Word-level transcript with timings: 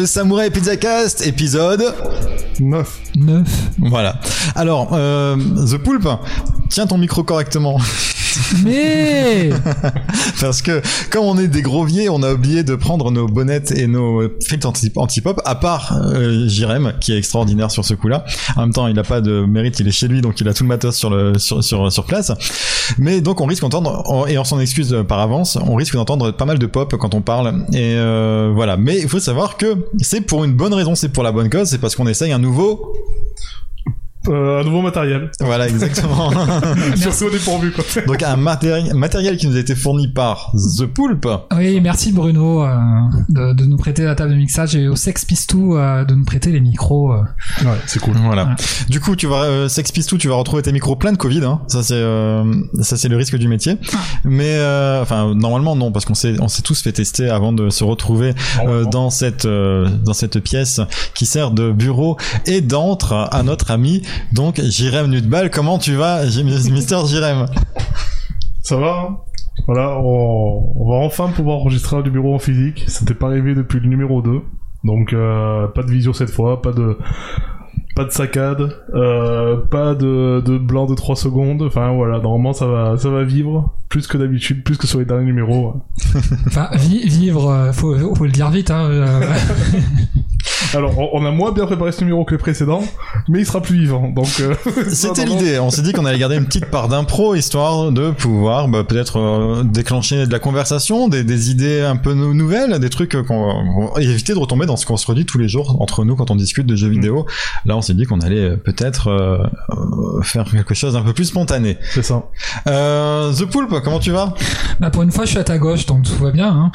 le 0.00 0.06
Samurai 0.06 0.48
Pizza 0.48 0.78
Cast 0.78 1.26
épisode 1.26 1.94
9. 2.60 3.00
9. 3.16 3.48
Voilà. 3.78 4.20
Alors, 4.54 4.90
euh, 4.92 5.36
The 5.36 5.78
Poulpe, 5.78 6.08
tiens 6.68 6.86
ton 6.86 6.98
micro 6.98 7.22
correctement. 7.22 7.78
Mais 8.64 9.50
Parce 10.40 10.62
que, 10.62 10.80
comme 11.10 11.24
on 11.24 11.36
est 11.38 11.48
des 11.48 11.62
gros 11.62 11.84
vieux, 11.84 12.08
on 12.10 12.22
a 12.22 12.32
oublié 12.32 12.62
de 12.62 12.74
prendre 12.76 13.10
nos 13.10 13.26
bonnettes 13.26 13.72
et 13.72 13.86
nos 13.88 14.22
filtres 14.46 14.68
anti- 14.68 14.92
anti-pop, 14.94 15.40
à 15.44 15.56
part 15.56 15.98
euh, 16.00 16.48
Jirem, 16.48 16.92
qui 17.00 17.12
est 17.12 17.18
extraordinaire 17.18 17.70
sur 17.72 17.84
ce 17.84 17.94
coup-là. 17.94 18.24
En 18.56 18.60
même 18.62 18.72
temps, 18.72 18.86
il 18.86 18.96
a 18.98 19.02
pas 19.02 19.20
de 19.20 19.44
mérite, 19.44 19.80
il 19.80 19.88
est 19.88 19.92
chez 19.92 20.06
lui, 20.08 20.20
donc 20.20 20.40
il 20.40 20.48
a 20.48 20.54
tout 20.54 20.62
le 20.62 20.68
matos 20.68 20.96
sur, 20.96 21.10
le, 21.10 21.38
sur, 21.38 21.62
sur, 21.64 21.90
sur 21.92 22.04
place. 22.04 22.30
Mais 22.98 23.20
donc, 23.20 23.40
on 23.40 23.46
risque 23.46 23.62
d'entendre, 23.62 24.26
et 24.28 24.38
on 24.38 24.44
s'en 24.44 24.60
excuse 24.60 24.96
par 25.08 25.18
avance, 25.18 25.58
on 25.66 25.74
risque 25.74 25.94
d'entendre 25.94 26.30
pas 26.30 26.44
mal 26.44 26.58
de 26.58 26.66
pop 26.66 26.94
quand 26.98 27.14
on 27.14 27.22
parle. 27.22 27.64
Et 27.72 27.94
euh, 27.96 28.52
voilà. 28.54 28.76
Mais 28.76 28.98
il 29.00 29.08
faut 29.08 29.20
savoir 29.20 29.56
que 29.56 29.74
c'est 30.00 30.20
pour 30.20 30.44
une 30.44 30.52
bonne 30.52 30.74
raison, 30.74 30.94
c'est 30.94 31.08
pour 31.10 31.24
la 31.24 31.32
bonne 31.32 31.50
cause, 31.50 31.68
c'est 31.68 31.78
parce 31.78 31.96
qu'on 31.96 32.06
essaye 32.06 32.32
un 32.32 32.38
nouveau... 32.38 32.49
nouveau. 32.50 32.96
Euh, 34.28 34.60
un 34.60 34.64
nouveau 34.64 34.82
matériel. 34.82 35.30
Voilà, 35.40 35.66
exactement. 35.68 36.30
Surtout 36.96 37.24
au 37.24 37.30
dépourvu, 37.30 37.72
quoi. 37.72 37.84
donc, 38.06 38.22
un 38.22 38.36
matéri- 38.36 38.92
matériel 38.92 39.36
qui 39.38 39.46
nous 39.46 39.56
a 39.56 39.60
été 39.60 39.74
fourni 39.74 40.08
par 40.08 40.52
The 40.78 40.84
Poulpe. 40.84 41.26
oui, 41.56 41.80
merci 41.80 42.12
Bruno 42.12 42.62
euh, 42.62 42.76
de, 43.30 43.54
de 43.54 43.64
nous 43.64 43.78
prêter 43.78 44.04
la 44.04 44.14
table 44.14 44.32
de 44.32 44.36
mixage 44.36 44.76
et 44.76 44.88
au 44.88 44.96
Sex 44.96 45.24
Pistou 45.24 45.76
euh, 45.76 46.04
de 46.04 46.14
nous 46.14 46.24
prêter 46.24 46.50
les 46.52 46.60
micros. 46.60 47.12
euh. 47.12 47.22
Ouais, 47.64 47.78
c'est 47.86 47.98
cool. 48.00 48.14
Voilà. 48.22 48.44
Ouais. 48.44 48.54
Du 48.90 49.00
coup, 49.00 49.16
tu 49.16 49.26
vas 49.26 49.44
euh, 49.44 49.68
Sex 49.68 49.90
Pistou, 49.90 50.18
tu 50.18 50.28
vas 50.28 50.34
retrouver 50.34 50.62
tes 50.62 50.72
micros 50.72 50.96
pleins 50.96 51.12
de 51.12 51.16
Covid. 51.16 51.44
Hein. 51.44 51.60
Ça 51.68 51.82
c'est 51.82 51.94
euh, 51.94 52.44
ça 52.82 52.96
c'est 52.98 53.08
le 53.08 53.16
risque 53.16 53.36
du 53.36 53.48
métier. 53.48 53.76
Mais 54.24 54.54
euh, 54.56 55.00
enfin 55.00 55.34
normalement 55.34 55.76
non 55.76 55.92
parce 55.92 56.04
qu'on 56.04 56.14
s'est 56.14 56.34
on 56.40 56.48
s'est 56.48 56.62
tous 56.62 56.82
fait 56.82 56.92
tester 56.92 57.30
avant 57.30 57.52
de 57.52 57.70
se 57.70 57.84
retrouver 57.84 58.34
euh, 58.66 58.84
dans 58.84 59.08
cette 59.10 59.46
euh, 59.46 59.88
dans 60.04 60.12
cette 60.12 60.40
pièce 60.40 60.80
qui 61.14 61.24
sert 61.26 61.50
de 61.52 61.72
bureau 61.72 62.18
et 62.46 62.60
d'antre 62.60 63.14
à 63.30 63.42
notre 63.42 63.70
ami 63.70 64.02
donc 64.32 64.60
Jirem 64.60 65.08
Nudbal. 65.10 65.50
Comment 65.50 65.78
tu 65.78 65.94
vas, 65.94 66.24
Mister 66.44 66.98
Jirem 67.06 67.46
Ça 68.62 68.76
va 68.76 69.08
hein? 69.10 69.16
Voilà, 69.66 69.98
on, 69.98 70.72
on 70.76 70.88
va 70.90 70.96
enfin 71.04 71.28
pouvoir 71.28 71.58
enregistrer 71.58 72.02
du 72.02 72.10
bureau 72.10 72.34
en 72.34 72.38
physique. 72.38 72.84
Ça 72.88 73.00
n'était 73.00 73.14
pas 73.14 73.26
arrivé 73.26 73.54
depuis 73.54 73.78
le 73.80 73.88
numéro 73.88 74.22
2. 74.22 74.40
Donc, 74.84 75.12
euh, 75.12 75.66
pas 75.68 75.82
de 75.82 75.90
visio 75.90 76.12
cette 76.12 76.30
fois, 76.30 76.62
pas 76.62 76.72
de... 76.72 76.96
Pas 77.96 78.04
de 78.04 78.10
saccade, 78.12 78.76
euh, 78.94 79.56
pas 79.68 79.96
de, 79.96 80.40
de 80.46 80.58
blanc 80.58 80.86
de 80.86 80.94
3 80.94 81.16
secondes. 81.16 81.60
Enfin 81.62 81.90
voilà, 81.92 82.20
normalement 82.20 82.52
ça 82.52 82.66
va, 82.66 82.96
ça 82.96 83.10
va 83.10 83.24
vivre 83.24 83.74
plus 83.88 84.06
que 84.06 84.16
d'habitude, 84.16 84.62
plus 84.62 84.78
que 84.78 84.86
sur 84.86 85.00
les 85.00 85.04
derniers 85.04 85.24
numéros. 85.26 85.74
Enfin, 86.46 86.68
vi- 86.74 87.06
vivre, 87.08 87.50
euh, 87.50 87.72
faut, 87.72 88.14
faut 88.14 88.24
le 88.24 88.30
dire 88.30 88.48
vite. 88.50 88.70
Hein, 88.70 88.84
euh, 88.90 89.20
Alors 90.74 90.96
on, 90.98 91.10
on 91.20 91.24
a 91.26 91.30
moins 91.30 91.52
bien 91.52 91.66
préparé 91.66 91.90
ce 91.92 92.00
numéro 92.02 92.24
que 92.24 92.32
le 92.32 92.38
précédent, 92.38 92.82
mais 93.28 93.40
il 93.40 93.46
sera 93.46 93.60
plus 93.60 93.78
vivant. 93.78 94.08
Donc 94.08 94.28
euh, 94.40 94.54
C'était 94.92 95.24
l'idée. 95.24 95.58
On 95.58 95.70
s'est 95.70 95.82
dit 95.82 95.92
qu'on 95.92 96.04
allait 96.04 96.18
garder 96.18 96.36
une 96.36 96.46
petite 96.46 96.66
part 96.66 96.88
d'impro 96.88 97.34
histoire 97.34 97.90
de 97.92 98.10
pouvoir 98.10 98.68
bah, 98.68 98.84
peut-être 98.84 99.18
euh, 99.18 99.62
déclencher 99.64 100.26
de 100.26 100.32
la 100.32 100.38
conversation, 100.38 101.08
des, 101.08 101.24
des 101.24 101.50
idées 101.50 101.80
un 101.80 101.96
peu 101.96 102.14
nou- 102.14 102.34
nouvelles, 102.34 102.78
des 102.78 102.90
trucs 102.90 103.12
qu'on 103.12 103.24
qu'on- 103.24 103.98
et 103.98 104.04
éviter 104.04 104.32
de 104.32 104.38
retomber 104.38 104.66
dans 104.66 104.76
ce 104.76 104.86
qu'on 104.86 104.96
se 104.96 105.06
redit 105.06 105.26
tous 105.26 105.38
les 105.38 105.48
jours 105.48 105.80
entre 105.82 106.04
nous 106.04 106.14
quand 106.16 106.30
on 106.30 106.36
discute 106.36 106.66
de 106.66 106.76
jeux 106.76 106.88
vidéo. 106.88 107.26
Là, 107.66 107.76
on 107.76 107.82
s'est 107.82 107.94
dit 107.94 108.04
qu'on 108.04 108.20
allait 108.20 108.50
euh, 108.50 108.56
peut-être 108.56 109.08
euh, 109.08 109.38
euh, 109.70 110.22
faire 110.22 110.44
quelque 110.44 110.74
chose 110.74 110.92
d'un 110.94 111.02
peu 111.02 111.12
plus 111.12 111.24
spontané. 111.26 111.78
C'est 111.92 112.02
ça. 112.04 112.24
Euh, 112.68 113.32
The 113.32 113.44
Poulpe, 113.46 113.74
comment 113.82 113.98
tu 113.98 114.10
vas? 114.12 114.34
Bah, 114.78 114.90
pour 114.90 115.02
une 115.02 115.10
fois, 115.10 115.24
je 115.24 115.30
suis 115.30 115.38
à 115.38 115.44
ta 115.44 115.58
gauche, 115.58 115.86
donc 115.86 116.04
tout 116.04 116.14
va 116.22 116.30
bien. 116.30 116.48
Hein. 116.48 116.72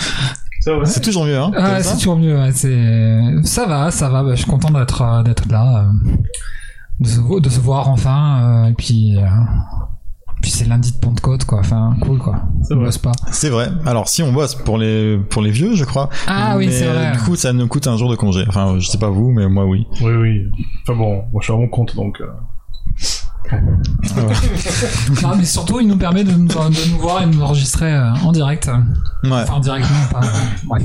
C'est 0.85 1.01
toujours 1.01 1.25
mieux, 1.25 1.37
hein 1.37 1.51
Ah, 1.55 1.81
c'est 1.81 1.95
toujours 1.97 2.17
mieux. 2.17 2.35
ouais, 2.37 2.51
c'est 2.51 3.33
ça 3.43 3.65
va, 3.67 3.91
ça 3.91 4.09
va. 4.09 4.23
bah, 4.23 4.31
je 4.31 4.41
suis 4.41 4.49
content 4.49 4.71
d'être 4.71 5.01
euh, 5.01 5.23
d'être 5.23 5.47
là, 5.51 5.85
euh, 5.85 6.15
de, 6.99 7.07
se, 7.07 7.19
vo- 7.19 7.39
de 7.39 7.49
se 7.49 7.59
voir 7.59 7.89
enfin. 7.89 8.63
euh, 8.65 8.69
et 8.69 8.73
puis, 8.73 9.17
euh, 9.17 9.25
puis 10.41 10.51
c'est 10.51 10.65
lundi 10.65 10.91
de 10.91 10.97
Pentecôte, 10.97 11.45
quoi. 11.45 11.59
Enfin, 11.59 11.95
cool, 12.01 12.17
quoi. 12.19 12.41
C'est 12.63 12.73
On 12.73 12.77
vrai. 12.77 12.85
bosse 12.85 12.97
pas. 12.97 13.11
C'est 13.31 13.49
vrai. 13.49 13.69
Alors, 13.85 14.07
si 14.07 14.21
on 14.23 14.31
bosse 14.31 14.55
pour 14.55 14.77
les 14.77 15.17
pour 15.29 15.41
les 15.41 15.51
vieux, 15.51 15.75
je 15.75 15.85
crois. 15.85 16.09
Ah 16.27 16.55
oui, 16.57 16.69
c'est 16.71 16.85
vrai. 16.87 17.11
Du 17.13 17.19
coup, 17.19 17.35
ça 17.35 17.53
nous 17.53 17.67
coûte 17.67 17.87
un 17.87 17.97
jour 17.97 18.09
de 18.09 18.15
congé. 18.15 18.43
Enfin, 18.47 18.75
je 18.79 18.87
sais 18.87 18.97
pas 18.99 19.09
vous, 19.09 19.31
mais 19.31 19.47
moi, 19.47 19.65
oui. 19.65 19.85
Oui, 20.01 20.13
oui. 20.13 20.41
Enfin 20.83 20.97
bon, 20.97 21.23
moi 21.31 21.41
je 21.41 21.45
suis 21.45 21.53
à 21.53 21.57
mon 21.57 21.67
compte 21.67 21.95
donc. 21.95 22.21
Euh, 23.53 23.59
Non, 25.23 25.35
mais 25.38 25.45
surtout, 25.45 25.79
il 25.79 25.88
nous 25.88 25.97
permet 25.97 26.23
de 26.23 26.31
nous, 26.31 26.47
de 26.47 26.91
nous 26.91 27.00
voir 27.00 27.22
et 27.23 27.25
de 27.25 27.31
nous 27.35 27.41
enregistrer 27.41 27.94
euh, 27.94 28.13
en 28.23 28.31
direct. 28.31 28.69
Ouais. 29.23 29.31
Enfin, 29.31 29.53
en 29.53 29.59
direct, 29.59 29.85
non, 29.89 30.19
pas. 30.19 30.28
Bref. 30.66 30.83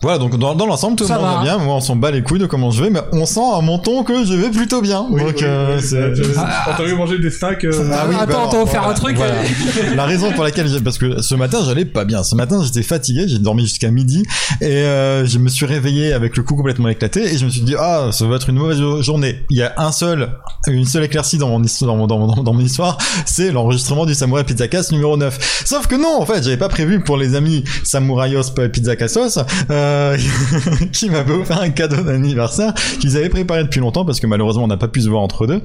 Voilà, 0.00 0.18
donc 0.18 0.38
dans, 0.38 0.54
dans 0.54 0.66
l'ensemble, 0.66 0.94
tout 0.96 1.04
le 1.08 1.10
monde 1.14 1.22
va. 1.22 1.34
va 1.38 1.42
bien. 1.42 1.58
Moi, 1.58 1.74
on 1.74 1.80
s'en 1.80 1.96
bat 1.96 2.12
les 2.12 2.22
couilles 2.22 2.38
de 2.38 2.46
comment 2.46 2.70
je 2.70 2.84
vais, 2.84 2.90
mais 2.90 3.00
on 3.12 3.26
sent 3.26 3.40
à 3.52 3.60
mon 3.60 3.78
ton 3.80 4.04
que 4.04 4.24
je 4.24 4.32
vais 4.34 4.48
plutôt 4.50 4.80
bien. 4.80 5.04
Oui, 5.10 5.20
donc, 5.24 5.34
oui, 5.38 5.44
euh, 5.44 5.80
c'est- 5.80 6.34
bah, 6.36 6.44
Ah, 6.68 6.94
manger 6.96 7.18
des 7.18 7.30
snacks. 7.30 7.64
euh, 7.64 7.90
Ah 7.92 8.04
oui, 8.08 8.14
bah 8.14 8.22
Attends, 8.22 8.38
alors, 8.38 8.50
t'as 8.50 8.62
offert 8.62 8.82
voilà, 8.82 8.96
un 8.96 9.00
truc 9.00 9.16
voilà. 9.16 9.34
La 9.96 10.04
raison 10.06 10.30
pour 10.32 10.44
laquelle 10.44 10.68
j'ai, 10.68 10.80
parce 10.80 10.98
que 10.98 11.20
ce 11.20 11.34
matin, 11.34 11.58
j'allais 11.66 11.84
pas 11.84 12.04
bien. 12.04 12.22
Ce 12.22 12.36
matin, 12.36 12.62
j'étais 12.62 12.82
fatigué, 12.84 13.24
j'ai 13.26 13.40
dormi 13.40 13.62
jusqu'à 13.62 13.90
midi, 13.90 14.22
et 14.60 14.66
euh, 14.66 15.26
je 15.26 15.38
me 15.38 15.48
suis 15.48 15.66
réveillé 15.66 16.12
avec 16.12 16.36
le 16.36 16.44
cou 16.44 16.54
complètement 16.54 16.88
éclaté, 16.88 17.34
et 17.34 17.36
je 17.36 17.44
me 17.44 17.50
suis 17.50 17.62
dit, 17.62 17.74
ah, 17.76 18.10
ça 18.12 18.24
va 18.26 18.36
être 18.36 18.48
une 18.50 18.56
mauvaise 18.56 18.80
journée. 19.00 19.44
Il 19.50 19.56
y 19.56 19.62
a 19.62 19.72
un 19.78 19.90
seul, 19.90 20.28
une 20.68 20.84
seule 20.84 21.02
éclaircie 21.04 21.38
dans 21.38 21.48
mon 21.48 21.62
histoire, 21.64 21.90
dans 21.90 21.96
mon, 21.96 22.06
dans 22.06 22.18
mon, 22.36 22.42
dans 22.44 22.54
mon 22.54 22.60
histoire, 22.60 22.98
c'est 23.26 23.50
l'enregistrement 23.50 24.06
du 24.06 24.14
Samurai 24.14 24.44
Pizza 24.44 24.68
Cast 24.68 24.92
numéro 24.92 25.16
9. 25.16 25.62
Sauf 25.66 25.88
que 25.88 25.96
non, 25.96 26.20
en 26.20 26.24
fait, 26.24 26.44
j'avais 26.44 26.56
pas 26.56 26.68
prévu 26.68 27.00
pour 27.00 27.16
les 27.16 27.34
amis 27.34 27.64
Samuraios 27.82 28.42
Pizza 28.72 28.94
Cassos, 28.94 29.40
euh, 29.70 29.87
qui 30.92 31.10
m'avaient 31.10 31.34
offert 31.34 31.60
un 31.60 31.70
cadeau 31.70 32.02
d'anniversaire 32.02 32.72
qu'ils 33.00 33.16
avaient 33.16 33.28
préparé 33.28 33.62
depuis 33.64 33.80
longtemps 33.80 34.04
parce 34.04 34.20
que 34.20 34.26
malheureusement 34.26 34.64
on 34.64 34.68
n'a 34.68 34.76
pas 34.76 34.88
pu 34.88 35.00
se 35.00 35.08
voir 35.08 35.22
entre 35.22 35.46
deux 35.46 35.60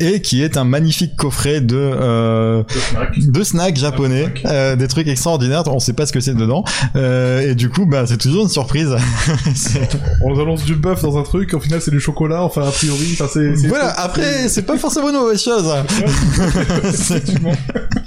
et 0.00 0.20
qui 0.20 0.42
est 0.42 0.56
un 0.56 0.64
magnifique 0.64 1.16
coffret 1.16 1.60
de 1.60 1.76
euh, 1.76 2.62
de 3.16 3.42
snacks. 3.42 3.76
japonais, 3.76 4.32
euh, 4.46 4.76
des 4.76 4.88
trucs 4.88 5.08
extraordinaires, 5.08 5.62
on 5.66 5.78
sait 5.80 5.92
pas 5.92 6.06
ce 6.06 6.12
que 6.12 6.20
c'est 6.20 6.34
dedans, 6.34 6.64
euh, 6.96 7.50
et 7.50 7.54
du 7.54 7.68
coup, 7.68 7.86
bah, 7.86 8.04
c'est 8.06 8.16
toujours 8.16 8.44
une 8.44 8.48
surprise. 8.48 8.94
On 10.24 10.34
nous 10.34 10.40
annonce 10.40 10.64
du 10.64 10.74
bœuf 10.74 11.02
dans 11.02 11.18
un 11.18 11.22
truc, 11.22 11.52
au 11.54 11.60
final 11.60 11.80
c'est 11.80 11.90
du 11.90 12.00
chocolat, 12.00 12.42
enfin 12.42 12.62
a 12.66 12.70
priori, 12.70 13.10
enfin 13.12 13.26
c'est. 13.32 13.56
c'est- 13.56 13.68
voilà, 13.68 13.90
après, 14.00 14.48
c'est 14.48 14.62
pas 14.62 14.76
forcément 14.78 15.10
une 15.10 15.16
mauvaise 15.16 15.42
chose. 15.42 15.64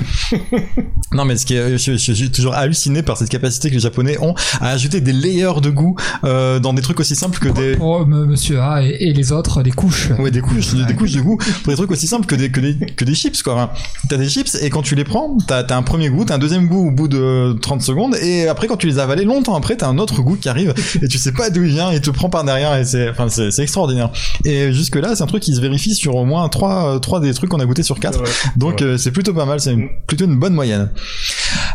Non, 1.12 1.24
mais 1.24 1.36
ce 1.36 1.46
qui 1.46 1.54
est, 1.54 1.78
je, 1.78 1.92
je- 1.92 1.96
je 1.96 2.12
suis 2.12 2.30
toujours 2.30 2.54
halluciné 2.54 3.02
par 3.02 3.16
cette 3.16 3.28
capacité 3.28 3.68
que 3.68 3.74
les 3.74 3.80
Japonais 3.80 4.18
ont 4.20 4.34
à 4.60 4.70
ajouter 4.70 5.00
des 5.00 5.12
layers 5.12 5.60
de 5.62 5.70
goût 5.70 5.94
euh, 6.24 6.58
dans 6.58 6.72
des 6.72 6.82
trucs 6.82 6.98
aussi 6.98 7.14
simples 7.14 7.38
que 7.38 7.48
pour, 7.48 7.56
des 7.62 7.76
pour, 7.76 8.06
monsieur 8.06 8.60
A 8.60 8.82
et, 8.82 8.96
et 9.00 9.12
les 9.12 9.30
autres, 9.32 9.62
des 9.62 9.70
couches. 9.70 10.08
Ouais, 10.18 10.30
des 10.32 10.40
couches, 10.40 10.74
des 10.74 10.94
couches 10.94 11.12
de 11.12 11.20
goût 11.20 11.38
pour 11.62 11.70
des 11.72 11.76
trucs 11.76 11.90
aussi 11.92 12.06
simples 12.08 12.26
que 12.26 12.34
des, 12.34 12.50
que 12.50 12.60
des, 12.60 12.74
que 12.76 13.04
des 13.04 13.14
chips, 13.14 13.42
quoi. 13.42 13.54
Enfin, 13.54 13.70
T'as 14.08 14.16
des 14.16 14.28
chips 14.28 14.56
et 14.60 14.70
quand 14.70 14.82
tu 14.82 14.94
les 14.96 15.04
prends, 15.04 15.36
t'as 15.46 15.62
as 15.62 15.76
un 15.76 15.82
premier 15.82 16.08
goût, 16.08 16.24
t'as 16.24 16.34
un 16.34 16.38
deuxième 16.38 16.66
goût 16.66 16.88
au 16.88 16.90
bout 16.90 17.08
de 17.08 17.56
30 17.60 17.82
secondes 17.82 18.16
et 18.20 18.48
après 18.48 18.66
quand 18.66 18.76
tu 18.76 18.86
les 18.88 18.98
as 18.98 19.04
avalés 19.04 19.24
longtemps 19.24 19.54
après, 19.54 19.76
t'as 19.76 19.88
un 19.88 19.98
autre 19.98 20.20
goût 20.22 20.36
qui 20.36 20.48
arrive 20.48 20.74
et 21.00 21.06
tu 21.08 21.18
sais 21.18 21.32
pas 21.32 21.50
d'où 21.50 21.62
il 21.62 21.70
vient 21.70 21.90
et 21.90 22.00
te 22.00 22.10
prend 22.10 22.28
par 22.28 22.44
derrière 22.44 22.74
et 22.76 22.84
c'est, 22.84 23.08
enfin, 23.08 23.28
c'est 23.28 23.50
c'est 23.50 23.62
extraordinaire. 23.62 24.10
Et 24.44 24.72
jusque 24.72 24.96
là, 24.96 25.14
c'est 25.14 25.22
un 25.22 25.26
truc 25.26 25.42
qui 25.42 25.54
se 25.54 25.60
vérifie 25.60 25.94
sur 25.94 26.16
au 26.16 26.24
moins 26.24 26.48
trois, 26.48 26.98
trois 27.00 27.20
des 27.20 27.32
trucs 27.34 27.50
qu'on 27.50 27.60
a 27.60 27.66
goûté 27.66 27.82
sur 27.82 28.00
quatre. 28.00 28.20
Ouais. 28.22 28.28
Donc 28.56 28.74
Ouais. 28.80 28.82
euh, 28.86 28.98
c'est 28.98 29.10
plutôt 29.12 29.32
pas 29.34 29.44
mal, 29.46 29.60
c'est 29.60 29.72
une- 29.74 29.83
plutôt 30.06 30.24
une 30.24 30.36
bonne 30.36 30.54
moyenne. 30.54 30.90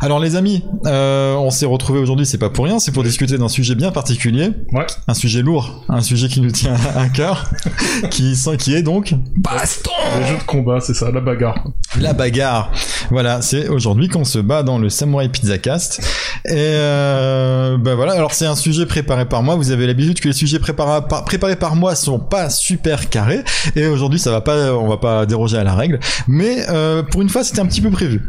Alors 0.01 0.19
les 0.19 0.35
amis, 0.35 0.63
euh, 0.85 1.35
on 1.35 1.49
s'est 1.51 1.65
retrouvés 1.65 1.99
aujourd'hui, 1.99 2.25
c'est 2.25 2.37
pas 2.37 2.49
pour 2.49 2.65
rien, 2.65 2.79
c'est 2.79 2.91
pour 2.91 3.03
discuter 3.03 3.37
d'un 3.37 3.47
sujet 3.49 3.75
bien 3.75 3.91
particulier, 3.91 4.51
Ouais. 4.73 4.85
un 5.07 5.13
sujet 5.13 5.41
lourd, 5.41 5.83
un 5.89 6.01
sujet 6.01 6.27
qui 6.27 6.41
nous 6.41 6.51
tient 6.51 6.75
à 6.95 7.07
cœur, 7.09 7.49
qui, 8.11 8.35
qui 8.57 8.75
est 8.75 8.81
donc 8.83 9.13
Baston 9.37 9.91
Les 10.19 10.27
jeux 10.27 10.37
de 10.37 10.43
combat, 10.43 10.79
c'est 10.79 10.93
ça, 10.93 11.11
la 11.11 11.21
bagarre. 11.21 11.63
la 11.99 12.13
bagarre. 12.13 12.71
Voilà, 13.11 13.41
c'est 13.41 13.67
aujourd'hui 13.67 14.07
qu'on 14.07 14.25
se 14.25 14.39
bat 14.39 14.63
dans 14.63 14.77
le 14.77 14.89
Samurai 14.89 15.29
Pizza 15.29 15.57
Cast. 15.57 15.99
Et 16.45 16.53
euh, 16.55 17.77
ben 17.77 17.95
voilà, 17.95 18.13
alors 18.13 18.33
c'est 18.33 18.45
un 18.45 18.55
sujet 18.55 18.85
préparé 18.85 19.25
par 19.27 19.43
moi. 19.43 19.55
Vous 19.55 19.71
avez 19.71 19.87
l'habitude 19.87 20.19
que 20.21 20.27
les 20.27 20.33
sujets 20.33 20.59
préparés 20.59 21.01
par, 21.07 21.25
préparés 21.25 21.55
par 21.57 21.75
moi 21.75 21.95
sont 21.95 22.19
pas 22.19 22.49
super 22.49 23.09
carrés. 23.09 23.43
Et 23.75 23.87
aujourd'hui, 23.87 24.19
ça 24.19 24.31
va 24.31 24.41
pas, 24.41 24.73
on 24.73 24.87
va 24.87 24.97
pas 24.97 25.25
déroger 25.25 25.57
à 25.57 25.63
la 25.63 25.73
règle. 25.75 25.99
Mais 26.27 26.65
euh, 26.69 27.03
pour 27.03 27.21
une 27.21 27.29
fois, 27.29 27.43
c'était 27.43 27.59
un 27.59 27.65
petit 27.65 27.81
peu 27.81 27.89
prévu. 27.89 28.21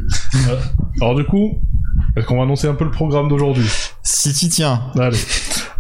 Alors 1.01 1.15
du 1.15 1.25
coup, 1.25 1.50
est-ce 2.17 2.27
qu'on 2.27 2.37
va 2.37 2.43
annoncer 2.43 2.67
un 2.67 2.75
peu 2.75 2.85
le 2.85 2.91
programme 2.91 3.29
d'aujourd'hui 3.29 3.69
Si 4.03 4.33
t'y 4.33 4.49
tiens. 4.49 4.81
Allez. 4.99 5.19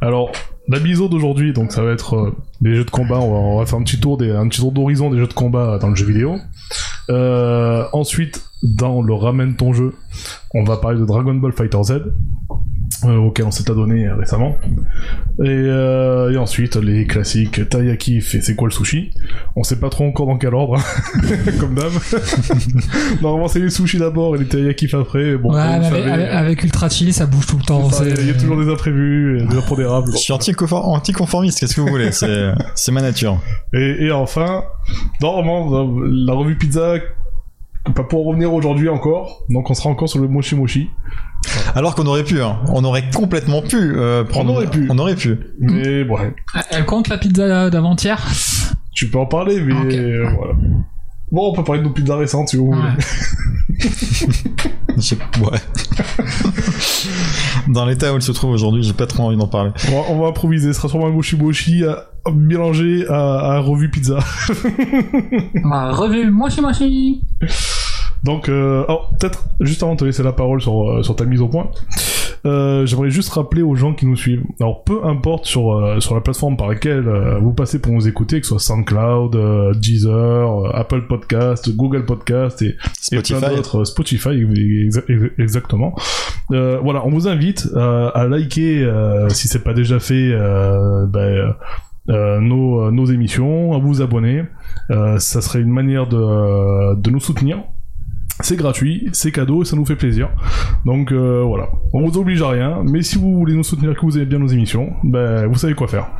Alors, 0.00 0.30
la 0.68 0.78
biseau 0.78 1.08
d'aujourd'hui, 1.08 1.52
donc 1.52 1.72
ça 1.72 1.82
va 1.82 1.90
être 1.92 2.14
euh, 2.14 2.36
des 2.60 2.74
jeux 2.74 2.84
de 2.84 2.90
combat. 2.90 3.18
On 3.18 3.32
va, 3.32 3.38
on 3.38 3.58
va 3.58 3.66
faire 3.66 3.78
un 3.78 3.82
petit 3.82 3.98
tour 3.98 4.16
des, 4.16 4.30
un 4.30 4.46
petit 4.48 4.60
tour 4.60 4.72
d'horizon 4.72 5.10
des 5.10 5.18
jeux 5.18 5.26
de 5.26 5.32
combat 5.32 5.78
dans 5.78 5.88
le 5.88 5.96
jeu 5.96 6.06
vidéo. 6.06 6.36
Euh, 7.10 7.84
ensuite, 7.92 8.44
dans 8.62 9.02
le 9.02 9.12
ramène 9.14 9.56
ton 9.56 9.72
jeu, 9.72 9.94
on 10.54 10.62
va 10.64 10.76
parler 10.76 11.00
de 11.00 11.04
Dragon 11.04 11.34
Ball 11.34 11.52
Fighter 11.52 11.82
Z. 11.82 11.92
euh, 13.04 13.16
auquel 13.16 13.46
on 13.46 13.50
s'est 13.50 13.70
adonné 13.70 14.06
euh, 14.06 14.16
récemment. 14.16 14.56
Et, 15.42 15.48
euh, 15.48 16.32
et 16.32 16.36
ensuite, 16.36 16.76
les 16.76 17.06
classiques 17.06 17.68
taiyaki 17.68 18.20
fait 18.20 18.40
c'est 18.42 18.54
quoi 18.54 18.68
le 18.68 18.72
sushi? 18.72 19.10
On 19.56 19.62
sait 19.62 19.78
pas 19.80 19.88
trop 19.88 20.04
encore 20.06 20.26
dans 20.26 20.36
quel 20.38 20.54
ordre, 20.54 20.78
comme 21.60 21.74
d'hab. 21.74 21.92
Normalement, 23.22 23.48
c'est 23.48 23.60
les 23.60 23.70
sushis 23.70 23.98
d'abord 23.98 24.36
et 24.36 24.38
les 24.40 24.46
taiyaki 24.46 24.88
après. 24.94 25.36
Bon, 25.36 25.52
ouais, 25.54 25.56
mais 25.78 25.86
avec, 25.86 25.90
savez, 25.90 26.10
avec- 26.10 26.28
avec 26.30 26.64
Ultra 26.64 26.88
Chili, 26.88 27.12
ça 27.12 27.26
bouge 27.26 27.46
tout 27.46 27.56
le 27.56 27.64
temps. 27.64 27.88
il 28.18 28.26
y 28.26 28.30
a 28.30 28.34
toujours 28.34 28.58
des 28.62 28.70
imprévus, 28.70 29.40
et 29.40 29.46
des 29.46 29.56
impondérables. 29.56 30.10
Je 30.12 30.16
suis 30.18 30.32
anticonfor- 30.32 30.82
anticonformiste, 30.84 31.60
qu'est-ce 31.60 31.74
que 31.76 31.80
vous 31.80 31.88
voulez? 31.88 32.12
C'est 32.12 32.52
c'est 32.74 32.92
ma 32.92 33.02
nature. 33.02 33.40
Et, 33.72 34.06
et 34.06 34.12
enfin, 34.12 34.64
normalement, 35.22 35.86
la 36.26 36.34
revue 36.34 36.56
pizza 36.56 36.94
pas 37.94 38.04
pour 38.04 38.26
revenir 38.26 38.52
aujourd'hui 38.52 38.88
encore, 38.90 39.42
donc 39.48 39.70
on 39.70 39.74
sera 39.74 39.88
encore 39.88 40.08
sur 40.08 40.18
le 40.20 40.28
mochi 40.28 40.54
mochi. 40.54 40.90
Alors 41.74 41.94
qu'on 41.94 42.06
aurait 42.06 42.24
pu, 42.24 42.40
hein. 42.42 42.58
on 42.68 42.84
aurait 42.84 43.08
complètement 43.10 43.62
pu 43.62 43.76
euh, 43.96 44.24
prendre. 44.24 44.52
On 44.52 44.56
aurait 44.56 44.66
pu. 44.70 44.86
On 44.90 44.98
aurait 44.98 45.16
pu. 45.16 45.38
Mais 45.58 46.02
ouais, 46.04 46.34
Elle 46.70 46.84
compte 46.84 47.08
la 47.08 47.18
pizza 47.18 47.70
d'avant-hier 47.70 48.26
tu 48.92 49.08
peux 49.08 49.18
en 49.18 49.24
parler, 49.26 49.60
mais 49.62 49.72
euh, 49.96 50.28
voilà. 50.36 50.52
Bon, 51.32 51.50
on 51.52 51.54
peut 51.54 51.64
parler 51.64 51.80
de 51.80 51.86
nos 51.86 51.92
pizzas 51.94 52.16
récentes 52.16 52.48
si 52.50 52.56
vous 52.56 52.66
voulez. 52.66 52.78
Ouais. 52.80 53.78
J'ai- 54.98 55.16
Ouais. 55.40 55.58
Dans 57.68 57.86
l'état 57.86 58.12
où 58.12 58.16
il 58.16 58.22
se 58.22 58.32
trouve 58.32 58.50
aujourd'hui, 58.50 58.82
j'ai 58.82 58.92
pas 58.92 59.06
trop 59.06 59.22
envie 59.22 59.36
d'en 59.38 59.46
parler. 59.46 59.70
On, 59.88 59.92
va, 59.92 60.02
on 60.10 60.20
va 60.20 60.28
improviser, 60.28 60.72
ce 60.72 60.78
sera 60.80 60.88
sûrement 60.88 61.06
un 61.06 61.10
mochi 61.12 61.36
mochi 61.36 61.84
à- 61.84 62.08
à 62.26 62.30
mélangé 62.32 63.06
à, 63.08 63.14
à 63.52 63.56
un 63.56 63.60
revue 63.60 63.90
pizza. 63.90 64.18
Bah, 65.64 65.92
revue, 65.92 66.30
mochi 66.30 66.60
mochi 66.60 67.22
Donc, 68.24 68.48
euh, 68.48 68.84
alors, 68.84 69.10
peut-être, 69.18 69.44
juste 69.60 69.82
avant 69.82 69.94
de 69.94 70.00
te 70.00 70.04
laisser 70.04 70.22
la 70.22 70.32
parole 70.32 70.60
sur, 70.60 70.90
euh, 70.90 71.02
sur 71.02 71.16
ta 71.16 71.24
mise 71.24 71.40
au 71.40 71.48
point, 71.48 71.70
euh, 72.46 72.84
j'aimerais 72.86 73.10
juste 73.10 73.30
rappeler 73.30 73.62
aux 73.62 73.74
gens 73.74 73.94
qui 73.94 74.06
nous 74.06 74.16
suivent. 74.16 74.42
Alors, 74.60 74.84
peu 74.84 75.04
importe 75.04 75.46
sur, 75.46 75.72
euh, 75.74 76.00
sur 76.00 76.14
la 76.14 76.20
plateforme 76.20 76.56
par 76.56 76.68
laquelle 76.68 77.08
euh, 77.08 77.38
vous 77.38 77.52
passez 77.52 77.80
pour 77.80 77.92
nous 77.92 78.08
écouter, 78.08 78.40
que 78.40 78.46
ce 78.46 78.50
soit 78.58 78.74
SoundCloud, 78.74 79.36
euh, 79.36 79.72
Deezer, 79.74 80.66
euh, 80.66 80.70
Apple 80.74 81.06
Podcast, 81.06 81.74
Google 81.74 82.04
Podcast 82.04 82.60
et, 82.62 82.66
et 82.66 82.76
Spotify. 83.00 83.38
plein 83.40 83.48
d'autres, 83.56 83.80
euh, 83.80 83.84
Spotify, 83.84 84.28
exa- 84.30 85.04
ex- 85.08 85.32
exactement. 85.38 85.94
Euh, 86.52 86.78
voilà, 86.82 87.04
on 87.06 87.10
vous 87.10 87.26
invite 87.28 87.68
euh, 87.74 88.10
à 88.14 88.26
liker, 88.26 88.82
euh, 88.82 89.28
si 89.30 89.48
c'est 89.48 89.64
pas 89.64 89.72
déjà 89.74 89.98
fait, 89.98 90.30
euh, 90.32 91.06
ben, 91.06 91.54
euh, 92.10 92.40
nos, 92.40 92.90
nos 92.90 93.04
émissions, 93.06 93.72
à 93.74 93.78
vous 93.78 94.02
abonner. 94.02 94.44
Euh, 94.90 95.18
ça 95.18 95.40
serait 95.40 95.60
une 95.60 95.70
manière 95.72 96.06
de, 96.06 96.94
de 96.96 97.10
nous 97.10 97.20
soutenir. 97.20 97.62
C'est 98.42 98.56
gratuit, 98.56 99.08
c'est 99.12 99.32
cadeau 99.32 99.62
et 99.62 99.64
ça 99.66 99.76
nous 99.76 99.84
fait 99.86 99.96
plaisir. 99.96 100.28
Donc 100.84 101.12
euh, 101.12 101.42
voilà, 101.46 101.68
on 101.92 102.06
vous 102.06 102.18
oblige 102.18 102.42
à 102.42 102.48
rien, 102.48 102.82
mais 102.84 103.02
si 103.02 103.18
vous 103.18 103.34
voulez 103.38 103.54
nous 103.54 103.64
soutenir, 103.64 103.94
que 103.94 104.00
vous 104.02 104.16
aimez 104.16 104.26
bien 104.26 104.38
nos 104.38 104.48
émissions, 104.48 104.90
ben 105.04 105.46
vous 105.46 105.56
savez 105.56 105.74
quoi 105.74 105.88
faire. 105.88 106.10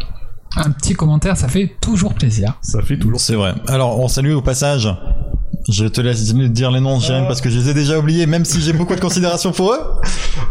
Un 0.56 0.70
petit 0.70 0.94
commentaire, 0.94 1.36
ça 1.36 1.46
fait 1.48 1.70
toujours 1.80 2.14
plaisir. 2.14 2.58
Ça 2.60 2.82
fait 2.82 2.98
toujours. 2.98 3.20
C'est 3.20 3.36
vrai. 3.36 3.52
Alors, 3.68 4.00
on 4.00 4.08
salue 4.08 4.32
au 4.32 4.42
passage. 4.42 4.88
Je 5.68 5.84
te 5.86 6.00
laisse 6.00 6.34
dire 6.34 6.70
les 6.72 6.80
noms, 6.80 6.98
Jérém, 6.98 7.22
Ah. 7.24 7.28
parce 7.28 7.40
que 7.40 7.50
je 7.50 7.58
les 7.58 7.68
ai 7.68 7.74
déjà 7.74 7.98
oubliés, 7.98 8.26
même 8.26 8.44
si 8.44 8.60
j'ai 8.60 8.72
beaucoup 8.72 8.94
de 8.96 9.00
considération 9.00 9.52
pour 9.52 9.72
eux. 9.72 9.78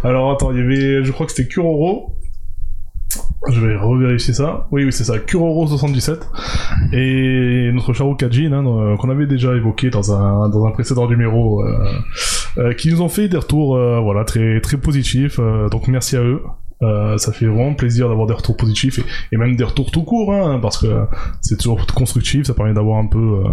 Alors 0.06 0.31
attends, 0.31 0.51
il 0.51 0.60
y 0.60 0.62
avait, 0.62 1.04
je 1.04 1.12
crois 1.12 1.25
que 1.25 1.33
c'était 1.33 1.50
Kuroro. 1.50 2.16
Je 3.47 3.59
vais 3.61 3.75
revérifier 3.75 4.33
ça. 4.33 4.67
Oui, 4.71 4.83
oui, 4.83 4.91
c'est 4.91 5.06
ça, 5.06 5.17
Kuroro77. 5.17 6.19
Et 6.94 7.71
notre 7.73 7.94
Charo 7.94 8.15
Kajin, 8.15 8.51
hein, 8.51 8.65
euh, 8.67 8.97
qu'on 8.97 9.09
avait 9.09 9.27
déjà 9.27 9.56
évoqué 9.56 9.89
dans 9.89 10.13
un, 10.13 10.50
dans 10.50 10.65
un 10.65 10.71
précédent 10.71 11.07
numéro, 11.07 11.63
euh, 11.63 11.88
euh, 12.57 12.73
qui 12.73 12.91
nous 12.91 13.01
ont 13.01 13.09
fait 13.09 13.27
des 13.27 13.38
retours 13.38 13.77
voilà, 14.03 14.25
très, 14.25 14.59
très 14.61 14.77
positifs. 14.77 15.39
donc 15.71 15.88
merci 15.88 16.17
à 16.17 16.21
eux. 16.21 16.41
Euh, 16.81 17.18
ça 17.18 17.34
fait 17.34 17.46
vraiment 17.46 17.74
plaisir 17.74 18.08
d'avoir 18.08 18.26
des 18.26 18.34
retours 18.34 18.56
positifs 18.56 19.00
et, 19.00 19.04
et 19.34 19.38
même 19.38 19.58
des 19.58 19.66
retours 19.66 19.92
tout 19.92 20.04
court, 20.04 20.34
hein, 20.34 20.60
parce 20.62 20.78
que 20.78 20.88
c'est 21.42 21.58
toujours 21.58 21.86
constructif, 21.88 22.46
ça 22.46 22.54
permet 22.54 22.74
d'avoir 22.74 23.00
un 23.00 23.08
peu, 23.08 23.44
euh, 23.44 23.50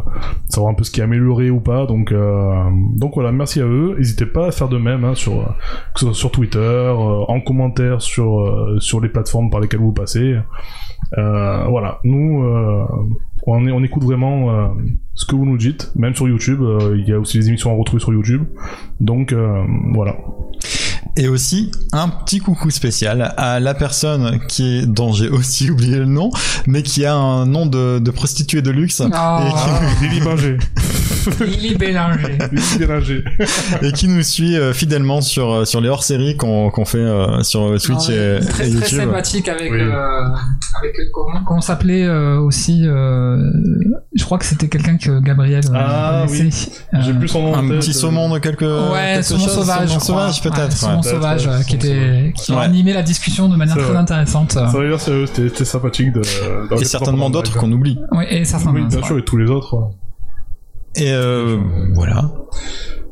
savoir 0.49 0.70
un 0.70 0.75
peu 0.75 0.84
ce 0.84 0.93
qui 0.93 1.00
est 1.00 1.02
amélioré 1.02 1.50
ou 1.50 1.58
pas. 1.58 1.87
Donc, 1.87 2.12
euh, 2.12 2.55
donc 2.96 3.14
voilà, 3.14 3.32
merci 3.32 3.61
à 3.61 3.64
eux. 3.67 3.96
N'hésitez 3.99 4.26
pas 4.26 4.46
à 4.46 4.50
faire 4.52 4.69
de 4.69 4.78
même 4.78 5.05
hein, 5.05 5.17
sur, 5.17 5.32
que 5.94 6.00
ce 6.00 6.06
soit 6.06 6.14
sur 6.14 6.31
Twitter, 6.31 6.58
euh, 6.58 7.25
en 7.26 7.40
commentaire 7.40 8.00
sur, 8.00 8.40
euh, 8.40 8.78
sur 8.78 9.00
les 9.00 9.08
plateformes 9.08 9.50
par 9.50 9.58
lesquelles 9.58 9.81
vous 9.81 9.93
passez. 9.93 10.37
Euh, 11.19 11.64
voilà, 11.69 11.99
nous, 12.05 12.44
euh, 12.44 12.84
on, 13.46 13.67
est, 13.67 13.73
on 13.73 13.82
écoute 13.82 14.05
vraiment 14.05 14.50
euh, 14.50 14.69
ce 15.14 15.25
que 15.25 15.34
vous 15.34 15.46
nous 15.46 15.58
dites, 15.58 15.90
même 15.96 16.14
sur 16.14 16.28
YouTube. 16.28 16.62
euh, 16.62 16.96
Il 16.96 17.08
y 17.08 17.12
a 17.12 17.19
aussi 17.19 17.38
des 17.38 17.49
émissions 17.49 17.73
à 17.73 17.76
retrouver 17.76 18.00
sur 18.00 18.12
YouTube. 18.12 18.44
Donc 19.00 19.32
euh, 19.32 19.64
voilà. 19.94 20.17
Et 21.16 21.28
aussi, 21.28 21.70
un 21.92 22.08
petit 22.08 22.38
coucou 22.40 22.70
spécial 22.70 23.34
à 23.36 23.60
la 23.60 23.74
personne 23.74 24.40
qui 24.48 24.78
est, 24.78 24.86
dont 24.86 25.12
j'ai 25.12 25.28
aussi 25.28 25.70
oublié 25.70 25.96
le 25.96 26.04
nom, 26.06 26.30
mais 26.66 26.82
qui 26.82 27.04
a 27.06 27.14
un 27.14 27.46
nom 27.46 27.66
de, 27.66 27.98
de 27.98 28.10
prostituée 28.10 28.62
de 28.62 28.70
luxe. 28.70 29.02
Ah. 29.12 29.40
Et 29.42 29.50
qui- 29.50 29.56
Ah, 29.56 29.80
Lily 30.02 30.20
Binger. 30.20 30.58
Lily 31.44 31.75
Bélinger. 31.76 32.38
Lily 32.52 32.87
Binger. 32.87 33.25
et 33.82 33.93
qui 33.93 34.08
nous 34.08 34.23
suit 34.23 34.56
euh, 34.56 34.73
fidèlement 34.73 35.20
sur 35.20 35.50
euh, 35.52 35.64
sur 35.64 35.81
les 35.81 35.88
hors-séries 35.88 36.37
qu'on 36.37 36.70
qu'on 36.70 36.84
fait 36.84 36.99
euh, 36.99 37.43
sur 37.43 37.69
Twitch 37.81 38.08
et, 38.08 38.38
très, 38.40 38.40
et 38.40 38.40
très 38.49 38.69
YouTube. 38.70 38.99
sympathique 39.00 39.49
avec, 39.49 39.70
Oui. 39.73 39.81
euh, 39.81 40.25
avec 40.81 40.96
comment, 41.12 41.43
comment 41.44 41.61
s'appelait 41.61 42.05
euh, 42.05 42.38
aussi 42.40 42.82
euh, 42.87 43.38
je 44.14 44.25
crois 44.25 44.38
que 44.38 44.44
c'était 44.44 44.69
quelqu'un 44.69 44.96
que 44.96 45.20
Gabriel 45.20 45.62
euh, 45.67 45.73
Ah, 45.75 46.25
connaissait. 46.26 46.70
J'ai 47.00 47.11
Euh, 47.11 47.14
plus 47.14 47.28
son 47.28 47.43
nom. 47.43 47.55
Un 47.56 47.69
tête, 47.69 47.78
petit 47.81 47.90
euh, 47.90 47.93
saumon 47.93 48.28
de 48.32 48.38
quelque 48.38 48.64
Ouais, 48.93 49.14
quelque 49.14 49.23
Saumon 49.25 49.44
chose, 49.44 49.55
Sauvage, 49.55 49.88
Saumon 49.88 50.00
sauvage 50.00 50.43
peut-être. 50.43 50.58
Ouais, 50.69 50.70
Saumon 50.70 51.02
Sauvage, 51.02 51.46
ouais, 51.46 51.52
qui 51.67 51.73
Saumon 51.73 51.76
était, 51.84 51.94
Sauvage. 51.94 52.32
qui 52.34 52.52
a 52.52 52.56
Ouais. 52.56 52.64
animé 52.64 52.93
la 52.93 53.02
discussion 53.02 53.49
de 53.49 53.56
manière 53.56 53.76
très 53.76 53.84
vrai. 53.87 53.96
intéressante. 53.96 54.52
Ça 54.52 54.67
veut 54.67 54.88
dire 54.88 55.05
que 55.05 55.26
c'était 55.26 55.64
sympathique 55.64 56.12
de. 56.12 56.23
Et 56.81 56.84
certainement 56.84 57.31
d'autres 57.31 57.56
qu'on 57.58 57.70
oublie. 57.73 57.99
Oui, 58.12 58.25
et 58.31 58.44
certains. 58.44 58.73
Oui, 58.73 58.82
bien 58.88 59.02
sûr, 59.02 59.19
et 59.19 59.25
tous 59.25 59.37
les 59.37 59.50
autres. 59.50 59.90
Et 60.96 61.12
euh, 61.12 61.58
voilà. 61.94 62.31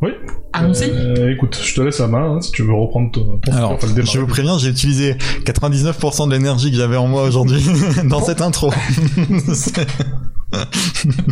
Oui. 0.03 0.11
Allons-y. 0.53 0.91
Euh, 0.91 1.33
écoute, 1.33 1.59
je 1.63 1.75
te 1.75 1.81
laisse 1.81 1.99
la 1.99 2.09
main 2.09 2.37
hein, 2.37 2.41
si 2.41 2.53
tu 2.53 2.63
veux 2.63 2.73
reprendre 2.75 3.11
ton. 3.11 3.39
ton 3.39 3.53
Alors, 3.53 3.73
enfin, 3.73 3.87
le 3.87 3.95
démarrer. 3.95 4.13
je 4.13 4.19
vous 4.21 4.27
préviens, 4.27 4.59
j'ai 4.59 4.69
utilisé 4.69 5.15
99% 5.45 6.29
de 6.29 6.33
l'énergie 6.33 6.71
que 6.71 6.77
j'avais 6.77 6.97
en 6.97 7.07
moi 7.09 7.23
aujourd'hui 7.25 7.65
dans 8.05 8.23
cette 8.23 8.41
intro. 8.41 8.73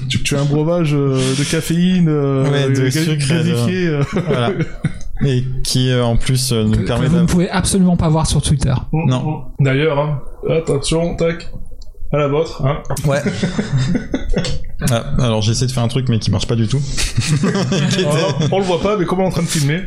Tu, 0.08 0.22
tu 0.22 0.36
as 0.36 0.40
un 0.40 0.44
breuvage 0.44 0.94
euh, 0.94 1.16
de 1.38 1.44
caféine, 1.44 2.08
euh, 2.08 2.50
Ouais, 2.50 2.68
de 2.68 2.90
sucre, 2.90 3.24
euh, 3.30 4.02
voilà. 4.26 4.50
Et 5.24 5.44
qui 5.62 5.90
euh, 5.90 6.04
en 6.04 6.16
plus 6.16 6.52
euh, 6.52 6.64
nous 6.64 6.72
Que, 6.78 6.86
permet 6.86 7.06
que 7.06 7.10
vous 7.10 7.16
ne 7.18 7.22
de... 7.22 7.26
pouvez 7.26 7.48
absolument 7.48 7.96
pas 7.96 8.08
voir 8.08 8.26
sur 8.26 8.42
Twitter. 8.42 8.74
Non. 8.92 9.44
D'ailleurs, 9.60 9.98
hein, 10.00 10.22
attention, 10.50 11.14
tac, 11.14 11.52
à 12.12 12.18
la 12.18 12.28
vôtre. 12.28 12.64
Hein. 12.64 12.82
Ouais. 13.06 13.22
Ah, 14.90 15.04
alors 15.20 15.42
j'essaie 15.42 15.66
de 15.66 15.70
faire 15.70 15.84
un 15.84 15.88
truc 15.88 16.08
mais 16.08 16.18
qui 16.18 16.32
marche 16.32 16.48
pas 16.48 16.56
du 16.56 16.66
tout. 16.66 16.80
Qui 16.80 18.00
était- 18.00 18.04
Alors, 18.04 18.36
on 18.50 18.58
le 18.58 18.64
voit 18.64 18.80
pas, 18.80 18.96
mais 18.96 19.04
comme 19.04 19.20
on 19.20 19.22
est 19.22 19.26
en 19.26 19.30
train 19.30 19.42
de 19.42 19.46
filmer, 19.46 19.80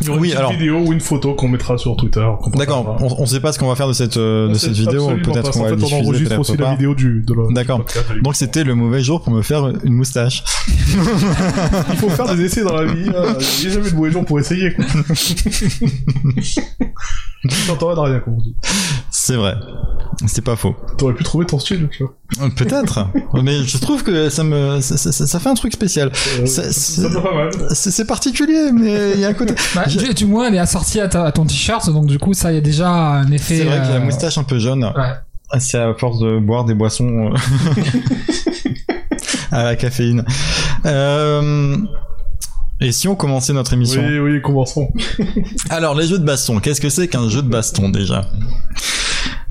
il 0.00 0.06
y 0.06 0.10
aura 0.10 0.18
Oui, 0.18 0.30
une 0.32 0.36
alors- 0.36 0.50
vidéo 0.52 0.78
ou 0.86 0.92
une 0.92 1.00
photo 1.00 1.34
qu'on 1.34 1.48
mettra 1.48 1.78
sur 1.78 1.96
Twitter. 1.96 2.26
D'accord, 2.54 2.96
on, 3.00 3.22
on 3.22 3.26
sait 3.26 3.40
pas 3.40 3.52
ce 3.52 3.58
qu'on 3.58 3.68
va 3.68 3.74
faire 3.76 3.88
de 3.88 3.92
cette, 3.92 4.16
euh, 4.16 4.48
de 4.48 4.54
C'est 4.54 4.66
cette 4.68 4.76
vidéo, 4.76 5.08
peut-être 5.22 5.50
qu'on 5.52 5.62
va 5.62 5.68
fait, 5.68 5.74
on 5.74 5.76
diffuser, 5.76 5.94
enregistre 5.96 6.28
peut-être 6.28 6.40
aussi 6.40 6.56
la 6.56 6.70
vidéo 6.72 6.94
du, 6.94 7.24
D'accord. 7.50 7.84
Donc 8.22 8.34
c'était 8.36 8.64
le 8.64 8.74
mauvais 8.74 9.02
jour 9.02 9.22
pour 9.22 9.32
me 9.32 9.42
faire 9.42 9.70
une 9.84 9.94
moustache. 9.94 10.42
Il 11.90 11.96
faut 11.96 12.08
faire 12.10 12.34
des 12.34 12.44
essais 12.44 12.64
dans 12.64 12.74
la 12.76 12.92
vie. 12.92 13.08
hein. 13.08 13.36
Il 13.62 13.68
n'y 13.68 13.70
a 13.70 13.74
jamais 13.74 13.90
de 13.90 13.94
mauvais 13.96 14.10
jour 14.10 14.24
pour 14.24 14.38
essayer. 14.40 14.74
Quoi. 14.74 14.84
T'entends 17.66 18.02
rien, 18.04 18.20
comme 18.20 18.34
on 18.34 18.40
dit. 18.40 18.54
C'est 19.10 19.36
vrai. 19.36 19.54
C'est 20.26 20.44
pas 20.44 20.56
faux. 20.56 20.74
T'aurais 20.96 21.14
pu 21.14 21.24
trouver 21.24 21.44
ton 21.44 21.58
style, 21.58 21.88
tu 21.90 22.04
vois. 22.04 22.14
Euh, 22.42 22.48
Peut-être. 22.56 23.08
mais 23.42 23.62
je 23.64 23.78
trouve 23.78 24.02
que 24.02 24.30
ça 24.30 24.44
me, 24.44 24.80
ça, 24.80 24.96
ça- 24.96 25.12
ça 25.12 25.40
fait 25.40 25.48
un 25.48 25.54
truc 25.54 25.72
spécial. 25.72 26.10
Euh, 26.40 26.46
Ça- 26.46 26.62
ça 26.64 26.72
c'est- 26.72 27.02
ça 27.02 27.20
pas 27.20 27.34
mal. 27.34 27.50
C'est 27.70 27.90
c'est 27.90 28.06
particulier, 28.06 28.70
mais 28.72 29.12
il 29.14 29.20
y 29.20 29.24
a 29.24 29.28
un 29.28 29.34
côté. 29.34 29.54
Bah, 29.84 29.90
du, 29.90 30.14
du 30.14 30.26
moins, 30.26 30.48
elle 30.48 30.54
est 30.54 30.58
assortie 30.58 31.00
à, 31.00 31.08
ta- 31.08 31.24
à 31.24 31.32
ton 31.32 31.44
t-shirt, 31.44 31.88
donc 31.90 32.06
du 32.06 32.18
coup, 32.18 32.34
ça 32.34 32.52
y 32.52 32.56
a 32.56 32.60
déjà 32.60 32.88
un 32.88 33.30
effet. 33.32 33.58
C'est 33.58 33.64
vrai 33.64 33.78
que 33.78 33.88
la 33.88 33.94
euh, 33.96 34.00
moustache 34.00 34.38
un 34.38 34.44
peu 34.44 34.58
jaune, 34.58 34.84
Ouais. 34.96 35.60
c'est 35.60 35.78
à 35.78 35.92
force 35.94 36.18
de 36.20 36.38
boire 36.38 36.64
des 36.64 36.74
boissons 36.74 37.32
euh, 37.32 37.36
à 39.52 39.64
la 39.64 39.76
caféine. 39.76 40.24
Euh, 40.86 41.76
Et 42.80 42.92
si 42.92 43.08
on 43.08 43.14
commençait 43.14 43.52
notre 43.52 43.72
émission 43.72 44.02
Oui, 44.04 44.18
oui, 44.18 44.42
commençons. 44.42 44.88
Alors, 45.70 45.94
les 45.94 46.06
jeux 46.06 46.18
de 46.18 46.24
baston, 46.24 46.58
qu'est-ce 46.60 46.80
que 46.80 46.88
c'est 46.90 47.08
qu'un 47.08 47.28
jeu 47.28 47.42
de 47.42 47.48
baston 47.48 47.88
déjà? 47.88 48.26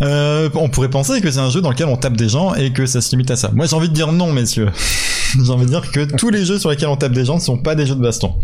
Euh, 0.01 0.49
On 0.55 0.69
pourrait 0.69 0.89
penser 0.89 1.21
que 1.21 1.31
c'est 1.31 1.39
un 1.39 1.49
jeu 1.49 1.61
dans 1.61 1.69
lequel 1.69 1.87
on 1.87 1.95
tape 1.97 2.17
des 2.17 2.27
gens 2.29 2.53
et 2.55 2.73
que 2.73 2.85
ça 2.85 2.99
se 3.01 3.11
limite 3.11 3.31
à 3.31 3.35
ça. 3.35 3.49
Moi, 3.53 3.65
j'ai 3.65 3.75
envie 3.75 3.89
de 3.89 3.93
dire 3.93 4.11
non, 4.11 4.31
messieurs. 4.33 4.69
j'ai 5.43 5.51
envie 5.51 5.65
de 5.65 5.69
dire 5.69 5.89
que 5.91 6.01
tous 6.17 6.29
les 6.29 6.45
jeux 6.45 6.59
sur 6.59 6.69
lesquels 6.69 6.89
on 6.89 6.97
tape 6.97 7.13
des 7.13 7.25
gens 7.25 7.35
ne 7.35 7.39
sont 7.41 7.57
pas 7.57 7.75
des 7.75 7.85
jeux 7.85 7.95
de 7.95 8.01
baston. 8.01 8.35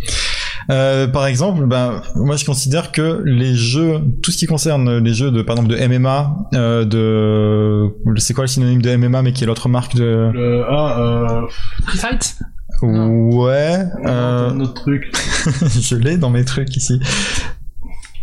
Euh, 0.70 1.08
par 1.08 1.26
exemple, 1.26 1.66
ben, 1.66 2.02
moi 2.16 2.36
je 2.36 2.46
considère 2.46 2.92
que 2.92 3.24
les 3.26 3.56
jeux, 3.56 4.02
tout 4.22 4.32
ce 4.32 4.38
qui 4.38 4.46
concerne 4.46 5.00
les 5.00 5.14
jeux 5.14 5.32
de, 5.32 5.42
par 5.42 5.58
exemple, 5.58 5.76
de 5.76 5.88
MMA, 5.88 6.36
euh, 6.54 6.86
de, 6.86 8.20
c'est 8.20 8.34
quoi 8.34 8.44
le 8.44 8.48
synonyme 8.48 8.82
de 8.82 8.96
MMA, 8.96 9.22
mais 9.24 9.34
qui 9.34 9.44
est 9.44 9.48
l'autre 9.48 9.68
marque 9.70 9.96
de, 9.96 10.30
Le, 10.34 10.64
ah, 10.70 11.00
euh, 11.00 11.48
Free 11.88 11.98
Fight? 11.98 12.36
Ouais, 12.82 13.80
euh, 14.06 14.52
un 14.52 14.60
autre 14.60 14.76
truc. 14.76 15.12
je 15.82 15.96
l'ai 15.96 16.18
dans 16.18 16.30
mes 16.30 16.46
trucs 16.46 16.76
ici. 16.78 17.00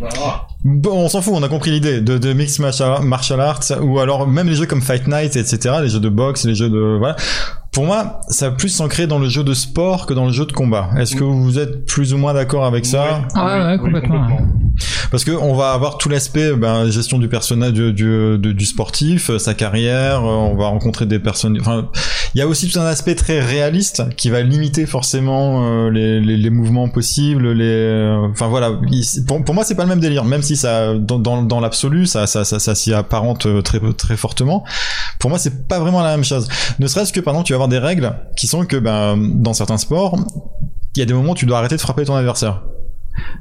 Ah, 0.01 0.47
Bon, 0.63 1.05
on 1.05 1.09
s'en 1.09 1.21
fout, 1.21 1.33
on 1.35 1.43
a 1.43 1.49
compris 1.49 1.71
l'idée 1.71 2.01
de, 2.01 2.17
de 2.17 2.33
mix 2.33 2.59
martial 2.59 3.01
martial 3.03 3.39
arts 3.39 3.63
ou 3.81 3.99
alors 3.99 4.27
même 4.27 4.47
les 4.47 4.55
jeux 4.55 4.65
comme 4.65 4.81
Fight 4.81 5.07
Night, 5.07 5.35
etc., 5.35 5.75
les 5.81 5.89
jeux 5.89 5.99
de 5.99 6.09
boxe, 6.09 6.45
les 6.45 6.55
jeux 6.55 6.69
de 6.69 6.97
voilà. 6.97 7.15
Pour 7.77 7.85
moi, 7.85 8.21
ça 8.27 8.49
va 8.49 8.55
plus 8.55 8.69
s'ancrer 8.69 9.05
dans 9.05 9.19
le 9.19 9.29
jeu 9.29 9.43
de 9.43 9.53
sport 9.53 10.07
que 10.07 10.13
dans 10.15 10.25
le 10.25 10.31
jeu 10.31 10.47
de 10.47 10.51
combat. 10.51 10.89
Est-ce 10.97 11.15
que 11.15 11.23
vous 11.23 11.59
êtes 11.59 11.85
plus 11.85 12.11
ou 12.11 12.17
moins 12.17 12.33
d'accord 12.33 12.65
avec 12.65 12.87
ça 12.87 13.21
Ah 13.35 13.45
ouais, 13.45 13.65
ouais, 13.65 13.71
Oui, 13.73 13.77
complètement. 13.79 14.27
Parce 15.11 15.23
que 15.23 15.29
on 15.31 15.53
va 15.55 15.73
avoir 15.73 15.99
tout 15.99 16.09
l'aspect 16.09 16.53
ben, 16.53 16.89
gestion 16.89 17.19
du 17.19 17.27
personnage 17.29 17.73
du, 17.73 17.93
du, 17.93 18.37
du- 18.39 18.53
du 18.55 18.65
sportif, 18.65 19.29
euh, 19.29 19.37
sa 19.37 19.53
carrière, 19.53 20.21
euh, 20.25 20.51
on 20.51 20.55
va 20.57 20.67
rencontrer 20.69 21.05
des 21.05 21.19
personnes. 21.19 21.55
Enfin, 21.61 21.89
il 22.35 22.39
y 22.39 22.41
a 22.41 22.47
aussi 22.47 22.67
tout 22.69 22.79
un 22.79 22.85
aspect 22.85 23.15
très 23.15 23.39
réaliste 23.39 24.03
qui 24.15 24.29
va 24.29 24.41
limiter 24.41 24.85
forcément 24.85 25.63
euh, 25.65 25.89
les, 25.89 26.49
mouvements 26.49 26.89
possibles. 26.89 27.51
Les, 27.51 27.65
euh, 27.65 28.27
enfin 28.31 28.47
voilà, 28.47 28.79
il- 28.91 29.25
pour, 29.25 29.53
moi 29.53 29.63
c'est 29.63 29.75
pas 29.75 29.83
le 29.83 29.89
même 29.89 29.99
délire, 29.99 30.23
même 30.25 30.41
si 30.41 30.55
ça 30.55 30.93
dans, 30.95 31.59
l'absolu 31.59 32.05
ça 32.05 32.25
s'y 32.25 32.93
apparente 32.93 33.45
euh, 33.45 33.61
très 33.61 33.79
très 33.97 34.17
fortement. 34.17 34.63
Pour 35.19 35.29
moi 35.29 35.39
c'est 35.39 35.67
pas 35.67 35.79
vraiment 35.79 36.01
la 36.01 36.11
même 36.11 36.23
chose. 36.25 36.47
Ne 36.79 36.87
serait-ce 36.87 37.13
que 37.13 37.19
exemple 37.19 37.43
tu 37.43 37.53
vas 37.53 37.57
avoir 37.57 37.69
des 37.69 37.79
règles 37.79 38.13
qui 38.35 38.47
sont 38.47 38.65
que 38.65 38.77
ben 38.77 39.17
dans 39.17 39.53
certains 39.53 39.77
sports 39.77 40.17
il 40.95 40.99
y 40.99 41.03
a 41.03 41.05
des 41.05 41.13
moments 41.13 41.33
où 41.33 41.35
tu 41.35 41.45
dois 41.45 41.59
arrêter 41.59 41.75
de 41.75 41.81
frapper 41.81 42.05
ton 42.05 42.15
adversaire. 42.15 42.63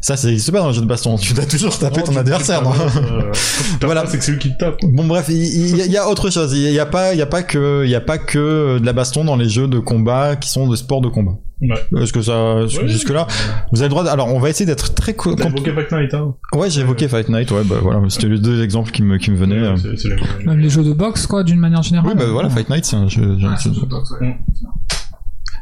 Ça, 0.00 0.16
ça 0.16 0.28
n'existe 0.28 0.50
pas 0.52 0.59
dans 0.61 0.68
le 0.68 0.73
jeu 0.75 0.80
de 0.80 0.87
baston. 0.87 1.16
Tu 1.16 1.33
dois 1.35 1.45
toujours 1.47 1.76
taper 1.78 2.02
ton 2.02 2.16
adversaire. 2.16 2.62
non 2.62 2.73
Euh, 2.73 3.33
Voilà. 3.83 4.04
c'est 4.06 4.18
que 4.18 4.25
c'est 4.25 4.33
lui 4.33 4.38
qui 4.38 4.52
te 4.52 4.59
tape. 4.59 4.78
Bon 4.83 5.04
bref, 5.06 5.26
il 5.28 5.76
y, 5.76 5.80
a- 5.83 5.87
il 5.87 5.92
y 5.92 5.97
a 5.97 6.09
autre 6.09 6.30
chose. 6.30 6.52
Il 6.54 6.61
y 6.73 6.78
a 6.80 6.87
pas, 6.87 7.12
il 7.14 7.18
y 7.18 7.23
a 7.23 7.26
pas 7.26 7.42
que, 7.42 7.83
il 7.85 7.90
y 7.90 7.95
a 7.95 8.00
pas 8.00 8.18
que 8.18 8.78
de 8.78 8.85
la 8.87 8.92
baston 8.92 9.25
dans 9.25 9.37
les 9.37 9.49
jeux 9.49 9.68
de 9.68 9.78
combat 9.78 10.37
qui 10.37 10.49
sont 10.49 10.68
de 10.68 10.76
sport 10.76 11.00
de 11.00 11.09
combat. 11.09 11.33
Ouais. 11.62 12.02
Est-ce 12.02 12.12
que 12.12 12.21
ça, 12.21 12.56
Ouais. 12.56 12.68
jusque 12.87 13.09
là, 13.11 13.26
vous 13.73 13.78
avez 13.80 13.87
le 13.88 13.90
droit. 13.90 14.04
de- 14.04 14.09
Alors, 14.11 14.28
on 14.35 14.38
va 14.38 14.50
essayer 14.50 14.66
d'être 14.66 14.95
très. 14.95 15.14
comp- 15.14 15.40
évoqué 15.40 15.73
Fight 15.73 15.90
Night, 15.92 16.12
hein 16.14 16.35
Ouais, 16.54 16.68
j'ai 16.68 16.83
évoqué 16.83 17.09
Fight 17.09 17.28
Night. 17.30 17.50
Ouais, 17.50 17.62
bah 17.64 17.76
voilà, 17.80 18.00
c'était 18.11 18.28
les 18.28 18.38
deux 18.38 18.62
exemples 18.62 18.90
qui 18.90 19.02
me 19.02 19.16
qui 19.16 19.30
me 19.30 19.37
venaient. 19.37 19.56
euh. 19.56 19.76
C'est- 19.76 19.97
c'est 19.97 20.09
les- 20.11 20.45
Même 20.45 20.59
les 20.59 20.68
jeux 20.68 20.85
de 20.85 20.92
boxe, 20.92 21.26
quoi, 21.26 21.45
d'une 21.45 21.59
manière 21.59 21.83
générale. 21.83 22.11
Oui, 22.11 22.14
bah 22.18 22.26
voilà, 22.30 22.50
Fight 22.50 22.68
Night, 22.68 22.85
c'est 22.85 22.97
un 22.97 23.09
jeu. 23.09 23.38
jeu- 23.38 23.49
Ouais, 23.49 23.54
c'est 23.56 23.64
jeu- 23.64 23.71
un 23.71 23.75
jeu 23.75 23.80
de 23.83 23.87
boxe, 23.87 24.11
ouais. 24.21 24.37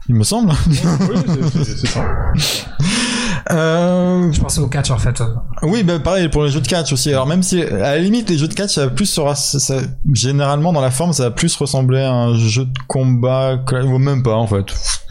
Il 0.09 0.16
me 0.16 0.25
semble. 0.25 0.50
Oui, 0.68 0.76
c'est- 0.76 1.64
c'est 1.64 1.76
c'est 1.78 1.87
ça. 1.87 2.04
Euh, 3.50 4.32
Je 4.32 4.40
pensais 4.40 4.60
au 4.60 4.68
catch 4.68 4.90
en 4.90 4.96
fait. 4.98 5.22
Oui, 5.62 5.82
bah 5.82 5.98
pareil 5.98 6.28
pour 6.28 6.44
les 6.44 6.50
jeux 6.50 6.60
de 6.60 6.66
catch 6.66 6.92
aussi. 6.92 7.10
Alors 7.10 7.26
même 7.26 7.42
si 7.42 7.62
à 7.62 7.76
la 7.78 7.98
limite 7.98 8.30
les 8.30 8.38
jeux 8.38 8.48
de 8.48 8.54
catch, 8.54 8.70
ça 8.74 8.86
va 8.86 8.90
plus 8.90 9.06
sera 9.06 9.34
ça, 9.34 9.76
généralement 10.12 10.72
dans 10.72 10.80
la 10.80 10.90
forme, 10.90 11.12
ça 11.12 11.24
va 11.24 11.30
plus 11.30 11.54
ressembler 11.56 12.00
à 12.00 12.12
un 12.12 12.34
jeu 12.36 12.64
de 12.64 12.78
combat 12.88 13.58
que- 13.66 13.84
ou 13.84 13.98
même 13.98 14.22
pas 14.22 14.36
en 14.36 14.46
fait. 14.46 14.64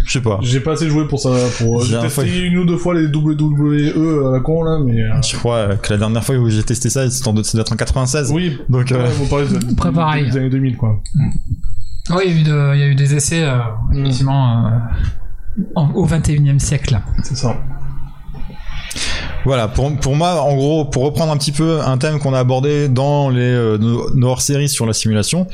Je 0.06 0.12
sais 0.14 0.22
pas. 0.22 0.40
J'ai 0.42 0.60
pas 0.60 0.74
assez 0.74 0.90
joué 0.90 1.08
pour 1.08 1.20
ça. 1.20 1.30
Pour... 1.60 1.84
J'ai 1.86 1.98
testé 2.00 2.40
une 2.42 2.58
ou 2.58 2.66
deux 2.66 2.78
fois 2.78 2.94
les 2.96 3.06
WWE 3.08 4.28
à 4.28 4.32
la 4.34 4.40
con 4.40 4.64
là, 4.64 4.80
mais. 4.84 5.00
euh, 5.02 5.22
Je 5.22 5.36
crois 5.38 5.76
que 5.78 5.94
la 5.94 6.00
dernière 6.00 6.24
fois 6.24 6.36
où 6.36 6.50
j'ai 6.50 6.64
testé 6.64 6.90
ça, 6.90 7.10
c'était 7.10 7.28
en- 7.30 7.38
en 7.38 7.76
96. 7.76 8.32
Oui, 8.34 8.58
Donc 8.70 8.92
euh, 8.92 9.04
ouais, 9.04 9.10
vous 9.12 9.26
parlez 9.28 9.46
de, 9.48 9.92
pareil. 9.92 10.26
des 10.30 10.38
années 10.38 10.50
2000 10.50 10.76
quoi. 10.78 11.00
Oui, 12.10 12.24
il 12.26 12.32
y 12.32 12.36
a 12.36 12.40
eu, 12.40 12.44
de- 12.44 12.76
il 12.76 12.80
y 12.80 12.84
a 12.84 12.88
eu 12.88 12.96
des 12.96 13.14
essais, 13.16 13.44
euh, 13.44 13.60
effectivement, 13.94 14.66
euh, 14.68 14.70
en- 15.76 15.92
au 15.94 16.04
21 16.06 16.56
e 16.56 16.60
siècle. 16.60 17.00
C'est 17.24 17.38
ça. 17.38 17.56
Voilà, 19.46 19.68
pour, 19.68 19.96
pour 19.98 20.16
moi, 20.16 20.42
en 20.42 20.56
gros, 20.56 20.86
pour 20.86 21.04
reprendre 21.04 21.32
un 21.32 21.38
petit 21.38 21.52
peu 21.52 21.82
un 21.82 21.98
thème 21.98 22.20
qu'on 22.20 22.34
a 22.34 22.40
abordé 22.40 22.88
dans 22.88 23.30
les 23.30 23.42
euh, 23.42 23.78
nos, 23.78 24.28
hors-séries 24.28 24.70
sur 24.70 24.86
la 24.86 24.94
simulation, 24.94 25.48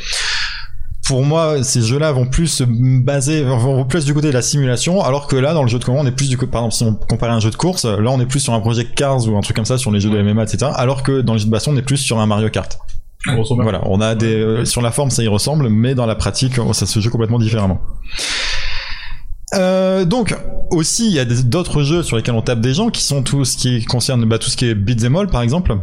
pour 1.06 1.24
moi, 1.24 1.64
ces 1.64 1.82
jeux-là 1.82 2.12
vont 2.12 2.28
plus 2.28 2.48
se 2.48 2.64
baser, 2.64 3.44
vont 3.44 3.84
plus 3.86 4.06
du 4.06 4.14
côté 4.14 4.28
de 4.28 4.34
la 4.34 4.44
simulation, 4.44 5.04
alors 5.04 5.28
que 5.28 5.36
là, 5.36 5.54
dans 5.54 5.64
le 5.64 5.70
jeu 5.70 5.80
de 5.80 5.84
combat, 5.84 6.00
on 6.02 6.06
est 6.06 6.12
plus 6.12 6.30
du 6.30 6.38
côté, 6.38 6.52
par 6.52 6.62
exemple, 6.62 6.76
si 6.76 6.84
on 6.84 6.94
compare 6.94 7.32
un 7.32 7.40
jeu 7.40 7.50
de 7.50 7.56
course, 7.56 7.86
là, 7.86 8.12
on 8.12 8.20
est 8.20 8.28
plus 8.28 8.40
sur 8.40 8.54
un 8.54 8.60
Project 8.60 8.94
Cars 8.96 9.28
ou 9.28 9.36
un 9.36 9.42
truc 9.42 9.56
comme 9.56 9.66
ça, 9.66 9.80
sur 9.80 9.92
les 9.92 10.00
jeux 10.00 10.12
de 10.12 10.22
MMA, 10.22 10.44
etc., 10.44 10.72
alors 10.76 11.02
que 11.02 11.22
dans 11.22 11.34
les 11.34 11.40
jeux 11.40 11.46
de 11.46 11.52
baston, 11.52 11.72
on 11.74 11.78
est 11.78 11.82
plus 11.82 11.98
sur 11.98 12.20
un 12.20 12.28
Mario 12.28 12.50
Kart. 12.50 12.78
Voilà, 13.64 13.82
on 13.86 14.00
a 14.00 14.16
des, 14.16 14.34
euh, 14.34 14.66
sur 14.66 14.82
la 14.82 14.92
forme, 14.92 15.10
ça 15.10 15.24
y 15.24 15.28
ressemble, 15.28 15.70
mais 15.70 15.94
dans 15.94 16.06
la 16.06 16.16
pratique, 16.16 16.54
oh, 16.58 16.72
ça 16.74 16.86
se 16.86 17.00
joue 17.00 17.10
complètement 17.10 17.40
différemment. 17.40 17.82
Euh, 19.56 20.06
donc 20.06 20.36
aussi 20.70 21.08
il 21.08 21.14
y 21.14 21.20
a 21.20 21.26
d'autres 21.26 21.82
jeux 21.82 22.04
sur 22.04 22.16
lesquels 22.18 22.36
on 22.36 22.42
tape 22.44 22.62
des 22.62 22.74
gens 22.76 22.90
qui 22.90 23.02
sont 23.04 23.24
tout 23.24 23.46
ce 23.46 23.58
qui 23.58 23.84
concerne 23.86 24.24
bah, 24.26 24.38
tout 24.38 24.50
ce 24.50 24.56
qui 24.58 24.66
est 24.66 24.76
beat'em 24.76 25.16
all 25.16 25.28
par 25.28 25.42
exemple 25.42 25.76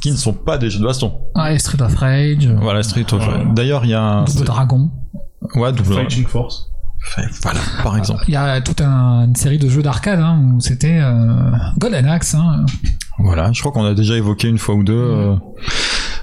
qui 0.00 0.12
ne 0.12 0.16
sont 0.16 0.32
pas 0.32 0.56
des 0.56 0.70
jeux 0.70 0.78
de 0.78 0.84
baston. 0.84 1.12
Ouais, 1.34 1.58
Street 1.58 1.82
of 1.82 1.94
Rage, 1.96 2.46
euh, 2.46 2.56
Voilà 2.60 2.82
Street 2.84 3.04
of 3.12 3.26
Ouais. 3.26 3.44
D'ailleurs 3.54 3.84
il 3.84 3.90
y 3.90 3.94
a 3.94 4.00
un 4.02 4.24
Double 4.24 4.44
Dragon. 4.44 4.90
ouais 5.56 5.72
double 5.72 5.94
Fighting 5.94 6.26
Force. 6.26 6.70
Voilà 7.42 7.60
par 7.82 7.96
exemple. 7.96 8.22
Il 8.28 8.34
y 8.34 8.36
a 8.36 8.60
toute 8.60 8.80
un- 8.82 9.24
une 9.26 9.34
série 9.34 9.58
de 9.58 9.68
jeux 9.68 9.82
d'arcade 9.82 10.20
hein, 10.20 10.40
où 10.54 10.60
c'était 10.60 10.98
euh, 11.00 11.50
Golden 11.78 12.06
Axe. 12.06 12.34
Hein. 12.34 12.64
Voilà, 13.18 13.50
je 13.52 13.60
crois 13.60 13.72
qu'on 13.72 13.84
a 13.84 13.94
déjà 13.94 14.14
évoqué 14.16 14.48
une 14.48 14.58
fois 14.58 14.74
ou 14.76 14.84
deux. 14.84 14.92
euh. 14.94 15.34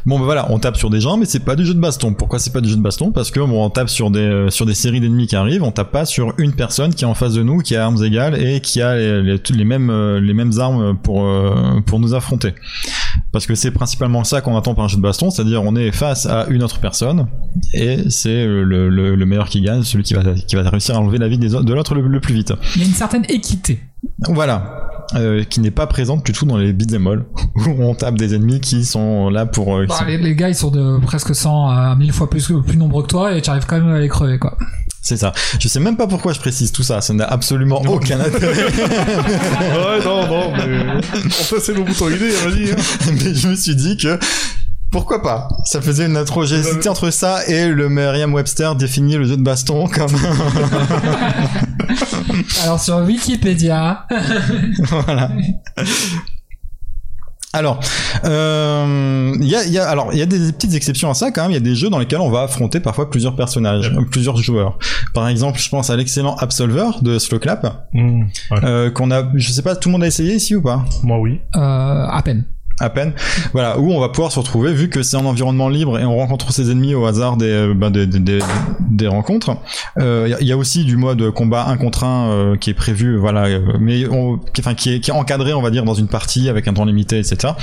Bon, 0.06 0.20
ben 0.20 0.26
voilà, 0.26 0.48
on 0.52 0.60
tape 0.60 0.78
sur 0.78 0.90
des 0.90 1.02
gens, 1.02 1.18
mais 1.18 1.26
c'est 1.26 1.40
pas 1.44 1.56
du 1.56 1.66
jeu 1.66 1.74
de 1.74 1.80
baston. 1.80 2.14
Pourquoi 2.14 2.40
c'est 2.40 2.54
pas 2.54 2.62
du 2.62 2.70
jeu 2.70 2.76
de 2.76 2.82
baston? 2.82 3.12
Parce 3.12 3.32
que 3.32 3.40
bon, 3.40 3.64
on 3.64 3.70
tape 3.70 3.90
sur 3.90 4.12
des 4.12 4.20
euh, 4.20 4.50
sur 4.50 4.66
des 4.66 4.74
séries 4.74 5.02
d'ennemis 5.02 5.28
qui 5.28 5.36
arrivent, 5.36 5.64
on 5.64 5.72
tape 5.72 5.92
pas 5.92 6.06
sur 6.06 6.34
une 6.38 6.54
personne 6.54 6.94
qui 6.94 7.04
est 7.04 7.08
en 7.08 7.14
face 7.14 7.34
de 7.34 7.44
nous, 7.44 7.60
qui 7.60 7.76
a 7.76 7.84
armes 7.86 8.04
égales 8.04 8.42
et 8.42 8.62
qui 8.62 8.82
a 8.82 8.96
les, 8.96 9.22
les, 9.24 9.42
les 9.50 9.66
mêmes 9.66 9.90
euh, 9.90 10.20
les 10.22 10.34
mêmes 10.34 10.52
armes 10.60 10.98
pour 10.98 11.26
euh, 11.26 11.82
pour 11.86 12.00
nous 12.00 12.14
affronter. 12.14 12.54
Parce 13.32 13.46
que 13.46 13.56
c'est 13.56 13.72
principalement 13.72 14.24
ça 14.24 14.42
qu'on 14.42 14.56
attend 14.58 14.76
par 14.76 14.86
un 14.86 14.88
jeu 14.88 14.98
de 14.98 15.02
baston, 15.02 15.30
c'est-à-dire 15.30 15.64
on 15.64 15.76
est 15.76 15.92
face 15.92 16.26
à 16.26 16.46
une 16.50 16.64
autre 16.64 16.80
personne 16.80 17.28
et 17.74 18.10
c'est 18.10 18.46
le, 18.46 18.90
le, 18.90 19.16
le 19.16 19.26
meilleur 19.26 19.50
qui 19.50 19.62
gagne, 19.62 19.84
celui 19.84 20.04
qui 20.04 20.14
va 20.14 20.24
qui 20.34 20.56
va 20.56 20.70
réussir 20.70 20.96
à 20.96 21.00
enlever 21.00 21.18
la 21.18 21.28
vie 21.28 21.38
des 21.38 21.50
de 21.50 21.74
l'autre 21.74 21.96
le, 21.96 22.02
le 22.08 22.20
plus 22.20 22.34
vite. 22.34 22.54
Il 22.76 22.82
y 22.82 22.86
a 22.86 22.88
une 22.88 22.94
certaine 22.94 23.26
équité. 23.30 23.80
Voilà. 24.30 24.97
Euh, 25.16 25.46
qui 25.46 25.62
n'est 25.62 25.72
pas 25.72 25.88
présente 25.88 26.26
du 26.26 26.34
tout 26.34 26.46
dans 26.46 26.58
les 26.58 26.74
beat'em 26.74 27.08
all 27.08 27.24
où 27.56 27.82
on 27.82 27.96
tape 27.96 28.16
des 28.16 28.36
ennemis 28.36 28.60
qui 28.60 28.84
sont 28.84 29.30
là 29.30 29.46
pour 29.46 29.78
euh, 29.78 29.84
qui 29.84 29.88
Bah, 29.88 30.00
sont- 30.00 30.06
les, 30.06 30.18
les 30.18 30.36
gars, 30.36 30.50
ils 30.50 30.56
sont 30.56 30.70
de 30.70 31.00
presque 31.00 31.34
100 31.34 31.70
à 31.70 31.96
1000 31.96 32.12
fois 32.12 32.30
plus, 32.30 32.52
plus 32.66 32.76
nombreux 32.76 33.04
que 33.04 33.08
toi 33.08 33.34
et 33.34 33.42
tu 33.42 33.50
arrives 33.50 33.66
quand 33.66 33.80
même 33.80 33.88
à 33.88 34.00
les 34.00 34.10
crever, 34.10 34.38
quoi. 34.38 34.58
c'est 35.02 35.16
ça 35.16 35.32
je 35.60 35.68
sais 35.70 35.80
même 35.80 35.96
pas 35.96 36.08
pourquoi 36.08 36.34
je 36.34 36.40
précise 36.42 36.74
tout 36.74 36.84
ça 36.84 37.00
ça 37.00 37.14
n'a 37.14 37.24
absolument 37.24 37.82
aucun 37.88 38.20
intérêt 38.20 38.66
ouais, 38.66 40.04
non, 40.04 40.28
non, 40.28 40.52
mais. 40.58 41.02
Enfin, 41.26 41.56
c'est 41.62 41.74
le 41.74 41.84
bouton 41.84 42.10
idée, 42.10 42.30
vas-y. 42.30 42.72
Hein. 42.72 42.76
mais 43.14 43.34
je 43.34 43.48
me 43.48 43.56
suis 43.56 43.76
dit 43.78 43.96
que 43.96 44.20
pourquoi 44.92 45.22
pas? 45.22 45.48
Ça 45.66 45.82
faisait 45.82 46.06
une 46.06 46.18
intro. 46.18 46.46
J'ai 46.46 46.56
hésité 46.56 46.90
entre 46.90 47.10
ça 47.12 47.46
et 47.48 47.68
le 47.68 47.90
Merriam-Webster 47.90 48.76
définit 48.76 49.16
le 49.18 49.26
jeu 49.26 49.38
de 49.38 49.42
baston 49.44 49.88
comme. 49.88 50.12
Alors 52.64 52.80
sur 52.80 52.98
Wikipédia, 52.98 54.06
voilà. 54.80 55.30
Alors, 57.54 57.80
euh, 58.26 59.34
il 59.40 59.48
y 59.48 59.56
a, 59.56 59.64
il 59.66 59.72
y 59.72 59.80
a, 59.80 59.88
alors 59.90 60.10
il 60.12 60.20
y 60.20 60.22
a 60.22 60.26
des 60.28 60.52
petites 60.52 60.76
exceptions 60.76 61.10
à 61.10 61.14
ça 61.14 61.32
quand 61.32 61.42
même. 61.44 61.52
Il 61.52 61.56
y 61.56 61.58
a 61.58 61.62
des 61.62 61.76
jeux 61.76 61.90
dans 61.90 61.98
lesquels 61.98 62.20
on 62.20 62.30
va 62.30 62.42
affronter 62.44 62.80
parfois 62.80 63.10
plusieurs 63.10 63.36
personnages, 63.36 63.92
euh, 63.98 64.02
plusieurs 64.12 64.38
joueurs. 64.38 64.78
Par 65.14 65.28
exemple, 65.28 65.58
je 65.60 65.68
pense 65.70 65.90
à 65.90 65.96
l'excellent 65.96 66.36
Absolver 66.36 66.90
de 67.02 67.18
Slowclap, 67.18 67.88
Mmh, 67.94 68.22
ouais. 68.52 68.58
euh, 68.64 68.92
qu'on 68.92 69.10
a, 69.12 69.24
je 69.34 69.52
sais 69.52 69.62
pas, 69.64 69.76
tout 69.76 69.90
le 69.90 69.94
monde 69.94 70.04
a 70.04 70.08
essayé 70.08 70.36
ici 70.36 70.56
ou 70.56 70.62
pas? 70.62 70.86
Moi, 71.04 71.18
oui. 71.20 71.40
euh, 71.56 71.60
à 71.60 72.22
peine. 72.24 72.46
À 72.80 72.90
peine. 72.90 73.14
Voilà, 73.54 73.80
où 73.80 73.92
on 73.92 74.00
va 74.00 74.10
pouvoir 74.10 74.32
se 74.32 74.40
retrouver, 74.40 74.74
vu 74.74 74.90
que 74.90 75.02
c'est 75.04 75.18
en 75.18 75.26
environnement 75.26 75.70
libre 75.70 75.98
et 76.00 76.06
on 76.06 76.16
rencontre 76.18 76.52
ses 76.52 76.70
ennemis 76.72 76.94
au 76.96 77.06
hasard 77.06 77.38
des, 77.38 77.46
euh, 77.50 77.74
ben, 77.76 77.90
des, 77.90 78.06
des, 78.08 78.20
des, 78.20 78.40
des 78.90 79.08
rencontres. 79.08 79.58
Euh, 80.00 80.26
Il 80.28 80.32
y 80.32 80.34
a- 80.34 80.42
il 80.42 80.48
y, 80.48 80.52
a 80.52 80.58
aussi 80.58 80.86
du 80.86 80.96
mode 80.98 81.32
combat 81.32 81.66
un 81.68 81.78
contre 81.78 82.04
un 82.04 82.30
euh, 82.30 82.56
qui 82.56 82.70
est 82.70 82.74
prévu, 82.74 83.18
voilà, 83.18 83.46
euh, 83.46 83.60
mais 83.80 84.06
on, 84.08 84.38
qui, 84.38 84.62
enfin, 84.62 84.74
qui 84.76 84.94
est, 84.94 85.00
qui 85.00 85.10
est 85.12 85.14
encadré, 85.14 85.54
on 85.54 85.62
va 85.62 85.72
dire, 85.72 85.84
dans 85.86 85.94
une 85.94 86.08
partie 86.08 86.50
avec 86.50 86.68
un 86.68 86.74
temps 86.74 86.86
limité, 86.86 87.18
etc. 87.20 87.54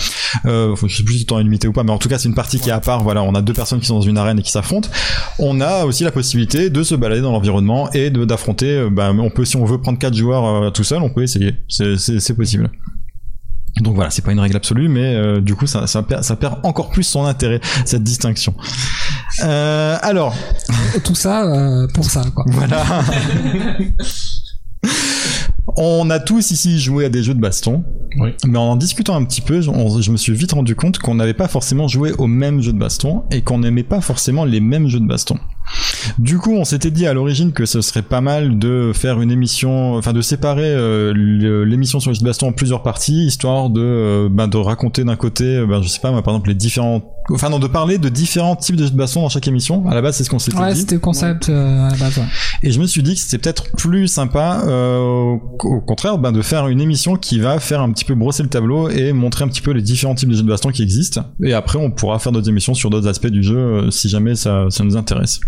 Euh, 0.46 0.74
je 0.86 0.96
sais 0.96 1.02
plus 1.04 1.14
si 1.14 1.20
le 1.20 1.26
temps 1.26 1.38
limité 1.38 1.68
ou 1.68 1.72
pas, 1.72 1.84
mais 1.84 1.92
en 1.92 1.98
tout 1.98 2.08
cas 2.08 2.18
c'est 2.18 2.28
une 2.28 2.34
partie 2.34 2.58
qui 2.60 2.68
est 2.68 2.72
à 2.72 2.80
part. 2.80 3.02
Voilà, 3.02 3.22
on 3.22 3.34
a 3.34 3.42
deux 3.42 3.52
personnes 3.52 3.80
qui 3.80 3.86
sont 3.86 3.94
dans 3.96 4.00
une 4.00 4.18
arène 4.18 4.38
et 4.38 4.42
qui 4.42 4.50
s'affrontent. 4.50 4.88
On 5.38 5.60
a 5.60 5.84
aussi 5.84 6.04
la 6.04 6.10
possibilité 6.10 6.70
de 6.70 6.82
se 6.82 6.94
balader 6.94 7.20
dans 7.22 7.32
l'environnement 7.32 7.90
et 7.92 8.10
d'affronter. 8.10 8.76
euh, 8.76 8.90
ben, 8.90 9.16
on 9.18 9.30
peut, 9.30 9.44
si 9.44 9.56
on 9.56 9.64
veut 9.64 9.80
prendre 9.80 9.98
quatre 9.98 10.14
joueurs 10.14 10.44
euh, 10.46 10.70
tout 10.70 10.84
seul, 10.84 11.02
on 11.02 11.10
peut 11.10 11.22
essayer. 11.22 11.54
C'est 11.68 12.36
possible. 12.36 12.70
Donc 13.80 13.94
voilà, 13.96 14.10
c'est 14.10 14.22
pas 14.22 14.30
une 14.32 14.38
règle 14.40 14.56
absolue, 14.56 14.88
mais 14.88 15.14
euh, 15.16 15.40
du 15.40 15.54
coup, 15.56 15.66
ça, 15.66 15.86
ça, 15.88 16.02
perd, 16.02 16.22
ça 16.22 16.36
perd 16.36 16.58
encore 16.62 16.90
plus 16.90 17.02
son 17.02 17.24
intérêt, 17.24 17.60
cette 17.84 18.04
distinction. 18.04 18.54
Euh, 19.42 19.96
alors, 20.00 20.34
Tout 21.02 21.16
ça 21.16 21.44
euh, 21.44 21.88
pour 21.92 22.04
ça, 22.04 22.22
quoi. 22.34 22.44
voilà. 22.48 22.84
On 25.76 26.08
a 26.10 26.20
tous 26.20 26.50
ici 26.52 26.78
joué 26.78 27.06
à 27.06 27.08
des 27.08 27.22
jeux 27.24 27.34
de 27.34 27.40
baston, 27.40 27.82
Oui. 28.18 28.30
mais 28.46 28.58
en 28.58 28.62
en 28.72 28.76
discutant 28.76 29.16
un 29.16 29.24
petit 29.24 29.40
peu, 29.40 29.60
je, 29.60 29.70
on- 29.70 30.00
je 30.00 30.10
me 30.12 30.16
suis 30.16 30.32
vite 30.34 30.52
rendu 30.52 30.76
compte 30.76 30.98
qu'on 30.98 31.14
n'avait 31.16 31.34
pas 31.34 31.48
forcément 31.48 31.88
joué 31.88 32.12
aux 32.12 32.26
mêmes 32.28 32.60
jeux 32.60 32.72
de 32.72 32.78
baston 32.78 33.24
et 33.32 33.42
qu'on 33.42 33.58
n'aimait 33.58 33.82
pas 33.82 34.00
forcément 34.00 34.44
les 34.44 34.60
mêmes 34.60 34.88
jeux 34.88 35.00
de 35.00 35.06
baston. 35.06 35.36
Du 36.18 36.38
coup, 36.38 36.52
on 36.52 36.64
s'était 36.64 36.90
dit 36.90 37.06
à 37.06 37.14
l'origine 37.14 37.52
que 37.52 37.64
ce 37.64 37.80
serait 37.80 38.02
pas 38.02 38.20
mal 38.20 38.58
de 38.58 38.92
faire 38.94 39.20
une 39.20 39.30
émission, 39.30 39.94
enfin 39.94 40.12
de 40.12 40.20
séparer 40.20 40.62
euh, 40.66 41.12
l'émission 41.64 41.98
sur 42.00 42.10
les 42.10 42.14
jeux 42.14 42.20
de 42.20 42.26
baston 42.26 42.48
en 42.48 42.52
plusieurs 42.52 42.82
parties, 42.82 43.26
histoire 43.26 43.70
de, 43.70 43.80
euh, 43.80 44.28
ben, 44.30 44.46
de 44.46 44.56
raconter 44.58 45.04
d'un 45.04 45.16
côté, 45.16 45.44
euh, 45.44 45.66
ben, 45.66 45.82
je 45.82 45.88
sais 45.88 46.00
pas, 46.00 46.10
moi, 46.10 46.22
par 46.22 46.34
exemple 46.34 46.48
les 46.50 46.54
différents, 46.54 47.02
enfin 47.30 47.48
non, 47.48 47.58
de 47.58 47.66
parler 47.66 47.96
de 47.98 48.08
différents 48.10 48.54
types 48.56 48.76
de 48.76 48.84
jeux 48.84 48.90
de 48.90 48.96
baston 48.96 49.22
dans 49.22 49.28
chaque 49.30 49.48
émission. 49.48 49.88
À 49.88 49.94
la 49.94 50.02
base, 50.02 50.16
c'est 50.16 50.24
ce 50.24 50.30
qu'on 50.30 50.38
s'était 50.38 50.58
Ouais, 50.58 50.74
dit. 50.74 50.80
c'était 50.80 50.96
le 50.96 51.00
concept 51.00 51.48
euh, 51.48 51.86
à 51.86 51.90
la 51.90 51.96
base. 51.96 52.18
ouais. 52.18 52.24
Et 52.62 52.70
je 52.70 52.80
me 52.80 52.86
suis 52.86 53.02
dit 53.02 53.14
que 53.14 53.20
c'était 53.20 53.38
peut-être 53.38 53.72
plus 53.76 54.06
sympa, 54.06 54.62
euh, 54.66 54.98
au 54.98 55.80
contraire, 55.80 56.18
ben, 56.18 56.32
de 56.32 56.42
faire 56.42 56.68
une 56.68 56.80
émission 56.82 57.16
qui 57.16 57.38
va 57.40 57.58
faire 57.60 57.80
un 57.80 57.90
petit 57.92 58.04
peu 58.04 58.14
brosser 58.14 58.42
le 58.42 58.50
tableau 58.50 58.90
et 58.90 59.12
montrer 59.14 59.44
un 59.44 59.48
petit 59.48 59.62
peu 59.62 59.70
les 59.72 59.82
différents 59.82 60.14
types 60.14 60.28
de 60.28 60.34
jeux 60.34 60.42
de 60.42 60.48
baston 60.48 60.70
qui 60.70 60.82
existent. 60.82 61.22
Et 61.42 61.54
après, 61.54 61.78
on 61.78 61.90
pourra 61.90 62.18
faire 62.18 62.32
d'autres 62.32 62.48
émissions 62.50 62.74
sur 62.74 62.90
d'autres 62.90 63.08
aspects 63.08 63.26
du 63.28 63.42
jeu 63.42 63.90
si 63.90 64.08
jamais 64.10 64.34
ça, 64.34 64.66
ça 64.68 64.84
nous 64.84 64.96
intéresse. 64.96 65.40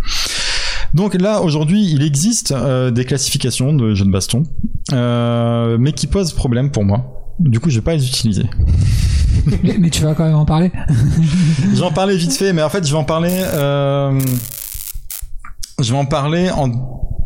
Donc 0.94 1.14
là, 1.14 1.42
aujourd'hui, 1.42 1.90
il 1.90 2.02
existe 2.02 2.52
euh, 2.52 2.90
des 2.90 3.04
classifications 3.04 3.72
de 3.72 3.94
jeux 3.94 4.04
de 4.04 4.10
baston, 4.10 4.44
euh, 4.92 5.76
mais 5.78 5.92
qui 5.92 6.06
posent 6.06 6.32
problème 6.32 6.70
pour 6.70 6.84
moi. 6.84 7.34
Du 7.38 7.60
coup, 7.60 7.68
je 7.68 7.76
vais 7.76 7.84
pas 7.84 7.94
les 7.94 8.06
utiliser. 8.06 8.44
mais, 9.62 9.76
mais 9.78 9.90
tu 9.90 10.02
vas 10.02 10.14
quand 10.14 10.24
même 10.24 10.36
en 10.36 10.46
parler. 10.46 10.72
J'en 11.74 11.90
parlais 11.90 12.16
vite 12.16 12.32
fait, 12.32 12.52
mais 12.52 12.62
en 12.62 12.70
fait, 12.70 12.86
je 12.86 12.92
vais 12.92 12.98
en 12.98 13.04
parler. 13.04 13.32
Euh... 13.32 14.18
Je 15.78 15.92
vais 15.92 15.98
en 15.98 16.06
parler 16.06 16.50
en 16.50 16.70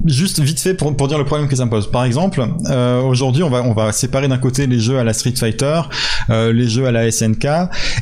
juste 0.05 0.41
vite 0.41 0.61
fait 0.61 0.75
pour, 0.75 0.97
pour 0.97 1.09
dire 1.09 1.19
le 1.19 1.25
problème 1.25 1.49
que 1.49 1.57
ça 1.57 1.65
me 1.65 1.71
pose. 1.71 1.91
Par 1.91 2.05
exemple, 2.05 2.45
euh, 2.69 3.01
aujourd'hui, 3.03 3.43
on 3.43 3.51
va 3.51 3.63
on 3.63 3.73
va 3.73 3.93
séparer 3.93 4.29
d'un 4.29 4.39
côté 4.39 4.67
les 4.67 4.79
jeux 4.79 4.99
à 4.99 5.05
la 5.05 5.13
Street 5.13 5.35
Fighter, 5.37 5.83
euh, 6.31 6.53
les 6.53 6.69
jeux 6.69 6.87
à 6.87 6.93
la 6.93 7.11
SNK, 7.11 7.47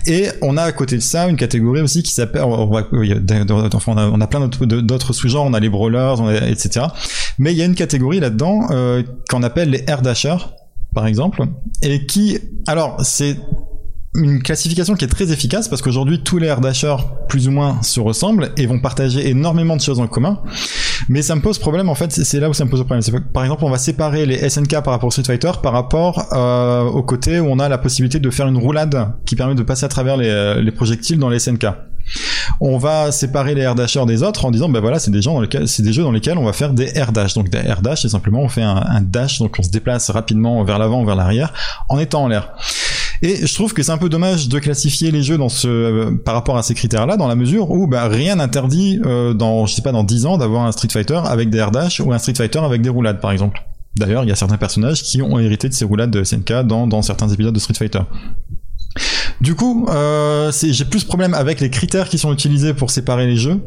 et 0.06 0.28
on 0.42 0.56
a 0.56 0.62
à 0.62 0.72
côté 0.72 0.96
de 0.96 1.02
ça 1.02 1.28
une 1.28 1.36
catégorie 1.36 1.80
aussi 1.80 2.02
qui 2.02 2.12
s'appelle. 2.12 2.42
On, 2.42 2.70
on 2.70 3.96
a, 3.96 4.08
on 4.08 4.20
a 4.20 4.26
plein 4.26 4.48
d'autres 4.48 5.12
sous-genres. 5.12 5.46
On 5.46 5.54
a 5.54 5.60
les 5.60 5.68
brawlers, 5.68 6.16
etc. 6.46 6.86
Mais 7.38 7.52
il 7.52 7.58
y 7.58 7.62
a 7.62 7.64
une 7.64 7.74
catégorie 7.74 8.20
là-dedans 8.20 8.68
euh, 8.70 9.02
qu'on 9.28 9.42
appelle 9.42 9.70
les 9.70 9.84
air 9.86 10.02
dashers, 10.02 10.36
par 10.94 11.06
exemple, 11.06 11.42
et 11.82 12.06
qui, 12.06 12.38
alors, 12.66 12.96
c'est 13.04 13.36
une 14.18 14.42
classification 14.42 14.94
qui 14.94 15.04
est 15.04 15.08
très 15.08 15.32
efficace 15.32 15.68
parce 15.68 15.80
qu'aujourd'hui 15.82 16.20
tous 16.22 16.38
les 16.38 16.48
air 16.48 16.60
dashers 16.60 16.96
plus 17.28 17.48
ou 17.48 17.50
moins 17.50 17.80
se 17.82 18.00
ressemblent 18.00 18.50
et 18.56 18.66
vont 18.66 18.80
partager 18.80 19.28
énormément 19.28 19.76
de 19.76 19.80
choses 19.80 20.00
en 20.00 20.06
commun. 20.06 20.40
Mais 21.08 21.22
ça 21.22 21.34
me 21.36 21.40
pose 21.40 21.58
problème 21.58 21.88
en 21.88 21.94
fait, 21.94 22.12
c'est- 22.12 22.40
là 22.40 22.50
où 22.50 22.54
ça 22.54 22.64
me 22.64 22.70
pose 22.70 22.84
problème. 22.84 23.02
Par 23.32 23.44
exemple, 23.44 23.64
on 23.64 23.70
va 23.70 23.78
séparer 23.78 24.26
les 24.26 24.36
SNK 24.48 24.82
par 24.82 24.92
rapport 24.92 25.06
au 25.08 25.10
Street 25.10 25.24
Fighter 25.24 25.52
par 25.62 25.72
rapport 25.72 26.26
euh, 26.32 26.82
au 26.84 27.02
côté 27.02 27.40
où 27.40 27.46
on 27.48 27.58
a 27.58 27.68
la 27.68 27.78
possibilité 27.78 28.18
de 28.18 28.30
faire 28.30 28.48
une 28.48 28.58
roulade 28.58 29.12
qui 29.24 29.36
permet 29.36 29.54
de 29.54 29.62
passer 29.62 29.84
à 29.84 29.88
travers 29.88 30.16
les, 30.16 30.28
euh, 30.28 30.60
les 30.60 30.72
projectiles 30.72 31.18
dans 31.18 31.28
les 31.30 31.38
SNK. 31.38 31.66
On 32.60 32.78
va 32.78 33.12
séparer 33.12 33.54
les 33.54 33.60
air 33.62 33.74
dashers 33.74 34.06
des 34.06 34.22
autres 34.22 34.46
en 34.46 34.50
disant 34.50 34.70
ben 34.70 34.80
voilà 34.80 34.98
c'est 34.98 35.10
des 35.10 35.20
jeux 35.20 36.02
dans 36.02 36.10
lesquels 36.12 36.38
on 36.38 36.44
va 36.46 36.54
faire 36.54 36.72
des 36.72 36.90
air 36.96 37.12
dash 37.12 37.34
donc 37.34 37.50
des 37.50 37.58
air 37.58 37.82
dash 37.82 38.00
c'est 38.02 38.08
simplement 38.08 38.40
on 38.40 38.48
fait 38.48 38.62
un, 38.62 38.76
un 38.76 39.02
dash 39.02 39.40
donc 39.40 39.56
on 39.58 39.62
se 39.62 39.68
déplace 39.70 40.08
rapidement 40.10 40.64
vers 40.64 40.78
l'avant 40.78 41.02
ou 41.02 41.06
vers 41.06 41.16
l'arrière 41.16 41.52
en 41.90 41.98
étant 41.98 42.22
en 42.24 42.28
l'air 42.28 42.54
et 43.22 43.46
je 43.46 43.54
trouve 43.54 43.72
que 43.72 43.82
c'est 43.82 43.92
un 43.92 43.98
peu 43.98 44.08
dommage 44.08 44.48
de 44.48 44.58
classifier 44.58 45.10
les 45.10 45.22
jeux 45.22 45.38
dans 45.38 45.48
ce, 45.48 45.68
euh, 45.68 46.10
par 46.24 46.34
rapport 46.34 46.56
à 46.56 46.62
ces 46.62 46.74
critères-là, 46.74 47.16
dans 47.16 47.28
la 47.28 47.34
mesure 47.34 47.70
où 47.70 47.86
bah, 47.86 48.08
rien 48.08 48.36
n'interdit 48.36 49.00
euh, 49.04 49.34
dans, 49.34 49.66
je 49.66 49.74
sais 49.74 49.82
pas, 49.82 49.92
dans 49.92 50.04
10 50.04 50.26
ans 50.26 50.38
d'avoir 50.38 50.64
un 50.64 50.72
Street 50.72 50.88
Fighter 50.90 51.20
avec 51.24 51.50
des 51.50 51.58
air 51.58 51.70
dash 51.70 52.00
ou 52.00 52.12
un 52.12 52.18
Street 52.18 52.34
Fighter 52.34 52.60
avec 52.60 52.82
des 52.82 52.90
roulades, 52.90 53.20
par 53.20 53.32
exemple. 53.32 53.62
D'ailleurs, 53.96 54.22
il 54.22 54.28
y 54.28 54.32
a 54.32 54.36
certains 54.36 54.58
personnages 54.58 55.02
qui 55.02 55.22
ont 55.22 55.38
hérité 55.38 55.68
de 55.68 55.74
ces 55.74 55.84
roulades 55.84 56.10
de 56.10 56.22
SNK 56.22 56.62
dans, 56.64 56.86
dans 56.86 57.02
certains 57.02 57.28
épisodes 57.28 57.54
de 57.54 57.58
Street 57.58 57.74
Fighter. 57.74 58.02
Du 59.40 59.54
coup, 59.54 59.86
euh, 59.88 60.50
j'ai 60.52 60.84
plus 60.84 61.04
problème 61.04 61.34
avec 61.34 61.60
les 61.60 61.70
critères 61.70 62.08
qui 62.08 62.18
sont 62.18 62.32
utilisés 62.32 62.74
pour 62.74 62.90
séparer 62.90 63.26
les 63.26 63.36
jeux 63.36 63.60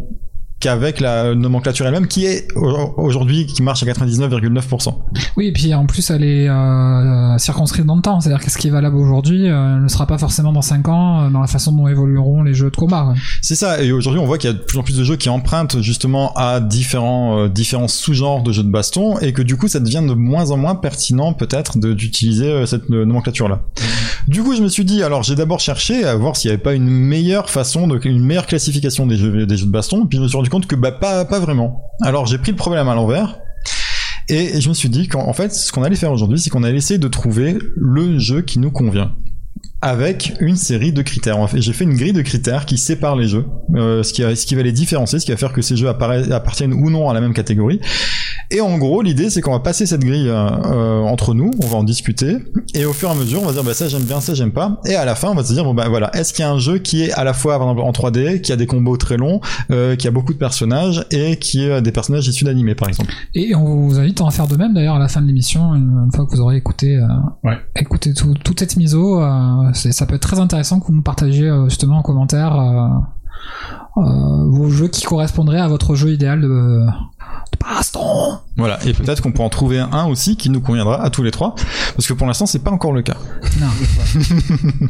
qu'avec 0.61 0.99
la 1.01 1.35
nomenclature 1.35 1.85
elle-même 1.85 2.07
qui 2.07 2.25
est 2.25 2.47
au- 2.55 2.93
aujourd'hui 2.97 3.45
qui 3.47 3.61
marche 3.63 3.83
à 3.83 3.85
99,9%. 3.85 4.93
Oui, 5.35 5.47
et 5.47 5.51
puis 5.51 5.73
en 5.73 5.85
plus, 5.85 6.09
elle 6.09 6.23
est 6.23 6.47
euh, 6.49 7.37
circonscrite 7.37 7.85
dans 7.85 7.95
le 7.95 8.01
temps. 8.01 8.19
C'est-à-dire 8.21 8.43
que 8.43 8.49
ce 8.51 8.57
qui 8.57 8.67
est 8.67 8.71
valable 8.71 8.95
aujourd'hui 8.95 9.49
euh, 9.49 9.79
ne 9.79 9.87
sera 9.87 10.05
pas 10.07 10.17
forcément 10.17 10.53
dans 10.53 10.61
5 10.61 10.87
ans 10.87 11.23
euh, 11.23 11.29
dans 11.29 11.41
la 11.41 11.47
façon 11.47 11.71
dont 11.73 11.87
évolueront 11.87 12.43
les 12.43 12.53
jeux 12.53 12.69
de 12.69 12.75
combat. 12.75 13.13
C'est 13.41 13.55
ça, 13.55 13.81
et 13.83 13.91
aujourd'hui 13.91 14.21
on 14.21 14.25
voit 14.25 14.37
qu'il 14.37 14.49
y 14.49 14.53
a 14.53 14.55
de 14.55 14.61
plus 14.61 14.77
en 14.77 14.83
plus 14.83 14.95
de 14.97 15.03
jeux 15.03 15.15
qui 15.17 15.29
empruntent 15.29 15.81
justement 15.81 16.31
à 16.35 16.59
différents, 16.59 17.39
euh, 17.39 17.49
différents 17.49 17.87
sous-genres 17.87 18.43
de 18.43 18.51
jeux 18.51 18.63
de 18.63 18.69
baston, 18.69 19.17
et 19.19 19.33
que 19.33 19.41
du 19.41 19.57
coup 19.57 19.67
ça 19.67 19.79
devient 19.79 20.03
de 20.07 20.13
moins 20.13 20.51
en 20.51 20.57
moins 20.57 20.75
pertinent 20.75 21.33
peut-être 21.33 21.79
d'utiliser 21.79 22.45
euh, 22.47 22.65
cette 22.65 22.89
euh, 22.91 23.05
nomenclature-là. 23.05 23.61
Du 24.27 24.43
coup 24.43 24.55
je 24.55 24.61
me 24.61 24.67
suis 24.69 24.85
dit, 24.85 25.01
alors 25.03 25.23
j'ai 25.23 25.35
d'abord 25.35 25.59
cherché 25.59 26.03
à 26.05 26.15
voir 26.15 26.35
s'il 26.35 26.49
n'y 26.49 26.53
avait 26.53 26.61
pas 26.63 26.73
une 26.73 26.87
meilleure 26.89 27.49
façon, 27.49 27.87
de, 27.87 27.99
une 28.05 28.23
meilleure 28.23 28.45
classification 28.45 29.07
des 29.07 29.17
jeux, 29.17 29.45
des 29.45 29.57
jeux 29.57 29.65
de 29.65 29.71
baston, 29.71 30.05
puis 30.05 30.17
je 30.17 30.23
me 30.23 30.27
suis 30.27 30.37
rendu 30.37 30.49
compte 30.51 30.67
que 30.67 30.75
bah 30.75 30.91
pas, 30.91 31.25
pas 31.25 31.39
vraiment. 31.39 31.91
Alors 32.03 32.27
j'ai 32.27 32.37
pris 32.37 32.51
le 32.51 32.57
problème 32.57 32.87
à 32.87 32.93
l'envers, 32.93 33.39
et 34.29 34.61
je 34.61 34.69
me 34.69 34.73
suis 34.73 34.89
dit 34.89 35.07
qu'en 35.07 35.27
en 35.27 35.33
fait, 35.33 35.53
ce 35.53 35.71
qu'on 35.71 35.83
allait 35.83 35.95
faire 35.95 36.11
aujourd'hui, 36.11 36.39
c'est 36.39 36.49
qu'on 36.49 36.63
allait 36.63 36.77
essayer 36.77 36.97
de 36.97 37.07
trouver 37.07 37.57
le 37.75 38.17
jeu 38.19 38.41
qui 38.41 38.59
nous 38.59 38.71
convient. 38.71 39.13
Avec 39.81 40.33
une 40.39 40.55
série 40.55 40.93
de 40.93 41.01
critères. 41.01 41.37
J'ai 41.55 41.73
fait 41.73 41.85
une 41.85 41.95
grille 41.95 42.13
de 42.13 42.21
critères 42.21 42.67
qui 42.67 42.77
sépare 42.77 43.15
les 43.15 43.27
jeux, 43.27 43.45
euh, 43.75 44.03
ce, 44.03 44.13
qui 44.13 44.21
va, 44.21 44.35
ce 44.35 44.45
qui 44.45 44.53
va 44.53 44.61
les 44.61 44.71
différencier, 44.71 45.19
ce 45.19 45.25
qui 45.25 45.31
va 45.31 45.37
faire 45.37 45.53
que 45.53 45.63
ces 45.63 45.75
jeux 45.75 45.89
appartiennent 45.89 46.73
ou 46.73 46.91
non 46.91 47.09
à 47.09 47.13
la 47.15 47.21
même 47.21 47.33
catégorie. 47.33 47.81
Et 48.53 48.59
en 48.61 48.77
gros, 48.77 49.01
l'idée, 49.01 49.29
c'est 49.29 49.39
qu'on 49.41 49.51
va 49.53 49.59
passer 49.61 49.85
cette 49.85 50.01
grille 50.03 50.27
euh, 50.27 50.47
euh, 50.65 51.01
entre 51.03 51.33
nous, 51.33 51.51
on 51.63 51.67
va 51.67 51.77
en 51.77 51.83
discuter, 51.83 52.37
et 52.73 52.85
au 52.85 52.91
fur 52.93 53.07
et 53.09 53.11
à 53.13 53.15
mesure, 53.15 53.41
on 53.41 53.45
va 53.45 53.53
dire 53.53 53.63
bah 53.63 53.73
ça 53.73 53.87
j'aime 53.87 54.03
bien, 54.03 54.19
ça 54.19 54.33
j'aime 54.33 54.51
pas, 54.51 54.81
et 54.85 54.95
à 54.95 55.05
la 55.05 55.15
fin, 55.15 55.29
on 55.29 55.35
va 55.35 55.43
se 55.43 55.53
dire 55.53 55.63
bon 55.63 55.73
bah 55.73 55.87
voilà, 55.89 56.13
est-ce 56.15 56.33
qu'il 56.33 56.43
y 56.43 56.47
a 56.47 56.51
un 56.51 56.59
jeu 56.59 56.77
qui 56.79 57.03
est 57.03 57.11
à 57.13 57.23
la 57.23 57.33
fois 57.33 57.57
par 57.57 57.69
exemple 57.69 57.87
en 57.87 57.91
3D, 57.91 58.41
qui 58.41 58.51
a 58.51 58.57
des 58.57 58.67
combos 58.67 58.97
très 58.97 59.15
longs, 59.17 59.39
euh, 59.71 59.95
qui 59.95 60.07
a 60.07 60.11
beaucoup 60.11 60.33
de 60.33 60.37
personnages 60.37 61.05
et 61.11 61.37
qui 61.37 61.69
a 61.71 61.79
des 61.81 61.91
personnages 61.93 62.27
issus 62.27 62.43
d'animés 62.43 62.75
par 62.75 62.89
exemple? 62.89 63.13
Et 63.35 63.55
on 63.55 63.87
vous 63.87 63.99
invite 63.99 64.19
à 64.19 64.25
en 64.25 64.31
faire 64.31 64.47
de 64.47 64.57
même 64.57 64.73
d'ailleurs 64.73 64.95
à 64.95 64.99
la 64.99 65.07
fin 65.07 65.21
de 65.21 65.27
l'émission, 65.27 65.73
une 65.73 66.09
fois 66.13 66.25
que 66.25 66.31
vous 66.35 66.41
aurez 66.41 66.57
écouté, 66.57 66.97
euh, 66.97 67.07
Ouais. 67.43 67.57
écouté 67.79 68.13
tout- 68.13 68.33
toute 68.43 68.59
cette 68.59 68.75
mise 68.75 68.95
au, 68.95 69.21
euh, 69.21 69.69
c'est- 69.73 69.91
ça 69.93 70.05
peut 70.05 70.15
être 70.15 70.21
très 70.27 70.39
intéressant 70.39 70.79
que 70.81 70.87
vous 70.87 70.93
nous 70.93 71.01
partagiez 71.03 71.47
euh, 71.47 71.69
justement 71.69 71.99
en 71.99 72.01
commentaire 72.01 72.55
euh, 72.59 72.87
euh, 73.97 74.45
vos 74.49 74.69
jeux 74.69 74.87
qui 74.87 75.03
correspondraient 75.03 75.59
à 75.59 75.67
votre 75.67 75.95
jeu 75.95 76.11
idéal 76.13 76.41
de, 76.41 76.47
de 76.47 76.85
baston. 77.59 78.39
Voilà, 78.57 78.79
et 78.85 78.93
peut-être 78.93 79.21
qu'on 79.21 79.31
pourra 79.31 79.45
en 79.45 79.49
trouver 79.49 79.79
un 79.79 80.05
aussi 80.05 80.35
qui 80.35 80.49
nous 80.49 80.61
conviendra 80.61 81.01
à 81.01 81.09
tous 81.09 81.23
les 81.23 81.31
trois, 81.31 81.55
parce 81.95 82.07
que 82.07 82.13
pour 82.13 82.27
l'instant 82.27 82.45
c'est 82.45 82.63
pas 82.63 82.71
encore 82.71 82.93
le 82.93 83.01
cas. 83.01 83.17
Non. 83.59 83.67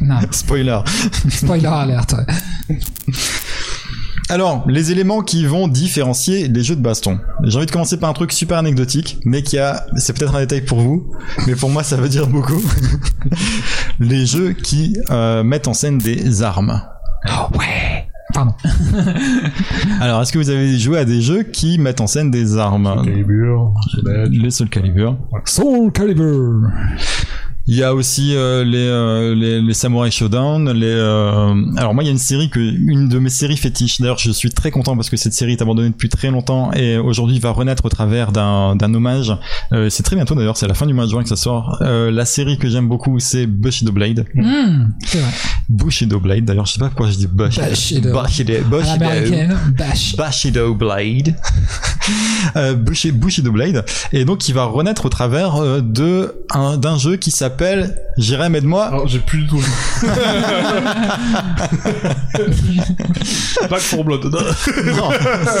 non. 0.00 0.20
Spoiler. 0.30 0.80
Spoiler 1.28 1.66
alerte. 1.66 2.14
Alors, 4.28 4.64
les 4.66 4.92
éléments 4.92 5.20
qui 5.20 5.44
vont 5.44 5.68
différencier 5.68 6.48
les 6.48 6.62
jeux 6.62 6.76
de 6.76 6.80
baston. 6.80 7.18
J'ai 7.44 7.56
envie 7.56 7.66
de 7.66 7.70
commencer 7.70 7.98
par 7.98 8.08
un 8.08 8.14
truc 8.14 8.32
super 8.32 8.56
anecdotique, 8.56 9.18
mais 9.24 9.42
qui 9.42 9.58
a, 9.58 9.84
c'est 9.96 10.16
peut-être 10.16 10.34
un 10.34 10.40
détail 10.40 10.62
pour 10.62 10.80
vous, 10.80 11.12
mais 11.46 11.54
pour 11.54 11.68
moi 11.70 11.82
ça 11.82 11.96
veut 11.96 12.08
dire 12.08 12.26
beaucoup. 12.26 12.62
les 14.00 14.24
jeux 14.24 14.52
qui 14.52 14.96
euh, 15.10 15.42
mettent 15.42 15.68
en 15.68 15.74
scène 15.74 15.98
des 15.98 16.42
armes. 16.42 16.82
Oh, 17.28 17.58
ouais. 17.58 18.08
Pardon. 18.32 18.54
Alors, 20.00 20.22
est-ce 20.22 20.32
que 20.32 20.38
vous 20.38 20.50
avez 20.50 20.78
joué 20.78 20.98
à 20.98 21.04
des 21.04 21.20
jeux 21.20 21.42
qui 21.42 21.78
mettent 21.78 22.00
en 22.00 22.06
scène 22.06 22.30
des 22.30 22.56
armes 22.56 23.02
Calibur, 23.04 23.74
Soul 23.90 24.10
Edge. 24.10 24.38
Les 24.42 24.50
Soul 24.50 24.68
Calibur. 24.68 25.16
Soul 25.44 25.92
Calibur. 25.92 26.68
Il 27.68 27.76
y 27.76 27.84
a 27.84 27.94
aussi 27.94 28.34
euh, 28.34 28.64
les, 28.64 28.76
euh, 28.78 29.36
les 29.36 29.60
les 29.60 29.74
Samurai 29.74 30.10
Showdown. 30.10 30.72
Les 30.72 30.84
euh, 30.86 31.54
alors 31.76 31.94
moi 31.94 32.02
il 32.02 32.06
y 32.06 32.08
a 32.08 32.12
une 32.12 32.18
série 32.18 32.50
que 32.50 32.58
une 32.58 33.08
de 33.08 33.20
mes 33.20 33.30
séries 33.30 33.56
fétiches. 33.56 34.00
D'ailleurs 34.00 34.18
je 34.18 34.32
suis 34.32 34.50
très 34.50 34.72
content 34.72 34.96
parce 34.96 35.08
que 35.08 35.16
cette 35.16 35.32
série 35.32 35.52
est 35.52 35.62
abandonnée 35.62 35.90
depuis 35.90 36.08
très 36.08 36.32
longtemps 36.32 36.72
et 36.72 36.98
aujourd'hui 36.98 37.38
va 37.38 37.50
renaître 37.50 37.84
au 37.84 37.88
travers 37.88 38.32
d'un 38.32 38.74
d'un 38.74 38.92
hommage. 38.92 39.32
Euh, 39.72 39.88
c'est 39.90 40.02
très 40.02 40.16
bientôt 40.16 40.34
d'ailleurs, 40.34 40.56
c'est 40.56 40.64
à 40.64 40.68
la 40.68 40.74
fin 40.74 40.86
du 40.86 40.92
mois 40.92 41.04
de 41.04 41.10
juin 41.10 41.22
que 41.22 41.28
ça 41.28 41.36
sort. 41.36 41.78
Euh, 41.82 42.10
la 42.10 42.24
série 42.24 42.58
que 42.58 42.68
j'aime 42.68 42.88
beaucoup 42.88 43.20
c'est 43.20 43.46
Bushido 43.46 43.92
Blade. 43.92 44.24
Hmm, 44.34 44.88
c'est 45.06 45.18
vrai. 45.18 45.30
Bushido 45.68 46.18
Blade. 46.18 46.44
D'ailleurs 46.44 46.66
je 46.66 46.72
sais 46.72 46.80
pas 46.80 46.86
pourquoi 46.88 47.10
je 47.10 47.16
dis 47.16 47.28
Bushido. 47.28 47.62
Bushido. 47.68 48.12
Bushido. 48.12 48.64
Bushido. 48.68 49.54
bash. 49.78 50.16
Bushido 50.16 50.74
Blade. 50.74 51.36
Bushi- 52.56 53.12
Bushido 53.12 53.52
Blade. 53.52 53.84
Et 54.12 54.24
donc, 54.24 54.48
il 54.48 54.54
va 54.54 54.64
renaître 54.64 55.06
au 55.06 55.08
travers 55.08 55.56
euh, 55.56 55.80
de 55.80 56.34
un- 56.50 56.76
d'un 56.76 56.98
jeu 56.98 57.16
qui 57.16 57.30
s'appelle 57.30 57.51
Jérém, 58.18 58.54
aide-moi. 58.54 58.84
Alors, 58.86 59.06
j'ai 59.08 59.18
plus 59.20 59.38
du 59.38 59.46
tout 59.48 59.56
le 60.02 60.08
nom. 60.08 60.12
Back 63.70 63.80
for 63.80 64.04
Blood. 64.04 64.24
Non, 64.24 64.32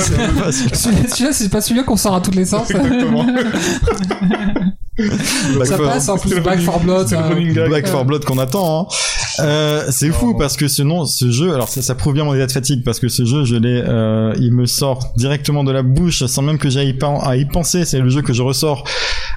c'est 0.00 0.38
pas 0.38 0.52
celui-là. 0.52 0.74
Celui- 0.76 1.08
Celui-là, 1.08 1.32
c'est 1.32 1.48
pas 1.48 1.60
celui-là 1.60 1.84
qu'on 1.84 1.96
sort 1.96 2.14
à 2.16 2.20
tous 2.20 2.32
les 2.32 2.44
sens. 2.44 2.70
Exactement. 2.70 3.26
Back 4.98 5.66
ça 5.66 5.76
for- 5.76 5.86
passe 5.86 6.08
en 6.10 6.18
plus 6.18 6.34
Back 6.40 6.58
running- 6.58 6.64
for 6.64 6.80
Blood. 6.80 7.08
gag. 7.54 7.70
Back 7.70 7.86
for 7.88 8.04
Blood 8.04 8.24
qu'on 8.24 8.38
attend. 8.38 8.82
Hein. 8.90 8.94
Euh, 9.40 9.86
c'est 9.90 10.10
fou 10.10 10.34
parce 10.36 10.58
que 10.58 10.68
ce 10.68 10.82
nom, 10.82 11.06
ce 11.06 11.30
jeu, 11.30 11.54
alors 11.54 11.68
ça, 11.68 11.80
ça 11.80 11.94
prouve 11.94 12.12
bien 12.12 12.24
mon 12.24 12.34
état 12.34 12.46
de 12.46 12.52
fatigue 12.52 12.84
parce 12.84 13.00
que 13.00 13.08
ce 13.08 13.24
jeu, 13.24 13.44
je 13.46 13.56
l'ai, 13.56 13.82
euh, 13.88 14.34
il 14.38 14.52
me 14.52 14.66
sort 14.66 15.14
directement 15.16 15.64
de 15.64 15.72
la 15.72 15.82
bouche 15.82 16.24
sans 16.26 16.42
même 16.42 16.58
que 16.58 16.68
j'aille 16.68 16.94
à 17.22 17.36
y 17.36 17.44
penser. 17.46 17.86
C'est 17.86 18.00
le 18.00 18.10
jeu 18.10 18.20
que 18.20 18.34
je 18.34 18.42
ressors 18.42 18.84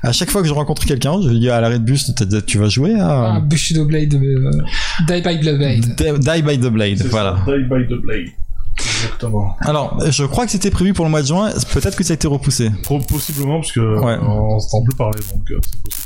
à 0.04 0.12
chaque 0.12 0.30
fois 0.30 0.42
que 0.42 0.48
je 0.50 0.54
rencontre 0.54 0.86
quelqu'un. 0.86 1.22
Je 1.24 1.30
lui 1.30 1.40
dis 1.40 1.50
à 1.50 1.62
l'arrêt 1.62 1.80
de 1.80 1.86
bus, 1.86 2.12
tu 2.46 2.58
vas 2.58 2.68
jouer 2.68 2.94
Ah, 3.00 3.36
à 3.36 3.40
Bushido 3.40 3.86
Blade, 3.86 4.14
euh, 4.16 4.52
Die 5.08 5.22
by 5.22 5.40
the 5.40 5.56
Blade. 5.58 5.96
Die 6.20 6.42
by 6.42 6.60
the 6.60 6.70
Blade. 6.70 7.02
Voilà. 7.10 7.38
Die 7.48 7.64
by 7.64 7.88
the 7.88 8.02
Blade. 8.02 8.32
Exactement. 9.06 9.56
Alors, 9.62 9.98
je 10.10 10.24
crois 10.26 10.46
que 10.46 10.52
c'était 10.52 10.72
prévu 10.72 10.94
pour 10.94 11.06
le 11.06 11.12
mois 11.12 11.22
de 11.22 11.28
juin. 11.28 11.50
Peut-être 11.74 11.96
que 11.96 12.04
ça 12.04 12.14
a 12.14 12.16
été 12.16 12.28
repoussé. 12.28 12.72
Possiblement, 13.08 13.60
parce 13.60 13.72
que 13.72 13.80
Ouais. 13.80 14.14
euh, 14.14 14.20
on 14.28 14.60
s'entend 14.60 14.84
plus 14.84 14.96
parler, 14.96 15.20
donc 15.34 15.50
euh, 15.52 15.60
c'est 15.64 15.82
possible. 15.82 16.02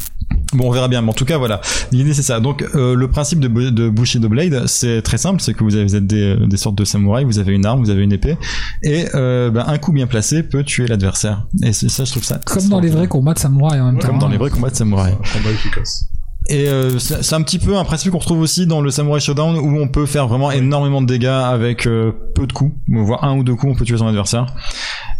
Bon, 0.54 0.68
on 0.68 0.72
verra 0.72 0.88
bien. 0.88 1.02
Mais 1.02 1.10
en 1.10 1.14
tout 1.14 1.26
cas, 1.26 1.38
voilà. 1.38 1.62
L'idée, 1.92 2.14
c'est 2.14 2.24
ça. 2.24 2.40
Donc, 2.40 2.64
euh, 2.76 2.96
le 2.96 3.08
principe 3.10 3.40
de, 3.40 3.48
de 3.70 3.90
Bushido 3.90 4.30
Blade, 4.30 4.68
c'est 4.68 5.02
très 5.02 5.18
simple. 5.18 5.42
C'est 5.42 5.54
que 5.54 5.64
vous, 5.64 5.76
avez, 5.76 5.84
vous 5.84 5.96
êtes 5.96 6.06
des, 6.08 6.36
des 6.48 6.58
sortes 6.58 6.76
de 6.76 6.86
samouraïs. 6.86 7.26
Vous 7.26 7.40
avez 7.40 7.54
une 7.54 7.66
arme, 7.66 7.80
vous 7.84 7.90
avez 7.90 8.04
une 8.04 8.12
épée. 8.14 8.38
Et 8.84 9.06
euh, 9.16 9.50
ben, 9.52 9.64
un 9.68 9.78
coup 9.78 9.92
bien 9.92 10.08
placé 10.08 10.44
peut 10.44 10.64
tuer 10.64 10.88
l'adversaire. 10.88 11.46
Et 11.64 11.74
c'est 11.74 11.90
ça, 11.90 12.04
je 12.06 12.12
trouve 12.12 12.24
ça. 12.24 12.40
Comme 12.46 12.68
dans 12.70 12.80
les 12.80 12.90
vrais 12.90 13.08
combats 13.08 13.34
de 13.34 13.40
samouraï 13.40 13.80
en 13.80 13.86
même 13.92 14.00
temps. 14.00 14.08
Comme 14.08 14.20
dans 14.20 14.28
hein. 14.28 14.32
les 14.32 14.38
vrais 14.38 14.50
combats 14.50 14.70
de 14.70 14.76
samouraï. 14.76 15.14
Un 15.14 15.38
combat 15.38 15.52
efficace. 15.52 16.06
Et 16.50 16.68
euh, 16.68 16.98
c'est 16.98 17.36
un 17.36 17.44
petit 17.44 17.60
peu 17.60 17.78
un 17.78 17.84
principe 17.84 18.12
qu'on 18.12 18.18
retrouve 18.18 18.42
aussi 18.42 18.66
dans 18.66 18.82
le 18.82 18.90
Samurai 18.90 19.20
Showdown 19.20 19.56
où 19.58 19.80
on 19.80 19.88
peut 19.88 20.08
faire 20.08 20.28
vraiment 20.28 20.50
énormément 20.50 21.00
de 21.00 21.06
dégâts 21.06 21.28
avec 21.28 21.86
euh, 21.86 22.12
peu 22.34 22.48
de 22.48 22.54
coups, 22.54 22.74
voire 22.88 23.24
un 23.24 23.38
ou 23.38 23.44
deux 23.44 23.54
coups, 23.54 23.74
on 23.74 23.76
peut 23.76 23.86
tuer 23.86 23.98
son 23.98 24.08
adversaire. 24.08 24.48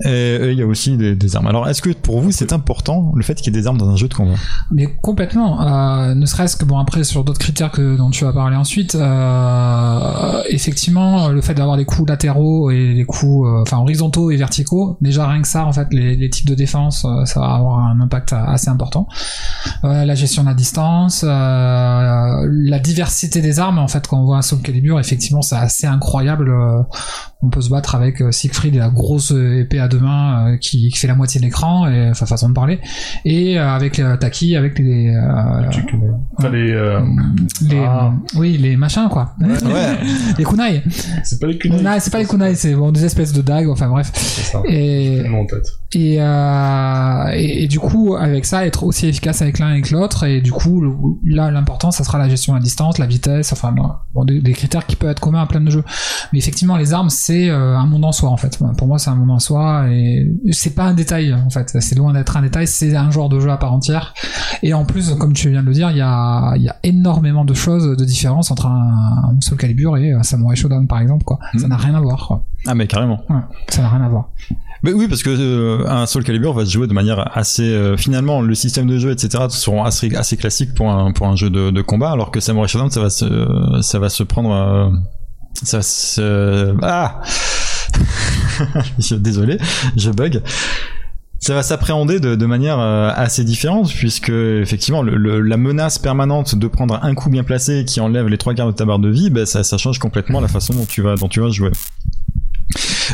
Et 0.06 0.52
il 0.52 0.58
y 0.58 0.62
a 0.62 0.66
aussi 0.66 0.96
des, 0.96 1.36
armes. 1.36 1.48
Alors, 1.48 1.68
est-ce 1.68 1.82
que 1.82 1.90
pour 1.90 2.22
vous 2.22 2.32
c'est 2.32 2.54
important 2.54 3.12
le 3.16 3.24
fait 3.24 3.36
qu'il 3.36 3.54
y 3.54 3.58
ait 3.58 3.62
des 3.62 3.68
armes 3.68 3.78
dans 3.78 3.90
un 3.90 3.98
jeu 3.98 4.08
de 4.08 4.14
combat? 4.14 4.36
Mais 4.72 4.88
complètement. 5.02 5.62
Euh, 5.62 6.16
ne 6.16 6.26
serait-ce 6.26 6.56
que 6.56 6.64
bon 6.64 6.78
après 6.78 7.04
sur 7.04 7.24
d'autres 7.26 7.40
critères 7.40 7.72
que 7.72 7.98
dont 7.98 8.10
tu 8.10 8.24
vas 8.24 8.32
parler 8.32 8.56
ensuite. 8.56 8.96
Euh, 8.96 10.42
effectivement, 10.50 11.28
le 11.30 11.42
fait 11.42 11.54
d'avoir 11.54 11.76
des 11.76 11.86
coups 11.86 12.10
latéraux 12.10 12.72
et 12.72 12.94
des 12.94 13.06
coups 13.06 13.48
euh, 13.48 13.62
enfin 13.62 13.78
horizontaux 13.78 14.32
et 14.32 14.38
verticaux, 14.38 14.98
déjà 15.02 15.28
rien 15.28 15.42
que 15.42 15.48
ça 15.48 15.66
en 15.66 15.74
fait 15.74 15.88
les, 15.92 16.30
types 16.30 16.48
de 16.48 16.56
défense, 16.56 17.06
ça 17.26 17.40
va 17.40 17.56
avoir 17.56 17.80
un 17.80 18.00
impact 18.02 18.34
assez 18.34 18.70
important. 18.70 19.08
La 19.84 20.14
gestion 20.16 20.44
de 20.44 20.48
la 20.48 20.54
distance, 20.54 21.24
la 21.24 22.80
diversité 22.84 23.42
des 23.42 23.60
armes 23.60 23.80
en 23.80 23.88
fait 23.88 24.08
quand 24.08 24.20
on 24.22 24.26
voit 24.26 24.38
un 24.38 24.42
Soul 24.44 24.62
Calibur, 24.62 25.00
effectivement 25.00 25.42
c'est 25.42 25.56
assez 25.56 25.88
incroyable. 25.88 26.54
on 27.42 27.50
peut 27.50 27.62
se 27.62 27.70
battre 27.70 27.96
avec 27.96 28.22
Siegfried 28.32 28.76
et 28.76 28.80
la 28.80 28.90
grosse 28.90 29.32
épée 29.32 29.80
à 29.80 29.89
deux 29.90 30.00
mains 30.00 30.54
euh, 30.54 30.58
qui, 30.58 30.88
qui 30.90 30.98
fait 30.98 31.08
la 31.08 31.16
moitié 31.16 31.42
de 31.42 31.46
l'écran, 31.46 31.90
et 31.90 32.10
enfin 32.12 32.26
façon 32.26 32.48
de 32.50 32.54
parler, 32.54 32.80
et 33.26 33.60
euh, 33.60 33.68
avec 33.76 34.00
euh, 34.00 34.16
Taki, 34.16 34.56
avec 34.56 34.80
les, 34.80 35.10
euh, 35.10 35.70
Enfin, 36.38 36.50
les, 36.50 36.72
euh, 36.72 37.02
les 37.68 37.80
Ah. 37.80 38.14
oui 38.36 38.58
les 38.58 38.78
machins 38.78 39.10
quoi, 39.10 39.36
Ouais. 39.42 39.98
les 40.38 40.44
kunai. 40.46 40.84
c'est 41.24 41.40
pas 41.42 41.48
les 41.48 41.58
kunai. 41.58 41.82
Non, 41.82 41.98
c'est 42.00 42.12
pas 42.12 42.20
les 42.20 42.26
kunai, 42.26 42.56
c'est 42.56 42.74
bon 42.76 42.92
des 42.92 43.04
espèces 43.04 43.34
de 43.34 43.42
dagues, 43.42 43.68
enfin 43.70 43.90
bref. 43.90 44.12
C'est 44.14 44.44
ça. 44.52 44.62
Et 44.68 45.24
Non, 45.28 45.42
en 45.42 45.46
tête. 45.46 45.68
et, 45.94 46.18
euh, 46.22 47.32
et, 47.34 47.64
et 47.64 47.68
du 47.68 47.80
coup, 47.80 48.16
avec 48.16 48.46
ça, 48.46 48.66
être 48.66 48.84
aussi 48.84 49.08
efficace 49.08 49.42
avec 49.42 49.60
l'un 49.60 49.70
et 49.70 49.72
avec 49.74 49.92
l'autre. 49.92 50.24
Et 50.26 50.42
du 50.42 50.52
coup, 50.52 50.82
le- 50.82 50.94
là, 51.26 51.52
l'important, 51.52 51.92
ça 51.92 52.04
sera 52.04 52.18
la 52.18 52.30
gestion 52.30 52.56
à 52.56 52.60
distance, 52.60 52.98
la 53.00 53.06
vitesse, 53.08 53.52
enfin, 53.54 53.74
bon, 54.14 54.24
des, 54.26 54.40
des 54.42 54.54
critères 54.54 54.86
qui 54.86 54.96
peuvent 54.96 55.10
être 55.10 55.20
communs 55.20 55.42
à 55.42 55.46
plein 55.48 55.62
de 55.62 55.70
jeux. 55.70 55.84
Mais 56.32 56.40
effectivement, 56.40 56.78
les 56.78 56.94
armes, 56.94 57.10
c'est 57.10 57.50
euh, 57.50 57.76
un 57.78 57.86
monde 57.86 58.06
en 58.06 58.12
soi, 58.12 58.30
en 58.30 58.38
fait. 58.38 58.58
Pour 58.78 58.88
moi, 58.88 59.00
c'est 59.00 59.10
un 59.10 59.16
monde 59.16 59.32
en 59.32 59.40
soi. 59.40 59.79
Et 59.88 60.28
c'est 60.52 60.76
pas 60.76 60.86
un 60.86 60.94
détail, 60.94 61.34
en 61.34 61.50
fait. 61.50 61.70
C'est 61.80 61.96
loin 61.96 62.12
d'être 62.14 62.36
un 62.36 62.42
détail. 62.42 62.68
C'est 62.68 62.96
un 62.96 63.12
genre 63.12 63.30
de 63.30 63.40
jeu 63.40 63.50
à 63.50 63.58
part 63.58 63.74
entière. 63.74 64.14
Et 64.64 64.74
en 64.74 64.84
plus, 64.86 65.14
comme 65.16 65.34
tu 65.34 65.50
viens 65.50 65.62
de 65.62 65.68
le 65.68 65.74
dire, 65.74 65.92
il 65.92 65.98
y 65.98 66.02
a, 66.02 66.54
il 66.56 66.64
y 66.64 66.70
a 66.70 66.76
énormément 66.84 67.46
de 67.46 67.54
choses 67.54 67.96
de 67.98 68.04
différence 68.06 68.52
entre 68.52 68.66
un, 68.66 69.32
un 69.36 69.42
Soul 69.42 69.58
Calibur 69.58 69.96
et 69.98 70.12
un 70.12 70.24
Samurai 70.24 70.56
Shodown, 70.56 70.88
par 70.88 71.00
exemple, 71.00 71.24
quoi. 71.24 71.40
Ça 71.58 71.68
n'a 71.68 71.78
rien 71.78 71.96
à 71.96 72.02
voir, 72.02 72.26
quoi. 72.28 72.46
Ah 72.68 72.76
mais 72.76 72.88
carrément. 72.88 73.22
Ouais, 73.30 73.40
ça 73.70 73.82
n'a 73.84 73.90
rien 73.90 74.02
à 74.02 74.10
voir. 74.10 74.30
Mais 74.84 74.92
oui, 74.94 75.08
parce 75.08 75.24
que 75.24 75.30
euh, 75.30 75.86
un 75.90 76.06
Soul 76.06 76.24
Calibur 76.24 76.54
va 76.54 76.66
se 76.66 76.72
jouer 76.72 76.88
de 76.88 76.94
manière 76.94 77.38
assez. 77.38 77.64
euh, 77.64 77.96
finalement, 77.98 78.42
le 78.42 78.56
système 78.56 78.88
de 78.88 78.98
jeu, 78.98 79.12
etc., 79.12 79.46
seront 79.50 79.84
assez, 79.84 80.14
assez 80.16 80.38
classiques 80.38 80.74
pour 80.74 80.90
un 80.90 81.12
pour 81.12 81.28
un 81.28 81.36
jeu 81.36 81.50
de, 81.50 81.70
de 81.70 81.82
combat, 81.82 82.12
alors 82.12 82.32
que 82.32 82.40
Samurai 82.40 82.68
Shodown, 82.68 82.90
ça 82.90 83.02
va 83.02 83.10
se 83.10 83.26
ça 83.82 84.00
va 84.00 84.10
se 84.10 84.24
prendre. 84.24 84.52
euh, 84.54 84.90
ça 85.64 85.78
va 85.78 85.84
se 85.84 86.76
ah. 86.82 87.22
Désolé, 89.12 89.58
je 89.96 90.12
bug. 90.12 90.42
Ça 91.40 91.54
va 91.54 91.64
s'appréhender 91.64 92.20
de, 92.20 92.46
manière 92.46 92.80
euh, 92.80 93.12
assez 93.16 93.46
différente 93.46 93.94
puisque 93.94 94.30
effectivement 94.30 95.02
la 95.04 95.58
menace 95.58 95.98
permanente 95.98 96.56
de 96.56 96.68
prendre 96.68 97.00
un 97.02 97.16
coup 97.16 97.30
bien 97.30 97.46
placé 97.46 97.86
qui 97.86 98.02
enlève 98.02 98.28
les 98.28 98.38
trois 98.38 98.54
quarts 98.54 98.68
de 98.68 98.74
ta 98.74 98.84
barre 98.84 99.00
de 99.00 99.10
vie, 99.10 99.30
ben, 99.30 99.46
ça, 99.46 99.64
change 99.78 100.00
complètement 100.00 100.42
la 100.42 100.50
façon 100.50 100.74
dont 100.74 100.86
tu 100.86 101.02
vas 101.02 101.16
jouer. 101.50 101.72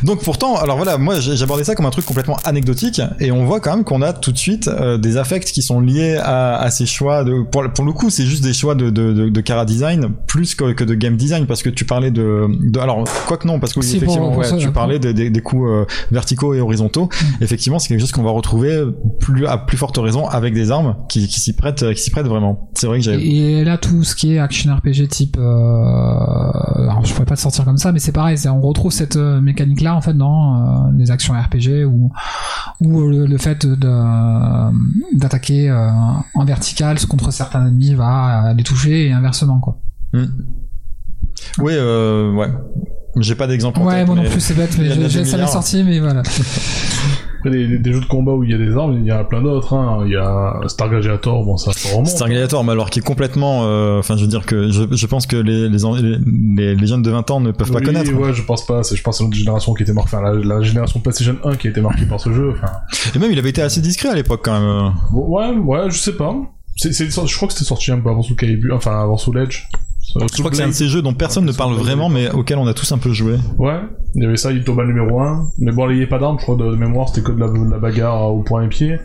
Donc 0.03 0.23
pourtant, 0.23 0.55
alors 0.57 0.77
voilà, 0.77 0.97
moi 0.97 1.19
j'ai 1.19 1.35
j'ai 1.35 1.43
abordé 1.43 1.63
ça 1.63 1.75
comme 1.75 1.85
un 1.85 1.89
truc 1.91 2.05
complètement 2.05 2.37
anecdotique 2.43 3.01
et 3.19 3.31
on 3.31 3.45
voit 3.45 3.59
quand 3.59 3.75
même 3.75 3.83
qu'on 3.83 4.01
a 4.01 4.13
tout 4.13 4.31
de 4.31 4.37
suite 4.37 4.67
euh, 4.67 4.97
des 4.97 5.17
affects 5.17 5.45
qui 5.45 5.61
sont 5.61 5.79
liés 5.79 6.17
à, 6.21 6.57
à 6.57 6.69
ces 6.71 6.85
choix 6.85 7.23
de 7.23 7.43
pour, 7.43 7.63
pour 7.73 7.85
le 7.85 7.91
coup 7.93 8.09
c'est 8.09 8.25
juste 8.25 8.43
des 8.43 8.53
choix 8.53 8.75
de 8.75 8.89
de, 8.89 9.13
de, 9.13 9.29
de 9.29 9.41
cara 9.41 9.65
design 9.65 10.09
plus 10.27 10.55
que, 10.55 10.73
que 10.73 10.83
de 10.83 10.93
game 10.95 11.15
design 11.17 11.45
parce 11.47 11.63
que 11.63 11.69
tu 11.69 11.85
parlais 11.85 12.11
de, 12.11 12.47
de 12.71 12.79
alors 12.79 13.03
quoi 13.27 13.37
que 13.37 13.47
non 13.47 13.59
parce 13.59 13.73
que 13.73 13.79
oui, 13.79 13.95
effectivement 13.95 14.35
ouais, 14.35 14.43
ça, 14.45 14.51
tu 14.57 14.59
d'accord. 14.65 14.73
parlais 14.73 14.99
des, 14.99 15.13
des, 15.13 15.29
des 15.29 15.41
coups 15.41 15.69
euh, 15.69 15.85
verticaux 16.11 16.53
et 16.53 16.61
horizontaux 16.61 17.09
effectivement 17.41 17.79
c'est 17.79 17.89
quelque 17.89 17.99
chose 18.01 18.11
qu'on 18.11 18.23
va 18.23 18.31
retrouver 18.31 18.83
plus 19.19 19.45
à 19.47 19.57
plus 19.57 19.77
forte 19.77 19.97
raison 19.97 20.27
avec 20.27 20.53
des 20.53 20.71
armes 20.71 20.95
qui, 21.09 21.27
qui 21.27 21.39
s'y 21.39 21.53
prêtent 21.53 21.93
qui 21.93 22.01
s'y 22.01 22.11
prêtent 22.11 22.27
vraiment 22.27 22.69
c'est 22.75 22.87
vrai 22.87 22.99
que 22.99 23.03
j'avais 23.05 23.23
Et 23.25 23.63
là, 23.63 23.77
tout 23.77 24.03
ce 24.03 24.15
qui 24.15 24.33
est 24.33 24.39
action 24.39 24.75
RPG 24.75 25.07
type, 25.09 25.37
euh, 25.37 25.41
alors 26.89 27.05
je 27.05 27.13
pourrais 27.13 27.25
pas 27.25 27.35
te 27.35 27.41
sortir 27.41 27.65
comme 27.65 27.77
ça, 27.77 27.91
mais 27.91 27.99
c'est 27.99 28.11
pareil. 28.11 28.37
c'est- 28.37 28.49
On 28.49 28.61
retrouve 28.61 28.91
cette 28.91 29.15
euh, 29.15 29.41
mécanique-là 29.85 29.95
en 29.95 30.01
fait 30.01 30.13
dans 30.17 30.87
euh, 30.87 30.91
les 30.97 31.11
actions 31.11 31.33
RPG 31.33 31.85
ou 31.85 32.11
ou 32.81 33.07
le, 33.07 33.25
le 33.25 33.37
fait 33.37 33.65
de- 33.65 33.75
de- 33.75 35.17
d'attaquer 35.17 35.69
euh, 35.69 35.89
en 36.33 36.45
vertical 36.45 36.97
contre 37.07 37.31
certains 37.31 37.65
ennemis 37.67 37.93
va 37.93 38.49
euh, 38.49 38.53
les 38.53 38.63
toucher 38.63 39.07
et 39.07 39.11
inversement 39.13 39.59
quoi. 39.59 39.77
oui 40.13 41.73
euh, 41.75 42.31
ouais 42.33 42.49
j'ai 43.17 43.35
pas 43.35 43.47
d'exemple 43.47 43.79
Ouais, 43.79 44.03
moi 44.05 44.15
non 44.15 44.29
plus 44.29 44.41
c'est 44.41 44.55
bête, 44.55 44.77
mais 44.77 44.89
je- 44.89 45.23
ça 45.23 45.37
m'est 45.37 45.47
sorti, 45.47 45.83
mais 45.85 45.99
voilà. 46.01 46.21
Après, 47.45 47.77
des, 47.77 47.93
jeux 47.93 47.99
de 47.99 48.05
combat 48.05 48.33
où 48.33 48.43
il 48.43 48.51
y 48.51 48.53
a 48.53 48.57
des 48.57 48.75
armes, 48.75 48.97
il 48.99 49.05
y 49.05 49.11
en 49.11 49.19
a 49.19 49.23
plein 49.23 49.41
d'autres. 49.41 49.73
Hein. 49.73 50.03
Il 50.05 50.11
y 50.11 50.15
a 50.15 50.59
Star 50.67 50.89
Gladiator, 50.89 51.43
bon, 51.45 51.57
ça, 51.57 51.71
ça 51.73 51.95
remonte. 51.95 52.07
Gladiator, 52.17 52.63
mais 52.63 52.71
alors 52.71 52.89
qui 52.89 52.99
est 52.99 53.03
complètement, 53.03 53.65
euh, 53.65 53.99
enfin, 53.99 54.17
je 54.17 54.21
veux 54.21 54.27
dire 54.27 54.45
que 54.45 54.71
je, 54.71 54.83
je 54.91 55.07
pense 55.07 55.27
que 55.27 55.35
les, 55.35 55.69
les, 55.69 56.75
les, 56.75 56.87
jeunes 56.87 57.01
de 57.01 57.11
20 57.11 57.31
ans 57.31 57.39
ne 57.39 57.51
peuvent 57.51 57.71
pas 57.71 57.81
connaître. 57.81 58.11
Ouais, 58.13 58.33
je 58.33 58.41
pense 58.41 58.65
pas. 58.65 58.83
C'est, 58.83 58.95
je 58.95 59.03
pense 59.03 59.21
à 59.21 59.23
notre 59.23 59.35
génération 59.35 59.73
qui 59.73 59.83
était 59.83 59.93
marquée, 59.93 60.15
enfin, 60.15 60.23
la, 60.23 60.33
la 60.33 60.61
génération 60.61 60.99
PlayStation 60.99 61.37
1 61.43 61.55
qui 61.55 61.67
a 61.67 61.69
été 61.69 61.81
marquée 61.81 62.05
par 62.05 62.19
ce 62.19 62.31
jeu. 62.33 62.53
Et 63.15 63.19
même, 63.19 63.31
il 63.31 63.39
avait 63.39 63.49
été 63.49 63.61
assez 63.61 63.81
discret 63.81 64.09
à 64.09 64.15
l'époque 64.15 64.41
quand 64.43 64.59
même. 64.59 64.93
bon, 65.11 65.27
ouais, 65.27 65.51
ouais, 65.51 65.91
je 65.91 65.97
sais 65.97 66.15
pas. 66.15 66.35
C'est, 66.77 66.93
c'est, 66.93 67.09
je 67.09 67.35
crois 67.35 67.47
que 67.47 67.53
c'était 67.53 67.65
sorti 67.65 67.91
un 67.91 67.99
peu 67.99 68.09
avant 68.09 68.21
Soul 68.21 68.35
Calibur, 68.35 68.75
enfin 68.75 69.01
avant 69.01 69.17
Soul 69.17 69.37
Edge. 69.39 69.67
Je 70.17 70.37
crois 70.39 70.49
que 70.49 70.55
c'est 70.57 70.63
un 70.63 70.67
de 70.69 70.73
ces 70.73 70.87
jeux 70.87 71.01
dont 71.01 71.13
personne 71.13 71.45
ne 71.45 71.51
parle 71.51 71.73
vraiment, 71.75 72.07
mais 72.09 72.29
auquel 72.31 72.57
on 72.57 72.67
a 72.67 72.73
tous 72.73 72.91
un 72.93 72.97
peu 72.97 73.11
joué. 73.11 73.35
Ouais, 73.57 73.79
il 74.15 74.23
y 74.23 74.25
avait 74.25 74.37
ça, 74.37 74.51
Itoba 74.53 74.85
numéro 74.85 75.19
1. 75.19 75.49
Mais 75.59 75.71
bon, 75.73 75.89
il 75.89 75.93
n'y 75.95 76.01
avait 76.01 76.09
pas 76.09 76.19
d'armes, 76.19 76.37
je 76.39 76.43
crois, 76.43 76.55
de, 76.55 76.63
de 76.71 76.75
mémoire, 76.75 77.09
c'était 77.09 77.21
que 77.27 77.33
de 77.33 77.39
la, 77.39 77.47
de 77.49 77.69
la 77.71 77.79
bagarre 77.79 78.33
au 78.33 78.41
point 78.41 78.63
et 78.63 78.69
pied. 78.69 78.97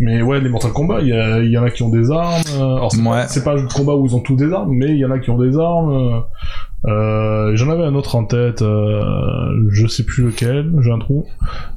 Mais 0.00 0.22
ouais, 0.22 0.40
les 0.40 0.48
Mortal 0.48 0.72
Kombat, 0.72 1.00
il 1.02 1.08
y, 1.08 1.46
il 1.50 1.58
en 1.58 1.62
a 1.64 1.70
qui 1.70 1.82
ont 1.82 1.90
des 1.90 2.10
armes. 2.10 2.42
euh, 2.56 2.76
Alors, 2.76 2.92
c'est, 2.92 3.00
Ouais. 3.00 3.44
pas, 3.44 3.52
un 3.52 3.56
jeu 3.58 3.66
de 3.66 3.72
combat 3.72 3.94
où 3.94 4.06
ils 4.06 4.14
ont 4.16 4.20
tous 4.20 4.36
des 4.36 4.50
armes, 4.52 4.72
mais 4.72 4.86
il 4.88 4.96
y 4.98 5.04
en 5.04 5.10
a 5.10 5.18
qui 5.18 5.30
ont 5.30 5.38
des 5.38 5.56
armes. 5.58 5.92
euh, 5.92 6.20
Euh, 6.86 7.56
j'en 7.56 7.70
avais 7.70 7.84
un 7.84 7.94
autre 7.94 8.14
en 8.14 8.24
tête, 8.26 8.60
euh, 8.60 9.00
je 9.70 9.86
sais 9.86 10.04
plus 10.04 10.22
lequel, 10.24 10.70
j'ai 10.82 10.90
un 10.90 10.98
trou. 10.98 11.24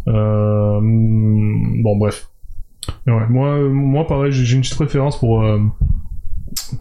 Bon, 0.05 1.97
bref. 1.97 2.27
Ouais, 3.05 3.27
moi, 3.29 3.57
moi, 3.69 4.05
pareil, 4.07 4.31
j'ai 4.31 4.55
une 4.55 4.61
petite 4.61 4.75
préférence 4.75 5.17
pour 5.19 5.43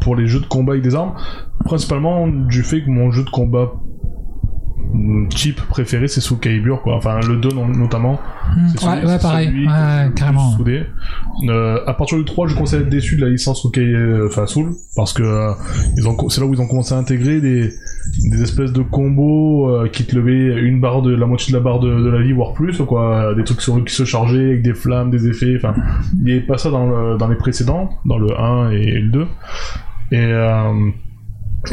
pour 0.01 0.16
les 0.16 0.27
jeux 0.27 0.40
de 0.40 0.46
combat 0.46 0.72
avec 0.72 0.85
des 0.85 0.94
armes, 0.94 1.14
principalement 1.64 2.27
du 2.29 2.62
fait 2.62 2.83
que 2.83 2.90
mon 2.90 3.11
jeu 3.11 3.25
de 3.25 3.31
combat 3.31 3.72
hmm, 4.92 5.29
cheap 5.31 5.61
préféré 5.68 6.09
c'est 6.09 6.20
Soul 6.20 6.38
Calibur 6.38 6.83
quoi. 6.83 6.96
Enfin 6.96 7.20
le 7.27 7.37
2 7.37 7.49
non- 7.51 7.66
notamment. 7.68 8.20
Hmm, 8.57 8.68
c'est 8.68 8.81
celui- 8.81 8.92
ouais, 9.07 9.07
ouais, 9.12 9.18
pareil, 9.18 9.46
celui 9.49 9.66
ouais, 9.66 10.11
carrément. 10.14 10.51
soudé. 10.57 10.83
Euh, 11.49 11.79
à 11.87 11.92
partir 11.94 12.16
du 12.18 12.25
3 12.25 12.49
je 12.49 12.55
commence 12.55 12.72
à 12.75 12.79
être 12.79 12.88
déçu 12.88 13.16
de 13.16 13.25
la 13.25 13.29
licence 13.31 13.66
Calibur, 13.72 13.99
euh, 13.99 14.27
enfin 14.29 14.46
Soul 14.46 14.72
parce 14.94 15.12
que 15.12 15.22
euh, 15.22 15.53
ils 15.96 16.09
ont 16.09 16.14
co- 16.14 16.31
c'est 16.31 16.40
là 16.40 16.46
où 16.46 16.55
ils 16.55 16.61
ont 16.61 16.66
commencé 16.68 16.94
à 16.94 16.99
intégrer 16.99 17.40
des 17.40 17.70
des 18.31 18.42
espèces 18.42 18.72
de 18.72 18.83
combos 18.83 19.68
euh, 19.68 19.88
qui 19.88 20.05
te 20.07 20.14
levaient 20.16 20.61
une 20.61 20.81
barre 20.81 21.03
de 21.03 21.14
la 21.14 21.27
moitié 21.27 21.53
de 21.53 21.59
la 21.59 21.62
barre 21.64 21.81
de, 21.81 21.88
de 21.92 22.09
la 22.09 22.22
vie 22.22 22.33
voire 22.33 22.53
plus 22.55 22.79
quoi. 22.83 23.35
Des 23.35 23.44
trucs 23.44 23.61
sur 23.61 23.83
qui 23.85 23.94
se 23.94 24.05
chargeaient 24.05 24.44
avec 24.46 24.62
des 24.62 24.75
flammes 24.75 25.11
des 25.11 25.27
effets 25.29 25.55
enfin 25.57 25.75
il 26.18 26.25
n'y 26.25 26.31
avait 26.33 26.40
pas 26.40 26.57
ça 26.59 26.70
dans 26.70 26.87
le, 26.87 27.18
dans 27.18 27.29
les 27.29 27.37
précédents 27.37 27.90
dans 28.05 28.18
le 28.18 28.29
1 28.38 28.70
et 28.70 28.99
le 29.01 29.09
2 29.11 29.27
et 30.12 30.33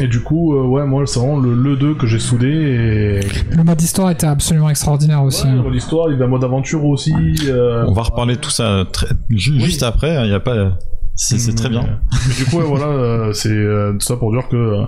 et 0.00 0.06
du 0.08 0.20
coup, 0.22 0.54
euh, 0.56 0.64
ouais, 0.66 0.84
moi, 0.86 1.06
c'est 1.06 1.18
vraiment 1.20 1.38
le, 1.38 1.54
le 1.54 1.76
2 1.76 1.94
que 1.94 2.06
j'ai 2.06 2.18
soudé 2.18 2.48
et... 2.48 3.20
Le 3.56 3.62
mode 3.64 3.80
histoire 3.80 4.10
était 4.10 4.26
absolument 4.26 4.68
extraordinaire 4.70 5.22
aussi. 5.22 5.46
Ouais, 5.46 5.52
le 5.52 5.62
mode 5.62 5.74
histoire, 5.74 6.10
il 6.10 6.18
y 6.18 6.22
a 6.22 6.24
un 6.24 6.28
mode 6.28 6.44
aventure 6.44 6.84
aussi. 6.84 7.12
euh, 7.46 7.84
On 7.86 7.92
va 7.92 8.02
reparler 8.02 8.36
de 8.36 8.40
tout 8.40 8.50
ça 8.50 8.84
très, 8.92 9.06
Oui. 9.30 9.38
juste 9.38 9.82
après. 9.82 10.24
Il 10.26 10.30
y 10.30 10.34
a 10.34 10.40
pas, 10.40 10.76
c'est 11.16 11.38
c'est 11.38 11.54
très 11.54 11.68
bien. 11.68 11.82
Mais, 11.82 12.18
mais 12.28 12.34
du 12.34 12.44
coup, 12.46 12.56
ouais, 12.58 12.64
voilà, 12.66 12.86
euh, 12.86 13.32
c'est 13.32 13.48
euh, 13.50 13.92
tout 13.92 14.00
ça 14.06 14.16
pour 14.16 14.32
dire 14.32 14.48
que 14.48 14.82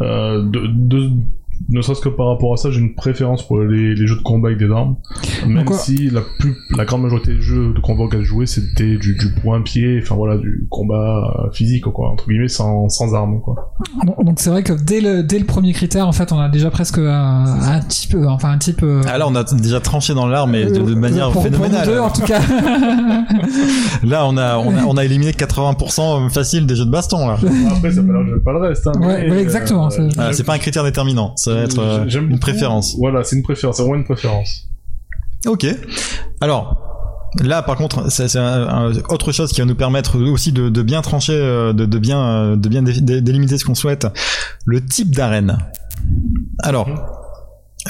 euh, 0.00 0.42
de, 0.44 0.66
de- 0.66 1.10
ne 1.70 1.82
serait-ce 1.82 2.00
que 2.00 2.08
par 2.08 2.28
rapport 2.28 2.52
à 2.54 2.56
ça, 2.56 2.70
j'ai 2.70 2.80
une 2.80 2.94
préférence 2.94 3.46
pour 3.46 3.60
les, 3.60 3.94
les 3.94 4.06
jeux 4.06 4.16
de 4.16 4.22
combat 4.22 4.48
avec 4.48 4.58
des 4.58 4.70
armes. 4.70 4.96
Même 5.46 5.56
Pourquoi 5.64 5.78
si 5.78 6.08
la 6.10 6.20
plus, 6.38 6.56
la 6.76 6.84
grande 6.84 7.02
majorité 7.02 7.34
des 7.34 7.40
jeux 7.40 7.72
de 7.74 7.80
combat 7.80 8.04
auxquels 8.04 8.22
je 8.22 8.26
jouais, 8.28 8.46
c'était 8.46 8.96
du, 8.96 9.14
du 9.16 9.30
point-pied, 9.42 10.00
enfin 10.02 10.14
voilà, 10.14 10.36
du 10.38 10.66
combat 10.70 11.44
euh, 11.46 11.50
physique, 11.52 11.84
quoi, 11.84 12.10
entre 12.10 12.26
guillemets, 12.28 12.48
sans, 12.48 12.88
sans 12.88 13.14
armes, 13.14 13.40
quoi. 13.40 13.74
Donc 14.22 14.40
c'est 14.40 14.50
vrai 14.50 14.62
que 14.62 14.72
dès 14.72 15.00
le, 15.00 15.22
dès 15.22 15.38
le 15.38 15.44
premier 15.46 15.72
critère, 15.72 16.06
en 16.08 16.12
fait, 16.12 16.32
on 16.32 16.38
a 16.40 16.48
déjà 16.48 16.70
presque 16.70 16.98
un, 16.98 17.44
un 17.44 17.80
type, 17.80 18.16
enfin 18.28 18.50
un 18.50 18.58
type. 18.58 18.82
euh, 18.82 19.02
Ah 19.06 19.18
là, 19.18 19.26
on 19.28 19.34
a 19.34 19.44
déjà 19.44 19.80
tranché 19.80 20.14
dans 20.14 20.26
l'arme, 20.26 20.52
mais 20.52 20.64
de, 20.64 20.78
de 20.78 20.92
euh, 20.92 20.96
manière 20.96 21.30
pour- 21.30 21.42
pour 21.42 21.50
phénoménale. 21.52 21.86
deux, 21.86 21.98
en 21.98 22.10
tout 22.10 22.22
cas. 22.22 22.40
Là, 24.04 24.26
on 24.26 24.36
a, 24.36 24.56
on 24.58 24.70
a, 24.76 24.84
on 24.86 24.96
a 24.96 25.04
éliminé 25.04 25.32
80% 25.32 26.30
facile 26.30 26.66
des 26.66 26.76
jeux 26.76 26.84
de 26.86 26.90
baston, 26.90 27.26
là. 27.28 27.36
Après, 27.70 27.90
ça 27.92 28.02
pas, 28.02 28.12
pas 28.44 28.52
le 28.52 28.58
reste, 28.58 28.86
hein. 28.86 28.92
Ouais, 29.00 29.24
mais, 29.24 29.30
ouais, 29.30 29.42
exactement, 29.42 29.90
c'est- 29.90 30.08
Ah, 30.18 30.30
pas 30.46 30.54
un 30.54 30.58
critère 30.58 30.84
déterminant, 30.84 31.32
ça 31.36 31.47
va 31.54 31.60
être 31.60 31.78
euh, 31.78 32.06
une 32.08 32.28
beaucoup- 32.28 32.40
préférence. 32.40 32.96
Voilà, 32.98 33.24
c'est 33.24 33.36
une 33.36 33.42
préférence, 33.42 33.76
c'est 33.76 33.82
vraiment 33.82 33.96
une 33.96 34.04
préférence. 34.04 34.68
Ok. 35.46 35.66
Alors. 36.40 36.84
Là, 37.40 37.60
par 37.62 37.76
contre, 37.76 38.10
c'est 38.10 38.24
autre 39.10 39.32
chose 39.32 39.52
qui 39.52 39.60
va 39.60 39.66
nous 39.66 39.74
permettre 39.74 40.18
aussi 40.18 40.50
de, 40.50 40.70
de 40.70 40.82
bien 40.82 41.02
trancher, 41.02 41.34
euh, 41.34 41.74
de, 41.74 41.84
de 41.84 41.98
bien, 41.98 42.18
euh, 42.22 42.56
de 42.56 42.68
bien 42.70 42.82
dé- 42.82 43.02
dé- 43.02 43.20
délimiter 43.20 43.58
ce 43.58 43.66
qu'on 43.66 43.74
souhaite. 43.74 44.06
Le 44.64 44.82
type 44.82 45.14
d'arène. 45.14 45.58
Alors, 46.62 46.88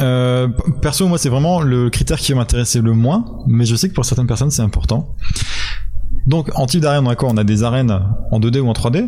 euh, 0.00 0.48
p- 0.48 0.62
perso, 0.82 1.06
moi, 1.06 1.18
c'est 1.18 1.28
vraiment 1.28 1.60
le 1.60 1.88
critère 1.88 2.18
qui 2.18 2.32
va 2.32 2.38
m'intéresser 2.38 2.80
le 2.80 2.92
moins, 2.94 3.24
mais 3.46 3.64
je 3.64 3.76
sais 3.76 3.88
que 3.88 3.94
pour 3.94 4.04
certaines 4.04 4.26
personnes, 4.26 4.50
c'est 4.50 4.62
important. 4.62 5.14
Donc, 6.26 6.50
en 6.56 6.66
type 6.66 6.80
d'arène, 6.80 7.06
on 7.06 7.10
a 7.10 7.14
quoi? 7.14 7.28
On 7.30 7.36
a 7.36 7.44
des 7.44 7.62
arènes 7.62 7.96
en 8.32 8.40
2D 8.40 8.58
ou 8.58 8.68
en 8.68 8.72
3D. 8.72 9.06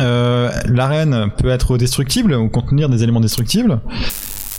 Euh, 0.00 0.50
L'arène 0.66 1.30
peut 1.38 1.48
être 1.50 1.78
destructible 1.78 2.34
ou 2.34 2.48
contenir 2.48 2.88
des 2.88 3.02
éléments 3.02 3.20
destructibles. 3.20 3.80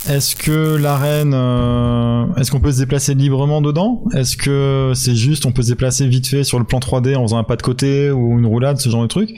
Est-ce 0.08 0.36
que 0.36 0.76
l'arène, 0.76 1.32
euh, 1.34 2.26
est-ce 2.36 2.52
qu'on 2.52 2.60
peut 2.60 2.70
se 2.70 2.78
déplacer 2.78 3.14
librement 3.14 3.60
dedans? 3.60 4.04
Est-ce 4.14 4.36
que 4.36 4.92
c'est 4.94 5.16
juste 5.16 5.46
on 5.46 5.52
peut 5.52 5.62
se 5.62 5.68
déplacer 5.70 6.06
vite 6.06 6.28
fait 6.28 6.44
sur 6.44 6.60
le 6.60 6.64
plan 6.64 6.78
3D 6.78 7.16
en 7.16 7.22
faisant 7.24 7.38
un 7.38 7.42
pas 7.44 7.56
de 7.56 7.62
côté 7.62 8.12
ou 8.12 8.38
une 8.38 8.46
roulade, 8.46 8.78
ce 8.78 8.88
genre 8.88 9.02
de 9.02 9.08
truc? 9.08 9.30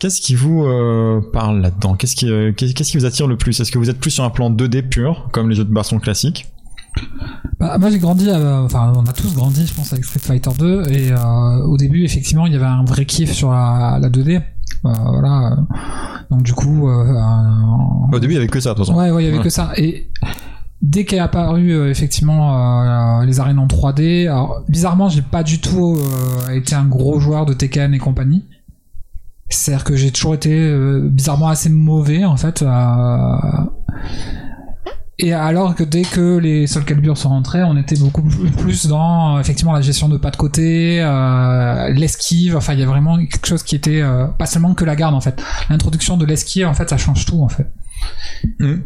Qu'est-ce 0.00 0.20
qui 0.20 0.34
vous 0.34 0.64
euh, 0.64 1.20
parle 1.32 1.60
là-dedans? 1.60 1.94
Qu'est-ce 1.94 2.16
qui, 2.16 2.28
euh, 2.28 2.50
qu'est- 2.52 2.72
qu'est-ce 2.74 2.90
qui 2.90 2.98
vous 2.98 3.04
attire 3.06 3.28
le 3.28 3.36
plus? 3.36 3.60
Est-ce 3.60 3.70
que 3.70 3.78
vous 3.78 3.90
êtes 3.90 4.00
plus 4.00 4.10
sur 4.10 4.24
un 4.24 4.30
plan 4.30 4.50
2D 4.50 4.82
pur, 4.82 5.28
comme 5.32 5.48
les 5.48 5.54
jeux 5.54 5.64
de 5.64 5.72
baston 5.72 6.00
classiques? 6.00 6.46
Bah, 7.60 7.78
moi 7.78 7.88
j'ai 7.90 7.98
grandi, 8.00 8.28
enfin 8.30 8.92
on 8.96 9.06
a 9.06 9.12
tous 9.12 9.32
grandi 9.34 9.66
je 9.66 9.72
pense 9.72 9.92
avec 9.94 10.04
Street 10.04 10.18
Fighter 10.20 10.50
2 10.58 10.82
et 10.90 11.10
euh, 11.12 11.64
au 11.64 11.78
début 11.78 12.04
effectivement 12.04 12.44
il 12.46 12.52
y 12.52 12.56
avait 12.56 12.66
un 12.66 12.84
vrai 12.84 13.06
kiff 13.06 13.32
sur 13.32 13.50
la 13.52 13.98
2D. 14.00 14.42
Euh, 14.84 14.90
voilà. 15.10 15.56
Donc 16.30 16.42
du 16.42 16.52
coup, 16.54 16.88
euh, 16.88 17.04
euh, 17.14 18.16
Au 18.16 18.18
début, 18.18 18.32
il 18.32 18.36
y 18.36 18.38
avait 18.38 18.48
que 18.48 18.60
ça, 18.60 18.70
de 18.70 18.74
toute 18.76 18.86
façon. 18.86 18.98
ouais, 18.98 19.10
ouais, 19.10 19.22
il 19.22 19.26
y 19.26 19.28
avait 19.28 19.38
Ouais. 19.38 19.44
que 19.44 19.50
ça. 19.50 19.70
Et 19.76 20.10
dès 20.80 21.04
qu'est 21.04 21.18
apparu 21.20 21.70
euh, 21.70 21.90
effectivement 21.90 23.20
euh, 23.20 23.24
les 23.24 23.38
arènes 23.38 23.58
en 23.60 23.66
3D, 23.66 24.26
alors 24.28 24.62
bizarrement 24.68 25.08
j'ai 25.08 25.22
pas 25.22 25.42
du 25.44 25.60
tout 25.60 25.96
euh, 25.96 26.50
été 26.54 26.74
un 26.74 26.84
gros 26.86 27.20
joueur 27.20 27.46
de 27.46 27.52
Tekken 27.52 27.94
et 27.94 27.98
compagnie. 27.98 28.44
C'est-à-dire 29.48 29.84
que 29.84 29.94
j'ai 29.96 30.10
toujours 30.10 30.34
été 30.34 30.74
bizarrement 31.10 31.48
assez 31.48 31.68
mauvais 31.68 32.24
en 32.24 32.36
fait. 32.38 32.64
Et 35.18 35.32
alors 35.34 35.74
que 35.74 35.84
dès 35.84 36.02
que 36.02 36.38
les 36.38 36.66
Soul 36.66 36.84
Calibur 36.84 37.18
sont 37.18 37.28
rentrés, 37.28 37.62
on 37.62 37.76
était 37.76 37.96
beaucoup 37.96 38.22
plus 38.22 38.86
dans 38.86 39.38
effectivement 39.38 39.72
la 39.72 39.82
gestion 39.82 40.08
de 40.08 40.16
pas 40.16 40.30
de 40.30 40.36
côté, 40.36 41.00
euh, 41.02 41.90
l'esquive. 41.90 42.56
Enfin, 42.56 42.72
il 42.72 42.80
y 42.80 42.82
a 42.82 42.86
vraiment 42.86 43.18
quelque 43.18 43.46
chose 43.46 43.62
qui 43.62 43.76
était 43.76 44.00
euh, 44.00 44.26
pas 44.26 44.46
seulement 44.46 44.74
que 44.74 44.84
la 44.84 44.96
garde 44.96 45.14
en 45.14 45.20
fait. 45.20 45.40
L'introduction 45.68 46.16
de 46.16 46.24
l'esquive, 46.24 46.66
en 46.66 46.74
fait, 46.74 46.88
ça 46.88 46.96
change 46.96 47.26
tout 47.26 47.42
en 47.42 47.48
fait. 47.48 47.70
Hmm. 48.58 48.76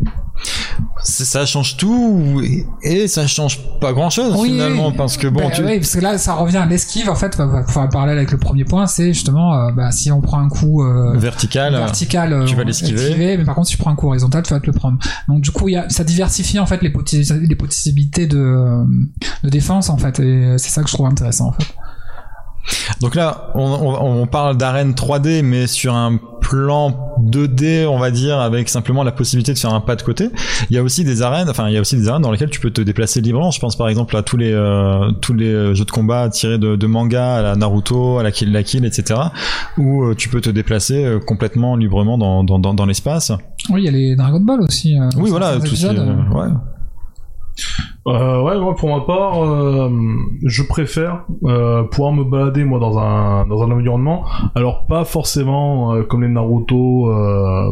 Ça 1.03 1.47
change 1.47 1.77
tout 1.77 2.43
et 2.83 3.09
ça 3.09 3.27
change 3.27 3.61
pas 3.81 3.93
grand-chose 3.93 4.35
Oui, 4.39 4.51
finalement 4.51 4.89
oui. 4.89 4.95
parce 4.97 5.17
que 5.17 5.29
bon, 5.29 5.41
Bah, 5.41 5.51
tu... 5.55 5.63
ouais, 5.63 5.79
parce 5.79 5.95
que 5.95 6.01
là, 6.01 6.19
ça 6.19 6.35
revient 6.35 6.57
à 6.59 6.67
l'esquive 6.67 7.09
en 7.09 7.15
fait. 7.15 7.39
Enfin, 7.41 7.87
parallèle 7.87 8.19
avec 8.19 8.33
le 8.33 8.39
premier 8.39 8.65
point, 8.65 8.87
c'est 8.87 9.13
justement 9.15 9.55
euh, 9.55 9.73
bah, 9.73 9.93
si 9.93 10.11
on 10.13 10.21
prend 10.21 10.41
un 10.41 10.49
coup 10.49 10.83
euh, 10.83 11.17
vertical. 11.17 11.75
vertical, 11.75 12.33
euh, 12.33 12.45
tu 12.45 12.55
vas 12.55 12.65
l'esquiver. 12.65 13.01
esquiver, 13.01 13.37
mais 13.39 13.45
par 13.45 13.55
contre, 13.55 13.69
si 13.69 13.77
tu 13.77 13.79
prends 13.83 13.91
un 13.91 13.97
coup 13.97 14.09
horizontal, 14.09 14.43
tu 14.43 14.53
vas 14.53 14.61
te 14.61 14.67
le 14.67 14.73
prendre. 14.73 14.99
Donc, 15.29 15.41
du 15.43 15.51
coup, 15.53 15.69
il 15.69 15.73
y 15.73 15.77
a, 15.77 15.89
ça 15.89 16.05
diversifie 16.05 16.59
en 16.59 16.67
fait 16.67 16.83
les, 16.83 16.91
possi- 16.91 17.33
les 17.47 17.57
possibilités 17.57 18.27
de, 18.27 18.85
de 19.45 19.49
défense 19.49 19.89
en 19.91 19.97
fait, 19.97 20.21
et 20.21 20.59
c'est 20.59 20.71
ça 20.71 20.83
que 20.83 20.89
je 20.89 20.95
trouve 20.95 21.07
intéressant 21.07 21.49
en 21.49 21.53
fait. 21.53 21.67
Donc 23.01 23.15
là, 23.15 23.51
on, 23.55 23.63
on- 23.65 24.23
on 24.23 24.27
parle 24.27 24.57
d'arène 24.57 24.93
3D, 24.93 25.43
mais 25.43 25.67
sur 25.67 25.95
un 25.95 26.19
plan 26.41 26.97
2D, 27.25 27.87
on 27.87 27.99
va 27.99 28.11
dire, 28.11 28.39
avec 28.39 28.69
simplement 28.69 29.03
la 29.03 29.11
possibilité 29.11 29.53
de 29.53 29.59
faire 29.59 29.75
un 29.75 29.81
pas 29.81 29.97
de 29.97 30.03
côté. 30.03 30.31
Il 30.71 30.77
y 30.77 30.79
a 30.79 30.83
aussi 30.83 31.03
des 31.05 31.23
arènes, 31.23 31.49
enfin, 31.51 31.69
il 31.69 31.75
y 31.75 31.77
a 31.77 31.81
aussi 31.81 31.97
des 31.97 32.09
arènes 32.09 32.23
dans 32.23 32.31
lesquelles 32.31 32.51
tu 32.51 32.61
peux 32.61 32.71
te 32.71 32.81
déplacer 32.81 33.21
librement. 33.21 33.51
Je 33.51 33.59
pense 33.59 33.77
par 33.77 33.89
exemple 33.89 34.17
à 34.17 34.23
tous 34.23 34.37
les 34.37 34.53
euh, 34.53 35.11
tous 35.21 35.35
les 35.35 35.53
euh, 35.53 35.75
jeux 35.75 35.85
de 35.85 35.91
combat 35.91 36.29
tirés 36.29 36.59
de, 36.59 36.77
de 36.77 36.87
manga, 36.87 37.37
à 37.37 37.43
la 37.43 37.57
Naruto, 37.57 38.19
à 38.19 38.23
la 38.23 38.31
Kill 38.31 38.53
la 38.53 38.63
Kill, 38.63 38.85
etc., 38.85 39.21
où 39.77 40.05
euh, 40.05 40.15
tu 40.15 40.29
peux 40.29 40.41
te 40.41 40.51
déplacer 40.51 41.05
euh, 41.05 41.19
complètement 41.19 41.75
librement 41.77 42.17
dans 42.19 42.45
dans, 42.45 42.59
dans, 42.59 42.75
dans 42.75 42.87
l'espace. 42.87 43.33
Oui, 43.71 43.83
il 43.83 43.85
y 43.85 43.89
a 43.89 43.93
les 43.93 44.15
Dragon 44.17 44.41
Ball 44.41 44.61
aussi. 44.61 44.97
euh, 44.99 45.09
Oui, 45.17 45.31
voilà, 45.31 45.57
tout 45.59 45.75
ouais. 46.37 46.47
Euh, 48.07 48.41
ouais, 48.43 48.59
moi 48.61 48.75
pour 48.77 48.89
ma 48.97 49.05
part, 49.05 49.43
euh, 49.43 49.91
je 50.45 50.63
préfère 50.63 51.25
euh, 51.45 51.83
pouvoir 51.85 52.13
me 52.13 52.23
balader 52.23 52.65
moi 52.65 52.79
dans 52.79 52.99
un 52.99 53.47
dans 53.47 53.63
un 53.65 53.71
environnement. 53.73 54.25
Alors 54.55 54.87
pas 54.87 55.05
forcément 55.05 55.95
euh, 55.95 56.03
comme 56.05 56.23
les 56.23 56.29
Naruto, 56.29 57.13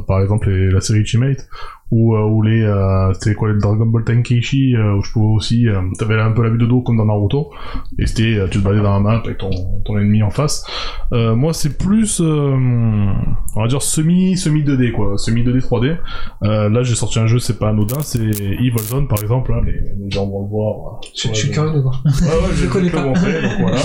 par 0.09 0.21
exemple 0.21 0.51
les- 0.51 0.71
la 0.71 0.81
série 0.81 1.01
Ultimate, 1.01 1.47
ou 1.91 2.15
euh, 2.17 2.23
ou 2.23 2.43
les 2.43 2.63
euh, 2.63 3.13
c'était 3.15 3.35
quoi 3.35 3.53
les 3.53 3.59
Dragon 3.59 3.87
Ball 3.87 4.05
Tenkaichi, 4.05 4.75
euh, 4.77 4.95
où 4.97 5.03
je 5.03 5.13
pouvais 5.13 5.35
aussi, 5.35 5.69
euh, 5.69 5.81
t'avais 5.99 6.21
un 6.21 6.33
peu 6.33 6.43
la 6.43 6.51
vue 6.51 6.59
de 6.59 6.67
dos 6.67 6.81
comme 6.83 6.97
dans 6.97 7.05
Naruto, 7.07 7.51
et 7.99 8.07
c'était 8.07 8.37
euh, 8.39 8.49
tu 8.49 8.59
te 8.59 8.65
baladais 8.65 8.83
dans 8.83 8.95
la 8.95 9.01
map 9.01 9.21
avec 9.25 9.39
ton 9.39 9.51
ton 9.85 9.99
ennemi 9.99 10.23
en 10.23 10.31
face. 10.31 10.67
Euh, 11.13 11.35
moi 11.37 11.53
c'est 11.53 11.77
plus, 11.79 12.21
euh, 12.21 12.55
on 13.57 13.61
va 13.61 13.69
dire 13.69 13.83
semi 13.83 14.37
semi 14.37 14.63
2D 14.65 14.93
quoi, 14.93 15.19
semi 15.19 15.43
2D 15.43 15.61
3D. 15.61 15.97
Euh, 16.43 16.69
là 16.69 16.83
j'ai 16.83 16.95
sorti 16.95 17.19
un 17.19 17.27
jeu, 17.27 17.39
c'est 17.39 17.59
pas 17.59 17.69
anodin, 17.69 18.01
c'est 18.01 18.21
Evil 18.21 18.79
Zone 18.79 19.07
par 19.09 19.21
exemple, 19.23 19.53
hein, 19.53 19.61
les, 19.65 19.73
les 19.73 20.11
gens 20.11 20.27
vont 20.27 20.43
le 20.43 20.49
voir. 20.49 21.01
Je, 21.15 21.29
Ouais, 21.29 21.35
suis 21.35 21.51
curieux 21.51 21.73
de 21.75 21.81
voir. 21.81 22.03
Ouais, 22.05 22.11
ouais, 22.13 22.51
je, 22.55 22.65
Je 22.65 22.69
connais 22.69 22.91
pas. 22.91 23.05
montrer, 23.05 23.43
donc 23.43 23.53
voilà. 23.61 23.79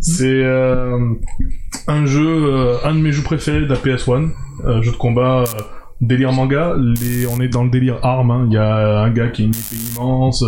C'est 0.00 0.42
euh, 0.44 0.98
un 1.86 2.06
jeu, 2.06 2.26
euh, 2.26 2.76
un 2.84 2.94
de 2.94 3.00
mes 3.00 3.12
jeux 3.12 3.22
préférés 3.22 3.60
de 3.60 3.66
la 3.66 3.76
PS1, 3.76 4.30
euh, 4.64 4.82
jeu 4.82 4.92
de 4.92 4.96
combat, 4.96 5.42
euh, 5.42 5.44
délire 6.00 6.32
manga. 6.32 6.74
Les, 6.78 7.26
on 7.26 7.40
est 7.40 7.48
dans 7.48 7.64
le 7.64 7.70
délire 7.70 7.98
arme. 8.02 8.30
hein. 8.30 8.44
Il 8.48 8.52
y 8.54 8.56
a 8.58 9.00
un 9.02 9.10
gars 9.10 9.28
qui 9.28 9.42
a 9.42 9.44
une 9.46 9.50
épée 9.54 9.76
immense. 9.94 10.42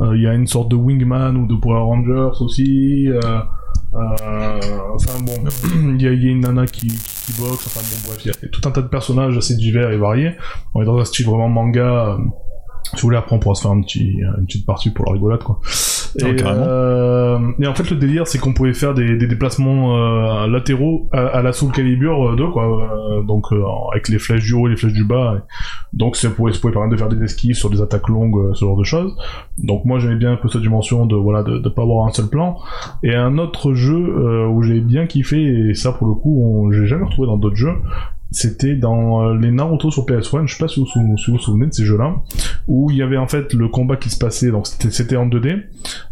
euh, 0.00 0.16
Il 0.16 0.22
y 0.22 0.26
a 0.26 0.34
une 0.34 0.46
sorte 0.46 0.68
de 0.70 0.76
wingman 0.76 1.36
ou 1.36 1.46
de 1.46 1.54
Power 1.54 1.80
Rangers 1.80 2.30
aussi. 2.40 3.08
euh, 3.08 3.20
euh, 3.94 4.60
enfin 4.94 5.18
bon, 5.22 5.32
il 5.98 6.02
y, 6.02 6.06
a, 6.06 6.12
y 6.12 6.28
a 6.28 6.30
une 6.30 6.40
nana 6.40 6.66
qui, 6.66 6.86
qui, 6.86 7.32
qui 7.32 7.40
boxe. 7.40 7.66
Enfin 7.66 7.80
bon, 7.80 8.08
bref, 8.12 8.24
il 8.24 8.28
y 8.28 8.30
a 8.30 8.48
tout 8.48 8.60
un 8.68 8.70
tas 8.70 8.82
de 8.82 8.88
personnages 8.88 9.36
assez 9.36 9.56
divers 9.56 9.90
et 9.90 9.96
variés. 9.96 10.32
On 10.74 10.82
est 10.82 10.86
dans 10.86 10.98
un 10.98 11.04
style 11.04 11.26
vraiment 11.26 11.48
manga. 11.48 12.14
euh, 12.14 12.16
si 12.84 12.96
vous 12.96 13.02
voulez, 13.02 13.18
après, 13.18 13.36
on 13.36 13.38
pourra 13.38 13.54
se 13.54 13.62
faire 13.62 13.70
un 13.70 13.80
petit, 13.82 14.18
une 14.38 14.46
petite 14.46 14.66
partie 14.66 14.90
pour 14.90 15.04
la 15.06 15.12
rigolade, 15.12 15.42
quoi. 15.44 15.60
Et, 16.18 16.24
Ouais, 16.24 16.34
carrément. 16.36 16.64
euh, 16.66 17.38
et 17.60 17.66
en 17.66 17.74
fait, 17.74 17.88
le 17.90 17.96
délire, 17.96 18.26
c'est 18.26 18.38
qu'on 18.38 18.52
pouvait 18.52 18.74
faire 18.74 18.94
des, 18.94 19.16
des 19.16 19.26
déplacements 19.26 19.96
euh, 19.96 20.46
latéraux 20.48 21.08
à, 21.12 21.26
à 21.26 21.42
la 21.42 21.52
Soul 21.52 21.70
Calibur 21.72 22.30
euh, 22.30 22.36
2, 22.36 22.48
quoi. 22.48 22.64
euh, 22.64 23.22
donc, 23.22 23.52
euh, 23.52 23.62
avec 23.92 24.08
les 24.08 24.18
flèches 24.18 24.42
du 24.44 24.54
haut 24.54 24.66
et 24.66 24.70
les 24.70 24.76
flèches 24.76 24.92
du 24.92 25.04
bas. 25.04 25.34
Et 25.38 25.96
donc, 25.96 26.16
ça 26.16 26.30
pouvait, 26.30 26.52
ça 26.52 26.58
pouvait 26.60 26.72
permettre 26.72 26.92
de 26.92 26.96
faire 26.98 27.08
des 27.08 27.22
esquives 27.22 27.54
sur 27.54 27.70
des 27.70 27.80
attaques 27.80 28.08
longues, 28.08 28.36
euh, 28.38 28.54
ce 28.54 28.64
genre 28.64 28.76
de 28.76 28.84
choses. 28.84 29.14
Donc, 29.58 29.84
moi, 29.84 29.98
j'aimais 29.98 30.16
bien 30.16 30.32
un 30.32 30.36
peu 30.36 30.48
cette 30.48 30.62
dimension 30.62 31.06
de, 31.06 31.14
voilà, 31.16 31.42
de, 31.42 31.58
de 31.58 31.68
pas 31.68 31.82
avoir 31.82 32.06
un 32.06 32.10
seul 32.10 32.26
plan. 32.28 32.56
Et 33.02 33.14
un 33.14 33.38
autre 33.38 33.74
jeu 33.74 33.96
euh, 33.96 34.46
où 34.48 34.62
j'ai 34.62 34.80
bien 34.80 35.06
kiffé, 35.06 35.40
et 35.70 35.74
ça, 35.74 35.92
pour 35.92 36.06
le 36.08 36.14
coup, 36.14 36.42
on- 36.44 36.72
j'ai 36.72 36.86
jamais 36.86 37.04
retrouvé 37.04 37.26
dans 37.28 37.36
d'autres 37.36 37.56
jeux, 37.56 37.74
c'était 38.32 38.74
dans 38.76 39.22
euh, 39.24 39.34
les 39.38 39.50
Naruto 39.50 39.90
sur 39.90 40.04
PS1, 40.06 40.46
je 40.46 40.54
sais 40.54 40.62
pas 40.62 40.68
si 40.68 40.80
vous 40.80 40.86
si 41.18 41.30
vous 41.30 41.38
souvenez 41.38 41.66
de 41.66 41.72
ces 41.72 41.84
jeux-là, 41.84 42.14
où 42.68 42.90
il 42.90 42.96
y 42.96 43.02
avait 43.02 43.16
en 43.16 43.26
fait 43.26 43.52
le 43.54 43.68
combat 43.68 43.96
qui 43.96 44.08
se 44.10 44.18
passait, 44.18 44.50
donc 44.50 44.66
c'était 44.66 45.16
en 45.16 45.26
2D, 45.26 45.62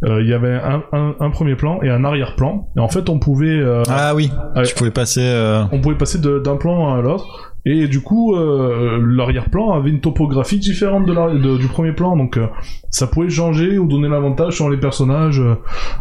euh, 0.04 0.22
il 0.22 0.28
y 0.28 0.32
avait 0.32 0.54
un, 0.54 0.82
un, 0.92 1.14
un 1.20 1.30
premier 1.30 1.54
plan 1.54 1.80
et 1.82 1.90
un 1.90 2.04
arrière-plan, 2.04 2.68
et 2.76 2.80
en 2.80 2.88
fait 2.88 3.08
on 3.08 3.18
pouvait, 3.18 3.48
euh, 3.60 3.82
Ah 3.88 4.14
oui, 4.14 4.30
tu 4.66 4.74
pouvais 4.74 4.90
passer. 4.90 5.22
euh, 5.22 5.62
on 5.72 5.80
pouvait 5.80 5.96
passer 5.96 6.18
d'un 6.20 6.56
plan 6.56 6.94
à 6.94 7.00
l'autre, 7.00 7.54
et 7.64 7.86
du 7.86 8.00
coup 8.00 8.34
euh, 8.34 8.98
l'arrière-plan 9.00 9.72
avait 9.72 9.90
une 9.90 10.00
topographie 10.00 10.58
différente 10.58 11.06
de 11.06 11.12
l'arri- 11.12 11.40
de- 11.40 11.56
du 11.58 11.66
premier 11.68 11.92
plan, 11.92 12.16
donc 12.16 12.36
euh, 12.36 12.46
ça 12.90 13.06
pouvait 13.06 13.28
changer 13.30 13.78
ou 13.78 13.86
donner 13.86 14.08
l'avantage 14.08 14.54
sur 14.54 14.68
les 14.70 14.76
personnages, 14.78 15.40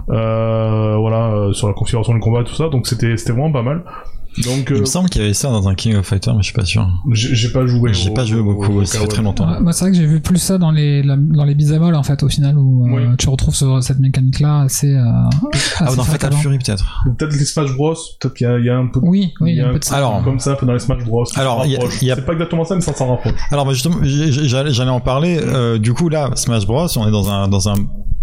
euh, 0.09 0.95
voilà, 0.97 1.49
sur 1.53 1.67
la 1.67 1.73
configuration 1.73 2.13
du 2.13 2.19
combat 2.19 2.41
et 2.41 2.45
tout 2.45 2.55
ça, 2.55 2.69
donc 2.69 2.87
c'était 2.87 3.17
c'était 3.17 3.33
vraiment 3.33 3.51
pas 3.51 3.63
mal. 3.63 3.83
Donc, 4.43 4.67
Il 4.69 4.75
euh, 4.75 4.79
me 4.81 4.85
semble 4.85 5.09
qu'il 5.09 5.21
y 5.21 5.25
avait 5.25 5.33
ça 5.33 5.49
dans 5.49 5.67
un 5.67 5.75
King 5.75 5.95
of 5.95 6.05
Fighters, 6.05 6.33
mais 6.35 6.41
je 6.41 6.45
suis 6.47 6.53
pas 6.53 6.65
sûr. 6.65 6.87
j'ai 7.11 7.35
j'ai 7.35 7.49
pas 7.51 7.65
joué. 7.65 7.93
J'ai 7.93 8.11
pas 8.11 8.25
joué 8.25 8.39
au- 8.39 8.43
beaucoup, 8.43 8.71
au- 8.79 8.85
ça 8.85 8.99
fait 8.99 9.07
très 9.07 9.21
longtemps. 9.23 9.49
Ouais, 9.51 9.59
moi, 9.59 9.73
c'est 9.73 9.85
vrai 9.85 9.91
que 9.91 9.97
j'ai 9.97 10.05
vu 10.05 10.21
plus 10.21 10.37
ça 10.37 10.57
dans 10.57 10.71
les 10.71 11.01
la- 11.03 11.15
dans 11.17 11.43
les 11.43 11.55
bisamol 11.55 11.95
en 11.95 12.03
fait 12.03 12.21
au 12.23 12.29
final 12.29 12.57
où 12.57 12.85
euh, 12.87 12.91
Oui. 13.09 13.15
tu 13.17 13.29
retrouves 13.29 13.55
ce- 13.55 13.81
cette 13.81 13.99
mécanique 13.99 14.39
là 14.39 14.61
assez. 14.61 14.93
euh, 14.93 15.01
Ah, 15.79 15.93
dans 15.95 16.03
Fatal. 16.03 16.33
Fury 16.33 16.57
peut-être. 16.59 17.03
Ou 17.07 17.13
Peut-être 17.13 17.33
les 17.33 17.45
Smash 17.45 17.73
Bros. 17.75 17.93
Peut-être 18.19 18.33
qu'il 18.35 18.47
y, 18.47 18.49
a- 18.49 18.59
il 18.59 18.65
y 18.65 18.69
a 18.69 18.77
un 18.77 18.87
peu. 18.87 18.99
Oui, 19.03 19.33
oui, 19.41 19.51
il 19.53 19.57
y 19.57 19.61
a 19.61 19.69
un 19.69 19.73
peu 19.73 19.79
de 19.79 19.83
ça. 19.83 19.97
Alors, 19.97 20.23
comme 20.23 20.39
ça, 20.39 20.51
un 20.51 20.55
peu 20.55 20.65
dans 20.65 20.73
les 20.73 20.79
Smash 20.79 21.03
Bros. 21.03 21.25
Alors, 21.35 21.65
C'est 21.89 22.25
pas 22.25 22.33
exactement 22.33 22.63
ça, 22.63 22.75
mais 22.75 22.81
ça 22.81 22.93
s'en 22.93 23.07
rapproche. 23.07 23.33
Alors 23.51 23.65
bah 23.65 23.73
justement, 23.73 23.97
j'allais 24.03 24.71
j'allais 24.71 24.89
en 24.91 24.99
parler. 24.99 25.39
Euh, 25.41 25.77
du 25.79 25.93
coup 25.93 26.09
là, 26.09 26.29
Smash 26.35 26.65
Bros, 26.65 26.87
on 26.97 27.07
est 27.07 27.11
dans 27.11 27.29
un 27.31 27.47
dans 27.47 27.69
un 27.69 27.75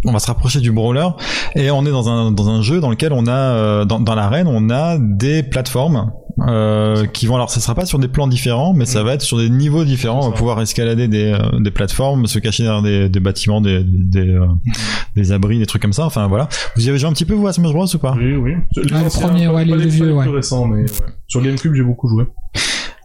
on 0.04 0.12
va 0.12 0.18
se 0.18 0.26
rapprocher 0.26 0.60
du 0.60 0.70
brawler 0.72 1.08
et 1.56 1.70
on 1.70 1.84
est 1.86 1.90
dans 1.90 2.08
un 2.08 2.30
dans 2.32 2.48
un 2.48 2.62
jeu 2.62 2.80
dans 2.80 2.90
lequel 2.90 3.12
on 3.12 3.26
a 3.26 3.32
euh, 3.32 3.84
dans 3.84 4.00
dans 4.00 4.14
l'arène 4.14 4.46
on 4.48 4.70
a 4.70 4.96
des 4.98 5.42
plateformes 5.42 6.10
euh, 6.48 7.06
qui 7.06 7.26
vont 7.26 7.36
alors 7.36 7.48
ça 7.50 7.60
sera 7.60 7.74
pas 7.76 7.86
sur 7.86 7.98
des 8.00 8.08
plans 8.08 8.26
différents 8.26 8.72
mais 8.74 8.86
ça 8.86 9.02
va 9.04 9.14
être 9.14 9.22
sur 9.22 9.38
des 9.38 9.48
niveaux 9.48 9.84
différents 9.84 10.26
on 10.26 10.30
va 10.30 10.36
pouvoir 10.36 10.60
escalader 10.60 11.06
des 11.08 11.32
euh, 11.32 11.60
des 11.60 11.70
plateformes 11.70 12.26
se 12.26 12.38
cacher 12.40 12.64
derrière 12.64 12.82
des, 12.82 13.08
des 13.08 13.20
bâtiments 13.20 13.60
des 13.60 13.82
des, 13.84 14.28
euh, 14.28 14.46
des 15.14 15.30
abris 15.32 15.58
des 15.60 15.66
trucs 15.66 15.80
comme 15.82 15.92
ça 15.92 16.04
enfin 16.06 16.26
voilà 16.26 16.48
vous 16.76 16.84
y 16.86 16.88
avez 16.88 16.98
joué 16.98 17.08
un 17.08 17.12
petit 17.12 17.24
peu 17.24 17.34
vous 17.34 17.46
à 17.46 17.52
Smash 17.52 17.72
Bros 17.72 17.86
ou 17.94 17.98
pas? 17.98 18.14
Oui, 18.18 18.34
oui. 18.34 18.52
Ah, 18.76 18.80
le 19.00 19.06
anciens, 19.06 19.28
premier, 19.28 19.48
ouais, 19.48 19.64
les- 19.64 19.76
les 19.76 19.86
vieux, 19.86 20.12
ouais. 20.12 20.26
récents, 20.28 20.66
mais 20.66 20.82
ouais. 20.82 20.86
Sur 21.28 21.40
GameCube, 21.40 21.74
j'ai 21.74 21.82
beaucoup 21.82 22.08
joué. 22.08 22.24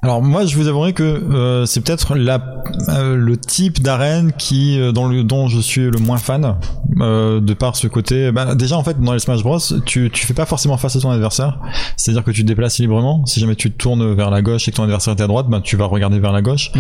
Alors 0.02 0.22
moi, 0.22 0.46
je 0.46 0.56
vous 0.56 0.68
avouerai 0.70 0.94
que 0.94 1.04
euh, 1.04 1.66
c'est 1.66 1.82
peut-être 1.82 2.16
la 2.16 2.42
euh, 2.88 3.18
le 3.18 3.36
type 3.36 3.82
d'arène 3.82 4.32
qui 4.32 4.80
euh, 4.80 4.94
dans 4.94 5.10
le 5.10 5.26
dont 5.26 5.50
je 5.50 5.60
suis 5.60 5.82
le 5.92 6.00
moins 6.00 6.18
fan 6.18 6.56
euh, 7.02 7.42
de 7.42 7.54
par 7.54 7.76
ce 7.76 7.88
côté. 7.88 8.32
Bah, 8.32 8.56
déjà 8.56 8.78
en 8.78 8.84
fait 8.86 8.98
dans 9.02 9.12
les 9.12 9.20
Smash 9.20 9.44
Bros, 9.44 9.60
tu 9.86 10.10
tu 10.10 10.26
fais 10.26 10.34
pas 10.34 10.46
forcément 10.46 10.78
face 10.78 10.96
à 10.96 11.02
ton 11.02 11.10
adversaire. 11.12 11.60
C'est-à-dire 11.98 12.24
que 12.24 12.32
tu 12.32 12.44
te 12.44 12.48
déplaces 12.48 12.80
librement. 12.80 13.26
Si 13.26 13.42
jamais 13.42 13.56
tu 13.58 13.72
te 13.74 13.78
tournes 13.78 14.14
vers 14.16 14.30
la 14.30 14.42
gauche 14.42 14.70
et 14.70 14.72
que 14.72 14.78
ton 14.78 14.84
adversaire 14.84 15.16
est 15.18 15.22
à 15.22 15.28
droite, 15.28 15.48
bah 15.50 15.60
tu 15.62 15.76
vas 15.76 15.86
regarder 15.86 16.20
vers 16.20 16.32
la 16.32 16.42
gauche. 16.42 16.72
Mm. 16.74 16.80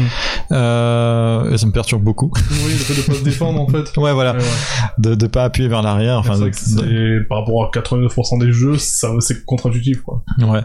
Euh, 0.53 1.51
et 1.51 1.57
ça 1.57 1.65
me 1.65 1.73
perturbe 1.73 2.01
beaucoup. 2.01 2.31
Oui, 2.49 2.71
le 2.71 2.77
fait 2.77 3.01
de 3.01 3.05
pas 3.05 3.13
se 3.19 3.23
défendre, 3.25 3.59
en 3.59 3.67
fait. 3.67 3.97
ouais 3.97 4.13
voilà, 4.13 4.31
Ouais, 4.31 4.39
ouais. 4.39 4.45
de 4.97 5.15
de 5.15 5.27
pas 5.27 5.43
appuyer 5.43 5.67
vers 5.67 5.81
l'arrière. 5.81 6.19
Enfin 6.19 6.37
de- 6.39 7.25
par 7.27 7.39
rapport 7.39 7.65
à 7.65 7.69
89% 7.77 8.39
des 8.39 8.53
jeux, 8.53 8.77
ça, 8.77 9.09
c'est 9.19 9.43
contre-intuitif, 9.45 10.03
quoi. 10.03 10.23
Ouais. 10.39 10.61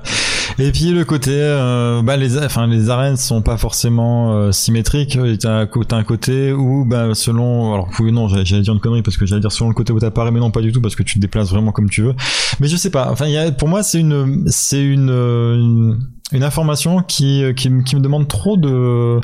Et 0.60 0.70
puis 0.70 0.92
le 0.92 1.04
côté, 1.04 1.32
euh, 1.34 2.00
bah 2.02 2.16
les, 2.16 2.43
enfin 2.46 2.66
les 2.66 2.90
arènes 2.90 3.16
sont 3.16 3.42
pas 3.42 3.56
forcément 3.56 4.34
euh, 4.34 4.52
symétriques. 4.52 5.18
T'as 5.40 5.60
un 5.62 5.68
un 5.90 6.04
côté 6.04 6.52
où, 6.52 6.84
bah 6.84 7.14
selon, 7.14 7.72
alors 7.74 7.88
oui 8.00 8.12
non, 8.12 8.28
j'allais 8.28 8.62
dire 8.62 8.72
une 8.72 8.80
connerie 8.80 9.02
parce 9.02 9.16
que 9.16 9.26
j'allais 9.26 9.40
dire 9.40 9.52
selon 9.52 9.68
le 9.68 9.74
côté 9.74 9.92
où 9.92 9.98
t'apparais, 9.98 10.30
mais 10.30 10.40
non 10.40 10.50
pas 10.50 10.60
du 10.60 10.72
tout 10.72 10.80
parce 10.80 10.96
que 10.96 11.02
tu 11.02 11.14
te 11.14 11.20
déplaces 11.20 11.50
vraiment 11.50 11.72
comme 11.72 11.88
tu 11.88 12.02
veux. 12.02 12.14
Mais 12.60 12.68
je 12.68 12.76
sais 12.76 12.90
pas. 12.90 13.10
Enfin, 13.10 13.26
y 13.26 13.36
a, 13.36 13.52
pour 13.52 13.68
moi 13.68 13.82
c'est 13.82 14.00
une, 14.00 14.44
c'est 14.48 14.82
une, 14.82 15.10
euh, 15.10 15.54
une 15.56 15.98
une 16.34 16.42
information 16.44 17.02
qui, 17.02 17.42
qui, 17.56 17.70
me- 17.70 17.82
qui 17.82 17.96
me 17.96 18.00
demande 18.00 18.28
trop 18.28 18.56
de 18.56 19.20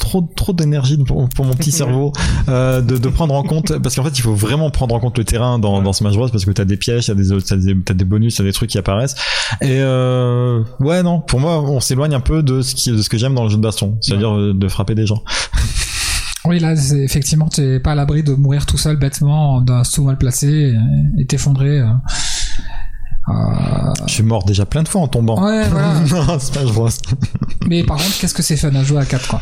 trop 0.00 0.22
trop 0.36 0.52
d'énergie 0.52 0.96
pour, 0.98 1.28
pour 1.28 1.44
mon 1.44 1.54
petit 1.54 1.70
cerveau 1.82 2.12
euh, 2.48 2.80
de, 2.80 2.98
de 2.98 3.08
prendre 3.08 3.34
en 3.34 3.42
compte 3.42 3.76
parce 3.78 3.94
qu'en 3.96 4.04
fait 4.04 4.16
il 4.18 4.22
faut 4.22 4.34
vraiment 4.34 4.70
prendre 4.70 4.94
en 4.94 5.00
compte 5.00 5.18
le 5.18 5.24
terrain 5.24 5.58
dans, 5.58 5.82
dans 5.82 5.92
Smash 5.92 6.14
Bros 6.16 6.28
parce 6.28 6.44
que 6.44 6.50
t'as 6.52 6.64
des 6.64 6.76
pièges 6.76 7.06
t'as 7.06 7.14
des 7.14 7.24
t'as 7.42 7.56
des, 7.56 7.76
t'as 7.84 7.94
des 7.94 8.04
bonus 8.04 8.36
t'as 8.36 8.44
des 8.44 8.52
trucs 8.52 8.70
qui 8.70 8.78
apparaissent. 8.78 9.14
Et 9.60 9.78
euh, 9.80 10.62
ouais 10.80 11.02
non 11.02 11.20
pour 11.20 11.40
moi 11.40 11.60
on 11.62 11.80
s'éloigne 11.80 12.14
un 12.14 12.20
peu 12.20 12.42
de 12.42 12.60
ce 12.62 12.74
qui 12.74 12.90
de 12.92 13.02
ce 13.02 13.08
que 13.08 13.18
j'aime 13.18 13.34
dans 13.34 13.44
le 13.44 13.50
jeu 13.50 13.56
de 13.56 13.62
baston 13.62 13.98
c'est-à-dire 14.00 14.34
euh, 14.36 14.54
de 14.54 14.68
frapper 14.68 14.94
des 14.94 15.06
gens. 15.06 15.22
Oui, 16.44 16.60
là, 16.60 16.72
effectivement, 16.72 17.48
t'es 17.48 17.78
pas 17.78 17.92
à 17.92 17.94
l'abri 17.94 18.22
de 18.22 18.32
mourir 18.32 18.64
tout 18.64 18.78
seul 18.78 18.96
bêtement 18.96 19.60
d'un 19.60 19.84
saut 19.84 20.04
mal 20.04 20.16
placé 20.16 20.46
et- 20.48 21.20
et 21.20 21.26
t'effondrer. 21.26 21.82
Euh. 23.28 23.92
Je 24.06 24.12
suis 24.12 24.22
mort 24.22 24.44
déjà 24.44 24.66
plein 24.66 24.82
de 24.82 24.88
fois 24.88 25.00
en 25.00 25.08
tombant 25.08 25.42
Ouais, 25.44 25.68
voilà. 25.68 26.00
non 26.10 26.38
Smash 26.38 26.72
Bros 26.72 26.88
Mais 27.66 27.82
par 27.84 27.96
contre, 27.96 28.18
qu'est-ce 28.20 28.34
que 28.34 28.42
c'est 28.42 28.56
fun 28.56 28.74
à 28.74 28.82
jouer 28.82 28.98
à 29.00 29.04
4 29.04 29.28
quoi? 29.28 29.40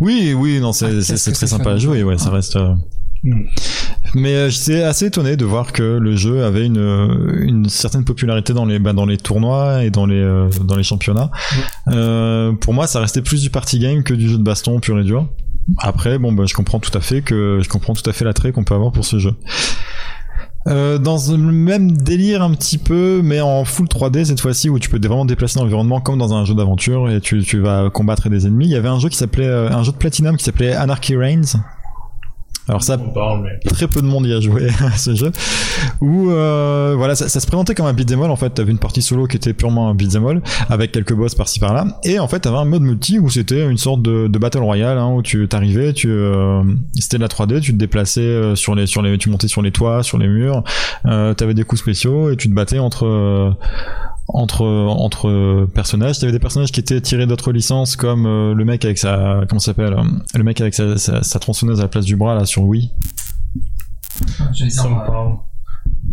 oui 0.00 0.34
oui 0.36 0.60
non 0.60 0.72
c'est 0.72 1.00
très 1.32 1.46
sympa 1.46 1.72
à 1.72 1.76
jouer 1.78 2.02
ouais 2.02 2.18
ça 2.18 2.28
Ah. 2.28 2.34
reste 2.34 2.56
euh, 2.56 2.74
Mm. 3.24 3.42
Mais 4.14 4.34
euh, 4.34 4.50
j'étais 4.50 4.82
assez 4.82 5.06
étonné 5.06 5.36
de 5.36 5.44
voir 5.44 5.72
que 5.72 5.82
le 5.82 6.16
jeu 6.16 6.44
avait 6.44 6.66
une, 6.66 7.36
une 7.44 7.68
certaine 7.68 8.04
popularité 8.04 8.52
dans 8.52 8.64
les 8.64 8.80
bah, 8.80 8.92
dans 8.92 9.06
les 9.06 9.16
tournois 9.16 9.84
et 9.84 9.90
dans 9.90 10.06
les 10.06 10.16
euh, 10.20 10.48
dans 10.64 10.74
les 10.74 10.82
championnats. 10.82 11.30
Euh, 11.88 12.52
pour 12.52 12.74
moi, 12.74 12.86
ça 12.88 12.98
restait 13.00 13.22
plus 13.22 13.42
du 13.42 13.50
party 13.50 13.78
game 13.78 14.02
que 14.02 14.12
du 14.14 14.28
jeu 14.28 14.38
de 14.38 14.42
baston 14.42 14.80
pur 14.80 14.98
et 14.98 15.04
dur. 15.04 15.28
Après, 15.78 16.18
bon, 16.18 16.32
bah, 16.32 16.44
je 16.46 16.54
comprends 16.54 16.80
tout 16.80 16.96
à 16.98 17.00
fait 17.00 17.22
que 17.22 17.60
je 17.62 17.68
comprends 17.68 17.94
tout 17.94 18.08
à 18.10 18.12
fait 18.12 18.24
l'attrait 18.24 18.50
qu'on 18.50 18.64
peut 18.64 18.74
avoir 18.74 18.90
pour 18.90 19.04
ce 19.04 19.20
jeu. 19.20 19.34
Euh, 20.68 20.98
dans 20.98 21.16
le 21.28 21.38
même 21.38 21.92
délire 21.92 22.42
un 22.42 22.52
petit 22.52 22.78
peu, 22.78 23.20
mais 23.22 23.40
en 23.40 23.64
full 23.64 23.86
3D 23.86 24.24
cette 24.26 24.40
fois-ci, 24.40 24.70
où 24.70 24.78
tu 24.78 24.88
peux 24.88 24.98
vraiment 24.98 25.24
déplacer 25.24 25.58
l'environnement 25.58 26.00
comme 26.00 26.18
dans 26.18 26.34
un 26.34 26.44
jeu 26.44 26.54
d'aventure 26.54 27.10
et 27.10 27.20
tu, 27.20 27.42
tu 27.42 27.58
vas 27.58 27.90
combattre 27.90 28.28
des 28.28 28.46
ennemis. 28.46 28.66
Il 28.66 28.70
y 28.70 28.76
avait 28.76 28.88
un 28.88 29.00
jeu 29.00 29.08
qui 29.08 29.16
s'appelait 29.16 29.46
euh, 29.46 29.70
un 29.70 29.82
jeu 29.82 29.92
de 29.92 29.96
Platinum 29.96 30.36
qui 30.36 30.44
s'appelait 30.44 30.72
Anarchy 30.72 31.16
Reigns. 31.16 31.58
Alors 32.68 32.82
ça, 32.82 32.96
On 33.04 33.10
parle, 33.10 33.42
mais. 33.42 33.58
très 33.70 33.88
peu 33.88 34.00
de 34.00 34.06
monde 34.06 34.24
y 34.26 34.32
a 34.32 34.40
joué 34.40 34.68
à 34.84 34.96
ce 34.96 35.14
jeu 35.14 35.32
où 36.00 36.30
euh, 36.30 36.94
voilà 36.96 37.16
ça, 37.16 37.28
ça 37.28 37.40
se 37.40 37.46
présentait 37.46 37.74
comme 37.74 37.86
un 37.86 37.92
beat'em 37.92 38.22
all 38.22 38.30
en 38.30 38.36
fait 38.36 38.50
t'avais 38.50 38.70
une 38.70 38.78
partie 38.78 39.02
solo 39.02 39.26
qui 39.26 39.36
était 39.36 39.52
purement 39.52 39.88
un 39.88 39.94
beat'em 39.94 40.24
all 40.26 40.42
avec 40.68 40.92
quelques 40.92 41.14
boss 41.14 41.34
par-ci 41.34 41.58
par-là 41.58 41.98
et 42.04 42.20
en 42.20 42.28
fait 42.28 42.40
t'avais 42.40 42.58
un 42.58 42.64
mode 42.64 42.82
multi 42.82 43.18
où 43.18 43.28
c'était 43.30 43.68
une 43.68 43.78
sorte 43.78 44.02
de, 44.02 44.28
de 44.28 44.38
battle 44.38 44.58
royale 44.58 44.98
hein, 44.98 45.08
où 45.12 45.22
tu 45.22 45.48
t'arrivais 45.48 45.92
tu 45.92 46.08
euh, 46.10 46.62
c'était 46.94 47.16
de 47.16 47.22
la 47.22 47.28
3D 47.28 47.60
tu 47.60 47.72
te 47.72 47.78
déplaçais 47.78 48.20
euh, 48.20 48.54
sur 48.54 48.74
les 48.76 48.86
sur 48.86 49.02
les 49.02 49.18
tu 49.18 49.28
montais 49.28 49.48
sur 49.48 49.62
les 49.62 49.72
toits 49.72 50.02
sur 50.04 50.18
les 50.18 50.28
murs 50.28 50.62
euh, 51.06 51.34
t'avais 51.34 51.54
des 51.54 51.64
coups 51.64 51.80
spéciaux 51.82 52.30
et 52.30 52.36
tu 52.36 52.48
te 52.48 52.54
battais 52.54 52.78
entre 52.78 53.06
euh, 53.06 53.50
entre 54.28 54.64
entre 54.64 55.66
personnages 55.74 56.18
t'avais 56.18 56.32
des 56.32 56.38
personnages 56.38 56.72
qui 56.72 56.80
étaient 56.80 57.00
tirés 57.00 57.26
d'autres 57.26 57.52
licences 57.52 57.96
comme 57.96 58.26
euh, 58.26 58.54
le 58.54 58.64
mec 58.64 58.84
avec 58.84 58.98
sa 58.98 59.40
comment 59.48 59.58
s'appelle 59.58 59.94
euh, 59.94 60.02
le 60.34 60.44
mec 60.44 60.60
avec 60.60 60.74
sa, 60.74 60.96
sa, 60.96 61.22
sa 61.22 61.38
tronçonneuse 61.38 61.80
à 61.80 61.82
la 61.82 61.88
place 61.88 62.04
du 62.04 62.16
bras 62.16 62.34
là 62.34 62.44
sur 62.44 62.62
Wii 62.62 62.92
Ça 64.68 64.88
me 64.88 65.06
parle. 65.06 65.36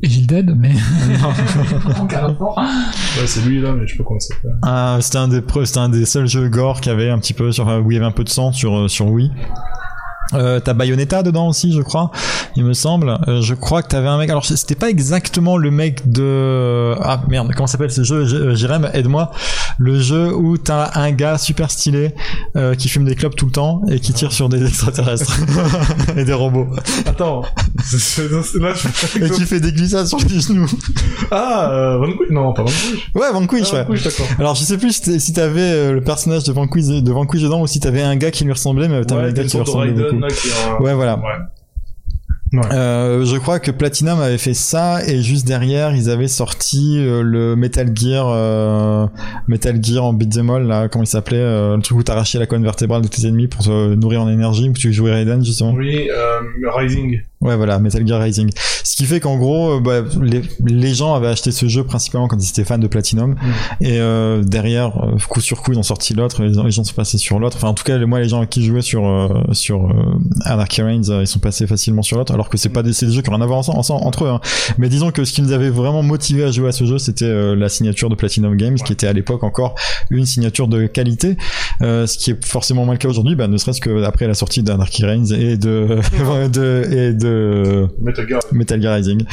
Evil 0.02 0.26
Dead, 0.26 0.56
mais. 0.56 0.72
Ouais, 3.20 3.28
c'est 3.28 3.42
lui 3.42 3.60
là, 3.60 3.74
mais 3.74 3.88
je 3.88 3.94
sais 3.94 3.98
pas 3.98 4.04
comment 4.04 4.20
il 4.20 4.22
s'appelle. 4.22 4.56
Ah, 4.62 4.98
c'était 5.02 5.18
un 5.18 5.28
des 5.28 5.42
c'était 5.66 5.80
un 5.80 5.90
des 5.90 6.06
seuls 6.06 6.28
jeux 6.28 6.48
gore 6.48 6.80
qui 6.80 6.90
avait 6.90 7.10
un 7.10 7.18
petit 7.20 7.34
peu 7.34 7.52
sur 7.52 7.66
enfin, 7.66 7.80
où 7.80 7.92
il 7.92 7.96
y 7.96 7.98
avait 7.98 8.06
un 8.06 8.12
peu 8.12 8.24
de 8.24 8.30
sang 8.30 8.52
sur 8.52 8.78
euh, 8.78 8.88
sur 8.88 9.08
Wii. 9.08 9.32
Euh, 10.34 10.60
t'as 10.60 10.74
Bayonetta 10.74 11.24
dedans 11.24 11.48
aussi, 11.48 11.72
je 11.74 11.82
crois, 11.82 12.12
il 12.56 12.64
me 12.64 12.74
semble. 12.74 13.18
Euh, 13.28 13.42
je 13.42 13.54
crois 13.56 13.82
que 13.82 13.88
t'avais 13.88 14.08
un 14.08 14.18
mec. 14.18 14.30
Alors 14.30 14.46
c'était 14.46 14.76
pas 14.76 14.90
exactement 14.90 15.58
le 15.58 15.72
mec 15.72 16.10
de 16.10 16.96
ah 17.02 17.22
merde, 17.28 17.52
comment 17.56 17.68
s'appelle 17.68 17.92
ce 17.92 18.04
jeu? 18.04 18.26
Euh, 18.34 18.56
Jérém, 18.56 18.90
aide-moi. 18.94 19.32
Le 19.78 20.00
jeu 20.00 20.34
où 20.34 20.58
t'as 20.58 20.92
un 20.96 21.12
gars 21.12 21.38
super 21.38 21.72
stylé 21.72 22.14
euh, 22.56 22.76
qui 22.76 22.90
fume 22.90 23.06
des 23.06 23.16
clopes 23.16 23.36
tout 23.36 23.46
le 23.46 23.52
temps 23.52 23.82
et 23.90 24.00
qui 24.00 24.14
tire 24.14 24.32
sur 24.32 24.50
des 24.50 24.66
extraterrestres 24.68 25.40
et 26.18 26.26
des 26.26 26.34
robots 26.34 26.68
Attends. 27.06 27.42
Là, 28.60 28.74
je... 28.74 29.26
et 29.26 29.30
qui 29.30 29.46
fait 29.46 29.60
des 29.60 29.72
glissades 29.72 30.08
sur 30.08 30.20
les 30.20 30.40
genoux. 30.40 30.70
Ah, 31.32 31.70
euh, 31.72 31.98
Vanquish 31.98 32.30
Non, 32.30 32.54
pas 32.54 32.64
Vanquish. 32.64 33.10
Ouais, 33.16 33.32
Vanquish, 33.32 33.68
Ah, 33.72 33.76
ouais. 33.76 33.84
Vanquish, 33.86 34.04
d'accord. 34.04 34.26
Alors 34.38 34.56
je 34.56 34.64
sais 34.64 34.78
plus 34.78 35.02
si 35.20 35.34
t'avais 35.34 35.62
euh, 35.62 35.94
le 35.94 36.02
personnage 36.02 36.44
de 36.44 36.52
Vanquish, 36.52 36.86
de 36.86 37.12
Vanquish 37.12 37.42
dedans 37.42 37.62
ou 37.62 37.68
si 37.68 37.80
t'avais 37.80 38.02
un 38.02 38.16
gars 38.16 38.32
qui 38.32 38.44
lui 38.44 38.52
ressemblait, 38.52 38.88
mais 38.88 39.04
t'avais 39.06 39.22
Ouais, 39.22 39.28
un 39.30 39.32
gars 39.32 39.44
qui 39.44 39.56
lui 39.58 39.64
ressemblait 39.64 39.92
Raiden 39.92 40.19
qui 40.28 40.50
un- 40.52 40.82
Ouais, 40.84 40.94
voilà. 40.94 41.18
Ouais. 41.18 41.32
Euh, 42.74 43.26
je 43.26 43.38
crois 43.38 43.60
que 43.60 43.70
Platinum 43.70 44.20
avait 44.20 44.40
fait 44.40 44.56
ça 44.56 45.06
et 45.08 45.22
juste 45.22 45.46
derrière 45.46 45.96
ils 45.96 46.10
avaient 46.10 46.28
sorti 46.28 46.96
euh, 46.98 47.22
le 47.22 47.56
Metal 47.56 47.92
Gear, 47.96 48.26
euh, 48.28 49.06
Metal 49.48 49.78
Gear 49.84 50.04
en 50.04 50.14
beat'em 50.14 50.50
all 50.50 50.64
là, 50.66 50.88
comment 50.88 51.04
il 51.04 51.08
s'appelait, 51.08 51.38
euh, 51.38 51.76
le 51.76 51.82
truc 51.84 52.00
où 52.00 52.02
t'arrachais 52.04 52.40
la 52.40 52.48
colonne 52.48 52.64
vertébrale 52.64 53.04
de 53.04 53.08
tes 53.08 53.28
ennemis 53.28 53.48
pour 53.48 53.64
te 53.64 53.94
nourrir 53.94 54.24
en 54.24 54.30
énergie, 54.30 54.68
où 54.68 54.74
tu 54.74 54.92
jouais 54.92 55.12
Raiden 55.12 55.46
justement. 55.46 55.74
Oui, 55.74 56.10
euh, 56.10 56.40
Rising. 56.76 57.22
Ouais, 57.42 57.56
voilà, 57.56 57.80
Metal 57.80 58.06
Gear 58.06 58.20
Rising. 58.22 58.50
Ce 58.84 58.98
qui 58.98 59.06
fait 59.06 59.22
qu'en 59.22 59.38
gros, 59.38 59.78
euh, 59.78 59.80
bah, 59.80 60.02
les, 60.22 60.42
les 60.68 60.94
gens 60.94 61.14
avaient 61.16 61.28
acheté 61.30 61.52
ce 61.52 61.70
jeu 61.70 61.86
principalement 61.86 62.28
quand 62.28 62.36
ils 62.38 62.50
étaient 62.50 62.66
fans 62.66 62.78
de 62.78 62.88
Platinum. 62.88 63.36
Et 63.80 63.98
euh, 64.00 64.44
derrière, 64.44 65.02
euh, 65.06 65.18
coup 65.30 65.40
sur 65.40 65.62
coup, 65.62 65.72
ils 65.72 65.80
ont 65.80 65.84
sorti 65.84 66.14
l'autre, 66.14 66.44
les, 66.44 66.50
les 66.62 66.72
gens 66.72 66.84
sont 66.84 66.94
passés 66.94 67.18
sur 67.18 67.40
l'autre. 67.40 67.56
Enfin, 67.56 67.70
en 67.70 67.74
tout 67.74 67.86
cas, 67.86 67.98
moi, 68.06 68.20
les 68.20 68.28
gens 68.28 68.46
qui 68.46 68.66
jouaient 68.66 68.82
sur 68.82 69.08
euh, 69.08 69.30
sur 69.54 69.86
euh, 69.90 69.94
Anarchy 70.44 70.82
Reigns, 70.82 71.04
euh, 71.10 71.22
ils 71.22 71.28
sont 71.28 71.40
passés 71.40 71.66
facilement 71.66 72.02
sur 72.02 72.18
l'autre, 72.18 72.34
alors 72.34 72.50
que 72.50 72.58
c'est 72.58 72.68
pas 72.68 72.84
des, 72.84 72.92
c'est 72.92 73.06
des 73.06 73.14
jeux 73.14 73.22
qui 73.22 73.30
ont 73.30 73.34
rien 73.36 73.42
à 73.42 73.46
voir 73.46 73.60
ensemble, 73.60 73.80
ensemble- 73.80 74.06
entre 74.06 74.26
eux. 74.26 74.30
hein. 74.30 74.42
Mais 74.78 74.90
disons 74.90 75.12
que 75.12 75.24
ce 75.24 75.32
qui 75.32 75.42
nous 75.42 75.54
avait 75.54 75.70
vraiment 75.70 76.04
motivé 76.04 76.44
à 76.44 76.52
jouer 76.52 76.68
à 76.68 76.72
ce 76.74 76.84
jeu, 76.86 76.98
c'était 76.98 77.24
euh, 77.24 77.56
la 77.56 77.70
signature 77.70 78.10
de 78.10 78.16
Platinum 78.16 78.58
Games, 78.58 78.76
qui 78.76 78.92
était 78.92 79.08
à 79.08 79.14
l'époque 79.14 79.44
encore 79.44 79.76
une 80.10 80.26
signature 80.26 80.68
de 80.68 80.88
qualité, 80.88 81.38
euh, 81.84 82.06
ce 82.06 82.18
qui 82.18 82.32
est 82.32 82.46
forcément 82.46 82.84
moins 82.84 82.96
le 82.96 83.00
cas 83.00 83.08
aujourd'hui, 83.08 83.36
bah, 83.38 83.48
ne 83.48 83.58
serait-ce 83.58 83.80
que 83.80 84.04
après 84.04 84.28
la 84.28 84.34
sortie 84.34 84.62
d'Anarchy 84.62 85.06
Reigns 85.06 85.32
et 85.32 85.56
de, 85.56 86.00
de 86.52 86.86
et 86.92 87.14
de 87.14 87.29
Metal 88.02 88.28
Gear. 88.28 88.40
Metal 88.52 88.82
Gear 88.82 88.96
Rising. 88.96 89.24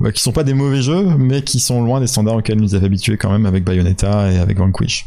Bah, 0.00 0.12
qui 0.12 0.22
sont 0.22 0.32
pas 0.32 0.44
des 0.44 0.54
mauvais 0.54 0.80
jeux, 0.80 1.04
mais 1.18 1.42
qui 1.42 1.60
sont 1.60 1.82
loin 1.82 2.00
des 2.00 2.06
standards 2.06 2.36
auxquels 2.36 2.58
nous 2.60 2.74
avait 2.74 2.86
habitués 2.86 3.18
quand 3.18 3.30
même 3.30 3.44
avec 3.44 3.64
Bayonetta 3.64 4.32
et 4.32 4.38
avec 4.38 4.56
Vanquish. 4.58 5.06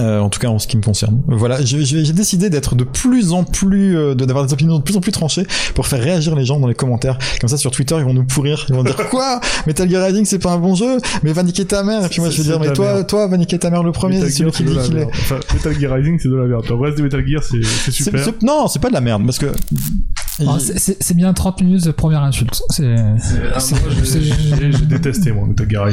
Euh, 0.00 0.18
en 0.18 0.30
tout 0.30 0.40
cas 0.40 0.48
en 0.48 0.58
ce 0.58 0.66
qui 0.66 0.78
me 0.78 0.82
concerne. 0.82 1.20
Voilà, 1.26 1.62
j'ai 1.62 2.12
décidé 2.14 2.48
d'être 2.48 2.74
de 2.74 2.84
plus 2.84 3.32
en 3.34 3.44
plus, 3.44 3.98
euh, 3.98 4.14
de- 4.14 4.24
d'avoir 4.24 4.46
des 4.46 4.52
opinions 4.54 4.78
de 4.78 4.82
plus 4.82 4.96
en 4.96 5.00
plus 5.02 5.12
tranchées 5.12 5.46
pour 5.74 5.86
faire 5.86 6.02
réagir 6.02 6.34
les 6.34 6.46
gens 6.46 6.58
dans 6.58 6.68
les 6.68 6.74
commentaires. 6.74 7.18
Comme 7.38 7.50
ça 7.50 7.58
sur 7.58 7.70
Twitter 7.70 7.96
ils 7.98 8.04
vont 8.04 8.14
nous 8.14 8.24
pourrir, 8.24 8.64
ils 8.70 8.74
vont 8.74 8.82
dire 8.82 8.96
quoi? 9.10 9.40
Metal 9.66 9.90
Gear 9.90 10.06
Rising 10.06 10.24
c'est 10.24 10.38
pas 10.38 10.52
un 10.52 10.58
bon 10.58 10.74
jeu, 10.74 10.96
mais 11.22 11.34
va 11.34 11.42
niquer 11.42 11.66
ta 11.66 11.82
mère. 11.82 12.02
Et 12.06 12.08
puis 12.08 12.20
moi 12.20 12.30
je 12.30 12.38
vais 12.38 12.44
dire 12.44 12.58
mais 12.58 12.72
toi, 12.72 12.94
merde. 12.94 13.06
toi 13.08 13.26
va 13.26 13.36
niquer 13.36 13.58
ta 13.58 13.68
mère 13.68 13.82
le 13.82 13.92
premier, 13.92 14.14
Metal 14.16 14.30
c'est 14.30 14.38
celui 14.38 14.50
Gear, 14.52 14.56
qui 14.56 14.64
dit 14.64 14.78
qu'il 14.88 14.96
est. 14.96 15.00
merde. 15.00 15.10
Enfin, 15.12 15.40
Metal 15.52 15.78
Gear 15.78 15.92
Rising, 15.94 16.18
c'est 16.18 16.28
de 16.30 16.36
la 16.36 16.46
merde. 16.46 16.64
Le 16.66 16.74
reste 16.76 16.96
de 16.96 17.02
Metal 17.02 17.26
Gear, 17.26 17.42
c'est 17.42 17.90
super. 17.90 18.26
non, 18.42 18.68
c'est 18.68 18.80
pas 18.80 18.88
de 18.88 18.94
la 18.94 19.02
merde 19.02 19.24
parce 19.26 19.38
que. 19.38 19.52
Ah, 20.48 20.58
c'est- 20.58 21.14
bien 21.14 21.32
30 21.32 21.60
minutes 21.62 21.84
de 21.84 21.90
première 21.90 22.22
insulte. 22.22 22.62
C'est. 22.70 22.94
J'ai- 24.04 24.86
détesté, 24.86 25.32
moi, 25.32 25.46
Metal 25.46 25.66
Gear 25.70 25.88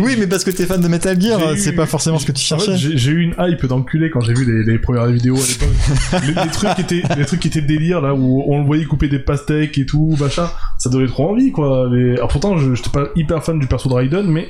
Oui, 0.00 0.16
mais 0.18 0.26
parce 0.26 0.44
que 0.44 0.50
t'es 0.50 0.66
fan 0.66 0.80
de 0.80 0.88
Metal 0.88 1.20
Gear, 1.20 1.40
c'est 1.56 1.72
pas 1.72 1.86
forcément 1.86 2.18
ce 2.18 2.26
que 2.26 2.32
tu 2.32 2.42
cherchais. 2.42 2.76
j'ai 2.76 3.10
eu 3.10 3.20
une 3.22 3.34
hype 3.38 3.66
d'enculé 3.66 4.10
quand 4.10 4.20
j'ai 4.20 4.34
vu 4.34 4.44
les, 4.44 4.72
les 4.72 4.78
premières 4.78 5.06
vidéos 5.06 5.36
à 5.36 5.46
l'époque. 5.46 6.22
les, 6.26 6.44
les 6.44 6.50
trucs 6.50 6.74
qui 6.74 6.80
étaient, 6.82 7.02
les 7.16 7.24
trucs 7.24 7.40
qui 7.40 7.48
étaient 7.48 7.60
délire 7.62 8.00
là 8.00 8.14
où 8.14 8.42
on 8.46 8.58
le 8.60 8.64
voyait 8.66 8.84
couper 8.84 9.08
des 9.08 9.18
pastèques 9.18 9.78
et 9.78 9.86
tout, 9.86 10.16
machin. 10.20 10.48
Ça 10.78 10.90
donnait 10.90 11.06
trop 11.08 11.30
envie 11.30 11.50
quoi. 11.52 11.88
Alors, 11.88 12.28
pourtant, 12.28 12.56
je 12.58 12.74
j'étais 12.74 12.90
pas 12.90 13.08
hyper 13.16 13.42
fan 13.44 13.58
du 13.58 13.66
perso 13.66 13.88
de 13.88 13.94
Raiden, 13.94 14.26
mais 14.26 14.48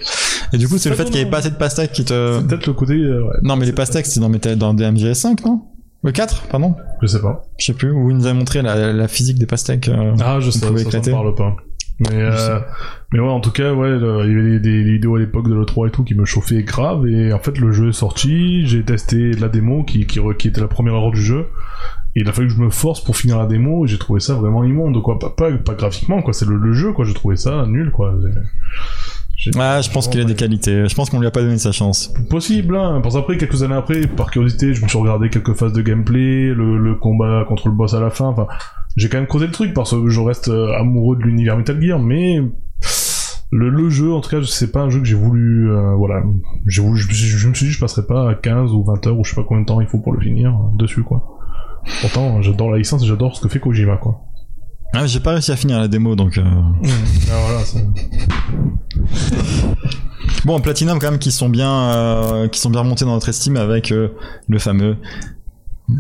Et 0.52 0.58
du 0.58 0.68
coup, 0.68 0.78
c'est 0.78 0.90
le 0.90 0.96
fait 0.96 1.04
qu'il 1.06 1.16
y 1.16 1.18
ait 1.18 1.22
donne 1.24 1.30
pas 1.32 1.38
assez 1.38 1.50
de 1.50 1.56
pastèques 1.56 1.92
qui 1.92 2.04
te. 2.04 2.38
c'est 2.40 2.46
peut-être 2.46 2.66
le 2.66 2.72
côté. 2.72 2.94
euh, 2.94 3.22
ouais. 3.22 3.36
Non, 3.42 3.56
mais 3.56 3.66
les 3.66 3.72
pastèques, 3.72 4.06
c'est 4.06 4.20
dans, 4.20 4.28
Metal- 4.28 4.56
dans 4.56 4.74
DMGS5, 4.74 5.44
non? 5.46 5.62
Le 6.04 6.12
4, 6.12 6.48
pardon 6.48 6.74
Je 7.02 7.06
sais 7.08 7.20
pas. 7.20 7.42
Je 7.58 7.66
sais 7.66 7.74
plus, 7.74 7.90
où 7.90 8.10
il 8.10 8.16
nous 8.16 8.26
a 8.26 8.32
montré 8.34 8.62
la, 8.62 8.92
la 8.92 9.08
physique 9.08 9.38
des 9.38 9.46
pastèques. 9.46 9.88
euh. 9.88 10.14
Ah, 10.20 10.38
je 10.40 10.50
sais, 10.50 10.60
ça, 10.60 10.66
ça 10.68 10.80
éclater. 10.80 11.10
me 11.10 11.14
parle 11.16 11.34
pas. 11.34 11.56
Mais, 12.00 12.08
euh, 12.12 12.60
mais 13.12 13.18
ouais, 13.18 13.28
en 13.28 13.40
tout 13.40 13.50
cas, 13.50 13.72
ouais, 13.74 13.88
le- 13.98 14.22
il 14.26 14.30
y 14.32 14.38
avait 14.38 14.60
des, 14.60 14.84
des 14.84 14.84
vidéos 14.92 15.16
à 15.16 15.18
l'époque 15.18 15.48
de 15.48 15.54
l'E3 15.54 15.88
et 15.88 15.90
tout 15.90 16.04
qui 16.04 16.14
me 16.14 16.24
chauffaient 16.24 16.62
grave, 16.62 17.08
et 17.08 17.32
en 17.32 17.40
fait, 17.40 17.58
le 17.58 17.72
jeu 17.72 17.88
est 17.88 17.92
sorti, 17.92 18.64
j'ai 18.68 18.84
testé 18.84 19.32
la 19.32 19.48
démo 19.48 19.82
qui, 19.82 20.06
qui, 20.06 20.20
qui 20.38 20.46
était 20.48 20.60
la 20.60 20.68
première 20.68 20.94
heure 20.94 21.10
du 21.10 21.20
jeu, 21.20 21.46
et 22.14 22.20
il 22.20 22.28
a 22.28 22.32
fallu 22.32 22.46
que 22.46 22.54
je 22.54 22.60
me 22.60 22.70
force 22.70 23.02
pour 23.02 23.16
finir 23.16 23.36
la 23.36 23.46
démo, 23.46 23.84
et 23.84 23.88
j'ai 23.88 23.98
trouvé 23.98 24.20
ça 24.20 24.34
vraiment 24.34 24.62
immonde, 24.62 25.02
quoi. 25.02 25.18
Pas, 25.18 25.30
pas, 25.30 25.50
pas 25.50 25.74
graphiquement, 25.74 26.22
quoi, 26.22 26.32
c'est 26.32 26.46
le, 26.46 26.56
le 26.56 26.72
jeu, 26.72 26.92
quoi, 26.92 27.04
j'ai 27.04 27.14
trouvé 27.14 27.34
ça 27.34 27.66
nul, 27.66 27.90
quoi. 27.90 28.14
Ah, 29.58 29.80
je 29.80 29.90
pense 29.90 30.08
qu'il 30.08 30.20
a 30.20 30.24
des 30.24 30.34
qualités. 30.34 30.88
Je 30.88 30.94
pense 30.94 31.10
qu'on 31.10 31.20
lui 31.20 31.26
a 31.26 31.30
pas 31.30 31.42
donné 31.42 31.58
sa 31.58 31.70
chance. 31.72 32.12
Possible, 32.28 32.76
hein. 32.76 33.00
Parce 33.02 33.14
après, 33.16 33.36
quelques 33.36 33.62
années 33.62 33.74
après, 33.76 34.06
par 34.06 34.30
curiosité, 34.30 34.74
je 34.74 34.82
me 34.82 34.88
suis 34.88 34.98
regardé 34.98 35.30
quelques 35.30 35.54
phases 35.54 35.72
de 35.72 35.80
gameplay, 35.82 36.46
le, 36.52 36.76
le 36.78 36.94
combat 36.96 37.44
contre 37.46 37.68
le 37.68 37.74
boss 37.74 37.94
à 37.94 38.00
la 38.00 38.10
fin. 38.10 38.26
Enfin, 38.26 38.46
j'ai 38.96 39.08
quand 39.08 39.18
même 39.18 39.28
creusé 39.28 39.46
le 39.46 39.52
truc 39.52 39.74
parce 39.74 39.92
que 39.92 40.08
je 40.08 40.20
reste 40.20 40.48
euh, 40.48 40.72
amoureux 40.78 41.16
de 41.16 41.22
l'univers 41.22 41.56
Metal 41.56 41.80
Gear, 41.80 42.00
mais 42.00 42.40
le, 43.50 43.70
le 43.70 43.88
jeu, 43.90 44.12
en 44.12 44.20
tout 44.20 44.28
cas, 44.30 44.38
c'est 44.44 44.72
pas 44.72 44.80
un 44.80 44.90
jeu 44.90 44.98
que 44.98 45.06
j'ai 45.06 45.14
voulu. 45.14 45.70
euh, 45.70 45.94
voilà, 45.94 46.22
j'ai 46.66 46.82
voulu. 46.82 46.98
Je, 47.00 47.06
je- 47.12 47.36
je 47.38 47.48
me 47.48 47.54
suis 47.54 47.66
dit, 47.66 47.72
je 47.72 47.78
passerai 47.80 48.06
pas 48.06 48.28
à 48.30 48.34
15 48.34 48.72
ou 48.72 48.82
20 48.84 49.06
heures 49.06 49.18
ou 49.18 49.24
je 49.24 49.30
sais 49.30 49.36
pas 49.36 49.44
combien 49.46 49.60
de 49.62 49.66
temps 49.66 49.80
il 49.80 49.86
faut 49.86 49.98
pour 49.98 50.12
le 50.12 50.20
finir 50.20 50.50
euh, 50.50 50.76
dessus, 50.76 51.02
quoi. 51.04 51.38
Pourtant, 52.00 52.42
j'adore 52.42 52.70
la 52.72 52.78
licence 52.78 53.04
et 53.04 53.06
j'adore 53.06 53.36
ce 53.36 53.40
que 53.40 53.48
fait 53.48 53.60
Kojima, 53.60 53.96
quoi. 53.98 54.20
Ah, 54.94 55.06
j'ai 55.06 55.20
pas 55.20 55.32
réussi 55.32 55.52
à 55.52 55.56
finir 55.56 55.78
la 55.78 55.86
démo, 55.86 56.16
donc. 56.16 56.38
euh, 56.38 56.42
Ah, 56.44 56.88
voilà, 57.46 57.60
c'est- 57.64 57.86
Bon, 60.44 60.60
Platinum 60.60 60.98
quand 60.98 61.10
même 61.10 61.18
qui 61.18 61.30
sont 61.32 61.48
bien, 61.48 61.70
euh, 61.90 62.48
qui 62.48 62.60
sont 62.60 62.70
bien 62.70 62.80
remontés 62.80 63.04
dans 63.04 63.12
notre 63.12 63.28
estime 63.28 63.56
avec 63.56 63.92
euh, 63.92 64.08
le 64.48 64.58
fameux 64.58 64.96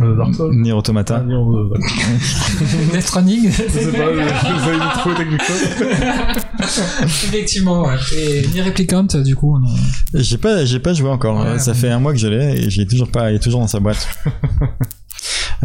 Euh, 0.00 0.16
Dark 0.16 0.34
Souls. 0.34 0.54
Nier 0.54 0.72
Automata. 0.72 1.18
d'accord. 1.20 1.70
Death 2.92 3.08
Running. 3.10 3.50
je 3.50 3.62
sais 3.62 3.92
pas, 3.92 4.10
vous 4.12 4.68
avez 4.68 4.78
trouvé 4.98 5.14
quelque 5.16 5.44
chose 5.44 5.62
Effectivement, 7.02 7.82
ouais. 7.86 7.96
Et 8.16 8.46
ni 8.54 8.60
Replicant, 8.62 9.04
du 9.04 9.34
coup, 9.34 9.58
J'ai 10.14 10.38
pas, 10.38 10.64
j'ai 10.64 10.78
pas 10.78 10.92
joué 10.94 11.08
encore. 11.10 11.40
Ouais, 11.44 11.58
ça 11.58 11.74
fait 11.74 11.90
un 11.90 11.98
mois 11.98 12.12
que 12.12 12.18
je 12.18 12.28
l'ai 12.28 12.64
et 12.66 12.70
j'ai 12.70 12.86
toujours 12.86 13.10
pas, 13.10 13.30
il 13.32 13.36
est 13.36 13.40
toujours 13.40 13.60
dans 13.60 13.66
sa 13.66 13.80
boîte. 13.80 14.08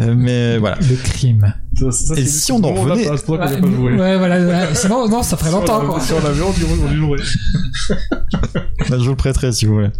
Euh, 0.00 0.14
mais 0.16 0.58
voilà. 0.58 0.76
le 0.80 0.96
crime. 0.96 1.54
Ça- 1.78 1.92
ça, 1.92 2.14
Et 2.16 2.26
si 2.26 2.50
on 2.50 2.56
en 2.64 2.72
revenait- 2.72 3.08
Ouais, 3.08 3.92
ouais, 4.00 4.16
voilà, 4.18 4.40
ouais. 4.40 4.74
Sinon, 4.74 5.08
non, 5.08 5.22
ça 5.22 5.36
ferait 5.36 5.52
longtemps, 5.52 5.86
quoi. 5.86 6.00
Si 6.00 6.12
on 6.12 6.20
l'avait, 6.20 6.42
on 6.42 6.50
dirait 6.50 6.72
on 6.82 6.92
y 6.92 6.96
jouerait. 6.96 7.20
Là, 8.90 8.98
je 8.98 9.04
vous 9.04 9.10
le 9.10 9.16
prêterai 9.16 9.52
si 9.52 9.66
vous 9.66 9.74
voulez. 9.74 9.90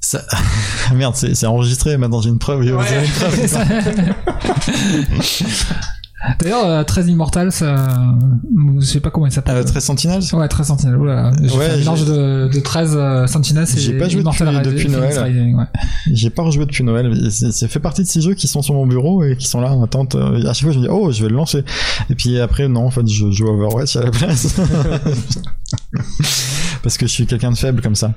Ça... 0.00 0.22
Merde, 0.94 1.14
c'est 1.16 1.34
c'est 1.34 1.46
enregistré. 1.46 1.96
Maintenant, 1.96 2.20
j'ai 2.20 2.28
une 2.30 2.38
preuve. 2.38 2.62
Vous 2.62 2.68
avez 2.78 3.04
une 3.06 3.12
preuve. 3.12 3.36
D'ailleurs, 6.40 6.64
euh, 6.66 6.82
13 6.82 7.06
Immortal, 7.08 7.52
ça... 7.52 7.76
je 8.80 8.84
sais 8.84 8.98
pas 9.00 9.10
comment 9.10 9.26
il 9.26 9.32
s'appelle. 9.32 9.56
Euh, 9.58 9.62
13 9.62 9.84
Sentinels? 9.84 10.22
Ouais, 10.32 10.48
13 10.48 10.66
Sentinelles. 10.66 10.96
Oula, 10.96 11.30
j'ai 11.40 11.56
Ouais, 11.56 11.66
fait 11.66 11.72
un 11.74 11.76
mélange 11.76 12.04
de, 12.06 12.48
de 12.52 12.60
13 12.60 12.92
euh, 12.96 13.26
Sentinelles 13.28 13.68
et 13.76 13.80
J'ai 13.80 13.96
pas 13.98 14.08
joué 14.08 14.22
Immortal 14.22 14.62
depuis- 14.62 14.88
Noël. 14.88 15.54
Ouais. 15.56 15.64
J'ai 16.12 16.30
pas 16.30 16.42
rejoué 16.42 16.66
depuis 16.66 16.82
Noël. 16.82 17.16
C'est- 17.30 17.52
Ça 17.52 17.68
fait 17.68 17.78
partie 17.78 18.02
de 18.02 18.08
ces 18.08 18.20
jeux 18.20 18.34
qui 18.34 18.48
sont 18.48 18.62
sur 18.62 18.74
mon 18.74 18.86
bureau 18.86 19.22
et 19.22 19.36
qui 19.36 19.46
sont 19.46 19.60
là 19.60 19.72
en 19.72 19.82
attente. 19.84 20.16
Euh, 20.16 20.40
À 20.48 20.54
chaque 20.54 20.64
fois, 20.64 20.72
je 20.72 20.78
me 20.78 20.84
dis, 20.84 20.88
oh, 20.90 21.12
je 21.12 21.22
vais 21.22 21.28
le 21.28 21.36
lancer. 21.36 21.62
Et 22.10 22.14
puis 22.16 22.40
après, 22.40 22.66
non, 22.68 22.86
en 22.86 22.90
fait, 22.90 23.06
je 23.06 23.30
joue 23.30 23.46
à 23.46 23.52
Overwatch 23.52 23.94
à 23.96 24.02
la 24.02 24.10
place. 24.10 24.56
Parce 26.82 26.96
que 26.98 27.06
je 27.06 27.12
suis 27.12 27.26
quelqu'un 27.26 27.50
de 27.52 27.56
faible 27.56 27.80
comme 27.82 27.94
ça. 27.94 28.12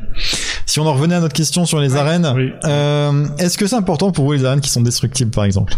Si 0.65 0.79
on 0.79 0.85
en 0.87 0.93
revenait 0.93 1.15
à 1.15 1.19
notre 1.19 1.33
question 1.35 1.65
sur 1.65 1.79
les 1.79 1.95
arènes, 1.95 2.31
Oui. 2.35 2.51
euh, 2.65 3.27
est-ce 3.37 3.57
que 3.57 3.67
c'est 3.67 3.75
important 3.75 4.11
pour 4.11 4.25
vous 4.25 4.33
les 4.33 4.45
arènes 4.45 4.61
qui 4.61 4.69
sont 4.69 4.81
destructibles, 4.81 5.31
par 5.31 5.45
exemple? 5.45 5.73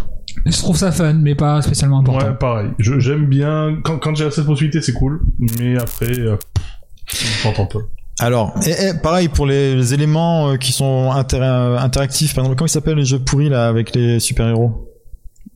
Je 0.46 0.58
trouve 0.58 0.78
ça 0.78 0.92
fun, 0.92 1.14
mais 1.14 1.36
pas 1.36 1.62
spécialement 1.62 2.00
important. 2.00 2.26
Ouais, 2.28 2.34
pareil. 2.40 2.70
Je- 2.80 3.00
J'aime 3.00 3.26
bien. 3.28 3.78
Quand, 3.84 3.98
quand 4.00 4.16
j'ai 4.16 4.30
cette 4.32 4.46
possibilité, 4.46 4.82
c'est 4.82 4.94
cool. 4.94 5.22
Mais 5.60 5.78
après, 5.78 6.12
euh, 6.20 6.38
pff, 7.06 7.42
j'entends 7.44 7.66
peu. 7.66 7.80
Alors, 8.20 8.54
et, 8.66 8.70
et 8.90 8.94
pareil 9.02 9.28
pour 9.28 9.46
les, 9.48 9.76
les 9.76 9.94
éléments 9.94 10.50
euh, 10.52 10.58
qui 10.58 10.72
sont 10.72 11.12
inter- 11.12 11.40
euh, 11.42 11.78
interactifs. 11.80 12.34
Par 12.36 12.44
exemple, 12.44 12.58
comment 12.58 12.68
il 12.68 12.72
s'appelle 12.72 12.96
les 12.98 13.06
jeux 13.06 13.20
pourris 13.20 13.50
là 13.50 13.68
avec 13.68 13.96
les 13.96 14.20
super-héros? 14.20 14.90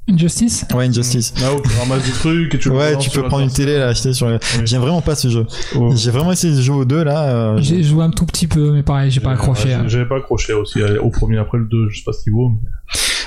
Injustice? 0.10 0.66
Ouais, 0.74 0.88
Injustice. 0.88 1.34
Là 1.42 1.54
où 1.54 1.62
tu 1.62 1.70
ramasses 1.78 2.06
des 2.06 2.12
trucs 2.12 2.56
et 2.56 2.60
tu 2.60 2.70
Ouais, 2.70 2.98
tu 2.98 3.10
peux 3.10 3.24
prendre 3.24 3.44
une 3.44 3.52
télé 3.52 3.78
là, 3.78 3.90
acheter 3.90 4.14
sur. 4.14 4.30
les- 4.30 4.36
Oui. 4.58 4.62
J'aime 4.66 4.82
vraiment 4.82 5.02
pas 5.02 5.16
ce 5.16 5.28
jeu. 5.28 5.46
Oh. 5.76 5.92
J'ai 5.96 6.12
vraiment 6.12 6.32
essayé 6.32 6.56
de 6.56 6.62
jouer 6.62 6.78
aux 6.78 6.86
deux 6.86 7.04
là. 7.04 7.24
euh, 7.30 7.58
J'ai 7.62 7.84
joué 7.84 8.04
un 8.06 8.10
tout 8.12 8.26
petit 8.26 8.48
peu, 8.48 8.72
mais 8.72 8.84
pareil, 8.84 9.12
j'ai 9.12 9.20
pas 9.20 9.32
accroché. 9.34 9.74
Hein. 9.74 9.82
j'ai- 9.84 9.90
J'avais 9.90 10.06
pas 10.08 10.18
accroché 10.18 10.54
aussi 10.54 10.82
au 10.82 11.10
premier, 11.10 11.38
après 11.40 11.58
le 11.58 11.66
2, 11.66 11.90
je 11.90 11.98
sais 11.98 12.04
pas 12.06 12.14
ce 12.14 12.24
qu'il 12.24 12.32
vaut. 12.34 12.50
Mais... 12.50 12.70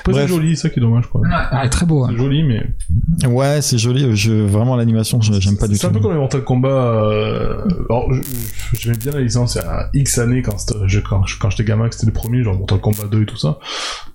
Après, 0.01 0.13
Bref. 0.13 0.25
c'est 0.29 0.35
joli, 0.35 0.57
ça 0.57 0.69
qui 0.71 0.79
est 0.79 0.83
dommage, 0.83 1.07
quoi. 1.07 1.21
Ah, 1.31 1.69
très 1.69 1.87
beau. 1.87 2.05
hein. 2.05 2.09
C'est 2.11 2.17
joli, 2.17 2.43
mais. 2.43 2.63
Ouais, 3.29 3.61
c'est 3.63 3.79
joli. 3.79 4.15
Je, 4.17 4.33
vraiment 4.33 4.77
l'animation, 4.77 5.21
je- 5.21 5.33
j'aime 5.41 5.57
pas 5.57 5.67
du 5.69 5.75
tout. 5.75 5.81
C'est 5.81 5.87
un 5.87 5.91
peu 5.91 6.01
comme 6.01 6.13
les 6.13 6.19
Mortal 6.19 6.43
Kombat. 6.43 6.69
Euh... 6.69 7.65
Alors, 7.89 8.13
je- 8.13 8.23
je- 8.23 8.81
j'aimais 8.81 8.97
bien 8.97 9.13
la 9.13 9.21
licence 9.21 9.55
il 9.57 9.59
y 9.59 9.61
a 9.67 9.89
X 9.95 10.19
années 10.19 10.43
quand, 10.43 10.57
je- 10.87 11.01
quand, 11.01 11.27
je- 11.27 11.39
quand 11.39 11.51
j'étais 11.51 11.65
gamin, 11.65 11.89
que 11.89 11.95
c'était 11.95 12.07
le 12.07 12.13
premier, 12.13 12.43
genre 12.43 12.57
Mortal 12.57 12.81
Kombat 12.81 13.05
2 13.11 13.23
et 13.23 13.27
tout 13.27 13.37
ça. 13.37 13.59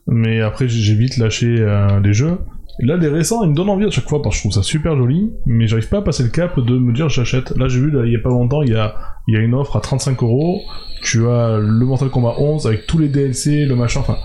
Mais 0.08 0.42
après, 0.42 0.68
j'ai 0.68 0.80
j'ai 0.82 0.96
vite 0.96 1.18
lâché 1.18 1.48
euh, 1.60 2.00
les 2.00 2.14
jeux. 2.14 2.38
Et 2.82 2.86
là, 2.86 2.98
les 2.98 3.08
récents, 3.08 3.42
ils 3.44 3.50
me 3.52 3.56
donnent 3.56 3.70
envie 3.70 3.86
à 3.86 3.90
chaque 3.92 4.08
fois 4.10 4.22
parce 4.22 4.36
que 4.36 4.38
je 4.38 4.42
trouve 4.42 4.52
ça 4.52 4.62
super 4.64 4.98
joli, 4.98 5.32
mais 5.46 5.66
j'arrive 5.66 5.88
pas 5.88 6.00
à 6.00 6.02
passer 6.02 6.24
le 6.24 6.30
cap 6.30 6.60
de 6.60 6.78
me 6.78 6.92
dire 6.94 7.08
j'achète. 7.08 7.56
Là, 7.58 7.68
j'ai 7.70 7.80
vu, 7.80 7.90
là, 7.90 8.02
il 8.06 8.12
y 8.12 8.16
a 8.18 8.20
pas 8.20 8.30
longtemps, 8.30 8.62
il 8.64 8.72
y 8.72 8.76
a, 8.76 8.96
il 9.28 9.34
y 9.34 9.38
a 9.38 9.40
une 9.40 9.54
offre 9.54 9.78
à 9.78 9.82
35 9.82 10.22
euros. 10.24 10.62
Tu 11.02 11.26
as 11.30 11.58
le 11.58 11.86
Mortal 11.86 12.10
Kombat 12.10 12.36
11 12.38 12.68
avec 12.68 12.86
tous 12.88 12.98
les 12.98 13.08
DLC, 13.08 13.66
le 13.66 13.76
machin, 13.76 14.02
enfin. 14.02 14.18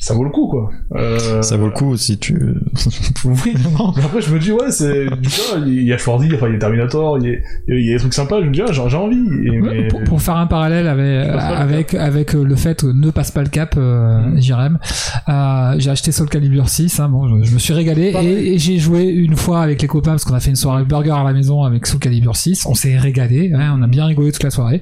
Ça 0.00 0.14
vaut 0.14 0.24
le 0.24 0.30
coup, 0.30 0.48
quoi. 0.48 0.70
Euh, 0.96 1.42
Ça 1.42 1.56
vaut 1.58 1.66
le 1.66 1.72
coup 1.72 1.94
si 1.96 2.18
tu. 2.18 2.34
oui, 3.24 3.54
non, 3.78 3.92
mais 3.96 4.02
après 4.02 4.22
je 4.22 4.32
me 4.32 4.38
dis, 4.38 4.50
ouais, 4.50 4.70
c'est. 4.70 5.04
Du 5.16 5.28
coup, 5.28 5.62
il 5.66 5.82
y 5.82 5.92
a 5.92 5.98
Schwarzy, 5.98 6.34
enfin, 6.34 6.48
il 6.48 6.54
y 6.54 6.56
a 6.56 6.58
Terminator, 6.58 7.18
il 7.18 7.24
y 7.28 7.34
a, 7.34 7.38
il 7.68 7.86
y 7.86 7.90
a 7.90 7.94
des 7.94 8.00
trucs 8.00 8.14
sympas, 8.14 8.40
je 8.40 8.46
me 8.46 8.52
dis, 8.52 8.62
ah, 8.62 8.72
j'ai 8.72 8.96
envie. 8.96 9.16
Et, 9.44 9.60
Ouais, 9.60 9.82
mais... 9.82 9.88
pour, 9.88 10.02
pour 10.04 10.22
faire 10.22 10.36
un 10.36 10.46
parallèle 10.46 10.88
avec 10.88 11.26
le 11.28 11.38
avec 11.38 11.94
avec 11.94 12.34
euh, 12.34 12.42
le 12.42 12.56
fait 12.56 12.80
que 12.80 12.86
ne 12.86 13.10
passe 13.10 13.30
pas 13.30 13.42
le 13.42 13.48
cap 13.48 13.74
euh, 13.76 14.20
Mm. 14.20 14.40
Jérém 14.40 14.78
euh, 15.28 15.74
j'ai 15.78 15.90
acheté 15.90 16.12
Soul 16.12 16.28
Calibur 16.28 16.68
6 16.68 17.00
hein, 17.00 17.08
bon 17.08 17.28
je, 17.28 17.44
je 17.48 17.54
me 17.54 17.58
suis 17.58 17.72
régalé 17.74 18.12
et, 18.22 18.54
et 18.54 18.58
j'ai 18.58 18.78
joué 18.78 19.04
une 19.04 19.36
fois 19.36 19.62
avec 19.62 19.82
les 19.82 19.88
copains 19.88 20.12
parce 20.12 20.24
qu'on 20.24 20.34
a 20.34 20.40
fait 20.40 20.50
une 20.50 20.56
soirée 20.56 20.84
burger 20.84 21.10
à 21.12 21.24
la 21.24 21.32
maison 21.32 21.62
avec 21.64 21.86
Soul 21.86 22.00
Calibur 22.00 22.36
6 22.36 22.66
on 22.66 22.74
s'est 22.74 22.96
régalé 22.96 23.52
hein, 23.54 23.74
on 23.78 23.82
a 23.82 23.86
bien 23.86 24.06
rigolé 24.06 24.32
toute 24.32 24.42
la 24.42 24.50
soirée 24.50 24.80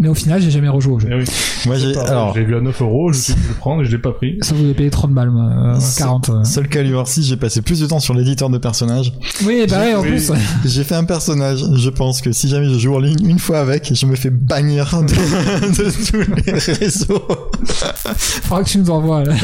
mais 0.00 0.08
au 0.08 0.14
final 0.14 0.40
j'ai 0.42 0.50
jamais 0.50 0.68
rejoué 0.68 0.92
au 0.94 0.98
jeu 1.00 1.08
oui. 1.12 1.24
Moi, 1.66 1.76
j'ai. 1.76 1.92
Pareil, 1.92 2.10
Alors, 2.10 2.32
vu 2.34 2.56
à 2.56 2.60
9 2.60 2.82
euros, 2.82 3.12
je 3.12 3.18
suis 3.18 3.32
le 3.34 3.54
prendre 3.54 3.82
et 3.82 3.84
je 3.84 3.90
l'ai 3.90 3.98
pas 3.98 4.12
pris. 4.12 4.38
ça 4.40 4.54
vous 4.54 4.64
avez 4.64 4.74
payé 4.74 4.88
30 4.90 5.12
balles 5.12 5.30
euh, 5.34 5.74
C'est- 5.80 5.98
40 6.00 6.28
euh. 6.30 6.44
Seul 6.44 6.68
Calibur 6.68 7.06
6, 7.08 7.24
j'ai 7.26 7.36
passé 7.36 7.60
plus 7.62 7.80
de 7.80 7.86
temps 7.86 7.98
sur 8.00 8.14
l'éditeur 8.14 8.48
de 8.50 8.58
personnages. 8.58 9.12
oui 9.44 9.66
bah 9.68 9.80
ouais 9.80 9.94
en 9.94 10.02
Oui. 10.02 10.08
plus 10.10 10.32
J'ai 10.64 10.84
fait 10.84 10.94
un 10.94 11.04
personnage. 11.04 11.60
Je 11.76 11.90
pense 11.90 12.20
que 12.20 12.32
si 12.32 12.48
jamais 12.48 12.68
je 12.72 12.78
joue 12.78 12.94
en 12.94 12.98
ligne 13.00 13.26
une 13.28 13.38
fois 13.38 13.58
avec, 13.60 13.94
je 13.94 14.06
me 14.06 14.16
fais 14.16 14.30
bannir 14.30 14.90
de, 15.02 15.06
de 15.82 16.10
tous 16.10 16.42
les 16.46 16.52
réseaux. 16.52 17.22
faudra 18.16 18.62
que 18.64 18.68
tu 18.68 18.78
nous 18.78 18.90
envoies 18.90 19.22
ouais. 19.22 19.34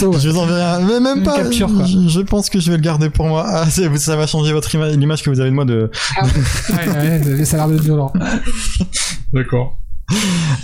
Je 0.00 0.28
vous 0.28 0.38
enverrai 0.38 0.62
un, 0.62 0.80
mais 0.80 1.00
même 1.00 1.18
Une 1.18 1.24
pas. 1.24 1.36
capture, 1.38 1.68
quoi. 1.74 1.84
je, 1.84 2.08
je 2.08 2.20
pense 2.20 2.48
que 2.50 2.60
je 2.60 2.70
vais 2.70 2.76
le 2.76 2.82
garder 2.82 3.10
pour 3.10 3.26
moi. 3.26 3.44
Ah, 3.46 3.66
c'est- 3.68 3.94
ça 3.98 4.16
va 4.16 4.26
changer 4.26 4.52
votre 4.52 4.74
image, 4.74 4.96
l'image 4.96 5.22
que 5.22 5.30
vous 5.30 5.40
avez 5.40 5.50
de 5.50 5.54
moi 5.54 5.64
de. 5.64 5.90
Ouais, 6.70 6.88
ouais, 7.36 7.44
ça 7.44 7.56
a 7.56 7.66
l'air 7.66 7.68
d'être 7.76 7.82
violent 7.84 8.12
D'accord. 9.32 9.78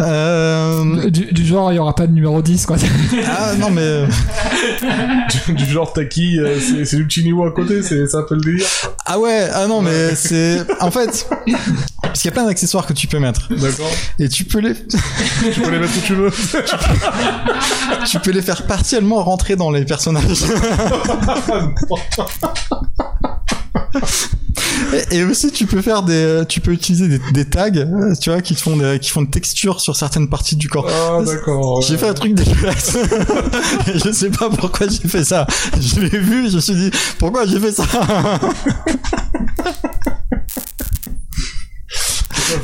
Euh... 0.00 1.10
du, 1.10 1.26
du 1.32 1.44
genre 1.44 1.70
il 1.70 1.76
y 1.76 1.78
aura 1.78 1.94
pas 1.94 2.06
de 2.06 2.12
numéro 2.12 2.40
10 2.42 2.64
quoi 2.66 2.76
Ah 3.28 3.52
non 3.58 3.70
mais 3.70 4.04
du, 5.46 5.52
du 5.54 5.66
genre 5.66 5.92
Taki, 5.92 6.38
euh, 6.40 6.58
c'est 6.84 6.96
du 6.96 7.06
petit 7.06 7.22
niveau 7.22 7.44
à 7.44 7.52
côté, 7.52 7.82
c'est 7.82 8.14
un 8.14 8.22
peu 8.22 8.34
le 8.36 8.40
délire. 8.40 8.66
ah 9.06 9.18
ouais 9.18 9.48
ah 9.52 9.66
non 9.66 9.82
mais 9.82 10.14
c'est 10.14 10.64
en 10.80 10.90
fait 10.90 11.28
Parce 12.02 12.20
qu'il 12.22 12.28
y 12.30 12.32
a 12.32 12.32
plein 12.32 12.46
d'accessoires 12.46 12.86
que 12.86 12.92
tu 12.94 13.06
peux 13.06 13.18
mettre. 13.18 13.52
D'accord. 13.54 13.90
Et 14.18 14.28
tu 14.28 14.44
peux 14.44 14.60
les, 14.60 14.74
Tu 14.74 15.60
peux 15.60 15.70
les 15.70 15.78
mettre 15.78 15.92
où 15.96 16.00
tu 16.00 16.14
veux. 16.14 16.30
tu 18.10 18.18
peux 18.20 18.30
les 18.30 18.42
faire 18.42 18.66
partiellement 18.66 19.22
rentrer 19.22 19.56
dans 19.56 19.70
les 19.70 19.84
personnages. 19.84 20.44
Et, 25.10 25.16
et 25.18 25.24
aussi, 25.24 25.50
tu 25.50 25.66
peux 25.66 25.82
faire 25.82 26.02
des, 26.02 26.42
tu 26.48 26.60
peux 26.60 26.72
utiliser 26.72 27.08
des, 27.08 27.20
des 27.32 27.44
tags, 27.44 27.70
euh, 27.74 28.14
tu 28.20 28.30
vois, 28.30 28.40
qui 28.40 28.54
font 28.54 28.76
des, 28.76 28.98
qui 28.98 29.10
font 29.10 29.20
une 29.20 29.30
texture 29.30 29.80
sur 29.80 29.96
certaines 29.96 30.28
parties 30.28 30.56
du 30.56 30.68
corps. 30.68 30.88
Ah, 30.88 31.22
d'accord. 31.24 31.80
J'ai 31.82 31.96
fait 31.96 32.08
un 32.08 32.14
truc 32.14 32.34
dégueulasse. 32.34 32.96
Je 33.94 34.12
sais 34.12 34.30
pas 34.30 34.50
pourquoi 34.50 34.86
j'ai 34.88 35.08
fait 35.08 35.24
ça. 35.24 35.46
Je 35.80 36.00
l'ai 36.00 36.18
vu, 36.18 36.50
je 36.50 36.56
me 36.56 36.60
suis 36.60 36.74
dit, 36.74 36.90
pourquoi 37.18 37.46
j'ai 37.46 37.58
fait 37.58 37.72
ça? 37.72 37.84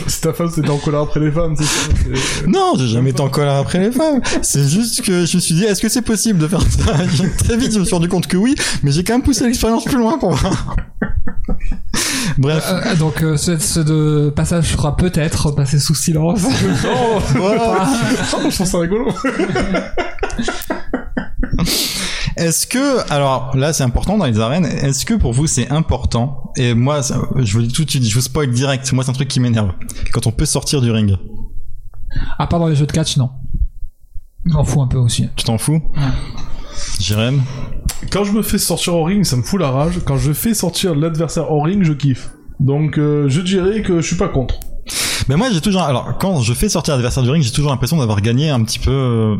Si 0.06 0.20
ta 0.20 0.32
femme 0.32 0.50
c'était 0.54 0.70
en 0.70 0.78
colère 0.78 1.00
après 1.00 1.20
les 1.20 1.30
femmes, 1.30 1.54
c'est 1.56 1.64
ça. 1.64 1.88
c'est- 2.04 2.46
Non, 2.46 2.74
j'ai 2.78 2.86
jamais 2.88 3.10
été 3.10 3.20
en 3.20 3.28
colère 3.28 3.56
après 3.56 3.78
les 3.78 3.90
femmes. 3.92 4.20
C'est 4.42 4.66
juste 4.68 5.02
que 5.02 5.24
je 5.26 5.36
me 5.36 5.40
suis 5.40 5.54
dit, 5.54 5.64
est-ce 5.64 5.80
que 5.80 5.88
c'est 5.88 6.02
possible 6.02 6.38
de 6.38 6.48
faire 6.48 6.62
ça 6.62 6.92
Très 7.44 7.56
vite, 7.56 7.72
je 7.72 7.78
me 7.78 7.84
suis 7.84 7.94
rendu 7.94 8.08
compte 8.08 8.26
que 8.26 8.36
oui, 8.36 8.54
mais 8.82 8.90
j'ai 8.92 9.04
quand 9.04 9.14
même 9.14 9.22
poussé 9.22 9.44
l'expérience 9.44 9.84
plus 9.84 9.98
loin 9.98 10.18
pour 10.18 10.32
voir. 10.34 10.76
Bref. 12.38 12.64
Euh, 12.70 12.94
donc 12.96 13.22
euh, 13.22 13.36
ce, 13.36 13.58
ce 13.58 13.80
de 13.80 14.30
passage 14.34 14.66
fera 14.68 14.96
peut-être 14.96 15.50
passer 15.50 15.78
sous 15.78 15.94
silence. 15.94 16.40
Oh, 16.86 17.18
Voilà. 17.34 17.88
je 18.48 18.54
trouve 18.54 18.66
ça 18.66 18.78
rigolo. 18.78 19.12
Est-ce 22.40 22.66
que, 22.66 23.12
alors 23.12 23.54
là 23.54 23.72
c'est 23.74 23.82
important 23.84 24.16
dans 24.16 24.24
les 24.24 24.40
arènes, 24.40 24.64
est-ce 24.64 25.04
que 25.04 25.12
pour 25.14 25.32
vous 25.34 25.46
c'est 25.46 25.68
important, 25.70 26.52
et 26.56 26.72
moi 26.72 27.02
ça- 27.02 27.20
je 27.36 27.52
vous 27.52 27.62
dis 27.62 27.72
tout 27.72 27.84
de 27.84 27.90
suite, 27.90 28.02
je 28.02 28.14
vous 28.14 28.22
spoil 28.22 28.50
direct, 28.50 28.90
moi 28.94 29.04
c'est 29.04 29.10
un 29.10 29.14
truc 29.14 29.28
qui 29.28 29.40
m'énerve, 29.40 29.72
quand 30.12 30.26
on 30.26 30.32
peut 30.32 30.46
sortir 30.46 30.80
du 30.80 30.90
ring. 30.90 31.16
À 32.38 32.46
part 32.46 32.58
dans 32.58 32.66
les 32.68 32.74
jeux 32.76 32.86
de 32.86 32.92
catch, 32.92 33.18
non. 33.18 33.30
Je 34.46 34.54
m'en 34.54 34.64
fous 34.64 34.80
un 34.80 34.86
peu 34.88 34.96
aussi. 34.96 35.28
Tu 35.36 35.44
t'en 35.44 35.58
fous? 35.58 35.82
Jérém? 36.98 37.42
Quand 38.10 38.24
je 38.24 38.32
me 38.32 38.42
fais 38.42 38.56
sortir 38.58 38.94
au 38.94 39.04
ring, 39.04 39.22
ça 39.24 39.36
me 39.36 39.42
fout 39.42 39.60
la 39.60 39.70
rage. 39.70 40.00
Quand 40.06 40.16
je 40.16 40.32
fais 40.32 40.54
sortir 40.54 40.94
l'adversaire 40.94 41.52
au 41.52 41.60
ring, 41.60 41.82
je 41.84 41.92
kiffe. 41.92 42.30
Donc 42.58 42.96
euh, 42.98 43.28
je 43.28 43.42
dirais 43.42 43.82
que 43.82 44.00
je 44.00 44.06
suis 44.06 44.16
pas 44.16 44.28
contre. 44.28 44.58
Mais 45.30 45.36
moi 45.36 45.46
j'ai 45.52 45.60
toujours, 45.60 45.82
alors 45.82 46.14
quand 46.18 46.40
je 46.40 46.52
fais 46.54 46.68
sortir 46.68 46.94
l'adversaire 46.94 47.22
du 47.22 47.30
ring, 47.30 47.40
j'ai 47.44 47.52
toujours 47.52 47.70
l'impression 47.70 47.96
d'avoir 47.96 48.20
gagné 48.20 48.50
un 48.50 48.60
petit 48.64 48.80
peu... 48.80 48.90
euh, 48.90 49.36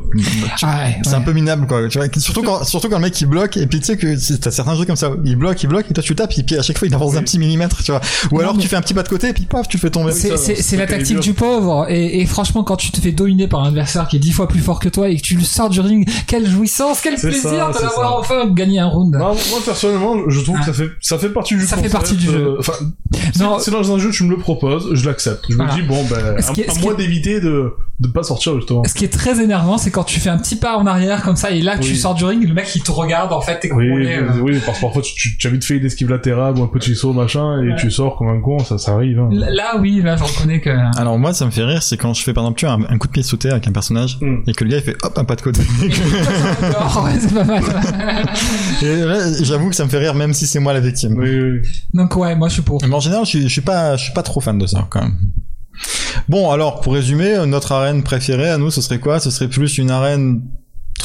Ah 0.62 0.84
ouais, 0.84 0.96
C'est 1.02 1.10
ouais. 1.10 1.14
un 1.16 1.20
peu 1.20 1.32
minable 1.32 1.66
quoi, 1.66 1.88
tu 1.88 1.98
vois, 1.98 2.06
surtout 2.16 2.42
quand, 2.44 2.62
surtout 2.62 2.88
quand 2.88 2.94
le 2.98 3.02
mec 3.02 3.20
il 3.20 3.26
bloque, 3.26 3.56
et 3.56 3.66
puis 3.66 3.80
tu 3.80 3.86
sais 3.86 3.96
que 3.96 4.16
c'est- 4.16 4.38
t'as 4.38 4.52
certains 4.52 4.76
jeux 4.76 4.84
comme 4.84 4.94
ça, 4.94 5.10
il 5.24 5.34
bloque, 5.34 5.60
il 5.64 5.66
bloque, 5.66 5.86
et 5.90 5.92
toi 5.92 6.00
tu 6.04 6.14
tapes, 6.14 6.32
et 6.38 6.44
puis 6.44 6.56
à 6.56 6.62
chaque 6.62 6.78
fois 6.78 6.86
il 6.86 6.94
avance 6.94 7.14
d'un 7.14 7.22
petit 7.22 7.40
millimètre, 7.40 7.82
tu 7.82 7.90
vois. 7.90 8.00
Ou 8.30 8.36
Non, 8.36 8.40
alors 8.42 8.54
mais- 8.54 8.62
tu 8.62 8.68
fais 8.68 8.76
un 8.76 8.82
petit 8.82 8.94
pas 8.94 9.02
de 9.02 9.08
côté, 9.08 9.30
et 9.30 9.32
puis 9.32 9.46
paf, 9.46 9.66
tu 9.66 9.78
fais 9.78 9.90
tomber. 9.90 10.12
C'est, 10.12 10.76
la 10.76 10.86
tactique 10.86 11.18
du 11.18 11.32
pauvre 11.34 11.86
et, 11.90 12.20
et 12.20 12.26
franchement 12.26 12.62
quand 12.62 12.76
tu 12.76 12.92
te 12.92 13.00
fais 13.00 13.10
dominer 13.10 13.48
par 13.48 13.64
un 13.64 13.68
adversaire 13.70 14.06
qui 14.06 14.14
est 14.14 14.20
dix 14.20 14.30
fois 14.30 14.46
plus 14.46 14.60
fort 14.60 14.78
que 14.78 14.88
toi 14.88 15.08
et 15.08 15.16
que 15.16 15.22
tu 15.22 15.34
le 15.34 15.42
sors 15.42 15.70
du 15.70 15.80
ring 15.80 16.08
quelle 16.28 16.48
jouissance 16.48 17.00
quel 17.02 17.18
C'est 17.18 17.28
plaisir 17.30 17.50
ça, 17.72 17.78
de 17.80 17.84
l'avoir 17.84 18.16
enfin 18.20 18.46
gagné 18.46 18.78
un 18.78 18.86
round 18.86 19.12
Non, 19.14 19.34
moi 19.34 19.58
personnellement, 19.64 20.14
je 20.28 20.40
trouve 20.40 20.58
que 20.60 20.64
ça 20.66 20.72
fait 20.72 20.90
ça 21.00 21.18
fait 21.18 21.30
partie 21.30 21.56
du 21.56 21.66
Ça 21.66 21.76
fait 21.78 21.88
partie 21.88 22.14
du 22.14 22.26
jeu. 22.26 22.54
euh, 22.54 22.56
Enfin, 22.60 22.74
Non. 23.40 23.58
c'est 23.58 23.72
dans 23.72 23.92
un 23.92 23.98
jeu, 23.98 24.10
tu 24.10 24.22
me 24.24 24.30
le 24.30 24.36
proposes, 24.38 24.90
je 24.92 25.04
l'accepte. 25.08 25.46
Je 25.48 25.56
Voilà. 25.56 25.74
me 25.74 25.79
dis 25.79 25.79
bon 25.82 26.04
ben, 26.04 26.36
qui 26.54 26.62
à, 26.64 26.66
qui 26.66 26.80
moi 26.82 26.94
d'éviter 26.94 27.40
de 27.40 27.74
de 28.00 28.08
pas 28.08 28.22
sortir 28.22 28.56
justement. 28.56 28.82
ce 28.84 28.94
qui 28.94 29.04
est 29.04 29.12
très 29.12 29.42
énervant 29.42 29.76
c'est 29.76 29.90
quand 29.90 30.04
tu 30.04 30.20
fais 30.20 30.30
un 30.30 30.38
petit 30.38 30.56
pas 30.56 30.78
en 30.78 30.86
arrière 30.86 31.22
comme 31.22 31.36
ça 31.36 31.50
et 31.50 31.60
là 31.60 31.76
tu 31.78 31.94
sors 31.96 32.14
du 32.14 32.24
ring 32.24 32.46
le 32.48 32.54
mec 32.54 32.74
il 32.74 32.82
te 32.82 32.90
regarde 32.90 33.30
en 33.32 33.42
fait 33.42 33.60
t'es 33.60 33.70
Oui, 33.72 33.86
euh. 34.06 34.26
oui, 34.40 34.58
parce 34.64 34.78
que 34.78 34.82
parfois 34.82 35.02
tu, 35.02 35.14
tu, 35.14 35.36
tu 35.36 35.46
as 35.46 35.50
vite 35.50 35.62
fait 35.64 35.76
une 35.76 35.84
esquive 35.84 36.08
latérale 36.08 36.56
ou 36.58 36.62
un 36.62 36.66
petit 36.66 36.94
saut 36.94 37.12
machin 37.12 37.62
et 37.62 37.68
Ouais. 37.70 37.76
tu 37.78 37.90
sors 37.90 38.16
comme 38.16 38.28
un 38.28 38.40
con, 38.40 38.58
ça, 38.60 38.78
ça 38.78 38.92
arrive. 38.94 39.18
Hein. 39.20 39.28
Là 39.32 39.76
oui 39.78 40.00
là 40.02 40.16
je 40.16 40.24
reconnais 40.24 40.60
que 40.62 40.70
Alors 40.98 41.18
moi 41.18 41.34
ça 41.34 41.44
me 41.44 41.50
fait 41.50 41.64
rire, 41.64 41.82
c'est 41.82 41.98
quand 41.98 42.14
je 42.14 42.22
fais 42.22 42.32
par 42.32 42.44
exemple 42.44 42.58
tu 42.60 42.64
vois, 42.66 42.74
un, 42.74 42.94
un 42.94 42.98
coup 42.98 43.06
de 43.06 43.12
pied 43.12 43.22
sauté 43.22 43.50
avec 43.50 43.68
un 43.68 43.72
personnage, 43.72 44.18
Mm. 44.22 44.36
et 44.46 44.52
que 44.54 44.64
le 44.64 44.70
gars 44.70 44.78
il 44.78 44.82
fait 44.82 44.96
hop 45.02 45.18
un 45.18 45.24
pas 45.24 45.36
de 45.36 45.42
côté. 45.42 45.60
C'est 47.20 47.34
pas 47.34 47.44
mal 47.44 47.62
j'avoue 49.42 49.68
que 49.70 49.76
ça 49.76 49.84
me 49.84 49.90
fait 49.90 49.98
rire 49.98 50.14
même 50.14 50.32
si 50.32 50.46
c'est 50.46 50.58
moi 50.60 50.72
la 50.72 50.80
victime. 50.80 51.16
Oui, 51.18 51.38
oui. 51.40 51.60
donc 51.94 52.16
ouais 52.16 52.34
moi 52.34 52.48
je 52.48 52.54
suis 52.54 52.62
pour 52.62 52.80
Mais 52.86 52.94
en 52.94 53.00
général 53.00 53.24
je 53.26 53.38
je 53.40 53.48
suis 53.48 53.60
pas, 53.60 53.96
je 53.96 54.04
suis 54.04 54.12
pas 54.12 54.22
trop 54.22 54.40
fan 54.40 54.58
de 54.58 54.66
ça 54.66 54.86
quand 54.90 55.02
même. 55.02 55.16
Bon 56.28 56.50
alors 56.50 56.80
pour 56.80 56.92
résumer, 56.94 57.44
notre 57.46 57.72
arène 57.72 58.02
préférée 58.02 58.50
à 58.50 58.58
nous 58.58 58.70
ce 58.70 58.80
serait 58.80 58.98
quoi? 58.98 59.20
Ce 59.20 59.30
serait 59.30 59.48
plus 59.48 59.78
une 59.78 59.90
arène 59.90 60.42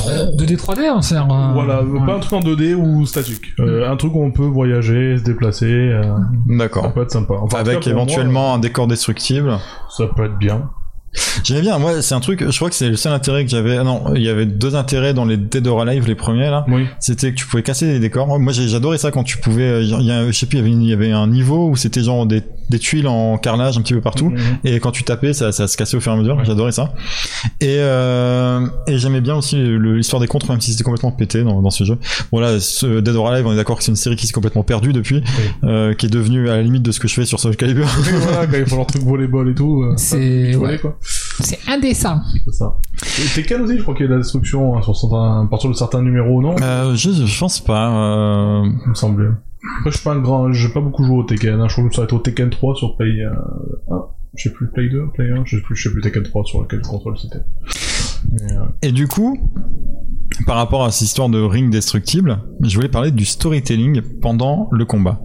Euh, 0.07 0.32
2D 0.38 0.57
3D 0.57 0.91
on 0.93 1.01
sert 1.01 1.24
euh, 1.32 1.53
Voilà, 1.53 1.82
ouais. 1.84 2.05
pas 2.05 2.16
un 2.16 2.20
truc 2.20 2.34
en 2.34 2.41
2D 2.41 2.74
ou 2.76 3.05
statique. 3.05 3.41
Euh, 3.59 3.89
un 3.89 3.95
truc 3.95 4.13
où 4.13 4.22
on 4.24 4.32
peut 4.32 4.43
voyager, 4.45 5.18
se 5.18 5.24
déplacer, 5.24 5.66
euh, 5.72 6.03
ça 6.03 6.18
D'accord. 6.57 6.93
peut 6.93 7.03
être 7.03 7.11
sympa. 7.11 7.36
Enfin, 7.41 7.59
Avec 7.59 7.80
cas, 7.82 7.89
éventuellement 7.91 8.53
un 8.53 8.59
décor 8.59 8.88
destructible. 8.88 9.57
ça 9.95 10.05
peut 10.16 10.26
être 10.26 10.38
bien. 10.38 10.70
J'aimais 11.45 11.61
bien, 11.61 11.80
moi 11.80 12.01
c'est 12.01 12.13
un 12.13 12.20
truc, 12.20 12.43
je 12.49 12.55
crois 12.57 12.68
que 12.70 12.76
c'est 12.76 12.89
le 12.89 12.97
seul 12.97 13.13
intérêt 13.13 13.45
que 13.45 13.49
j'avais. 13.49 13.78
ah 13.78 13.86
Non, 13.86 14.13
il 14.16 14.22
y 14.22 14.28
avait 14.28 14.45
deux 14.45 14.76
intérêts 14.76 15.13
dans 15.13 15.24
les 15.24 15.38
Dead 15.38 15.66
or 15.66 15.80
Alive, 15.82 16.05
les 16.07 16.16
premiers 16.16 16.49
là. 16.49 16.66
Oui. 16.68 16.88
C'était 16.99 17.32
que 17.32 17.36
tu 17.38 17.45
pouvais 17.47 17.63
casser 17.63 17.86
les 17.88 17.99
décors. 18.01 18.28
Moi 18.38 18.51
j'ai- 18.51 18.68
j'adorais 18.68 18.97
ça 18.97 19.11
quand 19.11 19.24
tu 19.24 19.38
pouvais. 19.38 19.63
euh, 19.63 19.82
Il 19.82 20.05
y 20.05 20.11
a, 20.11 20.26
je 20.30 20.32
sais 20.38 20.45
plus, 20.45 20.57
il 20.57 20.59
y 20.59 20.61
avait, 20.63 20.72
une- 20.74 20.82
il 20.82 20.89
y 20.89 20.93
avait 20.93 21.13
un 21.13 21.28
niveau 21.28 21.70
où 21.70 21.78
c'était 21.78 22.03
genre 22.03 22.26
des, 22.26 22.43
des 22.70 22.80
tuiles 22.80 23.07
en 23.07 23.38
carrelage 23.38 23.78
un 23.78 23.82
petit 23.82 23.93
peu 23.93 24.01
partout. 24.01 24.30
Mhm. 24.30 24.39
Et 24.63 24.80
quand 24.80 24.91
tu 24.91 25.03
tapais, 25.03 25.34
ça, 25.34 25.51
ça 25.51 25.68
se 25.68 25.78
cassait 25.78 25.97
au 25.97 25.99
fur 25.99 26.11
et 26.11 26.16
à 26.16 26.18
mesure. 26.18 26.38
Ouais. 26.38 26.45
J'adorais 26.45 26.72
ça. 26.72 26.93
Et, 27.61 27.78
euh, 27.80 28.66
et 28.88 28.97
j'aimais 28.97 29.22
bien 29.22 29.36
aussi 29.36 29.55
l'histoire 29.57 30.20
des 30.20 30.28
contres, 30.28 30.49
même 30.49 30.61
si 30.61 30.72
c'était 30.72 30.84
complètement 30.84 31.11
pété 31.11 31.43
dans, 31.43 31.61
dans 31.61 31.70
ce 31.70 31.84
jeu. 31.84 31.97
Bon 32.32 32.39
là, 32.39 32.59
ce 32.59 32.99
Dead 32.99 33.16
or 33.16 33.30
Alive, 33.30 33.45
on 33.47 33.53
est 33.53 33.55
d'accord 33.55 33.78
que 33.78 33.84
c'est 33.84 33.91
une 33.91 33.95
série 33.95 34.16
qui 34.16 34.28
s'est 34.28 34.34
complètement 34.34 34.63
perdue 34.63 34.93
depuis, 34.93 35.24
euh, 35.63 35.93
qui 35.93 36.05
est 36.07 36.09
devenue 36.09 36.49
à 36.49 36.57
la 36.57 36.61
limite 36.63 36.84
de 36.84 36.91
ce 36.91 36.99
que 36.99 37.07
je 37.07 37.13
fais 37.13 37.26
sur 37.26 37.39
Soul 37.39 37.55
Calibur. 37.55 37.88
Oui, 37.97 38.09
voilà, 38.20 38.47
quand 38.47 38.57
il 38.57 38.66
faut 38.66 38.76
leur 38.76 38.88
truc 38.88 39.03
volleyball 39.03 39.49
et 39.49 39.55
tout. 39.55 39.84
euh, 39.84 39.93
C'est- 39.97 40.55
ouais. 40.55 40.78
quoi. 40.78 40.97
c'est 41.39 41.59
indécent 41.68 42.20
C'est 42.45 42.53
ça. 42.53 42.76
Et 43.20 43.28
Tekken 43.41 43.61
aussi, 43.61 43.78
je 43.78 43.82
crois 43.84 43.93
qu'il 43.95 44.03
y 44.03 44.07
a 44.07 44.09
de 44.09 44.13
la 44.16 44.20
destruction 44.22 44.78
hein, 44.78 44.82
sur 44.82 44.95
certains, 44.95 45.43
à 45.43 45.47
partir 45.49 45.70
de 45.70 45.76
certains 45.76 46.01
numéros, 46.01 46.41
non? 46.41 46.55
Euh, 46.61 46.95
je, 46.95 47.09
je 47.11 47.39
pense 47.39 47.59
pas. 47.59 47.89
Euh... 47.89 48.63
Il 48.86 48.89
me 48.89 48.95
semblait. 48.95 49.28
Après, 49.80 49.91
je 49.91 49.97
suis 49.97 50.03
pas 50.03 50.13
un 50.13 50.20
grand, 50.20 50.51
j'ai 50.51 50.70
pas 50.70 50.82
beaucoup 50.82 51.03
joué 51.03 51.18
au 51.18 51.24
Tekken. 51.24 51.59
Hein. 51.59 51.68
Je 51.68 51.74
crois 51.74 51.89
que 51.89 51.95
ça 51.95 52.01
va 52.01 52.05
être 52.05 52.13
au 52.13 52.20
Tekken 52.20 52.49
3 52.49 52.76
sur 52.76 52.95
Play. 52.97 53.22
Euh... 53.22 53.32
Ah, 53.91 54.09
je 54.36 54.43
sais 54.43 54.53
plus 54.53 54.68
Play 54.68 54.89
2, 54.89 55.07
Play 55.13 55.32
1, 55.32 55.45
je 55.45 55.57
sais 55.57 55.61
plus, 55.61 55.76
je 55.76 55.84
sais 55.84 55.91
plus 55.91 56.01
Tekken 56.01 56.24
3 56.24 56.43
sur 56.45 56.61
lequel 56.61 56.82
console 56.82 57.18
c'était. 57.18 57.43
Euh, 58.41 58.66
Et 58.82 58.91
du 58.91 59.07
coup, 59.07 59.51
par 60.45 60.57
rapport 60.57 60.84
à 60.84 60.91
cette 60.91 61.07
histoire 61.07 61.30
de 61.30 61.39
ring 61.39 61.72
destructible, 61.72 62.39
je 62.61 62.76
voulais 62.76 62.89
parler 62.89 63.11
du 63.11 63.26
storytelling 63.26 64.01
pendant 64.22 64.68
le 64.72 64.86
combat. 64.86 65.22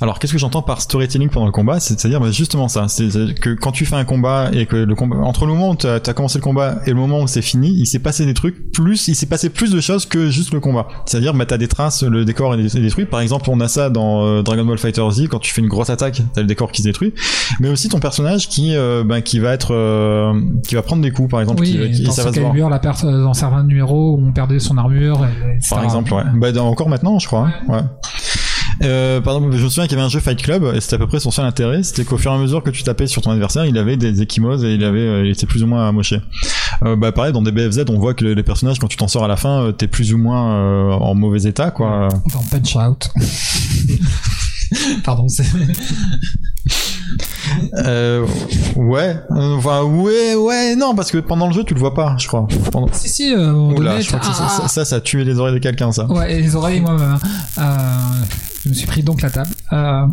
Alors, 0.00 0.18
qu'est-ce 0.18 0.32
que 0.32 0.38
j'entends 0.38 0.62
par 0.62 0.80
storytelling 0.80 1.28
pendant 1.30 1.46
le 1.46 1.52
combat 1.52 1.80
C'est-à-dire 1.80 2.20
bah, 2.20 2.30
justement 2.30 2.68
ça, 2.68 2.86
c'est 2.88 3.08
que 3.40 3.50
quand 3.54 3.72
tu 3.72 3.86
fais 3.86 3.96
un 3.96 4.04
combat 4.04 4.50
et 4.52 4.66
que 4.66 4.76
le 4.76 4.94
combat, 4.94 5.16
entre 5.18 5.46
le 5.46 5.52
moment 5.52 5.70
où 5.70 5.76
tu 5.76 5.86
as, 5.86 6.00
commencé 6.00 6.38
le 6.38 6.44
combat 6.44 6.76
et 6.86 6.90
le 6.90 6.96
moment 6.96 7.20
où 7.20 7.26
c'est 7.26 7.42
fini, 7.42 7.68
il 7.72 7.86
s'est 7.86 7.98
passé 7.98 8.26
des 8.26 8.34
trucs 8.34 8.72
plus, 8.72 9.08
il 9.08 9.14
s'est 9.14 9.26
passé 9.26 9.48
plus 9.50 9.70
de 9.72 9.80
choses 9.80 10.06
que 10.06 10.28
juste 10.30 10.52
le 10.52 10.60
combat. 10.60 10.86
C'est-à-dire, 11.06 11.32
bah, 11.34 11.46
t'as 11.46 11.56
des 11.58 11.68
traces, 11.68 12.02
le 12.02 12.24
décor 12.24 12.54
est 12.54 12.78
détruit. 12.80 13.06
Par 13.06 13.20
exemple, 13.20 13.48
on 13.50 13.58
a 13.60 13.68
ça 13.68 13.90
dans 13.90 14.24
euh, 14.26 14.42
Dragon 14.42 14.64
Ball 14.64 14.78
Fighter 14.78 15.02
Z 15.10 15.28
quand 15.28 15.38
tu 15.38 15.52
fais 15.52 15.60
une 15.62 15.68
grosse 15.68 15.90
attaque, 15.90 16.22
t'as 16.34 16.40
le 16.42 16.46
décor 16.46 16.70
qui 16.72 16.82
se 16.82 16.86
détruit, 16.88 17.14
mais 17.60 17.68
aussi 17.68 17.88
ton 17.88 17.98
personnage 18.00 18.48
qui, 18.48 18.74
euh, 18.76 19.02
bah, 19.04 19.20
qui 19.22 19.38
va 19.38 19.52
être, 19.52 19.72
euh, 19.74 20.38
qui 20.66 20.74
va 20.74 20.82
prendre 20.82 21.02
des 21.02 21.10
coups, 21.10 21.30
par 21.30 21.40
exemple, 21.40 21.62
qui, 21.62 21.78
oui 21.78 21.90
qui- 21.92 22.02
dans 22.04 22.12
ça 22.12 22.24
va 22.24 22.32
se 22.32 22.40
voir. 22.40 22.52
Calibur 22.52 22.68
la 22.70 22.78
perte 22.78 23.04
dans 23.04 23.34
certains 23.34 23.64
numéros 23.64 24.16
où 24.16 24.26
on 24.26 24.32
perdait 24.32 24.58
son 24.58 24.76
armure 24.78 25.24
et. 25.24 25.58
Par 25.70 25.82
exemple, 25.84 26.12
ouais. 26.12 26.22
Bah, 26.34 26.52
dans- 26.52 26.68
encore 26.68 26.88
maintenant, 26.88 27.18
je 27.18 27.26
crois. 27.26 27.48
hein. 27.48 27.72
Ouais. 27.72 27.80
Euh, 28.82 29.20
par 29.20 29.36
exemple, 29.36 29.56
je 29.56 29.64
me 29.64 29.68
souviens 29.68 29.84
qu'il 29.86 29.96
y 29.96 30.00
avait 30.00 30.06
un 30.06 30.10
jeu 30.10 30.20
Fight 30.20 30.40
Club, 30.40 30.72
et 30.74 30.80
c'était 30.80 30.96
à 30.96 30.98
peu 30.98 31.06
près 31.06 31.20
son 31.20 31.30
seul 31.30 31.44
intérêt, 31.46 31.82
c'était 31.82 32.04
qu'au 32.04 32.18
fur 32.18 32.30
et 32.32 32.34
à 32.34 32.38
mesure 32.38 32.62
que 32.62 32.70
tu 32.70 32.82
tapais 32.82 33.06
sur 33.06 33.22
ton 33.22 33.30
adversaire, 33.30 33.64
il 33.64 33.76
avait 33.78 33.96
des 33.96 34.22
échymoses 34.22 34.64
et 34.64 34.74
il 34.74 34.84
avait, 34.84 35.00
euh, 35.00 35.24
il 35.24 35.30
était 35.30 35.46
plus 35.46 35.62
ou 35.62 35.66
moins 35.66 35.88
amoché. 35.88 36.20
Euh, 36.84 36.96
bah 36.96 37.12
pareil, 37.12 37.32
dans 37.32 37.42
des 37.42 37.52
BFZ, 37.52 37.84
on 37.88 37.98
voit 37.98 38.14
que 38.14 38.24
les 38.24 38.42
personnages, 38.42 38.78
quand 38.78 38.88
tu 38.88 38.96
t'en 38.96 39.08
sors 39.08 39.24
à 39.24 39.28
la 39.28 39.36
fin, 39.36 39.62
euh, 39.62 39.72
t'es 39.72 39.86
plus 39.86 40.12
ou 40.12 40.18
moins 40.18 40.54
euh, 40.54 40.92
en 40.92 41.14
mauvais 41.14 41.48
état, 41.48 41.70
quoi. 41.70 42.08
dans 42.32 42.42
Punch 42.50 42.76
Out 42.76 43.10
pardon 45.04 45.28
c'est 45.28 45.44
Euh, 47.74 48.26
ouais, 48.74 49.16
euh, 49.30 49.56
enfin, 49.56 49.82
ouais, 49.82 50.34
ouais, 50.34 50.76
non, 50.76 50.94
parce 50.94 51.10
que 51.10 51.18
pendant 51.18 51.46
le 51.46 51.52
jeu, 51.52 51.64
tu 51.64 51.74
le 51.74 51.80
vois 51.80 51.94
pas, 51.94 52.16
je 52.18 52.26
crois. 52.26 52.46
Pendant... 52.72 52.88
si 52.92 53.08
si 53.08 53.32
euh, 53.32 53.52
Oula, 53.52 54.00
je 54.00 54.08
crois 54.08 54.18
que 54.18 54.26
ça, 54.26 54.32
ah, 54.40 54.48
ça, 54.48 54.68
ça, 54.68 54.84
ça 54.84 54.96
a 54.96 55.00
tué 55.00 55.24
les 55.24 55.38
oreilles 55.38 55.54
de 55.54 55.58
quelqu'un, 55.60 55.92
ça. 55.92 56.06
Ouais, 56.06 56.40
les 56.40 56.56
oreilles, 56.56 56.80
moi-même. 56.80 57.18
Euh, 57.58 57.96
je 58.66 58.70
me 58.70 58.74
suis 58.74 58.86
pris 58.86 59.02
donc 59.02 59.22
la 59.22 59.30
table. 59.30 59.48
Euh, 59.72 60.06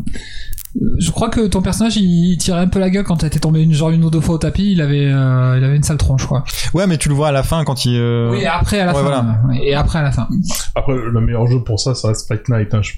je 0.99 1.11
crois 1.11 1.29
que 1.29 1.45
ton 1.47 1.61
personnage, 1.61 1.97
il, 1.97 2.31
il 2.31 2.37
tirait 2.37 2.59
un 2.61 2.67
peu 2.67 2.79
la 2.79 2.89
gueule 2.89 3.03
quand 3.03 3.17
t'étais 3.17 3.39
tombé 3.39 3.61
une, 3.61 3.73
genre 3.73 3.89
une 3.91 4.03
ou 4.03 4.09
deux 4.09 4.21
fois 4.21 4.35
au 4.35 4.37
tapis. 4.39 4.71
Il 4.71 4.81
avait, 4.81 5.05
euh, 5.05 5.55
il 5.57 5.63
avait 5.63 5.75
une 5.75 5.83
sale 5.83 5.97
tronche, 5.97 6.25
quoi. 6.25 6.43
Ouais, 6.73 6.87
mais 6.87 6.97
tu 6.97 7.09
le 7.09 7.15
vois 7.15 7.27
à 7.27 7.31
la 7.31 7.43
fin 7.43 7.63
quand 7.63 7.85
il. 7.85 7.95
euh, 7.97 8.31
Oui, 8.31 8.39
et 8.41 8.47
après 8.47 8.79
à 8.79 8.85
la 8.87 8.93
ouais, 8.93 9.03
fin. 9.03 9.21
voilà. 9.47 9.61
Et 9.63 9.75
après 9.75 9.99
à 9.99 10.01
la 10.03 10.11
fin. 10.11 10.27
Après, 10.75 10.93
le 10.95 11.21
meilleur 11.21 11.45
jeu 11.47 11.61
pour 11.63 11.79
ça, 11.79 11.93
ça 11.93 12.07
reste 12.07 12.27
Fight 12.27 12.47
Night. 12.49 12.73
Hein. 12.73 12.81
je- 12.81 12.93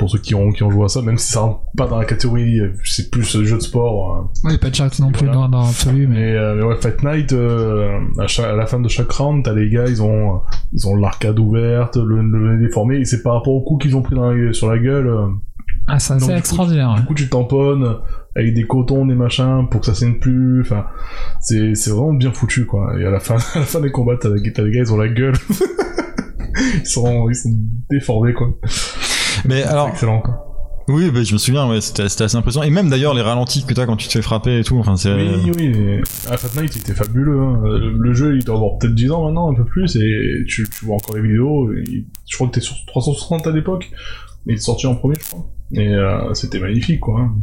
Pour 0.00 0.10
ceux 0.10 0.18
qui 0.18 0.34
ont, 0.34 0.50
qui 0.50 0.64
ont 0.64 0.70
joué 0.70 0.86
à 0.86 0.88
ça, 0.88 1.00
même 1.02 1.16
si 1.18 1.30
ça 1.30 1.40
rentre 1.40 1.60
pas 1.76 1.86
dans 1.86 1.98
la 1.98 2.04
catégorie, 2.04 2.58
euh, 2.58 2.72
c'est 2.84 3.10
plus 3.10 3.36
euh, 3.36 3.44
jeu 3.44 3.56
de 3.56 3.62
sport. 3.62 4.16
hein. 4.16 4.30
Oui, 4.42 4.58
pas 4.58 4.70
de 4.70 4.74
chat 4.74 4.98
non 4.98 5.12
plus 5.12 5.26
Voilà. 5.26 5.34
dans, 5.34 5.48
dans 5.48 5.62
l'absolu, 5.66 6.06
mais. 6.08 6.32
Euh, 6.34 6.54
mais 6.56 6.64
ouais, 6.64 6.76
Fight 6.80 7.02
Night, 7.04 7.32
euh, 7.32 8.00
à, 8.18 8.26
chaque- 8.26 8.46
à 8.46 8.56
la 8.56 8.66
fin 8.66 8.80
de 8.80 8.88
chaque 8.88 9.12
round, 9.12 9.44
t'as 9.44 9.52
les 9.54 9.70
gars, 9.70 9.84
ils 9.86 10.02
ont, 10.02 10.40
ils 10.72 10.88
ont 10.88 10.96
l'arcade 10.96 11.38
ouverte, 11.38 11.96
le, 11.96 12.22
le 12.22 12.56
nez 12.56 12.66
déformé, 12.66 12.96
et 12.98 13.04
c'est 13.04 13.22
par 13.22 13.34
rapport 13.34 13.52
au 13.52 13.60
coup 13.62 13.76
qu'ils 13.78 13.94
ont 13.94 14.02
pris 14.02 14.16
dans 14.16 14.30
la- 14.32 14.52
sur 14.52 14.68
la 14.68 14.78
gueule, 14.78 15.14
Ah, 15.86 15.98
ça, 15.98 16.18
c'est 16.18 16.26
du 16.26 16.32
coup, 16.32 16.38
extraordinaire. 16.38 16.94
Du 16.96 17.04
coup, 17.04 17.14
tu 17.14 17.28
tamponnes 17.28 17.96
avec 18.36 18.54
des 18.54 18.64
cotons, 18.64 19.06
des 19.06 19.14
machins, 19.14 19.66
pour 19.70 19.80
que 19.80 19.86
ça 19.86 19.94
saigne 19.94 20.14
plus. 20.14 20.60
Enfin, 20.62 20.86
c'est, 21.40 21.74
c'est 21.74 21.90
vraiment 21.90 22.12
bien 22.14 22.32
foutu, 22.32 22.64
quoi. 22.64 22.94
Et 22.98 23.04
à 23.04 23.10
la 23.10 23.20
fin, 23.20 23.34
à 23.54 23.58
la 23.58 23.64
fin 23.66 23.80
des 23.80 23.90
combats, 23.90 24.16
t'as, 24.20 24.28
t'as 24.30 24.62
des 24.64 24.70
gars, 24.70 24.80
ils 24.80 24.92
ont 24.92 24.96
la 24.98 25.08
gueule. 25.08 25.34
ils 26.82 26.86
sont, 26.86 27.28
ils 27.28 27.34
sont 27.34 27.50
déformés, 27.90 28.32
quoi. 28.32 28.48
Mais 29.44 29.62
alors, 29.62 29.86
C'est 29.86 29.92
excellent, 29.92 30.20
quoi. 30.20 30.46
oui, 30.88 31.10
bah, 31.10 31.22
je 31.22 31.32
me 31.32 31.38
souviens, 31.38 31.68
ouais, 31.68 31.80
c'était 31.80 32.02
assez 32.04 32.36
impressionnant. 32.36 32.66
Et 32.66 32.70
même 32.70 32.88
d'ailleurs, 32.90 33.14
les 33.14 33.22
ralentis 33.22 33.64
que 33.64 33.74
t'as 33.74 33.86
quand 33.86 33.96
tu 33.96 34.06
te 34.08 34.12
fais 34.12 34.22
frapper 34.22 34.58
et 34.58 34.64
tout, 34.64 34.78
enfin, 34.78 34.96
c'est. 34.96 35.12
Oui, 35.14 35.50
oui, 35.56 35.68
mais 35.74 36.00
à 36.30 36.36
Fat 36.36 36.60
Night, 36.60 36.74
il 36.76 36.80
était 36.80 36.94
fabuleux. 36.94 37.40
Hein. 37.40 37.60
Le 37.64 37.92
le 37.92 38.12
jeu, 38.14 38.36
il 38.36 38.44
doit 38.44 38.56
avoir 38.56 38.78
peut-être 38.78 38.94
10 38.94 39.10
ans 39.12 39.24
maintenant, 39.24 39.50
un 39.50 39.54
peu 39.54 39.64
plus, 39.64 39.96
et 39.96 40.44
tu, 40.48 40.68
tu 40.68 40.84
vois 40.84 40.96
encore 40.96 41.16
les 41.16 41.22
vidéos. 41.22 41.72
et 41.72 42.06
je 42.28 42.36
crois 42.36 42.48
que 42.48 42.52
t'es 42.54 42.60
sur 42.60 42.74
360 42.86 43.46
à 43.46 43.50
l'époque, 43.52 43.90
mais 44.46 44.54
il 44.54 44.56
est 44.56 44.60
sorti 44.60 44.86
en 44.86 44.94
premier, 44.94 45.14
je 45.20 45.26
crois. 45.28 45.46
Et 45.72 45.86
euh, 45.88 46.34
c'était 46.34 46.58
magnifique, 46.58 47.00
quoi. 47.00 47.20
hein. 47.20 47.34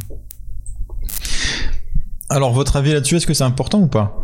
Alors, 2.30 2.52
votre 2.52 2.76
avis 2.76 2.92
là-dessus, 2.92 3.16
est-ce 3.16 3.26
que 3.26 3.32
c'est 3.34 3.44
important 3.44 3.80
ou 3.80 3.86
pas? 3.88 4.14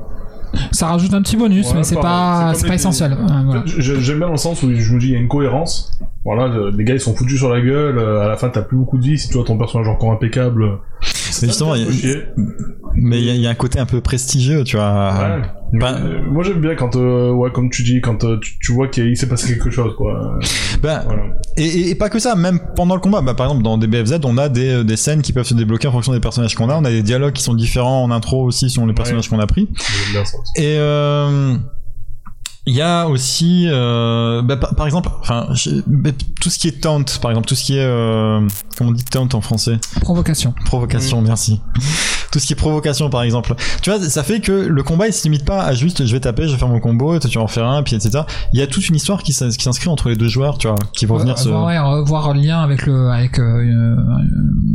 Ça 0.73 0.89
rajoute 0.89 1.15
un 1.15 1.23
petit 1.23 1.37
bonus, 1.37 1.69
Ouais, 1.69 1.77
mais 1.77 1.83
c'est 1.85 1.95
pas, 1.97 2.53
pas 2.67 2.75
essentiel. 2.75 3.13
Ouais, 3.13 3.19
voilà. 3.45 3.63
Je- 3.67 3.99
J'aime 3.99 4.19
bien 4.19 4.27
dans 4.27 4.33
le 4.35 4.39
sens 4.39 4.63
où 4.63 4.73
je 4.73 4.93
me 4.95 5.01
dis, 5.01 5.07
il 5.09 5.13
y 5.13 5.17
a 5.17 5.19
une 5.19 5.27
cohérence. 5.29 5.99
Voilà, 6.25 6.49
le- 6.49 6.71
les 6.71 6.85
gars, 6.85 6.95
ils 6.95 7.01
sont 7.01 7.15
foutus 7.15 7.37
sur 7.39 7.53
la 7.53 7.61
gueule. 7.61 7.99
euh, 7.99 8.23
À 8.25 8.29
la 8.29 8.37
fin, 8.37 8.49
t'as 8.49 8.63
plus 8.63 8.77
beaucoup 8.79 8.97
de 8.97 9.05
vie. 9.05 9.19
Si 9.19 9.29
tu 9.29 9.35
vois 9.35 9.45
ton 9.45 9.59
personnage 9.59 9.89
encore 9.89 10.11
impeccable. 10.13 10.65
Mais 11.43 11.49
justement, 11.49 11.75
il 11.75 11.83
y 11.83 12.13
a-. 12.13 12.17
Mais 12.97 13.19
il 13.19 13.25
y, 13.25 13.31
a- 13.31 13.35
il 13.35 13.41
y 13.41 13.47
a 13.47 13.51
un 13.51 13.55
côté 13.55 13.79
un 13.79 13.87
peu 13.87 14.01
prestigieux, 14.01 14.63
tu 14.65 14.77
vois. 14.77 15.13
Ouais. 15.13 15.79
Euh, 15.83 16.23
moi, 16.31 16.45
j'aime 16.45 16.61
bien 16.61 16.77
quand, 16.77 16.95
euh, 16.97 17.31
ouais, 17.33 17.51
comme 17.51 17.69
tu 17.69 17.83
dis, 17.83 18.01
quand 18.01 18.23
euh, 18.25 18.39
tu, 18.41 18.57
tu 18.61 18.73
vois 18.73 18.87
qu'il 18.89 19.07
il 19.09 19.17
s'est 19.17 19.29
passé 19.29 19.49
quelque 19.55 19.71
chose, 19.71 19.95
quoi. 19.97 20.13
Euh, 20.41 20.41
Voilà. 21.07 21.23
Et, 21.57 21.65
et- 21.65 21.91
et 21.91 21.95
pas 21.97 22.09
que 22.09 22.19
ça, 22.21 22.37
même 22.37 22.61
pendant 22.77 22.95
le 22.95 23.01
combat. 23.01 23.21
Bah, 23.21 23.35
par 23.35 23.47
exemple, 23.47 23.63
dans 23.65 23.77
DBFZ, 23.77 24.21
on 24.25 24.39
a 24.39 24.49
des, 24.49 24.85
des 24.85 24.97
scènes 24.97 25.21
qui 25.23 25.33
peuvent 25.33 25.45
se 25.45 25.55
débloquer 25.55 25.89
en 25.89 25.93
fonction 25.93 26.13
des 26.13 26.21
personnages 26.21 26.55
qu'on 26.55 26.71
a. 26.71 26.77
On 26.77 26.85
a 26.85 26.91
des 26.91 27.03
dialogues 27.03 27.33
qui 27.35 27.43
sont 27.43 27.55
différents 27.55 28.03
en 28.05 28.11
intro 28.13 28.45
aussi 28.45 28.71
selon 28.71 28.87
les 28.87 28.95
personnages 28.95 29.29
qu'on 29.29 29.41
a 29.41 29.47
pris. 29.49 29.69
Et 30.57 30.77
euh, 30.79 31.57
il 32.67 32.75
y 32.75 32.81
a 32.81 33.07
aussi, 33.09 33.67
euh, 33.69 34.41
bah, 34.43 34.57
par, 34.57 34.75
par 34.75 34.87
exemple, 34.87 35.11
enfin, 35.21 35.49
je- 35.53 35.83
bah, 35.87 36.11
tout 36.41 36.49
ce 36.51 36.59
qui 36.59 36.69
est 36.69 36.81
taunt, 36.81 37.05
par 37.21 37.31
exemple, 37.31 37.47
tout 37.47 37.55
ce 37.55 37.65
qui 37.65 37.77
est, 37.77 37.85
euh, 37.85 38.41
comment 38.79 38.91
on 38.91 38.93
dit 38.93 39.05
taunt 39.05 39.29
en 39.35 39.41
français? 39.41 39.79
Provocation. 40.01 40.55
Provocation, 40.65 41.21
merci. 41.23 41.61
Tout 42.35 42.41
ce 42.41 42.47
qui 42.49 42.53
est 42.53 42.57
provocation, 42.57 43.11
par 43.11 43.23
exemple. 43.23 43.55
Tu 43.81 43.91
vois, 43.91 44.01
ça 44.01 44.25
fait 44.25 44.41
que 44.41 44.51
le 44.51 44.83
combat, 44.83 45.07
il 45.07 45.13
se 45.13 45.23
limite 45.23 45.45
pas 45.45 45.63
à 45.63 45.73
juste, 45.73 46.05
je 46.05 46.13
vais 46.13 46.19
taper, 46.19 46.49
je 46.49 46.53
vais 46.53 46.59
faire 46.59 46.67
mon 46.67 46.81
combo, 46.81 47.17
toi 47.21 47.31
tu 47.31 47.39
vas 47.39 47.45
en 47.45 47.47
faire 47.47 47.65
un, 47.69 47.85
puis 47.85 47.95
etc. 47.95 48.25
Il 48.53 48.59
y 48.59 48.63
a 48.63 48.67
toute 48.67 48.89
une 48.89 48.97
histoire 48.97 49.23
qui 49.23 49.33
s'ins- 49.33 49.51
qui 49.51 49.63
s'inscrit 49.63 49.89
entre 49.89 50.09
les 50.09 50.17
deux 50.17 50.27
joueurs, 50.27 50.59
tu 50.59 50.67
vois, 50.67 50.77
qui 50.93 51.07
vont 51.07 51.15
venir 51.23 51.39
se... 51.39 51.49
ouais, 51.67 52.03
voir 52.05 52.35
le 52.35 52.41
lien 52.41 52.61
avec 52.61 52.87
le, 52.87 53.09
avec, 53.11 53.39
euh, 53.39 53.43
euh, 53.45 53.97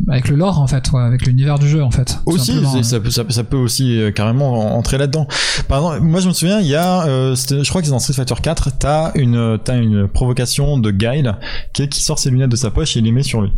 avec 0.08 0.30
le 0.30 0.38
lore, 0.38 0.60
en 0.62 0.68
fait, 0.68 0.90
ouais, 0.94 1.02
avec 1.02 1.26
l'univers 1.26 1.60
du 1.60 1.68
jeu, 1.68 1.84
en 1.84 1.92
fait. 1.92 2.18
Aussi, 2.26 2.54
simplement, 2.54 2.84
ça, 2.84 3.00
peut, 3.02 3.10
ça, 3.10 3.24
peut- 3.26 3.34
ça 3.34 3.44
peut 3.44 3.58
aussi 3.58 4.00
euh, 4.00 4.12
carrément 4.12 4.54
en- 4.54 4.78
entrer 4.78 4.98
là-dedans. 4.98 5.28
Par 5.68 5.80
exemple, 5.80 6.00
moi 6.02 6.22
je 6.22 6.30
me 6.30 6.34
souviens, 6.34 6.62
il 6.62 6.68
y 6.68 6.76
a, 6.76 7.06
euh, 7.08 7.36
je 7.36 7.68
crois 7.70 7.82
que 7.82 7.88
c'est 7.88 7.92
dans 7.92 8.00
Street 8.00 8.14
Fighter 8.14 8.36
4, 8.42 8.70
t'as 8.80 9.12
une, 9.16 9.58
t'as 9.64 9.78
une 9.78 10.08
provocation 10.08 10.78
de 10.78 10.92
Guile 10.92 11.36
qui, 11.74 11.90
qui 11.90 12.02
sort 12.02 12.20
ses 12.20 12.30
lunettes 12.30 12.50
de 12.52 12.56
sa 12.56 12.72
poche 12.72 12.96
et 12.96 13.00
il 13.00 13.06
les 13.06 13.12
met 13.12 13.24
sur 13.24 13.42
lui. 13.42 13.52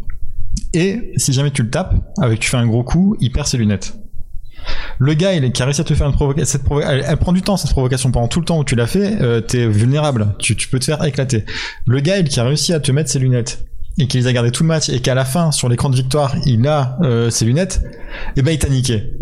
Et 0.74 1.14
si 1.18 1.34
jamais 1.34 1.52
tu 1.52 1.64
le 1.64 1.70
tapes, 1.70 1.96
avec 2.20 2.40
tu 2.40 2.50
fais 2.50 2.58
un 2.58 2.68
gros 2.68 2.84
coup, 2.84 3.16
il 3.20 3.32
perd 3.32 3.48
ses 3.48 3.58
lunettes. 3.58 3.94
Le 5.00 5.14
Guile 5.14 5.52
qui 5.52 5.62
a 5.62 5.66
réussi 5.66 5.82
à 5.82 5.84
te 5.84 5.94
faire 5.96 6.08
une 6.08 6.14
provocation, 6.14 6.60
elle, 6.88 7.18
prend 7.18 7.34
du 7.34 7.42
temps 7.42 7.58
cette 7.58 7.72
provocation 7.72 8.12
pendant 8.12 8.28
tout 8.28 8.40
le 8.40 8.46
temps 8.46 8.60
où 8.60 8.64
tu 8.64 8.76
l'as 8.76 8.88
fait, 8.88 9.20
euh, 9.22 9.42
t'es 9.42 9.66
vulnérable, 9.66 10.36
tu, 10.38 10.56
peux 10.56 10.80
te 10.80 10.86
faire 10.86 11.04
éclater. 11.04 11.46
Le 11.88 12.00
Guile 12.00 12.30
qui 12.30 12.40
a 12.40 12.44
réussi 12.44 12.74
à 12.74 12.80
te 12.80 12.92
mettre 12.92 13.10
ses 13.10 13.20
lunettes 13.20 13.66
et 13.98 14.08
qui 14.08 14.18
les 14.18 14.28
a 14.28 14.34
gardées 14.34 14.52
tout 14.52 14.64
le 14.64 14.68
match 14.68 14.90
et 14.90 15.00
qu'à 15.00 15.16
la 15.16 15.26
fin 15.26 15.52
sur 15.52 15.68
l'écran 15.68 15.90
de 15.90 15.96
victoire 15.96 16.36
il 16.46 16.66
a 16.68 16.98
euh, 17.02 17.30
ses 17.30 17.46
lunettes, 17.46 17.82
et 18.36 18.42
ben 18.42 18.52
il 18.52 18.60
t'a 18.60 18.70
niqué. 18.70 19.14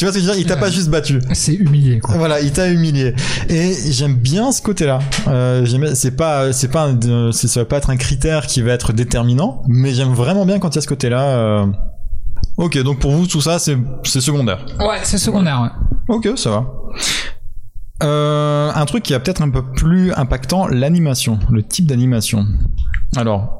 Tu 0.00 0.06
vois 0.06 0.14
ce 0.14 0.18
que 0.18 0.24
je 0.24 0.28
veux 0.28 0.32
dire? 0.32 0.40
Il 0.40 0.46
t'a 0.48 0.56
pas 0.56 0.70
juste 0.70 0.88
battu. 0.88 1.20
C'est 1.34 1.52
humilié, 1.52 1.98
quoi. 1.98 2.14
Voilà, 2.16 2.40
il 2.40 2.50
t'a 2.52 2.70
humilié. 2.70 3.14
Et 3.50 3.74
j'aime 3.90 4.14
bien 4.14 4.50
ce 4.50 4.62
côté-là. 4.62 5.00
Euh, 5.28 5.66
c'est 5.94 6.16
pas, 6.16 6.54
c'est 6.54 6.68
pas, 6.68 6.88
un- 6.88 7.32
ça 7.32 7.60
va 7.60 7.66
pas 7.66 7.76
être 7.76 7.90
un 7.90 7.98
critère 7.98 8.46
qui 8.46 8.62
va 8.62 8.72
être 8.72 8.94
déterminant, 8.94 9.62
mais 9.68 9.92
j'aime 9.92 10.14
vraiment 10.14 10.46
bien 10.46 10.58
quand 10.58 10.70
il 10.70 10.76
y 10.76 10.78
a 10.78 10.80
ce 10.80 10.88
côté-là. 10.88 11.22
euh. 11.36 11.66
Ok, 12.56 12.78
donc 12.82 12.98
pour 13.00 13.10
vous 13.10 13.26
tout 13.26 13.42
ça 13.42 13.58
c'est, 13.58 13.76
secondaire. 14.04 14.64
Ouais, 14.78 15.00
c'est 15.02 15.18
secondaire, 15.18 15.60
ouais. 15.60 16.14
Ok, 16.16 16.30
ça 16.36 16.48
va. 16.48 16.66
Euh, 18.02 18.72
un 18.74 18.86
truc 18.86 19.02
qui 19.02 19.12
est 19.12 19.18
peut-être 19.18 19.42
un 19.42 19.50
peu 19.50 19.60
plus 19.72 20.14
impactant, 20.14 20.66
l'animation, 20.66 21.38
le 21.50 21.62
type 21.62 21.86
d'animation. 21.86 22.46
Alors, 23.16 23.59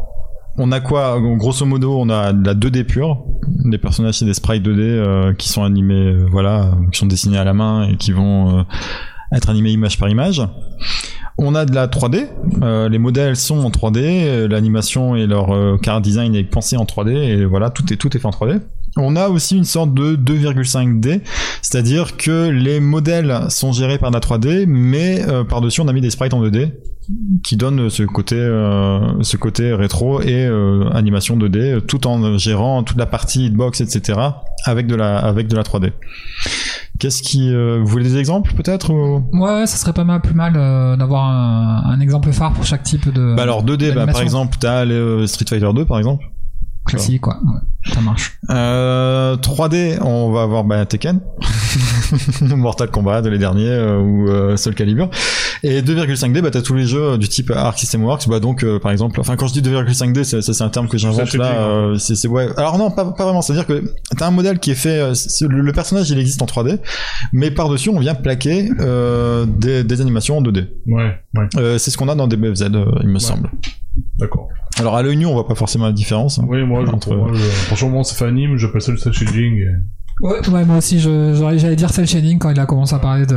on 0.61 0.73
a 0.73 0.81
quoi? 0.81 1.19
Grosso 1.37 1.65
modo, 1.65 1.99
on 1.99 2.11
a 2.11 2.33
de 2.33 2.47
la 2.47 2.55
2D 2.55 2.85
pure, 2.85 3.25
des 3.65 3.79
personnages 3.79 4.19
c'est 4.19 4.27
des 4.27 4.35
sprites 4.35 4.63
2D 4.63 4.81
euh, 4.81 5.33
qui 5.33 5.49
sont 5.49 5.65
animés, 5.65 6.13
euh, 6.13 6.27
voilà, 6.31 6.73
qui 6.93 6.99
sont 6.99 7.07
dessinés 7.07 7.39
à 7.39 7.45
la 7.45 7.55
main 7.55 7.89
et 7.89 7.97
qui 7.97 8.13
vont 8.13 8.59
euh, 8.59 8.63
être 9.35 9.49
animés 9.49 9.71
image 9.71 9.99
par 9.99 10.11
image. 10.11 10.43
On 11.39 11.55
a 11.55 11.65
de 11.65 11.75
la 11.75 11.87
3D, 11.87 12.27
euh, 12.63 12.91
les 12.91 12.99
modèles 12.99 13.37
sont 13.37 13.61
en 13.61 13.71
3D, 13.71 14.01
euh, 14.03 14.49
l'animation 14.49 15.17
et 15.17 15.27
leur 15.27 15.81
car 15.81 16.03
design 16.03 16.35
est 16.35 16.45
pensé 16.45 16.77
en 16.77 16.85
3D 16.85 17.11
et 17.15 17.45
voilà, 17.47 17.71
tout 17.71 17.91
est 17.91 17.97
tout 17.97 18.15
est 18.15 18.21
fait 18.21 18.27
en 18.27 18.31
3D. 18.31 18.61
On 18.99 19.17
a 19.17 19.29
aussi 19.29 19.57
une 19.57 19.65
sorte 19.65 19.95
de 19.95 20.15
2,5D, 20.15 21.23
c'est-à-dire 21.63 22.19
que 22.19 22.51
les 22.51 22.81
modèles 22.81 23.47
sont 23.49 23.73
gérés 23.73 23.99
par 23.99 24.11
la 24.11 24.19
3D, 24.19 24.67
mais 24.67 25.25
par-dessus 25.49 25.81
on 25.81 25.89
a 25.89 25.93
mis 25.93 26.01
des 26.03 26.11
sprites 26.11 26.35
en 26.35 26.43
2D 26.43 26.73
qui 27.43 27.57
donnent 27.57 27.91
ce 27.91 28.03
côté, 28.03 28.37
euh, 28.37 29.23
ce 29.23 29.37
côté 29.37 29.73
rétro 29.75 30.21
et 30.21 30.47
euh, 30.47 30.89
animation 30.93 31.37
2D, 31.37 31.85
tout 31.87 32.07
en 32.07 32.39
gérant 32.39 32.83
toute 32.83 32.99
la 32.99 33.07
partie 33.07 33.47
hitbox, 33.47 33.81
etc. 33.81 34.19
avec 34.65 34.87
de 34.87 34.95
la, 34.95 35.19
avec 35.19 35.49
de 35.49 35.57
la 35.57 35.63
3D. 35.63 35.93
Qu'est-ce 37.01 37.23
qui, 37.23 37.53
euh, 37.53 37.79
vous 37.81 37.87
voulez 37.87 38.05
des 38.05 38.19
exemples 38.19 38.53
peut-être 38.53 38.93
ou... 38.93 39.25
Ouais, 39.33 39.67
ça 39.67 39.79
serait 39.79 39.95
pas 39.95 40.05
mal, 40.05 40.21
plus 40.21 40.35
mal 40.35 40.53
euh, 40.55 40.97
d'avoir 40.97 41.25
un, 41.25 41.83
un 41.91 42.01
exemple 42.01 42.31
phare 42.31 42.53
pour 42.53 42.65
chaque 42.65 42.83
type 42.83 43.11
de 43.11 43.35
Bah 43.35 43.45
alors 43.45 43.65
2D, 43.65 43.95
bah, 43.95 44.07
par 44.07 44.21
exemple, 44.21 44.59
t'as 44.61 44.85
euh, 44.85 45.27
Street 45.27 45.47
Fighter 45.49 45.71
2 45.75 45.87
par 45.87 45.97
exemple. 45.99 46.27
Classique, 46.91 47.21
quoi. 47.23 47.39
Ouais, 47.45 47.93
ça 47.95 48.01
marche. 48.01 48.39
Euh, 48.51 49.37
3D, 49.37 49.99
on 50.03 50.31
va 50.33 50.43
avoir 50.43 50.65
bah, 50.65 50.85
Tekken, 50.87 51.21
Mortal 52.43 52.91
Kombat, 52.91 53.23
les 53.23 53.39
derniers, 53.39 53.69
euh, 53.69 53.99
ou 54.01 54.29
euh, 54.29 54.57
Soul 54.57 54.75
Calibur. 54.75 55.11
Et 55.63 55.83
2,5D, 55.83 56.41
bah, 56.41 56.51
t'as 56.51 56.63
tous 56.63 56.75
les 56.75 56.87
jeux 56.87 57.19
du 57.19 57.29
type 57.29 57.51
Arc 57.51 57.79
System 57.79 58.03
Works, 58.05 58.29
bah, 58.29 58.41
donc 58.41 58.65
euh, 58.65 58.79
par 58.79 58.93
exemple, 58.93 59.21
enfin 59.21 59.37
quand 59.37 59.47
je 59.47 59.53
dis 59.53 59.63
2,5D, 59.63 60.25
c'est, 60.25 60.41
ça, 60.43 60.53
c'est 60.55 60.65
un 60.65 60.69
terme 60.71 60.89
que 60.89 60.97
j'invente 60.99 61.35
là. 61.35 61.53
euh, 61.69 61.97
c'est, 61.99 62.15
c'est 62.15 62.29
ouais. 62.29 62.49
Alors 62.57 62.79
non, 62.79 62.91
pas, 62.91 63.05
pas 63.13 63.25
vraiment. 63.25 63.43
C'est-à-dire 63.43 63.67
que 63.67 63.85
t'as 64.17 64.27
un 64.27 64.31
modèle 64.31 64.59
qui 64.59 64.71
est 64.71 64.75
fait, 64.75 65.01
euh, 65.01 65.15
c'est- 65.15 65.47
le, 65.47 65.61
le 65.61 65.73
personnage 65.73 66.11
il 66.11 66.19
existe 66.19 66.41
en 66.43 66.47
3D, 66.47 66.79
mais 67.33 67.51
par 67.51 67.69
dessus 67.69 67.91
on 67.91 67.99
vient 67.99 68.15
plaquer 68.15 68.71
euh, 68.81 69.45
des, 69.47 69.85
des 69.85 70.01
animations 70.01 70.39
en 70.39 70.43
2D. 70.43 70.67
Ouais, 70.87 71.15
ouais, 71.37 71.47
Euh, 71.57 71.79
c'est 71.79 71.91
ce 71.91 71.99
qu'on 71.99 72.09
a 72.09 72.15
dans 72.15 72.27
DBFZ, 72.27 72.63
euh, 72.75 72.85
il 73.03 73.09
me 73.09 73.19
semble. 73.19 73.51
d'accord. 74.19 74.49
Alors 74.81 74.97
à 74.97 75.03
l'œil 75.03 75.17
nu, 75.17 75.27
on 75.27 75.33
voit 75.35 75.47
pas 75.47 75.55
forcément 75.55 75.85
la 75.87 75.93
différence. 75.93 76.39
hein. 76.39 76.47
Oui, 76.49 76.63
moi, 76.65 76.85
je, 76.87 76.91
Entre- 76.91 77.15
moi, 77.15 77.31
je, 77.35 77.39
franchement, 77.43 77.91
moi, 77.91 78.05
ça 78.05 78.15
fait 78.17 78.25
anime, 78.25 78.57
j'appelle 78.57 78.81
ça 78.81 78.93
le 78.93 78.99
cel 78.99 79.13
shading. 79.13 79.55
Et... 79.59 79.69
Ouais, 80.23 80.47
ouais, 80.51 80.65
moi 80.67 80.77
aussi, 80.79 80.99
j'allais 81.01 81.77
dire 81.77 81.91
cel 81.91 82.07
shading 82.07 82.39
quand 82.39 82.51
il 82.51 82.61
a 82.61 82.67
commencé 82.67 82.95
à 82.95 82.99
parler 82.99 83.25
de. 83.27 83.37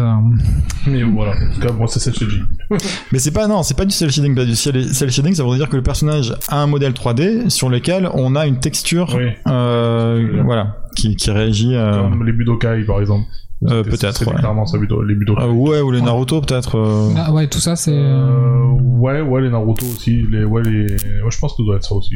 Mais 0.87 1.03
voilà, 1.03 1.31
en 1.31 1.53
tout 1.53 1.59
cas, 1.61 1.71
moi, 1.71 1.87
c'est 1.87 1.99
cel 1.99 2.13
shading. 2.13 2.43
Mais 3.11 3.19
c'est 3.19 3.31
pas 3.31 3.47
non, 3.47 3.63
c'est 3.63 3.75
pas 3.77 3.85
du 3.85 3.91
cel 3.93 4.11
shading, 4.11 4.35
pas 4.35 4.45
du 4.45 4.55
cel 4.55 4.93
cel 4.93 5.09
shading, 5.11 5.33
ça 5.33 5.43
veut 5.45 5.55
dire 5.57 5.69
que 5.69 5.77
le 5.77 5.83
personnage 5.83 6.33
a 6.49 6.61
un 6.61 6.67
modèle 6.67 6.91
3D 6.93 7.49
sur 7.49 7.69
lequel 7.69 8.09
on 8.13 8.35
a 8.35 8.45
une 8.47 8.59
texture, 8.59 9.15
Oui, 9.17 9.29
euh, 9.47 10.41
voilà, 10.43 10.77
qui, 10.95 11.15
qui 11.15 11.31
réagit. 11.31 11.73
euh, 11.75 12.01
comme 12.09 12.25
les 12.25 12.33
Budokai, 12.33 12.83
par 12.85 12.99
exemple. 12.99 13.27
Euh, 13.69 13.81
peut-être, 13.81 14.27
ouais. 14.27 14.35
clairement 14.35 14.65
ça, 14.65 14.77
les 14.77 15.15
Budokai. 15.15 15.41
euh, 15.41 15.51
ouais, 15.51 15.79
ou 15.79 15.91
les 15.91 16.01
Naruto 16.01 16.41
peut-être. 16.41 16.77
euh, 16.77 17.13
Ah, 17.15 17.31
ouais, 17.31 17.47
tout 17.47 17.59
ça, 17.59 17.77
c'est. 17.77 17.93
Euh, 17.95 18.71
ouais, 18.97 19.21
ouais, 19.21 19.41
les 19.41 19.49
Naruto 19.49 19.85
aussi. 19.85 20.21
Les, 20.29 20.43
ouais, 20.43 20.63
les... 20.63 20.81
ouais, 20.91 21.31
je 21.31 21.39
pense 21.39 21.53
que 21.53 21.57
ça 21.59 21.63
doit 21.65 21.75
être 21.77 21.85
ça 21.85 21.95
aussi. 21.95 22.15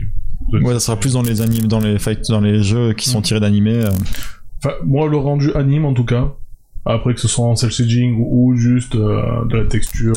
Ouais, 0.51 0.73
ça 0.73 0.79
sera 0.81 0.97
plus 0.97 1.13
dans 1.13 1.21
les 1.21 1.41
animes, 1.41 1.67
dans 1.67 1.79
les 1.79 1.97
fights, 1.99 2.29
dans 2.29 2.41
les 2.41 2.61
jeux 2.63 2.91
qui 2.93 3.09
sont 3.09 3.21
tirés 3.21 3.39
d'animés. 3.39 3.81
Enfin, 4.63 4.75
moi, 4.85 5.07
le 5.07 5.17
rendu 5.17 5.51
anime, 5.53 5.85
en 5.85 5.93
tout 5.93 6.05
cas. 6.05 6.33
Après 6.89 7.13
que 7.13 7.19
ce 7.19 7.27
soit 7.27 7.45
en 7.45 7.55
cel 7.57 7.69
shading 7.69 8.15
ou, 8.17 8.51
ou 8.51 8.55
juste 8.55 8.95
euh, 8.95 9.43
de 9.49 9.57
la 9.57 9.65
texture. 9.65 10.13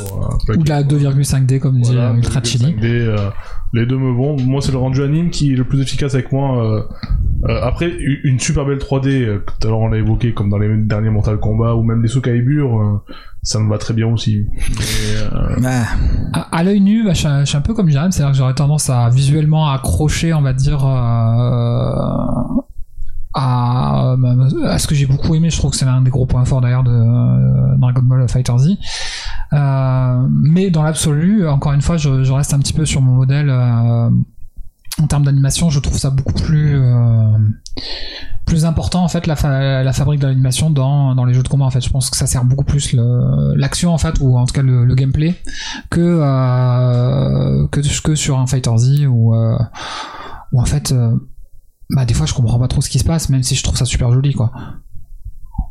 euh, 0.49 0.55
Ou 0.57 0.63
de 0.63 0.69
la 0.69 0.85
2,5D, 0.85 1.59
comme 1.59 1.81
dit 1.81 1.91
Voilà, 1.93 2.11
euh, 2.11 2.15
Ultra 2.15 2.41
Chili. 2.45 2.67
5D, 2.77 2.85
euh, 2.85 3.17
les 3.73 3.87
deux 3.87 3.99
me 3.99 4.13
vont. 4.13 4.37
Moi, 4.41 4.61
c'est 4.63 4.71
le 4.71 4.79
rendu 4.79 5.03
anime 5.03 5.31
qui 5.31 5.53
est 5.53 5.57
le 5.57 5.65
plus 5.65 5.81
efficace 5.83 6.15
avec 6.15 6.31
moi. 6.31 6.65
euh, 6.65 6.83
euh, 7.49 7.59
après, 7.65 7.91
une 8.23 8.39
super 8.39 8.65
belle 8.67 8.79
3D, 8.79 9.09
euh, 9.09 9.39
tout 9.45 9.67
à 9.67 9.71
l'heure 9.71 9.81
on 9.81 9.89
l'a 9.89 9.97
évoqué, 9.99 10.33
comme 10.33 10.49
dans 10.49 10.59
les 10.59 10.69
derniers 10.77 11.11
Mortal 11.11 11.39
Kombat 11.41 11.75
ou 11.75 11.83
même 11.83 12.03
des 12.03 12.09
Soul 12.09 12.23
Calibur, 12.23 12.81
euh, 12.81 12.99
ça 13.43 13.59
me 13.59 13.69
va 13.69 13.77
très 13.79 13.93
bien 13.95 14.07
aussi. 14.07 14.47
Mais, 14.55 15.17
euh, 15.35 15.57
À, 16.35 16.57
à 16.57 16.63
l'œil 16.63 16.81
nu, 16.83 17.03
bah, 17.05 17.15
je, 17.15 17.19
suis 17.19 17.27
un- 17.27 17.41
je 17.41 17.47
suis 17.47 17.57
un 17.59 17.63
peu 17.63 17.75
comme 17.75 17.89
Jérém, 17.89 18.13
c'est-à-dire 18.13 18.31
que 18.31 18.39
j'aurais 18.39 18.55
tendance 18.55 18.89
à 18.91 19.09
visuellement 19.11 19.69
accrocher, 19.71 20.33
on 20.35 20.43
va 20.43 20.53
dire, 20.53 20.85
euh, 20.87 22.61
à, 23.35 24.17
à 24.65 24.79
ce 24.79 24.87
que 24.87 24.95
j'ai 24.95 25.07
beaucoup 25.07 25.35
aimé. 25.35 25.51
Je 25.51 25.57
trouve 25.57 25.71
que 25.71 25.77
c'est 25.77 25.85
l'un 25.85 26.03
des 26.03 26.11
gros 26.11 26.27
points 26.27 26.45
forts 26.45 26.61
d'ailleurs 26.61 26.85
de 26.85 26.91
euh, 26.91 27.77
Dragon 27.77 28.03
Ball 28.03 28.29
Fighter 28.29 28.57
Z. 28.59 28.77
Euh, 29.53 30.27
mais 30.31 30.71
dans 30.71 30.83
l'absolu, 30.83 31.49
encore 31.49 31.73
une 31.73 31.83
fois, 31.83 31.97
je, 31.97 32.33
reste 32.33 32.55
un 32.55 32.59
petit 32.59 32.73
peu 32.73 32.85
sur 32.87 33.01
mon 33.03 33.13
modèle. 33.13 33.51
euh, 33.51 34.11
en 35.01 35.07
termes 35.07 35.25
d'animation, 35.25 35.71
je 35.71 35.81
trouve 35.81 35.99
ça 35.99 36.11
beaucoup 36.11 36.35
plus 36.35 36.77
euh, 36.77 37.39
plus 38.45 38.65
important 38.65 39.05
en 39.05 39.09
fait 39.09 39.27
la, 39.27 39.83
la 39.83 39.93
fabrique 39.93 40.21
de 40.21 40.27
l'animation 40.27 40.71
dans, 40.71 41.15
dans 41.15 41.25
les 41.25 41.35
jeux 41.35 41.43
de 41.43 41.49
combat 41.49 41.65
en 41.65 41.71
fait. 41.71 41.81
Je 41.81 41.91
pense 41.91 42.11
que 42.11 42.17
ça 42.17 42.27
sert 42.27 42.45
beaucoup 42.45 42.65
plus 42.65 42.97
l'action 43.55 43.95
en 43.95 43.99
fait 43.99 44.17
ou 44.21 44.37
en 44.37 44.45
tout 44.45 44.53
cas 44.53 44.63
le, 44.63 44.95
gameplay 44.95 45.35
que 45.89 46.01
euh, 46.01 47.67
que 47.69 48.03
que 48.03 48.15
sur 48.15 48.39
un 48.39 48.47
Fighter 48.47 48.77
Z 48.77 49.07
ou 49.07 49.35
euh, 49.35 49.57
où 50.53 50.61
en 50.61 50.65
fait 50.65 50.93
bah 51.95 52.05
des 52.05 52.15
fois 52.15 52.27
je 52.27 52.35
comprends 52.35 52.59
pas 52.59 52.69
trop 52.69 52.81
ce 52.81 52.89
qui 52.91 52.99
se 52.99 53.05
passe 53.05 53.29
même 53.31 53.43
si 53.43 53.55
je 53.55 53.63
trouve 53.63 53.77
ça 53.77 53.85
super 53.85 54.11
joli 54.13 54.33
quoi. 54.35 54.53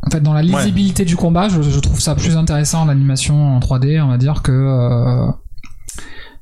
En 0.07 0.09
fait, 0.11 0.21
dans 0.21 0.33
la 0.33 0.41
lisibilité 0.41 1.03
du 1.03 1.15
combat, 1.17 1.49
je, 1.49 1.61
je 1.61 1.79
trouve 1.79 1.99
ça 1.99 2.15
plus 2.15 2.37
intéressant 2.37 2.85
l'animation 2.85 3.55
en 3.57 3.59
3D, 3.59 4.01
on 4.01 4.07
va 4.07 4.17
dire, 4.17 4.41
que 4.41 4.51
euh, 4.51 5.29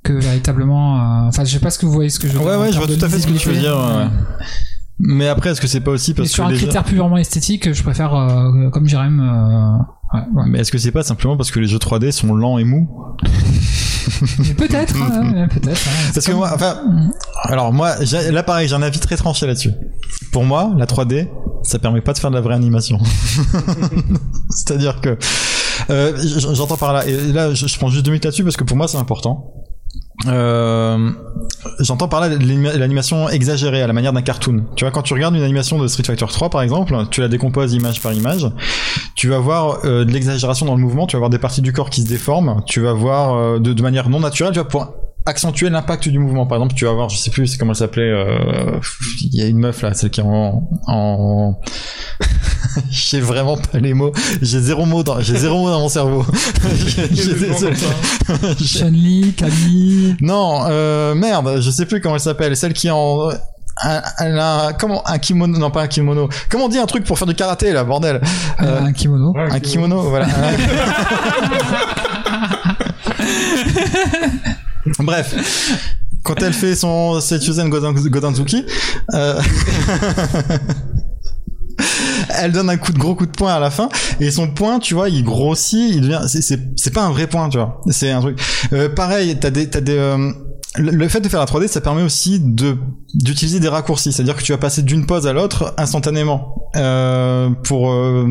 que 0.03 0.13
véritablement. 0.13 0.97
euh, 0.99 1.28
Enfin, 1.30 1.43
je 1.43 1.51
sais 1.53 1.59
pas 1.59 1.71
ce 1.71 1.80
que 1.80 1.86
vous 1.88 1.91
voyez 1.91 2.09
ce 2.11 2.19
que 2.19 2.28
je 2.28 2.34
veux 2.34 2.39
dire. 2.39 2.59
Ouais, 2.59 2.71
je 2.71 2.78
vois 2.78 2.88
tout 2.88 3.03
à 3.03 3.09
fait 3.09 3.19
ce 3.19 3.25
que 3.28 3.34
tu 3.34 3.49
veux 3.49 3.57
dire. 3.59 3.75
ouais, 3.75 3.95
ouais. 4.03 4.07
Mais 4.99 5.28
après, 5.28 5.49
est-ce 5.51 5.61
que 5.61 5.67
c'est 5.67 5.82
pas 5.82 5.91
aussi 5.91 6.13
parce 6.13 6.30
sur 6.30 6.43
que 6.43 6.49
un 6.49 6.51
les 6.51 6.57
critère 6.57 6.84
purement 6.84 7.17
esthétique, 7.17 7.73
je 7.73 7.84
préfère 7.84 8.13
euh, 8.13 8.69
comme 8.69 8.88
Jérém. 8.88 9.19
Euh, 10.14 10.18
ouais, 10.18 10.24
ouais. 10.36 10.43
Mais 10.47 10.60
est-ce 10.60 10.72
que 10.72 10.78
c'est 10.78 10.91
pas 10.91 11.03
simplement 11.03 11.38
parce 11.38 11.51
que 11.51 11.60
les 11.60 11.68
jeux 11.68 11.78
3D 11.78 12.12
sont 12.12 12.34
lents 12.34 12.58
et 12.58 12.64
mous 12.64 12.89
peut-être, 14.58 14.95
hein, 15.01 15.34
ouais, 15.34 15.47
peut-être. 15.47 15.82
hein. 15.88 16.12
Parce 16.14 16.26
que 16.26 16.32
moi, 16.32 16.49
enfin, 16.53 16.78
alors 17.43 17.74
moi, 17.74 17.95
là 18.32 18.43
pareil, 18.43 18.68
j'ai 18.68 18.76
un 18.76 18.82
avis 18.82 18.99
très 18.99 19.18
tranché 19.18 19.45
là-dessus. 19.45 19.72
Pour 20.32 20.45
moi, 20.45 20.74
la 20.78 20.86
3D, 20.86 21.28
ça 21.64 21.78
permet 21.78 21.99
pas 22.01 22.14
de 22.14 22.20
faire 22.20 22.30
de 22.30 22.36
la 22.36 22.41
vraie 22.41 22.55
animation. 22.55 22.99
C'est-à-dire 24.49 25.01
que 25.01 25.18
euh, 25.89 26.14
j'entends 26.53 26.78
par 26.78 26.93
là, 26.93 27.05
et 27.05 27.34
là, 27.34 27.53
je, 27.53 27.68
je 27.68 27.78
prends 27.78 27.89
juste 27.89 28.05
deux 28.05 28.12
minutes 28.12 28.26
là-dessus 28.26 28.43
parce 28.43 28.58
que 28.58 28.64
pour 28.64 28.78
moi, 28.78 28.88
c'est 28.88 28.97
important. 28.97 29.53
Euh, 30.26 31.11
j'entends 31.80 32.07
par 32.07 32.22
là 32.22 32.30
l'anima- 32.30 32.74
l'animation 32.76 33.30
exagérée 33.30 33.84
à 33.84 33.88
la 33.88 33.93
manière 33.93 34.13
d'un 34.13 34.24
cartoon. 34.24 34.63
Tu 34.76 34.84
vois, 34.84 34.91
quand 34.91 35.03
tu 35.03 35.13
regardes 35.13 35.36
une 35.36 35.43
animation 35.43 35.78
de 35.78 35.88
Street 35.88 36.03
Fighter 36.03 36.26
3 36.28 36.49
par 36.49 36.61
exemple, 36.63 36.95
tu 37.11 37.22
la 37.22 37.28
décomposes 37.28 37.74
image 37.74 38.01
par 38.01 38.13
image, 38.13 38.47
tu 39.15 39.30
vas 39.30 39.38
voir 39.39 39.86
euh, 39.86 40.05
de 40.05 40.11
l'exagération 40.11 40.65
dans 40.65 40.76
le 40.76 40.82
mouvement, 40.82 41.05
tu 41.05 41.15
vas 41.15 41.20
voir 41.20 41.30
des 41.30 41.38
parties 41.39 41.61
du 41.61 41.72
corps 41.72 41.89
qui 41.91 42.01
se 42.01 42.07
déforment, 42.07 42.63
tu 42.65 42.82
vas 42.82 42.93
voir 42.93 43.36
euh, 43.36 43.59
de, 43.59 43.74
de 43.74 43.82
manière 43.84 44.09
non 44.09 44.20
naturelle, 44.20 44.53
tu 44.53 44.59
vas 44.59 44.65
pouvoir 44.65 44.89
accentuer 45.28 45.69
l'impact 45.69 46.07
du 46.07 46.17
mouvement. 46.19 46.45
Par 46.47 46.57
exemple, 46.57 46.73
tu 46.73 46.86
vas 46.86 46.93
voir, 46.93 47.09
je 47.09 47.17
sais 47.17 47.30
plus 47.30 47.47
c'est 47.47 47.57
comment 47.57 47.73
elle 47.73 47.78
s'appelait, 47.78 48.09
euh, 48.09 48.80
il 49.21 49.36
y 49.36 49.41
a 49.43 49.47
une 49.47 49.59
meuf 49.59 49.82
là, 49.82 49.93
celle 49.93 50.09
qui 50.09 50.21
est 50.21 50.23
en, 50.23 50.69
en... 50.88 51.59
j'ai 52.89 53.19
vraiment 53.19 53.57
pas 53.57 53.80
les 53.80 53.93
mots, 53.93 54.13
j'ai 54.41 54.59
zéro 54.59 54.86
mot 54.86 55.03
dans, 55.03 55.19
j'ai 55.19 55.36
zéro 55.38 55.59
mot 55.59 55.69
dans 55.69 55.82
mon 55.82 55.89
cerveau. 55.89 56.25
Chun-Li, 58.63 59.34
Camille. 59.38 60.15
non, 60.21 60.61
euh, 60.69 61.13
merde, 61.13 61.59
je 61.59 61.69
sais 61.69 61.86
plus 61.86 62.01
comment 62.01 62.15
elle 62.15 62.21
s'appelle, 62.21 62.55
celle 62.55 62.73
qui 62.73 62.88
est 62.88 62.91
en 62.91 63.30
un, 63.84 64.01
elle 64.19 64.39
a 64.39 64.73
comment 64.73 65.07
un 65.07 65.19
kimono 65.19 65.55
non 65.59 65.69
pas 65.69 65.84
un 65.84 65.88
kimono 65.88 66.30
comment 66.49 66.65
on 66.65 66.67
dit 66.67 66.80
un 66.80 66.88
truc 66.88 67.03
pour 67.03 67.15
faire 67.19 67.28
du 67.28 67.36
karaté 67.36 67.73
là 67.73 67.84
bordel? 67.84 68.19
Euh, 68.59 68.82
un 68.82 68.91
kimono. 68.91 69.34
Ouais, 69.34 69.51
un 69.51 69.59
kimono 69.59 70.01
voilà 70.01 70.25
bref 74.99 75.35
quand 76.23 76.41
elle 76.41 76.53
fait 76.53 76.75
son 76.75 77.19
Godan- 77.19 77.93
Godanzuki 77.93 78.65
euh, 79.13 79.41
elle 82.29 82.51
donne 82.51 82.69
un 82.69 82.77
coup 82.77 82.91
de 82.91 82.97
gros 82.97 83.15
coup 83.15 83.25
de 83.25 83.31
poing 83.31 83.53
à 83.53 83.59
la 83.59 83.69
fin 83.69 83.89
et 84.19 84.31
son 84.31 84.47
poing 84.47 84.79
tu 84.79 84.93
vois 84.93 85.09
il 85.09 85.23
grossit 85.23 85.95
il 85.95 86.01
devient 86.01 86.21
c'est 86.27 86.41
c'est 86.41 86.59
c'est 86.75 86.93
pas 86.93 87.03
un 87.03 87.11
vrai 87.11 87.27
point 87.27 87.49
tu 87.49 87.57
vois 87.57 87.81
c'est 87.89 88.11
un 88.11 88.21
truc 88.21 88.39
euh, 88.73 88.89
pareil 88.89 89.38
t'as 89.39 89.51
des 89.51 89.69
t'as 89.69 89.81
des 89.81 89.97
euh, 89.97 90.31
le 90.77 91.07
fait 91.07 91.21
de 91.21 91.29
faire 91.29 91.39
la 91.39 91.45
3D, 91.45 91.67
ça 91.67 91.81
permet 91.81 92.03
aussi 92.03 92.39
de 92.39 92.77
d'utiliser 93.13 93.59
des 93.59 93.67
raccourcis, 93.67 94.11
c'est-à-dire 94.11 94.35
que 94.35 94.43
tu 94.43 94.51
vas 94.51 94.59
passer 94.59 94.83
d'une 94.83 95.07
pose 95.07 95.25
à 95.25 95.33
l'autre 95.33 95.73
instantanément 95.77 96.69
euh, 96.75 97.49
pour 97.63 97.91
euh, 97.91 98.27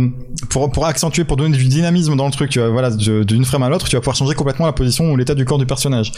pour 0.48 0.70
pour 0.70 0.86
accentuer, 0.86 1.24
pour 1.24 1.36
donner 1.36 1.56
du 1.56 1.64
dynamisme 1.64 2.14
dans 2.14 2.26
le 2.26 2.30
truc. 2.30 2.50
Tu 2.50 2.60
vois, 2.60 2.68
voilà, 2.68 2.90
d'une 2.90 3.44
frame 3.44 3.64
à 3.64 3.68
l'autre, 3.68 3.88
tu 3.88 3.96
vas 3.96 4.00
pouvoir 4.00 4.16
changer 4.16 4.34
complètement 4.34 4.66
la 4.66 4.72
position 4.72 5.10
ou 5.10 5.16
l'état 5.16 5.34
du 5.34 5.44
corps 5.44 5.58
du 5.58 5.66
personnage. 5.66 6.12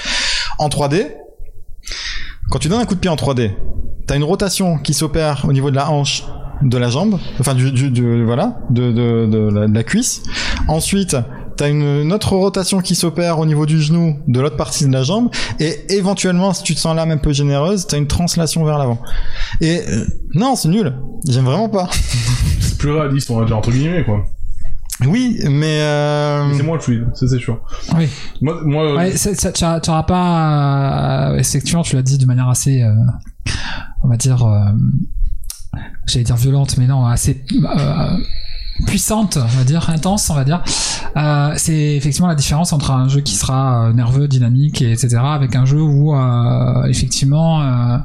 En 0.59 0.69
3D, 0.69 1.07
quand 2.51 2.59
tu 2.59 2.69
donnes 2.69 2.81
un 2.81 2.85
coup 2.87 2.95
de 2.95 3.01
pied 3.01 3.11
en 3.11 3.17
3D, 3.17 3.53
t'as 4.07 4.17
une 4.17 4.25
rotation 4.25 4.79
qui 4.79 4.95
s'opère 4.95 5.45
au 5.49 5.53
niveau 5.53 5.71
de 5.71 5.77
la 5.77 5.91
hanche, 5.91 6.25
de 6.63 6.77
la 6.79 6.89
jambe, 6.89 7.19
enfin 7.39 7.55
du, 7.55 7.71
du, 7.73 7.91
du- 7.91 8.25
voilà, 8.25 8.59
de, 8.71 8.91
de, 8.91 9.27
de, 9.27 9.67
la, 9.73 9.85
cuisse. 9.85 10.23
Ensuite, 10.67 11.17
t'as 11.57 11.69
une, 11.69 11.83
une 12.03 12.13
autre 12.13 12.33
rotation 12.35 12.81
qui 12.81 12.95
s'opère 12.95 13.39
au 13.39 13.47
niveau 13.47 13.65
du 13.67 13.81
genou, 13.81 14.19
de 14.27 14.41
l'autre 14.41 14.57
partie 14.57 14.87
de 14.87 14.93
la 14.93 15.03
jambe, 15.03 15.31
et 15.61 15.93
éventuellement, 15.95 16.53
si 16.55 16.63
tu 16.63 16.75
te 16.75 16.81
sens 16.81 16.97
l'âme 16.97 17.11
un 17.11 17.19
peu 17.19 17.33
généreuse, 17.33 17.87
t'as 17.87 17.99
une 17.99 18.07
translation 18.09 18.65
vers 18.65 18.79
l'avant. 18.79 18.99
Et 19.61 19.81
euh, 19.89 20.05
non, 20.35 20.57
c'est 20.57 20.69
nul. 20.69 20.95
J'aime 21.29 21.45
vraiment 21.45 21.69
pas. 21.69 21.89
C'est 22.61 22.79
plus 22.79 22.91
réaliste, 22.93 23.31
on 23.31 23.39
va 23.41 23.45
dire, 23.45 23.57
entre 23.57 23.71
guillemets, 23.71 24.05
quoi. 24.05 24.25
Oui, 25.07 25.39
mais 25.49 25.81
euh... 25.81 26.47
Mais 26.49 26.57
C'est 26.57 26.63
moins 26.65 26.79
fluide, 26.81 27.07
ça 27.15 27.29
c'est 27.29 27.39
sûr. 27.39 27.61
Oui. 27.97 28.09
Moi, 28.43 28.61
moi 28.65 28.85
euh, 28.85 28.97
Ouais, 28.97 29.17
c'est- 29.17 29.35
ça- 29.41 29.53
tu 29.53 29.65
auras- 29.65 29.81
tu 29.81 29.91
auras 29.91 30.03
pas. 30.03 31.31
euh, 31.33 31.37
effectivement, 31.39 31.83
tu 31.83 31.95
l'as 31.95 32.03
dit 32.03 32.19
de 32.19 32.27
manière 32.27 32.49
assez. 32.49 32.83
euh, 32.83 32.93
on 34.03 34.09
va 34.09 34.17
dire. 34.17 34.45
euh, 34.45 34.73
J'allais 36.07 36.25
dire 36.25 36.37
violente, 36.37 36.77
mais 36.79 36.87
non, 36.87 37.05
assez. 37.07 37.45
Puissante, 38.87 39.37
on 39.37 39.59
va 39.59 39.65
dire, 39.65 39.89
intense, 39.91 40.31
on 40.31 40.35
va 40.35 40.45
dire. 40.45 40.63
Euh, 41.17 41.53
c'est 41.57 41.97
effectivement 41.97 42.29
la 42.29 42.35
différence 42.35 42.73
entre 42.73 42.91
un 42.91 43.09
jeu 43.09 43.21
qui 43.21 43.35
sera 43.35 43.89
euh, 43.89 43.93
nerveux, 43.93 44.29
dynamique, 44.29 44.83
et 44.83 44.93
etc., 44.93 45.17
avec 45.23 45.57
un 45.57 45.65
jeu 45.65 45.81
où 45.81 46.15
euh, 46.15 46.85
effectivement 46.85 47.63
euh, 47.63 47.99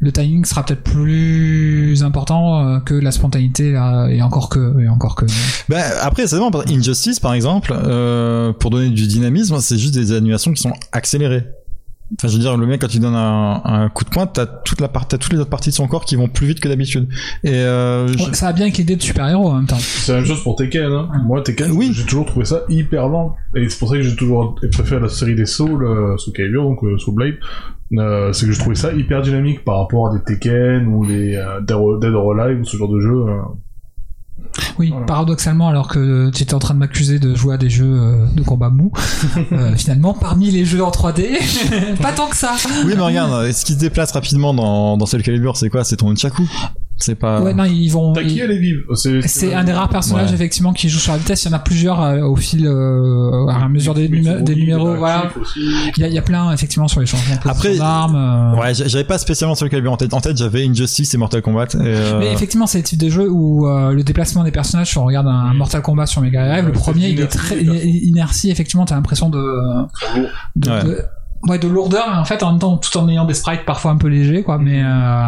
le 0.00 0.12
timing 0.12 0.44
sera 0.44 0.64
peut-être 0.64 0.82
plus 0.82 2.02
important 2.02 2.66
euh, 2.66 2.80
que 2.80 2.94
la 2.94 3.12
spontanéité 3.12 3.72
là, 3.72 4.08
et 4.08 4.20
encore 4.22 4.48
que, 4.48 4.80
et 4.80 4.88
encore 4.88 5.14
que. 5.14 5.26
Ben, 5.68 5.82
après, 6.02 6.26
c'est 6.26 6.36
vraiment 6.36 6.50
Injustice, 6.68 7.20
par 7.20 7.34
exemple, 7.34 7.72
euh, 7.72 8.52
pour 8.52 8.70
donner 8.70 8.90
du 8.90 9.06
dynamisme, 9.06 9.58
c'est 9.60 9.78
juste 9.78 9.94
des 9.94 10.12
animations 10.12 10.52
qui 10.52 10.62
sont 10.62 10.72
accélérées. 10.92 11.44
Enfin, 12.18 12.28
je 12.28 12.34
veux 12.34 12.40
dire, 12.40 12.56
le 12.56 12.66
mec, 12.66 12.80
quand 12.80 12.94
il 12.94 13.00
donne 13.00 13.14
un, 13.14 13.60
un 13.64 13.88
coup 13.88 14.04
de 14.04 14.10
poing, 14.10 14.26
t'as 14.26 14.46
toute 14.46 14.80
la 14.80 14.88
part, 14.88 15.08
toutes 15.08 15.32
les 15.32 15.38
autres 15.38 15.48
parties 15.50 15.70
de 15.70 15.74
son 15.74 15.88
corps 15.88 16.04
qui 16.04 16.14
vont 16.16 16.28
plus 16.28 16.46
vite 16.46 16.60
que 16.60 16.68
d'habitude. 16.68 17.08
Et 17.42 17.54
euh, 17.54 18.06
je- 18.08 18.18
Ouais, 18.24 18.34
ça 18.34 18.46
va 18.46 18.52
bien 18.52 18.64
avec 18.66 18.76
l'idée 18.78 18.96
de 18.96 19.02
super-héros 19.02 19.48
en 19.50 19.54
même 19.56 19.66
temps. 19.66 19.78
c'est 19.78 20.12
la 20.12 20.18
même 20.18 20.26
chose 20.26 20.42
pour 20.42 20.56
Tekken. 20.56 20.84
Hein. 20.92 21.08
Moi, 21.24 21.40
Tekken, 21.42 21.70
Oui. 21.72 21.90
j'ai 21.94 22.04
toujours 22.04 22.26
trouvé 22.26 22.44
ça 22.44 22.62
hyper 22.68 23.08
lent. 23.08 23.34
Et 23.56 23.68
c'est 23.68 23.78
pour 23.78 23.88
ça 23.88 23.96
que 23.96 24.02
j'ai 24.02 24.14
toujours 24.16 24.56
préféré 24.72 25.00
la 25.00 25.08
série 25.08 25.34
des 25.34 25.46
Soul, 25.46 25.84
euh, 25.84 26.16
Soul 26.18 26.34
Calibur, 26.34 26.64
donc 26.64 26.84
euh, 26.84 26.98
Soul 26.98 27.14
Blade. 27.14 27.34
Euh, 27.98 28.32
c'est 28.32 28.46
que 28.46 28.52
je 28.52 28.58
trouvais 28.58 28.74
ça 28.76 28.92
hyper 28.92 29.20
dynamique 29.22 29.64
par 29.64 29.78
rapport 29.78 30.08
à 30.08 30.16
des 30.16 30.22
Tekken 30.24 30.86
ou 30.88 31.06
des 31.06 31.34
euh, 31.36 31.60
Dead 31.60 31.72
or- 31.76 31.98
Dead 31.98 32.12
or 32.14 32.32
Alive 32.38 32.60
ou 32.60 32.64
ce 32.64 32.76
genre 32.76 32.88
de 32.88 33.00
jeu. 33.00 33.24
Oui, 34.78 34.90
Voilà. 34.90 35.06
paradoxalement, 35.06 35.68
alors 35.68 35.88
que 35.88 36.30
tu 36.30 36.42
étais 36.42 36.54
en 36.54 36.58
train 36.58 36.74
de 36.74 36.78
m'accuser 36.78 37.18
de 37.18 37.34
jouer 37.34 37.54
à 37.54 37.58
des 37.58 37.70
jeux 37.70 37.84
euh, 38.00 38.26
de 38.34 38.42
combat 38.42 38.70
mou, 38.70 38.92
euh, 39.52 39.74
finalement, 39.76 40.14
parmi 40.14 40.50
les 40.50 40.64
jeux 40.64 40.82
en 40.84 40.90
3D, 40.90 41.38
pas 42.02 42.12
tant 42.12 42.28
que 42.28 42.36
ça. 42.36 42.54
oui, 42.84 42.92
mais 42.96 43.02
regarde, 43.02 43.50
ce 43.52 43.64
qui 43.64 43.72
se 43.74 43.78
déplace 43.78 44.12
rapidement 44.12 44.52
dans, 44.54 44.96
dans 44.96 45.06
Soul 45.06 45.22
Calibur, 45.22 45.56
c'est 45.56 45.68
quoi? 45.70 45.84
C'est 45.84 45.96
ton 45.96 46.14
Chaku. 46.14 46.48
C'est 47.02 47.14
pas. 47.16 47.40
Ouais, 47.40 47.52
non, 47.54 47.64
ils 47.64 47.88
vont. 47.88 48.12
Taki, 48.12 48.34
ils- 48.36 48.40
elle 48.40 48.50
est 48.52 48.58
vive. 48.58 48.78
C'est 49.26 49.54
un 49.54 49.64
des 49.64 49.72
rares 49.72 49.88
personnages 49.88 50.28
Ouais. 50.28 50.34
effectivement 50.34 50.72
qui 50.72 50.88
joue 50.88 50.98
sur 50.98 51.12
la 51.12 51.18
vitesse. 51.18 51.44
Il 51.44 51.48
y 51.48 51.50
en 51.50 51.56
a 51.56 51.58
plusieurs 51.58 52.00
euh, 52.02 52.20
au 52.22 52.36
fil, 52.36 52.66
euh, 52.66 53.46
à 53.48 53.68
mesure 53.68 53.94
des, 53.94 54.08
numé- 54.08 54.42
des 54.42 54.54
numéros. 54.54 54.94
Voilà. 54.96 55.30
Il 55.96 56.00
y, 56.00 56.04
a, 56.04 56.08
il 56.08 56.14
y 56.14 56.18
a 56.18 56.22
plein 56.22 56.52
effectivement 56.52 56.88
sur 56.88 57.00
les 57.00 57.06
changements 57.06 57.34
Après, 57.44 57.76
d'armes. 57.76 58.14
euh. 58.16 58.60
Ouais, 58.60 58.74
j'a- 58.74 58.86
j'avais 58.88 59.04
pas 59.04 59.18
spécialement 59.18 59.54
Soul 59.54 59.68
Calibur 59.68 59.92
en 59.92 59.96
tête. 59.96 60.14
En 60.14 60.20
tête, 60.20 60.36
j'avais 60.36 60.66
Injustice 60.66 61.12
et 61.14 61.18
Mortal 61.18 61.42
Kombat. 61.42 61.64
Et, 61.74 61.76
euh, 61.80 62.18
Mais 62.20 62.32
effectivement, 62.32 62.66
c'est 62.66 62.78
le 62.78 62.84
type 62.84 63.00
de 63.00 63.08
jeu 63.08 63.28
où 63.28 63.66
euh, 63.68 63.92
le 63.92 64.02
déplacement 64.04 64.44
des 64.44 64.52
personnages, 64.52 64.90
si 64.90 64.98
on 64.98 65.04
regarde 65.04 65.26
un 65.26 65.50
Oui. 65.50 65.56
Mortal 65.58 65.82
Kombat 65.82 66.06
sur 66.06 66.20
Mega 66.22 66.46
Drive, 66.46 66.66
le 66.66 66.72
premier, 66.72 67.08
il 67.08 67.20
est 67.20 67.26
très 67.26 67.62
inertie. 67.62 68.50
Effectivement, 68.50 68.84
t'as 68.84 68.94
l'impression 68.94 69.28
de, 69.28 69.42
de, 70.56 70.70
Ouais. 70.70 70.84
de- 70.84 70.98
ouais, 71.48 71.58
de 71.58 71.68
lourdeur, 71.68 72.06
mais 72.12 72.18
en 72.18 72.24
fait, 72.24 72.42
en 72.42 72.50
même 72.50 72.58
temps, 72.60 72.76
tout 72.76 72.96
en 72.98 73.08
ayant 73.08 73.24
des 73.24 73.34
sprites 73.34 73.64
parfois 73.64 73.90
un 73.92 73.96
peu 73.96 74.08
légers, 74.08 74.42
quoi. 74.42 74.58
Mais 74.58 74.82
euh, 74.84 75.26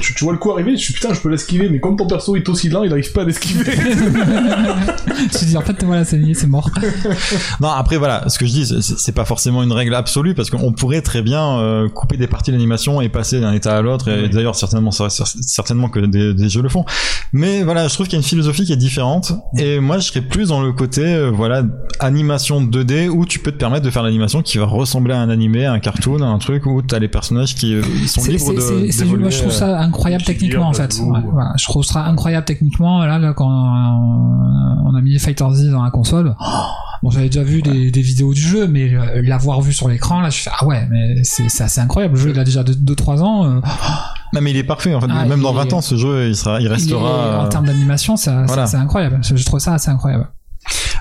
Tu, 0.00 0.14
tu 0.14 0.24
vois 0.24 0.32
le 0.32 0.38
coup 0.38 0.50
arriver, 0.52 0.72
je 0.76 0.82
suis 0.82 0.94
putain, 0.94 1.12
je 1.14 1.20
peux 1.20 1.28
l'esquiver, 1.30 1.68
mais 1.70 1.80
comme 1.80 1.96
ton 1.96 2.06
perso 2.06 2.36
est 2.36 2.48
aussi 2.48 2.68
lent, 2.68 2.82
il 2.84 2.92
arrive 2.92 3.10
pas 3.12 3.22
à 3.22 3.24
l'esquiver. 3.24 3.72
tu 5.38 5.44
dis 5.44 5.56
en 5.56 5.62
fait, 5.62 5.82
voilà, 5.84 6.04
c'est 6.04 6.18
c'est 6.34 6.46
mort. 6.46 6.70
Non, 7.60 7.68
après 7.68 7.96
voilà, 7.96 8.28
ce 8.28 8.38
que 8.38 8.46
je 8.46 8.52
dis, 8.52 8.66
c'est- 8.82 9.12
pas 9.12 9.24
forcément 9.24 9.62
une 9.62 9.72
règle 9.72 9.94
absolue 9.94 10.34
parce 10.34 10.50
qu'on 10.50 10.72
pourrait 10.72 11.00
très 11.00 11.22
bien 11.22 11.58
euh, 11.58 11.88
couper 11.88 12.16
des 12.16 12.26
parties 12.28 12.50
de 12.52 12.56
l'animation 12.56 13.00
et 13.00 13.08
passer 13.08 13.40
d'un 13.40 13.52
état 13.52 13.76
à 13.76 13.82
l'autre. 13.82 14.08
Et 14.08 14.22
Oui. 14.24 14.30
d'ailleurs, 14.30 14.54
certainement, 14.54 14.90
ça- 14.90 15.08
certainement 15.08 15.88
que 15.88 16.00
des, 16.00 16.34
des 16.34 16.48
jeux 16.48 16.62
le 16.62 16.68
font. 16.68 16.84
Mais 17.32 17.62
voilà, 17.62 17.88
je 17.88 17.94
trouve 17.94 18.06
qu'il 18.06 18.14
y 18.14 18.16
a 18.16 18.20
une 18.22 18.26
philosophie 18.28 18.64
qui 18.64 18.72
est 18.72 18.76
différente. 18.76 19.32
Et 19.56 19.80
moi, 19.80 19.98
je 19.98 20.04
serais 20.08 20.20
plus 20.20 20.48
dans 20.48 20.60
le 20.62 20.72
côté, 20.72 21.02
euh, 21.04 21.30
voilà, 21.30 21.62
animation 22.00 22.60
2D 22.62 23.08
où 23.08 23.24
tu 23.26 23.38
peux 23.40 23.50
te 23.50 23.56
permettre 23.56 23.84
de 23.84 23.90
faire 23.90 24.02
l'animation 24.02 24.42
qui 24.42 24.58
va 24.58 24.66
ressembler 24.66 25.07
à 25.12 25.20
un 25.20 25.28
animé, 25.30 25.64
à 25.66 25.72
un 25.72 25.78
cartoon, 25.80 26.22
à 26.22 26.26
un 26.26 26.38
truc 26.38 26.66
où 26.66 26.82
t'as 26.82 26.98
les 26.98 27.08
personnages 27.08 27.54
qui 27.54 27.74
euh, 27.74 27.82
sont 28.06 28.22
libres 28.24 28.54
de. 28.54 28.90
c'est- 28.90 29.04
moi, 29.04 29.30
je 29.30 29.38
trouve 29.38 29.48
euh, 29.50 29.54
ça 29.54 29.78
incroyable 29.80 30.22
figure, 30.24 30.34
techniquement 30.40 30.68
en 30.68 30.72
fait. 30.72 30.98
Ouais, 31.00 31.18
ouais. 31.18 31.44
je 31.58 31.64
trouve 31.64 31.84
ça 31.84 32.04
incroyable 32.04 32.44
techniquement. 32.44 33.04
Là, 33.04 33.18
là 33.18 33.32
quand 33.34 33.48
euh, 33.50 34.82
on 34.90 34.94
a 34.94 35.00
mis 35.00 35.18
Fighter 35.18 35.46
Z 35.52 35.70
dans 35.70 35.82
la 35.82 35.90
console, 35.90 36.34
oh, 36.40 36.44
Bon, 37.00 37.10
j'avais 37.10 37.26
déjà 37.28 37.44
vu 37.44 37.62
des, 37.62 37.92
des 37.92 38.02
vidéos 38.02 38.34
du 38.34 38.40
jeu, 38.40 38.66
mais 38.66 38.92
euh, 38.92 39.22
l'avoir 39.22 39.60
vu 39.60 39.72
sur 39.72 39.88
l'écran, 39.88 40.20
là, 40.20 40.30
je 40.30 40.38
fais 40.38 40.50
ah 40.58 40.64
ouais, 40.66 40.84
mais 40.90 41.22
c'est 41.22 41.62
assez 41.62 41.80
incroyable. 41.80 42.14
Le 42.14 42.20
jeu, 42.20 42.30
il 42.30 42.38
a 42.40 42.42
déjà 42.42 42.64
2-3 42.64 43.20
ans. 43.22 43.44
euh, 43.46 43.60
Non, 44.32 44.40
mais 44.40 44.50
il 44.50 44.56
est 44.56 44.64
parfait. 44.64 44.92
En 44.96 45.00
fait. 45.00 45.06
Ah, 45.08 45.24
Même 45.24 45.40
dans 45.40 45.52
20 45.52 45.66
est- 45.66 45.72
ans, 45.74 45.80
ce 45.80 45.94
jeu, 45.96 46.26
il 46.26 46.34
sera, 46.34 46.58
il 46.58 46.64
il 46.64 46.66
est- 46.66 46.70
restera. 46.70 47.40
en 47.42 47.44
euh, 47.44 47.48
termes 47.48 47.66
d'animation, 47.66 48.16
voilà. 48.46 48.66
c'est 48.66 48.76
incroyable. 48.78 49.20
Je 49.22 49.44
trouve 49.44 49.60
ça 49.60 49.74
assez 49.74 49.90
incroyable. 49.90 50.28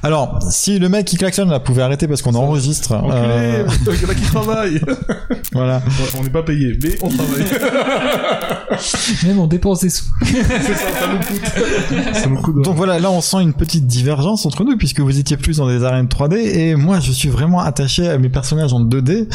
Alors, 0.03 0.39
si 0.49 0.79
le 0.79 0.89
mec 0.89 1.05
qui 1.05 1.17
klaxonne 1.17 1.49
là 1.49 1.59
pouvait 1.59 1.81
arrêter 1.81 2.07
parce 2.07 2.21
qu'on 2.21 2.35
enregistre, 2.35 2.93
Enculé, 2.93 3.11
euh, 3.13 3.67
il 3.87 4.01
y 4.01 4.05
en 4.05 4.09
a 4.09 4.15
qui 4.15 4.21
travaillent. 4.21 4.81
voilà. 5.57 5.81
On 6.17 6.23
n'est 6.23 6.29
pas 6.29 6.43
payé, 6.43 6.77
mais 6.81 6.95
on 7.01 7.09
travaille. 7.09 7.45
Même 9.25 9.39
on 9.39 9.47
dépense 9.47 9.81
des 9.81 9.89
sous. 9.89 10.05
c'est 10.23 10.43
ça, 10.43 10.91
ça 10.99 11.07
nous 11.11 11.19
coûte. 11.19 12.13
ça 12.13 12.27
nous 12.27 12.41
coûte. 12.41 12.63
Donc 12.63 12.75
voilà, 12.75 12.99
là 12.99 13.09
on 13.11 13.21
sent 13.21 13.41
une 13.41 13.53
petite 13.53 13.87
divergence 13.87 14.45
entre 14.45 14.63
nous 14.63 14.77
puisque 14.77 14.99
vous 14.99 15.17
étiez 15.19 15.37
plus 15.37 15.57
dans 15.57 15.67
des 15.67 15.83
arènes 15.83 16.05
3D 16.07 16.35
et 16.35 16.75
moi 16.75 16.99
je 16.99 17.11
suis 17.11 17.29
vraiment 17.29 17.59
attaché 17.59 18.07
à 18.07 18.17
mes 18.17 18.29
personnages 18.29 18.73
en 18.73 18.81
2D. 18.83 19.27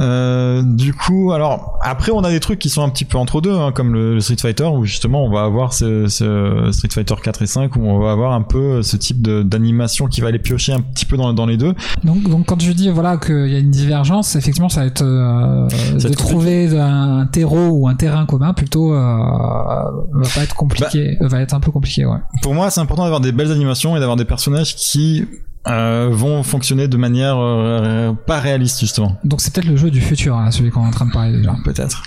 Euh, 0.00 0.62
du 0.64 0.94
coup, 0.94 1.32
alors 1.32 1.78
après 1.82 2.12
on 2.12 2.20
a 2.24 2.30
des 2.30 2.40
trucs 2.40 2.58
qui 2.58 2.70
sont 2.70 2.82
un 2.82 2.88
petit 2.88 3.04
peu 3.04 3.18
entre 3.18 3.40
deux, 3.40 3.54
hein, 3.54 3.72
comme 3.72 3.92
le, 3.92 4.14
le 4.14 4.20
Street 4.20 4.36
Fighter 4.40 4.64
où 4.64 4.84
justement 4.84 5.24
on 5.24 5.30
va 5.30 5.42
avoir 5.42 5.72
ce, 5.72 6.06
ce 6.08 6.70
Street 6.72 6.88
Fighter 6.92 7.14
4 7.22 7.42
et 7.42 7.46
5 7.46 7.76
où 7.76 7.80
on 7.82 7.98
va 8.00 8.12
avoir 8.12 8.32
un 8.32 8.42
peu 8.42 8.82
ce 8.82 8.96
type 8.96 9.22
de- 9.22 9.42
d'animation 9.42 10.06
qui 10.06 10.20
va 10.20 10.28
aller 10.28 10.38
piocher 10.38 10.72
un 10.72 10.80
petit 10.80 11.04
peu 11.04 11.16
dans, 11.16 11.32
dans 11.32 11.46
les 11.46 11.56
deux. 11.56 11.74
Donc, 12.04 12.22
donc 12.28 12.46
quand 12.46 12.60
je 12.60 12.72
dis 12.72 12.90
voilà 12.90 13.16
qu'il 13.16 13.48
y 13.48 13.54
a 13.56 13.58
une 13.58 13.70
divergence, 13.70 14.34
effectivement, 14.36 14.68
ça 14.68 14.80
va 14.80 14.86
être 14.86 15.02
euh, 15.02 15.67
de 15.68 16.14
trouver 16.14 16.76
un, 16.78 17.26
terreau 17.26 17.68
ou 17.68 17.88
un 17.88 17.94
terrain 17.94 18.26
commun 18.26 18.52
plutôt 18.52 18.94
euh, 18.94 18.98
va 18.98 20.28
pas 20.34 20.42
être 20.42 20.54
compliqué, 20.54 21.16
Bah. 21.20 21.28
va 21.28 21.40
être 21.40 21.54
un 21.54 21.60
peu 21.60 21.70
compliqué, 21.70 22.04
ouais. 22.04 22.18
Pour 22.42 22.54
moi, 22.54 22.70
c'est 22.70 22.80
important 22.80 23.02
d'avoir 23.02 23.20
des 23.20 23.32
belles 23.32 23.52
animations 23.52 23.96
et 23.96 24.00
d'avoir 24.00 24.16
des 24.16 24.24
personnages 24.24 24.74
qui 24.74 25.24
euh, 25.66 26.08
vont 26.10 26.42
fonctionner 26.42 26.88
de 26.88 26.96
manière 26.96 27.36
euh, 27.38 28.12
pas 28.26 28.40
réaliste 28.40 28.80
justement. 28.80 29.16
Donc 29.24 29.40
c'est 29.40 29.52
peut-être 29.52 29.68
le 29.68 29.76
jeu 29.76 29.90
du 29.90 30.00
futur, 30.00 30.36
là, 30.36 30.50
celui 30.50 30.70
qu'on 30.70 30.84
est 30.84 30.88
en 30.88 30.92
train 30.92 31.06
de 31.06 31.12
parler 31.12 31.36
déjà. 31.36 31.54
peut-être. 31.64 32.02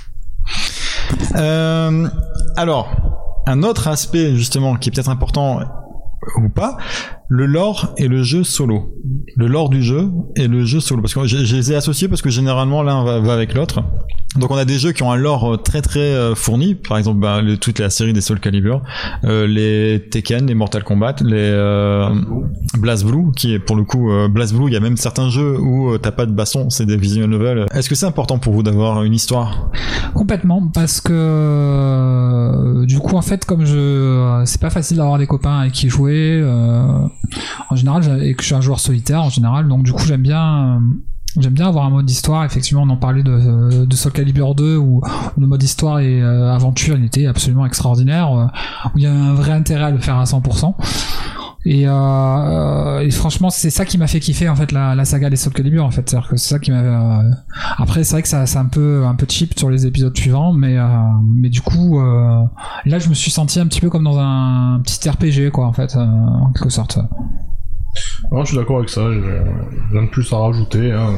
Euh, 1.35 2.07
alors, 2.55 2.89
un 3.47 3.63
autre 3.63 3.87
aspect 3.87 4.35
justement 4.35 4.75
qui 4.75 4.89
est 4.89 4.91
peut-être 4.91 5.09
important 5.09 5.59
ou 6.37 6.49
pas, 6.49 6.77
le 7.31 7.45
lore 7.45 7.93
et 7.95 8.09
le 8.09 8.23
jeu 8.23 8.43
solo. 8.43 8.93
Le 9.37 9.47
lore 9.47 9.69
du 9.69 9.81
jeu 9.81 10.09
et 10.35 10.49
le 10.49 10.65
jeu 10.65 10.81
solo. 10.81 11.01
Parce 11.01 11.13
que 11.13 11.25
je, 11.25 11.37
les 11.37 11.71
ai 11.71 11.75
associés 11.75 12.09
parce 12.09 12.21
que 12.21 12.29
généralement 12.29 12.83
l'un 12.83 13.05
va, 13.05 13.33
avec 13.33 13.53
l'autre. 13.53 13.81
Donc 14.37 14.51
on 14.51 14.57
a 14.57 14.65
des 14.65 14.77
jeux 14.77 14.91
qui 14.91 15.01
ont 15.03 15.11
un 15.11 15.17
lore 15.17 15.53
euh, 15.53 15.57
très 15.57 15.81
très 15.81 15.99
euh, 15.99 16.35
fourni, 16.35 16.75
par 16.75 16.97
exemple 16.97 17.19
bah, 17.19 17.41
toute 17.59 17.79
la 17.79 17.89
série 17.89 18.13
des 18.13 18.21
Soul 18.21 18.39
Calibur, 18.39 18.81
euh, 19.25 19.45
les 19.45 20.07
Tekken, 20.09 20.45
les 20.45 20.55
Mortal 20.55 20.83
Kombat, 20.83 21.15
les 21.21 21.35
euh, 21.35 22.09
Blast 22.77 23.05
Blue, 23.05 23.31
qui 23.35 23.53
est 23.53 23.59
pour 23.59 23.75
le 23.75 23.83
coup 23.83 24.09
euh, 24.09 24.29
Blast 24.29 24.53
Blue, 24.53 24.67
il 24.67 24.73
y 24.73 24.77
a 24.77 24.79
même 24.79 24.95
certains 24.95 25.29
jeux 25.29 25.59
où 25.59 25.97
t'as 25.97 26.11
pas 26.11 26.25
de 26.25 26.31
baston, 26.31 26.69
c'est 26.69 26.85
des 26.85 26.95
visual 26.95 27.29
novels. 27.29 27.65
Est-ce 27.73 27.89
que 27.89 27.95
c'est 27.95 28.05
important 28.05 28.39
pour 28.39 28.53
vous 28.53 28.63
d'avoir 28.63 29.03
une 29.03 29.13
histoire? 29.13 29.69
Complètement, 30.13 30.67
parce 30.73 31.01
que 31.01 32.85
du 32.85 32.99
coup 32.99 33.15
en 33.15 33.21
fait 33.21 33.43
comme 33.45 33.65
je 33.65 34.41
c'est 34.45 34.61
pas 34.61 34.69
facile 34.69 34.97
d'avoir 34.97 35.17
des 35.17 35.27
copains 35.27 35.59
avec 35.59 35.73
qui 35.73 35.89
jouer 35.89 36.41
en 37.69 37.75
général 37.75 38.23
et 38.23 38.33
que 38.33 38.41
je 38.41 38.47
suis 38.47 38.55
un 38.55 38.61
joueur 38.61 38.79
solitaire 38.79 39.23
en 39.23 39.29
général, 39.29 39.67
donc 39.67 39.83
du 39.83 39.93
coup 39.93 40.05
j'aime 40.05 40.21
bien 40.21 40.75
euh, 40.75 40.79
J'aime 41.39 41.53
bien 41.53 41.67
avoir 41.69 41.85
un 41.85 41.91
mode 41.91 42.09
histoire. 42.09 42.43
Effectivement, 42.43 42.83
on 42.83 42.89
en 42.89 42.97
parlait 42.97 43.23
de, 43.23 43.85
de 43.85 43.95
Soul 43.95 44.11
Calibur 44.11 44.53
2 44.53 44.75
où 44.75 45.01
le 45.37 45.47
mode 45.47 45.63
histoire 45.63 45.99
et 45.99 46.21
euh, 46.21 46.53
aventure, 46.53 46.97
il 46.97 47.05
était 47.05 47.25
absolument 47.25 47.65
extraordinaire. 47.65 48.33
euh, 48.37 48.45
où 48.93 48.97
il 48.97 49.03
y 49.03 49.07
a 49.07 49.13
un 49.13 49.33
vrai 49.33 49.51
intérêt 49.53 49.85
à 49.85 49.91
le 49.91 49.99
faire 49.99 50.17
à 50.17 50.25
100%. 50.25 50.75
Et, 51.63 51.83
euh, 51.85 52.99
et 53.01 53.11
franchement, 53.11 53.51
c'est 53.51 53.69
ça 53.69 53.85
qui 53.85 53.99
m'a 53.99 54.07
fait 54.07 54.19
kiffer 54.19 54.49
en 54.49 54.55
fait 54.55 54.71
la, 54.71 55.05
saga 55.05 55.29
des 55.29 55.35
Soul 55.35 55.53
en 55.79 55.91
fait. 55.91 56.09
C'est-à-dire 56.09 56.29
que 56.29 56.37
c'est 56.37 56.49
ça 56.55 56.59
qui 56.59 56.71
euh, 56.71 57.21
Après, 57.77 58.03
c'est 58.03 58.13
vrai 58.13 58.21
que 58.23 58.27
ça, 58.27 58.45
c'est 58.47 58.57
un 58.57 58.65
peu 58.65 59.05
un 59.05 59.15
peu 59.15 59.27
cheap 59.29 59.57
sur 59.57 59.69
les 59.69 59.85
épisodes 59.85 60.15
suivants, 60.17 60.53
mais 60.53 60.77
euh, 60.77 60.87
mais 61.35 61.49
du 61.49 61.61
coup, 61.61 61.99
euh, 61.99 62.43
là, 62.85 62.97
je 62.97 63.09
me 63.09 63.13
suis 63.13 63.29
senti 63.29 63.59
un 63.59 63.67
petit 63.67 63.81
peu 63.81 63.89
comme 63.89 64.03
dans 64.03 64.17
un 64.17 64.81
petit 64.83 65.07
RPG 65.07 65.51
quoi 65.51 65.67
en 65.67 65.73
fait, 65.73 65.95
euh, 65.95 65.99
en 65.99 66.51
quelque 66.51 66.69
sorte. 66.69 66.97
Non, 68.31 68.43
je 68.43 68.49
suis 68.49 68.57
d'accord 68.57 68.77
avec 68.77 68.89
ça. 68.89 69.05
Rien 69.05 70.03
de 70.03 70.09
plus 70.09 70.31
à 70.33 70.37
rajouter. 70.37 70.91
Hein. 70.91 71.09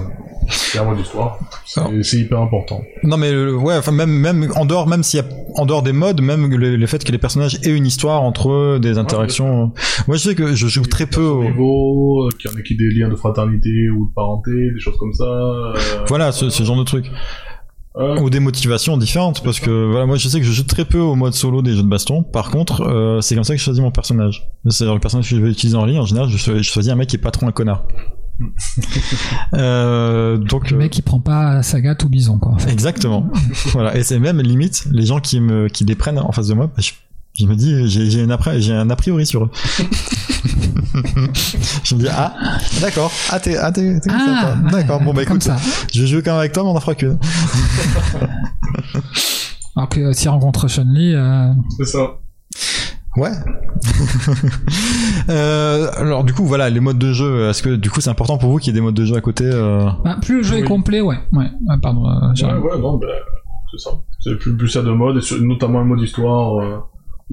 C'est 0.49 0.79
un 0.79 0.85
mode 0.85 0.97
d'histoire. 0.97 1.37
C'est 1.65 1.81
c'est 2.03 2.17
hyper 2.17 2.39
important. 2.39 2.81
Non 3.03 3.17
mais 3.17 3.31
euh, 3.31 3.53
ouais, 3.55 3.75
enfin 3.77 3.91
même 3.91 4.09
même 4.11 4.51
en 4.55 4.65
dehors, 4.65 4.87
même 4.87 5.03
s'il 5.03 5.19
y 5.19 5.23
a 5.23 5.25
en 5.55 5.65
dehors 5.65 5.83
des 5.83 5.93
modes, 5.93 6.21
même 6.21 6.49
le, 6.49 6.75
le 6.75 6.87
fait 6.87 7.03
que 7.03 7.11
les 7.11 7.17
personnages 7.19 7.59
aient 7.63 7.75
une 7.75 7.85
histoire 7.85 8.21
entre 8.23 8.49
eux, 8.51 8.79
des 8.81 8.97
interactions. 8.97 9.71
Moi, 10.07 10.17
je 10.17 10.21
sais 10.29 10.35
que 10.35 10.55
je 10.55 10.67
joue 10.67 10.81
très 10.83 11.05
peu. 11.05 11.25
Au... 11.25 11.43
Niveau, 11.43 12.29
qu'il 12.39 12.49
y 12.49 12.53
en 12.53 12.57
a 12.57 12.61
qui 12.63 12.75
des 12.75 12.89
liens 12.89 13.07
de 13.09 13.15
fraternité 13.15 13.69
ou 13.95 14.07
de 14.07 14.13
parenté, 14.15 14.51
des 14.73 14.79
choses 14.79 14.97
comme 14.97 15.13
ça. 15.13 15.25
euh, 15.25 15.73
Voilà, 16.07 16.31
ce, 16.31 16.49
ce 16.49 16.63
genre 16.63 16.77
de 16.77 16.83
trucs. 16.83 17.11
euh, 17.97 18.17
Ou 18.19 18.31
des 18.31 18.39
motivations 18.39 18.97
différentes, 18.97 19.43
parce 19.43 19.59
que 19.59 19.91
voilà, 19.91 20.07
moi 20.07 20.17
je 20.17 20.27
sais 20.27 20.39
que 20.39 20.45
je 20.45 20.51
joue 20.51 20.63
très 20.63 20.85
peu 20.85 20.97
au 20.99 21.13
mode 21.13 21.33
solo 21.35 21.61
des 21.61 21.73
jeux 21.73 21.83
de 21.83 21.87
baston. 21.87 22.23
Par 22.23 22.49
contre, 22.49 22.81
euh, 22.81 23.21
c'est 23.21 23.35
comme 23.35 23.43
ça 23.43 23.53
que 23.53 23.59
je 23.59 23.63
choisis 23.63 23.83
mon 23.83 23.91
personnage. 23.91 24.49
C'est-à-dire 24.67 24.95
le 24.95 24.99
personnage 25.01 25.29
que 25.29 25.35
je 25.35 25.41
vais 25.41 25.51
utiliser 25.51 25.77
en 25.77 25.85
ligne, 25.85 25.99
en 25.99 26.05
général, 26.05 26.29
je 26.29 26.37
choisis 26.63 26.91
un 26.91 26.95
mec 26.95 27.09
qui 27.09 27.17
est 27.17 27.19
pas 27.19 27.29
trop 27.31 27.45
un 27.45 27.51
connard. 27.51 27.83
euh, 29.55 30.37
donc 30.37 30.69
Le 30.71 30.75
euh, 30.75 30.79
mec, 30.79 30.97
il 30.97 31.01
prend 31.01 31.19
pas 31.19 31.61
Saga 31.63 31.95
tout 31.95 32.09
bison 32.09 32.37
quoi. 32.39 32.51
En 32.53 32.57
fait. 32.57 32.71
exactement. 32.71 33.29
voilà, 33.73 33.95
et 33.97 34.03
c'est 34.03 34.19
même 34.19 34.39
limite 34.41 34.85
les 34.91 35.05
gens 35.05 35.19
qui 35.19 35.39
me 35.39 35.67
qui 35.67 35.85
les 35.85 35.95
prennent 35.95 36.19
en 36.19 36.31
face 36.31 36.47
de 36.47 36.53
moi. 36.53 36.67
bah, 36.67 36.81
Je, 36.81 36.91
je 37.39 37.45
me 37.47 37.55
dis 37.55 37.87
j'ai 37.89 38.29
après 38.31 38.61
j'ai 38.61 38.73
un 38.73 38.89
a 38.89 38.95
priori 38.95 39.25
sur 39.25 39.45
eux. 39.45 39.51
je 41.83 41.95
me 41.95 41.99
dis 42.01 42.07
ah 42.11 42.35
d'accord 42.81 43.11
ah 43.31 43.39
t'es 43.39 43.57
ah 43.57 43.71
comme 43.71 43.99
ça, 44.01 44.03
Ah, 44.09 44.55
d'accord 44.71 44.99
bon 45.01 45.13
bah 45.13 45.25
comme 45.25 45.37
écoute 45.37 45.43
ça. 45.43 45.57
je 45.93 46.01
vais 46.01 46.07
jouer 46.07 46.21
quand 46.21 46.31
même 46.31 46.39
avec 46.39 46.51
toi 46.53 46.63
mais 46.63 46.69
on 46.69 46.75
en 46.75 46.79
fera 46.79 46.93
que 46.95 47.15
Alors 49.75 49.89
que 49.89 49.99
euh, 49.99 50.13
s'il 50.13 50.29
rencontre 50.29 50.67
Chun-Li, 50.67 51.13
euh, 51.15 51.51
C'est 51.77 51.85
ça. 51.85 52.19
Ouais. 53.15 53.29
euh, 55.29 55.89
alors 55.97 56.23
du 56.23 56.33
coup 56.33 56.45
voilà 56.45 56.69
les 56.69 56.79
modes 56.79 56.97
de 56.97 57.13
jeu. 57.13 57.49
Est-ce 57.49 57.63
que 57.63 57.75
du 57.75 57.89
coup 57.89 58.01
c'est 58.01 58.09
important 58.09 58.37
pour 58.37 58.49
vous 58.51 58.57
qu'il 58.57 58.67
y 58.67 58.69
ait 58.71 58.79
des 58.79 58.81
modes 58.81 58.95
de 58.95 59.05
jeu 59.05 59.15
à 59.15 59.21
côté 59.21 59.45
euh... 59.45 59.85
bah, 60.03 60.17
plus 60.21 60.37
le 60.37 60.43
jeu 60.43 60.57
est 60.57 60.63
complet, 60.63 61.01
ouais. 61.01 61.17
ouais. 61.33 61.45
Ah, 61.69 61.77
pardon. 61.81 62.05
euh, 62.07 62.47
Ouais, 62.47 62.71
ouais, 62.71 62.79
non, 62.79 62.97
ben, 62.97 63.07
c'est 63.71 63.79
ça. 63.79 63.91
C'est 64.19 64.35
plus, 64.37 64.55
plus 64.57 64.69
ça 64.69 64.81
de 64.81 64.91
mode, 64.91 65.17
et 65.17 65.21
sur- 65.21 65.41
notamment 65.41 65.79
un 65.81 65.85
mode 65.85 66.01
histoire, 66.01 66.57
euh, 66.59 66.77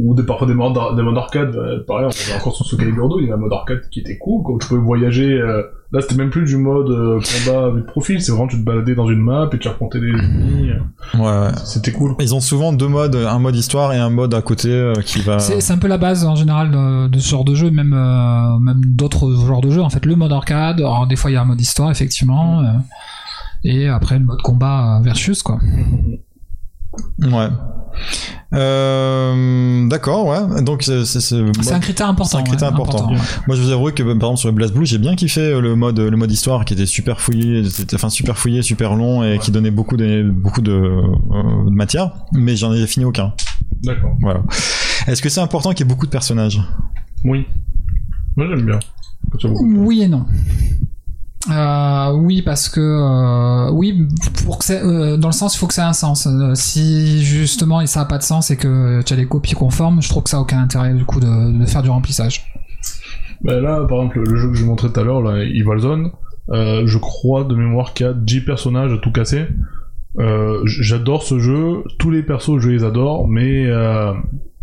ou 0.03 0.15
des, 0.15 0.23
parfois 0.23 0.47
des 0.47 0.55
modes, 0.55 0.77
des 0.97 1.03
modes 1.03 1.17
arcade, 1.19 1.53
ben, 1.53 1.81
pareil, 1.87 2.07
on 2.07 2.33
est 2.33 2.37
encore 2.37 2.55
sur 2.57 2.65
ce 2.67 2.77
Calibur 2.77 3.09
2, 3.09 3.17
il 3.21 3.23
y 3.23 3.25
avait 3.27 3.35
un 3.35 3.43
mode 3.43 3.53
arcade 3.53 3.83
qui 3.91 4.01
était 4.01 4.17
cool, 4.19 4.43
quoi, 4.43 4.55
où 4.55 4.59
tu 4.59 4.67
pouvais 4.69 4.81
voyager, 4.81 5.33
euh, 5.33 5.63
là 5.93 6.01
c'était 6.01 6.15
même 6.15 6.31
plus 6.31 6.45
du 6.45 6.57
mode 6.57 6.89
euh, 6.91 7.19
combat 7.45 7.67
avec 7.67 7.87
profil, 7.87 8.21
c'est 8.23 8.33
vraiment 8.33 8.47
tu 8.49 8.57
te 8.59 8.65
baladais 8.65 8.95
dans 8.95 9.09
une 9.09 9.19
map 9.21 9.49
et 9.53 9.59
tu 9.59 9.69
affrontais 9.69 10.01
des 10.01 10.09
ennemis, 10.09 10.71
euh, 10.71 11.19
Ouais, 11.19 11.47
ouais. 11.49 11.53
c'était 11.65 11.93
cool. 11.93 12.15
Ils 12.21 12.35
ont 12.35 12.41
souvent 12.41 12.73
deux 12.73 12.89
modes, 12.89 13.17
un 13.17 13.39
mode 13.39 13.57
histoire 13.57 13.93
et 13.93 13.99
un 13.99 14.11
mode 14.11 14.33
à 14.35 14.43
côté 14.43 14.69
euh, 14.71 14.95
qui 15.05 15.21
va. 15.21 15.39
C'est 15.41 15.73
un 15.73 15.79
peu 15.79 15.89
la 15.89 15.99
base 15.99 16.25
en 16.25 16.35
général 16.37 16.71
de, 16.71 17.09
de 17.09 17.19
ce 17.19 17.29
genre 17.31 17.45
de 17.45 17.55
jeu, 17.55 17.71
même 17.71 17.93
euh, 17.93 18.59
même 18.59 18.81
d'autres 18.85 19.31
genres 19.47 19.61
de 19.61 19.71
jeux. 19.71 19.83
En 19.83 19.91
fait, 19.91 20.07
le 20.07 20.15
mode 20.17 20.33
arcade. 20.33 20.79
Alors 20.81 21.07
des 21.07 21.17
fois 21.17 21.31
il 21.31 21.35
y 21.35 21.37
a 21.37 21.43
un 21.43 21.47
mode 21.47 21.61
histoire 21.61 21.91
effectivement, 21.91 22.61
euh, 22.61 22.65
et 23.65 23.89
après 23.89 24.19
le 24.19 24.25
mode 24.25 24.41
combat 24.43 25.01
versus 25.03 25.43
quoi. 25.43 25.59
Ouais. 27.21 27.49
Euh, 28.53 29.89
D'accord, 29.89 30.27
ouais. 30.27 30.63
Donc 30.63 30.83
c'est 30.83 31.73
un 31.73 31.81
critère 31.81 32.09
important. 32.09 32.31
c'est 32.31 32.37
un 32.39 32.43
critère 32.43 32.69
ouais, 32.69 32.75
important. 32.75 33.11
ouais. 33.11 33.19
moi, 33.47 33.57
je 33.57 33.63
vous 33.63 33.71
avoue 33.71 33.91
que 33.93 34.03
par 34.03 34.13
exemple 34.13 34.39
sur 34.39 34.49
le 34.49 34.55
Blast 34.55 34.75
Blue, 34.75 34.87
j'ai 34.87 34.99
bien 34.99 35.15
kiffé 35.15 35.41
euh, 35.41 35.61
le 35.61 35.77
mode 35.77 36.01
le 36.01 36.17
mode 36.17 36.33
histoire 36.33 36.65
qui 36.65 36.75
était 36.75 36.87
super 36.87 37.21
fouillé, 37.21 37.69
c'était 37.69 37.95
enfin 37.95 38.11
super 38.11 38.39
fouillé, 38.39 38.63
super 38.63 38.95
long 38.97 39.23
et 39.23 39.39
qui 39.39 39.51
donnait 39.51 39.71
beaucoup 39.71 39.97
de 39.97 40.29
beaucoup 40.29 40.63
de, 40.63 40.73
euh, 40.73 41.65
de 41.65 41.71
matière, 41.71 42.13
mais 42.33 42.57
j'en 42.57 42.73
ai 42.73 42.87
fini 42.87 43.05
aucun. 43.05 43.33
D'accord. 43.83 44.17
Voilà. 44.21 44.43
Est-ce 45.07 45.23
que 45.23 45.29
c'est 45.29 45.41
important 45.41 45.71
qu'il 45.71 45.81
y 45.81 45.89
ait 45.89 45.93
beaucoup 45.93 46.07
de 46.07 46.11
personnages? 46.11 46.61
Oui. 47.25 47.47
Moi 48.37 48.47
j'aime 48.49 48.67
bien. 48.67 48.79
Oui 49.61 50.03
et 50.03 50.09
non. 50.09 50.27
Euh, 51.49 52.13
oui 52.13 52.43
parce 52.43 52.69
que 52.69 52.81
euh, 52.81 53.71
oui 53.73 54.07
pour 54.45 54.59
que 54.59 54.73
euh, 54.73 55.17
dans 55.17 55.29
le 55.29 55.33
sens 55.33 55.55
il 55.55 55.59
faut 55.59 55.67
que 55.67 55.73
ça 55.73 55.85
ait 55.85 55.89
un 55.89 55.95
sens. 55.95 56.29
Si 56.55 57.25
justement 57.25 57.85
ça 57.87 58.03
a 58.03 58.05
pas 58.05 58.19
de 58.19 58.23
sens 58.23 58.51
et 58.51 58.59
que 58.59 59.01
tu 59.03 59.15
as 59.15 59.17
des 59.17 59.27
copies 59.27 59.55
conformes 59.55 60.03
je 60.03 60.09
trouve 60.11 60.25
que 60.25 60.31
ça 60.31 60.37
a 60.37 60.41
aucun 60.41 60.59
intérêt 60.59 60.93
du 60.93 61.05
coup 61.05 61.19
de, 61.19 61.65
faire 61.65 61.83
du 61.83 61.89
remplissage. 61.89 62.53
Ben 63.43 63.59
là, 63.63 63.87
par 63.89 64.03
exemple, 64.03 64.21
le 64.21 64.37
jeu 64.37 64.49
que 64.51 64.55
je 64.55 64.65
vous 64.65 64.69
montrais 64.69 64.91
tout 64.91 65.01
à 65.01 65.03
l'heure, 65.03 65.23
là, 65.23 65.43
Evil 65.43 65.79
Zone, 65.79 66.11
euh, 66.51 66.83
je 66.85 66.99
crois 66.99 67.45
de 67.45 67.55
mémoire 67.55 67.95
qu'il 67.95 68.05
y 68.05 68.09
a 68.11 68.13
10 68.13 68.43
personnages 68.43 68.93
à 68.93 68.99
tout 68.99 69.11
casser. 69.11 69.47
J'adore 70.67 71.23
ce 71.23 71.39
jeu, 71.39 71.85
tous 71.99 72.11
les 72.11 72.23
persos 72.23 72.59
je 72.59 72.69
les 72.69 72.85
adore, 72.85 73.29
mais 73.29 73.67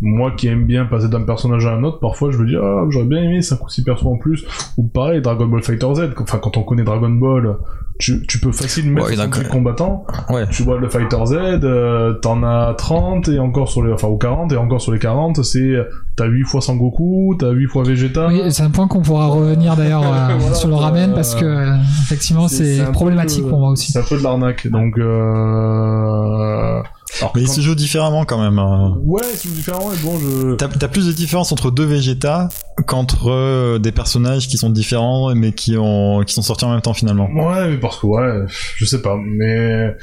moi 0.00 0.30
qui 0.36 0.46
aime 0.46 0.64
bien 0.64 0.84
passer 0.84 1.08
d'un 1.08 1.22
personnage 1.22 1.66
à 1.66 1.72
un 1.74 1.82
autre, 1.82 1.98
parfois 2.00 2.30
je 2.30 2.38
me 2.38 2.46
dis 2.46 2.54
ah 2.56 2.84
j'aurais 2.88 3.06
bien 3.06 3.22
aimé 3.22 3.42
5 3.42 3.64
ou 3.64 3.68
6 3.68 3.82
persos 3.84 4.06
en 4.06 4.16
plus, 4.16 4.44
ou 4.76 4.84
pareil 4.86 5.20
Dragon 5.20 5.46
Ball 5.46 5.62
Fighter 5.62 5.92
Z, 5.94 6.10
enfin 6.20 6.38
quand 6.38 6.56
on 6.56 6.62
connaît 6.62 6.84
Dragon 6.84 7.10
Ball 7.10 7.56
tu, 8.00 8.24
tu 8.28 8.38
peux 8.38 8.52
facilement 8.52 8.94
mettre 8.94 9.08
Ouais, 9.08 9.14
68 9.16 9.42
quand- 9.48 9.52
combattants. 9.54 10.06
Ouais. 10.30 10.46
Tu 10.52 10.62
vois 10.62 10.78
le 10.78 10.88
Fighter 10.88 11.16
Z, 11.26 11.32
euh, 11.64 12.12
t'en 12.12 12.44
as 12.44 12.74
30 12.78 13.28
et 13.28 13.40
encore 13.40 13.68
sur 13.68 13.82
les, 13.84 13.92
enfin, 13.92 14.06
ou 14.06 14.16
40 14.18 14.52
et 14.52 14.56
encore 14.56 14.80
sur 14.80 14.92
les 14.92 15.00
40, 15.00 15.42
c'est, 15.42 15.74
t'as 16.14 16.26
8 16.26 16.44
fois 16.44 16.60
Sangoku, 16.60 17.34
t'as 17.40 17.50
8 17.50 17.66
fois 17.66 17.82
Vegeta. 17.82 18.28
Oui, 18.28 18.40
c'est 18.52 18.62
un 18.62 18.70
point 18.70 18.86
qu'on 18.86 19.02
pourra 19.02 19.26
revenir 19.26 19.74
d'ailleurs 19.74 20.04
euh, 20.04 20.28
Voilà, 20.38 20.54
sur 20.54 20.68
le 20.68 20.76
ramen 20.76 21.10
euh, 21.10 21.14
parce 21.16 21.34
que 21.34 21.44
euh, 21.44 21.74
effectivement 22.04 22.46
c'est 22.46 22.78
un 22.78 22.84
peu- 22.86 22.92
problématique 22.92 23.48
pour 23.48 23.58
moi 23.58 23.70
aussi. 23.70 23.90
C'est 23.90 23.98
un 23.98 24.02
peu 24.08 24.16
de 24.16 24.22
l'arnaque. 24.22 24.68
Donc, 24.68 24.96
euh... 24.96 26.80
alors 27.20 27.32
Mais 27.34 27.42
il 27.42 27.46
quand- 27.46 27.52
se 27.54 27.60
joue 27.60 27.74
différemment 27.74 28.24
quand 28.24 28.38
même. 28.40 28.58
euh. 28.58 28.90
Ouais, 29.04 29.22
c'est 29.34 29.52
différent, 29.52 29.90
et 29.92 29.96
bon, 30.02 30.18
je... 30.18 30.54
T'as 30.56 30.68
t'as 30.68 30.88
plus 30.88 31.06
de 31.06 31.12
différence 31.12 31.52
entre 31.52 31.70
deux 31.70 31.84
Vegeta 31.84 32.48
qu'entre 32.86 33.28
euh, 33.30 33.78
des 33.78 33.92
personnages 33.92 34.46
qui 34.48 34.56
sont 34.58 34.70
différents 34.70 35.34
mais 35.34 35.52
qui 35.52 35.76
ont 35.76 36.22
qui 36.24 36.34
sont 36.34 36.42
sortis 36.42 36.64
en 36.64 36.70
même 36.72 36.80
temps 36.82 36.94
finalement. 36.94 37.28
Ouais, 37.30 37.70
mais 37.70 37.78
parce 37.78 37.98
que, 37.98 38.06
ouais, 38.06 38.44
je 38.76 38.84
sais 38.84 39.02
pas, 39.02 39.16
mais... 39.22 39.94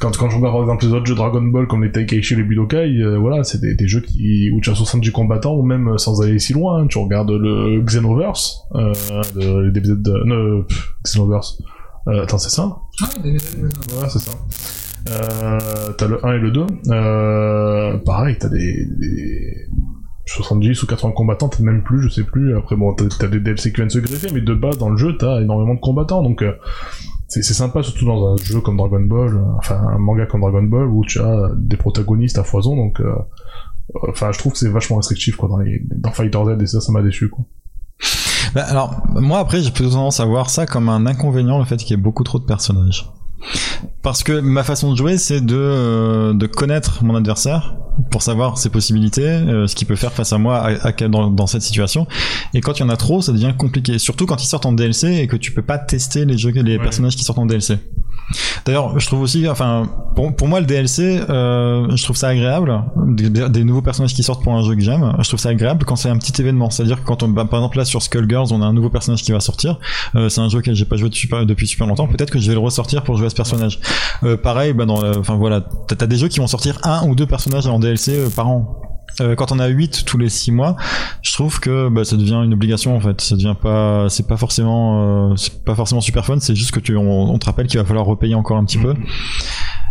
Quand, 0.00 0.10
quand 0.16 0.28
je 0.28 0.36
regarde 0.36 0.54
par 0.54 0.62
exemple 0.62 0.84
les 0.86 0.92
autres 0.92 1.06
jeux 1.06 1.14
Dragon 1.14 1.40
Ball 1.40 1.68
comme 1.68 1.84
les 1.84 1.92
Taikaichi 1.92 2.34
et 2.34 2.36
les 2.38 2.42
Budokai, 2.42 3.00
euh, 3.00 3.16
voilà, 3.16 3.44
c'est 3.44 3.60
des, 3.60 3.76
des 3.76 3.86
jeux 3.86 4.00
qui, 4.00 4.50
où 4.52 4.60
tu 4.60 4.68
as 4.70 4.74
70 4.74 5.12
combattants 5.12 5.54
ou 5.54 5.62
même 5.62 5.86
euh, 5.86 5.98
sans 5.98 6.20
aller 6.20 6.40
si 6.40 6.52
loin, 6.52 6.82
hein, 6.82 6.86
tu 6.88 6.98
regardes 6.98 7.30
le 7.30 7.80
Xenoverse, 7.80 8.58
euh, 8.74 8.92
de, 9.36 9.60
les 9.66 9.70
DBZ 9.70 9.90
de, 10.02 10.24
non, 10.26 10.62
pff, 10.64 10.94
Xenoverse, 11.04 11.62
euh, 12.08 12.24
attends 12.24 12.38
c'est 12.38 12.50
ça? 12.50 12.76
Ouais, 13.22 14.08
c'est 14.08 14.18
ça. 14.18 14.32
Euh, 15.08 15.92
t'as 15.98 16.06
le 16.06 16.24
1 16.24 16.32
et 16.32 16.38
le 16.38 16.50
2. 16.50 16.66
Euh, 16.88 17.98
pareil, 17.98 18.36
t'as 18.38 18.48
des, 18.48 18.86
des 18.86 19.68
70 20.26 20.82
ou 20.82 20.86
80 20.86 21.12
combattants, 21.12 21.48
t'as 21.48 21.62
même 21.62 21.82
plus, 21.82 22.02
je 22.02 22.08
sais 22.08 22.24
plus. 22.24 22.56
Après, 22.56 22.76
bon, 22.76 22.94
t'as, 22.94 23.28
des 23.28 23.40
DLC 23.40 23.72
qui 23.72 23.90
se 23.90 23.98
greffer, 23.98 24.28
mais 24.32 24.40
de 24.40 24.54
base, 24.54 24.78
dans 24.78 24.88
le 24.88 24.96
jeu, 24.96 25.16
t'as 25.18 25.40
énormément 25.40 25.74
de 25.74 25.80
combattants. 25.80 26.22
Donc, 26.22 26.42
euh, 26.42 26.52
c'est, 27.28 27.42
sympa, 27.42 27.82
surtout 27.82 28.06
dans 28.06 28.34
un 28.34 28.36
jeu 28.36 28.60
comme 28.60 28.76
Dragon 28.76 29.00
Ball, 29.00 29.42
enfin, 29.58 29.76
un 29.76 29.98
manga 29.98 30.26
comme 30.26 30.40
Dragon 30.40 30.62
Ball, 30.62 30.86
où 30.86 31.04
tu 31.04 31.20
as 31.20 31.50
des 31.56 31.76
protagonistes 31.76 32.38
à 32.38 32.44
foison. 32.44 32.76
Donc, 32.76 33.00
euh, 33.00 33.14
enfin, 34.08 34.32
je 34.32 34.38
trouve 34.38 34.52
que 34.52 34.58
c'est 34.58 34.70
vachement 34.70 34.96
restrictif, 34.96 35.36
quoi, 35.36 35.48
dans, 35.48 35.58
les, 35.58 35.82
dans 35.94 36.12
Fighter 36.12 36.38
Z, 36.44 36.62
et 36.62 36.66
ça, 36.66 36.80
ça 36.80 36.92
m'a 36.92 37.02
déçu, 37.02 37.28
quoi. 37.28 37.44
Bah, 38.54 38.62
alors 38.68 39.02
moi 39.08 39.40
après 39.40 39.60
j'ai 39.62 39.70
plutôt 39.72 39.90
tendance 39.90 40.20
à 40.20 40.24
voir 40.26 40.48
ça 40.48 40.64
comme 40.64 40.88
un 40.88 41.06
inconvénient 41.06 41.58
le 41.58 41.64
fait 41.64 41.76
qu'il 41.76 41.90
y 41.90 41.94
ait 41.94 42.02
beaucoup 42.02 42.22
trop 42.22 42.38
de 42.38 42.44
personnages. 42.44 43.10
Parce 44.02 44.22
que 44.22 44.40
ma 44.40 44.64
façon 44.64 44.92
de 44.92 44.96
jouer 44.96 45.18
c'est 45.18 45.40
de 45.40 45.56
euh, 45.56 46.34
de 46.34 46.46
connaître 46.46 47.04
mon 47.04 47.14
adversaire 47.14 47.74
pour 48.10 48.22
savoir 48.22 48.58
ses 48.58 48.70
possibilités, 48.70 49.22
euh, 49.26 49.66
ce 49.66 49.74
qu'il 49.74 49.86
peut 49.86 49.96
faire 49.96 50.12
face 50.12 50.32
à 50.32 50.38
moi 50.38 50.58
à, 50.58 50.86
à 50.88 50.92
quel- 50.92 51.10
dans, 51.10 51.30
dans 51.30 51.46
cette 51.46 51.62
situation. 51.62 52.06
Et 52.54 52.60
quand 52.60 52.78
il 52.78 52.82
y 52.82 52.84
en 52.84 52.88
a 52.88 52.96
trop, 52.96 53.22
ça 53.22 53.32
devient 53.32 53.52
compliqué. 53.56 53.98
Surtout 53.98 54.26
quand 54.26 54.42
ils 54.42 54.46
sortent 54.46 54.66
en 54.66 54.72
DLC 54.72 55.14
et 55.14 55.26
que 55.26 55.36
tu 55.36 55.52
peux 55.52 55.62
pas 55.62 55.78
tester 55.78 56.24
les 56.24 56.36
jeux, 56.38 56.50
les 56.50 56.76
Ouais. 56.76 56.82
personnages 56.82 57.16
qui 57.16 57.24
sortent 57.24 57.38
en 57.38 57.46
DLC. 57.46 57.78
D'ailleurs, 58.64 58.98
je 58.98 59.06
trouve 59.06 59.20
aussi, 59.20 59.48
enfin, 59.48 59.88
pour, 60.14 60.48
moi, 60.48 60.60
le 60.60 60.66
DLC, 60.66 61.20
euh, 61.28 61.94
je 61.94 62.02
trouve 62.02 62.16
ça 62.16 62.28
agréable. 62.28 62.82
Des, 62.96 63.64
nouveaux 63.64 63.82
personnages 63.82 64.14
qui 64.14 64.22
sortent 64.22 64.42
pour 64.42 64.54
un 64.54 64.62
jeu 64.62 64.74
que 64.74 64.80
j'aime, 64.80 65.14
je 65.20 65.28
trouve 65.28 65.40
ça 65.40 65.50
agréable 65.50 65.84
quand 65.84 65.96
c'est 65.96 66.08
un 66.08 66.18
petit 66.18 66.40
événement. 66.40 66.70
C'est-à-dire 66.70 67.00
que 67.02 67.06
quand 67.06 67.22
on, 67.22 67.28
bah, 67.28 67.44
par 67.44 67.60
exemple 67.60 67.78
là 67.78 67.84
sur 67.84 68.02
Skullgirls, 68.02 68.52
on 68.52 68.62
a 68.62 68.66
un 68.66 68.72
nouveau 68.72 68.90
personnage 68.90 69.22
qui 69.22 69.32
va 69.32 69.40
sortir. 69.40 69.78
Euh, 70.14 70.28
c'est 70.28 70.40
un 70.40 70.48
jeu 70.48 70.60
que 70.60 70.72
j'ai 70.72 70.84
pas 70.84 70.96
joué 70.96 71.10
depuis 71.10 71.66
super, 71.66 71.86
longtemps. 71.86 72.06
Peut-être 72.06 72.30
que 72.30 72.38
je 72.38 72.48
vais 72.48 72.54
le 72.54 72.60
ressortir 72.60 73.02
pour 73.02 73.16
jouer 73.16 73.26
à 73.26 73.30
ce 73.30 73.34
personnage. 73.34 73.80
Euh, 74.22 74.36
pareil, 74.36 74.72
bah 74.72 74.84
enfin 74.88 75.36
voilà, 75.36 75.60
t'as 75.60 76.06
des 76.06 76.16
jeux 76.16 76.28
qui 76.28 76.40
vont 76.40 76.46
sortir 76.46 76.78
un 76.82 77.06
ou 77.06 77.14
deux 77.14 77.26
personnages 77.26 77.66
en 77.66 77.78
DLC 77.78 78.28
par 78.34 78.48
an. 78.48 78.93
Euh, 79.20 79.34
quand 79.34 79.52
on 79.52 79.58
a 79.58 79.68
8 79.68 80.04
tous 80.04 80.18
les 80.18 80.28
6 80.28 80.52
mois, 80.52 80.76
je 81.22 81.32
trouve 81.32 81.60
que 81.60 81.88
bah, 81.88 82.04
ça 82.04 82.16
devient 82.16 82.40
une 82.44 82.52
obligation 82.52 82.96
en 82.96 83.00
fait. 83.00 83.20
Ça 83.20 83.36
devient 83.36 83.54
pas, 83.60 84.08
c'est 84.08 84.26
pas 84.26 84.36
forcément, 84.36 85.30
euh, 85.30 85.36
c'est 85.36 85.64
pas 85.64 85.74
forcément 85.74 86.00
super 86.00 86.24
fun. 86.24 86.38
C'est 86.40 86.56
juste 86.56 86.72
que 86.72 86.80
tu, 86.80 86.96
on, 86.96 87.32
on 87.32 87.38
te 87.38 87.46
rappelle 87.46 87.66
qu'il 87.66 87.78
va 87.78 87.86
falloir 87.86 88.06
repayer 88.06 88.34
encore 88.34 88.56
un 88.56 88.64
petit 88.64 88.78
peu. 88.78 88.94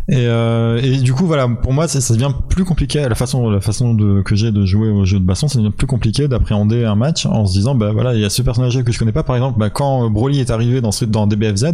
Et, 0.10 0.28
euh, 0.28 0.82
et 0.84 0.98
du 0.98 1.14
coup 1.14 1.26
voilà, 1.26 1.48
pour 1.48 1.72
moi 1.72 1.88
ça, 1.88 2.02
ça 2.02 2.14
devient 2.14 2.34
plus 2.50 2.66
compliqué. 2.66 3.08
La 3.08 3.16
façon, 3.16 3.50
la 3.50 3.62
façon 3.62 3.94
de, 3.94 4.22
que 4.22 4.36
j'ai 4.36 4.52
de 4.52 4.66
jouer 4.66 4.90
au 4.90 5.06
jeu 5.06 5.20
de 5.20 5.26
baston, 5.26 5.48
ça 5.48 5.60
devient 5.60 5.72
plus 5.72 5.88
compliqué 5.88 6.28
d'appréhender 6.28 6.84
un 6.84 6.96
match 6.96 7.26
en 7.26 7.46
se 7.46 7.54
disant 7.54 7.74
bah 7.74 7.92
voilà, 7.94 8.14
il 8.14 8.20
y 8.20 8.26
a 8.26 8.30
ce 8.30 8.42
personnage 8.42 8.84
que 8.84 8.92
je 8.92 9.00
connais 9.00 9.14
pas. 9.14 9.24
Par 9.24 9.38
exemple, 9.38 9.58
bah, 9.58 9.70
quand 9.70 10.10
Broly 10.10 10.42
est 10.42 10.52
arrivé 10.52 10.82
dans 10.82 10.90
dans 11.08 11.28
DBFZ, 11.28 11.74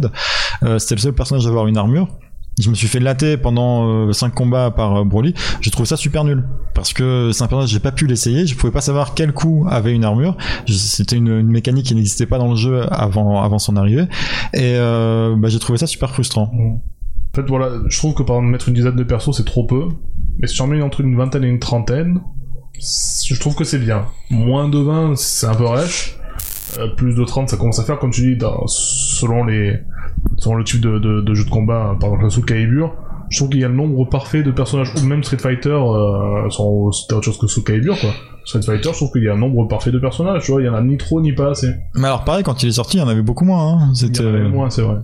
euh, 0.62 0.78
c'était 0.78 0.94
le 0.94 1.00
seul 1.00 1.12
personnage 1.12 1.46
à 1.46 1.48
avoir 1.48 1.66
une 1.66 1.76
armure. 1.76 2.08
Je 2.58 2.68
me 2.68 2.74
suis 2.74 2.88
fait 2.88 3.00
latter 3.00 3.36
pendant 3.36 4.12
5 4.12 4.34
combats 4.34 4.70
par 4.70 4.96
euh, 4.96 5.04
Broly. 5.04 5.34
Je 5.60 5.70
trouve 5.70 5.86
ça 5.86 5.96
super 5.96 6.24
nul 6.24 6.44
parce 6.74 6.92
que 6.92 7.30
c'est 7.32 7.42
un 7.42 7.46
personnage 7.46 7.70
j'ai 7.70 7.80
pas 7.80 7.92
pu 7.92 8.06
l'essayer. 8.06 8.46
Je 8.46 8.54
pouvais 8.54 8.72
pas 8.72 8.80
savoir 8.80 9.14
quel 9.14 9.32
coup 9.32 9.66
avait 9.68 9.94
une 9.94 10.04
armure. 10.04 10.36
C'était 10.66 11.16
une, 11.16 11.42
mécanique 11.42 11.86
qui 11.86 11.94
n'existait 11.94 12.26
pas 12.26 12.38
dans 12.38 12.50
le 12.50 12.56
jeu 12.56 12.82
avant 12.92 13.42
avant 13.42 13.58
son 13.58 13.76
arrivée. 13.76 14.06
Et 14.52 14.74
euh, 14.76 15.34
bah, 15.36 15.48
j'ai 15.48 15.58
trouvé 15.58 15.78
ça 15.78 15.86
super 15.86 16.10
frustrant. 16.10 16.50
En 16.52 17.36
fait, 17.36 17.46
voilà, 17.46 17.70
je 17.88 17.96
trouve 17.96 18.14
que 18.14 18.22
par 18.22 18.36
exemple, 18.36 18.52
mettre 18.52 18.68
une 18.68 18.74
dizaine 18.74 18.96
de 18.96 19.04
persos, 19.04 19.36
c'est 19.36 19.46
trop 19.46 19.64
peu. 19.64 19.88
Mais 20.38 20.46
si 20.46 20.56
tu 20.56 20.62
en 20.62 20.66
mets 20.66 20.82
entre 20.82 21.00
une 21.00 21.16
vingtaine 21.16 21.44
et 21.44 21.48
une 21.48 21.60
trentaine, 21.60 22.20
je 22.78 23.38
trouve 23.38 23.54
que 23.54 23.64
c'est 23.64 23.78
bien. 23.78 24.06
Moins 24.30 24.68
de 24.68 24.78
20, 24.78 25.16
c'est 25.16 25.46
un 25.46 25.54
peu 25.54 25.66
rêche. 25.66 26.19
Euh, 26.78 26.86
plus 26.88 27.14
de 27.16 27.24
30, 27.24 27.48
ça 27.48 27.56
commence 27.56 27.78
à 27.80 27.84
faire, 27.84 27.98
comme 27.98 28.10
tu 28.10 28.20
dis, 28.22 28.36
dans- 28.36 28.66
selon 28.66 29.44
les, 29.44 29.78
selon 30.38 30.56
le 30.56 30.64
type 30.64 30.80
de, 30.80 30.98
de, 30.98 31.20
de 31.20 31.34
jeu 31.34 31.44
de 31.44 31.50
combat, 31.50 31.96
par 32.00 32.10
exemple, 32.14 32.30
sous 32.30 32.42
Calibur. 32.42 32.94
Je 33.28 33.38
trouve 33.38 33.50
qu'il 33.50 33.60
y 33.60 33.64
a 33.64 33.68
le 33.68 33.74
nombre 33.74 34.04
parfait 34.08 34.42
de 34.42 34.50
personnages, 34.50 34.92
ou 35.00 35.04
même 35.06 35.22
Street 35.22 35.38
Fighter, 35.38 35.70
euh, 35.70 36.48
sans- 36.50 36.90
c'était 36.92 37.14
autre 37.14 37.24
chose 37.32 37.38
que 37.38 37.60
Calibur, 37.60 37.98
quoi. 38.00 38.10
Street 38.44 38.62
Fighter, 38.62 38.88
je 38.92 38.96
trouve 38.96 39.12
qu'il 39.12 39.22
y 39.24 39.28
a 39.28 39.34
un 39.34 39.38
nombre 39.38 39.66
parfait 39.68 39.90
de 39.92 39.98
personnages, 39.98 40.42
tu 40.44 40.52
vois, 40.52 40.62
il 40.62 40.64
y 40.64 40.68
en 40.68 40.74
a 40.74 40.80
ni 40.82 40.96
trop 40.96 41.20
ni 41.20 41.32
pas 41.32 41.50
assez. 41.50 41.68
Mais 41.94 42.06
alors 42.06 42.24
pareil, 42.24 42.42
quand 42.42 42.62
il 42.62 42.68
est 42.68 42.72
sorti, 42.72 42.96
il 42.96 43.00
y 43.00 43.02
en 43.02 43.08
avait 43.08 43.22
beaucoup 43.22 43.44
moins. 43.44 43.74
Hein. 43.74 43.78
Il 43.88 43.92
y 43.92 43.96
C'était, 43.96 44.24
en 44.24 44.28
avait 44.28 44.48
moins, 44.48 44.70
c'est 44.70 44.82
vrai. 44.82 44.96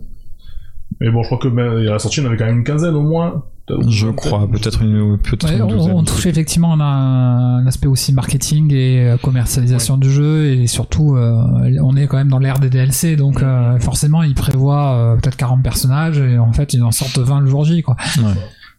Mais 1.00 1.10
bon, 1.10 1.22
je 1.22 1.28
crois 1.28 1.38
que 1.38 1.48
ben, 1.48 1.78
à 1.86 1.92
la 1.92 1.98
sortie, 1.98 2.20
il 2.20 2.24
y 2.24 2.26
en 2.26 2.28
avait 2.30 2.38
quand 2.38 2.46
même 2.46 2.58
une 2.58 2.64
quinzaine 2.64 2.94
au 2.94 3.02
moins. 3.02 3.44
je 3.88 4.08
crois, 4.08 4.48
peut-être 4.50 4.80
une, 4.82 5.18
peut-être 5.18 5.44
Ouais, 5.48 5.56
une 5.56 5.62
on, 5.62 5.66
douzaine. 5.66 5.92
on 5.94 6.04
touche 6.04 6.26
effectivement 6.26 6.72
à 6.74 6.84
un, 6.84 7.56
un 7.58 7.66
aspect 7.66 7.88
aussi 7.88 8.12
marketing 8.14 8.72
et 8.72 9.04
euh, 9.10 9.16
commercialisation 9.16 9.98
du 9.98 10.10
jeu 10.10 10.46
et 10.46 10.66
surtout 10.68 11.16
euh, 11.16 11.36
on 11.82 11.96
est 11.96 12.06
quand 12.06 12.16
même 12.16 12.28
dans 12.28 12.38
l'ère 12.38 12.58
des 12.60 12.70
DLC 12.70 13.16
donc 13.16 13.42
euh, 13.42 13.78
forcément 13.80 14.22
ils 14.22 14.34
prévoient 14.34 14.94
euh, 14.94 15.16
peut-être 15.16 15.36
40 15.36 15.62
personnages 15.64 16.18
et 16.18 16.38
en 16.38 16.52
fait 16.52 16.74
ils 16.74 16.82
en 16.84 16.92
sortent 16.92 17.18
20 17.18 17.40
le 17.40 17.46
jour 17.46 17.64
J 17.64 17.82
quoi. 17.82 17.96
Ouais. 18.18 18.32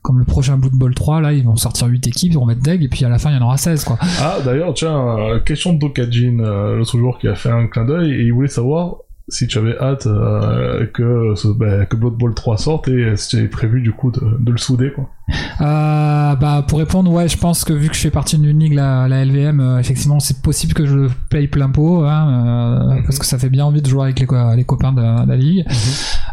Comme 0.03 0.19
le 0.19 0.25
prochain 0.25 0.57
Blood 0.57 0.71
Bowl 0.73 0.95
3 0.95 1.19
là 1.19 1.33
ils 1.33 1.43
vont 1.43 1.57
sortir 1.57 1.87
8 1.87 2.07
équipes, 2.07 2.31
ils 2.31 2.37
vont 2.37 2.45
mettre 2.45 2.61
Deg 2.61 2.81
et 2.81 2.87
puis 2.87 3.03
à 3.03 3.09
la 3.09 3.19
fin 3.19 3.29
il 3.31 3.35
y 3.35 3.39
en 3.39 3.45
aura 3.45 3.57
16 3.57 3.83
quoi. 3.83 3.97
Ah, 4.21 4.37
d'ailleurs, 4.45 4.73
tiens, 4.73 4.97
euh, 5.19 5.39
question 5.41 5.73
de 5.73 5.79
Dokajin, 5.79 6.39
euh, 6.39 6.77
l'autre 6.77 6.97
jour, 6.97 7.17
qui 7.19 7.27
a 7.27 7.35
fait 7.35 7.51
un 7.51 7.67
clin 7.67 7.83
d'œil, 7.83 8.11
et 8.13 8.21
il 8.23 8.31
voulait 8.31 8.47
savoir 8.47 8.95
si 9.29 9.47
tu 9.47 9.57
avais 9.57 9.77
hâte 9.77 10.07
euh, 10.07 10.85
que, 10.93 11.33
bah, 11.57 11.85
que 11.85 11.95
Blood 11.95 12.13
Bowl 12.15 12.33
3 12.33 12.57
sorte, 12.57 12.87
et 12.87 13.15
si 13.17 13.29
tu 13.29 13.35
avais 13.37 13.47
prévu, 13.47 13.81
du 13.81 13.91
coup, 13.91 14.11
de, 14.11 14.21
de 14.39 14.51
le 14.51 14.57
souder, 14.57 14.91
quoi. 14.93 15.09
Euh, 15.59 16.35
bah 16.35 16.63
pour 16.65 16.79
répondre 16.79 17.11
ouais 17.11 17.27
je 17.27 17.37
pense 17.37 17.65
que 17.65 17.73
vu 17.73 17.89
que 17.89 17.95
je 17.95 17.99
fais 17.99 18.11
partie 18.11 18.37
d'une 18.37 18.57
ligue 18.59 18.75
la, 18.75 19.09
la 19.09 19.25
LVM 19.25 19.59
euh, 19.59 19.77
effectivement 19.79 20.21
c'est 20.21 20.41
possible 20.41 20.73
que 20.73 20.85
je 20.85 20.95
le 20.95 21.09
paye 21.29 21.49
plein 21.49 21.69
pot 21.69 22.05
hein, 22.05 22.29
euh, 22.89 22.93
Mhm. 22.95 23.03
parce 23.03 23.19
que 23.19 23.25
ça 23.25 23.37
fait 23.37 23.49
bien 23.49 23.65
envie 23.65 23.81
de 23.81 23.89
jouer 23.89 24.03
avec 24.03 24.19
les, 24.21 24.27
les 24.55 24.63
copains 24.63 24.93
de, 24.93 25.01
de 25.25 25.27
la 25.29 25.35
ligue 25.35 25.65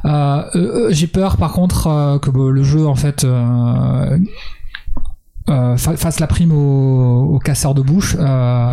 Euh, 0.04 0.08
euh, 0.08 0.42
euh, 0.54 0.88
j'ai 0.90 1.08
peur 1.08 1.38
par 1.38 1.50
contre 1.52 1.88
euh, 1.88 2.18
que 2.20 2.30
bah, 2.30 2.50
le 2.52 2.62
jeu 2.62 2.86
en 2.86 2.94
fait 2.94 3.24
euh, 5.48 5.52
euh, 5.52 5.76
fa- 5.76 5.96
fasse 5.96 6.20
la 6.20 6.26
prime 6.26 6.52
aux, 6.52 7.34
aux 7.34 7.38
casseurs 7.38 7.74
de 7.74 7.82
bouche 7.82 8.16
euh, 8.18 8.70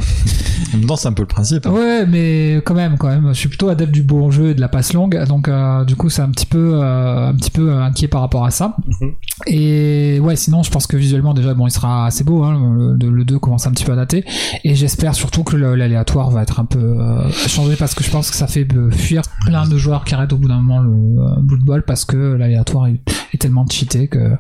En 0.74 0.78
même 0.78 0.86
temps, 0.88 0.96
c'est 0.96 1.08
un 1.08 1.14
peu 1.14 1.24
le 1.24 1.28
principe. 1.28 1.66
Ouais, 1.66 2.06
mais 2.06 2.62
quand 2.66 2.74
même, 2.76 2.98
quand 2.98 3.08
même, 3.10 3.28
je 3.30 3.34
suis 3.34 3.50
plutôt 3.50 3.70
adepte 3.70 3.92
du 3.92 4.04
bon 4.04 4.32
jeu 4.32 4.50
et 4.52 4.54
de 4.54 4.62
la 4.62 4.68
passe 4.70 4.94
longue, 4.94 5.22
donc 5.28 5.48
euh, 5.48 5.84
du 5.86 5.96
coup, 5.96 6.10
c'est 6.10 6.22
un 6.22 6.30
petit 6.30 6.46
peu, 6.46 6.76
euh, 6.82 7.28
un 7.30 7.36
petit 7.36 7.52
peu 7.52 7.74
inquiet 7.74 8.08
par 8.08 8.22
rapport 8.22 8.46
à 8.46 8.52
ça. 8.52 8.76
Mhm. 8.88 9.12
Et 9.48 10.20
ouais, 10.22 10.36
sinon, 10.36 10.64
je 10.64 10.72
pense 10.72 10.88
que 10.88 10.96
visuellement 10.98 11.34
déjà, 11.34 11.54
bon, 11.54 11.68
il 11.68 11.72
sera 11.72 12.06
assez 12.06 12.24
beau. 12.24 12.44
Hein, 12.44 12.96
le, 13.00 13.10
le 13.10 13.26
2 13.26 13.40
commence 13.40 13.68
un 13.68 13.72
petit 13.72 13.84
peu 13.84 13.92
à 13.92 13.96
dater, 13.96 14.24
et 14.64 14.76
j'espère 14.76 15.14
surtout 15.16 15.44
que 15.44 15.56
l'aléatoire 15.58 16.30
va 16.30 16.42
être 16.44 16.60
un 16.60 16.66
peu 16.66 16.80
euh, 16.80 17.30
changé 17.32 17.76
parce 17.76 17.94
que 17.96 18.04
je 18.04 18.10
pense 18.12 18.30
que 18.30 18.36
ça 18.38 18.48
fait 18.48 18.68
euh, 18.76 18.92
fuir 18.92 19.24
plein 19.46 19.68
de 19.68 19.78
joueurs 19.78 20.04
qui 20.06 20.14
arrêtent 20.14 20.34
au 20.34 20.38
bout 20.38 20.48
d'un 20.48 20.62
moment 20.62 20.80
le 20.80 20.90
euh, 20.90 21.36
Blood 21.42 21.62
Bowl 21.62 21.84
parce 21.84 22.06
que 22.06 22.16
l'aléatoire 22.18 22.88
est, 22.88 23.00
est 23.34 23.38
tellement 23.38 23.66
cheaté 23.70 24.08
que. 24.08 24.32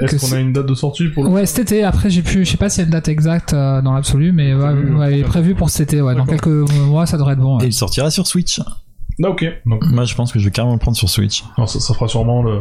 Est-ce 0.00 0.16
qu'on 0.30 0.34
a 0.36 0.40
une 0.40 0.52
date 0.52 0.66
de 0.66 0.74
sortie 0.74 1.08
pour 1.08 1.17
le... 1.24 1.28
Ouais, 1.28 1.46
cet 1.46 1.58
été. 1.60 1.84
Après, 1.84 2.10
j'ai 2.10 2.22
pu, 2.22 2.44
je 2.44 2.50
sais 2.50 2.56
pas 2.56 2.68
s'il 2.68 2.80
y 2.80 2.84
a 2.84 2.86
une 2.86 2.92
date 2.92 3.08
exacte 3.08 3.52
euh, 3.54 3.80
dans 3.82 3.92
l'absolu, 3.94 4.32
mais 4.32 4.54
ouais, 4.54 4.60
Prévu, 4.72 4.94
ouais, 4.96 5.12
il 5.14 5.18
est 5.20 5.24
prévu 5.24 5.54
pour 5.54 5.70
cet 5.70 5.92
été. 5.92 6.00
Ouais, 6.02 6.14
dans 6.14 6.24
D'accord. 6.24 6.40
quelques 6.42 6.72
mois, 6.86 7.06
ça 7.06 7.16
devrait 7.18 7.34
être 7.34 7.40
bon. 7.40 7.58
Et 7.58 7.62
ouais. 7.62 7.68
il 7.68 7.72
sortira 7.72 8.10
sur 8.10 8.26
Switch. 8.26 8.60
Ah, 8.60 9.28
ok. 9.28 9.44
Donc, 9.66 9.84
Moi, 9.86 10.04
je 10.04 10.14
pense 10.14 10.32
que 10.32 10.38
je 10.38 10.44
vais 10.44 10.50
carrément 10.50 10.74
le 10.74 10.78
prendre 10.80 10.96
sur 10.96 11.08
Switch. 11.08 11.44
alors, 11.56 11.68
ça, 11.68 11.80
ça 11.80 11.94
fera 11.94 12.06
sûrement, 12.08 12.42
le, 12.42 12.60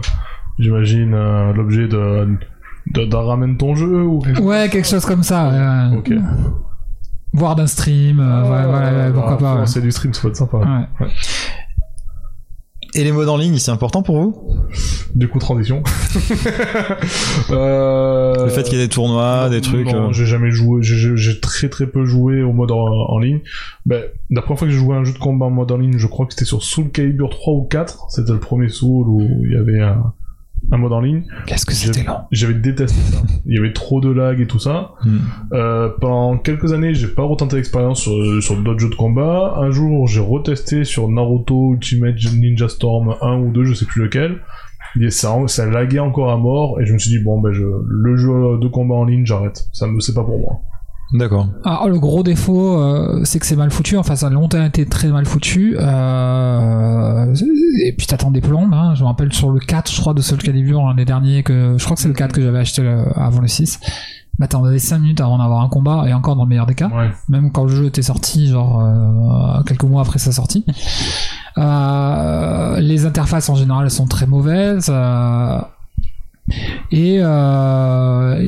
j'imagine, 0.60 1.14
euh, 1.14 1.54
l'objet 1.54 1.88
de, 1.88 2.28
de, 2.94 3.06
d'un 3.06 3.22
ramène 3.22 3.58
ton 3.58 3.76
jeu, 3.76 4.04
ou 4.04 4.20
quelque 4.20 4.38
chose 4.38 4.46
Ouais, 4.46 4.70
quelque 4.70 4.88
chose 4.88 5.06
comme 5.06 5.24
ça. 5.24 5.50
ouais. 5.92 5.98
Ok. 5.98 6.12
Voire 7.34 7.56
d'un 7.56 7.68
stream. 7.68 8.20
euh, 8.20 8.44
ouais, 8.44 8.66
ouais, 8.74 8.98
ouais, 9.06 9.12
pourquoi 9.14 9.34
Ah, 9.34 9.38
pas. 9.44 9.56
ouais. 9.60 9.68
C'est 9.68 9.82
du 9.82 9.92
stream, 9.92 10.14
ça 10.14 10.22
peut 10.22 10.30
être 10.30 10.36
sympa. 10.38 10.58
Ouais. 10.58 11.08
Et 12.96 13.04
les 13.04 13.12
modes 13.12 13.30
en 13.30 13.38
ligne, 13.38 13.58
c'est 13.58 13.72
important 13.72 14.02
pour 14.02 14.20
vous? 14.20 14.56
Du 15.16 15.28
coup, 15.28 15.40
transition. 15.40 15.84
euh... 17.52 18.46
Le 18.46 18.50
fait 18.50 18.64
qu'il 18.64 18.78
y 18.78 18.82
ait 18.82 18.86
des 18.86 18.90
tournois, 18.90 19.50
des 19.50 19.62
trucs. 19.62 19.88
Non, 19.88 20.10
euh, 20.10 20.14
j'ai 20.14 20.26
jamais 20.26 20.52
joué. 20.52 20.80
j'ai- 20.82 21.40
très 21.40 21.70
très 21.70 21.88
peu 21.88 22.06
joué 22.06 22.42
au 22.42 22.54
mode 22.54 22.72
en, 22.72 22.86
en 22.86 23.20
ligne. 23.20 23.42
Ben, 23.86 24.04
la 24.30 24.42
première 24.42 24.60
fois 24.60 24.68
que 24.68 24.74
j'ai 24.74 24.80
joué 24.80 24.96
à 24.96 25.00
un 25.00 25.04
jeu 25.04 25.14
de 25.14 25.18
combat 25.18 25.46
en 25.46 25.52
mode 25.52 25.72
en 25.72 25.78
ligne, 25.78 25.98
je 25.98 26.08
crois 26.08 26.26
que 26.26 26.34
c'était 26.34 26.46
sur 26.46 26.64
Soul 26.64 26.90
Calibur 26.90 27.30
3 27.30 27.54
ou 27.54 27.64
4. 27.64 28.08
C'était 28.10 28.32
le 28.34 28.40
premier 28.40 28.70
Soul 28.70 29.08
où 29.08 29.22
il 29.46 29.52
y 29.54 29.56
avait 29.58 29.82
un, 29.82 30.14
un 30.72 30.78
mode 30.78 30.94
en 30.94 31.02
ligne. 31.02 31.24
Qu'est-ce 31.46 31.66
que 31.66 31.74
c'était 31.74 32.04
lent 32.04 32.28
J'avais 32.32 32.54
détesté 32.54 33.00
ça. 33.12 33.22
Il 33.46 33.56
y 33.56 33.58
avait 33.60 33.74
trop 33.74 34.02
de 34.02 34.10
lag 34.10 34.40
et 34.42 34.48
tout 34.48 34.60
ça. 34.60 34.94
Hmm. 35.04 35.18
Euh, 35.54 35.90
pendant 36.02 36.38
quelques 36.38 36.74
années, 36.74 36.94
j'ai 36.94 37.08
pas 37.08 37.24
retenté 37.24 37.56
l'expérience 37.56 38.02
sur, 38.02 38.44
sur 38.44 38.58
d'autres 38.58 38.80
jeux 38.80 38.90
de 38.90 38.96
combat. 38.96 39.56
Un 39.58 39.72
jour, 39.72 40.08
j'ai 40.08 40.20
retesté 40.20 40.84
sur 40.84 41.08
Naruto 41.08 41.74
Ultimate 41.74 42.16
Ninja 42.34 42.68
Storm 42.68 43.16
1 43.22 43.38
ou 43.38 43.52
2, 43.52 43.64
je 43.64 43.74
sais 43.74 43.86
plus 43.86 44.04
lequel. 44.04 44.40
Et 45.00 45.10
ça, 45.10 45.36
ça 45.48 45.66
laguait 45.66 46.00
encore 46.00 46.32
à 46.32 46.38
mort, 46.38 46.82
et 46.82 46.86
je 46.86 46.94
me 46.94 46.98
suis 46.98 47.12
dit, 47.12 47.20
bon, 47.20 47.40
ben, 47.40 47.52
je, 47.52 47.64
le 47.64 48.18
jeu 48.18 48.58
de 48.60 48.68
combat 48.68 48.96
en 48.96 49.06
ligne, 49.06 49.26
j'arrête. 49.26 49.68
Ça 49.72 49.88
me, 49.88 50.00
c'est 50.00 50.14
pas 50.14 50.24
pour 50.24 50.40
moi. 50.40 50.62
D'accord. 51.14 51.48
Ah, 51.64 51.86
le 51.88 52.00
gros 52.00 52.22
défaut, 52.22 52.78
euh, 52.82 53.22
c'est 53.24 53.40
que 53.40 53.46
c'est 53.46 53.56
mal 53.56 53.72
foutu. 53.72 53.96
Enfin, 53.98 54.16
ça 54.18 54.28
a 54.28 54.30
longtemps 54.30 54.64
été 54.66 54.86
très 54.86 55.08
mal 55.08 55.26
foutu. 55.26 55.78
Euh, 55.80 57.34
et 57.86 57.94
puis 57.98 58.08
t'attends 58.08 58.30
des 58.32 58.42
plombes. 58.42 58.74
Hein. 58.74 58.94
Je 58.96 59.04
me 59.04 59.08
rappelle 59.08 59.32
sur 59.32 59.50
le 59.50 59.60
4, 59.60 59.90
je 59.92 60.02
crois, 60.02 60.14
de 60.14 60.22
Soul 60.22 60.40
Calibur, 60.40 60.86
un 60.86 60.96
des 60.96 61.06
derniers 61.06 61.44
que 61.44 61.76
je 61.78 61.84
crois 61.86 61.96
que 61.96 62.02
c'est 62.02 62.10
le 62.10 62.14
4 62.14 62.34
que 62.34 62.42
j'avais 62.42 62.60
acheté 62.60 62.82
le- 62.82 63.06
avant 63.16 63.40
le 63.40 63.48
6. 63.48 63.80
Bah, 64.38 64.48
t'attendais 64.48 64.78
5 64.80 65.00
minutes 65.00 65.22
avant 65.22 65.38
d'avoir 65.38 65.62
un 65.64 65.70
combat, 65.70 66.04
et 66.08 66.14
encore 66.14 66.36
dans 66.36 66.44
le 66.44 66.50
meilleur 66.50 66.66
des 66.68 66.76
cas. 66.76 66.90
Ouais. 66.90 67.10
même 67.30 67.52
quand 67.54 67.64
le 67.64 67.70
jeu 67.74 67.86
était 67.86 68.02
sorti, 68.04 68.48
genre 68.50 68.82
euh, 68.82 69.64
quelques 69.64 69.84
mois 69.86 70.02
après 70.02 70.20
sa 70.20 70.32
sortie. 70.34 70.66
Euh, 71.58 72.80
les 72.80 73.06
interfaces 73.06 73.50
en 73.50 73.56
général 73.56 73.90
sont 73.90 74.06
très 74.08 74.28
mauvaises. 74.28 74.88
euh, 74.90 75.60
et 76.92 77.18
euh, 77.22 78.40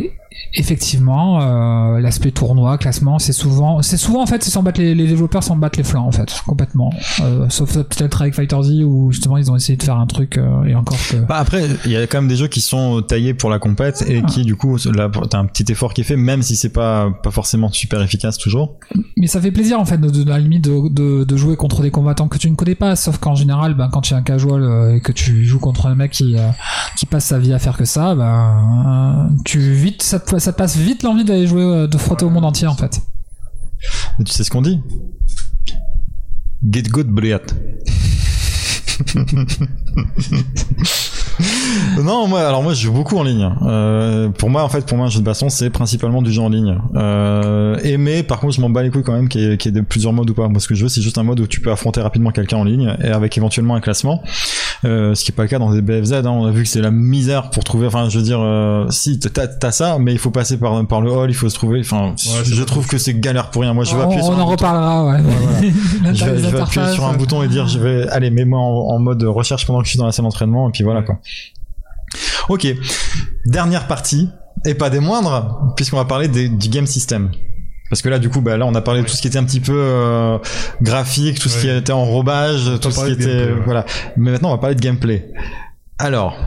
effectivement, 0.53 1.41
euh, 1.41 1.99
l'aspect 1.99 2.31
tournoi, 2.31 2.77
classement, 2.77 3.19
c'est 3.19 3.33
souvent, 3.33 3.81
c'est 3.81 3.97
souvent 3.97 4.21
en 4.23 4.25
fait, 4.25 4.43
s'en 4.43 4.63
battent 4.63 4.77
les, 4.77 4.95
les 4.95 5.07
développeurs 5.07 5.43
s'en 5.43 5.55
battent 5.55 5.77
les 5.77 5.83
flancs 5.83 6.05
en 6.05 6.11
fait, 6.11 6.33
complètement. 6.47 6.91
Euh, 7.21 7.47
sauf 7.49 7.73
peut-être 7.73 8.21
avec 8.21 8.33
Fighter 8.33 8.57
Z 8.61 8.83
où 8.83 9.11
justement 9.11 9.37
ils 9.37 9.51
ont 9.51 9.55
essayé 9.55 9.77
de 9.77 9.83
faire 9.83 9.97
un 9.97 10.07
truc 10.07 10.37
euh, 10.37 10.63
et 10.65 10.75
encore 10.75 10.97
que. 11.09 11.17
Bah 11.17 11.37
après, 11.37 11.65
il 11.85 11.91
y 11.91 11.97
a 11.97 12.07
quand 12.07 12.19
même 12.19 12.27
des 12.27 12.35
jeux 12.35 12.47
qui 12.47 12.61
sont 12.61 13.01
taillés 13.01 13.33
pour 13.33 13.49
la 13.49 13.59
compète 13.59 14.03
et 14.07 14.23
qui 14.23 14.43
du 14.43 14.55
coup, 14.55 14.77
là, 14.93 15.09
t'as 15.29 15.37
un 15.37 15.45
petit 15.45 15.71
effort 15.71 15.93
qui 15.93 16.01
est 16.01 16.05
fait, 16.05 16.17
même 16.17 16.41
si 16.41 16.55
c'est 16.55 16.73
pas 16.73 17.11
pas 17.23 17.31
forcément 17.31 17.71
super 17.71 18.01
efficace 18.01 18.37
toujours. 18.37 18.77
Mais 19.17 19.27
ça 19.27 19.39
fait 19.41 19.51
plaisir 19.51 19.79
en 19.79 19.85
fait, 19.85 19.99
de, 19.99 20.27
la 20.27 20.39
limite 20.39 20.63
de, 20.63 20.89
de, 20.89 21.23
de 21.23 21.37
jouer 21.37 21.55
contre 21.55 21.81
des 21.81 21.91
combattants 21.91 22.27
que 22.27 22.37
tu 22.37 22.49
ne 22.49 22.55
connais 22.55 22.75
pas, 22.75 22.95
sauf 22.95 23.17
qu'en 23.19 23.35
général, 23.35 23.75
ben, 23.75 23.89
quand 23.91 24.01
tu 24.01 24.13
es 24.13 24.17
un 24.17 24.21
casual 24.21 24.95
et 24.95 25.01
que 25.01 25.11
tu 25.11 25.45
joues 25.45 25.59
contre 25.59 25.85
un 25.85 25.95
mec 25.95 26.11
qui, 26.11 26.35
qui 26.97 27.05
passe 27.05 27.25
sa 27.25 27.39
vie 27.39 27.53
à 27.53 27.59
faire 27.59 27.77
que 27.77 27.85
ça, 27.85 28.15
ben, 28.15 29.29
tu 29.45 29.59
vite, 29.59 30.01
ça, 30.01 30.19
ça 30.37 30.51
te 30.53 30.57
passe 30.57 30.75
vite 30.77 31.01
l'envie 31.03 31.23
d'aller 31.23 31.47
jouer, 31.47 31.63
euh, 31.63 31.87
de 31.87 31.97
frotter 31.97 32.25
au 32.25 32.29
monde 32.29 32.45
entier 32.45 32.67
en 32.67 32.75
fait. 32.75 33.01
Mais 34.19 34.25
tu 34.25 34.33
sais 34.33 34.43
ce 34.43 34.51
qu'on 34.51 34.61
dit? 34.61 34.79
Get 36.69 36.83
good, 36.83 37.07
Briat. 37.07 37.39
non, 42.03 42.27
moi, 42.27 42.41
alors 42.45 42.63
moi, 42.63 42.73
je 42.73 42.81
joue 42.83 42.91
beaucoup 42.91 43.17
en 43.17 43.23
ligne. 43.23 43.49
Euh, 43.65 44.29
pour 44.29 44.49
moi, 44.49 44.63
en 44.63 44.69
fait, 44.69 44.85
pour 44.85 44.97
moi, 44.97 45.07
un 45.07 45.09
jeu 45.09 45.19
de 45.19 45.25
baston, 45.25 45.49
c'est 45.49 45.69
principalement 45.69 46.21
du 46.21 46.31
jeu 46.31 46.41
en 46.41 46.49
ligne. 46.49 46.77
Euh, 46.95 47.77
et 47.83 47.97
mais, 47.97 48.23
par 48.23 48.39
contre, 48.39 48.55
je 48.55 48.61
m'en 48.61 48.69
bats 48.69 48.83
les 48.83 48.89
couilles 48.89 49.03
quand 49.03 49.13
même 49.13 49.29
qu'il 49.29 49.41
y, 49.41 49.51
ait- 49.53 49.57
qu'il 49.57 49.73
y 49.73 49.77
ait 49.77 49.81
de 49.81 49.85
plusieurs 49.85 50.11
modes 50.13 50.29
ou 50.29 50.33
pas. 50.33 50.47
Moi, 50.49 50.59
ce 50.59 50.67
que 50.67 50.75
je 50.75 50.83
veux, 50.83 50.89
c'est 50.89 51.01
juste 51.01 51.17
un 51.17 51.23
mode 51.23 51.39
où 51.39 51.47
tu 51.47 51.61
peux 51.61 51.71
affronter 51.71 52.01
rapidement 52.01 52.31
quelqu'un 52.31 52.57
en 52.57 52.63
ligne 52.65 52.93
et 53.01 53.07
avec 53.07 53.37
éventuellement 53.37 53.75
un 53.75 53.81
classement. 53.81 54.21
Euh, 54.85 55.13
ce 55.13 55.25
qui 55.25 55.31
est 55.31 55.35
pas 55.35 55.41
le 55.43 55.49
cas 55.49 55.59
dans 55.59 55.71
des 55.73 55.81
BFZ. 55.81 56.13
Hein. 56.13 56.23
On 56.27 56.45
a 56.45 56.51
vu 56.51 56.63
que 56.63 56.69
c'est 56.69 56.79
la 56.81 56.91
misère 56.91 57.49
pour 57.49 57.65
trouver. 57.65 57.87
Enfin, 57.87 58.07
je 58.07 58.17
veux 58.17 58.23
dire, 58.23 58.39
euh, 58.41 58.85
si 58.89 59.19
t'as 59.19 59.47
t'as 59.47 59.71
ça, 59.71 59.97
mais 59.99 60.13
il 60.13 60.19
faut 60.19 60.31
passer 60.31 60.57
par 60.57 60.85
par 60.87 61.01
le 61.01 61.11
hall, 61.11 61.29
il 61.29 61.33
faut 61.33 61.49
se 61.49 61.55
trouver. 61.55 61.81
Enfin, 61.81 62.13
je 62.45 62.63
trouve 62.63 62.87
que 62.87 62.97
c'est 62.97 63.19
galère 63.19 63.49
pour 63.49 63.63
rien. 63.63 63.73
Moi, 63.73 63.83
je 63.83 63.93
vais 63.93 64.01
on 64.01 64.05
appuyer 64.05 64.21
on 64.21 64.25
sur 64.27 64.33
un 64.39 64.41
en 64.41 64.45
bouton. 64.45 64.51
reparlera, 64.51 65.05
ouais. 65.05 65.21
voilà. 65.21 66.13
je 66.13 66.25
vais, 66.25 66.35
Les 66.35 66.43
je 66.43 66.47
vais 66.47 66.59
appuyer 66.61 66.87
sur 66.93 67.03
un 67.05 67.13
bouton 67.17 67.43
et 67.43 67.47
dire 67.49 67.67
je 67.67 67.77
vais 67.79 68.07
allez 68.09 68.29
mets-moi 68.31 68.57
en, 68.59 68.95
en 68.95 68.99
mode 68.99 69.21
recherche 69.23 69.65
pendant 69.67 69.79
que 69.79 69.85
je 69.85 69.89
suis 69.91 69.99
dans 69.99 70.05
la 70.05 70.13
salle 70.13 70.23
d'entraînement 70.23 70.69
et 70.69 70.71
puis 70.71 70.83
voilà 70.85 71.01
quoi. 71.01 71.19
Ok, 72.47 72.67
dernière 73.45 73.85
partie 73.87 74.29
et 74.65 74.73
pas 74.75 74.89
des 74.89 74.99
moindres 74.99 75.73
puisqu'on 75.75 75.97
va 75.97 76.05
parler 76.05 76.27
des- 76.29 76.49
du 76.49 76.69
game 76.69 76.87
system. 76.87 77.31
Parce 77.89 78.01
que 78.01 78.09
là, 78.09 78.19
du 78.19 78.29
coup, 78.29 78.41
bah, 78.41 78.55
là, 78.57 78.65
on 78.67 78.75
a 78.75 78.81
parlé 78.81 79.01
de 79.01 79.07
tout 79.07 79.13
ce 79.13 79.21
qui 79.21 79.27
était 79.27 79.37
un 79.37 79.43
petit 79.43 79.59
peu 79.59 79.73
euh, 79.75 80.37
graphique, 80.81 81.39
tout 81.39 81.49
ce 81.49 81.61
qui 81.61 81.69
était 81.69 81.91
enrobage, 81.91 82.67
On 82.67 82.77
tout 82.77 82.91
ce 82.91 83.05
qui 83.05 83.11
était 83.13 83.25
gameplay, 83.25 83.53
ouais. 83.53 83.61
voilà. 83.65 83.85
Mais 84.17 84.31
maintenant, 84.31 84.49
on 84.49 84.51
va 84.51 84.57
parler 84.59 84.75
de 84.75 84.81
gameplay. 84.81 85.31
Alors, 85.97 86.37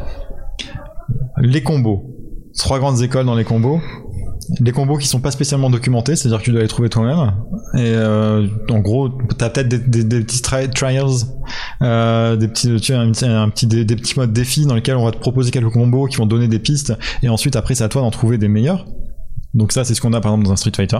les 1.38 1.62
combos. 1.62 2.08
Trois 2.56 2.78
grandes 2.78 3.02
écoles 3.02 3.26
dans 3.26 3.34
les 3.34 3.44
combos. 3.44 3.80
Les 4.60 4.72
combos 4.72 4.98
qui 4.98 5.06
sont 5.06 5.20
pas 5.20 5.30
spécialement 5.30 5.70
documentés, 5.70 6.14
c'est-à-dire 6.16 6.38
que 6.40 6.44
tu 6.44 6.50
dois 6.52 6.60
les 6.60 6.68
trouver 6.68 6.88
toi-même. 6.88 7.32
Et 7.74 7.92
euh, 7.94 8.46
en 8.70 8.80
gros, 8.80 9.08
t'as 9.38 9.48
peut-être 9.50 9.68
des, 9.68 9.78
des, 9.78 10.04
des 10.04 10.20
petits 10.20 10.42
tri- 10.42 10.68
trials, 10.68 11.06
euh, 11.80 12.36
des 12.36 12.48
petits, 12.48 12.76
tu 12.80 12.92
un, 12.92 13.12
un 13.12 13.48
petit, 13.48 13.66
des, 13.66 13.84
des 13.84 13.96
petits 13.96 14.18
modes 14.18 14.32
défis 14.32 14.66
dans 14.66 14.74
lesquels 14.74 14.96
on 14.96 15.04
va 15.04 15.12
te 15.12 15.18
proposer 15.18 15.50
quelques 15.50 15.70
combos 15.72 16.06
qui 16.06 16.16
vont 16.16 16.26
donner 16.26 16.48
des 16.48 16.58
pistes. 16.58 16.92
Et 17.22 17.28
ensuite, 17.28 17.56
après, 17.56 17.74
c'est 17.74 17.84
à 17.84 17.88
toi 17.88 18.02
d'en 18.02 18.10
trouver 18.10 18.36
des 18.36 18.48
meilleurs. 18.48 18.84
Donc 19.54 19.72
ça, 19.72 19.84
c'est 19.84 19.94
ce 19.94 20.00
qu'on 20.00 20.12
a 20.12 20.20
par 20.20 20.32
exemple 20.32 20.46
dans 20.46 20.52
un 20.52 20.56
Street 20.56 20.72
Fighter. 20.74 20.98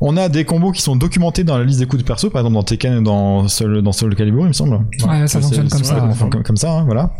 On 0.00 0.16
a 0.16 0.28
des 0.28 0.44
combos 0.44 0.70
qui 0.72 0.82
sont 0.82 0.96
documentés 0.96 1.44
dans 1.44 1.56
la 1.58 1.64
liste 1.64 1.80
des 1.80 1.86
coups 1.86 2.02
de 2.02 2.06
perso, 2.06 2.30
par 2.30 2.40
exemple 2.42 2.54
dans 2.54 2.62
Tekken 2.62 2.98
et 2.98 3.02
dans 3.02 3.48
Soul, 3.48 3.82
dans 3.82 3.92
Soul 3.92 4.14
Calibur, 4.14 4.42
il 4.42 4.48
me 4.48 4.52
semble. 4.52 4.74
Ouais, 5.08 5.26
ça 5.26 5.38
fonctionne 5.40 5.68
comme 5.68 5.84
ça. 5.84 5.94
comme, 6.30 6.42
comme 6.42 6.56
ça, 6.56 6.72
hein, 6.72 6.84
voilà. 6.84 7.10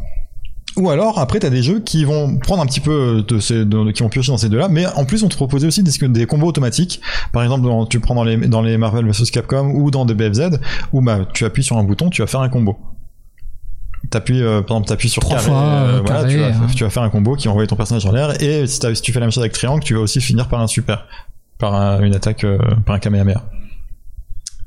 Ou 0.76 0.90
alors, 0.90 1.18
après, 1.18 1.40
t'as 1.40 1.50
des 1.50 1.62
jeux 1.62 1.80
qui 1.80 2.04
vont 2.04 2.36
prendre 2.38 2.62
un 2.62 2.66
petit 2.66 2.78
peu 2.78 3.24
de 3.26 3.40
ces, 3.40 3.64
de- 3.64 3.90
qui 3.90 4.02
vont 4.04 4.08
piocher 4.10 4.30
dans 4.30 4.36
ces 4.38 4.48
deux-là, 4.48 4.68
mais 4.68 4.86
en 4.86 5.06
plus, 5.06 5.24
on 5.24 5.28
te 5.28 5.34
proposait 5.34 5.66
aussi 5.66 5.82
des, 5.82 5.90
des 6.08 6.26
combos 6.26 6.46
automatiques. 6.46 7.00
Par 7.32 7.42
exemple, 7.42 7.64
dans- 7.64 7.86
tu 7.86 7.98
prends 7.98 8.14
dans 8.14 8.22
les, 8.22 8.36
dans 8.36 8.62
les 8.62 8.76
Marvel 8.78 9.04
vs 9.10 9.30
Capcom 9.32 9.72
ou 9.74 9.90
dans 9.90 10.04
des 10.04 10.14
BFZ, 10.14 10.60
où 10.92 11.00
bah, 11.00 11.20
tu 11.34 11.44
appuies 11.46 11.64
sur 11.64 11.78
un 11.78 11.84
bouton, 11.84 12.10
tu 12.10 12.22
vas 12.22 12.28
faire 12.28 12.40
un 12.42 12.48
combo. 12.48 12.76
T'appuies, 14.10 14.42
euh, 14.42 14.62
par 14.62 14.76
exemple, 14.78 14.88
t'appuies 14.88 15.08
sur 15.08 15.20
Trois 15.22 15.36
carré, 15.36 15.48
fois, 15.48 15.62
euh, 15.62 16.00
voilà, 16.04 16.20
carré, 16.22 16.32
tu, 16.32 16.38
vas, 16.40 16.46
hein. 16.46 16.66
tu 16.74 16.84
vas 16.84 16.90
faire 16.90 17.02
un 17.02 17.10
combo 17.10 17.34
qui 17.36 17.46
va 17.46 17.50
envoyer 17.50 17.66
ton 17.66 17.76
personnage 17.76 18.06
en 18.06 18.12
l'air, 18.12 18.40
et 18.42 18.66
si, 18.66 18.80
tu 19.02 19.12
fais 19.12 19.20
la 19.20 19.26
même 19.26 19.32
chose 19.32 19.42
avec 19.42 19.52
triangle, 19.52 19.82
tu 19.82 19.94
vas 19.94 20.00
aussi 20.00 20.20
finir 20.20 20.48
par 20.48 20.60
un 20.60 20.66
super, 20.66 21.06
par 21.58 21.74
un- 21.74 22.00
une 22.02 22.14
attaque, 22.14 22.44
euh, 22.44 22.58
par 22.86 22.94
un 22.96 22.98
Kamehameha. 23.00 23.44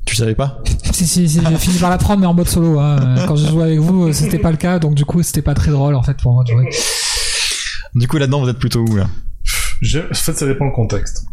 Tu 0.06 0.16
savais 0.16 0.34
pas? 0.34 0.62
Si, 0.92 1.06
si, 1.06 1.28
si, 1.28 1.40
j'ai 1.48 1.56
fini 1.56 1.78
par 1.78 1.90
l'apprendre, 1.90 2.20
mais 2.20 2.26
en 2.26 2.34
mode 2.34 2.46
solo. 2.48 2.78
Hein. 2.78 3.16
Euh, 3.18 3.24
Quand 3.26 3.34
je 3.36 3.46
jouais 3.48 3.64
avec 3.64 3.78
vous, 3.78 4.08
euh, 4.08 4.12
c'était 4.12 4.38
pas 4.38 4.50
le 4.50 4.56
cas, 4.58 4.78
donc 4.78 4.94
du 4.94 5.04
coup, 5.04 5.22
c'était 5.22 5.42
pas 5.42 5.54
très 5.54 5.70
drôle 5.70 5.94
en 5.94 6.02
fait 6.02 6.16
pour 6.18 6.34
moi 6.34 6.44
de 6.44 6.52
jouer. 6.52 6.68
Du 7.94 8.06
coup, 8.06 8.18
là-dedans, 8.18 8.42
vous 8.42 8.48
êtes 8.48 8.58
plutôt 8.58 8.80
où 8.80 8.96
là? 8.96 9.06
En 10.10 10.14
fait, 10.14 10.32
ça 10.34 10.46
dépend 10.46 10.66
le 10.66 10.72
contexte. 10.72 11.24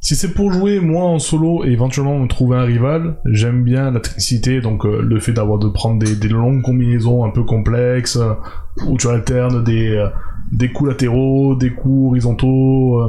Si 0.00 0.16
c'est 0.16 0.32
pour 0.32 0.52
jouer 0.52 0.80
moi 0.80 1.04
en 1.04 1.18
solo 1.18 1.64
et 1.64 1.70
éventuellement 1.70 2.18
me 2.18 2.28
trouver 2.28 2.56
un 2.56 2.62
rival, 2.62 3.18
j'aime 3.26 3.64
bien 3.64 3.90
la 3.90 4.00
technicité, 4.00 4.60
donc 4.60 4.86
euh, 4.86 5.02
le 5.02 5.20
fait 5.20 5.32
d'avoir 5.32 5.58
de 5.58 5.68
prendre 5.68 5.98
des, 5.98 6.14
des 6.16 6.28
longues 6.28 6.62
combinaisons 6.62 7.24
un 7.24 7.30
peu 7.30 7.42
complexes 7.44 8.16
euh, 8.16 8.34
où 8.86 8.96
tu 8.96 9.08
alternes 9.08 9.64
des 9.64 9.90
euh, 9.90 10.08
des 10.52 10.72
coups 10.72 10.90
latéraux, 10.90 11.56
des 11.56 11.70
coups 11.70 12.10
horizontaux, 12.10 13.02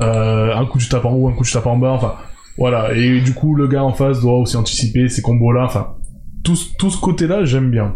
un 0.00 0.66
coup 0.66 0.78
tu 0.78 0.88
tapes 0.88 1.04
en 1.04 1.12
haut, 1.12 1.28
un 1.28 1.32
coup 1.32 1.44
tu 1.44 1.52
tapes 1.52 1.66
en 1.66 1.78
bas, 1.78 1.92
enfin 1.92 2.14
voilà. 2.58 2.92
Et 2.94 3.20
du 3.20 3.34
coup 3.34 3.54
le 3.54 3.68
gars 3.68 3.84
en 3.84 3.92
face 3.92 4.20
doit 4.20 4.36
aussi 4.38 4.56
anticiper 4.56 5.08
ces 5.08 5.22
combos-là, 5.22 5.64
enfin 5.64 5.94
tout, 6.42 6.58
tout 6.78 6.90
ce 6.90 7.00
côté-là 7.00 7.44
j'aime 7.44 7.70
bien. 7.70 7.94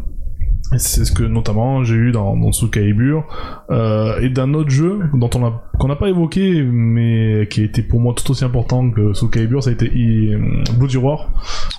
Et 0.75 0.79
C'est 0.79 1.05
ce 1.05 1.13
que 1.13 1.23
notamment 1.23 1.85
j'ai 1.85 1.95
eu 1.95 2.11
dans, 2.13 2.37
dans 2.37 2.51
Soul 2.53 2.71
Calibur 2.71 3.25
euh, 3.71 4.19
et 4.21 4.29
d'un 4.31 4.53
autre 4.55 4.71
jeu 4.71 4.99
dont 5.15 5.31
on 5.35 5.47
a 5.47 5.63
qu'on 5.79 5.89
n'a 5.89 5.97
pas 5.97 6.09
évoqué 6.09 6.63
mais 6.63 7.47
qui 7.51 7.61
a 7.61 7.65
été 7.65 7.83
pour 7.83 8.01
moi 8.01 8.15
tout 8.17 8.31
aussi 8.33 8.45
important 8.45 8.91
que 8.91 9.13
Soul 9.15 9.31
Calibur, 9.31 9.63
ça 9.63 9.71
a 9.71 9.73
été 9.75 9.87
I- 9.95 10.35
Blue 10.79 10.89
du 10.89 10.97
War, 10.97 11.31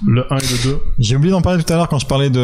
le 0.07 0.21
1 0.31 0.37
et 0.37 0.41
le 0.41 0.63
2. 0.71 0.77
J'ai 0.99 1.15
oublié 1.15 1.31
d'en 1.31 1.41
parler 1.41 1.63
tout 1.63 1.73
à 1.73 1.75
l'heure 1.75 1.89
quand 1.89 1.99
je 1.99 2.05
parlais 2.05 2.29
de, 2.29 2.37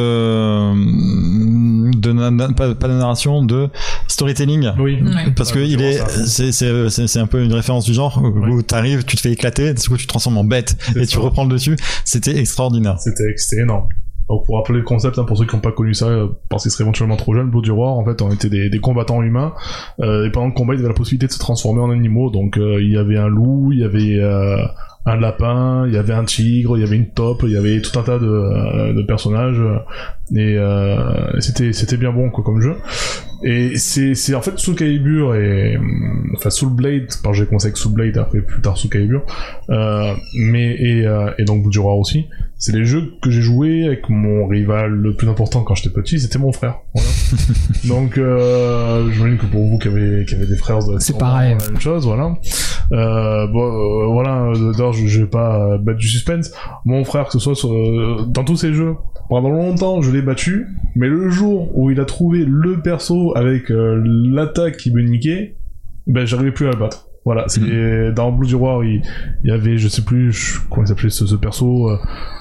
de 1.98 2.12
na- 2.12 2.32
na- 2.32 2.52
pas, 2.54 2.74
pas 2.76 2.88
de 2.88 2.94
narration, 2.94 3.44
de 3.44 3.70
storytelling. 4.08 4.70
Oui. 4.80 5.02
Ouais. 5.02 5.32
Parce 5.36 5.52
que 5.52 5.60
Ouais, 5.60 5.68
il 5.70 5.80
c'est 5.80 5.86
est, 5.86 6.26
c'est, 6.28 6.52
c'est, 6.52 6.90
c'est, 6.90 7.08
c'est 7.08 7.20
un 7.20 7.28
peu 7.28 7.44
une 7.44 7.54
référence 7.54 7.86
du 7.86 7.94
genre 7.94 8.22
où 8.22 8.62
t'arrives, 8.62 9.04
tu 9.06 9.16
te 9.16 9.22
fais 9.22 9.32
éclater, 9.32 9.74
du 9.74 9.88
coup 9.88 9.98
tu 9.98 10.06
te 10.06 10.10
transformes 10.10 10.38
en 10.38 10.44
bête 10.44 10.76
et 10.96 11.06
tu 11.06 11.18
reprends 11.20 11.44
le 11.46 11.52
dessus. 11.52 11.76
C'était 12.04 12.38
extraordinaire. 12.38 13.00
C'était 13.00 13.34
c'était 13.38 13.62
énorme. 13.62 13.88
Donc 14.30 14.46
pour 14.46 14.56
rappeler 14.56 14.80
le 14.80 14.84
concept, 14.84 15.20
hein, 15.20 15.26
pour 15.26 15.38
ceux 15.38 15.46
qui 15.46 15.56
n'ont 15.56 15.62
pas 15.62 15.72
connu 15.72 15.94
ça, 15.94 16.08
euh, 16.08 16.28
parce 16.50 16.64
qu'ils 16.64 16.72
seraient 16.72 16.84
éventuellement 16.84 17.18
trop 17.18 17.34
jeunes, 17.34 17.50
Blue 17.50 17.62
du 17.62 17.72
en 17.72 18.04
fait, 18.06 18.22
on 18.22 18.32
était 18.32 18.50
des, 18.50 18.80
combattants 18.80 19.22
humains, 19.22 19.54
euh, 20.00 20.26
et 20.26 20.32
pendant 20.32 20.48
le 20.48 20.54
combat, 20.54 20.74
ils 20.74 20.80
avaient 20.80 20.90
la 20.90 20.94
possibilité 20.94 21.28
de 21.28 21.32
se 21.32 21.40
transformer 21.40 21.82
en 21.82 21.92
animaux, 21.92 22.30
donc 22.30 22.58
euh, 22.58 22.82
il 22.82 22.92
y 22.92 22.98
avait 22.98 23.18
un 23.18 23.28
loup, 23.28 23.72
il 23.72 23.80
y 23.80 23.84
avait 23.84 24.20
euh, 24.20 24.58
un 25.06 25.18
lapin, 25.18 25.86
il 25.88 25.94
y 25.94 25.98
avait 25.98 26.14
un 26.14 26.24
tigre, 26.24 26.78
il 26.78 26.82
y 26.82 26.84
avait 26.84 26.96
une 26.96 27.10
taupe, 27.10 27.44
il 27.44 27.52
y 27.52 27.58
avait 27.58 27.82
tout 27.82 27.98
un 28.00 28.04
tas 28.04 28.18
de, 28.18 28.26
euh, 28.26 28.94
de 28.94 29.02
personnages, 29.02 29.62
et 30.36 30.58
c'était 31.40 31.74
c'était 31.74 31.98
bien 31.98 32.12
bon 32.12 32.30
quoi 32.30 32.44
comme 32.44 32.62
jeu. 32.62 32.76
Et 33.44 33.78
c'est, 33.78 34.36
en 34.36 34.42
fait 34.42 34.58
Soul 34.58 34.76
Calibur 34.76 35.36
et 35.36 35.78
hum, 35.78 36.34
enfin 36.36 36.50
Soul 36.50 36.74
Blade, 36.74 37.08
que 37.08 37.34
j'ai 37.34 37.46
commencé 37.46 37.68
avec 37.68 37.78
Soul 37.78 37.94
Blade 37.94 38.18
après 38.18 38.42
plus 38.42 38.62
tard 38.62 38.78
Soul 38.78 38.90
Calibur, 38.90 39.26
euh, 39.70 40.14
mais 40.38 40.76
et, 40.76 41.06
euh, 41.06 41.32
et 41.38 41.44
donc 41.44 41.66
Roi 41.76 41.96
aussi. 41.96 42.28
C'est 42.58 42.74
les 42.74 42.86
jeux 42.86 43.12
que 43.22 43.30
j'ai 43.30 43.42
joué 43.42 43.86
avec 43.86 44.08
mon 44.08 44.48
rival 44.48 44.92
le 44.92 45.16
plus 45.16 45.28
important 45.28 45.64
quand 45.64 45.76
j'étais 45.76 45.90
petit, 45.90 46.18
c'était 46.20 46.40
mon 46.40 46.54
frère. 46.54 46.80
Voilà. 46.94 47.10
donc 47.86 48.18
euh, 48.18 49.12
j'imagine 49.12 49.38
que 49.38 49.48
pour 49.48 49.66
vous 49.68 49.78
qui 49.78 49.90
avez 49.90 50.24
qui 50.24 50.36
avez 50.36 50.46
des 50.46 50.56
frères, 50.56 50.80
C'est 51.00 51.18
pareil. 51.18 51.58
La 51.60 51.68
même 51.68 51.82
chose, 51.82 52.06
voilà. 52.06 52.36
Euh, 52.94 53.48
bon, 53.48 53.64
euh, 53.64 54.08
voilà. 54.08 54.54
D'ailleurs, 54.72 54.94
je, 54.94 55.08
je 55.08 55.22
vais 55.22 55.28
pas 55.28 55.74
euh, 55.74 55.78
battre 55.78 56.00
du 56.00 56.08
suspense. 56.08 56.52
Mon 56.86 57.04
frère, 57.04 57.26
que 57.26 57.34
ce 57.34 57.40
soit 57.40 57.56
sur, 57.56 57.74
euh, 57.74 58.26
dans 58.28 58.44
tous 58.44 58.56
ces 58.56 58.74
jeux, 58.74 58.96
pendant 59.30 59.50
longtemps, 59.50 60.02
je 60.02 60.12
l'ai 60.12 60.22
battu, 60.22 60.68
mais 60.96 61.08
le 61.08 61.30
jour 61.30 61.70
où 61.78 61.90
il 61.92 62.00
a 62.00 62.06
trouvé 62.06 62.46
le 62.46 62.82
perso 62.82 63.33
avec 63.36 63.72
euh, 63.72 64.02
l'attaque 64.06 64.78
qui 64.78 64.92
me 64.92 65.02
niquait, 65.02 65.56
ben 66.08 66.26
j'arrivais 66.26 66.52
plus 66.52 66.68
à 66.68 66.72
le 66.72 66.78
battre. 66.78 67.08
Voilà, 67.26 67.46
c'est 67.48 67.62
dans 68.12 68.34
Blue 68.34 68.48
du 68.48 68.56
Roi, 68.56 68.82
il, 68.86 69.02
il 69.46 69.50
y 69.50 69.54
avait, 69.54 69.78
je 69.78 69.88
sais 69.88 70.02
plus 70.02 70.34
je- 70.34 70.60
comment 70.70 70.84
il 70.84 70.90
s'appelait 70.90 71.10
ce, 71.10 71.26
ce 71.26 71.36
perso. 71.36 71.90
euh, 71.90 71.96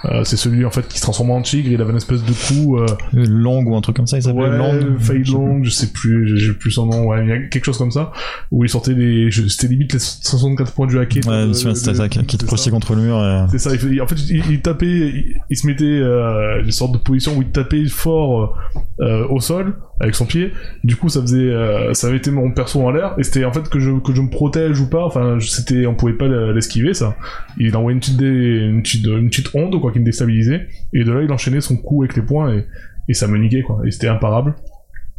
euh, 0.07 0.25
c'est 0.25 0.37
celui 0.37 0.65
en 0.65 0.73
fait 0.73 0.89
qui 0.89 0.99
se 0.99 1.03
transformait 1.05 1.35
en 1.35 1.41
tigre. 1.43 1.71
Il 1.71 1.81
avait 1.81 1.93
une 1.93 1.99
espèce 1.99 2.25
de 2.25 2.33
coup. 2.33 2.79
Euh, 2.79 2.87
Long 3.13 3.63
ou 3.63 3.77
un 3.77 3.81
truc 3.81 3.95
comme 3.95 4.09
ça, 4.09 4.17
il 4.19 4.25
s'appelait 4.25 4.43
ouais, 4.49 4.59
Long. 4.59 4.97
Fade 4.99 5.29
Long, 5.29 5.63
je 5.63 5.71
sais 5.71 5.93
plus, 5.93 6.37
j'ai- 6.37 6.53
plus 6.55 6.73
son 6.73 6.87
nom. 6.87 7.05
Ouais, 7.07 7.23
il 7.23 7.29
y 7.29 7.33
a 7.33 7.39
quelque 7.47 7.65
chose 7.65 7.79
comme 7.79 7.93
ça 7.93 8.11
où 8.51 8.65
il 8.65 8.69
sortait 8.69 8.97
je- 9.31 9.47
c'était 9.47 9.69
limite 9.69 9.93
les 9.93 10.01
64 10.01 10.73
points 10.73 10.89
du 10.89 10.99
hacker. 10.99 11.23
Ouais, 11.29 11.55
souviens, 11.55 11.77
c'était 11.77 11.93
de- 11.93 11.97
ça, 11.99 12.09
qui 12.09 12.37
te 12.37 12.45
projetait 12.45 12.71
contre 12.71 12.97
le 12.97 13.03
mur. 13.03 13.19
Et... 13.19 13.47
C'est 13.53 13.59
ça, 13.59 13.71
il 13.89 14.03
en 14.03 14.09
fait, 14.09 14.17
il, 14.31 14.43
il 14.51 14.61
tapait, 14.63 15.13
il, 15.49 15.57
se 15.57 15.65
mettait 15.69 15.85
euh, 15.85 16.61
une 16.65 16.73
sorte 16.73 16.91
de 16.91 16.99
position 16.99 17.37
où 17.37 17.43
il 17.43 17.51
tapait 17.53 17.85
fort 17.87 18.59
euh, 19.01 19.29
au 19.29 19.39
sol 19.39 19.77
avec 20.03 20.15
son 20.15 20.27
pied. 20.27 20.53
Du 20.85 20.97
coup, 20.97 21.09
ça 21.09 21.23
faisait, 21.23 21.39
euh, 21.39 21.95
ça 21.95 22.09
avait 22.09 22.19
été 22.19 22.31
mon 22.31 22.51
perso 22.51 22.83
en 22.83 22.91
l'air, 22.91 23.15
et 23.19 23.23
c'était 23.23 23.45
en 23.47 23.53
fait 23.53 23.69
que 23.71 23.79
je 23.79 23.93
que 24.01 24.13
je 24.15 24.21
me 24.21 24.29
protège 24.29 24.79
ou 24.81 24.91
pas. 24.91 25.05
Enfin, 25.05 25.39
c'était, 25.41 25.87
on 25.87 25.95
pouvait 25.95 26.13
pas 26.13 26.29
l'esquiver 26.53 26.93
ça. 26.93 27.17
Il 27.57 27.75
envoyait 27.77 27.95
une 27.95 28.01
petite, 28.01 28.17
dé- 28.19 28.27
une 28.27 28.83
petite, 28.83 29.07
une 29.07 29.29
petite 29.31 29.55
onde 29.55 29.81
quoi 29.81 29.93
qui 29.93 30.01
me 30.01 30.05
déstabilisait, 30.05 30.67
et 30.93 31.05
de 31.05 31.13
là 31.13 31.23
il 31.23 31.33
enchaînait 31.33 31.61
son 31.63 31.77
coup 31.77 32.03
avec 32.03 32.17
les 32.17 32.23
poings 32.23 32.53
et, 32.53 32.67
et 33.09 33.15
ça 33.15 33.27
me 33.29 33.39
niquait 33.39 33.63
quoi. 33.63 33.81
Et 33.87 33.91
c'était 33.91 34.09
imparable. 34.09 34.55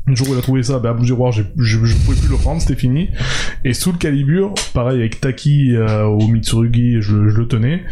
Le 0.05 0.15
jour 0.15 0.27
où 0.29 0.33
il 0.33 0.37
a 0.37 0.41
trouvé 0.41 0.63
ça, 0.63 0.79
bah, 0.79 0.89
à 0.89 0.93
bout 0.93 1.03
du 1.05 1.13
je, 1.31 1.41
je 1.85 1.95
pouvais 1.95 2.17
plus 2.17 2.27
le 2.29 2.35
prendre, 2.35 2.59
c'était 2.59 2.75
fini. 2.75 3.07
Et 3.63 3.73
sous 3.73 3.93
le 3.93 3.97
Calibur, 3.97 4.53
pareil 4.73 4.99
avec 4.99 5.21
Taki 5.21 5.75
euh, 5.77 6.03
au 6.03 6.27
Mitsurugi, 6.27 6.95
je, 7.01 7.29
je 7.29 7.37
le 7.37 7.47
tenais. 7.47 7.83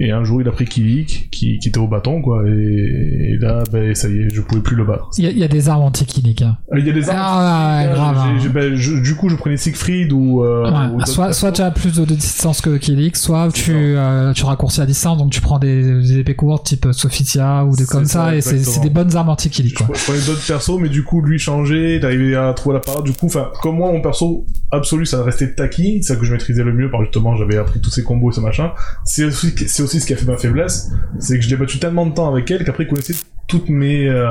Et 0.00 0.10
un 0.10 0.24
jour, 0.24 0.40
il 0.40 0.48
a 0.48 0.52
pris 0.52 0.64
Kilik, 0.64 1.28
qui, 1.30 1.58
qui 1.58 1.68
était 1.68 1.78
au 1.78 1.86
bâton, 1.88 2.22
quoi. 2.22 2.42
Et, 2.48 3.32
et 3.32 3.36
là, 3.38 3.64
ben, 3.70 3.94
ça 3.94 4.08
y 4.08 4.16
est, 4.18 4.34
je 4.34 4.40
pouvais 4.40 4.62
plus 4.62 4.76
le 4.76 4.84
battre. 4.84 5.10
Il 5.18 5.24
y, 5.24 5.26
a- 5.26 5.30
il 5.30 5.38
y 5.38 5.44
a 5.44 5.48
des 5.48 5.68
armes 5.68 5.82
anti-Killik. 5.82 6.40
Hein. 6.40 6.56
Euh, 6.72 6.78
Il 6.78 6.86
y 6.86 6.90
a 6.90 6.92
des 6.94 7.10
armes. 7.10 7.18
Ah, 7.20 7.78
ouais, 7.82 7.88
euh, 7.90 7.94
grave. 7.94 8.16
hein. 8.16 8.50
ben, 8.54 8.74
je- 8.74 9.02
du 9.02 9.14
coup, 9.14 9.28
je 9.28 9.36
prenais 9.36 9.58
Siegfried 9.58 10.10
ou. 10.12 10.42
euh, 10.44 10.62
Ouais, 10.70 10.94
ou 10.94 10.98
d'autres 11.00 11.08
soit, 11.34 11.52
tu 11.52 11.60
as 11.60 11.70
plus 11.70 11.94
de, 11.94 12.06
de 12.06 12.14
distance 12.14 12.62
que 12.62 12.78
Killik, 12.78 13.14
soit 13.16 13.50
tu, 13.52 13.72
euh, 13.74 14.32
tu 14.32 14.44
raccourcis 14.46 14.80
la 14.80 14.86
distance, 14.86 15.18
donc 15.18 15.32
tu 15.32 15.42
prends 15.42 15.58
des, 15.58 15.82
des 16.00 16.18
épées 16.20 16.34
courtes 16.34 16.64
type 16.66 16.86
Sophitia 16.92 17.66
ou 17.66 17.76
des 17.76 17.84
comme 17.84 18.06
ça, 18.06 18.28
ça, 18.28 18.36
et 18.36 18.40
c'est 18.40 18.80
des 18.80 18.88
bonnes 18.90 19.14
armes 19.16 19.28
anti-Killik. 19.28 19.78
Je 19.80 19.84
Quoi. 19.84 19.94
pre- 19.96 20.04
prenais 20.06 20.20
d'autres 20.24 20.46
persos, 20.46 20.78
mais 20.80 20.88
du 20.88 21.02
coup, 21.04 21.20
lui 21.20 21.38
changeait, 21.38 21.57
il 21.66 22.04
arrivait 22.04 22.34
à 22.34 22.52
trouver 22.52 22.74
la 22.74 22.80
parade. 22.80 23.04
Du 23.04 23.12
coup, 23.12 23.26
enfin, 23.26 23.50
comme 23.62 23.76
moi, 23.76 23.92
mon 23.92 24.00
perso 24.00 24.46
absolu, 24.70 25.06
ça 25.06 25.22
restait 25.22 25.54
Taki, 25.54 26.02
c'est 26.02 26.14
ça 26.14 26.18
que 26.18 26.24
je 26.24 26.32
maîtrisais 26.32 26.64
le 26.64 26.72
mieux, 26.72 26.88
que 26.88 26.96
justement, 27.02 27.36
j'avais 27.36 27.56
appris 27.56 27.80
tous 27.80 27.90
ces 27.90 28.02
combos 28.02 28.30
et 28.30 28.34
ce 28.34 28.40
machin. 28.40 28.72
C'est 29.04 29.24
aussi, 29.24 29.54
c'est 29.66 29.82
aussi 29.82 30.00
ce 30.00 30.06
qui 30.06 30.12
a 30.12 30.16
fait 30.16 30.26
ma 30.26 30.36
faiblesse, 30.36 30.90
c'est 31.18 31.38
que 31.38 31.44
je 31.44 31.50
l'ai 31.50 31.56
battu 31.56 31.78
tellement 31.78 32.06
de 32.06 32.14
temps 32.14 32.30
avec 32.30 32.50
elle 32.50 32.64
qu'après, 32.64 32.84
il 32.84 32.88
connaissait 32.88 33.14
toutes 33.46 33.68
mes, 33.68 34.08
euh, 34.08 34.30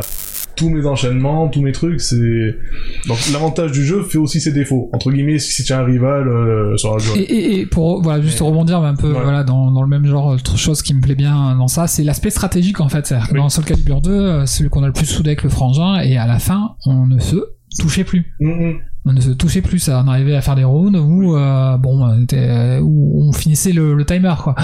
tous 0.58 0.70
mes 0.70 0.86
enchaînements, 0.86 1.48
tous 1.48 1.62
mes 1.62 1.72
trucs, 1.72 2.02
c'est... 2.02 2.56
Donc, 3.08 3.18
l'avantage 3.32 3.72
du 3.72 3.86
jeu 3.86 4.04
fait 4.04 4.18
aussi 4.18 4.42
ses 4.42 4.52
défauts. 4.52 4.90
Entre 4.94 5.12
guillemets, 5.12 5.40
si 5.40 5.64
tu 5.64 5.72
as 5.72 5.80
un 5.80 5.84
rival 5.86 6.28
euh, 6.28 6.76
sur 6.76 6.96
la 6.98 7.02
durée. 7.02 7.20
Et, 7.22 7.34
et, 7.34 7.60
et 7.62 7.66
pour 7.66 8.02
voilà 8.02 8.22
juste 8.22 8.40
rebondir 8.40 8.80
un 8.84 8.96
peu 8.96 9.08
Ouais. 9.14 9.22
voilà 9.24 9.44
dans, 9.44 9.72
dans 9.72 9.82
le 9.84 9.88
même 9.88 10.06
genre 10.06 10.26
autre 10.28 10.58
chose 10.58 10.82
qui 10.82 10.94
me 10.94 11.02
plaît 11.02 11.16
bien 11.16 11.56
dans 11.56 11.68
ça 11.68 11.88
c'est 11.88 12.04
l'aspect 12.04 12.30
stratégique 12.30 12.82
en 12.82 12.90
fait 12.90 13.14
Oui. 13.32 13.38
dans 13.40 13.48
Soul 13.50 13.64
Calibur 13.64 14.02
2 14.02 14.12
euh, 14.12 14.46
celui 14.46 14.70
qu'on 14.70 14.84
a 14.84 14.88
le 14.88 14.94
plus 14.94 15.06
soudé 15.06 15.30
avec 15.30 15.44
le 15.44 15.50
frangin 15.50 16.02
et 16.02 16.18
à 16.18 16.28
la 16.28 16.40
fin 16.40 16.76
on 16.86 17.06
ne 17.06 17.20
se 17.20 17.36
touchait 17.80 18.04
plus 18.04 18.26
Mm. 18.40 18.74
On 19.08 19.14
ne 19.14 19.22
se 19.22 19.30
touchait 19.30 19.62
plus 19.62 19.80
ça 19.80 20.04
on 20.06 20.10
arrivait 20.10 20.36
à 20.36 20.42
faire 20.42 20.56
des 20.56 20.64
rounds 20.64 20.98
où 21.00 21.36
euh, 21.36 21.78
bon 21.78 22.04
on 22.06 22.22
était- 22.24 22.80
où 22.82 23.22
on 23.28 23.32
finissait 23.34 23.72
le, 23.72 23.94
le 23.94 24.06
timer 24.06 24.34
quoi. 24.44 24.56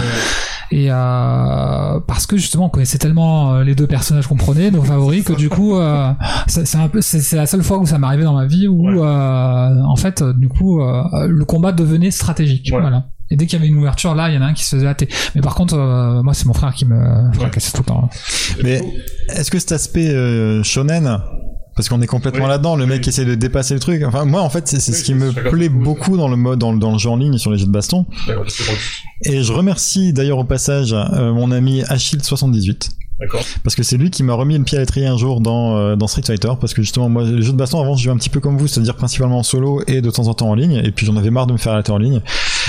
Et 0.72 0.88
euh, 0.92 2.00
parce 2.08 2.26
que 2.26 2.36
justement 2.38 2.66
on 2.66 2.70
connaissait 2.70 2.98
tellement 2.98 3.54
euh, 3.54 3.64
les 3.64 3.76
deux 3.76 3.86
personnages 3.88 4.28
qu'on 4.28 4.36
prenait 4.38 4.72
nos 4.72 4.82
favoris 4.84 5.24
que 5.24 5.34
du 5.34 5.50
coup 5.50 5.76
euh, 5.78 6.12
c'est 6.48 6.66
c'est 6.66 6.78
un 6.78 6.88
peu 6.88 7.02
c'est 7.02 7.20
c'est 7.22 7.36
la 7.36 7.46
seule 7.46 7.64
fois 7.64 7.78
où 7.78 7.86
ça 7.86 7.98
m'est 8.00 8.08
arrivé 8.08 8.24
dans 8.24 8.34
ma 8.34 8.46
vie 8.46 8.68
où 8.68 8.88
Ouais. 8.90 8.98
euh, 9.00 9.84
en 9.84 9.96
fait 9.96 10.22
euh, 10.22 10.34
du 10.34 10.50
coup 10.50 10.82
euh, 10.82 11.04
le 11.28 11.46
combat 11.46 11.72
devenait 11.72 12.12
stratégique 12.12 12.70
Ouais. 12.74 12.82
voilà. 12.82 13.06
Et 13.30 13.36
dès 13.36 13.46
qu'il 13.46 13.58
y 13.58 13.62
avait 13.62 13.70
une 13.70 13.78
ouverture 13.78 14.14
là 14.16 14.30
il 14.30 14.36
y 14.36 14.38
en 14.38 14.42
a 14.42 14.46
un 14.46 14.54
qui 14.54 14.64
se 14.66 14.76
faisait 14.76 14.88
hâter 14.88 15.08
mais 15.36 15.42
par 15.42 15.56
contre 15.56 15.76
euh, 15.76 16.22
moi 16.24 16.34
c'est 16.34 16.46
mon 16.46 16.54
frère 16.54 16.74
qui 16.74 16.86
me 16.86 17.32
fracassait 17.34 17.72
tout 17.72 17.84
le 17.84 17.86
temps 17.86 18.10
Mais 18.64 18.82
est-ce 19.30 19.50
que 19.52 19.60
cet 19.60 19.72
aspect 19.72 20.10
euh, 20.10 20.62
shonen, 20.64 21.20
parce 21.76 21.90
qu'on 21.90 22.02
est 22.02 22.08
complètement 22.08 22.44
Oui. 22.46 22.50
là-dedans, 22.50 22.76
le 22.76 22.86
mec 22.86 23.02
Oui. 23.04 23.10
essaie 23.10 23.26
de 23.26 23.36
dépasser 23.36 23.74
le 23.74 23.80
truc. 23.80 24.04
Enfin, 24.04 24.26
moi, 24.26 24.42
en 24.42 24.50
fait, 24.50 24.68
c'est 24.68 24.78
Oui, 24.78 24.98
ce 24.98 25.04
qui 25.04 25.14
me 25.14 25.32
plaît 25.32 25.70
beaucoup 25.70 26.18
dans 26.18 26.28
le 26.28 26.36
mode, 26.36 26.60
dans, 26.60 26.72
le- 26.72 26.80
dans 26.80 26.92
le 26.92 26.98
jeu 27.00 27.10
en 27.10 27.16
ligne 27.18 27.34
et 27.36 27.38
sur 27.38 27.52
les 27.52 27.58
jeux 27.58 27.66
de 27.66 27.72
baston. 27.72 28.06
Et 29.26 29.44
je 29.44 29.54
remercie 29.54 30.14
d'ailleurs 30.14 30.38
au 30.40 30.44
passage 30.44 30.94
euh, 30.94 31.34
mon 31.34 31.52
ami 31.52 31.82
Achille78. 31.84 32.92
D'accord. 33.20 33.42
Parce 33.64 33.76
que 33.76 33.84
c'est 33.84 33.96
lui 33.96 34.10
qui 34.10 34.24
m'a 34.24 34.34
remis 34.34 34.58
le 34.58 34.64
pied 34.64 34.78
à 34.78 34.82
l'étrier 34.82 35.06
un 35.06 35.18
jour 35.18 35.40
dans, 35.40 35.78
euh, 35.78 35.96
dans 35.96 36.08
Street 36.08 36.24
Fighter. 36.26 36.50
Parce 36.60 36.74
que 36.74 36.82
justement, 36.82 37.10
moi, 37.10 37.24
les 37.24 37.42
jeux 37.44 37.52
de 37.54 37.58
baston, 37.58 37.80
avant, 37.82 37.96
je 37.96 38.04
jouais 38.04 38.12
un 38.12 38.18
petit 38.18 38.30
peu 38.30 38.40
comme 38.40 38.58
vous, 38.58 38.68
c'est-à-dire 38.68 38.96
principalement 38.96 39.38
en 39.40 39.44
solo 39.44 39.82
et 39.88 40.02
de 40.02 40.10
temps 40.10 40.28
en 40.28 40.34
temps 40.34 40.50
en 40.50 40.56
ligne. 40.56 40.82
Et 40.84 40.92
puis 40.92 41.06
j'en 41.06 41.16
avais 41.16 41.30
marre 41.30 41.48
de 41.48 41.54
me 41.54 41.58
faire 41.58 41.74
arrêter 41.74 41.92
en 41.92 41.98
ligne. 42.00 42.22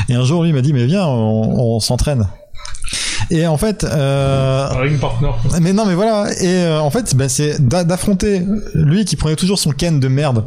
Et 0.09 0.15
un 0.15 0.25
jour, 0.25 0.45
lui 0.45 0.53
m'a 0.53 0.61
dit, 0.61 0.73
mais 0.73 0.87
viens, 0.87 1.07
on, 1.07 1.75
on 1.77 1.81
s'entraîne. 1.81 2.27
Et 3.31 3.47
en 3.47 3.57
fait, 3.57 3.85
euh, 3.85 4.69
ring 4.81 4.99
partner. 4.99 5.31
mais 5.61 5.73
non, 5.73 5.87
mais 5.87 5.95
voilà. 5.95 6.27
Et 6.41 6.47
euh, 6.47 6.81
en 6.81 6.91
fait, 6.91 7.15
ben, 7.17 7.29
c'est 7.29 7.61
d'a- 7.67 7.85
d'affronter 7.85 8.43
lui 8.75 9.05
qui 9.05 9.17
prenait 9.17 9.37
toujours 9.37 9.59
son 9.59 9.71
Ken 9.71 9.99
de 10.01 10.09
merde. 10.09 10.45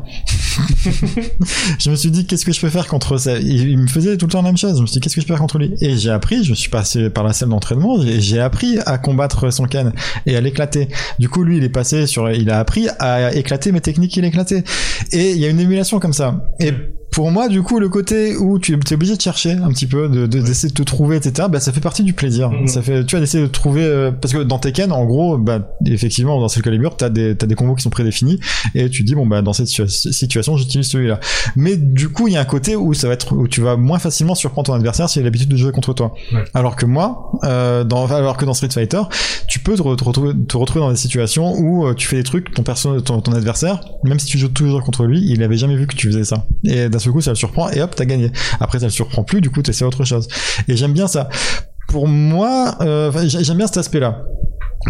je 1.79 1.89
me 1.89 1.95
suis 1.95 2.11
dit, 2.11 2.25
qu'est-ce 2.25 2.45
que 2.45 2.51
je 2.51 2.59
peux 2.59 2.69
faire 2.69 2.87
contre 2.87 3.17
ça? 3.17 3.37
Il, 3.37 3.69
il 3.69 3.77
me 3.77 3.87
faisait 3.87 4.17
tout 4.17 4.25
le 4.25 4.31
temps 4.31 4.41
la 4.41 4.49
même 4.49 4.57
chose. 4.57 4.77
Je 4.77 4.81
me 4.81 4.87
suis 4.87 4.93
dit, 4.95 4.99
qu'est-ce 5.01 5.15
que 5.15 5.21
je 5.21 5.25
peux 5.27 5.33
faire 5.33 5.41
contre 5.41 5.57
lui? 5.59 5.73
Et 5.81 5.97
j'ai 5.97 6.09
appris, 6.11 6.43
je 6.43 6.53
suis 6.53 6.69
passé 6.69 7.09
par 7.09 7.23
la 7.23 7.33
salle 7.33 7.49
d'entraînement, 7.49 7.97
j'ai 8.19 8.39
appris 8.39 8.79
à 8.85 8.97
combattre 8.97 9.51
son 9.51 9.65
Ken 9.65 9.93
et 10.25 10.35
à 10.35 10.41
l'éclater. 10.41 10.87
Du 11.19 11.29
coup, 11.29 11.43
lui, 11.43 11.57
il 11.57 11.63
est 11.63 11.69
passé 11.69 12.07
sur, 12.07 12.29
il 12.31 12.49
a 12.49 12.59
appris 12.59 12.87
à 12.99 13.33
éclater 13.33 13.71
mes 13.71 13.81
techniques 13.81 14.11
qu'il 14.11 14.25
éclatait. 14.25 14.63
Et 15.11 15.31
il 15.31 15.37
y 15.39 15.45
a 15.45 15.49
une 15.49 15.59
émulation 15.59 15.99
comme 15.99 16.13
ça. 16.13 16.43
Et 16.59 16.73
pour 17.17 17.31
moi, 17.31 17.47
du 17.47 17.63
coup, 17.63 17.79
le 17.79 17.89
côté 17.89 18.37
où 18.37 18.59
tu 18.59 18.73
es 18.73 18.93
obligé 18.93 19.15
de 19.15 19.21
chercher 19.21 19.53
un 19.53 19.69
petit 19.69 19.87
peu, 19.87 20.07
de, 20.07 20.27
de- 20.27 20.39
d'essayer 20.39 20.69
de 20.69 20.73
te 20.75 20.83
trouver, 20.83 21.15
etc., 21.15 21.47
bah, 21.49 21.59
ça 21.59 21.71
fait 21.71 21.79
partie 21.81 22.03
du 22.03 22.13
plaisir. 22.13 22.51
Mhm. 22.51 22.67
Ça 22.67 22.83
fait, 22.83 23.03
tu 23.05 23.15
vois, 23.15 23.21
d'essayer 23.21 23.41
de 23.43 23.49
trouver, 23.49 23.81
euh, 23.83 24.11
parce 24.11 24.35
que 24.35 24.43
dans 24.43 24.59
Tekken, 24.59 24.91
en 24.91 25.03
gros, 25.03 25.35
bah, 25.39 25.67
effectivement, 25.87 26.39
dans 26.39 26.47
Soul 26.47 26.61
Calibur, 26.61 26.95
t'as 26.95 27.09
des, 27.09 27.35
t'as 27.35 27.47
des 27.47 27.55
combos 27.55 27.73
qui 27.73 27.81
sont 27.81 27.89
prédéfinis, 27.89 28.39
et 28.75 28.87
tu 28.91 29.01
dis, 29.03 29.15
bon, 29.15 29.25
bah, 29.25 29.41
dans 29.41 29.51
cette 29.53 29.65
situa- 29.65 29.87
situation, 30.13 30.57
j'utilise 30.57 30.85
celui-là. 30.87 31.19
Mais 31.55 31.75
du 31.75 32.09
coup, 32.09 32.27
il 32.27 32.35
y 32.35 32.37
a 32.37 32.41
un 32.41 32.45
côté 32.45 32.75
où 32.75 32.93
ça 32.93 33.07
va 33.07 33.15
être, 33.15 33.33
où 33.35 33.47
tu 33.47 33.61
vas 33.61 33.77
moins 33.77 33.97
facilement 33.97 34.35
surprendre 34.35 34.67
ton 34.67 34.73
adversaire 34.73 35.09
s'il 35.09 35.23
a 35.23 35.25
l'habitude 35.25 35.49
de 35.49 35.57
jouer 35.57 35.71
contre 35.71 35.93
toi. 35.93 36.13
Ouais. 36.31 36.43
Alors 36.53 36.75
que 36.75 36.85
moi, 36.85 37.31
euh, 37.45 37.83
dans, 37.83 38.05
alors 38.11 38.37
que 38.37 38.45
dans 38.45 38.53
Street 38.53 38.69
Fighter, 38.71 39.01
tu 39.47 39.57
peux 39.57 39.73
te, 39.75 39.81
re- 39.81 39.95
te 39.95 40.03
retrouver, 40.03 40.33
te 40.47 40.55
retrouver 40.55 40.81
dans 40.85 40.91
des 40.91 40.97
situations 40.97 41.55
où 41.57 41.87
euh, 41.87 41.95
tu 41.95 42.07
fais 42.07 42.17
des 42.17 42.23
trucs, 42.23 42.53
ton 42.53 42.61
perso, 42.61 43.01
ton, 43.01 43.21
ton 43.21 43.31
adversaire, 43.31 43.81
même 44.03 44.19
si 44.19 44.27
tu 44.27 44.37
joues 44.37 44.49
toujours 44.49 44.83
contre 44.83 45.05
lui, 45.05 45.19
il 45.27 45.41
avait 45.41 45.57
jamais 45.57 45.75
vu 45.75 45.87
que 45.87 45.95
tu 45.95 46.05
faisais 46.11 46.23
ça. 46.23 46.45
Et 46.63 46.89
d'un 46.89 46.99
seul 47.07 47.13
coup, 47.13 47.21
ça 47.21 47.31
le 47.31 47.35
surprend, 47.35 47.69
et 47.69 47.81
hop, 47.81 47.95
t'as 47.95 48.05
gagné. 48.05 48.31
Après, 48.59 48.79
ça 48.79 48.85
le 48.85 48.91
surprend 48.91 49.23
plus, 49.23 49.41
du 49.41 49.49
coup, 49.49 49.61
t'essaies 49.61 49.85
autre 49.85 50.03
chose. 50.03 50.27
Et 50.67 50.75
j'aime 50.75 50.93
bien 50.93 51.07
ça. 51.07 51.29
Pour 51.87 52.07
moi, 52.07 52.75
euh, 52.81 53.11
j'aime 53.27 53.57
bien 53.57 53.67
cet 53.67 53.77
aspect-là. 53.77 54.23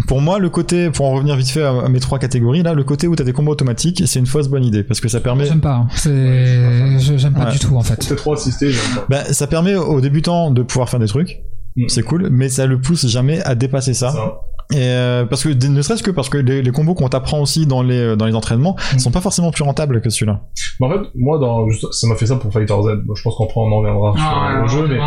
Pour 0.06 0.20
moi, 0.20 0.38
le 0.38 0.50
côté, 0.50 0.90
pour 0.90 1.06
en 1.06 1.12
revenir 1.12 1.34
vite 1.36 1.48
fait 1.48 1.62
à, 1.62 1.88
mes 1.88 2.00
trois 2.00 2.18
catégories, 2.18 2.62
là, 2.62 2.74
le 2.74 2.84
côté 2.84 3.06
où 3.08 3.16
t'as 3.16 3.24
des 3.24 3.32
combos 3.32 3.52
automatiques, 3.52 4.02
c'est 4.06 4.18
une 4.18 4.26
fausse 4.26 4.48
bonne 4.48 4.64
idée, 4.64 4.82
parce 4.84 5.00
que 5.00 5.08
ça 5.08 5.20
permet, 5.20 5.46
j'aime 5.46 5.60
pas 5.60 5.74
hein. 5.74 5.88
c'est 5.94 6.98
j'aime 6.98 7.32
pas 7.34 7.46
Ouais. 7.46 7.52
du 7.52 7.58
tout 7.58 7.74
en 7.76 7.82
fait 7.82 8.00
C'était 8.02 8.16
trop 8.16 8.34
assisté, 8.34 8.70
j'aime 8.70 8.94
pas. 8.96 9.06
bah, 9.08 9.24
ça 9.32 9.46
permet 9.46 9.74
aux 9.76 10.00
débutants 10.00 10.50
de 10.50 10.62
pouvoir 10.62 10.88
faire 10.88 11.00
des 11.00 11.06
trucs. 11.06 11.42
Mm. 11.76 11.84
C'est 11.88 12.02
cool, 12.02 12.28
mais 12.30 12.48
ça 12.48 12.66
le 12.66 12.80
pousse 12.80 13.06
jamais 13.06 13.40
à 13.42 13.54
dépasser 13.54 13.94
ça. 13.94 14.10
Ça. 14.12 14.40
Et 14.70 14.76
euh, 14.80 15.24
parce 15.24 15.44
que 15.44 15.48
ne 15.66 15.80
serait-ce 15.82 16.02
que 16.02 16.10
parce 16.10 16.28
que 16.28 16.36
les, 16.38 16.60
les 16.60 16.70
combos 16.72 16.94
qu'on 16.94 17.08
t'apprend 17.08 17.40
aussi 17.40 17.66
dans 17.66 17.82
les 17.82 17.98
euh, 17.98 18.16
dans 18.16 18.26
les 18.26 18.34
entraînements 18.34 18.76
Mm. 18.94 18.98
sont 18.98 19.10
pas 19.10 19.20
forcément 19.22 19.50
plus 19.50 19.62
rentables 19.64 20.00
que 20.02 20.10
celui-là. 20.10 20.42
Mais 20.80 20.86
en 20.86 20.90
fait, 20.90 21.00
moi, 21.14 21.38
dans, 21.38 21.68
juste- 21.70 21.90
ça 21.92 22.06
m'a 22.06 22.16
fait 22.16 22.26
ça 22.26 22.36
pour 22.36 22.52
Fighter 22.52 22.74
Z. 22.74 23.04
Bon, 23.06 23.14
Je 23.14 23.22
pense 23.22 23.34
qu'on 23.36 23.48
on 23.56 23.72
en 23.72 23.78
reviendra 23.78 24.14
Ah, 24.18 24.64
sur 24.68 24.82
le 24.82 24.88
jeu, 24.88 24.94
mais 24.94 25.00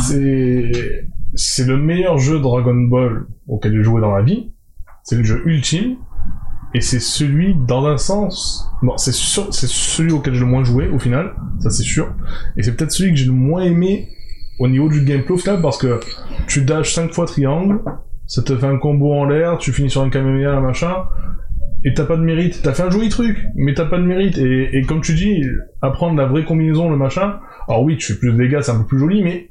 c'est, 0.00 0.70
c'est 1.34 1.66
le 1.66 1.78
meilleur 1.78 2.18
jeu 2.18 2.40
Dragon 2.40 2.74
Ball 2.74 3.26
auquel 3.48 3.74
j'ai 3.74 3.82
joué 3.82 4.00
dans 4.02 4.14
la 4.14 4.22
vie. 4.22 4.52
C'est 5.02 5.16
le 5.16 5.24
jeu 5.24 5.42
ultime. 5.46 5.96
Et 6.74 6.80
c'est 6.82 7.00
celui, 7.00 7.54
dans 7.66 7.86
un 7.86 7.96
sens, 7.96 8.68
non, 8.82 8.98
c'est 8.98 9.12
sûr, 9.14 9.46
c'est 9.54 9.68
celui 9.68 10.12
auquel 10.12 10.34
j'ai 10.34 10.40
le 10.40 10.46
moins 10.46 10.62
joué, 10.64 10.88
au 10.88 10.98
final. 10.98 11.32
Ça, 11.60 11.70
c'est 11.70 11.84
sûr. 11.84 12.12
Et 12.58 12.62
c'est 12.62 12.76
peut-être 12.76 12.90
celui 12.90 13.12
que 13.12 13.16
j'ai 13.16 13.24
le 13.26 13.32
moins 13.32 13.62
aimé 13.62 14.08
au 14.58 14.68
niveau 14.68 14.88
du 14.90 15.02
gameplay, 15.04 15.32
au 15.32 15.38
final, 15.38 15.62
parce 15.62 15.78
que 15.78 16.00
tu 16.48 16.62
dashes 16.64 16.92
5 16.92 17.12
fois 17.14 17.24
triangle, 17.24 17.80
ça 18.26 18.42
te 18.42 18.56
fait 18.56 18.66
un 18.66 18.78
combo 18.78 19.12
en 19.12 19.24
l'air, 19.24 19.58
tu 19.58 19.72
finis 19.72 19.90
sur 19.90 20.02
un 20.02 20.10
Kamehameha, 20.10 20.60
machin. 20.60 21.04
et 21.84 21.94
t'as 21.94 22.04
pas 22.04 22.16
de 22.16 22.22
mérite. 22.22 22.60
T'as 22.62 22.72
fait 22.72 22.82
un 22.82 22.90
joli 22.90 23.08
truc, 23.08 23.46
mais 23.54 23.74
t'as 23.74 23.86
pas 23.86 23.98
de 23.98 24.04
mérite. 24.04 24.38
Et, 24.38 24.76
et 24.76 24.82
comme 24.82 25.00
tu 25.00 25.14
dis, 25.14 25.42
apprendre 25.82 26.16
la 26.16 26.26
vraie 26.26 26.44
combinaison, 26.44 26.90
le 26.90 26.96
machin. 26.96 27.38
Alors 27.68 27.82
oui, 27.82 27.96
tu 27.96 28.12
fais 28.12 28.18
plus 28.18 28.32
de 28.32 28.36
dégâts, 28.36 28.60
c'est 28.60 28.72
un 28.72 28.80
peu 28.80 28.86
plus 28.86 28.98
joli, 28.98 29.22
mais 29.22 29.48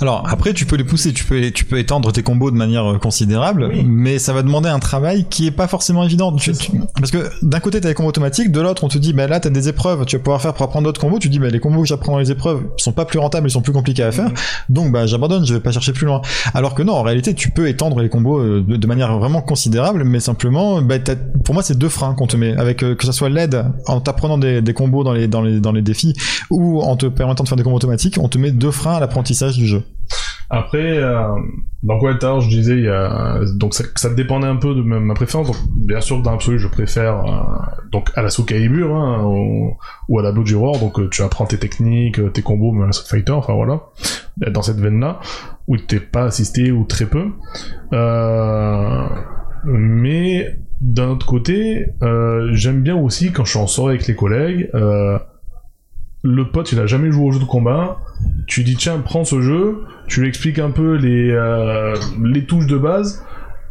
Alors 0.00 0.22
après, 0.28 0.52
tu 0.54 0.64
peux 0.64 0.76
les 0.76 0.84
pousser, 0.84 1.12
tu 1.12 1.24
peux, 1.24 1.50
tu 1.50 1.64
peux 1.64 1.78
étendre 1.78 2.12
tes 2.12 2.22
combos 2.22 2.50
de 2.50 2.56
manière 2.56 2.84
euh, 2.92 2.98
considérable, 2.98 3.68
Oui. 3.72 3.84
mais 3.84 4.18
ça 4.18 4.32
va 4.32 4.42
demander 4.42 4.68
un 4.68 4.78
travail 4.78 5.26
qui 5.28 5.46
est 5.46 5.50
pas 5.50 5.66
forcément 5.66 6.04
évident. 6.04 6.32
Tu- 6.36 6.54
C'est 6.54 6.60
tu- 6.70 6.72
parce 7.00 7.10
que 7.10 7.28
d'un 7.42 7.60
côté, 7.60 7.80
t'as 7.80 7.88
les 7.88 7.94
combos 7.94 8.08
automatiques, 8.10 8.52
de 8.52 8.60
l'autre, 8.60 8.84
on 8.84 8.88
te 8.88 8.98
dit, 8.98 9.12
bah 9.12 9.26
là, 9.26 9.40
t'as 9.40 9.50
des 9.50 9.68
épreuves, 9.68 10.04
tu 10.06 10.16
vas 10.16 10.22
pouvoir 10.22 10.40
faire 10.40 10.54
pour 10.54 10.64
apprendre 10.64 10.84
d'autres 10.84 11.00
combos. 11.00 11.18
Tu 11.18 11.28
dis, 11.28 11.38
bah 11.38 11.48
les 11.48 11.58
combos 11.60 11.82
que 11.82 11.88
j'apprends 11.88 12.12
dans 12.12 12.18
les 12.18 12.30
épreuves 12.30 12.62
sont 12.76 12.92
pas 12.92 13.04
plus 13.06 13.18
rentables, 13.18 13.48
ils 13.48 13.50
sont 13.50 13.60
plus 13.60 13.72
compliqués 13.72 14.02
à 14.04 14.12
faire, 14.12 14.30
donc 14.68 14.92
bah 14.92 15.06
j'abandonne, 15.06 15.44
je 15.44 15.54
vais 15.54 15.60
pas 15.60 15.72
chercher 15.72 15.92
plus 15.92 16.06
loin. 16.06 16.22
Alors 16.54 16.74
que 16.74 16.82
non, 16.82 16.92
en 16.94 17.02
réalité, 17.02 17.34
tu 17.34 17.50
peux 17.50 17.68
étendre 17.68 18.00
les 18.00 18.08
combos 18.08 18.38
euh, 18.38 18.64
de, 18.66 18.76
de 18.76 18.86
manière 18.86 19.18
vraiment 19.18 19.40
considérable, 19.42 20.04
mais 20.04 20.20
simplement, 20.20 20.80
bah, 20.80 20.96
pour 21.44 21.54
moi, 21.54 21.62
c'est 21.62 21.76
deux 21.76 21.88
freins 21.88 22.14
qu'on 22.14 22.26
te 22.26 22.36
met, 22.36 22.56
avec 22.56 22.82
euh, 22.84 22.94
que 22.94 23.04
ça 23.04 23.12
soit 23.12 23.28
l'aide 23.30 23.64
en 23.86 24.00
t'apprenant 24.00 24.38
des, 24.38 24.62
des 24.62 24.72
combos 24.74 25.02
dans 25.04 25.12
les, 25.12 25.26
dans 25.28 25.42
les 25.42 25.58
dans 25.60 25.72
les 25.72 25.82
défis 25.82 26.14
ou 26.50 26.80
en 26.82 26.96
te 26.96 27.06
permettant 27.06 27.42
de 27.42 27.48
faire 27.48 27.56
des 27.58 27.64
combos 27.64 27.76
automatiques, 27.76 28.18
on 28.20 28.28
te 28.28 28.38
met 28.38 28.50
deux 28.52 28.70
freins 28.70 28.94
à 28.96 29.00
l'apprentissage 29.00 29.56
du 29.56 29.66
jeu. 29.66 29.82
Après, 30.50 30.98
euh, 30.98 31.28
donc 31.82 32.02
ouais, 32.02 32.14
l'heure, 32.20 32.40
je 32.40 32.48
disais, 32.48 32.86
donc 33.54 33.74
ça, 33.74 34.10
dépendait 34.10 34.46
un 34.46 34.56
peu 34.56 34.74
de 34.74 34.82
ma, 34.82 35.14
préférence. 35.14 35.50
Bien 35.76 36.00
sûr, 36.00 36.22
dans 36.22 36.32
l'absolu, 36.32 36.58
je 36.58 36.68
préfère 36.68 37.24
euh, 37.24 37.42
donc 37.92 38.10
à 38.14 38.22
la 38.22 38.30
Soul 38.30 38.46
ou, 40.08 40.18
à 40.18 40.22
la 40.22 40.32
Blood 40.32 40.50
Roar. 40.52 40.80
Donc, 40.80 40.98
euh, 40.98 41.08
tu 41.10 41.22
apprends 41.22 41.44
tes 41.44 41.58
techniques, 41.58 42.18
euh, 42.18 42.30
tes 42.30 42.42
combos, 42.42 42.72
même 42.72 42.88
à 42.88 42.92
Street 42.92 43.18
Fighter, 43.18 43.32
enfin 43.32 43.54
voilà, 43.54 43.80
dans 44.50 44.62
cette 44.62 44.78
veine-là, 44.78 45.20
où 45.66 45.76
t'es 45.76 46.00
pas 46.00 46.24
assisté 46.24 46.72
ou 46.72 46.84
très 46.84 47.06
peu. 47.06 47.26
Mais 49.64 50.58
d'un 50.80 51.10
autre 51.10 51.26
côté, 51.26 51.86
j'aime 52.52 52.82
bien 52.82 52.96
aussi 52.96 53.32
quand 53.32 53.44
je 53.44 53.50
suis 53.50 53.58
en 53.58 53.66
soirée 53.66 53.94
avec 53.94 54.06
les 54.06 54.16
collègues. 54.16 54.70
Le 56.22 56.50
pote, 56.50 56.72
il 56.72 56.80
a 56.80 56.86
jamais 56.86 57.10
joué 57.10 57.24
au 57.26 57.32
jeu 57.32 57.38
de 57.38 57.44
combat. 57.44 58.00
Tu 58.46 58.64
dis 58.64 58.76
tiens, 58.76 58.98
prends 58.98 59.24
ce 59.24 59.40
jeu. 59.40 59.84
Tu 60.08 60.20
lui 60.20 60.28
expliques 60.28 60.58
un 60.58 60.70
peu 60.70 60.96
les 60.96 61.30
euh, 61.30 61.94
les 62.22 62.44
touches 62.44 62.66
de 62.66 62.76
base 62.76 63.24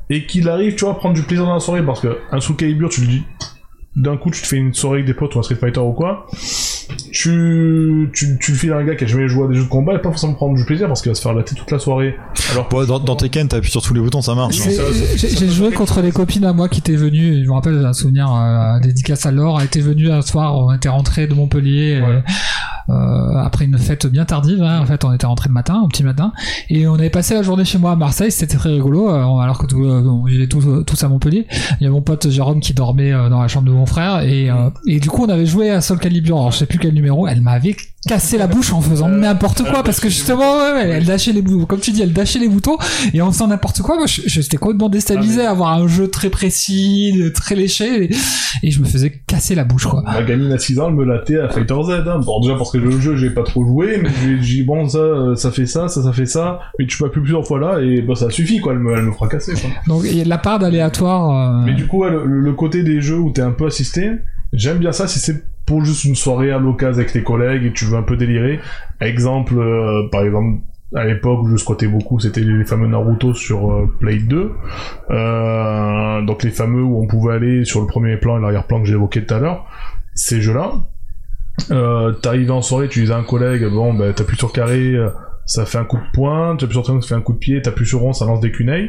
et 0.09 0.25
qu'il 0.25 0.47
arrive, 0.47 0.75
tu 0.75 0.85
vois, 0.85 0.93
à 0.93 0.95
prendre 0.95 1.15
du 1.15 1.23
plaisir 1.23 1.45
dans 1.45 1.53
la 1.53 1.59
soirée 1.59 1.83
parce 1.83 1.99
que 1.99 2.17
un 2.31 2.39
Soul 2.39 2.55
Calibur, 2.55 2.89
tu 2.89 3.01
le 3.01 3.07
dis. 3.07 3.23
D'un 3.97 4.15
coup, 4.15 4.29
tu 4.31 4.41
te 4.41 4.47
fais 4.47 4.57
une 4.57 4.73
soirée 4.73 4.97
avec 4.97 5.07
des 5.07 5.13
potes 5.15 5.33
ou 5.35 5.39
un 5.39 5.43
Street 5.43 5.55
Fighter 5.55 5.79
ou 5.79 5.91
quoi. 5.91 6.27
Tu, 7.11 8.09
tu, 8.13 8.37
tu 8.39 8.51
le 8.51 8.57
files 8.57 8.71
à 8.71 8.77
un 8.77 8.83
gars 8.83 8.95
qui 8.95 9.03
a 9.03 9.07
jamais 9.07 9.27
joué 9.27 9.45
à 9.45 9.47
des 9.47 9.55
jeux 9.55 9.63
de 9.63 9.67
combat 9.69 9.95
et 9.95 9.99
pas 9.99 10.09
forcément 10.09 10.33
prendre 10.33 10.55
du 10.55 10.63
plaisir 10.65 10.87
parce 10.87 11.01
qu'il 11.01 11.09
va 11.11 11.15
se 11.15 11.21
faire 11.21 11.33
latter 11.33 11.55
toute 11.55 11.71
la 11.71 11.79
soirée. 11.79 12.15
Alors, 12.51 12.69
Bon, 12.69 12.85
dans, 12.85 12.99
dans 12.99 13.15
Tekken, 13.15 13.47
t'appuies 13.47 13.71
sur 13.71 13.81
tous 13.81 13.93
les 13.93 13.99
boutons, 14.01 14.21
ça 14.21 14.35
marche. 14.35 14.55
J'ai 14.55 15.17
j'ai 15.17 15.27
ça- 15.29 15.47
joué 15.47 15.71
contre 15.71 16.01
des 16.01 16.11
copines 16.11 16.45
à 16.45 16.53
moi 16.53 16.69
qui 16.69 16.79
étaient 16.79 16.95
venues, 16.95 17.43
je 17.43 17.47
me 17.49 17.53
rappelle 17.53 17.83
un 17.85 17.93
souvenir 17.93 18.31
euh, 18.33 18.79
dédicace 18.79 19.25
à 19.25 19.31
Laure, 19.31 19.59
elle 19.59 19.65
était 19.65 19.79
venue 19.81 20.11
un 20.11 20.21
soir, 20.21 20.55
on 20.55 20.73
était 20.73 20.89
rentré 20.89 21.27
de 21.27 21.33
Montpellier 21.33 21.99
Ouais. 22.01 22.23
Après 22.89 23.65
une 23.65 23.77
fête 23.77 24.07
bien 24.07 24.25
tardive, 24.25 24.63
hein, 24.63 24.79
en 24.81 24.85
fait 24.85 25.03
on 25.03 25.13
était 25.13 25.25
rentré 25.25 25.49
le 25.49 25.53
matin, 25.53 25.81
au 25.83 25.87
petit 25.87 26.03
matin, 26.03 26.31
et 26.69 26.87
on 26.87 26.95
avait 26.95 27.09
passé 27.09 27.33
la 27.33 27.41
journée 27.41 27.65
chez 27.65 27.77
moi 27.77 27.91
à 27.91 27.95
Marseille, 27.95 28.31
c'était 28.31 28.57
très 28.57 28.69
rigolo, 28.69 29.09
euh, 29.09 29.39
alors 29.39 29.57
que 29.57 29.65
tout, 29.65 29.83
euh, 29.83 30.03
on 30.05 30.23
vivait 30.23 30.47
tous, 30.47 30.65
tous 30.85 31.03
à 31.03 31.09
Montpellier, 31.09 31.47
il 31.79 31.83
y 31.83 31.87
a 31.87 31.89
mon 31.89 32.01
pote 32.01 32.29
Jérôme 32.29 32.59
qui 32.59 32.73
dormait 32.73 33.11
euh, 33.11 33.29
dans 33.29 33.41
la 33.41 33.47
chambre 33.47 33.67
de 33.67 33.73
mon 33.73 33.85
frère, 33.85 34.21
et, 34.21 34.49
euh, 34.49 34.69
et 34.85 34.99
du 34.99 35.09
coup 35.09 35.25
on 35.25 35.29
avait 35.29 35.45
joué 35.45 35.69
à 35.69 35.81
Soul 35.81 35.99
Calibur, 35.99 36.37
alors 36.37 36.51
je 36.51 36.57
sais 36.57 36.65
plus 36.65 36.79
quel 36.79 36.93
numéro, 36.93 37.27
elle 37.27 37.41
m'avait 37.41 37.75
cassé 38.07 38.37
la 38.37 38.47
bouche 38.47 38.71
en 38.73 38.81
faisant 38.81 39.09
n'importe 39.09 39.63
quoi, 39.63 39.83
parce 39.83 39.99
que 39.99 40.07
justement, 40.07 40.57
ouais, 40.57 40.71
ouais, 40.73 40.89
elle 40.89 41.05
dashait 41.05 41.33
les 41.33 41.41
boutons, 41.41 41.65
comme 41.65 41.79
tu 41.79 41.91
dis, 41.91 42.01
elle 42.01 42.13
dashait 42.13 42.39
les 42.39 42.47
boutons, 42.47 42.77
et 43.13 43.21
en 43.21 43.31
faisant 43.31 43.47
n'importe 43.47 43.81
quoi, 43.81 43.97
moi, 43.97 44.05
j'étais 44.07 44.57
complètement 44.57 44.89
déstabilisé 44.89 45.45
à 45.45 45.51
avoir 45.51 45.73
un 45.73 45.87
jeu 45.87 46.07
très 46.07 46.29
précis, 46.29 47.21
très 47.33 47.55
léché, 47.55 48.05
et, 48.05 48.15
et 48.63 48.71
je 48.71 48.79
me 48.79 48.85
faisais 48.85 49.21
casser 49.27 49.55
la 49.55 49.63
bouche, 49.63 49.87
quoi. 49.87 50.03
Ma 50.05 50.21
gamine 50.23 50.51
à 50.51 50.57
6 50.57 50.79
ans, 50.79 50.89
elle 50.89 50.95
me 50.95 51.05
lattait 51.05 51.39
à 51.39 51.49
Fighter 51.49 51.75
Z. 51.85 51.89
Hein. 52.07 52.19
Bon, 52.23 52.39
déjà 52.39 52.55
parce 52.55 52.71
que 52.71 52.77
le 52.77 52.91
jeu, 52.99 53.15
j'ai 53.17 53.31
pas 53.31 53.43
trop 53.43 53.65
joué, 53.65 53.99
mais 54.01 54.09
j'ai 54.23 54.37
dit, 54.37 54.63
bon, 54.63 54.87
ça, 54.87 54.99
euh, 54.99 55.35
ça 55.35 55.51
fait 55.51 55.65
ça, 55.65 55.87
ça, 55.87 56.03
ça 56.03 56.13
fait 56.13 56.25
ça, 56.25 56.59
mais 56.79 56.85
tu 56.85 56.97
peux 56.97 57.09
plus 57.09 57.21
plusieurs 57.21 57.45
fois 57.45 57.59
là, 57.59 57.79
et 57.81 58.01
bah, 58.01 58.15
ça 58.15 58.29
suffit, 58.29 58.59
quoi, 58.59 58.73
elle 58.73 58.79
me, 58.79 58.95
elle 58.95 59.03
me 59.03 59.11
fera 59.11 59.27
casser, 59.27 59.53
quoi. 59.53 59.69
Donc, 59.87 60.03
il 60.05 60.17
y 60.17 60.21
a 60.21 60.23
de 60.23 60.29
la 60.29 60.37
part 60.37 60.59
d'aléatoire, 60.59 61.61
euh, 61.61 61.65
Mais 61.65 61.73
du 61.73 61.87
coup, 61.87 62.03
ouais, 62.03 62.11
le, 62.11 62.25
le 62.25 62.53
côté 62.53 62.83
des 62.83 63.01
jeux 63.01 63.17
où 63.19 63.31
t'es 63.31 63.41
un 63.41 63.51
peu 63.51 63.65
assisté, 63.65 64.11
j'aime 64.53 64.77
bien 64.77 64.91
ça 64.91 65.07
si 65.07 65.19
c'est 65.19 65.43
pour 65.65 65.83
juste 65.83 66.05
une 66.05 66.15
soirée 66.15 66.51
à 66.51 66.59
l'occasion 66.59 66.99
avec 66.99 67.11
tes 67.11 67.23
collègues 67.23 67.65
et 67.65 67.73
tu 67.73 67.85
veux 67.85 67.97
un 67.97 68.03
peu 68.03 68.15
délirer. 68.15 68.59
Exemple, 69.01 69.55
euh, 69.57 70.07
par 70.11 70.23
exemple, 70.23 70.61
à 70.95 71.05
l'époque 71.05 71.43
où 71.43 71.49
je 71.49 71.57
squattais 71.57 71.87
beaucoup, 71.87 72.19
c'était 72.19 72.41
les 72.41 72.63
fameux 72.63 72.87
Naruto 72.87 73.33
sur 73.33 73.71
euh, 73.71 73.93
Play 73.99 74.19
2. 74.19 74.51
Euh, 75.09 76.21
donc 76.21 76.43
les 76.43 76.51
fameux 76.51 76.81
où 76.81 77.01
on 77.01 77.07
pouvait 77.07 77.33
aller 77.33 77.65
sur 77.65 77.81
le 77.81 77.87
premier 77.87 78.15
plan 78.15 78.37
et 78.37 78.41
l'arrière-plan 78.41 78.81
que 78.81 78.89
évoqué 78.89 79.25
tout 79.25 79.33
à 79.33 79.39
l'heure. 79.39 79.65
Ces 80.15 80.41
jeux-là. 80.41 80.71
Euh, 81.71 82.13
T'arrives 82.13 82.51
en 82.51 82.61
soirée, 82.61 82.87
tu 82.87 83.03
dis 83.03 83.11
à 83.11 83.17
un 83.17 83.23
collègue, 83.23 83.65
bon, 83.65 83.93
bah, 83.93 84.13
t'appuies 84.13 84.37
sur 84.37 84.53
carré, 84.53 84.93
euh, 84.93 85.09
ça 85.45 85.65
fait 85.65 85.79
un 85.79 85.85
coup 85.85 85.97
de 85.97 86.11
poing, 86.13 86.55
t'appuies 86.55 86.75
sur 86.75 86.83
triangle, 86.83 87.03
ça 87.03 87.09
fait 87.09 87.15
un 87.15 87.21
coup 87.21 87.33
de 87.33 87.39
pied, 87.39 87.61
t'appuies 87.61 87.85
sur 87.85 87.99
rond, 87.99 88.13
ça 88.13 88.25
lance 88.25 88.39
des 88.39 88.51
kunai 88.51 88.87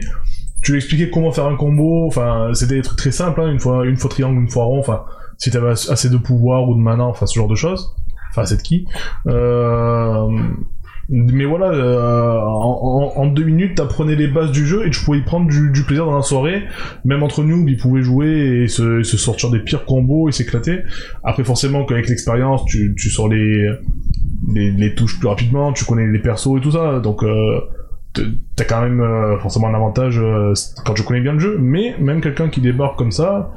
tu 0.62 0.72
lui 0.72 0.78
expliquais 0.78 1.10
comment 1.10 1.30
faire 1.30 1.46
un 1.46 1.56
combo, 1.56 2.06
enfin, 2.06 2.50
c'était 2.54 2.74
des 2.74 2.82
trucs 2.82 2.98
très 2.98 3.12
simples, 3.12 3.40
hein, 3.40 3.52
une 3.52 3.60
fois, 3.60 3.86
une 3.86 3.96
fois 3.96 4.10
triangle, 4.10 4.40
une 4.40 4.50
fois 4.50 4.64
rond, 4.64 4.80
enfin, 4.80 5.04
si 5.38 5.50
t'avais 5.50 5.70
ass- 5.70 5.90
assez 5.90 6.10
de 6.10 6.16
pouvoir 6.16 6.68
ou 6.68 6.74
de 6.74 6.80
mana, 6.80 7.04
enfin, 7.04 7.26
ce 7.26 7.34
genre 7.38 7.48
de 7.48 7.54
choses. 7.54 7.94
Enfin, 8.30 8.42
assez 8.42 8.56
de 8.56 8.62
ki. 8.62 8.86
Euh, 9.26 10.28
mais 11.10 11.46
voilà, 11.46 11.70
euh, 11.70 12.38
en, 12.42 13.26
deux 13.28 13.44
minutes, 13.44 13.76
t'apprenais 13.76 14.14
les 14.14 14.26
bases 14.26 14.50
du 14.50 14.66
jeu 14.66 14.86
et 14.86 14.90
tu 14.90 15.02
pouvais 15.02 15.18
y 15.18 15.22
prendre 15.22 15.48
du, 15.48 15.82
plaisir 15.84 16.04
dans 16.04 16.16
la 16.16 16.22
soirée. 16.22 16.64
Même 17.06 17.22
entre 17.22 17.42
nous, 17.42 17.66
ils 17.66 17.78
pouvaient 17.78 18.02
jouer 18.02 18.64
et 18.64 18.68
se, 18.68 19.02
sortir 19.02 19.50
des 19.50 19.60
pires 19.60 19.86
combos 19.86 20.28
et 20.28 20.32
s'éclater. 20.32 20.80
Après, 21.24 21.44
forcément, 21.44 21.86
qu'avec 21.86 22.08
l'expérience, 22.10 22.66
tu, 22.66 22.94
sors 22.98 23.28
les, 23.28 24.94
touches 24.96 25.18
plus 25.18 25.28
rapidement, 25.28 25.72
tu 25.72 25.86
connais 25.86 26.06
les 26.06 26.18
persos 26.18 26.58
et 26.58 26.60
tout 26.60 26.72
ça, 26.72 27.00
donc 27.00 27.22
euh, 27.22 27.58
t'as 28.56 28.64
quand 28.64 28.82
même 28.82 29.00
euh, 29.00 29.38
forcément 29.38 29.68
un 29.68 29.74
avantage 29.74 30.20
quand 30.84 30.92
tu 30.92 31.04
connais 31.04 31.22
bien 31.22 31.32
le 31.32 31.38
jeu, 31.38 31.56
mais 31.58 31.96
même 31.98 32.20
quelqu'un 32.20 32.50
qui 32.50 32.60
débarque 32.60 32.98
comme 32.98 33.12
ça, 33.12 33.50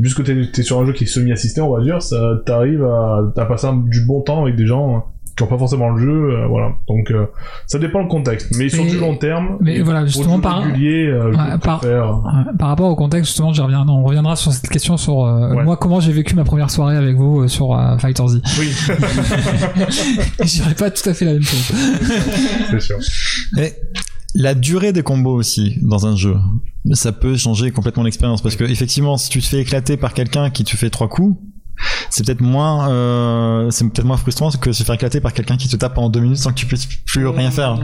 puisque 0.00 0.22
t'es 0.24 0.36
es 0.56 0.62
sur 0.62 0.78
un 0.80 0.86
jeu 0.86 0.92
qui 0.92 1.04
est 1.04 1.08
semi-assisté, 1.08 1.60
on 1.60 1.74
va 1.76 1.82
dire, 1.82 2.00
ça 2.02 2.16
t'arrive 2.46 2.84
à, 2.84 3.20
à 3.36 3.44
passer 3.46 3.66
un- 3.66 3.76
du 3.76 4.04
bon 4.06 4.20
temps 4.22 4.42
avec 4.42 4.56
des 4.56 4.66
gens 4.66 4.96
euh, 4.96 4.98
qui 5.36 5.44
ont 5.44 5.46
pas 5.46 5.58
forcément 5.58 5.90
le 5.90 6.00
jeu, 6.00 6.10
euh, 6.32 6.46
voilà. 6.48 6.72
Donc 6.88 7.12
euh, 7.12 7.26
ça 7.68 7.78
dépend 7.78 8.00
le 8.02 8.08
contexte, 8.08 8.48
mais, 8.58 8.68
sur 8.68 8.82
Mais- 8.82 8.90
du 8.90 8.98
long 8.98 9.16
terme, 9.16 9.56
mais 9.60 9.80
voilà, 9.82 10.04
justement, 10.04 10.40
par- 10.40 10.62
régulier, 10.64 11.06
euh, 11.06 11.32
je 11.32 11.38
Ouais, 11.38 11.58
par- 11.62 11.78
préfère. 11.78 12.10
Ouais, 12.24 12.52
Par 12.58 12.68
rapport 12.68 12.90
au 12.90 12.96
contexte, 12.96 13.26
justement, 13.28 13.52
j'y 13.52 13.60
reviens, 13.60 13.84
on 13.88 14.02
reviendra 14.02 14.34
sur 14.34 14.52
cette 14.52 14.68
question 14.68 14.96
sur 14.96 15.24
euh, 15.24 15.54
Ouais. 15.54 15.62
moi 15.64 15.76
comment 15.76 16.00
j'ai 16.00 16.10
vécu 16.10 16.34
ma 16.34 16.42
première 16.42 16.70
soirée 16.70 16.96
avec 16.96 17.14
vous 17.16 17.42
euh, 17.42 17.48
sur 17.48 17.72
euh, 17.78 17.96
Fighter 17.98 18.26
Z. 18.26 18.42
Oui, 18.58 18.66
Je 20.40 20.44
dirais 20.62 20.74
pas 20.74 20.90
tout 20.90 21.08
à 21.08 21.14
fait 21.14 21.24
la 21.24 21.34
même 21.34 21.42
chose. 21.42 21.72
c'est 22.70 22.80
sûr. 22.80 22.98
Et 23.58 23.72
la 24.34 24.54
durée 24.54 24.92
des 24.92 25.02
combos 25.02 25.34
aussi 25.34 25.78
dans 25.82 26.06
un 26.06 26.16
jeu, 26.16 26.36
ça 26.92 27.12
peut 27.12 27.36
changer 27.36 27.70
complètement 27.70 28.02
l'expérience 28.02 28.42
parce 28.42 28.56
que 28.56 28.64
effectivement, 28.64 29.16
si 29.16 29.30
tu 29.30 29.40
te 29.40 29.46
fais 29.46 29.60
éclater 29.60 29.96
par 29.96 30.14
quelqu'un 30.14 30.50
qui 30.50 30.64
te 30.64 30.76
fait 30.76 30.90
trois 30.90 31.08
coups, 31.08 31.38
c'est 32.10 32.24
peut-être 32.24 32.40
moins, 32.40 32.90
euh, 32.90 33.70
c'est 33.70 33.84
peut-être 33.88 34.06
moins 34.06 34.16
frustrant 34.16 34.50
que 34.50 34.72
se 34.72 34.82
faire 34.82 34.94
éclater 34.94 35.20
par 35.20 35.32
quelqu'un 35.32 35.56
qui 35.56 35.68
te 35.68 35.76
tape 35.76 35.98
en 35.98 36.08
deux 36.08 36.20
minutes 36.20 36.38
sans 36.38 36.50
que 36.50 36.56
tu 36.56 36.66
puisses 36.66 36.86
plus 36.86 37.26
rien 37.26 37.50
faire. 37.50 37.78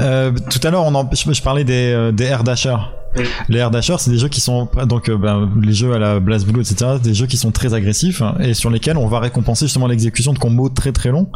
Euh, 0.00 0.32
tout 0.50 0.66
à 0.66 0.70
l'heure, 0.70 0.84
on 0.84 0.94
en, 0.94 1.08
je, 1.12 1.32
je 1.32 1.42
parlais 1.42 1.64
des, 1.64 1.92
euh, 1.92 2.12
des 2.12 2.24
air 2.24 2.44
dashers. 2.44 2.76
Oui. 3.16 3.24
Les 3.48 3.58
air 3.58 3.70
dashers, 3.70 3.96
c'est 3.98 4.10
des 4.10 4.18
jeux 4.18 4.28
qui 4.28 4.40
sont 4.40 4.68
donc 4.86 5.08
euh, 5.08 5.16
ben, 5.16 5.50
les 5.60 5.72
jeux 5.72 5.92
à 5.92 5.98
la 5.98 6.20
Blast 6.20 6.46
Blue, 6.46 6.60
etc. 6.60 6.92
Des 7.02 7.14
jeux 7.14 7.26
qui 7.26 7.36
sont 7.36 7.50
très 7.50 7.74
agressifs 7.74 8.22
hein, 8.22 8.36
et 8.40 8.54
sur 8.54 8.70
lesquels 8.70 8.96
on 8.96 9.08
va 9.08 9.18
récompenser 9.18 9.66
justement 9.66 9.88
l'exécution 9.88 10.32
de 10.32 10.38
combos 10.38 10.68
très 10.68 10.92
très 10.92 11.10
longs, 11.10 11.28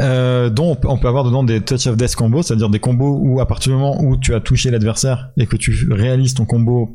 euh, 0.00 0.48
dont 0.48 0.78
on 0.84 0.96
peut, 0.96 1.08
avoir 1.08 1.24
dedans 1.24 1.42
des 1.42 1.60
touch 1.60 1.86
of 1.88 1.96
death 1.96 2.14
combos, 2.14 2.42
c'est-à-dire 2.42 2.68
des 2.68 2.78
combos 2.78 3.18
où 3.20 3.40
à 3.40 3.46
partir 3.46 3.72
du 3.72 3.78
moment 3.78 4.00
où 4.00 4.16
tu 4.16 4.34
as 4.34 4.40
touché 4.40 4.70
l'adversaire 4.70 5.30
et 5.36 5.46
que 5.46 5.56
tu 5.56 5.88
réalises 5.90 6.34
ton 6.34 6.44
combo 6.44 6.90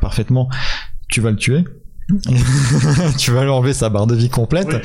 parfaitement, 0.00 0.48
tu 1.08 1.20
vas 1.20 1.30
le 1.30 1.36
tuer. 1.36 1.64
tu 3.18 3.30
vas 3.32 3.42
lui 3.42 3.50
enlever 3.50 3.74
sa 3.74 3.88
barre 3.88 4.06
de 4.06 4.14
vie 4.14 4.28
complète. 4.28 4.68
Oui. 4.68 4.78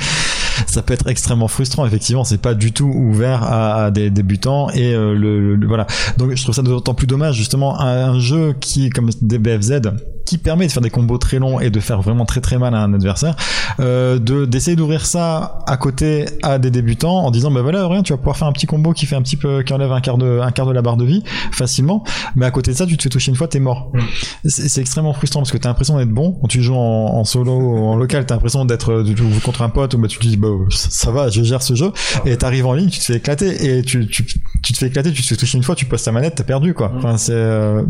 Ça 0.66 0.82
peut 0.82 0.92
être 0.94 1.08
extrêmement 1.08 1.48
frustrant, 1.48 1.86
effectivement. 1.86 2.24
C'est 2.24 2.40
pas 2.40 2.54
du 2.54 2.72
tout 2.72 2.86
ouvert 2.86 3.42
à, 3.42 3.84
à 3.86 3.90
des 3.90 4.10
débutants 4.10 4.70
et 4.70 4.92
euh, 4.94 5.14
le, 5.14 5.56
le- 5.56 5.66
voilà. 5.66 5.86
Donc 6.18 6.34
je 6.34 6.42
trouve 6.42 6.54
ça 6.54 6.62
d'autant 6.62 6.94
plus 6.94 7.06
dommage 7.06 7.36
justement 7.36 7.80
un, 7.80 8.10
un 8.12 8.18
jeu 8.18 8.54
qui 8.60 8.90
comme 8.90 9.10
DBFZ 9.22 9.80
qui 10.24 10.38
permet 10.38 10.66
de 10.66 10.72
faire 10.72 10.82
des 10.82 10.90
combos 10.90 11.18
très 11.18 11.38
longs 11.38 11.60
et 11.60 11.70
de 11.70 11.80
faire 11.80 12.00
vraiment 12.02 12.24
très 12.24 12.40
très 12.40 12.58
mal 12.58 12.74
à 12.74 12.78
un 12.82 12.94
adversaire, 12.94 13.36
euh, 13.80 14.18
de 14.18 14.44
d'essayer 14.44 14.76
d'ouvrir 14.76 15.06
ça 15.06 15.58
à 15.66 15.76
côté 15.76 16.26
à 16.42 16.58
des 16.58 16.70
débutants 16.70 17.24
en 17.24 17.30
disant 17.30 17.50
bah 17.50 17.62
voilà 17.62 17.86
rien 17.88 18.02
tu 18.02 18.12
vas 18.12 18.16
pouvoir 18.16 18.36
faire 18.36 18.48
un 18.48 18.52
petit 18.52 18.66
combo 18.66 18.92
qui 18.92 19.06
fait 19.06 19.16
un 19.16 19.22
petit 19.22 19.36
peu 19.36 19.62
qui 19.62 19.72
enlève 19.72 19.92
un 19.92 20.00
quart 20.00 20.18
de 20.18 20.40
un 20.40 20.50
quart 20.50 20.66
de 20.66 20.72
la 20.72 20.82
barre 20.82 20.96
de 20.96 21.04
vie 21.04 21.22
facilement, 21.52 22.04
mais 22.36 22.46
à 22.46 22.50
côté 22.50 22.72
de 22.72 22.76
ça 22.76 22.86
tu 22.86 22.96
te 22.96 23.02
fais 23.02 23.08
toucher 23.08 23.30
une 23.30 23.36
fois 23.36 23.48
t'es 23.48 23.60
mort. 23.60 23.90
Mm. 23.92 24.48
C'est 24.48 24.80
extrêmement 24.80 25.12
frustrant 25.12 25.40
parce 25.40 25.52
que 25.52 25.58
t'as 25.58 25.68
l'impression 25.68 25.96
d'être 25.98 26.10
bon. 26.10 26.32
Quand 26.40 26.48
tu 26.48 26.62
joues 26.62 26.74
en, 26.74 27.18
en 27.18 27.24
solo 27.24 27.52
ou 27.52 27.86
en 27.86 27.96
local 27.96 28.26
t'as 28.26 28.34
l'impression 28.34 28.64
d'être 28.64 28.92
euh, 28.92 29.14
contre 29.44 29.62
un 29.62 29.68
pote 29.68 29.94
ou 29.94 29.98
bah 29.98 30.08
tu 30.08 30.18
te 30.18 30.26
dis 30.26 30.36
bah 30.36 30.48
ça, 30.70 30.88
ça 30.90 31.10
va 31.10 31.28
je 31.28 31.42
gère 31.42 31.62
ce 31.62 31.74
jeu. 31.74 31.92
Et 32.26 32.36
t'arrives 32.36 32.66
en 32.66 32.74
ligne 32.74 32.88
tu 32.88 32.98
te 32.98 33.04
fais 33.04 33.16
éclater. 33.16 33.78
Et 33.78 33.82
tu, 33.82 34.06
tu, 34.06 34.24
tu 34.62 34.72
te 34.72 34.78
fais 34.78 34.86
éclater 34.86 35.12
tu 35.12 35.22
te 35.22 35.28
fais 35.28 35.36
toucher 35.36 35.58
une 35.58 35.64
fois 35.64 35.74
tu 35.74 35.86
poses 35.86 36.02
ta 36.02 36.12
manette 36.12 36.34
t'as 36.36 36.44
perdu 36.44 36.74
quoi. 36.74 36.92
Enfin 36.96 37.16
c'est 37.16 37.32
euh, 37.32 37.82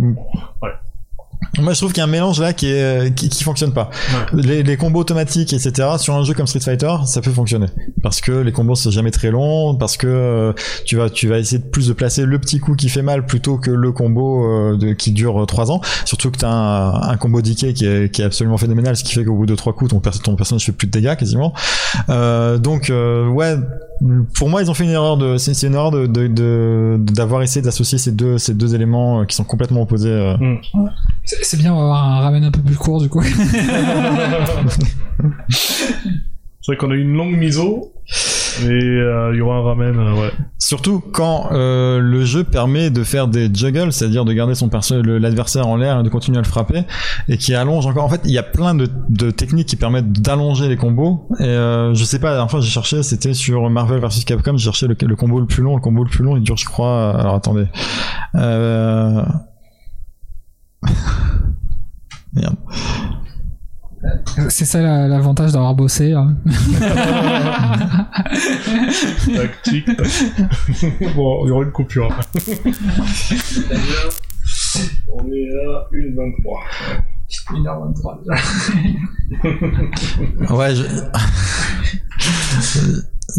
Moi, 1.60 1.74
je 1.74 1.78
trouve 1.78 1.92
qu'il 1.92 1.98
y 1.98 2.00
a 2.00 2.04
un 2.04 2.10
mélange 2.10 2.40
là 2.40 2.52
qui 2.54 2.66
est 2.68 3.14
qui, 3.14 3.28
qui 3.28 3.44
fonctionne 3.44 3.72
pas. 3.72 3.90
Les, 4.32 4.62
les 4.62 4.76
combos 4.78 5.00
automatiques, 5.00 5.52
etc. 5.52 5.88
Sur 5.98 6.14
un 6.14 6.24
jeu 6.24 6.32
comme 6.32 6.46
Street 6.46 6.60
Fighter, 6.60 6.92
ça 7.04 7.20
peut 7.20 7.30
fonctionner 7.30 7.66
parce 8.02 8.20
que 8.22 8.32
les 8.32 8.52
combos 8.52 8.74
sont 8.74 8.90
jamais 8.90 9.10
très 9.10 9.30
longs, 9.30 9.74
parce 9.76 9.96
que 9.98 10.06
euh, 10.06 10.52
tu 10.86 10.96
vas 10.96 11.10
tu 11.10 11.28
vas 11.28 11.38
essayer 11.38 11.58
de 11.58 11.64
plus 11.68 11.88
de 11.88 11.92
placer 11.92 12.24
le 12.24 12.38
petit 12.38 12.58
coup 12.58 12.74
qui 12.74 12.88
fait 12.88 13.02
mal 13.02 13.26
plutôt 13.26 13.58
que 13.58 13.70
le 13.70 13.92
combo 13.92 14.44
euh, 14.46 14.76
de, 14.78 14.92
qui 14.94 15.12
dure 15.12 15.44
3 15.46 15.70
ans. 15.70 15.80
Surtout 16.06 16.30
que 16.30 16.38
t'as 16.38 16.48
un, 16.50 17.02
un 17.10 17.16
combo 17.18 17.42
d'Ike 17.42 17.74
qui 17.74 17.84
est, 17.84 18.10
qui 18.12 18.22
est 18.22 18.24
absolument 18.24 18.56
phénoménal, 18.56 18.96
ce 18.96 19.04
qui 19.04 19.12
fait 19.12 19.24
qu'au 19.24 19.34
bout 19.36 19.46
de 19.46 19.54
trois 19.54 19.74
coups, 19.74 19.90
ton, 19.90 20.00
ton 20.00 20.36
personnage 20.36 20.64
fait 20.64 20.72
plus 20.72 20.86
de 20.86 20.92
dégâts 20.92 21.16
quasiment. 21.16 21.52
Euh, 22.08 22.56
donc 22.58 22.88
euh, 22.88 23.28
ouais, 23.28 23.56
pour 24.34 24.48
moi, 24.48 24.62
ils 24.62 24.70
ont 24.70 24.74
fait 24.74 24.84
une 24.84 24.90
erreur 24.90 25.16
de 25.18 25.36
c'est 25.36 25.66
une 25.66 25.74
erreur 25.74 25.90
de 25.90 26.06
de- 26.06 26.26
de- 26.28 26.96
d'avoir 26.98 27.42
essayé 27.42 27.60
d'associer 27.62 27.98
ces 27.98 28.10
deux 28.12 28.38
ces 28.38 28.54
deux 28.54 28.74
éléments 28.74 29.20
euh, 29.20 29.24
qui 29.26 29.36
sont 29.36 29.44
complètement 29.44 29.82
opposés. 29.82 30.08
euh. 30.10 30.34
C'est 31.24 31.56
bien, 31.58 31.72
on 31.72 31.76
va 31.76 31.82
avoir 31.82 32.04
un 32.04 32.20
ramen 32.20 32.44
un 32.44 32.50
peu 32.50 32.60
plus 32.60 32.76
court 32.76 33.00
du 33.00 33.08
coup. 33.08 33.22
C'est 36.64 36.72
vrai 36.72 36.76
qu'on 36.76 36.90
a 36.92 36.94
eu 36.94 37.02
une 37.02 37.14
longue 37.14 37.36
miso, 37.36 37.92
et 38.60 38.68
euh, 38.68 39.32
il 39.32 39.38
y 39.38 39.40
aura 39.40 39.56
un 39.56 39.62
ramen, 39.62 39.98
euh, 39.98 40.14
ouais. 40.14 40.30
Surtout 40.58 41.00
quand 41.00 41.48
euh, 41.50 41.98
le 41.98 42.24
jeu 42.24 42.44
permet 42.44 42.90
de 42.90 43.02
faire 43.02 43.26
des 43.26 43.52
juggles, 43.52 43.92
c'est-à-dire 43.92 44.24
de 44.24 44.32
garder 44.32 44.54
son 44.54 44.70
l'adversaire 45.02 45.66
en 45.66 45.76
l'air 45.76 45.98
et 45.98 46.02
de 46.04 46.08
continuer 46.08 46.38
à 46.38 46.40
le 46.40 46.46
frapper, 46.46 46.84
et 47.28 47.36
qui 47.36 47.54
allonge 47.54 47.86
encore. 47.86 48.04
En 48.04 48.08
fait, 48.08 48.20
il 48.24 48.30
y 48.30 48.38
a 48.38 48.44
plein 48.44 48.74
de, 48.74 48.88
de 49.08 49.32
techniques 49.32 49.68
qui 49.68 49.76
permettent 49.76 50.12
d'allonger 50.12 50.68
les 50.68 50.76
combos. 50.76 51.26
Et 51.40 51.44
euh, 51.44 51.94
je 51.94 52.04
sais 52.04 52.20
pas, 52.20 52.28
la 52.28 52.34
dernière 52.34 52.50
fois 52.50 52.60
j'ai 52.60 52.70
cherché, 52.70 53.02
c'était 53.02 53.34
sur 53.34 53.68
Marvel 53.68 54.00
vs 54.00 54.24
Capcom, 54.24 54.56
j'ai 54.56 54.64
cherché 54.64 54.86
le, 54.86 54.96
le 55.00 55.16
combo 55.16 55.40
le 55.40 55.46
plus 55.46 55.62
long. 55.62 55.74
Le 55.74 55.82
combo 55.82 56.04
le 56.04 56.10
plus 56.10 56.22
long, 56.22 56.36
il 56.36 56.44
dure, 56.44 56.56
je 56.56 56.64
crois. 56.66 57.18
Alors 57.18 57.34
attendez. 57.34 57.66
Euh... 58.36 59.22
Merde. 62.34 62.56
C'est 64.48 64.64
ça 64.64 64.80
la- 64.82 65.06
l'avantage 65.06 65.52
d'avoir 65.52 65.74
bossé. 65.74 66.12
hein. 66.12 66.36
Tac, 69.34 69.62
tic, 69.62 69.84
tac. 69.86 70.06
bon, 71.14 71.44
il 71.44 71.48
y 71.48 71.50
aura 71.52 71.62
une 71.64 71.70
coupure. 71.72 72.08
On 75.12 75.24
est 75.30 75.48
à 75.54 75.88
1h23. 75.92 76.58
Ouais, 80.54 80.74
je... 80.74 80.82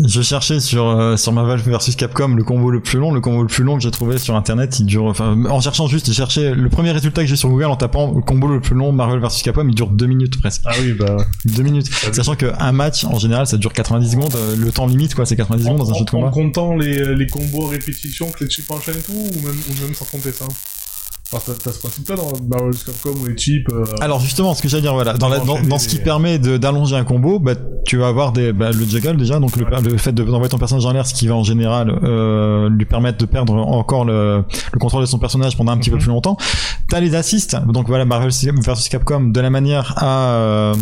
je 0.03 0.21
cherchais 0.21 0.59
sur 0.59 0.87
euh, 0.87 1.17
sur 1.17 1.31
Marvel 1.33 1.59
vs 1.59 1.95
Capcom 1.95 2.29
le 2.29 2.43
combo 2.43 2.71
le 2.71 2.79
plus 2.81 2.97
long, 2.99 3.11
le 3.11 3.21
combo 3.21 3.41
le 3.41 3.47
plus 3.47 3.63
long 3.63 3.75
que 3.77 3.83
j'ai 3.83 3.91
trouvé 3.91 4.17
sur 4.17 4.35
internet, 4.35 4.79
il 4.79 4.85
dure 4.85 5.05
enfin 5.05 5.37
en 5.45 5.61
cherchant 5.61 5.87
juste, 5.87 6.07
j'ai 6.07 6.13
cherché 6.13 6.53
le 6.53 6.69
premier 6.69 6.91
résultat 6.91 7.21
que 7.21 7.27
j'ai 7.27 7.35
sur 7.35 7.49
Google 7.49 7.65
en 7.65 7.75
tapant 7.75 8.11
le 8.13 8.21
combo 8.21 8.47
le 8.47 8.59
plus 8.59 8.75
long 8.75 8.91
Marvel 8.91 9.19
vs 9.19 9.41
Capcom, 9.43 9.67
il 9.67 9.75
dure 9.75 9.89
deux 9.89 10.07
minutes 10.07 10.39
presque. 10.39 10.61
Ah 10.65 10.71
oui, 10.81 10.93
bah. 10.93 11.17
Deux 11.45 11.63
minutes. 11.63 11.89
Sachant 12.11 12.35
que 12.35 12.51
un 12.59 12.71
match 12.71 13.05
en 13.05 13.19
général 13.19 13.45
ça 13.45 13.57
dure 13.57 13.73
90 13.73 14.11
secondes, 14.11 14.35
euh, 14.35 14.55
le 14.55 14.71
temps 14.71 14.87
limite 14.87 15.15
quoi, 15.15 15.25
c'est 15.25 15.35
90 15.35 15.63
secondes 15.63 15.77
dans 15.77 15.91
un 15.91 15.93
jeu 15.93 16.05
de 16.05 16.15
en, 16.15 16.19
en 16.19 16.21
combat. 16.21 16.31
comptant 16.31 16.75
les, 16.75 17.15
les 17.15 17.27
combos 17.27 17.67
à 17.67 17.71
répétition 17.71 18.27
et 18.41 18.45
tout, 18.45 19.11
ou 19.13 19.45
même, 19.45 19.55
ou 19.69 19.83
même 19.83 19.93
sans 19.93 20.05
compter 20.05 20.31
ça? 20.31 20.45
Enfin, 21.33 21.53
t'as- 21.53 21.63
t'as 21.63 21.71
ce 21.71 21.79
principe-là 21.79 22.15
dans 22.15 22.31
Marvel 22.47 22.71
vs 22.73 22.83
Capcom 22.85 23.11
où 23.21 23.25
les 23.25 23.35
chips. 23.37 23.67
euh, 23.71 23.83
Alors 24.01 24.19
justement, 24.19 24.53
ce 24.53 24.61
que 24.61 24.67
j'allais 24.67 24.81
dire, 24.83 24.93
voilà, 24.93 25.13
dans, 25.13 25.29
la, 25.29 25.39
dans, 25.39 25.59
dans 25.61 25.79
ce 25.79 25.87
qui 25.87 25.97
les- 25.97 26.03
permet 26.03 26.39
de- 26.39 26.57
d'allonger 26.57 26.95
un 26.95 27.03
combo, 27.03 27.39
bah, 27.39 27.53
tu 27.85 27.97
vas 27.97 28.07
avoir 28.07 28.31
des, 28.31 28.53
bah, 28.53 28.71
le 28.71 28.85
juggle 28.85 29.17
déjà, 29.17 29.39
donc 29.39 29.55
le, 29.55 29.65
le 29.89 29.97
fait 29.97 30.11
de- 30.11 30.23
d'envoyer 30.23 30.49
ton 30.49 30.57
personnage 30.57 30.85
en 30.85 30.91
l'air, 30.93 31.05
ce 31.07 31.13
qui 31.13 31.27
va 31.27 31.35
en 31.35 31.43
général 31.43 31.89
euh, 32.03 32.69
lui 32.69 32.85
permettre 32.85 33.17
de 33.17 33.25
perdre 33.25 33.55
encore 33.55 34.05
le, 34.05 34.43
le 34.71 34.79
contrôle 34.79 35.01
de 35.01 35.07
son 35.07 35.17
personnage 35.19 35.57
pendant 35.57 35.71
un 35.71 35.77
petit 35.77 35.89
peu 35.89 35.97
plus 35.97 36.07
longtemps. 36.07 36.37
T'as 36.89 36.99
les 36.99 37.15
assists, 37.15 37.55
donc 37.67 37.87
voilà, 37.87 38.05
Marvel 38.05 38.29
vs 38.29 38.89
Capcom, 38.89 39.21
de 39.29 39.39
la 39.41 39.49
manière 39.49 39.93
à 39.97 40.29
euh, 40.35 40.75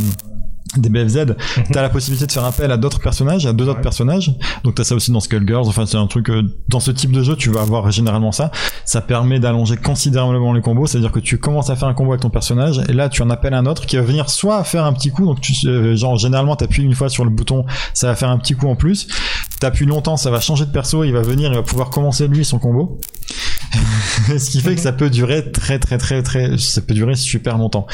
des 0.78 0.90
BFZ, 0.90 1.26
t'as 1.74 1.82
la 1.82 1.90
possibilité 1.90 2.26
de 2.28 2.32
faire 2.32 2.46
appel 2.46 2.72
à 2.72 2.78
d'autres 2.78 3.00
personnages, 3.02 3.46
à 3.46 3.52
deux 3.52 3.66
autres 3.66 3.78
Ouais. 3.78 3.82
personnages. 3.84 4.34
Donc 4.64 4.76
t'as 4.76 4.84
ça 4.86 4.96
aussi 4.96 5.12
dans 5.12 5.20
Skullgirls. 5.20 5.68
Enfin, 5.68 5.86
c'est 5.86 5.98
un 5.98 6.08
truc 6.08 6.30
euh, 6.30 6.44
dans 6.70 6.80
ce 6.80 6.92
type 6.92 7.12
de 7.12 7.24
jeu, 7.24 7.36
tu 7.36 7.50
vas 7.50 7.62
avoir 7.62 7.92
généralement 7.92 8.32
ça. 8.32 8.52
Ça 8.86 9.02
permet 9.02 9.40
d'allonger 9.40 9.76
considérablement 9.76 10.54
les 10.54 10.62
combos, 10.62 10.88
c'est-à-dire 10.88 11.12
que 11.12 11.20
tu 11.20 11.38
commences 11.40 11.70
à 11.70 11.76
faire 11.76 11.90
un 11.90 11.94
combo 11.94 12.12
avec 12.12 12.22
ton 12.22 12.30
personnage 12.30 12.82
et 12.88 12.94
là 12.94 13.10
tu 13.10 13.22
en 13.22 13.30
appelles 13.30 13.54
un 13.54 13.66
autre 13.66 13.86
qui 13.86 13.98
va 13.98 14.02
venir 14.04 14.30
soit 14.30 14.64
faire 14.64 14.86
un 14.86 14.94
petit 14.94 15.12
coup, 15.12 15.26
donc 15.26 15.42
tu, 15.42 15.54
euh, 15.68 15.96
genre 15.98 16.18
généralement 16.18 16.56
t'appuies 16.56 16.84
une 16.84 16.96
fois 16.96 17.10
sur 17.10 17.26
le 17.26 17.30
bouton, 17.32 17.66
ça 17.94 18.08
va 18.08 18.16
faire 18.16 18.30
un 18.30 18.38
petit 18.38 18.54
coup 18.54 18.68
en 18.70 18.76
plus. 18.76 19.08
T'appuies 19.60 19.86
longtemps, 19.86 20.16
ça 20.18 20.32
va 20.32 20.40
changer 20.40 20.66
de 20.66 20.72
perso, 20.72 21.04
il 21.04 21.12
va 21.12 21.22
venir, 21.22 21.52
il 21.52 21.56
va 21.56 21.64
pouvoir 21.64 21.90
commencer 21.90 22.28
lui 22.28 22.46
son 22.46 22.60
combo. 22.60 23.00
Ce 24.38 24.50
qui 24.50 24.62
fait 24.62 24.76
que 24.76 24.82
ça 24.82 24.92
peut 24.92 25.10
durer 25.10 25.52
très 25.52 25.80
très 25.80 25.98
très 25.98 26.22
très, 26.24 26.58
ça 26.58 26.82
peut 26.82 26.94
durer 26.94 27.16
super 27.16 27.58
longtemps. 27.58 27.88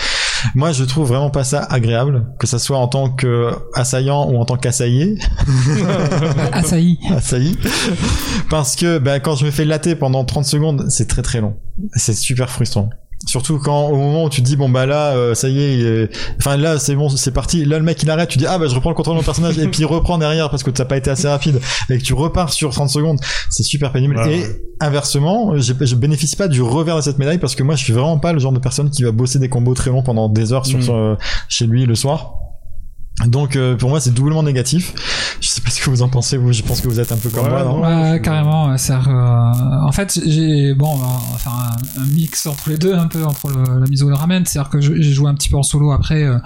Moi, 0.56 0.72
je 0.72 0.84
trouve 0.84 1.08
vraiment 1.08 1.30
pas 1.30 1.44
ça 1.44 1.64
agréable, 1.64 2.26
que 2.40 2.48
ça 2.48 2.60
soit 2.60 2.78
en 2.78 2.88
tant 2.88 3.10
que 3.10 3.52
assaillant 3.74 4.30
ou 4.30 4.38
en 4.38 4.46
tant 4.46 4.58
qu'assaillé. 4.58 5.18
Assailli. 6.52 7.00
assailli. 7.16 7.58
Parce 8.50 8.76
que 8.76 8.98
bah, 8.98 9.20
quand 9.20 9.36
je 9.36 9.46
me 9.46 9.52
fais 9.52 9.66
latter 9.66 9.96
pendant 9.96 10.24
30 10.26 10.46
secondes, 10.46 10.86
c'est 10.90 11.08
très 11.08 11.22
très 11.22 11.42
long. 11.42 11.58
C'est 11.94 12.14
super 12.14 12.50
frustrant. 12.50 12.90
Surtout 13.28 13.60
quand 13.60 13.90
au 13.90 13.96
moment 13.96 14.24
où 14.24 14.30
tu 14.30 14.42
te 14.42 14.48
dis 14.48 14.56
bon 14.56 14.70
bah 14.70 14.86
là 14.88 15.12
euh, 15.12 15.36
ça 15.36 15.50
y 15.50 15.62
est, 15.62 16.10
enfin 16.40 16.58
là 16.58 16.80
c'est 16.80 16.96
bon 16.96 17.10
c'est 17.10 17.32
parti. 17.32 17.64
Là 17.66 17.78
le 17.78 17.84
mec 17.84 18.02
il 18.02 18.10
arrête 18.10 18.30
tu 18.30 18.40
dis 18.40 18.48
ah 18.48 18.58
bah 18.58 18.66
je 18.68 18.74
reprends 18.74 18.90
le 18.90 18.96
contrôle 18.96 19.16
de 19.16 19.20
mon 19.20 19.26
personnage. 19.26 19.60
Et 19.60 19.68
puis 19.68 19.82
il 19.82 19.86
reprend 19.86 20.18
derrière 20.18 20.50
parce 20.50 20.64
que 20.64 20.72
t'as 20.72 20.86
pas 20.86 20.98
été 20.98 21.10
assez 21.12 21.28
rapide. 21.28 21.60
Et 21.90 21.98
que 22.00 22.04
tu 22.04 22.14
repars 22.16 22.52
sur 22.52 22.72
30 22.72 22.90
secondes. 22.90 23.20
C'est 23.52 23.64
super 23.64 23.92
pénible. 23.92 24.20
Et 24.30 24.44
inversement 24.80 25.58
je, 25.58 25.74
je 25.80 25.96
bénéficie 25.96 26.36
pas 26.36 26.48
du 26.48 26.62
revers 26.62 26.96
de 26.96 27.02
cette 27.02 27.20
médaille 27.20 27.40
parce 27.40 27.56
que 27.56 27.64
moi 27.64 27.76
je 27.76 27.84
suis 27.84 27.94
vraiment 27.94 28.18
pas 28.18 28.34
le 28.34 28.40
genre 28.40 28.52
de 28.54 28.60
personne 28.60 28.90
qui 28.90 29.04
va 29.04 29.12
bosser 29.12 29.40
des 29.40 29.50
combos 29.50 29.74
très 29.74 29.90
longs 29.90 30.04
pendant 30.04 30.30
des 30.30 30.54
heures 30.54 30.66
sur, 30.66 30.78
Mm. 30.80 30.84
sur, 30.84 31.18
chez 31.50 31.66
lui 31.68 31.86
le 31.86 31.96
soir 31.96 32.36
donc 33.26 33.56
euh, 33.56 33.76
pour 33.76 33.90
moi 33.90 34.00
c'est 34.00 34.14
doublement 34.14 34.44
négatif 34.44 34.94
je 35.42 35.48
sais 35.48 35.60
pas 35.62 35.72
ce 35.72 35.82
que 35.82 35.90
vous 35.90 36.04
en 36.04 36.08
pensez 36.10 36.38
vous 36.38 36.54
je 36.54 36.62
pense 36.62 36.82
que 36.82 36.88
vous 36.88 37.00
êtes 37.00 37.12
un 37.12 37.18
peu 37.18 37.30
comme 37.30 37.46
Ouais, 37.46 37.50
moi 37.50 37.64
non. 37.64 37.82
Ouais, 37.82 38.14
c'est- 38.14 38.22
carrément. 38.22 38.76
que, 39.04 39.10
euh, 39.10 39.86
en 39.88 39.92
fait, 39.92 40.20
j'ai 40.26 40.74
bon, 40.76 40.98
faire 41.38 41.54
un, 41.54 42.02
un 42.02 42.06
mix 42.14 42.46
entre 42.46 42.70
les 42.70 42.78
deux, 42.78 42.94
un 42.96 43.08
peu 43.08 43.24
entre 43.26 43.50
le- 43.50 43.80
la 43.82 43.88
mise 43.88 44.04
au 44.04 44.14
ramen. 44.16 44.46
C'est-à-dire 44.46 44.70
que 44.70 44.80
je- 44.82 44.94
j'ai 44.96 45.12
joué 45.14 45.30
un 45.30 45.34
petit 45.36 45.50
peu 45.50 45.58
en 45.58 45.64
solo 45.64 45.92
après, 45.92 46.24
euh, 46.24 46.38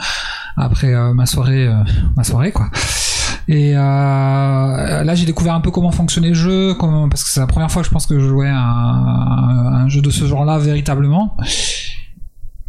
après 0.58 0.94
euh, 0.94 1.14
ma 1.14 1.26
soirée, 1.26 1.68
euh, 1.68 1.74
ma 2.16 2.24
soirée 2.24 2.52
quoi. 2.52 2.70
Et 3.48 3.76
euh, 3.76 3.80
là, 5.04 5.16
j'ai 5.16 5.26
découvert 5.26 5.54
un 5.56 5.62
peu 5.62 5.72
comment 5.72 5.92
fonctionnait 5.92 6.30
le 6.30 6.34
jeu, 6.36 6.74
comment, 6.76 7.10
parce 7.10 7.24
que 7.24 7.30
c'est 7.30 7.40
la 7.40 7.48
première 7.48 7.72
fois 7.72 7.82
que 7.82 7.88
je 7.88 7.92
pense 7.94 8.06
que 8.06 8.20
je 8.20 8.28
jouais 8.28 8.48
à 8.50 8.58
un, 8.60 9.74
un 9.84 9.88
jeu 9.90 10.02
de 10.02 10.10
ce 10.10 10.26
genre-là 10.26 10.58
véritablement. 10.58 11.36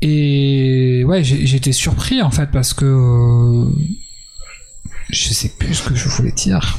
Et 0.02 1.04
ouais, 1.06 1.20
été 1.22 1.70
surpris 1.70 2.22
en 2.22 2.32
fait 2.32 2.50
parce 2.50 2.74
que 2.74 2.84
euh, 2.84 3.70
je 5.10 5.28
sais 5.28 5.52
plus 5.56 5.74
ce 5.74 5.88
que 5.88 5.94
je 5.94 6.08
voulais 6.08 6.32
dire. 6.32 6.78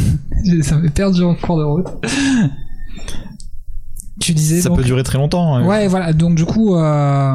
Ça 0.62 0.76
m'est 0.76 0.88
perdu 0.88 1.22
en 1.22 1.34
cours 1.34 1.58
de 1.58 1.64
route. 1.64 1.88
Tu 4.20 4.32
disais 4.34 4.60
ça 4.60 4.68
donc... 4.68 4.78
peut 4.78 4.84
durer 4.84 5.02
très 5.02 5.18
longtemps 5.18 5.56
hein. 5.56 5.66
Ouais, 5.66 5.88
voilà. 5.88 6.12
Donc 6.12 6.34
du 6.36 6.44
coup, 6.44 6.76
euh, 6.76 7.34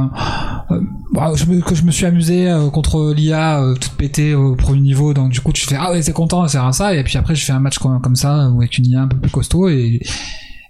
euh, 0.71 0.81
bah, 1.11 1.33
je 1.35 1.45
me, 1.45 1.61
que 1.61 1.75
je 1.75 1.83
me 1.83 1.91
suis 1.91 2.05
amusé 2.05 2.49
euh, 2.49 2.69
contre 2.69 3.13
l'IA 3.13 3.61
toute 3.79 3.93
pétée 3.93 4.33
au 4.33 4.55
premier 4.55 4.79
niveau. 4.79 5.13
Donc 5.13 5.31
du 5.31 5.41
coup, 5.41 5.51
tu 5.51 5.67
fais 5.67 5.75
ah 5.77 5.91
ouais, 5.91 6.01
c'est 6.01 6.13
content, 6.13 6.47
c'est 6.47 6.59
ça. 6.71 6.95
Et 6.95 7.03
puis 7.03 7.17
après, 7.17 7.35
je 7.35 7.43
fais 7.43 7.51
un 7.51 7.59
match 7.59 7.77
comme, 7.77 7.99
comme 8.01 8.15
ça 8.15 8.45
avec 8.45 8.77
une 8.77 8.87
IA 8.87 9.01
un 9.01 9.07
peu 9.07 9.17
plus 9.17 9.31
costaud 9.31 9.69
et 9.69 10.01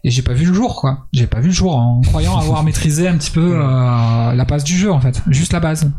et 0.04 0.12
j'ai 0.12 0.22
pas 0.22 0.34
vu 0.34 0.46
le 0.46 0.54
jour 0.54 0.76
quoi. 0.76 1.08
J'ai 1.14 1.28
pas 1.28 1.40
vu 1.40 1.48
le 1.48 1.54
jour 1.54 1.76
en 1.76 2.02
croyant 2.02 2.38
avoir 2.38 2.64
maîtrisé 2.64 3.08
un 3.08 3.18
petit 3.18 3.32
peu 3.32 3.56
euh, 3.56 4.34
la 4.34 4.46
base 4.46 4.64
du 4.64 4.78
jeu 4.78 4.92
en 4.92 5.00
fait, 5.00 5.22
juste 5.28 5.54
la 5.54 5.60
base. 5.60 5.92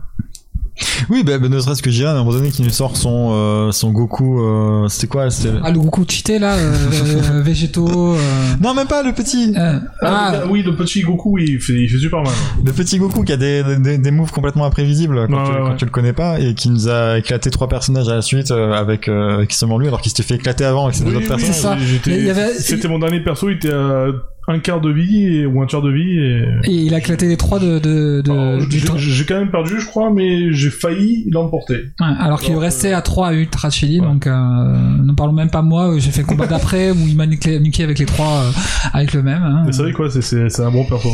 Oui, 1.11 1.23
bah, 1.25 1.39
bah, 1.39 1.49
ne 1.49 1.59
serait-ce 1.61 1.83
que 1.83 1.91
Jiren, 1.91 2.17
à 2.17 2.21
un 2.21 2.25
moment 2.25 2.33
donné, 2.37 2.51
qui 2.51 2.63
nous 2.63 2.71
sort 2.71 2.97
son, 2.97 3.31
euh, 3.33 3.73
son 3.73 3.91
Goku, 3.93 4.41
euh, 4.43 4.89
c'était 4.89 5.07
quoi 5.07 5.31
c'était... 5.31 5.55
Ah 5.63 5.71
le 5.71 5.79
Goku 5.79 6.05
cheaté 6.09 6.39
là, 6.39 6.55
euh, 6.57 6.75
euh, 7.33 7.43
végétaux. 7.43 8.15
euh, 8.15 8.19
Non, 8.63 8.75
même 8.75 8.87
pas 8.89 9.03
le 9.03 9.13
petit, 9.13 9.55
euh, 9.57 9.79
Ah, 10.03 10.33
ah, 10.35 10.47
oui, 10.51 10.63
le 10.63 10.75
petit 10.77 11.01
Goku, 11.03 11.31
oui, 11.35 11.45
il 11.49 11.61
fait, 11.61 11.75
il 11.75 11.89
fait 11.89 11.99
super 11.99 12.23
mal. 12.23 12.33
le 12.65 12.73
petit 12.73 12.99
Goku 12.99 13.23
qui 13.25 13.33
a 13.33 13.37
des, 13.37 13.63
des, 13.79 13.99
des 13.99 14.11
moves 14.11 14.33
complètement 14.33 14.65
imprévisibles 14.67 15.27
quand, 15.29 15.37
Ouais, 15.39 15.45
tu, 15.45 15.51
ouais, 15.53 15.59
quand 15.59 15.71
ouais. 15.71 15.77
tu 15.77 15.85
le 15.85 15.91
connais 15.91 16.13
pas 16.13 16.39
et 16.41 16.55
qui 16.55 16.69
nous 16.71 16.89
a 16.89 17.19
éclaté 17.19 17.51
trois 17.51 17.69
personnages 17.69 18.09
à 18.09 18.15
la 18.17 18.23
suite 18.23 18.51
euh, 18.51 18.73
avec, 18.73 19.09
euh, 19.09 19.35
avec 19.37 19.53
seulement 19.53 19.79
lui 19.79 19.89
alors 19.89 20.01
qu'il 20.01 20.11
s'était 20.11 20.23
fait 20.23 20.35
éclater 20.35 20.65
avant 20.65 20.85
avec 20.85 20.97
ses 20.97 21.05
deux 21.05 21.11
Oui, 21.11 21.17
autres 21.17 21.35
oui, 21.35 21.43
personnages. 21.47 22.01
avait- 22.31 22.55
C'était 22.59 22.89
mon 22.89 22.99
dernier 22.99 23.21
perso, 23.21 23.49
il 23.51 23.57
était 23.57 23.73
à 23.73 24.07
un 24.51 24.59
quart 24.61 24.81
de 24.81 24.91
vie 24.91 25.25
et- 25.27 25.47
ou 25.47 25.61
un 25.63 25.67
tiers 25.67 25.83
de 25.83 25.91
vie 25.93 26.19
et. 26.19 26.43
et 26.65 26.73
il 26.87 26.95
a 26.95 26.99
éclaté 26.99 27.27
les 27.29 27.37
trois 27.37 27.59
de, 27.59 27.79
de, 27.79 28.23
de 28.25 28.31
Alors, 28.31 28.67
du 28.67 28.79
j'ai- 28.79 28.87
temps. 28.87 28.97
J'ai 28.97 29.25
quand 29.27 29.39
même 29.39 29.51
perdu, 29.51 29.75
je 29.79 29.87
crois, 29.87 30.11
mais 30.11 30.53
j'ai 30.53 30.71
failli 30.71 31.29
l'emporter. 31.31 31.75
Ouais, 32.01 32.07
alors 32.19 32.41
qu'il 32.41 32.57
restait 32.57 32.93
à 32.93 33.03
3 33.03 33.29
à 33.29 33.33
Ultra 33.35 33.69
Chili, 33.71 34.01
ouais. 34.01 34.07
donc 34.07 34.27
euh, 34.27 34.33
ne 34.33 35.13
parlons 35.13 35.33
même 35.35 35.51
pas 35.51 35.63
moi, 35.63 35.91
euh, 35.95 35.99
j'ai 35.99 36.11
fait 36.11 36.23
le 36.23 36.27
combat 36.27 36.47
d'après 36.49 36.91
où 36.91 36.97
il 37.07 37.15
m'a 37.17 37.27
niqué, 37.27 37.61
niqué 37.61 37.85
avec 37.85 37.99
les 37.99 38.07
trois 38.07 38.43
euh, 38.45 38.51
avec 38.95 39.13
le 39.13 39.23
même. 39.23 39.43
Hein. 39.43 39.65
Vous 39.67 39.73
savez 39.73 39.93
quoi, 39.93 40.11
c'est- 40.11 40.23
c'est 40.23 40.49
c'est 40.49 40.63
un 40.63 40.71
bon 40.71 40.85
perso. 40.85 41.11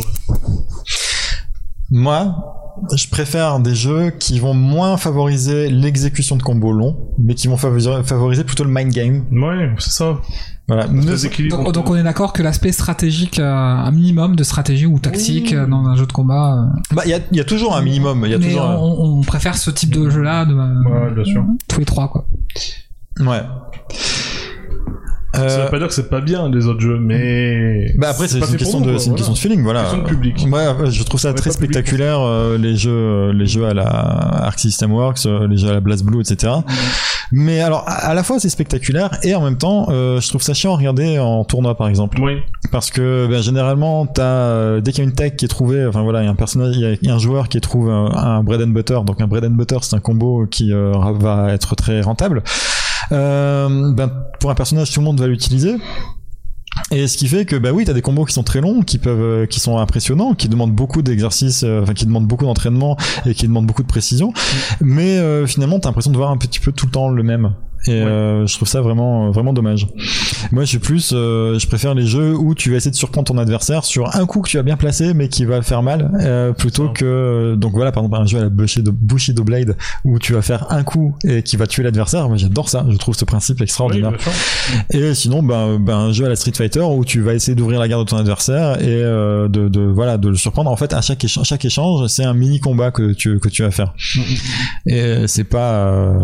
Moi, 1.91 2.35
je 2.97 3.09
préfère 3.09 3.61
des 3.61 3.75
jeux 3.75 4.11
qui 4.19 4.39
vont 4.41 4.55
moins 4.55 4.97
favoriser 4.97 5.69
l'exécution 5.71 6.37
de 6.37 6.43
combos 6.43 6.73
longs, 6.73 6.97
mais 7.19 7.35
qui 7.35 7.47
vont 7.49 7.57
favoriser, 7.57 7.91
favoriser 8.05 8.45
plutôt 8.45 8.65
le 8.65 8.71
mind 8.71 8.93
game. 8.93 9.25
Ouais, 9.33 9.71
c'est 9.79 9.91
ça. 9.91 10.19
Voilà. 10.67 10.87
Ne- 10.89 11.71
Donc, 11.73 11.91
on 11.91 11.97
est 11.97 12.03
d'accord 12.03 12.33
que 12.33 12.43
l'aspect 12.43 12.73
stratégique, 12.73 13.39
euh, 13.39 13.53
un 13.53 13.91
minimum 13.91 14.35
de 14.35 14.43
stratégie 14.45 14.87
ou 14.87 14.99
tactique 14.99 15.49
Oui. 15.51 15.57
euh, 15.57 15.67
dans 15.67 15.85
un 15.87 15.95
jeu 15.95 16.07
de 16.07 16.13
combat. 16.13 16.55
euh, 16.75 16.95
Bah, 16.95 17.03
il 17.05 17.11
y 17.11 17.15
a, 17.15 17.19
il 17.33 17.37
y 17.37 17.41
a 17.41 17.45
toujours 17.45 17.77
un 17.77 17.83
minimum. 17.83 18.23
Il 18.25 18.31
y 18.31 18.35
a 18.35 18.39
mais 18.39 18.47
toujours. 18.47 18.63
un- 18.63 18.77
on, 18.77 19.19
on 19.19 19.21
préfère 19.23 19.57
ce 19.59 19.71
type 19.71 19.91
de 19.95 20.09
jeu-là, 20.09 20.47
de, 20.47 20.55
Ouais, 20.55 21.11
bien 21.15 21.25
sûr. 21.25 21.45
tous 21.69 21.81
les 21.81 21.85
trois 21.87 22.09
quoi. 22.09 22.27
Ouais. 23.21 23.43
Ça 25.35 25.65
veut 25.65 25.71
pas 25.71 25.79
dire 25.79 25.89
que 25.89 25.95
c'est 25.95 26.09
pas 26.09 26.21
bien 26.21 26.49
les 26.49 26.67
autres 26.67 26.79
jeux, 26.81 26.97
mais. 27.01 27.93
Bah 27.99 28.11
après 28.11 28.29
c'est 28.29 28.39
une 28.39 28.57
question 28.57 28.79
nous, 28.79 28.87
de 28.93 28.99
c'est 28.99 29.07
une 29.07 29.17
voilà. 29.17 29.17
question 29.17 29.33
de 29.33 29.39
feeling 29.39 29.63
voilà. 29.65 29.81
Question 29.83 30.03
de 30.03 30.09
public. 30.09 30.47
Ouais, 30.49 30.91
je 30.91 31.03
trouve 31.03 31.19
ça 31.21 31.33
très 31.35 31.51
public 31.51 31.73
spectaculaire 31.73 32.21
euh, 32.21 32.57
les 32.57 32.77
jeux 32.77 33.33
les 33.33 33.47
jeux 33.47 33.67
à 33.67 33.75
la 33.75 33.85
Arc 33.89 34.61
System 34.61 34.93
Works, 34.93 35.25
les 35.25 35.57
jeux 35.57 35.71
à 35.71 35.73
la 35.73 35.81
BlazBlue 35.81 36.21
etc. 36.21 36.53
Mais 37.37 37.61
alors 37.61 37.83
à 37.89 37.95
à 38.11 38.15
la 38.15 38.23
fois 38.23 38.39
c'est 38.39 38.49
spectaculaire 38.49 39.11
et 39.25 39.35
en 39.35 39.41
même 39.43 39.59
temps 39.59 39.87
euh, 39.89 40.21
je 40.21 40.29
trouve 40.29 40.41
ça 40.43 40.55
chiant 40.55 40.75
à 40.75 40.77
regarder 40.77 41.19
en 41.19 41.43
tournoi 41.45 41.75
par 41.77 41.89
exemple. 41.89 42.21
Oui. 42.23 42.35
parce 42.71 42.91
que 42.91 43.27
ben, 43.29 43.43
généralement 43.43 44.07
t'as 44.07 44.23
euh, 44.23 44.81
dès 44.81 44.93
qu'il 44.93 45.03
y 45.03 45.07
a 45.07 45.09
une 45.11 45.15
tech 45.17 45.35
qui 45.37 45.45
est 45.47 45.49
trouvée 45.49 45.85
enfin 45.87 46.03
voilà 46.03 46.23
il 46.23 46.27
y 46.27 46.29
a 46.29 46.31
un 46.31 46.35
personnage 46.37 46.77
il 46.77 46.83
y 46.83 46.87
a- 46.87 46.93
il 46.93 47.09
y, 47.09 47.11
a 47.11 47.15
un 47.15 47.19
joueur 47.19 47.49
qui 47.49 47.61
trouve 47.61 47.91
un, 47.91 48.07
un 48.15 48.43
bread 48.45 48.61
and 48.63 48.69
butter. 48.69 48.99
Donc 49.05 49.21
un 49.21 49.27
bread 49.27 49.45
and 49.45 49.51
butter 49.51 49.79
c'est 49.83 49.97
un 49.97 50.01
combo 50.01 50.47
qui 50.47 50.73
euh, 50.73 50.93
va 51.19 51.53
être 51.53 51.75
très 51.75 52.01
rentable. 52.03 52.43
Euh, 53.13 53.93
ben, 53.93 54.11
pour 54.41 54.51
un 54.51 54.55
personnage 54.55 54.93
tout 54.93 55.01
le 55.01 55.05
monde 55.05 55.19
va 55.21 55.27
l'utiliser 55.27 55.75
et 56.91 57.09
ce 57.09 57.17
qui 57.17 57.29
fait 57.29 57.45
que 57.45 57.57
bah 57.57 57.73
oui, 57.73 57.85
t'as 57.85 57.93
des 57.93 58.03
combos 58.03 58.25
qui 58.25 58.33
sont 58.33 58.43
très 58.43 58.61
longs, 58.61 58.83
qui 58.83 58.99
peuvent, 58.99 59.21
euh, 59.21 59.47
qui 59.47 59.61
sont 59.61 59.79
impressionnants, 59.79 60.35
qui 60.35 60.49
demandent 60.49 60.75
beaucoup 60.75 61.03
d'exercices, 61.03 61.65
euh, 61.65 61.83
enfin 61.83 61.95
qui 61.95 62.07
demandent 62.07 62.27
beaucoup 62.27 62.45
d'entraînement 62.45 62.97
et 63.27 63.35
qui 63.35 63.47
demandent 63.47 63.67
beaucoup 63.67 63.83
de 63.83 63.89
précision. 63.89 64.33
Mais 64.81 65.19
euh, 65.19 65.47
finalement, 65.47 65.79
t'as 65.81 65.89
l'impression 65.89 66.13
de 66.13 66.17
voir 66.17 66.31
un 66.31 66.37
petit 66.37 66.61
peu 66.61 66.73
tout 66.73 66.87
le 66.87 66.93
temps 66.93 67.09
le 67.09 67.23
même. 67.23 67.55
Et 67.87 68.03
euh, 68.03 68.47
je 68.47 68.55
trouve 68.55 68.69
ça 68.69 68.81
vraiment, 68.81 69.31
vraiment 69.31 69.53
dommage. 69.53 69.87
Moi, 70.53 70.65
je 70.65 70.69
suis 70.69 70.79
plus, 70.79 71.13
euh, 71.13 71.59
je 71.59 71.67
préfère 71.67 71.95
les 71.95 72.07
jeux 72.07 72.35
où 72.35 72.55
tu 72.55 72.71
vas 72.71 72.77
essayer 72.77 72.91
de 72.91 72.97
surprendre 72.97 73.27
ton 73.27 73.39
adversaire 73.39 73.85
sur 73.85 74.15
un 74.15 74.27
coup 74.27 74.41
que 74.41 74.49
tu 74.49 74.59
as 74.59 74.63
bien 74.63 74.77
placé, 74.77 75.15
mais 75.15 75.29
qui 75.29 75.45
va 75.45 75.61
faire 75.63 75.83
mal, 75.83 76.11
euh, 76.21 76.53
plutôt 76.53 76.89
que 76.89 77.55
donc 77.57 77.73
voilà, 77.73 77.93
par 77.93 78.03
exemple 78.05 78.23
un 78.23 78.27
jeu 78.27 78.39
à 78.39 78.43
la 78.43 78.49
Bushido, 78.49 78.93
Bushido 78.93 79.45
Blade 79.45 79.77
où 80.05 80.19
tu 80.19 80.33
vas 80.33 80.43
faire 80.43 80.71
un 80.71 80.83
coup 80.83 81.17
et 81.25 81.43
qui 81.43 81.57
va 81.57 81.67
tuer 81.67 81.83
l'adversaire. 81.83 82.29
Moi, 82.29 82.37
j'adore 82.37 82.69
ça. 82.69 82.87
Je 82.89 82.97
trouve 82.97 83.15
ce 83.15 83.25
principe 83.25 83.61
extraordinaire. 83.61 84.13
Et 84.91 85.15
sinon, 85.15 85.43
ben, 85.43 85.79
ben, 85.79 85.97
un 85.97 86.13
jeu 86.13 86.25
à 86.25 86.29
la 86.29 86.37
Street 86.37 86.53
Fighter 86.55 86.81
où 86.81 87.05
tu 87.05 87.21
vas 87.21 87.35
essayer 87.35 87.55
d'ouvrir 87.55 87.81
la 87.81 87.89
garde 87.89 88.05
de 88.05 88.11
ton 88.11 88.17
adversaire 88.17 88.81
et 88.81 89.03
euh, 89.03 89.49
de, 89.49 89.69
de 89.69 89.81
voilà 89.81 90.17
de 90.19 90.29
le 90.29 90.37
surprendre. 90.37 90.71
En 90.71 90.77
fait, 90.77 90.93
à 90.93 91.03
chaque 91.03 91.23
échange, 91.25 91.47
chaque 91.47 91.65
échange, 91.65 92.07
c'est 92.09 92.25
un 92.25 92.35
mini 92.35 92.61
combat 92.61 92.91
que 92.91 93.13
tu 93.13 93.39
que 93.41 93.49
tu 93.49 93.63
vas 93.63 93.71
faire. 93.71 93.95
Et 94.87 95.27
c'est 95.27 95.45
pas. 95.45 96.15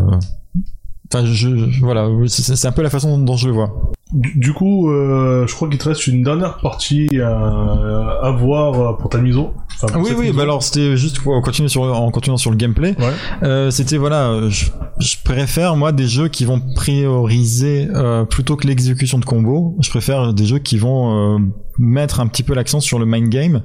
Enfin, 1.13 1.25
je, 1.25 1.33
je- 1.71 1.81
voilà, 1.81 2.09
c'est 2.29 2.67
un 2.67 2.73
peu 2.73 2.83
la 2.83 2.91
façon 2.91 3.19
dont 3.19 3.37
je 3.37 3.49
le 3.49 3.53
vois. 3.55 3.93
Du, 4.13 4.53
coup, 4.53 4.91
euh, 4.91 5.47
je 5.47 5.55
crois 5.55 5.69
qu'il 5.69 5.79
te 5.79 5.89
reste 5.89 6.07
une 6.09 6.25
dernière 6.25 6.59
partie 6.59 7.09
à, 7.21 8.19
à 8.23 8.31
voir 8.33 8.97
pour 8.99 9.09
ta 9.09 9.19
miso. 9.19 9.55
Enfin, 9.77 9.93
pour 9.93 10.03
oui, 10.03 10.11
oui. 10.17 10.27
miso. 10.27 10.37
Bah 10.37 10.43
alors, 10.43 10.63
c'était 10.65 10.97
juste 10.97 11.21
en 11.25 11.41
continuant 11.41 11.69
sur 11.69 11.83
en 11.83 12.11
continuant 12.11 12.37
sur 12.37 12.51
le 12.51 12.57
gameplay. 12.57 12.97
Ouais. 12.99 13.13
Euh, 13.45 13.71
c'était 13.71 13.99
voilà, 13.99 14.49
je, 14.49 14.67
je 14.99 15.17
préfère 15.25 15.77
moi 15.77 15.93
des 15.93 16.09
jeux 16.09 16.29
qui 16.29 16.45
vont 16.45 16.61
prioriser 16.75 17.89
euh, 17.95 18.25
plutôt 18.25 18.57
que 18.57 18.67
l'exécution 18.67 19.19
de 19.19 19.25
combos. 19.25 19.77
Je 19.81 19.91
préfère 19.91 20.35
des 20.35 20.45
jeux 20.45 20.59
qui 20.59 20.77
vont 20.77 21.41
mettre 21.79 22.21
un 22.21 22.27
petit 22.27 22.43
peu 22.43 22.55
l'accent 22.55 22.81
sur 22.81 22.99
le 22.99 23.07
mind 23.07 23.29
game. 23.29 23.63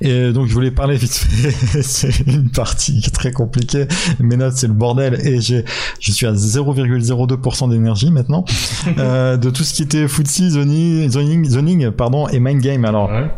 Et 0.00 0.32
donc 0.32 0.46
je 0.46 0.54
voulais 0.54 0.70
parler 0.70 0.96
vite 0.96 1.12
fait. 1.12 1.50
c'est 1.82 2.20
une 2.26 2.48
partie 2.50 3.00
qui 3.00 3.08
est 3.08 3.12
très 3.12 3.32
compliquée. 3.32 3.86
Mes 4.20 4.36
notes 4.36 4.54
c'est 4.54 4.68
le 4.68 4.72
bordel 4.72 5.20
et 5.26 5.40
j'ai 5.40 5.64
je 5.98 6.12
suis 6.12 6.26
à 6.26 6.32
0,02% 6.32 7.68
d'énergie 7.70 8.10
maintenant 8.10 8.44
de 8.86 9.50
tout 9.50 9.64
ce 9.64 9.74
qui 9.74 9.79
était 9.82 10.08
footsie, 10.08 10.50
zoning, 10.50 11.10
zoning, 11.10 11.44
zoning, 11.48 11.90
pardon 11.90 12.28
et 12.28 12.40
mind 12.40 12.60
game. 12.60 12.84
Alors 12.84 13.10
Ouais. 13.10 13.30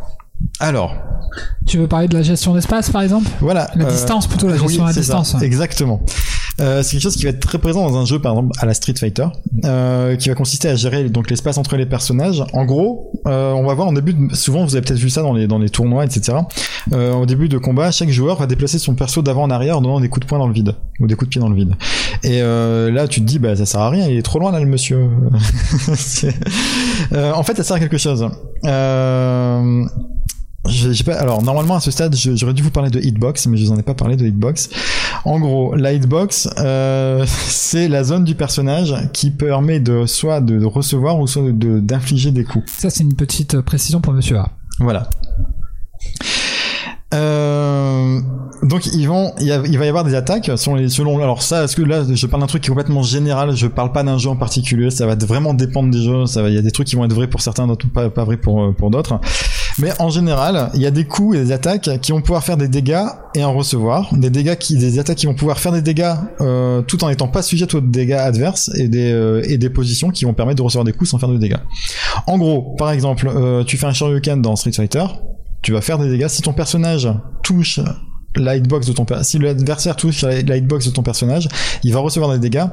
alors 0.61 0.95
Tu 1.67 1.79
veux 1.79 1.87
parler 1.87 2.09
de 2.09 2.15
la 2.15 2.23
gestion 2.23 2.55
d'espace 2.55 2.91
par 2.91 3.03
exemple? 3.03 3.29
Voilà. 3.41 3.71
La 3.77 3.87
euh, 3.87 3.91
distance 3.91 4.27
plutôt, 4.27 4.49
la 4.49 4.55
oui, 4.55 4.61
gestion 4.63 4.85
à 4.85 4.89
la 4.89 4.93
c'est 4.93 5.03
ça, 5.03 5.19
distance. 5.21 5.43
Exactement. 5.43 6.01
Euh, 6.61 6.83
c'est 6.83 6.93
quelque 6.93 7.03
chose 7.03 7.17
qui 7.17 7.25
va 7.25 7.31
être 7.31 7.41
très 7.41 7.59
présent 7.59 7.89
dans 7.89 7.97
un 7.97 8.05
jeu, 8.05 8.19
par 8.19 8.33
exemple, 8.33 8.53
à 8.59 8.67
la 8.67 8.75
Street 8.75 8.95
Fighter, 8.99 9.27
euh, 9.65 10.17
qui 10.17 10.29
va 10.29 10.35
consister 10.35 10.69
à 10.69 10.77
gérer 10.77 11.09
donc 11.09 11.31
l'espace 11.31 11.59
entre 11.59 11.77
les 11.77 11.87
personnages. 11.87 12.45
En 12.53 12.65
gros, 12.65 13.13
euh, 13.27 13.53
on 13.53 13.67
va 13.67 13.75
voir 13.75 13.89
en 13.89 13.93
début, 13.93 14.15
de, 14.15 14.35
souvent 14.35 14.65
vous 14.65 14.77
avez 14.77 14.85
peut-être 14.85 14.99
vu 14.99 15.11
ça 15.11 15.23
dans 15.23 15.33
les 15.33 15.47
dans 15.47 15.59
les 15.59 15.71
tournois, 15.71 16.05
etc. 16.05 16.39
Euh, 16.93 17.13
au 17.13 17.27
début 17.27 17.49
de 17.49 17.59
combat, 17.59 17.91
chaque 17.91 18.11
joueur 18.11 18.39
va 18.39 18.47
déplacer 18.47 18.79
son 18.79 18.95
perso 18.95 19.23
d'avant 19.23 19.43
en 19.45 19.51
arrière 19.51 19.79
en 19.79 19.81
donnant 19.81 20.01
des 20.01 20.09
coups 20.09 20.27
de 20.27 20.29
poing 20.29 20.39
dans 20.39 20.49
le 20.49 20.55
vide 20.55 20.75
ou 21.01 21.07
des 21.07 21.15
coups 21.15 21.29
de 21.29 21.31
pied 21.31 21.41
dans 21.41 21.49
le 21.49 21.57
vide. 21.57 21.75
Et 22.23 22.43
euh, 22.43 22.91
là, 22.91 23.09
tu 23.09 23.21
te 23.21 23.27
dis, 23.27 23.39
bah 23.39 23.57
ça 23.57 23.67
sert 23.67 23.81
à 23.81 23.91
rien, 23.91 24.09
il 24.09 24.17
est 24.17 24.23
trop 24.23 24.39
loin 24.39 24.53
là 24.53 24.61
le 24.61 24.67
monsieur. 24.67 25.09
En 27.13 27.43
fait, 27.43 27.57
ça 27.57 27.63
sert 27.63 27.77
à 27.77 27.81
quelque 27.81 27.99
chose. 27.99 28.29
Euh, 28.65 29.85
j'ai 30.69 31.03
pas, 31.05 31.15
alors 31.17 31.43
normalement 31.43 31.75
à 31.77 31.81
ce 31.81 31.91
stade 31.91 32.15
j'aurais 32.15 32.53
dû 32.55 32.63
vous 32.63 32.71
parler 32.71 32.89
de 32.91 33.01
hitbox 33.01 33.47
mais 33.49 33.57
je 33.57 33.65
vous 33.67 33.73
en 33.73 33.77
ai 33.79 33.83
pas 33.83 33.95
parlé 33.95 34.17
de 34.17 34.25
hitbox. 34.27 34.71
En 35.25 35.41
gros 35.41 35.75
la 35.75 35.93
hitbox 35.93 36.49
euh, 36.59 37.25
c'est 37.27 37.89
la 37.89 38.05
zone 38.05 38.25
du 38.25 38.35
personnage 38.35 38.95
qui 39.13 39.31
permet 39.31 39.81
de 39.81 40.07
soit 40.07 40.41
de, 40.41 40.59
de 40.59 40.65
recevoir 40.67 41.19
ou 41.19 41.27
soit 41.27 41.43
de- 41.51 41.81
d'infliger 41.81 42.31
des 42.31 42.45
coups. 42.45 42.71
Ça 42.71 42.91
c'est 42.91 43.03
une 43.03 43.15
petite 43.15 43.55
euh, 43.57 43.63
précision 43.63 44.01
pour 44.01 44.13
Monsieur 44.13 44.39
A. 44.39 44.51
Voilà. 44.79 45.09
Euh, 47.15 48.21
donc 48.63 48.87
ils 48.87 49.07
vont, 49.07 49.33
il, 49.39 49.47
y 49.47 49.53
a- 49.53 49.61
il 49.67 49.79
va 49.79 49.85
y 49.85 49.89
avoir 49.89 50.03
des 50.05 50.15
attaques 50.15 50.51
selon 50.57 50.77
les, 50.77 50.89
selon. 50.89 51.19
Alors 51.23 51.43
ça, 51.43 51.65
est-ce 51.65 51.77
que 51.77 51.83
là, 51.83 52.05
je 52.11 52.27
parle 52.27 52.41
d'un 52.41 52.47
truc 52.47 52.63
qui 52.63 52.69
est 52.69 52.71
complètement 52.75 53.03
général. 53.03 53.55
Je 53.55 53.67
parle 53.67 53.93
pas 53.93 54.03
d'un 54.03 54.17
jeu 54.17 54.31
en 54.31 54.37
particulier. 54.37 54.91
Ça 54.91 55.07
va 55.07 55.15
vraiment 55.15 55.53
dépendre 55.53 55.91
des 55.91 56.03
jeux. 56.03 56.25
Ça 56.27 56.41
va, 56.43 56.49
il 56.49 56.55
y 56.55 56.59
a 56.59 56.63
des 56.63 56.71
trucs 56.71 56.87
qui 56.87 56.97
vont 56.97 57.05
être 57.05 57.13
vrais 57.13 57.27
pour 57.27 57.43
certains, 57.43 57.67
d'autres 57.67 57.87
pas, 57.91 58.09
pas 58.09 58.25
vrais 58.25 58.39
pour 58.39 58.75
pour 58.75 58.91
d'autres. 58.91 59.21
Mais 59.79 59.93
en 59.99 60.11
général, 60.11 60.71
il 60.75 60.81
y 60.81 60.87
a 60.87 60.91
des 60.91 61.05
coups 61.05 61.37
et 61.37 61.45
des 61.45 61.53
attaques 61.53 61.89
qui 62.01 62.13
vont 62.13 62.21
pouvoir 62.21 62.45
faire 62.45 62.57
des 62.57 62.69
dégâts 62.69 63.05
et 63.35 63.45
en 63.45 63.55
recevoir. 63.55 64.15
Des 64.15 64.31
dégâts 64.31 64.57
des 64.71 64.99
attaques 64.99 65.19
qui 65.19 65.27
vont 65.27 65.35
pouvoir 65.35 65.59
faire 65.59 65.73
des 65.73 65.83
dégâts 65.83 66.15
euh, 66.41 66.83
tout 66.83 67.03
en 67.05 67.09
étant 67.09 67.29
pas 67.29 67.43
sujettes 67.43 67.75
aux 67.75 67.81
dégâts 67.81 68.13
adverses 68.13 68.71
et 68.75 68.89
des 68.89 69.13
euh, 69.13 69.71
positions 69.75 70.11
qui 70.11 70.25
vont 70.25 70.35
permettre 70.35 70.59
de 70.59 70.63
recevoir 70.63 70.85
des 70.85 70.93
coups 70.93 71.11
sans 71.11 71.19
faire 71.19 71.29
de 71.29 71.39
dégâts. 71.39 71.61
En 72.27 72.39
gros, 72.39 72.75
par 72.77 72.91
exemple, 72.91 73.29
euh, 73.29 73.65
tu 73.65 73.77
fais 73.77 73.87
un 73.87 73.93
Shoryuken 73.93 74.43
dans 74.43 74.57
Street 74.57 74.73
Fighter, 74.73 75.05
tu 75.63 75.73
vas 75.73 75.81
faire 75.81 75.99
des 75.99 76.09
dégâts. 76.09 76.29
Si 76.29 76.43
ton 76.43 76.53
personnage 76.53 77.09
touche 77.43 77.81
la 78.37 78.57
hitbox 78.57 78.87
de 78.87 78.93
ton 78.93 79.05
si 79.23 79.39
l'adversaire 79.39 79.97
touche 79.97 80.23
la, 80.23 80.57
hitbox 80.57 80.87
de 80.87 80.91
ton 80.91 81.03
personnage, 81.03 81.49
il 81.85 81.93
va 81.93 82.01
recevoir 82.01 82.33
des 82.33 82.39
dégâts. 82.39 82.65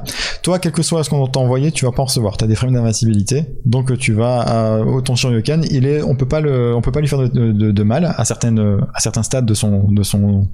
Toi, 0.42 0.58
quel 0.58 0.72
que 0.72 0.82
soit 0.82 1.04
ce 1.04 1.10
qu'on 1.10 1.26
t'a 1.26 1.40
envoyé, 1.40 1.70
tu 1.72 1.84
vas 1.84 1.92
pas 1.92 2.02
en 2.02 2.06
recevoir. 2.06 2.36
T'as 2.36 2.46
des 2.46 2.54
frames 2.54 2.72
d'invincibilité, 2.72 3.44
donc 3.64 3.96
tu 3.98 4.12
vas 4.12 4.40
à, 4.40 4.78
au 4.80 5.00
ton 5.02 5.16
Shoryuken, 5.16 5.64
il 5.70 5.86
est, 5.86 6.02
on 6.02 6.14
peut 6.14 6.28
pas 6.28 6.40
le, 6.40 6.74
on 6.74 6.80
peut 6.80 6.92
pas 6.92 7.00
lui 7.00 7.08
faire 7.08 7.18
de, 7.18 7.52
de- 7.52 7.70
de 7.70 7.82
mal 7.82 8.14
à 8.16 8.24
certaines, 8.24 8.80
à 8.94 9.00
certains 9.00 9.22
stades 9.22 9.46
de 9.46 9.54
son, 9.54 9.88
de 9.90 10.02
son, 10.02 10.48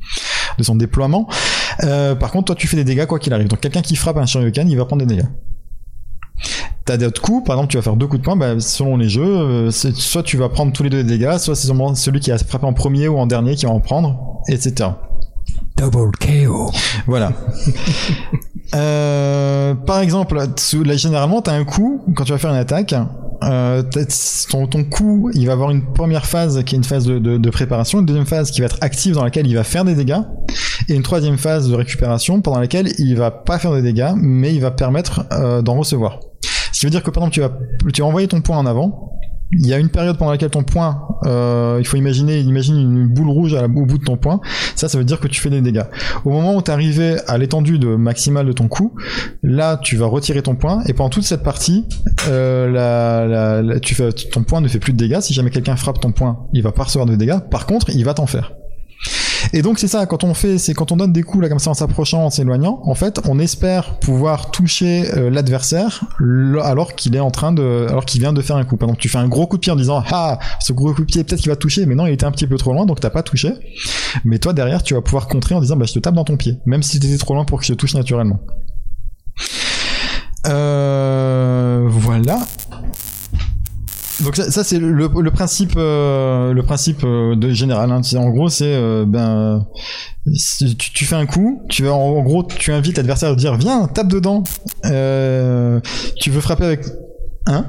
de 0.59 0.63
son 0.63 0.77
déploiement. 0.77 1.29
Euh, 1.85 2.15
par 2.15 2.31
contre, 2.31 2.47
toi, 2.47 2.55
tu 2.57 2.67
fais 2.67 2.77
des 2.77 2.85
dégâts 2.85 3.07
quoi 3.07 3.19
qu'il 3.19 3.33
arrive. 3.33 3.49
Donc 3.49 3.61
quelqu'un 3.61 3.83
qui 3.83 3.97
frappe 3.97 4.17
un 4.17 4.27
Shoryuken, 4.27 4.69
il 4.69 4.77
va 4.77 4.85
prendre 4.85 5.05
des 5.05 5.15
dégâts. 5.15 5.27
T'as 6.85 6.97
d'autres 6.97 7.21
coups, 7.21 7.45
par 7.45 7.57
exemple, 7.57 7.73
tu 7.73 7.77
vas 7.79 7.83
faire 7.83 7.97
deux 7.97 8.07
coups 8.07 8.21
de 8.21 8.25
poing, 8.25 8.37
bah, 8.37 8.61
selon 8.61 8.97
les 8.97 9.09
jeux, 9.09 9.25
euh, 9.25 9.71
soit 9.73 10.23
tu 10.23 10.37
vas 10.37 10.49
prendre 10.49 10.73
tous 10.73 10.85
les 10.85 10.91
deux 10.91 11.03
des 11.03 11.19
dégâts, 11.19 11.37
soit 11.39 11.57
c'est 11.57 11.67
celui 11.95 12.21
qui 12.21 12.31
a 12.31 12.39
frappé 12.39 12.65
en 12.65 12.73
premier 12.73 13.09
ou 13.09 13.19
en 13.19 13.27
dernier 13.27 13.57
qui 13.57 13.67
va 13.67 13.73
en 13.73 13.81
prendre, 13.81 14.41
etc. 14.49 14.91
Double 15.77 16.13
KO. 16.19 16.71
Voilà. 17.07 17.33
Euh, 18.75 19.75
par 19.75 20.01
exemple, 20.01 20.37
là, 20.37 20.97
généralement, 20.97 21.43
t'as 21.43 21.53
un 21.53 21.65
coup, 21.65 22.03
quand 22.15 22.25
tu 22.25 22.33
vas 22.33 22.39
faire 22.39 22.51
une 22.51 22.57
attaque, 22.57 22.95
euh, 23.45 23.83
ton, 24.51 24.85
coup, 24.85 25.31
il 25.35 25.47
va 25.47 25.53
avoir 25.53 25.71
une 25.71 25.93
première 25.93 26.27
phase 26.27 26.63
qui 26.65 26.75
est 26.75 26.79
une 26.79 26.85
phase 26.85 27.07
de, 27.07 27.51
préparation, 27.51 28.01
une 28.01 28.07
deuxième 28.07 28.27
phase 28.27 28.51
qui 28.51 28.61
va 28.61 28.67
être 28.67 28.79
active 28.81 29.15
dans 29.15 29.25
laquelle 29.25 29.47
il 29.47 29.55
va 29.55 29.65
faire 29.65 29.85
des 29.85 29.95
dégâts, 29.95 30.21
et 30.89 30.95
une 30.95 31.03
troisième 31.03 31.39
phase 31.39 31.69
de 31.69 31.75
récupération 31.75 32.41
pendant 32.41 32.61
laquelle 32.61 32.89
il 32.99 33.17
va 33.17 33.31
pas 33.31 33.59
faire 33.59 33.73
de 33.73 33.81
dégâts, 33.81 34.13
mais 34.17 34.55
il 34.55 34.61
va 34.61 34.71
permettre 34.71 35.27
euh, 35.33 35.63
d'en 35.63 35.77
recevoir. 35.77 36.21
Ce 36.73 36.81
qui 36.81 36.87
veut 36.87 36.91
dire 36.91 37.03
que 37.03 37.11
par 37.11 37.23
exemple, 37.23 37.35
tu 37.35 37.41
vas, 37.41 37.91
tu 37.93 38.01
vas 38.03 38.07
envoyer 38.07 38.29
ton 38.29 38.41
point 38.41 38.59
en 38.59 38.67
avant, 38.67 39.13
il 39.53 39.67
y 39.67 39.73
a 39.73 39.79
une 39.79 39.89
période 39.89 40.19
pendant 40.19 40.31
laquelle 40.33 40.51
ton 40.51 40.63
point, 40.65 41.03
euh, 41.25 41.77
il 41.81 41.87
faut 41.87 41.97
imaginer, 41.97 42.41
imagine 42.41 42.77
une 42.77 43.07
boule 43.07 43.29
rouge 43.31 43.55
au 43.55 43.87
bout 43.87 43.99
de 43.99 44.05
ton 44.05 44.17
point. 44.17 44.41
Ça, 44.75 44.89
ça 44.89 44.99
veut 44.99 45.05
dire 45.05 45.21
que 45.21 45.29
tu 45.29 45.41
fais 45.41 45.51
des 45.51 45.61
dégâts. 45.61 45.85
Au 46.25 46.31
moment 46.31 46.55
où 46.57 46.63
tu 46.63 46.71
arrivé 46.71 47.17
à 47.29 47.39
l'étendue 47.39 47.79
maximale 47.79 48.47
de 48.47 48.53
ton 48.53 48.69
coup, 48.69 48.95
là, 49.43 49.79
tu 49.83 49.97
vas 49.97 50.07
retirer 50.07 50.43
ton 50.43 50.55
point 50.57 50.83
et 50.87 50.93
pendant 50.93 51.11
toute 51.11 51.25
cette 51.25 51.43
partie, 51.43 51.85
euh, 52.29 52.71
la- 52.71 53.63
la- 53.63 53.81
tu 53.81 53.95
fais, 53.95 54.13
ton 54.13 54.43
point 54.43 54.61
ne 54.61 54.69
fait 54.69 54.79
plus 54.81 54.93
de 54.93 54.99
dégâts. 54.99 55.21
Si 55.21 55.33
jamais 55.35 55.51
quelqu'un 55.51 55.77
frappe 55.77 56.01
ton 56.01 56.13
point, 56.13 56.39
il 56.53 56.63
va 56.63 56.73
pas 56.73 56.85
recevoir 56.85 57.07
de 57.07 57.15
dégâts. 57.17 57.39
Par 57.51 57.67
contre, 57.67 57.91
il 57.91 58.05
va 58.05 58.15
t'en 58.15 58.27
faire. 58.27 58.53
Et 59.53 59.63
donc 59.63 59.79
c'est 59.79 59.89
ça, 59.89 60.07
quand 60.07 60.25
on 60.25 60.35
fait, 60.35 60.59
c'est 60.59 60.75
quand 60.75 60.93
on 60.93 60.97
donne 60.97 61.13
des 61.13 61.23
coups 61.23 61.43
là 61.43 61.49
comme 61.49 61.59
ça 61.59 61.71
en 61.71 61.75
s'approchant, 61.75 62.25
en 62.25 62.31
s'éloignant, 62.31 62.81
en 62.85 62.95
fait, 62.95 63.21
on 63.29 63.39
espère 63.39 63.99
pouvoir 63.99 64.51
toucher 64.51 65.11
euh, 65.17 65.31
l'adversaire 65.31 66.05
alors 66.63 66.95
qu'il 66.95 67.15
est 67.17 67.21
en 67.21 67.31
train 67.31 67.53
de, 67.53 67.87
alors 67.89 68.05
qu'il 68.05 68.21
vient 68.21 68.33
de 68.33 68.43
faire 68.43 68.57
un 68.57 68.65
coup. 68.65 68.77
Exemple, 68.77 68.99
tu 68.99 69.09
fais 69.09 69.19
un 69.19 69.29
gros 69.29 69.47
coup 69.47 69.57
de 69.57 69.61
pied 69.61 69.73
en 69.73 69.77
disant 69.77 70.03
ah 70.11 70.39
ce 70.61 70.73
gros 70.73 70.93
coup 70.93 71.03
de 71.03 71.07
pied 71.07 71.25
peut-être 71.25 71.41
qu'il 71.41 71.51
va 71.51 71.57
toucher, 71.57 71.87
mais 71.87 71.95
non 71.95 72.07
il 72.07 72.13
était 72.13 72.27
un 72.27 72.33
petit 72.33 72.47
peu 72.47 72.57
trop 72.57 72.73
loin 72.73 72.87
donc 72.87 73.01
t'as 73.01 73.11
pas 73.11 73.23
touché. 73.23 73.53
Mais 74.25 74.39
toi 74.39 74.53
derrière 74.53 74.83
tu 74.83 74.95
vas 74.95 75.03
pouvoir 75.03 75.29
contrer 75.29 75.55
en 75.55 75.61
disant 75.61 75.77
bah 75.77 75.87
je 75.87 75.95
te 75.95 75.99
tape 75.99 76.15
dans 76.15 76.25
ton 76.25 76.37
pied, 76.37 76.59
même 76.67 76.83
si 76.83 77.01
t'étais 77.01 77.19
trop 77.19 77.35
loin 77.35 77.45
pour 77.45 77.63
je 77.63 77.73
te 77.73 77.79
touche 77.79 77.95
naturellement. 77.95 78.41
Euh, 80.47 81.85
voilà. 81.89 82.39
Donc 84.25 84.37
ça, 84.37 84.51
ça, 84.51 84.65
c'est 84.65 84.79
le, 84.79 84.91
le 84.91 85.31
principe, 85.31 85.75
euh, 85.77 86.53
le 86.53 86.63
principe 86.63 87.03
euh, 87.05 87.37
de 87.37 87.51
général. 87.51 87.91
Hein. 87.93 88.01
En 88.17 88.31
gros, 88.31 88.49
c'est 88.49 88.65
euh, 88.75 89.05
ben 89.07 89.67
si 90.35 90.77
tu, 90.77 90.93
tu 90.93 91.05
fais 91.05 91.17
un 91.17 91.27
coup, 91.27 91.63
tu 91.69 91.85
vas 91.85 91.93
en, 91.93 92.17
en 92.17 92.23
gros, 92.23 92.43
tu 92.43 92.73
invites 92.73 92.97
l'adversaire 92.97 93.31
à 93.31 93.35
dire 93.35 93.57
viens, 93.57 93.87
tape 93.89 94.09
dedans. 94.09 94.43
Euh, 94.87 95.81
tu 96.19 96.31
veux 96.31 96.41
frapper 96.41 96.65
avec 96.65 96.81
hein? 97.47 97.67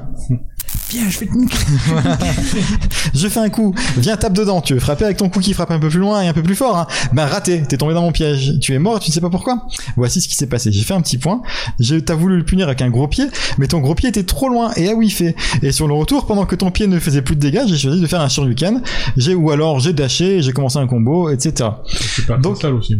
Viens, 0.90 1.08
je 1.10 1.18
vais 1.18 1.26
te 1.26 1.34
niquer. 1.36 1.56
je 3.14 3.28
fais 3.28 3.40
un 3.40 3.50
coup. 3.50 3.74
Viens, 3.98 4.16
tape 4.16 4.32
dedans. 4.32 4.60
Tu 4.62 4.72
veux 4.74 4.80
frapper 4.80 5.04
avec 5.04 5.16
ton 5.18 5.28
coup 5.28 5.40
qui 5.40 5.52
frappe 5.52 5.70
un 5.70 5.78
peu 5.78 5.88
plus 5.88 5.98
loin 5.98 6.22
et 6.22 6.28
un 6.28 6.32
peu 6.32 6.42
plus 6.42 6.54
fort. 6.54 6.78
Hein. 6.78 6.86
Ben 7.12 7.26
raté. 7.26 7.62
T'es 7.68 7.76
tombé 7.76 7.92
dans 7.94 8.00
mon 8.02 8.12
piège. 8.12 8.54
Tu 8.60 8.72
es 8.74 8.78
mort. 8.78 8.98
Tu 9.00 9.10
ne 9.10 9.14
sais 9.14 9.20
pas 9.20 9.28
pourquoi. 9.30 9.66
Voici 9.96 10.20
ce 10.22 10.28
qui 10.28 10.34
s'est 10.34 10.46
passé. 10.46 10.72
J'ai 10.72 10.82
fait 10.82 10.94
un 10.94 11.02
petit 11.02 11.18
point. 11.18 11.42
J'ai- 11.78 12.02
T'as 12.02 12.14
voulu 12.14 12.38
le 12.38 12.44
punir 12.44 12.66
avec 12.68 12.80
un 12.80 12.88
gros 12.88 13.06
pied, 13.08 13.26
mais 13.58 13.66
ton 13.66 13.80
gros 13.80 13.94
pied 13.94 14.08
était 14.08 14.22
trop 14.24 14.48
loin. 14.48 14.72
Et 14.76 14.88
ah 14.88 14.94
oui, 14.94 15.06
il 15.08 15.10
fait. 15.10 15.36
Et 15.62 15.72
sur 15.72 15.86
le 15.88 15.94
retour, 15.94 16.26
pendant 16.26 16.46
que 16.46 16.54
ton 16.56 16.70
pied 16.70 16.86
ne 16.86 16.98
faisait 16.98 17.22
plus 17.22 17.36
de 17.36 17.40
dégâts, 17.40 17.62
j'ai 17.66 17.76
choisi 17.76 18.00
de 18.00 18.06
faire 18.06 18.20
un 18.22 18.28
Shoryuken. 18.28 18.82
J'ai 19.18 19.34
ou 19.34 19.50
alors 19.50 19.80
j'ai 19.80 19.92
dashé, 19.92 20.40
j'ai 20.40 20.52
commencé 20.52 20.78
un 20.78 20.86
combo, 20.86 21.28
etc. 21.28 21.70
Super 21.86 22.38
Donc- 22.38 22.54
cristal 22.54 22.74
aussi. 22.74 22.94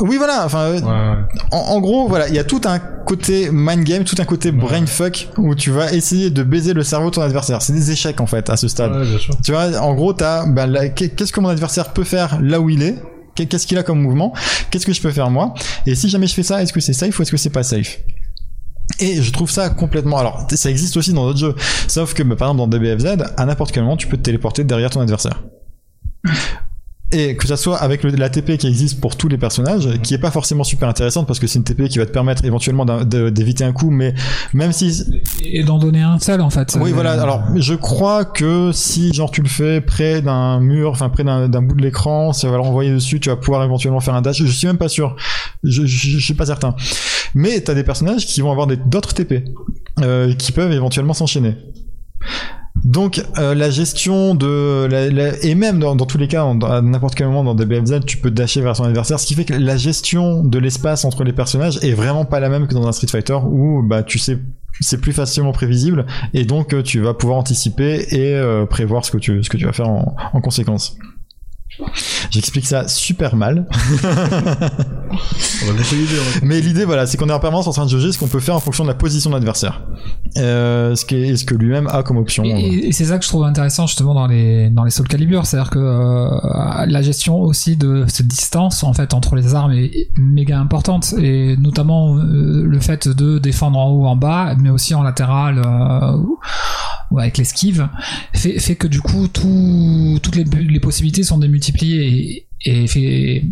Oui, 0.00 0.16
voilà. 0.18 0.44
Enfin, 0.44 0.58
euh, 0.60 0.74
Ouais, 0.74 0.80
ouais. 0.82 1.40
en, 1.52 1.56
en 1.56 1.80
gros, 1.80 2.08
voilà, 2.08 2.28
il 2.28 2.34
y 2.34 2.38
a 2.38 2.44
tout 2.44 2.60
un 2.66 2.78
côté 2.78 3.48
mind 3.50 3.84
game, 3.84 4.04
tout 4.04 4.16
un 4.18 4.24
côté 4.24 4.52
brain 4.52 4.84
fuck 4.86 5.28
où 5.38 5.54
tu 5.54 5.70
vas 5.70 5.92
essayer 5.92 6.30
de 6.30 6.42
baiser 6.42 6.74
le 6.74 6.82
cerveau 6.82 7.10
de 7.10 7.14
ton 7.14 7.22
adversaire. 7.22 7.62
C'est 7.62 7.72
des 7.72 7.90
échecs 7.90 8.20
en 8.20 8.26
fait 8.26 8.50
à 8.50 8.56
ce 8.56 8.68
stade. 8.68 8.92
Ouais, 8.92 9.06
bien 9.08 9.18
sûr. 9.18 9.34
Tu 9.44 9.52
vois, 9.52 9.76
en 9.80 9.94
gros, 9.94 10.12
t'as 10.12 10.44
bah, 10.46 10.88
qu'est- 10.88 11.10
qu'est-ce 11.10 11.32
que 11.32 11.40
mon 11.40 11.48
adversaire 11.48 11.92
peut 11.92 12.04
faire 12.04 12.38
là 12.42 12.60
où 12.60 12.68
il 12.68 12.82
est? 12.82 12.96
Qu'est- 13.34 13.46
Qu'est-ce 13.46 13.66
qu'il 13.66 13.78
a 13.78 13.82
comme 13.82 14.00
mouvement? 14.02 14.32
Qu'est-ce 14.70 14.86
que 14.86 14.92
je 14.92 15.00
peux 15.00 15.10
faire 15.12 15.30
moi? 15.30 15.54
Et 15.86 15.94
si 15.94 16.08
jamais 16.08 16.26
je 16.26 16.34
fais 16.34 16.42
ça, 16.42 16.62
est-ce 16.62 16.72
que 16.72 16.80
c'est 16.80 16.92
safe 16.92 17.18
ou 17.18 17.22
est-ce 17.22 17.30
que 17.30 17.36
c'est 17.36 17.50
pas 17.50 17.62
safe? 17.62 17.98
Et 19.00 19.20
je 19.22 19.30
trouve 19.32 19.50
ça 19.50 19.68
complètement. 19.70 20.16
Alors, 20.18 20.46
ça 20.50 20.70
existe 20.70 20.96
aussi 20.96 21.12
dans 21.12 21.26
d'autres 21.26 21.38
jeux. 21.40 21.54
Sauf 21.88 22.14
que, 22.14 22.22
bah, 22.22 22.36
par 22.36 22.48
exemple, 22.48 22.70
dans 22.70 22.78
DBFZ, 22.78 23.16
à 23.36 23.44
n'importe 23.46 23.72
quel 23.72 23.82
moment, 23.82 23.96
tu 23.96 24.06
peux 24.06 24.16
te 24.16 24.22
téléporter 24.22 24.62
derrière 24.64 24.90
ton 24.90 25.00
adversaire. 25.00 25.42
Et 27.12 27.36
que 27.36 27.46
ça 27.46 27.56
soit 27.56 27.76
avec 27.76 28.02
le- 28.02 28.10
la 28.10 28.28
TP 28.28 28.58
qui 28.58 28.66
existe 28.66 29.00
pour 29.00 29.16
tous 29.16 29.28
les 29.28 29.38
personnages, 29.38 29.88
qui 30.02 30.12
est 30.12 30.18
pas 30.18 30.32
forcément 30.32 30.64
super 30.64 30.88
intéressante 30.88 31.24
parce 31.28 31.38
que 31.38 31.46
c'est 31.46 31.58
une 31.60 31.64
TP 31.64 31.88
qui 31.88 31.98
va 31.98 32.06
te 32.06 32.10
permettre 32.10 32.44
éventuellement 32.44 32.84
d'éviter 32.84 33.62
un 33.62 33.72
coup, 33.72 33.90
mais 33.90 34.12
même 34.54 34.72
si 34.72 35.04
Et 35.44 35.62
d'en 35.62 35.78
donner 35.78 36.02
un 36.02 36.18
seul, 36.18 36.40
en 36.40 36.50
fait. 36.50 36.76
oui, 36.80 36.90
Euh, 36.90 36.94
voilà. 36.94 37.12
Alors, 37.12 37.44
je 37.54 37.74
crois 37.74 38.24
que 38.24 38.72
si 38.72 39.12
genre 39.14 39.30
tu 39.30 39.40
le 39.40 39.48
fais 39.48 39.80
près 39.80 40.20
d'un 40.20 40.58
mur, 40.58 40.90
enfin 40.90 41.08
près 41.08 41.22
d'un 41.22 41.48
bout 41.62 41.76
de 41.76 41.82
l'écran, 41.82 42.32
ça 42.32 42.48
va 42.50 42.56
le 42.56 42.62
renvoyer 42.62 42.90
dessus. 42.90 43.20
Tu 43.20 43.28
vas 43.28 43.36
pouvoir 43.36 43.62
éventuellement 43.62 44.00
faire 44.00 44.14
un 44.16 44.22
dash. 44.22 44.38
Je 44.42 44.46
suis 44.50 44.66
même 44.66 44.76
pas 44.78 44.88
sûr. 44.88 45.14
Je, 45.62 45.86
je, 45.86 46.08
je 46.08 46.18
suis 46.18 46.34
pas 46.34 46.46
certain. 46.46 46.74
Mais 47.36 47.60
t'as 47.60 47.74
des 47.74 47.84
personnages 47.84 48.26
qui 48.26 48.40
vont 48.40 48.50
avoir 48.50 48.66
d'autres 48.66 49.14
TP 49.14 49.44
euh, 50.00 50.34
qui 50.34 50.50
peuvent 50.50 50.72
éventuellement 50.72 51.14
s'enchaîner. 51.14 51.54
Donc 52.84 53.22
euh, 53.38 53.54
la 53.54 53.70
gestion 53.70 54.34
de 54.34 54.86
la, 54.90 55.08
la- 55.10 55.44
et 55.44 55.54
même 55.54 55.78
dans, 55.78 55.96
dans 55.96 56.06
tous 56.06 56.18
les 56.18 56.28
cas 56.28 56.44
à 56.44 56.80
n'importe 56.82 57.14
quel 57.14 57.26
moment 57.26 57.42
dans 57.42 57.54
DBFZ 57.54 58.00
tu 58.06 58.18
peux 58.18 58.30
dasher 58.30 58.60
vers 58.60 58.76
son 58.76 58.84
adversaire 58.84 59.18
ce 59.18 59.26
qui 59.26 59.34
fait 59.34 59.44
que 59.44 59.54
la 59.54 59.76
gestion 59.76 60.44
de 60.44 60.58
l'espace 60.58 61.04
entre 61.04 61.24
les 61.24 61.32
personnages 61.32 61.78
est 61.82 61.92
vraiment 61.94 62.24
pas 62.24 62.38
la 62.38 62.48
même 62.48 62.66
que 62.68 62.74
dans 62.74 62.86
un 62.86 62.92
Street 62.92 63.08
Fighter 63.08 63.38
où 63.44 63.82
bah 63.82 64.02
tu 64.02 64.18
sais 64.18 64.38
c'est 64.80 65.00
plus 65.00 65.12
facilement 65.14 65.52
prévisible 65.52 66.06
et 66.34 66.44
donc 66.44 66.74
euh, 66.74 66.82
tu 66.82 67.00
vas 67.00 67.14
pouvoir 67.14 67.38
anticiper 67.38 68.06
et 68.14 68.34
euh, 68.34 68.66
prévoir 68.66 69.04
ce 69.04 69.10
que 69.10 69.18
tu 69.18 69.42
ce 69.42 69.48
que 69.48 69.56
tu 69.56 69.64
vas 69.64 69.72
faire 69.72 69.88
en, 69.88 70.14
en 70.32 70.40
conséquence. 70.40 70.96
J'explique 72.30 72.66
ça 72.66 72.88
super 72.88 73.36
mal, 73.36 73.66
On 75.62 75.72
va 75.72 75.72
mais 76.42 76.60
l'idée 76.60 76.84
voilà, 76.84 77.06
c'est 77.06 77.16
qu'on 77.16 77.28
est 77.28 77.32
en 77.32 77.40
permanence 77.40 77.66
en 77.66 77.72
train 77.72 77.84
de 77.84 77.90
juger 77.90 78.12
ce 78.12 78.18
qu'on 78.18 78.26
peut 78.28 78.40
faire 78.40 78.56
en 78.56 78.60
fonction 78.60 78.84
de 78.84 78.88
la 78.88 78.94
position 78.94 79.30
de 79.30 79.34
l'adversaire, 79.36 79.82
euh, 80.36 80.94
ce 80.94 81.04
qui 81.04 81.16
est, 81.16 81.36
ce 81.36 81.44
que 81.44 81.54
lui-même 81.54 81.86
a 81.88 82.02
comme 82.02 82.16
option. 82.16 82.44
Et, 82.44 82.92
c'est 82.92 83.06
ça 83.06 83.18
que 83.18 83.24
je 83.24 83.28
trouve 83.28 83.44
intéressant 83.44 83.86
justement 83.86 84.14
dans 84.14 84.26
les 84.26 84.70
dans 84.70 84.84
les 84.84 84.90
Soul 84.90 85.08
Calibur, 85.08 85.46
c'est-à-dire 85.46 85.70
que 85.70 85.78
euh, 85.78 86.86
la 86.86 87.02
gestion 87.02 87.40
aussi 87.40 87.76
de 87.76 88.04
cette 88.08 88.26
distance 88.26 88.82
en 88.84 88.92
fait 88.92 89.14
entre 89.14 89.36
les 89.36 89.54
armes 89.54 89.72
est 89.72 90.08
méga 90.18 90.58
importante. 90.58 91.14
Et 91.20 91.56
notamment 91.56 92.16
euh, 92.16 92.64
le 92.66 92.80
fait 92.80 93.08
de 93.08 93.38
défendre 93.38 93.78
en 93.78 93.90
haut, 93.90 94.06
en 94.06 94.16
bas, 94.16 94.54
mais 94.58 94.70
aussi 94.70 94.94
en 94.94 95.02
latéral 95.02 95.62
euh, 95.64 96.16
ou- 96.16 96.38
ou 97.12 97.20
avec 97.20 97.38
l'esquive, 97.38 97.88
fait, 98.34 98.58
fait 98.58 98.74
que 98.74 98.88
du 98.88 99.00
coup 99.00 99.28
tout, 99.28 100.18
toutes 100.24 100.34
les, 100.34 100.42
les 100.42 100.80
possibilités 100.80 101.22
sont 101.22 101.38
démultipliées 101.38 101.65
et, 102.64 103.44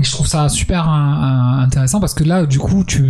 je 0.00 0.10
trouve 0.10 0.26
ça 0.26 0.48
super 0.48 0.88
hein, 0.88 1.60
intéressant 1.62 2.00
parce 2.00 2.14
que 2.14 2.24
là 2.24 2.46
du 2.46 2.58
coup 2.58 2.82
tu 2.84 3.04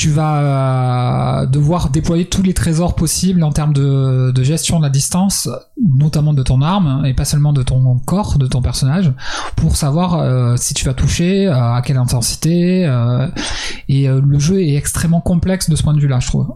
tu 0.00 0.08
vas 0.08 1.42
euh, 1.42 1.46
devoir 1.46 1.90
déployer 1.90 2.24
tous 2.24 2.42
les 2.42 2.54
trésors 2.54 2.94
possibles 2.94 3.42
en 3.42 3.52
termes 3.52 3.74
de, 3.74 4.32
gestion 4.42 4.78
de 4.78 4.84
la 4.84 4.88
distance, 4.88 5.46
notamment 5.78 6.32
de 6.32 6.42
ton 6.42 6.62
arme, 6.62 7.04
et 7.04 7.12
pas 7.12 7.26
seulement 7.26 7.52
de 7.52 7.62
ton 7.62 7.98
corps, 8.06 8.38
de 8.38 8.46
ton 8.46 8.62
personnage, 8.62 9.12
pour 9.56 9.76
savoir 9.76 10.14
euh, 10.14 10.56
si 10.56 10.72
tu 10.72 10.86
vas 10.86 10.94
toucher, 10.94 11.48
euh, 11.48 11.74
à 11.74 11.82
quelle 11.82 11.98
intensité. 11.98 12.88
et 13.90 14.08
le 14.08 14.38
jeu 14.38 14.62
est 14.62 14.74
extrêmement 14.74 15.20
complexe 15.20 15.68
de 15.68 15.76
ce 15.76 15.82
point 15.82 15.92
de 15.92 16.00
vue-là, 16.00 16.18
je 16.18 16.28
trouve. 16.28 16.46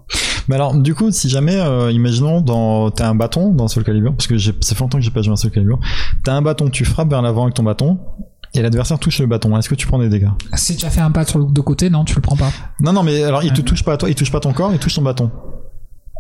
Mais 0.49 0.55
alors, 0.55 0.75
du 0.75 0.95
coup, 0.95 1.11
si 1.11 1.29
jamais, 1.29 1.61
imaginons, 1.93 2.41
dans, 2.41 2.91
t'as 2.91 3.11
un 3.11 3.15
bâton 3.15 3.51
dans 3.51 3.69
Soul 3.69 3.85
Calibur, 3.85 4.15
parce 4.15 4.27
que 4.27 4.39
ça 4.39 4.53
fait 4.75 4.81
longtemps 4.81 4.97
que 4.97 5.05
j'ai 5.05 5.11
pas 5.11 5.21
joué 5.21 5.35
à 5.35 5.37
Soul 5.37 5.51
Calibur, 5.51 5.81
t'as 6.25 6.33
un 6.33 6.41
bâton, 6.41 6.71
tu 6.71 6.87
frappes 6.87 7.11
vers 7.11 7.21
l'avant 7.21 7.43
avec 7.43 7.55
ton 7.55 7.62
bâton, 7.62 7.99
et 8.55 8.62
l'adversaire 8.62 8.98
touche 8.98 9.18
le 9.18 9.26
bâton. 9.26 9.56
Est-ce 9.59 9.68
que 9.68 9.74
tu 9.74 9.86
prends 9.86 9.98
des 9.98 10.09
dégâts 10.09 10.31
Si 10.55 10.76
tu 10.76 10.86
as 10.86 10.90
fait 10.90 11.01
un 11.01 11.10
pas 11.10 11.24
sur 11.24 11.39
le 11.39 11.47
de 11.52 11.60
côté, 11.60 11.90
non, 11.90 12.05
tu 12.05 12.14
le 12.14 12.20
prends 12.20 12.36
pas. 12.36 12.51
Non, 12.81 12.93
non, 12.93 13.02
mais 13.02 13.22
alors, 13.24 13.43
il 13.43 13.52
te 13.52 13.60
touche 13.60 13.82
pas 13.82 13.94
à 13.94 13.97
toi, 13.97 14.09
il 14.09 14.14
touche 14.14 14.31
pas 14.32 14.40
ton 14.40 14.52
corps, 14.52 14.72
il 14.72 14.78
touche 14.78 14.94
ton 14.94 15.02
bâton. 15.02 15.31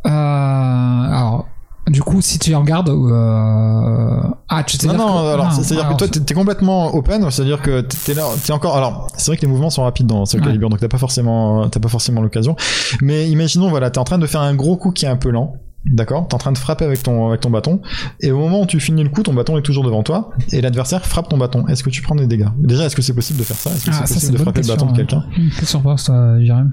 Euh, 0.06 0.10
alors, 0.10 1.46
du 1.88 2.02
coup, 2.02 2.20
si 2.20 2.38
tu 2.38 2.54
regardes, 2.54 2.88
euh... 2.88 4.20
ah, 4.48 4.62
tu 4.64 4.76
sais 4.76 4.86
Non, 4.88 4.94
non, 4.94 5.22
que- 5.22 5.32
alors, 5.34 5.52
c'est-à-dire 5.52 5.88
que 5.88 5.94
toi, 5.94 6.08
t'es, 6.08 6.34
complètement 6.34 6.94
open, 6.94 7.30
c'est-à-dire 7.30 7.60
que 7.62 7.80
t'es, 7.82 8.14
là, 8.14 8.24
t'es 8.44 8.52
encore, 8.52 8.76
alors, 8.76 9.06
c'est 9.16 9.26
vrai 9.30 9.36
que 9.36 9.42
les 9.42 9.48
mouvements 9.48 9.70
sont 9.70 9.82
rapides 9.84 10.06
dans 10.06 10.24
Soul 10.24 10.40
Ouais. 10.40 10.46
Calibur, 10.46 10.70
donc 10.70 10.80
t'as 10.80 10.88
pas 10.88 10.98
forcément, 10.98 11.68
t'as 11.68 11.80
pas 11.80 11.88
forcément 11.88 12.20
l'occasion. 12.20 12.56
Mais 13.00 13.30
imaginons, 13.30 13.68
voilà, 13.68 13.90
t'es 13.90 13.98
en 13.98 14.04
train 14.04 14.18
de 14.18 14.26
faire 14.26 14.40
un 14.40 14.54
gros 14.54 14.76
coup 14.76 14.90
qui 14.92 15.04
est 15.04 15.08
un 15.08 15.16
peu 15.16 15.30
lent. 15.30 15.54
D'accord. 15.86 16.26
T'es 16.28 16.34
en 16.34 16.38
train 16.38 16.52
de 16.52 16.58
frapper 16.58 16.84
avec 16.84 17.02
ton, 17.02 17.28
avec 17.28 17.40
ton 17.40 17.50
bâton, 17.50 17.80
et 18.20 18.30
au 18.30 18.38
moment 18.38 18.62
où 18.62 18.66
tu 18.66 18.80
finis 18.80 19.02
le 19.02 19.10
coup, 19.10 19.22
ton 19.22 19.34
bâton 19.34 19.58
est 19.58 19.62
toujours 19.62 19.84
devant 19.84 20.02
toi, 20.02 20.30
et 20.52 20.60
l'adversaire 20.60 21.04
frappe 21.04 21.28
ton 21.28 21.36
bâton. 21.38 21.66
Est-ce 21.68 21.82
que 21.82 21.90
tu 21.90 22.00
prends 22.02 22.14
des 22.14 22.26
dégâts? 22.26 22.48
Déjà, 22.58 22.84
est-ce 22.86 22.96
que 22.96 23.02
c'est 23.02 23.14
possible 23.14 23.38
de 23.38 23.44
faire 23.44 23.56
ça? 23.56 23.70
Est-ce 23.70 23.84
que 23.86 23.90
Ah, 23.92 24.06
c'est 24.06 24.14
possible 24.14 24.32
de 24.32 24.38
frapper 24.38 24.62
le 24.62 24.68
bâton 24.68 24.86
de 24.86 24.96
quelqu'un? 24.96 25.24
Une 25.36 25.50
question 25.50 25.80
pour 25.82 25.94
toi, 26.02 26.40
Jérém? 26.40 26.70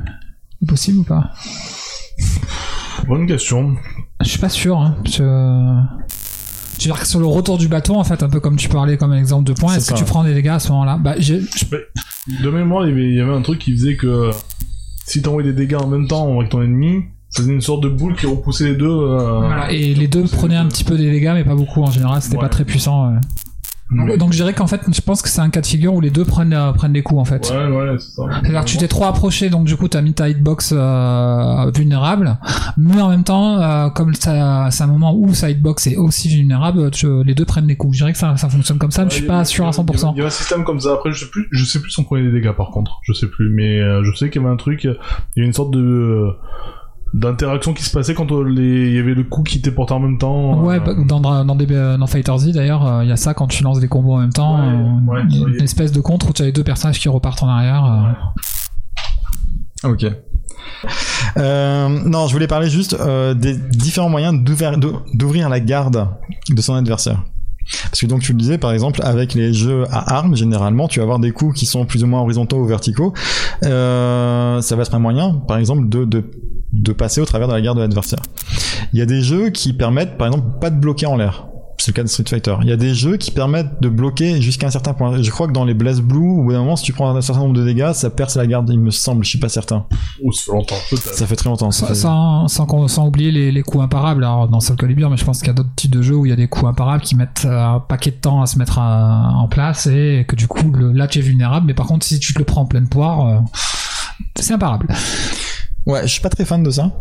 Possible 0.67 0.99
ou 0.99 1.03
pas? 1.03 1.31
Bonne 3.07 3.25
question. 3.27 3.75
Je 4.21 4.29
suis 4.29 4.39
pas 4.39 4.49
sûr. 4.49 4.77
Hein, 4.79 4.95
parce 5.03 5.17
que... 5.17 5.75
Tu 6.77 6.87
veux 6.87 6.93
dire 6.95 7.01
que 7.01 7.07
sur 7.07 7.19
le 7.19 7.25
retour 7.27 7.57
du 7.57 7.67
bâton, 7.67 7.99
en 7.99 8.03
fait, 8.03 8.23
un 8.23 8.29
peu 8.29 8.39
comme 8.39 8.55
tu 8.55 8.67
parlais 8.69 8.97
comme 8.97 9.13
exemple 9.13 9.43
de 9.43 9.53
point, 9.53 9.71
C'est 9.73 9.77
est-ce 9.79 9.93
que 9.93 9.97
tu 9.99 10.03
prends 10.05 10.23
des 10.23 10.33
dégâts 10.33 10.47
à 10.49 10.59
ce 10.59 10.69
moment-là? 10.69 10.97
Bah, 10.97 11.13
j'ai- 11.19 11.41
De 11.41 12.49
mémoire, 12.49 12.85
il 12.87 12.89
y 12.89 12.91
avait, 12.93 13.09
il 13.09 13.15
y 13.15 13.19
avait 13.21 13.33
un 13.33 13.41
truc 13.41 13.59
qui 13.59 13.71
faisait 13.75 13.95
que 13.97 14.31
si 15.05 15.21
t'envoyais 15.21 15.51
des 15.51 15.55
dégâts 15.55 15.75
en 15.81 15.87
même 15.87 16.07
temps 16.07 16.37
avec 16.39 16.49
ton 16.49 16.61
ennemi, 16.63 17.03
faisait 17.35 17.51
une 17.53 17.61
sorte 17.61 17.81
de 17.83 17.89
boule 17.89 18.15
qui 18.15 18.25
repoussait 18.25 18.65
les 18.69 18.75
deux. 18.75 18.85
euh, 18.89 19.39
voilà, 19.39 19.71
et 19.71 19.93
les 19.93 20.07
deux 20.07 20.23
prenaient 20.23 20.55
un 20.57 20.67
petit 20.67 20.83
peu 20.83 20.97
des 20.97 21.09
dégâts, 21.11 21.31
mais 21.33 21.43
pas 21.43 21.55
beaucoup 21.55 21.81
en 21.83 21.91
général. 21.91 22.21
C'était 22.21 22.35
Ouais. 22.37 22.41
pas 22.43 22.49
très 22.49 22.65
puissant. 22.65 23.13
Donc 24.17 24.31
je 24.31 24.37
dirais 24.37 24.53
qu'en 24.53 24.67
fait, 24.67 24.79
je 24.89 25.01
pense 25.01 25.21
que 25.21 25.27
c'est 25.27 25.41
un 25.41 25.49
cas 25.49 25.59
de 25.59 25.65
figure 25.65 25.93
où 25.93 25.99
les 25.99 26.11
deux 26.11 26.23
prennent 26.23 26.53
euh, 26.53 26.71
prennent 26.71 26.93
des 26.93 27.03
coups 27.03 27.19
en 27.19 27.25
fait. 27.25 27.51
Ouais, 27.53 27.67
ouais, 27.67 27.95
c'est 27.99 28.11
ça. 28.11 28.23
C'est-à-dire 28.41 28.61
que 28.63 28.69
tu 28.69 28.77
t'es 28.77 28.87
trop 28.87 29.03
approché, 29.03 29.49
donc 29.49 29.65
du 29.65 29.75
coup 29.75 29.89
t'as 29.89 30.01
mis 30.01 30.13
ta 30.13 30.29
hitbox 30.29 30.73
euh, 30.73 31.69
vulnérable, 31.75 32.37
mais 32.77 33.01
en 33.01 33.09
même 33.09 33.25
temps, 33.25 33.61
euh, 33.61 33.89
comme 33.89 34.13
c'est 34.13 34.29
un 34.29 34.87
moment 34.87 35.13
où 35.13 35.33
sa 35.33 35.49
hitbox 35.49 35.87
est 35.87 35.97
aussi 35.97 36.29
vulnérable, 36.29 36.89
tu- 36.91 37.21
les 37.25 37.35
deux 37.35 37.43
prennent 37.43 37.67
des 37.67 37.75
coups. 37.75 37.95
Je 37.97 37.99
dirais 38.03 38.13
que 38.13 38.17
ça, 38.17 38.37
ça 38.37 38.47
fonctionne 38.47 38.77
comme 38.77 38.91
ça, 38.91 39.03
mais 39.03 39.09
je 39.09 39.15
suis 39.15 39.23
Ouais, 39.23 39.27
il 39.27 39.35
y 39.35 39.37
pas 39.39 39.43
sûr 39.43 39.65
à 39.65 39.71
il 39.71 39.75
y 39.75 39.81
avait- 39.81 39.91
100%. 39.97 40.11
Il 40.13 40.17
y 40.17 40.21
avait 40.21 40.27
un 40.27 40.29
système 40.29 40.63
comme 40.63 40.79
ça. 40.79 40.93
Après, 40.93 41.11
je 41.11 41.25
sais 41.25 41.29
plus, 41.29 41.49
je 41.51 41.65
sais 41.65 41.81
plus 41.81 41.89
si 41.91 41.99
on 41.99 42.05
prenait 42.05 42.23
des 42.23 42.31
dégâts 42.31 42.53
par 42.53 42.69
contre. 42.71 43.01
Je 43.03 43.11
sais 43.11 43.27
plus, 43.27 43.49
mais 43.53 43.81
euh, 43.81 44.03
je 44.05 44.15
sais 44.15 44.29
qu'il 44.29 44.41
y 44.41 44.45
avait 44.45 44.53
un 44.53 44.57
truc, 44.57 44.85
il 44.85 44.87
y 45.35 45.39
avait 45.41 45.47
une 45.47 45.51
sorte 45.53 45.71
de 45.71 46.29
d'interaction 47.13 47.73
qui 47.73 47.83
se 47.83 47.91
passait 47.91 48.13
quand 48.13 48.31
euh, 48.31 48.43
les, 48.43 48.89
il 48.89 48.95
y 48.95 48.99
avait 48.99 49.13
le 49.13 49.23
coup 49.23 49.43
qui 49.43 49.57
était 49.57 49.71
porté 49.71 49.93
en 49.93 49.99
même 49.99 50.17
temps. 50.17 50.61
Ouais, 50.63 50.77
euh, 50.77 50.79
bah, 50.79 50.93
dans, 51.05 51.19
dans, 51.45 51.55
des, 51.55 51.65
dans 51.65 52.07
Fighter 52.07 52.37
Z 52.37 52.51
d'ailleurs, 52.53 52.85
euh, 52.87 53.03
il 53.03 53.09
y 53.09 53.11
a 53.11 53.17
ça 53.17 53.33
quand 53.33 53.47
tu 53.47 53.63
lances 53.63 53.79
des 53.79 53.87
combos 53.87 54.13
en 54.13 54.19
même 54.19 54.33
temps, 54.33 54.57
Ouais, 55.07 55.19
euh, 55.19 55.25
ouais, 55.43 55.55
une 55.57 55.63
espèce 55.63 55.91
de 55.91 55.99
contre 56.01 56.29
où 56.29 56.33
tu 56.33 56.41
as 56.41 56.45
les 56.45 56.51
deux 56.51 56.63
personnages 56.63 56.99
qui 56.99 57.09
repartent 57.09 57.43
en 57.43 57.49
arrière. 57.49 57.85
euh. 59.83 59.89
Ok. 59.91 60.05
Euh, 61.37 61.89
non, 62.05 62.27
je 62.27 62.33
voulais 62.33 62.47
parler 62.47 62.69
juste 62.69 62.93
euh, 62.99 63.33
des 63.33 63.55
différents 63.55 64.09
moyens 64.09 64.43
d'ouvrir 64.43 64.77
d'ouvrir 65.13 65.49
la 65.49 65.59
garde 65.59 66.07
de 66.49 66.61
son 66.61 66.75
adversaire. 66.75 67.23
Parce 67.85 68.01
que 68.01 68.05
donc 68.07 68.21
tu 68.21 68.31
le 68.33 68.37
disais 68.37 68.57
par 68.57 68.71
exemple 68.73 69.01
avec 69.03 69.33
les 69.33 69.53
jeux 69.53 69.85
à 69.91 70.15
armes 70.15 70.35
généralement 70.35 70.87
tu 70.87 70.99
vas 70.99 71.03
avoir 71.03 71.19
des 71.19 71.31
coups 71.31 71.57
qui 71.57 71.65
sont 71.65 71.85
plus 71.85 72.03
ou 72.03 72.07
moins 72.07 72.19
horizontaux 72.21 72.57
ou 72.57 72.65
verticaux. 72.65 73.13
Euh, 73.63 74.59
ça 74.61 74.75
va 74.75 74.81
être 74.81 74.93
un 74.95 74.99
moyen 74.99 75.35
par 75.47 75.57
exemple 75.57 75.87
de, 75.87 76.03
de 76.05 76.23
de 76.73 76.93
passer 76.93 77.21
au 77.21 77.25
travers 77.25 77.47
de 77.47 77.53
la 77.53 77.61
garde 77.61 77.77
de 77.77 77.81
l'adversaire. 77.83 78.19
Il 78.93 78.99
y 78.99 79.01
a 79.01 79.05
des 79.05 79.21
jeux 79.21 79.49
qui 79.49 79.73
permettent 79.73 80.17
par 80.17 80.27
exemple 80.27 80.59
pas 80.59 80.69
de 80.69 80.79
bloquer 80.79 81.05
en 81.05 81.15
l'air. 81.17 81.45
C'est 81.77 81.89
le 81.91 81.95
cas 81.95 82.03
de 82.03 82.07
Street 82.09 82.25
Fighter. 82.29 82.55
Il 82.61 82.67
y 82.69 82.71
a 82.71 82.77
des 82.77 82.93
jeux 82.93 83.17
qui 83.17 83.31
permettent 83.31 83.81
de 83.81 83.89
bloquer 83.89 84.39
jusqu'à 84.39 84.67
un 84.67 84.69
certain 84.69 84.93
point. 84.93 85.19
Je 85.19 85.31
crois 85.31 85.47
que 85.47 85.51
dans 85.51 85.65
les 85.65 85.73
Blaze 85.73 85.99
Blue, 86.01 86.19
au 86.29 86.43
bout 86.43 86.51
d'un 86.51 86.59
moment, 86.59 86.75
si 86.75 86.83
tu 86.83 86.93
prends 86.93 87.09
un 87.15 87.21
certain 87.21 87.41
nombre 87.41 87.55
de 87.55 87.65
dégâts, 87.65 87.91
ça 87.93 88.11
perce 88.11 88.35
la 88.37 88.45
garde, 88.45 88.69
il 88.69 88.79
me 88.79 88.91
semble, 88.91 89.23
je 89.23 89.29
suis 89.29 89.39
pas 89.39 89.49
certain. 89.49 89.87
Ou 90.23 90.31
ça 90.31 90.43
fait 90.45 90.51
longtemps. 90.51 90.75
Ça 90.95 91.25
fait 91.25 91.35
très 91.35 91.49
longtemps. 91.49 91.71
ça 91.71 91.79
Sans, 91.79 91.87
fait- 91.87 91.95
sans, 91.95 92.47
sans 92.49 92.65
qu'on- 92.67 92.87
sans 92.87 93.07
oublier 93.07 93.31
les, 93.31 93.51
les 93.51 93.63
coups 93.63 93.83
imparables 93.83 94.23
alors 94.23 94.47
dans 94.47 94.59
Soul 94.59 94.75
Calibur 94.75 95.09
mais 95.09 95.17
je 95.17 95.25
pense 95.25 95.39
qu'il 95.39 95.47
y 95.47 95.49
a 95.49 95.53
d'autres 95.55 95.73
types 95.75 95.89
de 95.89 96.03
jeux 96.03 96.15
où 96.15 96.27
il 96.27 96.29
y 96.29 96.33
a 96.33 96.35
des 96.35 96.47
coups 96.47 96.67
imparables 96.69 97.01
qui 97.01 97.15
mettent 97.15 97.45
euh, 97.45 97.59
un 97.75 97.79
paquet 97.79 98.11
de 98.11 98.17
temps 98.17 98.43
à 98.43 98.45
se 98.45 98.59
mettre 98.59 98.77
à- 98.77 99.31
en 99.33 99.47
place 99.47 99.87
et 99.87 100.25
que 100.27 100.35
du 100.35 100.47
coup 100.47 100.69
le, 100.71 100.91
là 100.91 101.07
tu 101.07 101.17
es 101.17 101.21
vulnérable 101.23 101.65
mais 101.65 101.73
par 101.73 101.87
contre 101.87 102.05
si 102.05 102.19
tu 102.19 102.33
te 102.35 102.37
le 102.39 102.45
prends 102.45 102.61
en 102.61 102.65
pleine 102.67 102.87
poire 102.89 103.25
euh, 103.27 103.39
c'est 104.39 104.53
imparable 104.53 104.87
Ouais, 105.87 106.01
je 106.03 106.07
suis 106.07 106.21
pas 106.21 106.29
très 106.29 106.45
fan 106.45 106.61
de 106.61 106.69
ça. 106.69 106.91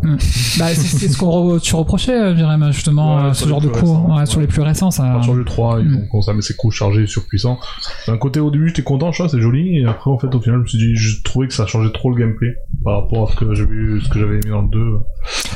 bah, 0.58 0.68
c'est 0.74 1.08
ce 1.08 1.18
qu'on 1.18 1.28
re- 1.56 1.60
tu 1.60 1.74
reprochais 1.74 2.14
euh, 2.18 2.34
Jérém 2.36 2.72
justement 2.72 3.16
Ouais, 3.16 3.22
euh, 3.24 3.32
ce 3.34 3.46
genre 3.46 3.60
de 3.60 3.68
coups 3.68 3.82
récents, 3.82 4.06
ouais, 4.10 4.16
ouais. 4.20 4.26
sur 4.26 4.40
les 4.40 4.46
plus 4.46 4.62
récents 4.62 4.90
ça 4.90 5.16
À 5.16 5.20
du 5.20 5.44
3, 5.44 5.80
ils 5.80 5.86
Mm. 5.88 5.94
font 5.94 6.06
comme 6.12 6.22
ça, 6.22 6.32
mais 6.32 6.40
c'est 6.40 6.56
cool, 6.56 6.72
chargé, 6.72 7.06
surpuissant. 7.06 7.58
D'un 8.06 8.16
côté, 8.16 8.40
au 8.40 8.50
début, 8.50 8.68
j'étais 8.68 8.82
content, 8.82 9.12
je 9.12 9.22
vois, 9.22 9.28
c'est 9.28 9.40
joli, 9.40 9.78
et 9.80 9.84
après, 9.84 10.10
en 10.10 10.18
fait, 10.18 10.34
au 10.34 10.40
final, 10.40 10.58
je 10.60 10.62
me 10.62 10.66
suis 10.66 10.78
dit, 10.78 10.94
je 10.96 11.22
trouvais 11.22 11.46
que 11.46 11.52
ça 11.54 11.66
changeait 11.66 11.92
trop 11.92 12.10
le 12.10 12.16
gameplay 12.16 12.54
par 12.82 13.02
rapport 13.02 13.28
à 13.28 13.32
ce 13.32 13.36
que 13.36 13.44
vu, 13.44 14.00
ce 14.00 14.08
que 14.08 14.18
j'avais 14.18 14.36
mis 14.36 14.48
dans 14.50 14.62
le 14.62 14.68
2. 14.68 14.78
Moi, 14.80 15.00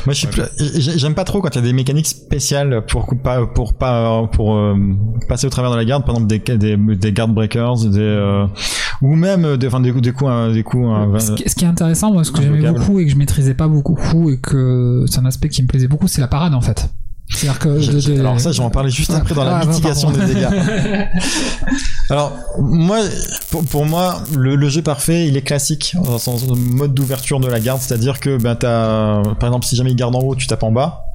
je 0.08 0.12
suis 0.12 0.26
plus- 0.26 0.42
j'ai- 0.58 0.98
j'aime 0.98 1.14
pas 1.14 1.24
trop 1.24 1.40
quand 1.40 1.48
il 1.52 1.56
y 1.56 1.58
a 1.58 1.62
des 1.62 1.72
mécaniques 1.72 2.06
spéciales 2.06 2.84
pour 2.86 3.06
pas 3.22 3.46
pour 3.46 3.72
pas 3.72 4.26
pour 4.32 4.54
euh, 4.54 4.74
passer 5.28 5.46
au 5.46 5.50
travers 5.50 5.70
de 5.70 5.76
la 5.76 5.84
garde, 5.86 6.04
par 6.04 6.14
exemple 6.16 6.28
des 6.28 6.58
des, 6.58 6.76
des 6.76 7.12
guard 7.12 7.28
breakers, 7.28 7.76
des 7.86 7.98
euh, 8.00 8.44
ou 9.00 9.14
même 9.16 9.56
des 9.56 9.66
enfin 9.68 9.80
des, 9.80 9.90
coups- 9.92 10.02
des 10.02 10.12
coups 10.12 10.30
hein, 10.30 10.52
des 10.52 10.62
coups 10.62 10.84
hein, 10.86 11.08
Ce 11.18 11.32
qui, 11.32 11.48
ce 11.48 11.54
qui 11.54 11.64
est 11.64 11.68
intéressant, 11.68 12.12
moi, 12.12 12.24
ce 12.24 12.30
que 12.32 12.42
j'aimais 12.42 12.70
beaucoup 12.70 13.00
et 13.00 13.06
que 13.06 13.10
je 13.14 13.18
maîtrisais 13.18 13.54
pas 13.54 13.68
beaucoup 13.68 14.30
et 14.30 14.38
que 14.38 15.04
c'est 15.08 15.18
un 15.20 15.26
aspect 15.26 15.48
qui 15.48 15.62
me 15.62 15.68
plaisait 15.68 15.88
beaucoup, 15.88 16.08
c'est 16.08 16.20
la 16.20 16.28
parade 16.28 16.54
en 16.54 16.60
fait. 16.60 16.90
C'est-à-dire 17.30 17.58
que 17.58 18.20
alors 18.20 18.38
ça, 18.38 18.52
je 18.52 18.58
vais 18.58 18.64
en 18.64 18.70
parler 18.70 18.90
juste 18.90 19.10
après 19.10 19.34
dans 19.34 19.44
la 19.44 19.60
Ah, 19.60 19.64
mitigation 19.64 20.10
des 20.10 20.26
dégâts. 20.26 20.46
Alors 22.10 22.36
moi, 22.58 22.98
pour, 23.50 23.64
pour 23.64 23.86
moi, 23.86 24.22
le, 24.36 24.56
le 24.56 24.68
jeu 24.68 24.82
parfait, 24.82 25.26
il 25.26 25.36
est 25.38 25.42
classique 25.42 25.96
dans 26.04 26.18
son 26.18 26.36
son 26.36 26.54
mode 26.54 26.92
d'ouverture 26.92 27.40
de 27.40 27.46
la 27.46 27.60
garde, 27.60 27.80
c'est-à-dire 27.80 28.20
que 28.20 28.36
ben 28.36 28.56
t'as, 28.56 29.22
par 29.22 29.48
exemple, 29.48 29.64
si 29.64 29.74
jamais 29.74 29.92
il 29.92 29.96
garde 29.96 30.14
en 30.14 30.18
haut, 30.20 30.34
tu 30.34 30.46
tapes 30.46 30.64
en 30.64 30.70
bas. 30.70 31.06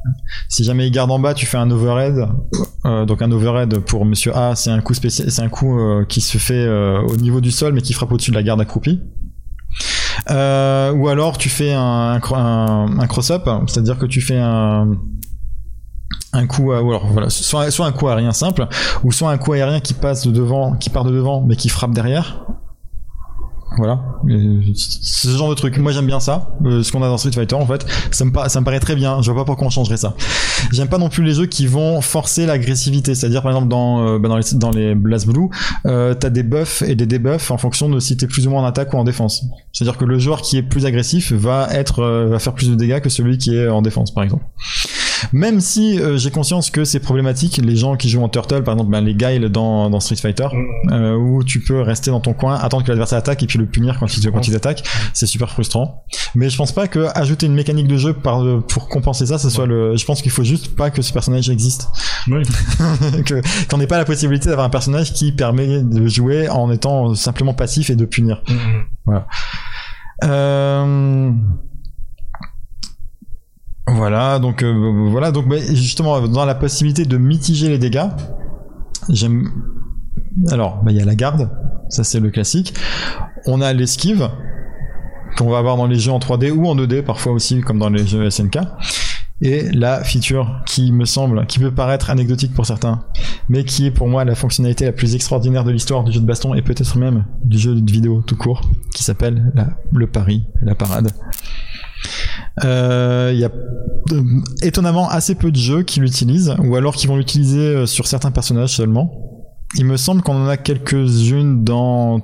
Si 0.48 0.64
jamais 0.64 0.88
il 0.88 0.92
garde 0.92 1.12
en 1.12 1.20
bas, 1.20 1.36
tu 1.36 1.46
fais 1.46 1.58
un 1.58 1.70
overhead. 1.70 2.28
Euh, 2.86 3.06
donc 3.06 3.22
un 3.22 3.32
overhead 3.32 3.78
pour 3.78 4.04
Monsieur 4.04 4.36
A, 4.36 4.56
c'est 4.56 4.72
un 4.72 4.82
coup 4.82 4.96
spécial, 4.96 5.30
c'est 5.30 5.44
un 5.44 5.50
coup 5.50 5.78
euh, 5.80 6.06
qui 6.06 6.22
se 6.22 6.40
fait 6.40 6.54
euh, 6.56 7.02
au 7.02 7.18
niveau 7.18 7.40
du 7.40 7.52
sol, 7.52 7.74
mais 7.74 7.82
qui 7.82 7.94
frappe 7.94 8.12
au-dessus 8.12 8.32
de 8.32 8.36
la 8.36 8.44
garde 8.44 8.60
accroupie. 8.60 9.00
Euh, 10.30 10.92
ou 10.94 11.08
alors 11.08 11.38
tu 11.38 11.50
fais 11.50 11.74
un, 11.74 12.12
un, 12.12 12.20
cro- 12.20 12.36
un- 12.36 13.00
un 13.00 13.08
cross-up, 13.08 13.48
c'est-à-dire 13.68 13.98
que 13.98 14.06
tu 14.06 14.22
fais 14.22 14.38
un, 14.40 14.96
un 16.34 16.48
coup, 16.48 16.72
à- 16.72 16.82
ou 16.82 16.90
alors 16.90 17.08
voilà, 17.08 17.30
soit, 17.30 17.70
soit 17.72 17.86
un 17.88 17.92
coup 17.92 18.08
aérien 18.08 18.32
simple, 18.32 18.68
ou 19.04 19.12
soit 19.12 19.32
un 19.32 19.38
coup 19.38 19.54
aérien 19.54 19.80
qui 19.80 19.94
passe 19.94 20.26
de 20.28 20.32
devant, 20.32 20.74
qui 20.74 20.90
part 20.90 21.04
de 21.06 21.12
devant, 21.12 21.42
mais 21.42 21.56
qui 21.56 21.70
frappe 21.70 21.92
derrière. 21.92 22.46
Voilà, 23.78 24.02
ce 24.74 25.30
genre 25.30 25.50
de 25.50 25.56
truc. 25.56 25.78
Moi 25.78 25.92
j'aime 25.92 26.08
bien 26.08 26.20
ça, 26.20 26.50
euh, 26.66 26.84
ce 26.84 26.92
qu'on 26.92 27.04
a 27.04 27.08
dans 27.08 27.18
Street 27.18 27.32
Fighter 27.32 27.56
en 27.56 27.66
fait. 27.66 27.86
Ça 28.12 28.26
me, 28.26 28.32
me 28.32 28.64
paraît 28.64 28.80
très 28.80 28.96
bien. 28.96 29.22
Je 29.22 29.32
vois 29.32 29.42
pas 29.42 29.46
pourquoi 29.46 29.68
on 29.68 29.70
changerait 29.70 29.98
ça. 29.98 30.16
J'aime 30.72 30.88
pas 30.88 30.98
non 30.98 31.10
plus 31.10 31.24
les 31.24 31.34
jeux 31.34 31.46
qui 31.46 31.68
vont 31.68 32.02
forcer 32.02 32.46
l'agressivité. 32.46 33.16
C'est-à-dire 33.16 33.42
par 33.42 33.52
exemple 33.52 33.68
dans, 33.68 34.06
euh, 34.06 34.20
bah, 34.20 34.28
dans 34.28 34.38
les 34.38 34.44
dans 34.54 34.72
les 34.72 34.96
Blast 34.96 35.28
Blue, 35.28 35.50
euh, 35.86 36.14
t'as 36.14 36.30
des 36.30 36.44
buffs 36.44 36.82
et 36.82 36.96
des 36.96 37.06
debuffs 37.06 37.52
en 37.52 37.58
fonction 37.58 37.90
de 37.90 38.00
si 38.00 38.18
t'es 38.18 38.28
plus 38.28 38.48
ou 38.48 38.50
moins 38.50 38.64
en 38.64 38.66
attaque 38.66 38.94
ou 38.94 38.98
en 38.98 39.04
défense. 39.04 39.46
C'est-à-dire 39.72 39.98
que 39.98 40.06
le 40.06 40.18
joueur 40.20 40.42
qui 40.42 40.58
est 40.58 40.64
plus 40.64 40.86
agressif 40.86 41.32
va 41.32 41.68
être 41.72 42.00
euh, 42.00 42.28
va 42.28 42.40
faire 42.40 42.54
plus 42.54 42.70
de 42.70 42.76
dégâts 42.76 43.00
que 43.00 43.10
celui 43.10 43.38
qui 43.38 43.56
est 43.56 43.70
en 43.70 43.82
défense 43.82 44.14
par 44.14 44.24
exemple. 44.24 44.44
Même 45.34 45.60
si 45.60 46.00
euh, 46.00 46.18
j'ai 46.18 46.32
conscience 46.32 46.70
que 46.70 46.84
c'est 46.86 47.00
problématique, 47.00 47.58
les 47.58 47.76
gens 47.76 47.96
qui 47.96 48.10
jouent 48.10 48.24
en 48.24 48.30
turtle, 48.30 48.64
par 48.64 48.74
exemple 48.74 48.92
ben, 48.92 49.02
les 49.02 49.16
guiles 49.16 49.50
dans, 49.50 49.90
dans 49.90 50.00
Street 50.00 50.16
Fighter, 50.16 50.48
euh, 50.92 51.16
où 51.16 51.44
tu 51.44 51.62
peux 51.62 51.82
rester 51.82 52.12
dans 52.12 52.20
ton 52.20 52.34
coin, 52.34 52.56
attendre 52.56 52.84
que 52.84 52.90
l'adversaire 52.90 53.20
attaque 53.20 53.44
et 53.44 53.48
puis 53.48 53.60
le 53.60 53.66
punir 53.66 53.98
quand 54.00 54.16
il, 54.16 54.32
quand 54.32 54.48
il 54.48 54.56
attaque, 54.56 54.84
c'est 55.14 55.26
super 55.26 55.50
frustrant. 55.50 56.04
Mais 56.36 56.50
je 56.50 56.58
pense 56.58 56.72
pas 56.72 56.88
que 56.88 57.08
ajouter 57.16 57.46
une 57.46 57.56
mécanique 57.56 57.88
de 57.88 57.98
jeu 57.98 58.14
par, 58.14 58.44
pour 58.68 58.88
compenser 58.88 59.26
ça, 59.26 59.38
ce 59.38 59.50
soit 59.50 59.66
le. 59.66 59.96
Je 59.96 60.06
pense 60.06 60.22
qu'il 60.22 60.32
faut 60.32 60.44
juste 60.44 60.76
pas 60.76 60.90
que 60.90 61.02
ce 61.02 61.12
personnage 61.14 61.50
existe, 61.50 61.88
Oui. 62.28 62.44
que 63.26 63.42
qu'on 63.68 63.78
n'ait 63.78 63.88
pas 63.88 63.98
la 63.98 64.06
possibilité 64.06 64.50
d'avoir 64.50 64.68
un 64.68 64.70
personnage 64.70 65.14
qui 65.14 65.32
permet 65.32 65.82
de 65.82 66.08
jouer 66.08 66.50
en 66.50 66.72
étant 66.72 67.14
simplement 67.16 67.54
passif 67.54 67.90
et 67.90 67.96
de 67.96 68.06
punir. 68.06 68.42
Euh... 70.24 71.32
Voilà, 73.94 74.40
donc 74.40 74.64
euh, 74.64 75.08
voilà, 75.10 75.32
donc 75.32 75.48
bah, 75.48 75.58
justement 75.74 76.20
dans 76.28 76.46
la 76.46 76.56
possibilité 76.56 77.06
de 77.06 77.18
mitiger 77.18 77.70
les 77.70 77.78
dégâts, 77.78 78.08
j'aime. 79.10 79.50
Alors, 80.52 80.82
bah, 80.84 80.92
il 80.92 80.98
y 80.98 81.02
a 81.02 81.06
la 81.06 81.16
garde, 81.16 81.50
ça 81.90 82.04
c'est 82.04 82.20
le 82.20 82.30
classique. 82.30 82.74
On 83.46 83.62
a 83.62 83.74
l'esquive 83.74 84.30
qu'on 85.38 85.50
va 85.50 85.58
avoir 85.58 85.78
dans 85.78 85.88
les 85.88 85.98
jeux 85.98 86.12
en 86.12 86.20
3D 86.20 86.52
ou 86.52 86.68
en 86.68 86.76
2D 86.76 87.04
parfois 87.04 87.32
aussi, 87.34 87.62
comme 87.62 87.80
dans 87.80 87.90
les 87.90 88.06
jeux 88.06 88.30
SNK. 88.30 88.60
Et 89.42 89.72
la 89.72 90.04
feature 90.04 90.62
qui 90.66 90.92
me 90.92 91.06
semble, 91.06 91.46
qui 91.46 91.60
peut 91.60 91.74
paraître 91.74 92.10
anecdotique 92.10 92.54
pour 92.54 92.66
certains, 92.66 93.06
mais 93.48 93.64
qui 93.64 93.86
est 93.86 93.92
pour 93.92 94.10
moi 94.10 94.26
la 94.26 94.36
fonctionnalité 94.36 94.86
la 94.86 94.92
plus 94.92 95.16
extraordinaire 95.16 95.64
de 95.64 95.72
l'histoire 95.72 96.04
du 96.04 96.12
jeu 96.12 96.20
de 96.20 96.26
baston 96.26 96.54
et 96.56 96.62
peut-être 96.62 96.98
même 96.98 97.26
du 97.46 97.58
jeu 97.58 97.76
de 97.80 97.92
vidéo 97.92 98.22
tout 98.22 98.36
court, 98.36 98.70
qui 98.94 99.04
s'appelle 99.04 99.54
le 99.94 100.08
pari, 100.08 100.44
la 100.62 100.76
parade. 100.76 101.12
Euh, 102.64 103.32
Il 103.34 103.40
y 103.40 103.46
a 103.46 103.50
euh, 104.12 104.22
étonnamment 104.64 105.10
assez 105.10 105.36
peu 105.36 105.52
de 105.52 105.58
jeux 105.58 105.84
qui 105.84 106.00
l'utilisent, 106.00 106.56
ou 106.64 106.76
alors 106.76 106.96
qui 106.96 107.08
vont 107.08 107.18
l'utiliser 107.18 107.60
euh, 107.60 107.86
sur 107.86 108.08
certains 108.08 108.32
personnages 108.32 108.76
seulement. 108.76 109.12
Il 109.78 109.86
me 109.86 109.98
semble 109.98 110.22
qu'on 110.24 110.34
en 110.36 110.48
a 110.48 110.58
quelques-unes 110.58 111.64
dans 111.64 112.20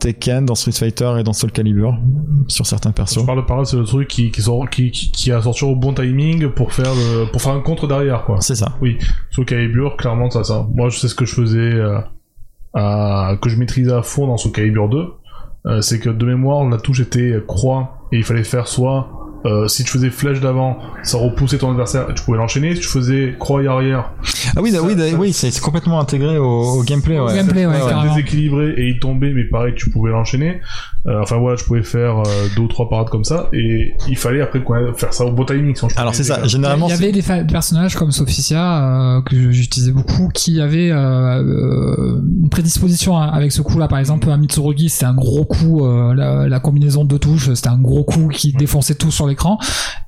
Tekken, 0.00 0.46
dans 0.46 0.54
Street 0.54 0.72
Fighter 0.72 1.16
et 1.18 1.22
dans 1.22 1.34
Soul 1.34 1.52
Calibur, 1.52 1.94
sur 2.48 2.64
certains 2.66 2.92
persos. 2.92 3.20
Je 3.20 3.40
parle 3.42 3.66
c'est 3.66 3.76
le 3.76 3.84
truc 3.84 4.08
qui, 4.08 4.30
qui, 4.30 4.40
sort, 4.42 4.68
qui, 4.70 4.90
qui, 4.90 5.30
a 5.30 5.42
sorti 5.42 5.64
au 5.64 5.76
bon 5.76 5.92
timing 5.92 6.48
pour 6.48 6.72
faire, 6.72 6.92
le, 6.94 7.30
pour 7.30 7.42
faire 7.42 7.52
un 7.52 7.60
contre 7.60 7.86
derrière, 7.86 8.24
quoi. 8.24 8.36
C'est 8.40 8.54
ça. 8.54 8.76
Sur 9.30 9.44
Calibur, 9.44 9.96
clairement, 9.98 10.30
ça, 10.30 10.42
ça. 10.42 10.66
Moi, 10.74 10.88
je 10.88 10.98
sais 10.98 11.08
ce 11.08 11.14
que 11.14 11.26
je 11.26 11.34
faisais, 11.34 11.58
euh, 11.58 11.98
à- 12.74 13.36
que 13.42 13.48
je 13.50 13.56
maîtrisais 13.58 13.92
à 13.92 14.02
fond 14.02 14.26
dans 14.26 14.36
Soul 14.38 14.52
Calibur 14.52 14.88
2. 14.88 15.06
euh, 15.66 15.80
c'est 15.82 15.98
que 15.98 16.08
de 16.10 16.24
mémoire, 16.24 16.64
la 16.68 16.78
touche 16.78 17.00
était 17.00 17.34
croix, 17.46 18.08
et 18.12 18.18
il 18.18 18.24
fallait 18.24 18.44
faire 18.44 18.68
soit, 18.68 19.25
euh, 19.46 19.68
si 19.68 19.84
tu 19.84 19.90
faisais 19.90 20.10
flèche 20.10 20.40
d'avant, 20.40 20.78
ça 21.02 21.18
repoussait 21.18 21.58
ton 21.58 21.70
adversaire, 21.70 22.10
et 22.10 22.14
tu 22.14 22.22
pouvais 22.24 22.38
l'enchaîner. 22.38 22.74
Si 22.74 22.80
tu 22.82 22.88
faisais 22.88 23.34
croix 23.38 23.62
et 23.62 23.66
arrière, 23.68 24.10
Ah 24.56 24.60
oui, 24.62 24.70
Ça- 24.70 24.82
oui, 24.82 24.94
ça- 24.98 25.16
oui, 25.18 25.32
c'est 25.32 25.60
complètement 25.60 26.00
intégré 26.00 26.36
au, 26.38 26.44
au 26.78 26.82
gameplay. 26.82 27.18
Ouais. 27.18 27.34
gameplay, 27.34 27.66
ouais, 27.66 27.82
Ouais, 27.82 28.08
déséquilibré 28.08 28.74
et 28.76 28.88
il 28.88 28.98
tombait, 28.98 29.32
mais 29.32 29.44
pareil, 29.44 29.74
tu 29.76 29.90
pouvais 29.90 30.10
l'enchaîner. 30.10 30.60
Euh, 31.06 31.20
enfin 31.22 31.36
voilà, 31.36 31.56
je 31.56 31.64
pouvais 31.64 31.82
faire 31.84 32.18
euh, 32.18 32.22
deux 32.56 32.62
ou 32.62 32.68
trois 32.68 32.88
parades 32.88 33.08
comme 33.08 33.24
ça, 33.24 33.48
et 33.52 33.94
il 34.08 34.16
fallait 34.16 34.40
après 34.40 34.60
quoi, 34.62 34.78
faire 34.96 35.14
ça 35.14 35.24
au 35.24 35.30
bon 35.32 35.44
timing. 35.44 35.74
Alors 35.96 36.14
c'est 36.14 36.24
ça. 36.24 36.44
Généralement, 36.46 36.88
Il 36.88 36.90
y 36.90 36.94
avait 36.94 37.12
des, 37.12 37.22
personnages 37.22 37.94
comme 37.94 38.10
Sophicia 38.10 39.16
euh, 39.18 39.22
que 39.22 39.52
j'utilisais 39.52 39.92
beaucoup 39.92 40.28
qui 40.34 40.60
avaient 40.60 40.90
une 40.90 42.48
prédisposition 42.50 43.16
à- 43.16 43.26
avec 43.26 43.52
ce 43.52 43.62
coup-là. 43.62 43.88
Par 43.88 43.98
exemple, 43.98 44.28
un 44.30 44.36
Mitsurugi, 44.36 44.88
c'était 44.88 45.06
un 45.06 45.14
gros 45.14 45.44
coup. 45.44 45.84
euh, 45.84 46.14
la, 46.14 46.48
la 46.48 46.60
combinaison 46.60 47.04
de 47.04 47.08
deux 47.10 47.18
touches, 47.18 47.52
c'était 47.54 47.68
un 47.68 47.78
gros 47.78 48.04
coup 48.04 48.28
qui 48.28 48.52
défonçait 48.52 48.94
tout 48.94 49.10
sur 49.10 49.26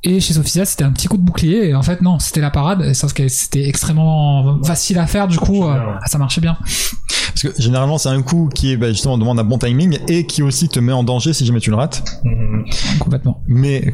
Et 0.04 0.20
chez 0.20 0.32
Sophicia, 0.34 0.64
c'était 0.64 0.84
un 0.84 0.92
petit 0.92 1.08
coup 1.08 1.16
de 1.16 1.22
bouclier. 1.22 1.68
Et 1.68 1.74
en 1.74 1.82
fait, 1.82 2.02
non, 2.02 2.18
c'était 2.18 2.40
la 2.40 2.50
parade. 2.50 2.92
Sauf 2.94 3.12
que 3.12 3.26
c'était 3.28 3.68
extrêmement 3.68 4.62
facile 4.64 4.98
à 4.98 5.06
faire. 5.06 5.26
Du 5.28 5.38
coup, 5.38 5.64
marchait 5.64 5.80
euh, 5.82 6.06
ça 6.06 6.18
marchait 6.18 6.40
bien. 6.40 6.56
parce 6.60 7.42
que 7.42 7.60
généralement 7.62 7.98
c'est 7.98 8.08
un 8.08 8.22
coup 8.22 8.48
qui 8.54 8.72
est 8.72 8.76
bah, 8.76 8.88
justement 8.88 9.18
demande 9.18 9.38
un 9.40 9.44
bon 9.44 9.58
timing 9.58 9.98
et 10.08 10.26
qui 10.26 10.42
aussi 10.42 10.68
te 10.68 10.80
met 10.80 10.92
en 10.92 11.02
danger 11.04 11.32
si 11.32 11.44
jamais 11.46 11.60
tu 11.60 11.70
le 11.70 11.76
rates. 11.76 12.02
Mhm. 12.24 12.64
Complètement. 13.00 13.42
Mais 13.48 13.90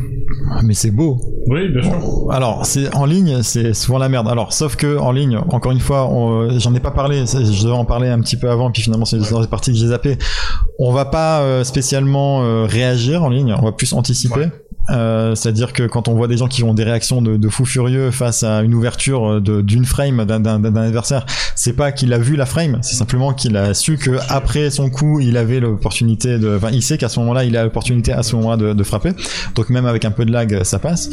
mais 0.63 0.75
c'est 0.75 0.91
beau. 0.91 1.21
Oui, 1.47 1.69
bien 1.69 1.83
sûr. 1.83 2.31
Alors, 2.31 2.65
c'est 2.67 2.95
en 2.95 3.05
ligne, 3.05 3.43
c'est 3.43 3.75
souvent 3.75 3.99
la 3.99 4.09
merde. 4.09 4.29
Alors, 4.29 4.53
sauf 4.53 4.77
que 4.77 4.99
en 4.99 5.13
ligne, 5.13 5.37
encore 5.37 5.73
une 5.73 5.81
fois, 5.81 6.09
on- 6.11 6.59
j'en 6.59 6.75
ai 6.75 6.81
pas 6.81 6.91
parlé. 6.91 7.25
Je 7.27 7.63
devais 7.63 7.75
en 7.75 7.85
parler 7.85 8.09
un 8.09 8.21
petit 8.21 8.37
peu 8.37 8.51
avant, 8.51 8.71
puis 8.71 8.83
finalement, 8.83 9.05
c'est 9.05 9.19
dans 9.19 9.41
cette 9.41 9.51
partie 9.51 9.73
que 9.73 9.79
j'ai 9.79 9.89
zappé. 9.89 10.17
On 10.79 10.93
va 10.93 11.05
pas 11.05 11.41
euh, 11.43 11.63
spécialement 11.65 12.43
euh, 12.43 12.65
réagir 12.67 13.23
en 13.23 13.29
ligne. 13.29 13.55
On 13.59 13.65
va 13.65 13.73
plus 13.73 13.93
anticiper. 13.93 14.41
Ouais. 14.41 14.53
Euh, 14.91 15.35
C'est-à-dire 15.35 15.73
que 15.73 15.85
quand 15.85 16.09
on 16.09 16.15
voit 16.15 16.29
des 16.29 16.37
gens 16.37 16.47
qui 16.47 16.63
ont 16.63 16.75
des 16.75 16.85
réactions 16.85 17.23
de, 17.23 17.37
de 17.39 17.49
fous 17.49 17.65
furieux 17.65 18.11
face 18.11 18.43
à 18.43 18.63
une 18.63 18.75
ouverture 18.75 19.41
d'une 19.41 19.85
frame 19.87 20.25
d'un- 20.27 20.45
adversaire, 20.77 21.25
c'est 21.57 21.73
pas 21.73 21.91
qu'il 21.91 22.13
a 22.13 22.19
vu 22.19 22.37
la 22.37 22.45
frame, 22.45 22.79
c'est 22.83 22.97
simplement 22.97 23.33
qu'il 23.33 23.57
a 23.57 23.73
su 23.73 23.97
que 23.97 24.11
après 24.29 24.69
son 24.71 24.91
coup, 24.91 25.21
il 25.21 25.37
avait 25.39 25.59
l'opportunité 25.61 26.39
de, 26.39 26.57
enfin, 26.57 26.69
il 26.73 26.83
sait 26.83 26.99
qu'à 26.99 27.09
ce 27.09 27.19
moment-là, 27.21 27.45
il 27.45 27.57
a 27.57 27.65
l'opportunité 27.65 28.13
à 28.13 28.23
ce 28.23 28.37
moment-là 28.37 28.57
de, 28.59 28.73
de 28.75 28.83
frapper. 28.83 29.13
Donc 29.55 29.71
même 29.71 29.87
avec 29.87 30.05
un 30.05 30.11
peu 30.11 30.25
de 30.27 30.33
lag, 30.33 30.63
ça 30.65 30.79
passe. 30.79 31.09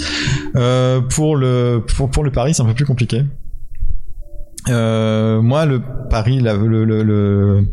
Euh, 0.58 1.00
pour 1.00 1.38
le 1.38 1.82
pour, 1.96 2.10
pour 2.10 2.24
le 2.26 2.32
pari, 2.32 2.54
c'est 2.54 2.64
un 2.64 2.66
peu 2.66 2.74
plus 2.74 2.86
compliqué. 2.86 3.24
Euh, 4.70 5.42
moi, 5.42 5.66
le 5.66 5.82
pari, 6.10 6.40
le, 6.42 6.56
le, 6.68 7.66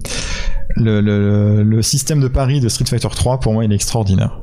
le- 1.00 1.62
le 1.64 1.82
système 1.82 2.20
de 2.20 2.28
pari 2.28 2.60
de 2.60 2.68
Street 2.68 2.84
Fighter 2.86 3.08
3, 3.14 3.40
pour 3.40 3.52
moi, 3.52 3.64
il 3.64 3.72
est 3.72 3.74
extraordinaire. 3.74 4.40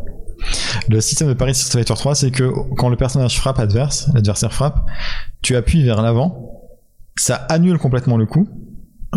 Le 0.89 1.01
système 1.01 1.27
de 1.27 1.33
pari 1.33 1.51
de 1.51 1.57
Street 1.57 1.79
Fighter 1.79 1.93
3, 1.95 2.15
c'est 2.15 2.31
que 2.31 2.51
quand 2.77 2.89
le 2.89 2.95
personnage 2.95 3.37
frappe 3.37 3.59
adverse, 3.59 4.09
l'adversaire 4.13 4.53
frappe, 4.53 4.85
tu 5.41 5.55
appuies 5.55 5.83
vers 5.83 6.01
l'avant 6.01 6.55
ça 7.15 7.35
annule 7.49 7.77
complètement 7.77 8.17
le 8.17 8.25
coup. 8.25 8.47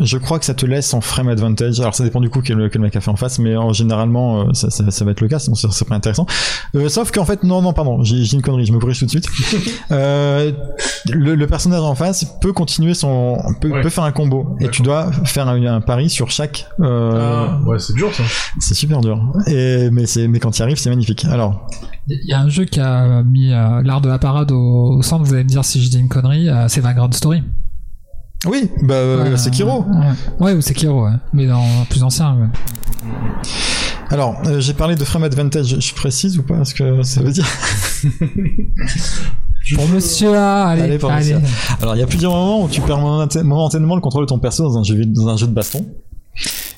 Je 0.03 0.19
crois 0.19 0.39
que 0.39 0.45
ça 0.45 0.55
te 0.55 0.66
laisse 0.66 0.93
en 0.95 1.01
frame 1.01 1.29
advantage. 1.29 1.81
Alors 1.81 1.95
ça 1.95 2.05
dépend 2.05 2.20
du 2.20 2.31
coup 2.31 2.41
que 2.43 2.53
le, 2.53 2.69
que 2.69 2.79
le 2.79 2.85
mec 2.85 2.97
a 2.97 3.01
fait 3.01 3.11
en 3.11 3.16
face, 3.16 3.39
mais 3.39 3.57
en 3.57 3.73
généralement 3.73 4.41
euh, 4.43 4.53
ça, 4.53 4.70
ça, 4.70 4.91
ça 4.91 5.05
va 5.05 5.11
être 5.12 5.20
le 5.20 5.29
cas, 5.29 5.39
sinon 5.39 5.55
ça 5.57 5.70
serait 5.70 5.89
pas 5.89 5.95
intéressant. 5.95 6.27
Euh, 6.75 6.89
sauf 6.89 7.11
qu'en 7.11 7.25
fait, 7.25 7.45
non, 7.45 7.62
non, 7.62 7.73
pardon, 7.73 8.03
j'ai 8.05 8.25
j'ai 8.25 8.37
une 8.37 8.43
connerie, 8.43 8.66
je 8.66 8.73
me 8.73 8.79
corrige 8.79 8.99
tout 9.01 9.07
de 9.07 9.11
suite. 9.11 9.29
Euh, 9.91 10.53
le, 11.07 11.35
le 11.35 11.47
personnage 11.47 11.81
en 11.81 11.95
face 11.95 12.25
peut 12.41 12.53
continuer 12.53 12.93
son, 12.95 13.39
peut, 13.61 13.70
Ouais. 13.70 13.81
peut 13.81 13.89
faire 13.89 14.05
un 14.05 14.12
combo, 14.12 14.57
et 14.61 14.69
tu 14.69 14.83
dois 14.83 15.11
faire 15.25 15.49
un, 15.49 15.65
un 15.65 15.81
pari 15.81 16.11
sur 16.11 16.31
chaque. 16.31 16.66
Euh, 16.81 17.12
Ah, 17.15 17.61
ouais, 17.66 17.79
c'est 17.79 17.95
dur 17.95 18.12
ça. 18.15 18.23
C'est 18.61 18.75
super 18.75 19.01
dur. 19.01 19.19
Et 19.47 19.89
mais 19.91 20.07
c'est 20.07 20.29
mais 20.29 20.39
quand 20.41 20.51
tu 20.51 20.61
y 20.61 20.62
arrives, 20.62 20.77
c'est 20.77 20.91
magnifique. 20.91 21.25
Alors 21.25 21.66
Il 22.09 22.20
y 22.29 22.33
a 22.33 22.41
un 22.41 22.49
jeu 22.49 22.65
qui 22.65 22.81
a 22.81 23.23
mis 23.23 23.53
euh, 23.53 23.83
l'art 23.83 24.01
de 24.01 24.09
la 24.09 24.19
parade 24.19 24.53
au, 24.53 24.97
au 24.99 25.03
centre, 25.03 25.25
vous 25.25 25.33
allez 25.35 25.45
me 25.45 25.49
dire 25.49 25.65
si 25.65 25.83
je 25.83 25.89
dis 25.91 25.99
une 25.99 26.09
connerie, 26.09 26.49
euh, 26.49 26.66
c'est 26.69 26.81
Vagrant 26.81 27.11
Story. 27.12 27.43
Oui, 28.47 28.70
bah 28.82 28.94
euh, 28.94 29.31
Ouais, 29.31 29.36
c'est 29.36 29.51
Kiro. 29.51 29.85
Ouais. 30.40 30.52
ou 30.55 30.60
c'est 30.60 30.74
Kiro, 30.74 31.05
ouais. 31.06 31.12
mais 31.32 31.47
dans 31.47 31.65
plus 31.90 32.02
ancien. 32.02 32.35
Ouais. 32.36 32.47
Alors 34.10 34.36
euh, 34.47 34.60
j'ai 34.60 34.74
parlé 34.74 34.94
de 34.97 35.05
frame 35.05 35.24
advantage. 35.24 35.77
Je 35.81 35.94
précise 35.94 36.39
ou 36.39 36.43
pas 36.43 36.65
ce 36.65 36.74
que 36.74 37.02
ça 37.02 37.20
veut 37.23 37.32
dire 37.32 37.47
Pour 39.74 39.89
monsieur 39.89 40.32
là, 40.32 40.66
allez, 40.69 40.82
Allez, 40.82 40.90
allez. 40.93 40.98
pour 40.98 41.12
monsieur. 41.12 41.40
Alors 41.82 41.94
il 41.97 41.98
y 41.98 42.02
a 42.02 42.06
plusieurs 42.06 42.32
moments 42.32 42.62
où 42.65 42.69
tu 42.69 42.81
perds 42.81 42.98
momenta- 43.01 43.43
momentanément 43.43 43.94
le 43.97 44.01
contrôle 44.01 44.24
de 44.24 44.28
ton 44.28 44.39
perso 44.39 44.62
dans 44.65 44.78
un 44.78 44.82
jeu 44.82 45.05
dans 45.05 45.28
un 45.28 45.36
jeu 45.36 45.47
de 45.47 45.52
baston. 45.52 45.85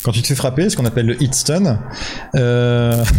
Quand 0.03 0.13
tu 0.13 0.23
te 0.23 0.27
fais 0.29 0.35
frapper, 0.35 0.71
ce 0.71 0.77
qu'on 0.77 0.87
appelle 0.87 1.07
le 1.07 1.23
hit 1.23 1.35
stun. 1.35 1.79
Euh... 2.35 3.05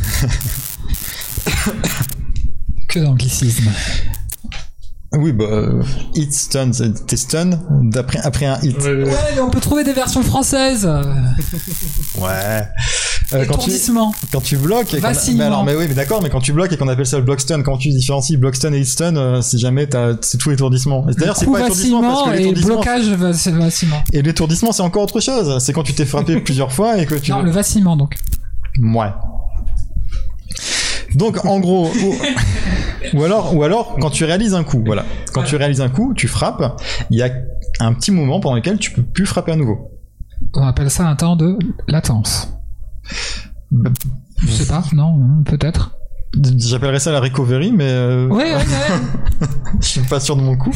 Que 2.88 3.00
d'anglicisme. 3.00 3.70
Oui, 5.14 5.34
bah, 5.34 5.44
euh, 5.50 5.84
hit 6.16 6.34
stun, 6.34 6.72
c'est- 6.72 7.06
t'es 7.06 7.18
stun 7.18 7.60
d'après 7.84 8.20
après 8.20 8.46
un 8.46 8.58
hit. 8.64 8.78
Ouais, 8.78 8.94
ouais. 8.94 9.04
Ouais, 9.04 9.12
mais 9.36 9.42
on 9.42 9.50
peut 9.50 9.60
trouver 9.60 9.84
des 9.84 9.92
versions 9.94 10.24
françaises. 10.24 10.90
Ouais. 12.18 12.30
Euh, 13.34 13.46
quand 13.46 13.58
tu 13.58 13.70
Étourdissement. 13.70 14.14
quand 14.32 14.42
tu 14.42 14.58
bloques 14.58 14.94
et 14.94 15.00
mais 15.00 15.44
alors 15.46 15.64
mais 15.64 15.74
oui 15.76 15.86
mais 15.88 15.94
d'accord 15.96 16.22
mais 16.22 16.30
quand 16.30 16.42
tu 16.42 16.52
bloques 16.52 16.74
et 16.74 16.78
qu'on 16.78 16.90
appelle 16.90 17.06
ça 17.06 17.18
le 17.18 17.24
block 17.24 17.40
stun 17.40 17.62
comment 17.64 17.78
tu 17.78 17.88
différencies 17.90 18.36
block 18.36 18.56
stun 18.56 18.74
et 18.74 18.80
hit 18.82 18.86
stun 18.88 19.16
euh, 19.16 19.42
si 19.42 19.58
jamais 19.58 19.88
t'as 19.88 20.16
c'est 20.20 20.38
tout 20.38 20.52
étourdissement 20.52 21.08
Et 21.10 21.14
d'ailleurs 21.14 21.38
c'est 21.38 21.46
pas 21.46 21.62
étourdissement 21.62 22.02
parce 22.02 22.24
que 22.24 22.34
et 22.36 22.38
l'étourdissement 22.40 22.76
blocage 22.76 23.08
vac- 23.12 23.54
vacillement. 23.58 24.04
et 24.12 24.22
l'étourdissement 24.22 24.72
c'est 24.74 24.82
encore 24.84 25.04
autre 25.04 25.22
chose 25.22 25.64
c'est 25.64 25.72
quand 25.72 25.84
tu 25.84 25.94
t'es 25.94 26.06
frappé 26.06 26.40
plusieurs 26.42 26.74
fois 26.74 26.98
et 26.98 27.06
que 27.06 27.16
tu 27.16 27.32
Non, 27.32 27.42
le 27.42 27.52
vacillement 27.52 27.96
donc. 27.96 28.16
ouais 28.82 29.08
donc 31.16 31.46
en 31.46 31.60
gros 31.60 31.88
ou... 31.88 32.16
ou 33.18 33.24
alors 33.24 33.56
ou 33.56 33.64
alors 33.64 33.98
quand 34.00 34.10
tu 34.10 34.26
réalises 34.26 34.54
un 34.54 34.64
coup 34.64 34.84
voilà 34.86 35.06
quand 35.34 35.44
tu 35.44 35.56
réalises 35.56 35.82
un 35.82 35.90
coup 35.90 36.14
tu 36.14 36.28
frappes 36.28 36.82
il 37.10 37.18
y 37.18 37.24
a 37.24 37.32
un 37.80 37.94
petit 37.94 38.12
moment 38.12 38.40
pendant 38.40 38.56
lequel 38.56 38.78
tu 38.78 38.92
peux 38.92 39.04
plus 39.04 39.26
frapper 39.26 39.52
à 39.52 39.56
nouveau 39.56 39.92
On 40.54 40.66
appelle 40.66 40.90
ça 40.90 41.08
un 41.08 41.16
temps 41.16 41.36
de 41.36 41.58
latence. 41.88 42.54
Bah, 43.72 43.90
Je 44.38 44.48
sais 44.52 44.68
pas, 44.68 44.84
non, 44.94 45.20
hein, 45.22 45.44
peut-être. 45.46 45.96
J'appellerais 46.58 47.00
ça 47.00 47.12
la 47.12 47.20
recovery 47.20 47.72
mais 47.72 47.88
euh, 47.88 48.28
Ouais, 48.28 48.56
ouais, 48.56 48.56
ouais. 48.56 49.48
je 49.82 49.88
suis 49.88 50.02
pas 50.02 50.20
sûr 50.20 50.36
de 50.36 50.42
mon 50.42 50.56
coup. 50.56 50.72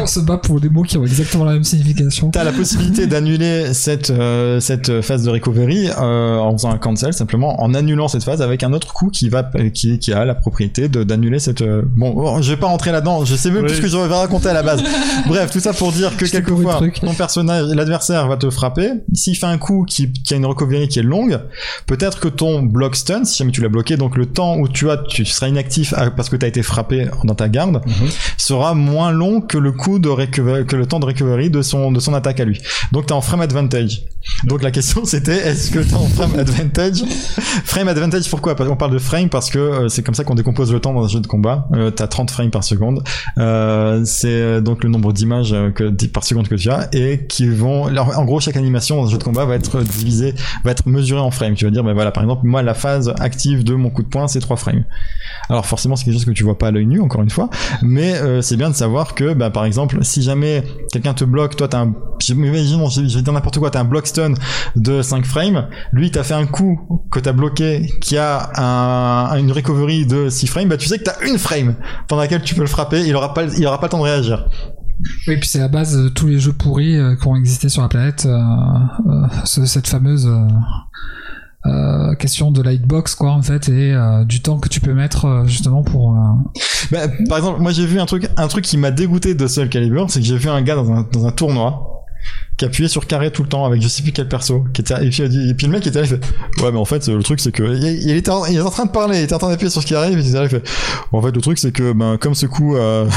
On 0.00 0.06
se 0.06 0.20
bat 0.20 0.38
pour 0.38 0.60
des 0.60 0.68
mots 0.68 0.82
qui 0.82 0.96
ont 0.96 1.04
exactement 1.04 1.44
la 1.44 1.52
même 1.52 1.64
signification. 1.64 2.30
T'as 2.30 2.44
la 2.44 2.52
possibilité 2.52 3.06
d'annuler 3.06 3.74
cette 3.74 4.10
euh, 4.10 4.58
cette 4.60 5.02
phase 5.02 5.24
de 5.24 5.30
recovery 5.30 5.88
euh, 5.88 6.36
en 6.38 6.52
faisant 6.52 6.70
un 6.70 6.78
cancel 6.78 7.12
simplement 7.12 7.60
en 7.62 7.74
annulant 7.74 8.08
cette 8.08 8.24
phase 8.24 8.40
avec 8.40 8.62
un 8.62 8.72
autre 8.72 8.92
coup 8.94 9.10
qui 9.10 9.28
va 9.28 9.50
qui, 9.74 9.98
qui 9.98 10.12
a 10.12 10.24
la 10.24 10.34
propriété 10.34 10.88
de 10.88 11.04
d'annuler 11.04 11.38
cette 11.38 11.62
euh, 11.62 11.82
bon 11.84 12.14
oh, 12.16 12.38
je 12.40 12.50
vais 12.50 12.56
pas 12.56 12.68
rentrer 12.68 12.92
là-dedans 12.92 13.24
je 13.24 13.34
sais 13.36 13.50
même 13.50 13.66
plus 13.66 13.76
ce 13.76 13.80
que 13.80 13.88
je 13.88 13.96
vais 13.96 14.14
raconter 14.14 14.48
à 14.48 14.54
la 14.54 14.62
base. 14.62 14.82
Bref 15.26 15.50
tout 15.50 15.60
ça 15.60 15.72
pour 15.72 15.92
dire 15.92 16.16
que 16.16 16.24
quelquefois 16.24 16.80
ton 17.00 17.14
personnage 17.14 17.66
l'adversaire 17.68 18.28
va 18.28 18.36
te 18.36 18.48
frapper. 18.48 18.90
S'il 19.12 19.36
fait 19.36 19.46
un 19.46 19.58
coup 19.58 19.84
qui, 19.86 20.12
qui 20.12 20.34
a 20.34 20.36
une 20.36 20.46
recovery 20.46 20.88
qui 20.88 21.00
est 21.00 21.02
longue 21.02 21.40
peut-être 21.86 22.20
que 22.20 22.28
ton 22.28 22.62
block 22.62 22.96
stun 22.96 23.24
si 23.24 23.38
jamais 23.38 23.52
tu 23.52 23.60
l'as 23.60 23.68
bloqué 23.68 23.96
donc 23.96 24.16
le 24.16 24.26
temps 24.26 24.56
où 24.56 24.68
tu 24.68 24.90
as 24.90 24.96
tu 24.96 25.24
seras 25.24 25.48
inactif 25.48 25.94
parce 26.16 26.28
que 26.28 26.36
tu 26.36 26.44
as 26.44 26.48
été 26.48 26.62
frappé 26.62 27.08
dans 27.24 27.34
ta 27.34 27.48
garde 27.48 27.82
sera 28.36 28.74
moins 28.74 29.10
long 29.10 29.40
que 29.40 29.58
le 29.58 29.72
coup 29.72 29.98
de 29.98 30.08
recovery, 30.08 30.66
que 30.66 30.76
le 30.76 30.86
temps 30.86 31.00
de 31.00 31.06
recovery 31.06 31.50
de 31.50 31.62
son 31.62 31.92
de 31.92 32.00
son 32.00 32.14
attaque 32.14 32.40
à 32.40 32.44
lui. 32.44 32.60
Donc 32.92 33.06
t'es 33.06 33.12
en 33.12 33.20
frame 33.20 33.40
advantage. 33.40 34.02
Donc 34.44 34.62
la 34.62 34.70
question 34.70 35.04
c'était 35.04 35.36
est-ce 35.36 35.70
que 35.70 35.78
t'es 35.78 35.94
en 35.94 36.06
frame 36.06 36.38
advantage? 36.38 37.02
Frame 37.64 37.88
advantage 37.88 38.28
pourquoi? 38.28 38.54
Qu'on 38.54 38.76
parle 38.76 38.92
de 38.92 38.98
frame 38.98 39.28
parce 39.28 39.50
que 39.50 39.58
euh, 39.58 39.88
c'est 39.88 40.02
comme 40.02 40.14
ça 40.14 40.24
qu'on 40.24 40.34
décompose 40.34 40.72
le 40.72 40.80
temps 40.80 40.92
dans 40.92 41.04
un 41.04 41.08
jeu 41.08 41.20
de 41.20 41.26
combat. 41.26 41.68
Euh, 41.72 41.90
t'as 41.90 42.06
30 42.06 42.30
frames 42.30 42.50
par 42.50 42.64
seconde. 42.64 43.02
Euh, 43.38 44.02
c'est 44.04 44.28
euh, 44.28 44.60
donc 44.60 44.84
le 44.84 44.90
nombre 44.90 45.12
d'images 45.12 45.54
que 45.74 45.90
par 46.06 46.24
seconde 46.24 46.48
que 46.48 46.54
tu 46.54 46.70
as 46.70 46.88
et 46.92 47.26
qui 47.26 47.48
vont 47.48 47.86
alors, 47.86 48.18
en 48.18 48.24
gros 48.24 48.40
chaque 48.40 48.56
animation 48.56 48.96
dans 48.96 49.08
un 49.08 49.10
jeu 49.10 49.18
de 49.18 49.24
combat 49.24 49.44
va 49.44 49.54
être 49.54 49.82
divisée 49.82 50.34
va 50.64 50.72
être 50.72 50.86
mesurée 50.86 51.20
en 51.20 51.30
frames. 51.30 51.49
Tu 51.54 51.64
vas 51.64 51.70
dire 51.70 51.84
ben 51.84 51.92
voilà 51.94 52.10
par 52.10 52.22
exemple 52.22 52.42
moi 52.46 52.62
la 52.62 52.74
phase 52.74 53.12
active 53.20 53.64
de 53.64 53.74
mon 53.74 53.90
coup 53.90 54.02
de 54.02 54.08
poing 54.08 54.28
c'est 54.28 54.40
3 54.40 54.56
frames. 54.56 54.84
Alors 55.48 55.66
forcément 55.66 55.96
c'est 55.96 56.04
quelque 56.04 56.14
chose 56.14 56.24
que 56.24 56.30
tu 56.30 56.44
vois 56.44 56.58
pas 56.58 56.68
à 56.68 56.70
l'œil 56.70 56.86
nu 56.86 57.00
encore 57.00 57.22
une 57.22 57.30
fois, 57.30 57.50
mais 57.82 58.14
euh, 58.16 58.40
c'est 58.42 58.56
bien 58.56 58.70
de 58.70 58.74
savoir 58.74 59.14
que 59.14 59.34
bah, 59.34 59.50
par 59.50 59.64
exemple 59.64 59.98
si 60.02 60.22
jamais 60.22 60.62
quelqu'un 60.92 61.14
te 61.14 61.24
bloque, 61.24 61.56
toi 61.56 61.68
t'as 61.68 61.80
un 61.80 61.94
imaginons 62.28 62.88
je 62.88 63.00
vais 63.00 63.22
dire 63.22 63.32
n'importe 63.32 63.58
quoi, 63.58 63.70
t'as 63.70 63.80
un 63.80 63.84
block 63.84 64.06
stun 64.06 64.34
de 64.76 65.02
5 65.02 65.24
frames, 65.24 65.66
lui 65.92 66.10
t'as 66.10 66.22
fait 66.22 66.34
un 66.34 66.46
coup 66.46 67.02
que 67.10 67.18
t'as 67.18 67.32
bloqué 67.32 67.90
qui 68.00 68.16
a 68.16 68.50
un, 68.56 69.36
une 69.38 69.50
recovery 69.52 70.06
de 70.06 70.28
6 70.28 70.46
frames, 70.46 70.68
bah 70.68 70.76
tu 70.76 70.86
sais 70.88 70.98
que 70.98 71.04
t'as 71.04 71.20
une 71.26 71.38
frame 71.38 71.74
pendant 72.08 72.22
laquelle 72.22 72.42
tu 72.42 72.54
peux 72.54 72.60
le 72.60 72.66
frapper, 72.68 73.00
il 73.06 73.16
aura 73.16 73.34
pas 73.34 73.44
il 73.44 73.66
aura 73.66 73.80
pas 73.80 73.86
le 73.86 73.90
temps 73.90 73.98
de 73.98 74.04
réagir. 74.04 74.46
Oui, 75.26 75.38
puis 75.38 75.48
c'est 75.48 75.58
la 75.60 75.68
base 75.68 75.96
de 75.96 76.10
tous 76.10 76.26
les 76.26 76.38
jeux 76.38 76.52
pourris 76.52 76.94
euh, 76.96 77.16
qui 77.16 77.26
ont 77.26 77.34
existé 77.34 77.70
sur 77.70 77.80
la 77.80 77.88
planète. 77.88 78.26
euh, 78.26 79.26
ce- 79.44 79.64
cette 79.64 79.86
fameuse 79.88 80.28
euh, 81.66 82.14
question 82.14 82.50
de 82.50 82.62
lightbox, 82.62 83.14
quoi, 83.14 83.32
en 83.32 83.42
fait, 83.42 83.68
et 83.68 83.92
euh, 83.92 84.24
du 84.24 84.40
temps 84.40 84.58
que 84.58 84.68
tu 84.68 84.80
peux 84.80 84.94
mettre 84.94 85.24
euh, 85.26 85.46
justement 85.46 85.82
pour. 85.82 86.14
euh, 86.14 86.60
Bah, 86.90 87.00
par 87.28 87.38
exemple, 87.38 87.60
moi 87.60 87.72
j'ai 87.72 87.86
vu 87.86 88.00
un 88.00 88.06
truc, 88.06 88.28
un 88.36 88.48
truc 88.48 88.64
qui 88.64 88.76
m'a 88.78 88.90
dégoûté 88.90 89.34
de 89.34 89.46
Soul 89.46 89.68
Calibur, 89.68 90.10
c'est 90.10 90.20
que 90.20 90.26
j'ai 90.26 90.36
vu 90.36 90.48
un 90.48 90.62
gars 90.62 90.74
dans 90.74 90.90
un, 90.90 91.06
dans 91.12 91.26
un 91.26 91.30
tournoi 91.32 91.89
qui 92.60 92.66
appuyait 92.66 92.90
sur 92.90 93.06
carré 93.06 93.30
tout 93.30 93.42
le 93.42 93.48
temps 93.48 93.64
avec 93.64 93.80
je 93.80 93.88
sais 93.88 94.02
plus 94.02 94.12
quel 94.12 94.28
perso, 94.28 94.66
qui 94.74 94.82
était, 94.82 94.92
et 95.02 95.08
puis, 95.08 95.22
et 95.22 95.54
puis 95.54 95.66
le 95.66 95.72
mec 95.72 95.86
était 95.86 95.98
là, 95.98 96.04
il 96.04 96.08
fait, 96.08 96.62
ouais 96.62 96.70
mais 96.70 96.76
en 96.78 96.84
fait 96.84 97.08
le 97.08 97.22
truc 97.22 97.40
c'est 97.40 97.52
que 97.52 97.62
il, 97.62 98.10
était 98.10 98.30
en, 98.30 98.44
il 98.44 98.52
était 98.52 98.60
en 98.60 98.68
train 98.68 98.84
de 98.84 98.90
parler, 98.90 99.16
il 99.20 99.24
était 99.24 99.32
en 99.32 99.38
train 99.38 99.48
d'appuyer 99.48 99.70
sur 99.70 99.80
ce 99.80 99.86
carré, 99.86 100.12
et 100.12 100.14
puis 100.14 100.22
il 100.26 100.32
là, 100.34 100.42
il 100.42 100.50
fait, 100.50 100.62
en 101.10 101.22
fait 101.22 101.30
le 101.34 101.40
truc 101.40 101.56
c'est 101.58 101.72
que 101.72 101.94
ben 101.94 102.18
comme 102.18 102.34
ce 102.34 102.44
coup 102.44 102.76
euh, 102.76 103.08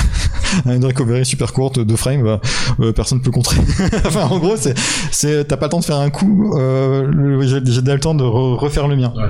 a 0.65 0.73
une 0.75 0.85
recovery 0.85 1.25
super 1.25 1.51
courte 1.51 1.77
de 1.77 1.95
frame, 1.97 2.23
bah, 2.23 2.39
euh, 2.79 2.93
personne 2.93 3.21
peut 3.21 3.31
contrer. 3.31 3.57
enfin 4.05 4.27
en 4.27 4.39
gros 4.39 4.55
c'est, 4.55 4.75
c'est 5.11 5.45
t'as 5.45 5.57
pas 5.57 5.65
le 5.65 5.71
temps 5.71 5.79
de 5.81 5.85
faire 5.85 5.99
un 5.99 6.09
coup, 6.09 6.57
euh, 6.57 7.41
j'ai 7.41 7.59
j'ai 7.65 7.81
déjà 7.81 7.95
le 7.95 7.99
temps 7.99 8.15
de 8.15 8.23
re- 8.23 8.55
refaire 8.55 8.87
le 8.87 8.95
mien. 8.95 9.11
Ouais. 9.17 9.23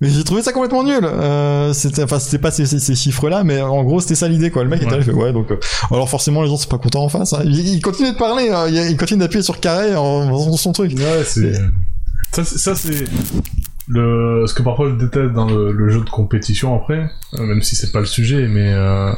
Mais 0.00 0.08
j'ai 0.08 0.24
trouvé 0.24 0.42
ça 0.42 0.52
complètement 0.52 0.82
nul. 0.82 1.04
Euh, 1.04 1.72
c'était, 1.74 2.02
enfin, 2.02 2.18
c'était 2.18 2.38
pas 2.38 2.50
ces, 2.50 2.64
ces, 2.66 2.78
ces 2.78 2.94
chiffres-là, 2.94 3.44
mais 3.44 3.60
en 3.60 3.84
gros, 3.84 4.00
c'était 4.00 4.14
ça 4.14 4.28
l'idée, 4.28 4.50
quoi. 4.50 4.64
Le 4.64 4.70
mec 4.70 4.80
était 4.82 4.90
là, 4.92 4.96
il 4.98 5.04
fait, 5.04 5.12
ouais, 5.12 5.32
donc, 5.32 5.50
euh, 5.50 5.56
alors 5.90 6.08
forcément, 6.08 6.42
les 6.42 6.48
gens 6.48 6.56
sont 6.56 6.68
pas 6.70 6.78
contents 6.78 7.04
en 7.04 7.08
face. 7.10 7.34
Hein. 7.34 7.42
Il, 7.44 7.58
il 7.58 7.82
continue 7.82 8.12
de 8.12 8.16
parler, 8.16 8.48
hein. 8.50 8.64
il, 8.68 8.76
il 8.92 8.96
continue 8.96 9.20
d'appuyer 9.20 9.42
sur 9.42 9.60
carré 9.60 9.94
en 9.94 10.26
faisant 10.28 10.56
son 10.56 10.72
truc. 10.72 10.92
Ouais, 10.96 11.22
c'est. 11.24 11.52
Ça, 12.32 12.44
c'est- 12.44 12.58
ça, 12.58 12.74
c'est. 12.74 13.04
Le... 13.88 14.44
Ce 14.46 14.54
que 14.54 14.62
parfois 14.62 14.88
je 14.90 14.94
déteste 14.94 15.32
dans 15.32 15.46
le, 15.46 15.72
le 15.72 15.88
jeu 15.90 16.00
de 16.04 16.08
compétition 16.10 16.76
après, 16.76 17.10
euh, 17.34 17.42
même 17.44 17.60
si 17.60 17.74
c'est 17.74 17.90
pas 17.90 17.98
le 17.98 18.06
sujet, 18.06 18.46
mais 18.46 18.72
euh, 18.72 19.12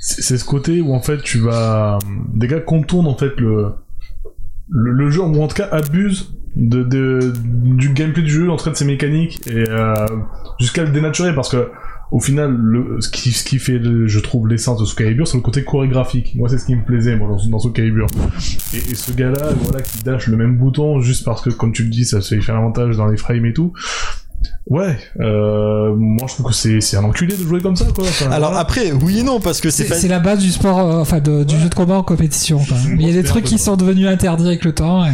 c'est 0.00 0.38
ce 0.38 0.44
côté 0.44 0.80
où 0.80 0.94
en 0.94 1.00
fait 1.00 1.20
tu 1.22 1.38
vas. 1.40 1.98
Des 2.32 2.46
gars 2.46 2.60
contournent 2.60 3.08
en 3.08 3.16
fait 3.16 3.32
le, 3.38 3.72
le, 4.68 5.10
jeu, 5.10 5.22
en 5.22 5.48
tout 5.48 5.56
cas 5.56 5.68
abusent 5.70 6.34
de, 6.56 6.82
de, 6.82 7.32
du 7.34 7.90
gameplay 7.90 8.22
du 8.22 8.30
jeu, 8.30 8.50
en 8.50 8.56
cas 8.56 8.70
de 8.70 8.76
ses 8.76 8.84
mécaniques, 8.84 9.40
et 9.46 9.64
euh, 9.68 9.94
jusqu'à 10.60 10.84
le 10.84 10.90
dénaturer 10.90 11.34
parce 11.34 11.50
que. 11.50 11.70
Au 12.12 12.20
final, 12.20 12.54
le, 12.54 13.00
ce, 13.00 13.08
qui, 13.08 13.32
ce 13.32 13.42
qui 13.42 13.58
fait, 13.58 13.80
je 13.82 14.20
trouve, 14.20 14.46
l'essence 14.46 14.78
de 14.78 14.84
Soul 14.84 14.96
Calibur, 14.98 15.26
c'est 15.26 15.36
le 15.36 15.42
côté 15.42 15.64
chorégraphique. 15.64 16.36
Moi, 16.36 16.48
c'est 16.48 16.58
ce 16.58 16.66
qui 16.66 16.76
me 16.76 16.84
plaisait, 16.84 17.16
moi, 17.16 17.28
dans, 17.28 17.58
dans 17.58 17.70
Calibur. 17.70 18.06
Et, 18.72 18.76
et 18.76 18.94
ce 18.94 19.10
gars-là, 19.10 19.52
voilà, 19.62 19.82
qui 19.82 20.00
dash 20.04 20.28
le 20.28 20.36
même 20.36 20.56
bouton 20.56 21.00
juste 21.00 21.24
parce 21.24 21.42
que, 21.42 21.50
comme 21.50 21.72
tu 21.72 21.82
le 21.82 21.88
dis, 21.88 22.04
ça 22.04 22.20
fait 22.20 22.40
faire 22.40 22.60
dans 22.72 23.06
les 23.08 23.16
frames 23.16 23.46
et 23.46 23.52
tout. 23.52 23.72
Ouais, 24.66 24.96
euh, 25.20 25.94
moi 25.96 26.26
je 26.28 26.34
trouve 26.34 26.46
que 26.46 26.54
c'est 26.54 26.80
c'est 26.80 26.96
un 26.96 27.04
enculé 27.04 27.36
de 27.36 27.42
jouer 27.42 27.60
comme 27.60 27.76
ça, 27.76 27.84
quoi. 27.94 28.04
Enfin, 28.04 28.30
Alors 28.30 28.48
voilà. 28.50 28.60
après, 28.60 28.92
oui 28.92 29.18
et 29.18 29.22
non, 29.22 29.40
parce 29.40 29.60
que 29.60 29.68
c'est 29.70 29.82
C'est 29.84 29.88
pas... 29.90 29.94
c'est 29.96 30.08
la 30.08 30.20
base 30.20 30.38
du 30.40 30.50
sport, 30.50 30.78
euh, 30.78 31.00
enfin 31.00 31.20
de- 31.20 31.44
du 31.44 31.54
Ouais. 31.54 31.60
jeu 31.60 31.68
de 31.68 31.74
combat 31.74 31.96
en 31.98 32.02
compétition. 32.02 32.58
quoi. 32.58 32.76
Mais 32.88 33.02
il 33.04 33.08
y 33.08 33.18
a 33.18 33.22
des 33.22 33.28
trucs 33.28 33.44
qui 33.44 33.58
sont 33.58 33.76
devenus 33.76 34.08
interdits 34.08 34.46
avec 34.46 34.64
le 34.64 34.72
temps. 34.74 35.04
et- 35.04 35.10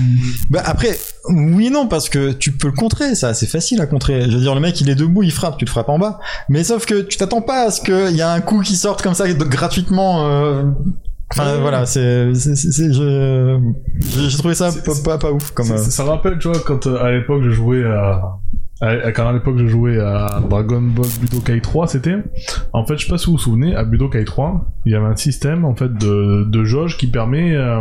Bah 0.51 0.63
après, 0.65 0.97
oui 1.29 1.67
et 1.67 1.71
non, 1.71 1.87
parce 1.89 2.09
que 2.09 2.33
tu 2.33 2.53
peux 2.53 2.69
le 2.69 2.75
contrer, 2.75 3.15
ça, 3.15 3.35
c'est 3.35 3.47
facile 3.47 3.81
à 3.81 3.87
contrer. 3.87 4.23
Je 4.31 4.35
veux 4.37 4.41
dire, 4.43 4.55
le 4.55 4.61
mec, 4.61 4.81
il 4.81 4.89
est 4.89 4.95
debout, 4.95 5.23
il 5.23 5.33
frappe, 5.33 5.59
tu 5.59 5.65
le 5.65 5.71
frappes 5.71 5.89
en 5.89 5.99
bas. 5.99 6.21
Mais 6.49 6.63
sauf 6.65 6.87
que 6.87 7.03
tu 7.03 7.17
t'attends 7.19 7.43
pas 7.43 7.67
à 7.67 7.71
ce 7.71 7.81
qu'il 7.81 8.17
y 8.17 8.23
a 8.23 8.31
un 8.33 8.41
coup 8.41 8.61
qui 8.61 8.77
sorte 8.77 9.03
comme 9.03 9.15
ça 9.15 9.29
gratuitement. 9.33 10.27
euh, 10.29 10.63
Enfin 11.33 11.55
Ouais. 11.55 11.61
voilà, 11.61 11.87
c'est, 11.87 12.35
c'est, 12.35 12.57
c'est, 12.57 12.73
c'est- 12.73 12.93
je, 12.93 13.57
j'ai 14.29 14.37
trouvé 14.37 14.55
ça 14.57 14.71
pas, 14.85 14.93
pas, 15.05 15.17
pas 15.19 15.31
ouf 15.31 15.53
comme. 15.53 15.67
C'est- 15.67 15.73
euh, 15.75 15.79
ça 15.79 16.03
rappelle, 16.03 16.39
tu 16.41 16.49
vois, 16.49 16.59
quand 16.59 16.89
euh, 16.89 17.01
à 17.05 17.13
l'époque 17.13 17.43
je 17.45 17.51
jouais 17.51 17.85
à- 17.85 18.21
quand 18.81 19.27
à 19.29 19.33
l'époque 19.33 19.59
je 19.59 19.67
jouais 19.67 19.99
à 20.01 20.41
Dragon 20.49 20.81
Ball 20.81 21.07
Budokai 21.21 21.61
3, 21.61 21.87
c'était, 21.89 22.17
en 22.73 22.85
fait, 22.87 22.97
je 22.97 23.05
sais 23.05 23.11
pas 23.11 23.19
si 23.19 23.27
vous 23.27 23.33
vous 23.33 23.39
souvenez, 23.39 23.75
à 23.75 23.85
Budokai 23.85 24.25
3, 24.25 24.65
il 24.87 24.93
y 24.93 24.95
avait 24.95 25.07
un 25.07 25.17
système 25.17 25.65
en 25.65 25.75
fait 25.75 25.93
de, 25.93 26.45
de 26.49 26.65
jauge 26.65 26.97
qui 26.97 27.07
permet, 27.07 27.55
euh, 27.55 27.81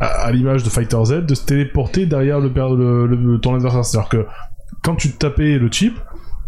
à, 0.00 0.06
à 0.06 0.32
l'image 0.32 0.62
de 0.62 0.68
Fighter 0.68 1.04
Z, 1.04 1.26
de 1.26 1.34
se 1.34 1.44
téléporter 1.46 2.06
derrière 2.06 2.38
le, 2.40 2.48
le, 2.48 3.06
le- 3.06 3.38
ton 3.40 3.54
adversaire. 3.56 3.84
C'est-à-dire 3.84 4.08
que 4.08 4.26
quand 4.82 4.94
tu 4.94 5.10
tapais 5.12 5.58
le 5.58 5.68
chip, 5.70 5.98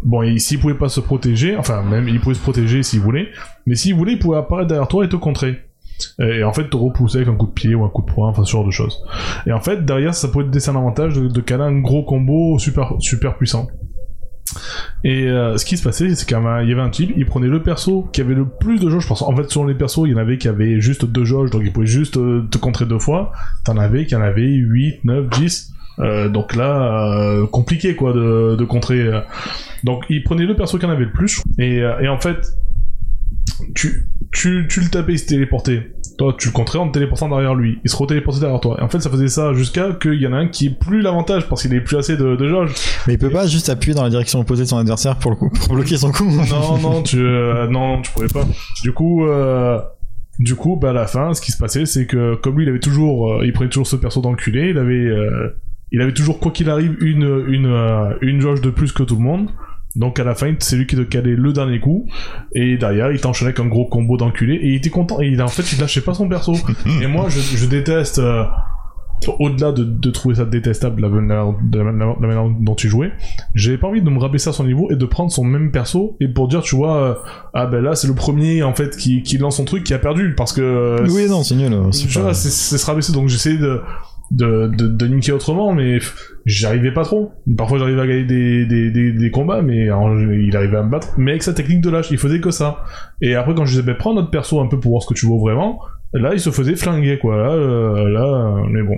bon, 0.05 0.23
il- 0.23 0.41
s'il 0.41 0.61
pouvait 0.61 0.75
pas 0.75 0.89
se 0.89 1.01
protéger, 1.01 1.57
enfin 1.57 1.83
même 1.83 2.09
il 2.09 2.21
pouvait 2.21 2.37
se 2.37 2.41
protéger 2.43 2.83
s'il 2.85 3.01
voulait, 3.01 3.29
mais 3.67 3.75
s'il 3.75 3.95
voulait, 3.97 4.13
il 4.13 4.19
pouvait 4.21 4.39
apparaître 4.39 4.69
derrière 4.69 4.87
toi 4.89 5.05
et 5.05 5.09
te 5.09 5.17
contrer. 5.17 5.59
Et 6.21 6.45
en 6.45 6.53
fait, 6.53 6.69
te 6.71 6.77
repousser 6.77 7.17
avec 7.17 7.29
un 7.29 7.35
coup 7.35 7.47
de 7.47 7.53
pied 7.53 7.75
ou 7.75 7.85
un 7.85 7.89
coup 7.89 8.03
de 8.03 8.13
poing, 8.13 8.29
enfin 8.29 8.45
ce 8.45 8.53
genre 8.53 8.65
de 8.65 8.71
choses. 8.71 9.03
Et 9.49 9.53
en 9.53 9.59
fait, 9.61 9.85
derrière, 9.85 10.15
ça 10.15 10.29
pouvait 10.29 10.45
te 10.45 10.53
laisser 10.55 10.71
un 10.71 10.77
avantage 10.77 11.15
de, 11.15 11.27
de 11.27 11.41
caler 11.41 11.65
un 11.65 11.81
gros 11.81 12.05
combo 12.05 12.57
super, 12.61 12.93
super 13.01 13.37
puissant. 13.37 13.67
Et 15.05 15.29
euh, 15.29 15.57
ce 15.57 15.65
qui 15.65 15.77
se 15.77 15.83
passait, 15.83 16.15
c'est 16.15 16.27
qu'il 16.27 16.37
y 16.37 16.41
avait 16.41 16.81
un 16.81 16.91
type, 16.91 17.13
il 17.17 17.27
prenait 17.27 17.49
le 17.49 17.63
perso 17.63 18.09
qui 18.13 18.21
avait 18.21 18.35
le 18.35 18.47
plus 18.47 18.81
de 18.81 18.89
jauges. 18.91 19.03
Je 19.03 19.09
pense, 19.09 19.23
en 19.23 19.35
fait, 19.37 19.51
selon 19.51 19.67
les 19.67 19.75
persos, 19.75 20.03
il 20.07 20.13
y 20.13 20.15
en 20.15 20.19
avait 20.19 20.39
qui 20.39 20.49
avaient 20.49 20.81
juste 20.81 21.05
deux 21.05 21.25
jauges, 21.25 21.51
donc 21.51 21.63
il 21.65 21.73
pouvait 21.73 21.87
juste 21.87 22.17
euh, 22.17 22.47
te 22.51 22.59
contrer 22.59 22.87
deux 22.87 22.99
fois. 22.99 23.33
T'en 23.65 23.77
avais 23.77 24.07
qui 24.07 24.17
en 24.17 24.23
avaient 24.23 24.43
8, 24.51 25.05
9, 25.05 25.29
10. 25.29 25.73
Euh, 26.01 26.29
donc 26.29 26.55
là, 26.55 27.19
euh, 27.21 27.47
compliqué 27.47 27.97
quoi 27.97 28.13
de, 28.13 28.65
contrer. 28.65 29.01
euh. 29.01 29.21
Donc 29.85 30.05
il 30.09 30.23
prenait 30.23 30.47
le 30.47 30.55
perso 30.55 30.79
qui 30.79 30.87
en 30.87 30.91
avait 30.91 31.05
le 31.05 31.13
plus. 31.13 31.43
Et, 31.59 31.83
en 32.09 32.19
fait, 32.19 32.53
tu, 33.75 34.09
tu, 34.33 34.67
tu 34.69 34.81
le 34.81 34.89
tapais, 34.89 35.13
il 35.13 35.19
se 35.19 35.27
téléportait. 35.27 35.93
Toi, 36.19 36.35
tu 36.37 36.49
le 36.49 36.53
contrais 36.53 36.79
en 36.79 36.89
te 36.89 36.95
téléportant 36.95 37.29
derrière 37.29 37.55
lui. 37.55 37.79
Il 37.85 37.91
se 37.91 37.97
retéléportait 37.97 38.41
derrière 38.41 38.61
toi. 38.61 38.77
Et 38.79 38.83
en 38.83 38.89
fait, 38.89 39.01
ça 39.01 39.09
faisait 39.09 39.29
ça 39.29 39.55
jusqu'à 39.55 39.93
qu'il 39.93 40.21
y 40.21 40.27
en 40.27 40.33
a 40.33 40.37
un 40.37 40.49
qui 40.49 40.67
ait 40.67 40.71
plus 40.71 41.01
l'avantage 41.01 41.49
parce 41.49 41.63
qu'il 41.63 41.73
ait 41.75 41.81
plus 41.81 41.97
assez 41.97 42.17
de, 42.17 42.35
de 42.37 42.49
jauge. 42.49 42.75
Mais 43.07 43.15
il 43.15 43.19
peut 43.19 43.31
pas 43.31 43.47
juste 43.47 43.69
appuyer 43.69 43.95
dans 43.95 44.03
la 44.03 44.11
direction 44.11 44.41
opposée 44.41 44.65
de 44.65 44.69
son 44.69 44.79
adversaire 44.79 45.17
pour, 45.17 45.31
le 45.31 45.37
coup, 45.37 45.49
pour 45.49 45.75
bloquer 45.75 45.97
son 45.97 46.11
coup. 46.11 46.25
non, 46.29 46.79
non, 46.79 47.03
tu, 47.03 47.21
euh, 47.21 47.69
non, 47.69 48.03
tu 48.03 48.11
pouvais 48.11 48.27
pas. 48.27 48.45
Du 48.83 48.93
coup, 48.93 49.27
euh, 49.27 49.79
du 50.39 50.55
coup, 50.55 50.77
bah 50.77 50.91
à 50.91 50.93
la 50.93 51.07
fin, 51.07 51.35
ce 51.35 51.41
qui 51.41 51.51
se 51.53 51.59
passait, 51.59 51.85
c'est 51.85 52.07
que 52.07 52.37
comme 52.37 52.57
lui, 52.57 52.65
il 52.65 52.69
avait 52.69 52.79
toujours, 52.79 53.33
euh, 53.33 53.47
il 53.47 53.53
prenait 53.53 53.71
toujours 53.71 53.87
ce 53.87 53.97
perso 53.97 54.21
d'enculé, 54.21 54.71
il 54.71 54.79
avait, 54.79 54.95
euh, 54.95 55.57
il 55.91 56.01
avait 56.01 56.15
toujours 56.15 56.39
quoi 56.39 56.53
qu'il 56.53 56.71
arrive 56.71 56.97
une, 57.01 57.45
une, 57.49 57.67
euh, 57.67 58.15
une 58.23 58.41
jauge 58.41 58.61
de 58.61 58.71
plus 58.71 58.93
que 58.93 59.03
tout 59.03 59.17
le 59.17 59.23
monde. 59.23 59.51
Donc 59.99 60.19
à 60.21 60.25
la 60.25 60.35
fin, 60.35 60.55
c'est 60.61 60.77
lui 60.77 60.87
qui 60.87 60.97
te 60.97 61.03
calait 61.03 61.35
le 61.37 61.53
dernier 61.53 61.81
coup, 61.81 62.07
et 62.55 62.77
derrière, 62.79 63.11
il 63.13 63.21
t'enchaînait 63.21 63.49
avec 63.51 63.61
un 63.61 63.67
gros 63.69 63.87
combo 63.87 64.17
d'enculé, 64.17 64.55
et 64.55 64.69
il 64.69 64.75
était 64.77 64.91
content. 64.91 65.21
Et 65.21 65.27
il, 65.29 65.43
en 65.43 65.49
fait, 65.49 65.71
il 65.73 65.81
lâchait 65.81 66.01
pas 66.01 66.15
son 66.15 66.29
perso. 66.29 66.55
et 67.03 67.07
moi, 67.07 67.27
je, 67.29 67.41
je 67.41 67.67
déteste. 67.67 68.19
euh, 68.19 68.45
au-delà 69.41 69.73
de, 69.73 69.83
de 69.83 70.11
trouver 70.11 70.37
ça 70.37 70.45
détestable 70.45 71.03
la 71.03 71.09
la 71.09 71.53
la 71.83 72.27
manière 72.29 72.49
dont 72.61 72.77
tu 72.77 72.89
jouais, 72.89 73.11
j'avais 73.53 73.77
pas 73.77 73.89
envie 73.89 74.01
de 74.01 74.09
me 74.09 74.19
rabaisser 74.21 74.49
à 74.49 74.53
son 74.53 74.63
niveau 74.63 74.93
et 74.93 74.95
de 74.97 75.05
prendre 75.07 75.33
son 75.33 75.43
même 75.43 75.73
perso 75.73 76.17
et 76.21 76.29
pour 76.29 76.47
dire 76.47 76.63
tu 76.63 76.77
vois 76.77 77.03
euh, 77.03 77.15
ah 77.53 77.67
ben 77.67 77.83
là 77.83 77.97
c'est 77.97 78.07
le 78.07 78.15
premier 78.15 78.63
en 78.63 78.75
fait 78.75 78.97
qui, 78.97 79.25
qui 79.25 79.37
lance 79.39 79.57
son 79.57 79.65
truc 79.65 79.83
qui 79.83 79.93
a 79.93 79.99
perdu 79.99 80.35
parce 80.37 80.53
que 80.53 80.61
euh, 80.61 81.07
oui, 81.11 81.27
non, 81.29 81.43
c'est 81.43 81.57
nul. 81.57 81.73
tu 81.91 82.07
vois 82.21 82.33
c'est 82.33 82.49
c'est 82.51 82.79
se 82.79 82.87
rabaisser 82.87 83.13
donc 83.13 83.27
j'essayais 83.29 83.59
de 83.59 83.81
de, 84.31 84.69
de, 84.77 84.87
de 84.87 85.07
niquer 85.07 85.33
autrement 85.33 85.73
mais 85.73 85.99
pff, 85.99 86.33
j'y 86.45 86.67
arrivais 86.67 86.93
pas 86.93 87.05
trop. 87.05 87.33
Parfois 87.57 87.79
j'arrivais 87.79 88.01
à 88.03 88.07
gagner 88.07 88.25
des, 88.25 88.67
des, 88.67 88.91
des, 88.91 89.13
des 89.13 89.31
combats 89.31 89.63
mais 89.63 89.85
alors, 89.85 90.11
il 90.21 90.55
arrivait 90.57 90.77
à 90.77 90.83
me 90.83 90.91
battre 90.91 91.15
mais 91.17 91.31
avec 91.33 91.43
sa 91.43 91.53
technique 91.55 91.81
de 91.81 91.91
lâche 91.91 92.09
il 92.11 92.19
faisait 92.19 92.41
que 92.41 92.51
ça. 92.51 92.85
Et 93.23 93.35
après 93.35 93.55
quand 93.55 93.65
je 93.65 93.71
disais 93.73 93.83
ben 93.83 93.97
prends 93.99 94.15
notre 94.15 94.31
perso 94.31 94.61
un 94.61 94.67
peu 94.67 94.79
pour 94.79 94.91
voir 94.93 95.03
ce 95.03 95.09
que 95.09 95.15
tu 95.15 95.27
vaux 95.27 95.39
vraiment 95.41 95.79
là 96.13 96.31
il 96.35 96.41
se 96.41 96.51
faisait 96.51 96.77
flinguer 96.77 97.19
quoi. 97.19 97.37
Là, 97.37 97.51
euh, 97.53 98.09
là 98.11 98.63
mais 98.71 98.83
bon. 98.83 98.97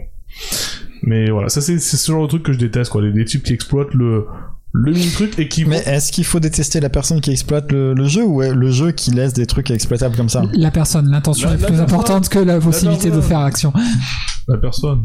Mais 1.03 1.31
voilà 1.31 1.49
ça 1.49 1.61
c'est 1.61 1.79
c'est 1.79 1.97
ce 1.97 2.13
genre 2.13 2.23
de 2.23 2.29
truc 2.29 2.43
que 2.43 2.53
je 2.53 2.59
déteste 2.59 2.91
quoi. 2.91 3.01
Les, 3.03 3.13
des 3.13 3.25
types 3.25 3.43
qui 3.43 3.53
exploitent 3.53 3.95
le 3.95 4.27
le 4.73 4.93
mini 4.93 5.11
truc 5.11 5.37
et 5.39 5.49
qui 5.49 5.65
Mais 5.65 5.79
est-ce 5.85 6.13
qu'il 6.13 6.25
faut 6.25 6.39
détester 6.39 6.79
la 6.79 6.91
personne 6.91 7.21
qui 7.21 7.33
exploite 7.33 7.73
le, 7.73 7.93
le 7.93 8.05
jeu 8.05 8.23
ou 8.25 8.41
est- 8.41 8.55
le 8.55 8.71
jeu 8.71 8.93
qui 8.93 9.11
laisse 9.11 9.33
des 9.33 9.45
trucs 9.47 9.69
exploitables 9.73 10.15
comme 10.17 10.29
ça? 10.29 10.45
La 10.53 10.71
personne, 10.71 11.11
l'intention 11.11 11.49
est 11.49 11.53
la 11.53 11.57
plus 11.57 11.67
personne. 11.67 11.85
importante 11.85 12.29
que 12.29 12.39
la 12.39 12.61
possibilité 12.61 13.11
de 13.11 13.21
faire 13.21 13.41
action. 13.41 13.73
La 14.49 14.57
personne 14.59 15.05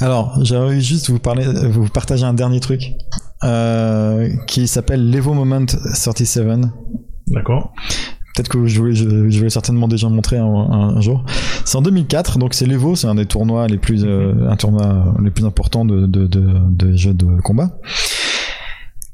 Alors, 0.00 0.38
j'aimerais 0.44 0.80
juste 0.80 1.10
vous 1.10 1.18
parler, 1.18 1.44
vous 1.70 1.88
partager 1.88 2.24
un 2.24 2.34
dernier 2.34 2.60
truc 2.60 2.92
euh, 3.44 4.28
qui 4.46 4.66
s'appelle 4.68 5.10
l'Evo 5.10 5.32
Moment 5.34 5.64
37. 5.66 6.44
d'accord 7.28 7.72
Peut-être 8.34 8.48
que 8.50 8.66
je 8.68 8.92
je 8.92 9.40
vais 9.40 9.50
certainement 9.50 9.88
déjà 9.88 10.08
montrer 10.08 10.38
un, 10.38 10.44
un- 10.46 10.96
un 10.96 11.00
jour. 11.00 11.24
C'est 11.64 11.76
en 11.76 11.82
2004, 11.82 12.38
donc 12.38 12.54
c'est 12.54 12.66
l'Evo, 12.66 12.94
c'est 12.94 13.08
un 13.08 13.16
des 13.16 13.26
tournois 13.26 13.66
les 13.66 13.78
plus, 13.78 14.04
euh, 14.04 14.48
un 14.48 14.54
tournoi 14.56 15.12
les 15.20 15.30
plus 15.32 15.44
importants 15.44 15.84
de, 15.84 16.06
de, 16.06 16.26
de, 16.28 16.46
de 16.70 16.96
jeux 16.96 17.14
de 17.14 17.40
combat. 17.40 17.70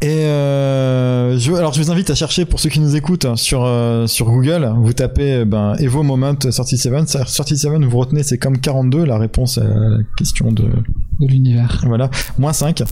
Et 0.01 0.25
euh, 0.27 1.39
je, 1.39 1.53
alors 1.53 1.73
je 1.73 1.81
vous 1.83 1.91
invite 1.91 2.11
à 2.11 2.15
chercher 2.15 2.45
pour 2.45 2.61
ceux 2.61 2.69
qui 2.69 2.81
nous 2.81 2.95
écoutent 2.95 3.25
hein, 3.25 3.37
sur 3.37 3.65
euh, 3.65 4.07
sur 4.07 4.27
Google. 4.27 4.71
Vous 4.77 4.93
tapez 4.93 5.37
euh, 5.37 5.45
ben, 5.47 5.77
Evo 5.79 6.03
Moment 6.03 6.35
37. 6.35 6.93
37 7.25 7.67
vous 7.85 7.99
retenez 7.99 8.23
c'est 8.23 8.37
comme 8.37 8.59
42 8.59 9.05
la 9.05 9.17
réponse 9.19 9.57
à 9.59 9.65
la 9.65 9.99
question 10.19 10.53
de 10.53 10.65
de 10.65 11.27
l'univers. 11.27 11.83
voilà 11.87 12.11
moins 12.39 12.53
5 12.53 12.83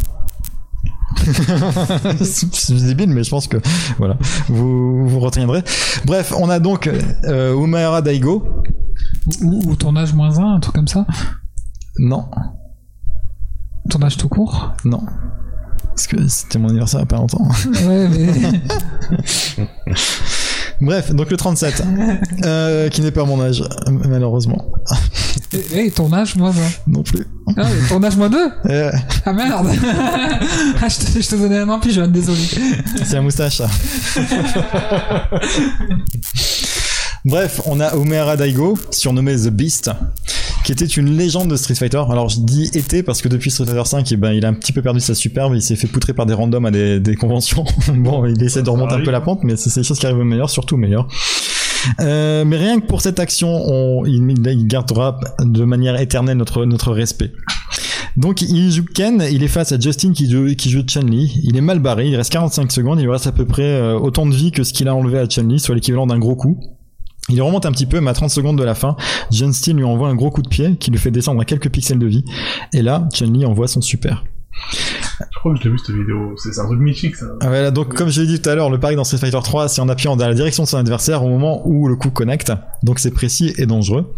c'est 2.23 2.87
débile 2.87 3.11
mais 3.11 3.23
je 3.23 3.29
pense 3.31 3.47
que 3.47 3.59
voilà 3.99 4.17
vous 4.49 5.07
vous 5.07 5.21
retiendrez 5.21 5.63
bref 6.07 6.33
on 6.39 6.49
a 6.49 6.59
donc 6.59 6.89
euh, 7.27 7.55
Umaera 7.55 8.01
Daigo 8.01 8.49
Ou, 9.43 9.63
ou 9.71 9.77
tournage 9.77 10.15
moins 10.15 10.39
1, 10.39 10.55
un 10.55 10.61
truc 10.61 10.75
comme 10.75 10.89
ça? 10.89 11.07
non 11.99 12.25
Tournage 13.91 14.17
tout 14.17 14.29
court? 14.31 14.73
non 14.87 15.03
parce 15.95 16.07
que 16.07 16.27
c'était 16.29 16.59
mon 16.59 16.69
anniversaire 16.69 17.01
il 17.01 17.03
y 17.03 17.05
a 17.05 17.07
pas 17.07 17.17
longtemps 17.17 17.49
Ouais, 17.87 18.09
mais. 18.09 18.27
bref 20.81 21.13
donc 21.13 21.31
le 21.31 21.37
37 21.37 21.83
euh, 22.45 22.89
qui 22.89 23.03
n'est 23.03 23.11
pas 23.13 23.25
mon 23.25 23.41
âge 23.41 23.63
malheureusement 24.09 24.73
Eh, 25.75 25.91
tournage 25.91 26.35
moins 26.37 26.51
1. 26.51 26.55
non 26.89 27.03
plus 27.03 27.27
Ah, 27.57 27.63
et 27.71 27.89
tournage 27.89 28.17
moins 28.17 28.31
2 28.31 28.39
Euh, 28.67 28.91
Ah 29.25 29.33
merde 29.33 29.69
ah, 30.83 30.89
je, 30.89 30.97
te, 31.05 31.21
je 31.23 31.29
te 31.29 31.35
donnais 31.37 31.59
un 31.59 31.69
an, 31.69 31.79
puis 31.79 31.93
je 31.93 32.01
désolé. 32.03 32.41
C'est 33.05 33.15
la 33.15 33.21
moustache, 33.23 33.59
ça. 33.59 33.69
Bref, 37.25 37.61
on 37.67 37.79
a 37.81 37.95
Umehara 37.95 38.37
Daigo, 38.37 38.77
surnommé 38.91 39.37
The 39.37 39.49
Beast, 39.51 39.91
qui 40.65 40.73
était 40.73 40.85
une 40.87 41.17
légende 41.17 41.49
de 41.49 41.57
Street 41.57 41.75
Fighter. 41.75 42.03
Alors 42.11 42.29
je 42.29 42.41
dis 42.41 42.71
était 42.75 43.03
parce 43.03 43.23
que 43.23 43.29
depuis 43.29 43.51
Street 43.51 43.67
Fighter 43.67 43.85
5, 43.85 44.13
eh 44.13 44.17
ben, 44.17 44.33
il 44.33 44.45
a 44.45 44.49
un 44.49 44.55
petit 44.55 44.73
peu 44.73 44.83
perdu 44.83 45.01
sa 45.01 45.15
superbe, 45.15 45.55
il 45.55 45.63
s'est 45.63 45.77
fait 45.77 45.89
poutrer 45.89 46.13
par 46.13 46.27
des 46.27 46.35
randoms 46.35 46.65
à 46.65 46.71
des, 46.71 47.01
des 47.01 47.17
conventions. 47.17 47.65
bon, 47.95 48.27
il 48.27 48.43
essaie 48.43 48.63
de 48.63 48.71
remonter 48.71 48.95
un 48.95 49.01
peu 49.01 49.11
la 49.11 49.21
pente, 49.21 49.45
mais 49.45 49.57
c'est 49.57 49.75
des 49.75 49.85
choses 49.85 49.99
qui 49.99 50.07
arrivent 50.07 50.19
au 50.19 50.25
meilleur, 50.25 50.51
surtout 50.51 50.75
au 50.75 50.79
meilleur. 50.79 51.09
Euh, 52.01 52.45
mais 52.45 52.57
rien 52.57 52.81
que 52.81 52.87
pour 52.87 53.01
cette 53.01 53.19
action, 53.19 53.49
on, 53.49 54.05
il, 54.05 54.23
il 54.47 54.67
gardera 54.67 55.19
de 55.41 55.65
manière 55.65 56.01
éternelle 56.01 56.37
notre, 56.37 56.65
notre 56.65 56.93
respect. 56.93 57.33
Donc 58.17 58.43
il 58.43 58.71
joue 58.71 58.85
Ken, 58.85 59.25
il 59.31 59.43
est 59.43 59.49
face 59.49 59.73
à 59.73 59.81
Justin 59.81 60.13
qui 60.13 60.31
joue, 60.31 60.55
qui 60.55 60.71
joue 60.71 60.83
Chun-Li. 60.83 61.41
Il 61.45 61.57
est 61.57 61.63
mal 61.63 61.79
barré, 61.79 62.09
il 62.09 62.17
reste 62.17 62.31
45 62.31 62.71
secondes, 62.71 62.99
il 63.01 63.05
lui 63.05 63.11
reste 63.11 63.27
à 63.27 63.33
peu 63.33 63.47
près 63.47 63.63
euh, 63.63 63.95
autant 63.95 64.27
de 64.27 64.35
vie 64.35 64.53
que 64.53 64.65
ce 64.65 64.73
qu'il 64.73 64.89
a 64.89 64.95
enlevé 64.95 65.19
à 65.19 65.27
Chun-Li, 65.27 65.59
soit 65.59 65.75
l'équivalent 65.75 66.07
d'un 66.07 66.19
gros 66.19 66.37
coup. 66.37 66.61
Il 67.29 67.41
remonte 67.41 67.67
un 67.67 67.73
petit 67.73 67.87
peu, 67.87 68.01
mais 68.01 68.11
à 68.11 68.15
30 68.15 68.31
secondes 68.31 68.59
de 68.59 68.65
la 68.65 68.75
fin, 68.75 68.97
Justin 69.31 69.75
lui 69.75 69.85
envoie 69.85 70.09
un 70.09 70.15
gros 70.15 70.31
coup 70.31 70.43
de 70.43 70.49
pied 70.49 70.77
qui 70.77 70.91
lui 70.91 70.99
fait 70.99 71.11
descendre 71.13 71.41
à 71.41 71.45
quelques 71.45 71.71
pixels 71.71 71.99
de 71.99 72.07
vie. 72.07 72.25
Et 72.73 72.83
là, 72.83 73.09
Chun-Li 73.15 73.47
envoie 73.47 73.69
son 73.69 73.81
super. 73.81 74.25
je 74.71 75.39
crois 75.39 75.55
que 75.55 75.61
je 75.61 75.65
l'ai 75.65 75.71
vu 75.71 75.79
cette 75.79 75.95
vidéo 75.97 76.35
c'est 76.37 76.59
un 76.61 76.67
truc 76.67 76.79
mythique 76.81 77.17
ça 77.17 77.27
Ah, 77.41 77.49
Voilà, 77.49 77.71
donc 77.71 77.95
comme 77.95 78.09
je 78.11 78.21
l'ai 78.21 78.27
dit 78.27 78.41
tout 78.41 78.49
à 78.51 78.55
l'heure, 78.55 78.71
le 78.71 78.79
pari 78.79 78.97
dans 78.97 79.05
Street 79.05 79.19
Fighter 79.19 79.39
3, 79.43 79.69
c'est 79.69 79.81
en 79.81 79.89
appuyant 79.89 80.17
dans 80.17 80.27
la 80.27 80.35
direction 80.35 80.65
de 80.65 80.69
son 80.69 80.77
adversaire 80.79 81.25
au 81.25 81.29
moment 81.29 81.63
où 81.67 81.89
le 81.89 81.97
coup 81.97 82.11
connecte. 82.11 82.53
Donc 82.83 82.99
c'est 82.99 83.13
précis 83.13 83.53
et 83.57 83.67
dangereux. 83.67 84.13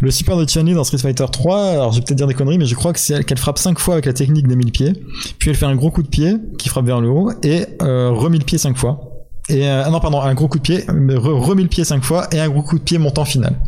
Le 0.00 0.10
super 0.10 0.36
de 0.36 0.46
Chun-Li 0.46 0.74
dans 0.74 0.84
Street 0.84 0.98
Fighter 0.98 1.26
3, 1.30 1.62
alors 1.72 1.92
je 1.92 1.98
vais 1.98 2.04
peut-être 2.04 2.16
dire 2.18 2.26
des 2.28 2.34
conneries, 2.34 2.58
mais 2.58 2.66
je 2.66 2.74
crois 2.76 2.92
que 2.92 3.00
c'est 3.00 3.14
elle 3.14 3.24
qu'elle 3.24 3.38
frappe 3.38 3.58
5 3.58 3.78
fois 3.78 3.94
avec 3.94 4.06
la 4.06 4.12
technique 4.12 4.46
des 4.46 4.56
1000 4.56 4.70
pieds. 4.72 4.92
Puis 5.38 5.50
elle 5.50 5.56
fait 5.56 5.66
un 5.66 5.74
gros 5.76 5.90
coup 5.90 6.02
de 6.02 6.08
pied 6.08 6.36
qui 6.58 6.68
frappe 6.68 6.86
vers 6.86 7.00
le 7.00 7.08
haut 7.08 7.32
et 7.42 7.66
euh, 7.82 8.10
remis 8.12 8.38
le 8.38 8.44
pied 8.44 8.56
5 8.56 8.76
fois. 8.76 9.05
Et 9.48 9.68
euh, 9.68 9.88
non, 9.90 10.00
pardon, 10.00 10.20
un 10.20 10.34
gros 10.34 10.48
coup 10.48 10.58
de 10.58 10.62
pied, 10.62 10.84
remis 10.88 11.62
le 11.62 11.68
pied 11.68 11.84
5 11.84 12.02
fois 12.02 12.26
et 12.32 12.40
un 12.40 12.48
gros 12.48 12.62
coup 12.62 12.78
de 12.78 12.84
pied 12.84 12.98
montant 12.98 13.24
final. 13.24 13.60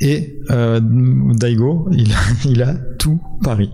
Et 0.00 0.38
euh, 0.50 0.80
Daigo, 0.82 1.88
il 1.92 2.14
il 2.46 2.62
a 2.62 2.74
tout 2.98 3.20
pari. 3.44 3.70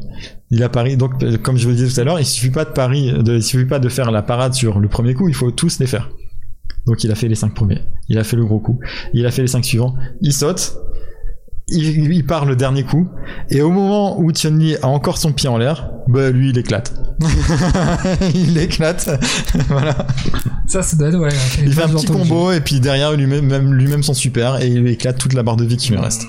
Il 0.51 0.63
a 0.63 0.69
pari. 0.69 0.97
Donc, 0.97 1.23
euh, 1.23 1.39
comme 1.39 1.57
je 1.57 1.65
vous 1.65 1.71
le 1.71 1.77
disais 1.77 1.95
tout 1.95 2.01
à 2.01 2.05
l'heure, 2.05 2.19
il 2.19 2.27
suffit 2.27 2.51
pas 2.51 2.65
de 2.65 2.71
pari, 2.71 3.13
de, 3.13 3.37
il 3.37 3.43
suffit 3.43 3.65
pas 3.65 3.79
de 3.79 3.89
faire 3.89 4.11
la 4.11 4.23
parade 4.23 4.55
sur 4.55 4.81
le 4.81 4.89
premier 4.89 5.15
coup. 5.15 5.29
Il 5.29 5.35
faut 5.35 5.53
tous 5.53 5.79
les 5.79 5.87
faire. 5.87 6.11
Donc, 6.87 7.05
il 7.05 7.13
a 7.13 7.15
fait 7.15 7.29
les 7.29 7.37
cinq 7.37 7.55
premiers. 7.55 7.83
Il 8.09 8.19
a 8.19 8.25
fait 8.25 8.37
le 8.37 8.45
gros 8.45 8.59
coup. 8.59 8.81
Il 9.13 9.25
a 9.27 9.31
fait 9.31 9.43
les 9.43 9.49
cinq 9.49 9.65
suivants. 9.65 9.95
Il 10.21 10.33
saute. 10.33 10.77
Il, 11.69 12.13
il 12.13 12.25
part 12.25 12.45
le 12.45 12.55
dernier 12.55 12.85
coup. 12.85 13.09
Et 13.51 13.61
au 13.61 13.73
moment 13.73 14.21
où 14.21 14.33
Chun-Li 14.33 14.77
a 14.83 14.87
encore 14.87 15.19
son 15.19 15.33
pied 15.33 15.49
en 15.49 15.59
l'air, 15.59 15.91
bah 16.07 16.31
lui, 16.31 16.51
il 16.51 16.59
éclate. 16.59 16.95
il 18.37 18.57
éclate. 18.57 19.11
voilà. 19.69 20.07
Ça, 20.69 20.83
ça 20.83 20.97
doit 20.97 21.09
être, 21.09 21.19
ouais. 21.19 21.29
Il 21.61 21.73
fait 21.73 21.83
un 21.83 21.89
petit 21.89 22.07
combo 22.07 22.53
et 22.53 22.61
puis 22.61 22.79
derrière 22.79 23.15
il 23.15 23.19
lui 23.19 23.27
met 23.27 23.43
même 23.43 23.75
lui-même 23.75 24.05
son 24.05 24.15
super 24.15 24.63
et 24.63 24.69
il 24.69 24.87
éclate 24.87 25.19
toute 25.19 25.33
la 25.33 25.43
barre 25.43 25.57
de 25.57 25.65
vie 25.65 25.77
qui 25.77 25.91
lui 25.91 25.99
reste. 25.99 26.27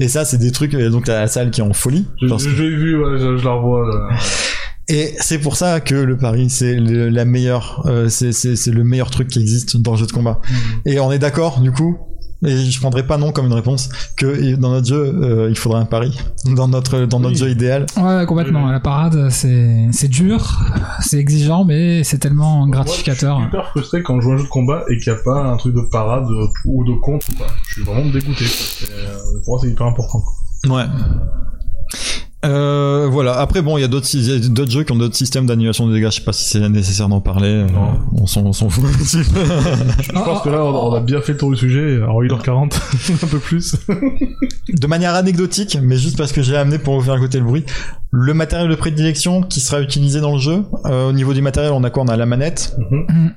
Et 0.00 0.08
ça, 0.08 0.24
c'est 0.24 0.38
des 0.38 0.52
trucs. 0.52 0.72
et 0.72 0.88
Donc 0.88 1.06
la 1.06 1.26
salle 1.26 1.50
qui 1.50 1.60
est 1.60 1.64
en 1.64 1.74
folie. 1.74 2.06
je, 2.22 2.26
l'ai 2.26 2.70
vu 2.70 2.96
ouais, 2.96 3.18
je, 3.18 3.36
je 3.36 3.44
la 3.44 3.52
revois 3.52 3.86
là. 3.86 4.16
Et 4.88 5.14
c'est 5.18 5.38
pour 5.38 5.56
ça 5.56 5.80
que 5.80 5.94
le 5.94 6.16
pari, 6.16 6.48
c'est 6.48 6.76
la 6.78 7.26
meilleure, 7.26 7.82
euh, 7.86 8.08
c'est, 8.08 8.32
c'est, 8.32 8.56
c'est 8.56 8.72
le 8.72 8.84
meilleur 8.84 9.10
truc 9.10 9.28
qui 9.28 9.38
existe 9.38 9.76
dans 9.76 9.92
le 9.92 9.98
jeu 9.98 10.06
de 10.06 10.12
combat. 10.12 10.40
Et 10.86 10.98
on 10.98 11.12
est 11.12 11.18
d'accord, 11.18 11.60
du 11.60 11.72
coup, 11.72 11.98
et 12.44 12.56
je 12.70 12.80
prendrai 12.80 13.06
pas 13.06 13.18
non 13.18 13.32
comme 13.32 13.46
une 13.46 13.52
réponse, 13.52 13.88
que 14.16 14.54
dans 14.56 14.70
notre 14.70 14.86
jeu, 14.86 15.14
euh, 15.22 15.48
il 15.50 15.56
faudra 15.56 15.78
un 15.80 15.84
pari. 15.84 16.16
Dans 16.56 16.68
notre, 16.68 17.06
dans 17.06 17.20
notre 17.20 17.34
Oui. 17.34 17.38
jeu 17.40 17.50
idéal. 17.50 17.86
Ouais, 17.96 18.24
complètement. 18.26 18.66
Oui. 18.66 18.72
La 18.72 18.80
parade, 18.80 19.28
c'est 19.30 19.88
c'est 19.92 20.08
dur, 20.08 20.60
c'est 21.00 21.18
exigeant, 21.18 21.64
mais 21.64 22.02
c'est 22.04 22.18
tellement 22.18 22.66
gratificateur. 22.68 23.38
Moi, 23.38 23.46
je 23.46 23.50
suis 23.50 23.58
hyper 23.58 23.70
frustré 23.70 24.02
quand 24.02 24.16
je 24.20 24.24
joue 24.24 24.32
un 24.32 24.36
jeu 24.38 24.44
de 24.44 24.48
combat 24.48 24.84
et 24.90 24.98
qu'il 24.98 25.12
n'y 25.12 25.18
a 25.18 25.22
pas 25.22 25.42
un 25.44 25.56
truc 25.56 25.74
de 25.74 25.80
parade 25.90 26.26
euh, 26.30 26.46
ou 26.66 26.84
de 26.84 26.92
contre 27.00 27.26
ou 27.30 27.34
pas. 27.38 27.46
Je 27.68 27.72
suis 27.74 27.82
vraiment 27.84 28.10
dégoûté. 28.10 28.44
quoi. 28.44 28.88
Euh, 28.96 29.16
Pour 29.44 29.54
moi, 29.54 29.58
c'est 29.62 29.70
hyper 29.70 29.86
important. 29.86 30.22
Ouais. 30.68 30.84
Euh, 32.44 33.06
voilà. 33.10 33.38
Après, 33.38 33.62
bon, 33.62 33.78
il 33.78 33.82
y 33.82 33.84
a 33.84 33.88
d'autres, 33.88 34.08
jeux 34.08 34.82
qui 34.82 34.92
ont 34.92 34.96
d'autres 34.96 35.14
systèmes 35.16 35.46
d'annulation 35.46 35.86
de 35.86 35.94
dégâts. 35.94 36.06
Je 36.10 36.16
sais 36.16 36.20
pas 36.24 36.32
si 36.32 36.44
c'est 36.44 36.68
nécessaire 36.68 37.08
d'en 37.08 37.20
parler. 37.20 37.48
Euh, 37.48 37.66
Non. 37.68 37.98
on 38.20 38.26
s'en, 38.26 38.44
on 38.44 38.52
s'en 38.52 38.68
fout. 38.68 38.84
Je 38.98 40.12
pense 40.12 40.42
que 40.42 40.48
là, 40.48 40.64
on 40.64 40.92
a 40.94 41.00
bien 41.00 41.20
fait 41.20 41.32
le 41.32 41.38
tour 41.38 41.50
du 41.50 41.56
sujet. 41.56 41.96
Alors, 41.96 42.22
1h40, 42.22 42.74
un 43.24 43.26
peu 43.28 43.38
plus. 43.38 43.76
de 44.68 44.86
manière 44.86 45.14
anecdotique, 45.14 45.78
mais 45.80 45.96
juste 45.96 46.18
parce 46.18 46.32
que 46.32 46.42
j'ai 46.42 46.56
amené 46.56 46.78
pour 46.78 46.94
vous 46.98 47.02
faire 47.02 47.16
écouter 47.16 47.38
le 47.38 47.44
bruit, 47.44 47.64
le 48.14 48.34
matériel 48.34 48.68
de 48.68 48.74
prédilection 48.74 49.40
qui 49.42 49.60
sera 49.60 49.80
utilisé 49.80 50.20
dans 50.20 50.32
le 50.34 50.38
jeu. 50.38 50.64
euh, 50.84 51.08
au 51.08 51.12
niveau 51.12 51.32
du 51.32 51.40
matériel, 51.40 51.72
on 51.72 51.82
a 51.82 51.88
quoi? 51.90 52.02
On 52.02 52.08
a 52.08 52.16
la 52.16 52.26
manette, 52.26 52.76
Mhm. 52.78 53.32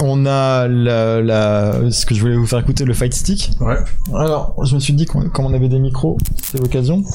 on 0.00 0.26
a 0.26 0.66
la, 0.66 1.20
la, 1.22 1.90
ce 1.92 2.04
que 2.04 2.12
je 2.14 2.20
voulais 2.20 2.34
vous 2.36 2.46
faire 2.46 2.58
écouter, 2.58 2.84
le 2.84 2.94
fight 2.94 3.14
stick. 3.14 3.50
Ouais. 3.60 3.76
Alors, 4.16 4.56
je 4.64 4.74
me 4.74 4.80
suis 4.80 4.92
dit 4.92 5.06
comme 5.06 5.30
on 5.38 5.54
avait 5.54 5.68
des 5.68 5.78
micros, 5.78 6.18
c'est 6.42 6.58
l'occasion. 6.60 7.04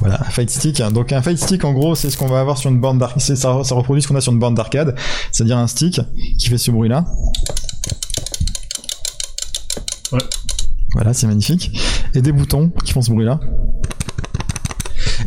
Voilà, 0.00 0.20
un 0.20 0.30
fight 0.30 0.50
stick. 0.50 0.82
Donc 0.92 1.12
un 1.12 1.22
fight 1.22 1.38
stick, 1.38 1.64
en 1.64 1.72
gros, 1.72 1.94
c'est 1.94 2.10
ce 2.10 2.16
qu'on 2.16 2.26
va 2.26 2.40
avoir 2.40 2.58
sur 2.58 2.68
une 2.70 2.80
borne 2.80 2.98
d'arcade. 2.98 3.20
Ça, 3.22 3.36
ça 3.36 3.74
reproduit 3.76 4.02
ce 4.02 4.08
qu'on 4.08 4.16
a 4.16 4.20
sur 4.20 4.32
une 4.32 4.40
borne 4.40 4.56
d'arcade, 4.56 4.96
c'est-à-dire 5.30 5.56
un 5.58 5.68
stick 5.68 6.00
qui 6.38 6.48
fait 6.48 6.58
ce 6.58 6.72
bruit-là. 6.72 7.04
Ouais. 10.10 10.18
Voilà, 10.94 11.12
c'est 11.14 11.26
magnifique. 11.26 11.78
Et 12.14 12.20
des 12.22 12.32
boutons 12.32 12.70
qui 12.84 12.92
font 12.92 13.02
ce 13.02 13.10
bruit-là. 13.10 13.40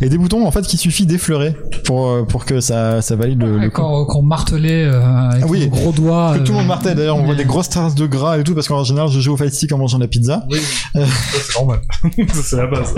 Et 0.02 0.10
des 0.10 0.18
boutons, 0.18 0.46
en 0.46 0.52
fait, 0.52 0.62
qu'il 0.64 0.78
suffit 0.78 1.06
d'effleurer 1.06 1.56
pour, 1.86 2.10
euh, 2.10 2.24
pour 2.24 2.44
que 2.44 2.60
ça, 2.60 3.02
ça 3.02 3.16
valide 3.16 3.42
le, 3.42 3.58
le 3.58 3.70
coup. 3.70 3.82
Quand 3.82 4.06
qu'on 4.06 4.22
martelait 4.24 4.84
euh, 4.84 5.02
avec 5.02 5.44
Ah 5.44 5.48
oui, 5.48 5.62
nos 5.62 5.70
gros 5.70 5.92
doigts. 5.94 6.34
Que 6.38 6.40
tout 6.44 6.52
le 6.52 6.58
monde 6.58 6.66
euh, 6.66 6.68
martait, 6.68 6.96
d'ailleurs, 6.96 7.16
on 7.16 7.24
voit 7.24 7.36
des 7.36 7.46
grosses 7.46 7.70
traces 7.70 7.96
de 7.96 8.06
gras 8.06 8.38
et 8.38 8.44
tout, 8.44 8.54
parce 8.54 8.68
qu'en 8.68 8.84
général, 8.84 9.08
je 9.10 9.22
joue 9.22 9.34
au 9.34 9.38
fight 9.38 9.54
stick 9.54 9.72
en 9.72 9.78
mangeant 9.78 9.98
de 9.98 10.04
la 10.04 10.10
pizza. 10.10 10.46
Oui. 10.52 10.60
Ça, 10.94 11.02
c'est 11.32 11.56
normal. 11.60 11.80
Ça, 12.34 12.42
c'est 12.44 12.56
la 12.58 12.68
base. 12.68 12.94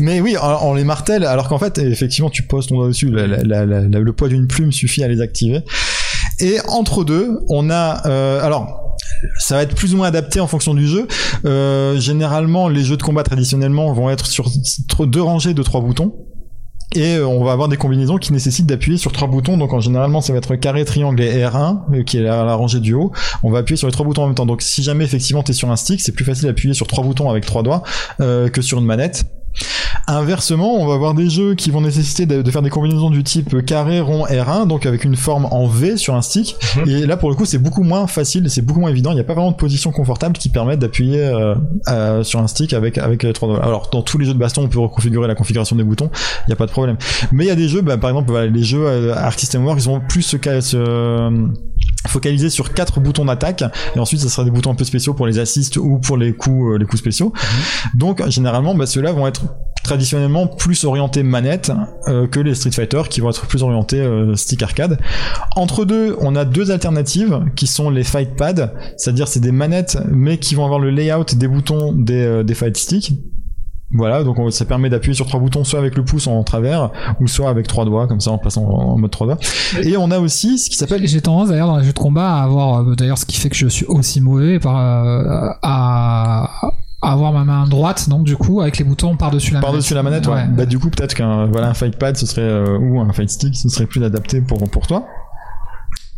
Mais 0.00 0.20
oui, 0.20 0.34
on, 0.42 0.70
on 0.70 0.74
les 0.74 0.82
martèle, 0.84 1.24
alors 1.24 1.48
qu'en 1.48 1.58
fait, 1.58 1.78
effectivement, 1.78 2.30
tu 2.30 2.42
poses 2.42 2.66
ton 2.66 2.76
doigt 2.78 2.88
dessus, 2.88 3.08
la- 3.10 3.28
la- 3.28 3.42
la- 3.44 3.64
la- 3.66 4.00
le 4.00 4.12
poids 4.12 4.28
d'une 4.28 4.48
plume 4.48 4.72
suffit 4.72 5.04
à 5.04 5.08
les 5.08 5.20
activer. 5.20 5.60
Et 6.40 6.58
entre 6.68 7.04
deux, 7.04 7.40
on 7.48 7.70
a, 7.70 8.06
euh, 8.06 8.42
alors, 8.42 8.80
ça 9.38 9.56
va 9.56 9.62
être 9.62 9.74
plus 9.74 9.94
ou 9.94 9.98
moins 9.98 10.08
adapté 10.08 10.40
en 10.40 10.46
fonction 10.46 10.74
du 10.74 10.86
jeu. 10.86 11.06
Euh, 11.44 11.98
généralement, 11.98 12.68
les 12.68 12.84
jeux 12.84 12.96
de 12.96 13.02
combat 13.02 13.22
traditionnellement 13.22 13.92
vont 13.92 14.10
être 14.10 14.26
sur 14.26 14.50
deux 15.00 15.22
rangées 15.22 15.54
de 15.54 15.62
trois 15.62 15.80
boutons. 15.80 16.14
Et 16.96 17.16
euh, 17.16 17.26
on 17.26 17.44
va 17.44 17.52
avoir 17.52 17.68
des 17.68 17.76
combinaisons 17.76 18.16
qui 18.16 18.32
nécessitent 18.32 18.66
d'appuyer 18.66 18.98
sur 18.98 19.12
trois 19.12 19.28
boutons. 19.28 19.56
Donc 19.56 19.72
en 19.72 19.80
généralement, 19.80 20.20
ça 20.20 20.32
va 20.32 20.38
être 20.38 20.56
carré, 20.56 20.84
triangle 20.84 21.22
et 21.22 21.44
R1, 21.44 21.78
euh, 21.92 22.02
qui 22.02 22.18
est 22.18 22.22
la, 22.22 22.54
rangée 22.54 22.80
du 22.80 22.94
haut. 22.94 23.12
On 23.42 23.50
va 23.50 23.58
appuyer 23.58 23.76
sur 23.76 23.86
les 23.86 23.92
trois 23.92 24.04
boutons 24.04 24.24
en 24.24 24.26
même 24.26 24.34
temps. 24.34 24.46
Donc 24.46 24.62
si 24.62 24.82
jamais 24.82 25.04
effectivement 25.04 25.42
tu 25.42 25.52
es 25.52 25.54
sur 25.54 25.70
un 25.70 25.76
stick, 25.76 26.00
c'est 26.00 26.12
plus 26.12 26.24
facile 26.24 26.46
d'appuyer 26.46 26.74
sur 26.74 26.88
trois 26.88 27.04
boutons 27.04 27.30
avec 27.30 27.46
trois 27.46 27.62
doigts 27.62 27.82
que 28.18 28.60
sur 28.60 28.78
une 28.78 28.86
manette. 28.86 29.24
Inversement, 30.06 30.74
on 30.80 30.86
va 30.86 30.94
avoir 30.94 31.14
des 31.14 31.28
jeux 31.28 31.54
qui 31.54 31.70
vont 31.70 31.80
nécessiter 31.80 32.26
de, 32.26 32.48
faire 32.50 32.62
des 32.62 32.70
combinaisons 32.70 33.10
du 33.10 33.22
type 33.22 33.64
carré, 33.64 34.00
rond, 34.00 34.24
R1, 34.26 34.66
donc 34.66 34.86
avec 34.86 35.04
une 35.04 35.14
forme 35.16 35.46
en 35.50 35.66
V 35.66 35.96
sur 35.96 36.14
un 36.14 36.22
stick. 36.22 36.56
Mhm. 36.76 36.88
Et 36.88 37.06
là, 37.06 37.16
pour 37.16 37.30
le 37.30 37.36
coup, 37.36 37.44
c'est 37.44 37.58
beaucoup 37.58 37.82
moins 37.82 38.06
facile, 38.06 38.48
c'est 38.50 38.62
beaucoup 38.62 38.80
moins 38.80 38.90
évident. 38.90 39.10
Il 39.12 39.14
n'y 39.14 39.20
a 39.20 39.24
pas 39.24 39.34
vraiment 39.34 39.50
de 39.52 39.56
position 39.56 39.92
confortable 39.92 40.36
qui 40.36 40.48
permette 40.48 40.78
d'appuyer 40.80 41.20
euh, 41.20 41.54
euh, 41.88 42.22
sur 42.24 42.40
un 42.40 42.46
stick 42.46 42.72
avec 42.72 42.98
avec 42.98 43.22
les 43.22 43.32
trois 43.32 43.48
doigts. 43.48 43.64
Alors, 43.64 43.88
dans 43.92 44.02
tous 44.02 44.18
les 44.18 44.26
jeux 44.26 44.34
de 44.34 44.38
baston, 44.38 44.62
on 44.64 44.68
peut 44.68 44.80
reconfigurer 44.80 45.28
la 45.28 45.34
configuration 45.34 45.76
des 45.76 45.84
boutons. 45.84 46.10
Il 46.46 46.48
n'y 46.48 46.54
a 46.54 46.56
pas 46.56 46.66
de 46.66 46.72
problème. 46.72 46.96
Mais 47.32 47.44
il 47.44 47.48
y 47.48 47.52
a 47.52 47.56
des 47.56 47.68
jeux, 47.68 47.82
bah, 47.82 47.96
par 47.96 48.10
exemple, 48.10 48.36
les 48.36 48.62
jeux 48.62 48.86
euh, 48.86 49.14
Arc 49.14 49.38
System 49.38 49.64
War, 49.66 49.76
ils 49.78 49.84
vont 49.84 50.00
plus 50.00 50.22
se, 50.22 50.36
ca- 50.42 50.60
se 50.60 50.76
focaliser 52.06 52.50
sur 52.50 52.72
quatre 52.72 53.00
boutons 53.00 53.24
d'attaque 53.24 53.62
et 53.94 53.98
ensuite 53.98 54.20
ça 54.20 54.28
sera 54.28 54.44
des 54.44 54.50
boutons 54.50 54.70
un 54.70 54.74
peu 54.74 54.84
spéciaux 54.84 55.14
pour 55.14 55.26
les 55.26 55.38
assists 55.38 55.76
ou 55.76 55.98
pour 55.98 56.16
les 56.16 56.32
coups 56.32 56.74
euh, 56.74 56.78
les 56.78 56.86
coups 56.86 57.00
spéciaux. 57.00 57.32
Donc 57.94 58.26
généralement 58.28 58.74
bah, 58.74 58.86
ceux-là 58.86 59.12
vont 59.12 59.26
être 59.26 59.44
traditionnellement 59.82 60.46
plus 60.46 60.84
orientés 60.84 61.22
manette 61.22 61.72
euh, 62.08 62.26
que 62.26 62.40
les 62.40 62.54
Street 62.54 62.70
Fighter 62.70 63.02
qui 63.08 63.20
vont 63.20 63.30
être 63.30 63.46
plus 63.46 63.62
orientés 63.62 64.00
euh, 64.00 64.36
stick 64.36 64.62
arcade. 64.62 64.98
Entre 65.56 65.84
deux 65.84 66.16
on 66.20 66.36
a 66.36 66.44
deux 66.44 66.70
alternatives 66.70 67.40
qui 67.56 67.66
sont 67.66 67.90
les 67.90 68.04
fight 68.04 68.36
pads 68.36 68.72
c'est-à-dire 68.96 69.28
c'est 69.28 69.40
des 69.40 69.52
manettes 69.52 69.98
mais 70.10 70.38
qui 70.38 70.54
vont 70.54 70.64
avoir 70.64 70.80
le 70.80 70.90
layout 70.90 71.34
des 71.34 71.48
boutons 71.48 71.92
des, 71.92 72.22
euh, 72.24 72.42
des 72.42 72.54
fight 72.54 72.76
sticks 72.76 73.12
voilà, 73.92 74.22
donc 74.24 74.38
on- 74.38 74.50
ça 74.50 74.64
permet 74.64 74.88
d'appuyer 74.88 75.14
sur 75.14 75.26
trois 75.26 75.40
boutons, 75.40 75.64
soit 75.64 75.78
avec 75.78 75.96
le 75.96 76.04
pouce 76.04 76.26
en 76.26 76.42
travers, 76.44 76.90
ou 77.20 77.26
soit 77.26 77.48
avec 77.50 77.66
trois 77.66 77.84
doigts, 77.84 78.06
comme 78.06 78.20
ça 78.20 78.30
en 78.30 78.38
passant 78.38 78.64
en, 78.64 78.92
en 78.92 78.98
mode 78.98 79.10
trois 79.10 79.26
doigts. 79.26 79.38
Et 79.82 79.96
on 79.96 80.10
a 80.10 80.18
aussi 80.18 80.58
ce 80.58 80.70
qui 80.70 80.76
s'appelle 80.76 81.06
J'ai 81.06 81.20
tendance 81.20 81.48
d'ailleurs 81.48 81.66
dans 81.68 81.78
les 81.78 81.84
jeux 81.84 81.92
de 81.92 81.98
combat 81.98 82.36
à 82.36 82.42
avoir, 82.44 82.80
euh, 82.88 82.94
d'ailleurs 82.94 83.18
ce 83.18 83.26
qui 83.26 83.36
fait 83.36 83.48
que 83.50 83.56
je 83.56 83.66
suis 83.68 83.86
aussi 83.86 84.20
mauvais, 84.20 84.58
par, 84.60 84.76
euh, 84.78 85.48
à, 85.62 86.50
à 87.02 87.12
avoir 87.12 87.32
ma 87.32 87.44
main 87.44 87.66
droite, 87.66 88.08
donc 88.08 88.24
du 88.24 88.36
coup 88.36 88.60
avec 88.60 88.76
les 88.78 88.84
boutons 88.84 89.16
par-dessus 89.16 89.54
la 89.54 89.60
par-dessus 89.60 89.94
la 89.94 90.02
manette. 90.02 90.26
Ouais. 90.26 90.46
Bah 90.48 90.66
du 90.66 90.78
coup 90.78 90.90
peut-être 90.90 91.14
qu'un 91.14 91.46
voilà 91.46 91.68
un 91.70 91.74
fight 91.74 91.96
pad 91.98 92.16
ce 92.16 92.26
serait 92.26 92.42
euh, 92.42 92.78
ou 92.78 93.00
un 93.00 93.10
fight 93.12 93.30
stick 93.30 93.56
ce 93.56 93.68
serait 93.70 93.86
plus 93.86 94.04
adapté 94.04 94.40
pour 94.42 94.58
pour 94.70 94.86
toi. 94.86 95.06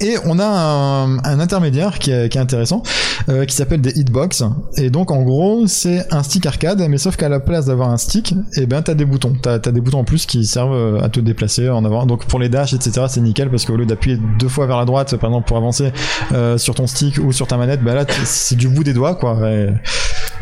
Et 0.02 0.16
on 0.24 0.38
a 0.38 0.44
un, 0.44 1.18
un 1.18 1.40
intermédiaire 1.40 1.98
qui 1.98 2.10
est, 2.10 2.28
qui 2.28 2.36
est 2.36 2.40
intéressant, 2.40 2.82
euh, 3.28 3.44
qui 3.44 3.54
s'appelle 3.54 3.80
des 3.80 3.98
hitbox. 3.98 4.42
Et 4.76 4.90
donc 4.90 5.10
en 5.10 5.22
gros, 5.22 5.66
c'est 5.66 6.12
un 6.12 6.22
stick 6.22 6.44
arcade, 6.44 6.84
mais 6.88 6.98
sauf 6.98 7.16
qu'à 7.16 7.28
la 7.28 7.40
place 7.40 7.66
d'avoir 7.66 7.90
un 7.90 7.96
stick, 7.96 8.34
et 8.56 8.66
ben 8.66 8.82
t'as 8.82 8.94
des 8.94 9.04
boutons. 9.04 9.34
T'as 9.40 9.54
as 9.54 9.58
des 9.58 9.80
boutons 9.80 10.00
en 10.00 10.04
plus 10.04 10.26
qui 10.26 10.44
servent 10.44 10.74
euh, 10.74 11.00
à 11.00 11.08
te 11.08 11.20
déplacer 11.20 11.68
en 11.68 11.84
avant. 11.84 12.04
Donc 12.06 12.26
pour 12.26 12.40
les 12.40 12.48
dash, 12.48 12.72
etc., 12.74 13.06
c'est 13.08 13.20
nickel 13.20 13.48
parce 13.48 13.64
qu'au 13.64 13.76
lieu 13.76 13.86
d'appuyer 13.86 14.18
deux 14.38 14.48
fois 14.48 14.66
vers 14.66 14.78
la 14.78 14.84
droite, 14.84 15.16
par 15.16 15.30
exemple 15.30 15.46
pour 15.46 15.56
avancer 15.56 15.92
euh, 16.32 16.58
sur 16.58 16.74
ton 16.74 16.86
stick 16.86 17.18
ou 17.18 17.32
sur 17.32 17.46
ta 17.46 17.56
manette, 17.56 17.82
bah 17.82 17.94
là 17.94 18.04
c'est 18.24 18.56
du 18.56 18.68
bout 18.68 18.84
des 18.84 18.92
doigts, 18.92 19.14
quoi. 19.14 19.38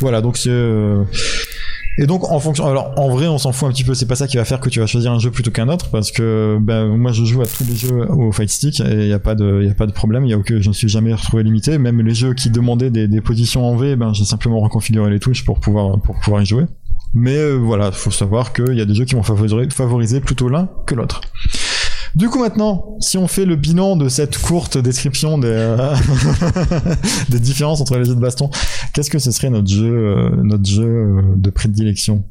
Voilà, 0.00 0.22
donc 0.22 0.38
c'est 0.38 0.48
euh, 0.48 1.04
et 2.00 2.06
donc 2.06 2.24
en 2.30 2.40
fonction, 2.40 2.66
alors 2.66 2.94
en 2.96 3.10
vrai 3.10 3.28
on 3.28 3.36
s'en 3.36 3.52
fout 3.52 3.68
un 3.68 3.72
petit 3.72 3.84
peu, 3.84 3.92
c'est 3.92 4.06
pas 4.06 4.16
ça 4.16 4.26
qui 4.26 4.38
va 4.38 4.44
faire 4.46 4.58
que 4.58 4.70
tu 4.70 4.80
vas 4.80 4.86
choisir 4.86 5.12
un 5.12 5.18
jeu 5.18 5.30
plutôt 5.30 5.50
qu'un 5.50 5.68
autre 5.68 5.90
parce 5.90 6.10
que 6.10 6.58
ben 6.58 6.96
moi 6.96 7.12
je 7.12 7.24
joue 7.26 7.42
à 7.42 7.46
tous 7.46 7.64
les 7.68 7.76
jeux 7.76 8.10
au 8.10 8.32
fight 8.32 8.48
stick 8.48 8.80
et 8.80 9.06
il 9.06 9.12
a 9.12 9.18
pas 9.18 9.34
de 9.34 9.62
y 9.62 9.70
a 9.70 9.74
pas 9.74 9.86
de 9.86 9.92
problème, 9.92 10.24
y 10.24 10.32
a 10.32 10.38
aucun, 10.38 10.60
je 10.60 10.68
ne 10.68 10.74
suis 10.74 10.88
jamais 10.88 11.12
retrouvé 11.12 11.42
limité, 11.42 11.76
même 11.76 12.00
les 12.00 12.14
jeux 12.14 12.32
qui 12.32 12.48
demandaient 12.48 12.90
des, 12.90 13.06
des 13.06 13.20
positions 13.20 13.64
en 13.66 13.76
V, 13.76 13.96
ben 13.96 14.14
j'ai 14.14 14.24
simplement 14.24 14.60
reconfiguré 14.60 15.10
les 15.10 15.20
touches 15.20 15.44
pour 15.44 15.60
pouvoir 15.60 16.00
pour 16.00 16.18
pouvoir 16.18 16.40
y 16.40 16.46
jouer. 16.46 16.64
Mais 17.12 17.36
euh, 17.36 17.56
voilà, 17.56 17.92
faut 17.92 18.10
savoir 18.10 18.52
qu'il 18.52 18.74
y 18.74 18.80
a 18.80 18.84
des 18.84 18.94
jeux 18.94 19.04
qui 19.04 19.14
vont 19.14 19.22
favoriser, 19.22 19.68
favoriser 19.70 20.20
plutôt 20.20 20.48
l'un 20.48 20.68
que 20.86 20.94
l'autre. 20.94 21.20
Du 22.16 22.28
coup 22.28 22.40
maintenant, 22.40 22.96
si 23.00 23.18
on 23.18 23.28
fait 23.28 23.44
le 23.44 23.56
bilan 23.56 23.96
de 23.96 24.08
cette 24.08 24.36
courte 24.38 24.76
description 24.78 25.38
des, 25.38 25.48
euh, 25.48 25.94
des 27.28 27.38
différences 27.38 27.80
entre 27.80 27.96
les 27.98 28.04
jeux 28.04 28.14
de 28.14 28.20
baston, 28.20 28.50
qu'est-ce 28.92 29.10
que 29.10 29.18
ce 29.18 29.30
serait 29.30 29.50
notre 29.50 29.68
jeu, 29.68 29.86
euh, 29.92 30.30
notre 30.42 30.66
jeu 30.66 30.84
euh, 30.86 31.22
de 31.36 31.50
prédilection? 31.50 32.24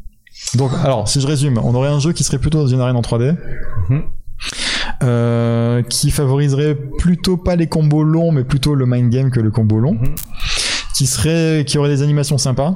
Donc, 0.55 0.71
alors, 0.83 1.07
si 1.07 1.21
je 1.21 1.27
résume, 1.27 1.59
on 1.63 1.73
aurait 1.75 1.89
un 1.89 1.99
jeu 1.99 2.11
qui 2.13 2.23
serait 2.23 2.39
plutôt 2.39 2.59
dans 2.59 2.67
une 2.67 2.79
arène 2.81 2.95
en 2.95 3.01
3D, 3.01 3.35
Mhm. 3.89 4.03
euh, 5.03 5.81
qui 5.83 6.11
favoriserait 6.11 6.75
plutôt 6.97 7.37
pas 7.37 7.55
les 7.55 7.67
combos 7.67 8.03
longs, 8.03 8.31
mais 8.31 8.43
plutôt 8.43 8.75
le 8.75 8.85
mind 8.85 9.09
game 9.09 9.31
que 9.31 9.39
le 9.39 9.51
combo 9.51 9.79
long, 9.79 9.93
Mhm. 9.93 10.15
qui 10.97 11.05
serait, 11.07 11.63
qui 11.65 11.77
aurait 11.77 11.89
des 11.89 12.01
animations 12.01 12.37
sympas. 12.37 12.75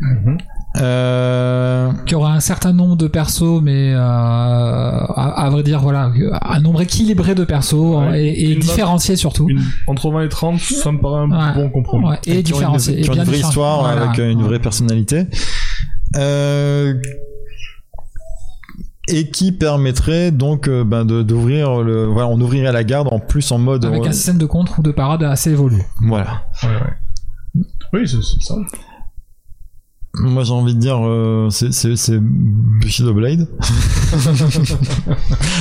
Mhm. 0.00 0.38
Euh, 0.80 1.90
Qui 2.06 2.14
aura 2.14 2.32
un 2.34 2.40
certain 2.40 2.72
nombre 2.72 2.96
de 2.96 3.08
persos, 3.08 3.60
mais 3.62 3.92
euh, 3.94 3.98
à, 4.00 5.44
à 5.44 5.50
vrai 5.50 5.62
dire, 5.62 5.80
voilà, 5.80 6.12
un 6.42 6.60
nombre 6.60 6.80
équilibré 6.82 7.34
de 7.34 7.44
persos 7.44 7.74
Ouais. 8.10 8.28
et, 8.28 8.54
différencié 8.56 9.16
surtout. 9.16 9.48
Une- 9.48 9.62
entre 9.86 10.10
20 10.10 10.22
et 10.24 10.28
30, 10.28 10.60
ça 10.60 10.92
me 10.92 11.00
paraît 11.00 11.22
un 11.22 11.30
Ouais. 11.30 11.54
bon 11.62 11.70
compromis. 11.70 12.06
Ouais, 12.08 12.18
et, 12.26 12.42
qui 12.42 12.52
ont 12.52 12.56
une- 12.56 12.62
différencié. 12.62 13.00
qui 13.00 13.10
ont 13.10 13.14
une 13.14 13.24
vraie 13.24 13.38
histoire 13.40 13.80
Voilà. 13.80 14.02
avec 14.08 14.18
euh, 14.20 14.30
une 14.30 14.42
vraie 14.42 14.60
personnalité. 14.60 15.26
Euh, 16.16 16.94
et 19.08 19.30
qui 19.30 19.52
permettrait 19.52 20.30
donc 20.30 20.68
euh, 20.68 20.84
ben, 20.84 21.04
de- 21.04 21.22
d'ouvrir 21.22 21.80
le 21.82 22.04
voilà 22.06 22.28
on 22.28 22.38
ouvrirait 22.40 22.72
la 22.72 22.84
garde 22.84 23.08
en 23.10 23.18
plus 23.18 23.50
en 23.52 23.58
mode 23.58 23.84
Avec 23.86 24.02
euh, 24.04 24.08
un 24.08 24.12
système 24.12 24.36
de 24.38 24.44
contre 24.46 24.78
ou 24.78 24.82
de 24.82 24.90
parade 24.90 25.22
assez 25.22 25.50
évolué. 25.50 25.82
voilà 26.06 26.42
Ouais, 26.62 26.68
ouais. 26.68 27.62
Oui, 27.94 28.06
c'est 28.08 28.22
c'est 28.22 28.42
ça. 28.42 28.54
Moi 30.20 30.44
j'ai 30.44 30.52
envie 30.52 30.74
de 30.74 30.80
dire 30.80 30.98
euh, 31.06 31.48
c'est 31.50 32.18
Bushido 32.18 33.14
Blade. 33.14 33.48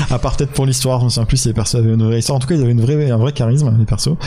À 0.10 0.20
part 0.20 0.38
peut-être 0.38 0.52
pour 0.52 0.66
l'histoire 0.66 1.00
je 1.00 1.06
me 1.06 1.10
souviens 1.10 1.26
plus 1.26 1.38
si 1.38 1.48
les 1.48 1.54
persos 1.54 1.76
avaient 1.76 1.94
une 1.94 2.04
vraie 2.04 2.20
histoire. 2.20 2.38
En 2.38 2.40
tout 2.40 2.48
cas 2.48 2.56
ils 2.56 2.62
avaient 2.62 2.72
une 2.72 2.82
vraie 2.82 3.10
un 3.10 3.18
vrai 3.18 3.34
charisme 3.34 3.74
les 3.78 3.86
persos 3.86 4.18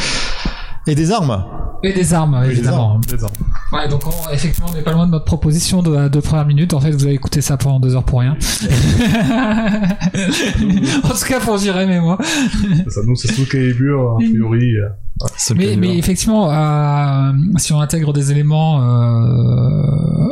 et 0.87 0.95
des 0.95 1.13
armes 1.13 1.45
Et 1.83 1.93
des 1.93 2.13
armes, 2.15 2.39
Oui, 2.41 2.47
des 2.49 2.53
évidemment. 2.55 2.99
Des 3.09 3.23
armes. 3.25 3.33
Ouais, 3.73 3.89
donc 3.89 4.03
on- 4.07 4.31
effectivement, 4.33 4.69
on 4.71 4.75
n'est 4.75 4.83
pas 4.83 4.93
loin 4.93 5.07
de 5.07 5.13
notre 5.13 5.25
proposition 5.25 5.83
de 5.83 6.09
deux 6.09 6.21
premières 6.21 6.47
minutes. 6.47 6.75
En 6.75 6.81
fait, 6.81 6.91
vous 6.91 7.05
avez 7.05 7.15
écouté 7.15 7.41
ça 7.41 7.57
pendant 7.57 7.79
deux 7.81 7.95
heures 7.95 8.05
pour 8.05 8.21
rien. 8.21 8.37
en 11.05 11.09
tout 11.09 11.25
cas, 11.29 11.41
pour 11.41 11.57
Jérém 11.59 11.91
et 11.91 12.01
moi. 12.01 12.19
Ça 12.89 13.01
nous, 13.07 13.15
c'est 13.17 13.33
Soul 13.33 13.47
Calibur, 13.47 14.17
a 14.17 14.17
priori. 14.19 14.77
euh, 14.77 14.89
Mais, 15.57 15.77
mais 15.77 15.97
effectivement, 15.99 16.51
euh, 16.51 17.33
si 17.57 17.73
on 17.73 17.81
intègre 17.81 18.13
des 18.13 18.31
éléments 18.33 18.83
euh, 18.83 20.30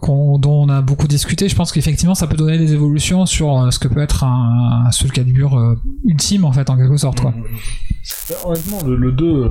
dont 0.00 0.40
on 0.64 0.68
a 0.68 0.80
beaucoup 0.82 1.06
discuté, 1.06 1.48
je 1.48 1.56
pense 1.56 1.72
qu'effectivement, 1.72 2.14
ça 2.14 2.26
peut 2.26 2.36
donner 2.36 2.58
des 2.58 2.72
évolutions 2.72 3.26
sur 3.26 3.60
euh, 3.62 3.70
ce 3.70 3.78
que 3.78 3.88
peut 3.88 4.00
être 4.00 4.24
un, 4.24 4.90
Soul 4.90 5.10
Calibur 5.12 5.56
euh, 5.58 5.74
ultime, 6.04 6.44
en 6.44 6.52
fait, 6.52 6.68
en 6.70 6.76
quelque 6.76 6.96
sorte. 6.96 7.20
Quoi. 7.20 7.32
Euh, 7.36 8.34
Honnêtement, 8.44 8.78
le, 8.86 8.96
le 8.96 9.12
2, 9.12 9.24
euh, 9.26 9.48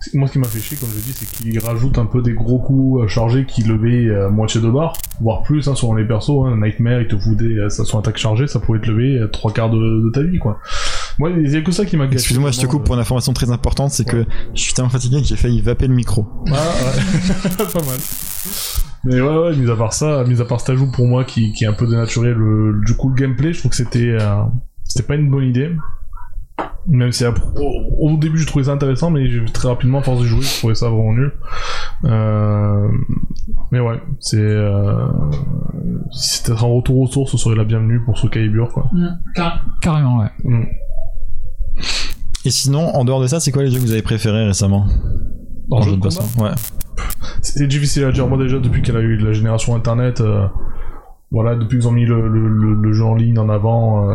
c'est- 0.00 0.14
moi 0.16 0.26
ce 0.28 0.32
qui 0.34 0.38
m'a 0.38 0.46
fait 0.46 0.60
chier, 0.60 0.76
comme 0.76 0.88
je 0.90 1.00
dis, 1.00 1.12
c'est 1.12 1.30
qu'il 1.42 1.58
rajoute 1.58 1.98
un 1.98 2.06
peu 2.06 2.20
des 2.22 2.34
gros 2.34 2.58
coups 2.58 3.06
chargés 3.10 3.46
qui 3.46 3.62
levaient 3.62 4.30
moitié 4.30 4.60
de 4.60 4.68
barre, 4.70 4.94
voire 5.20 5.42
plus, 5.42 5.66
hein, 5.68 5.74
selon 5.74 5.94
les 5.94 6.04
persos. 6.06 6.30
Hein, 6.46 6.58
Nightmare, 6.62 7.00
il 7.02 7.08
te 7.08 7.16
foutait, 7.16 7.68
ça, 7.70 7.84
son 7.84 7.98
attaque 7.98 8.18
chargée, 8.18 8.46
ça 8.46 8.60
pouvait 8.60 8.80
te 8.80 8.90
lever 8.90 9.20
trois 9.32 9.52
quarts 9.52 9.70
de, 9.70 9.76
de 9.78 10.10
ta 10.12 10.22
vie, 10.22 10.38
quoi. 10.38 10.58
Moi, 11.18 11.30
il 11.30 11.50
y 11.50 11.56
a 11.56 11.62
que 11.62 11.72
ça 11.72 11.84
qui 11.84 11.96
m'a 11.96 12.04
gâché. 12.06 12.16
Excuse-moi, 12.16 12.50
je 12.52 12.60
te 12.60 12.66
coupe 12.66 12.84
pour 12.84 12.94
une 12.94 13.00
information 13.00 13.32
très 13.32 13.50
importante, 13.50 13.90
c'est 13.90 14.04
que 14.04 14.24
je 14.54 14.60
suis 14.60 14.72
tellement 14.74 14.90
fatigué 14.90 15.20
que 15.20 15.26
j'ai 15.26 15.36
failli 15.36 15.60
vaper 15.60 15.88
le 15.88 15.94
micro. 15.94 16.26
Ah, 16.46 16.52
ouais. 16.52 17.66
pas 17.72 17.80
mal. 17.84 17.98
Mais 19.04 19.20
ouais, 19.20 19.36
ouais, 19.38 19.56
mis 19.56 19.70
à 19.70 19.76
part 19.76 19.92
ça, 19.92 20.24
mis 20.24 20.40
à 20.40 20.44
part 20.44 20.60
cet 20.60 20.70
ajout 20.70 20.90
pour 20.92 21.06
moi 21.06 21.24
qui, 21.24 21.52
qui 21.52 21.64
est 21.64 21.66
un 21.68 21.72
peu 21.72 21.86
dénaturé 21.86 22.34
le, 22.34 22.80
du 22.84 22.94
coup 22.96 23.08
le 23.08 23.14
gameplay, 23.14 23.52
je 23.52 23.60
trouve 23.60 23.70
que 23.70 23.76
c'était 23.76 24.16
euh, 24.20 24.42
c'était 24.84 25.06
pas 25.06 25.14
une 25.16 25.30
bonne 25.30 25.44
idée. 25.44 25.70
Même 26.86 27.12
si 27.12 27.24
après- 27.24 27.44
au, 27.56 28.10
au 28.12 28.16
début 28.16 28.38
je 28.38 28.46
trouvais 28.46 28.64
ça 28.64 28.72
intéressant, 28.72 29.10
mais 29.10 29.28
très 29.52 29.68
rapidement, 29.68 29.98
à 29.98 30.02
force 30.02 30.20
de 30.20 30.26
jouer, 30.26 30.42
je 30.42 30.58
trouvais 30.58 30.74
ça 30.74 30.88
vraiment 30.88 31.12
nul. 31.12 31.32
Euh, 32.04 32.88
mais 33.70 33.80
ouais, 33.80 34.00
c'est 34.20 34.36
euh, 34.40 35.06
si 36.10 36.38
c'était 36.38 36.52
un 36.52 36.66
retour 36.66 36.98
aux 36.98 37.06
sources, 37.06 37.32
ce 37.32 37.38
serait 37.38 37.56
la 37.56 37.64
bienvenue 37.64 38.00
pour 38.04 38.18
ce 38.18 38.26
Calibur, 38.26 38.68
quoi. 38.72 38.90
Carrément, 39.80 40.18
ouais. 40.20 40.30
Mm. 40.44 40.64
Et 42.48 42.50
sinon, 42.50 42.94
en 42.96 43.04
dehors 43.04 43.20
de 43.20 43.26
ça, 43.26 43.40
c'est 43.40 43.52
quoi 43.52 43.62
les 43.62 43.70
jeux 43.70 43.76
que 43.76 43.82
vous 43.82 43.92
avez 43.92 44.00
préférés 44.00 44.46
récemment 44.46 44.86
En 45.70 45.82
jeu 45.82 45.98
de 45.98 46.42
Ouais. 46.42 46.48
C'est 47.42 47.66
difficile 47.66 48.04
à 48.04 48.10
dire. 48.10 48.26
Moi 48.26 48.38
déjà 48.38 48.58
depuis 48.58 48.80
qu'elle 48.80 48.96
a 48.96 49.00
eu 49.00 49.18
la 49.18 49.32
génération 49.34 49.76
internet, 49.76 50.22
euh, 50.22 50.46
voilà, 51.30 51.56
depuis 51.56 51.78
qu'ils 51.78 51.88
ont 51.88 51.92
mis 51.92 52.06
le, 52.06 52.26
le, 52.26 52.48
le, 52.48 52.72
le 52.72 52.92
jeu 52.94 53.04
en 53.04 53.14
ligne 53.14 53.38
en 53.38 53.50
avant, 53.50 54.08
euh, 54.08 54.14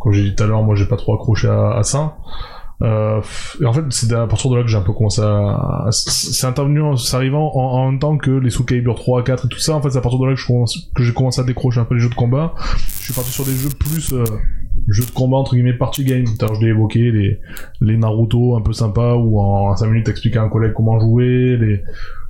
comme 0.00 0.12
j'ai 0.14 0.22
dit 0.22 0.34
tout 0.34 0.42
à 0.42 0.46
l'heure, 0.46 0.62
moi 0.62 0.74
j'ai 0.74 0.86
pas 0.86 0.96
trop 0.96 1.14
accroché 1.14 1.48
à, 1.48 1.72
à 1.76 1.82
ça. 1.82 2.16
Euh, 2.80 3.20
et 3.60 3.66
en 3.66 3.74
fait, 3.74 3.82
c'est 3.90 4.10
à 4.14 4.26
partir 4.26 4.50
de 4.52 4.56
là 4.56 4.62
que 4.62 4.68
j'ai 4.68 4.78
un 4.78 4.82
peu 4.82 4.94
commencé 4.94 5.20
à... 5.20 5.88
C'est 5.90 6.46
intervenu, 6.46 6.80
en- 6.80 6.96
c'est 6.96 7.14
arrivant 7.14 7.54
en, 7.54 7.60
en 7.82 7.90
même 7.90 7.98
temps 8.00 8.16
que 8.16 8.30
les 8.30 8.48
Soul 8.48 8.64
Calibur 8.64 8.94
3, 8.94 9.22
4 9.22 9.44
et 9.44 9.48
tout 9.50 9.58
ça. 9.58 9.74
En 9.76 9.82
fait, 9.82 9.90
c'est 9.90 9.98
à 9.98 10.00
partir 10.00 10.18
de 10.18 10.24
là 10.24 10.32
que 10.32 10.40
je 10.40 10.46
commence- 10.46 10.90
que 10.96 11.02
j'ai 11.04 11.12
commencé 11.12 11.42
à 11.42 11.44
décrocher 11.44 11.78
un 11.80 11.84
peu 11.84 11.94
les 11.94 12.00
jeux 12.00 12.08
de 12.08 12.14
combat. 12.14 12.54
Je 13.00 13.04
suis 13.04 13.12
parti 13.12 13.30
sur 13.30 13.44
des 13.44 13.52
jeux 13.54 13.68
plus... 13.78 14.14
euh, 14.14 14.24
jeux 14.88 15.04
de 15.04 15.10
combat 15.10 15.36
entre 15.36 15.54
guillemets 15.54 15.72
party 15.72 16.04
game. 16.04 16.24
Je 16.26 16.60
l'ai 16.60 16.70
évoqué, 16.70 17.10
les, 17.10 17.40
les 17.80 17.96
Naruto 17.96 18.56
un 18.56 18.62
peu 18.62 18.72
sympas 18.72 19.14
où 19.14 19.40
en 19.40 19.76
5 19.76 19.86
minutes 19.86 20.06
t'expliques 20.06 20.36
à 20.36 20.42
un 20.42 20.48
collègue 20.48 20.72
comment 20.74 20.98
jouer, 21.00 21.56
les, 21.56 21.82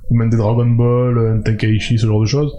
ou 0.09 0.15
même 0.17 0.29
des 0.29 0.37
Dragon 0.37 0.65
Ball, 0.65 1.41
Tenkaichi, 1.43 1.97
ce 1.97 2.05
genre 2.05 2.21
de 2.21 2.25
choses. 2.25 2.55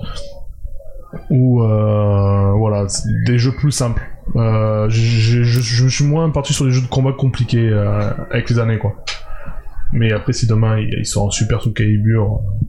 Ou 1.31 1.62
euh, 1.62 2.52
voilà, 2.52 2.86
des 3.27 3.39
jeux 3.39 3.52
plus 3.52 3.70
simples. 3.70 4.02
Euh, 4.36 4.89
je, 4.89 5.43
je, 5.43 5.89
suis 5.89 6.05
moins 6.05 6.31
parti 6.31 6.52
sur 6.52 6.64
des 6.64 6.70
jeux 6.70 6.82
de 6.82 6.86
combat 6.86 7.12
compliqués 7.12 7.69
euh, 7.69 8.10
avec 8.31 8.48
les 8.48 8.59
années 8.59 8.78
quoi. 8.78 9.05
Mais 9.93 10.12
après 10.12 10.32
si 10.32 10.47
demain 10.47 10.78
il, 10.78 10.94
il 10.98 11.06
sort 11.06 11.27
un 11.27 11.31
super 11.31 11.60
sous 11.60 11.73
Calibur 11.73 12.35
euh, 12.35 12.64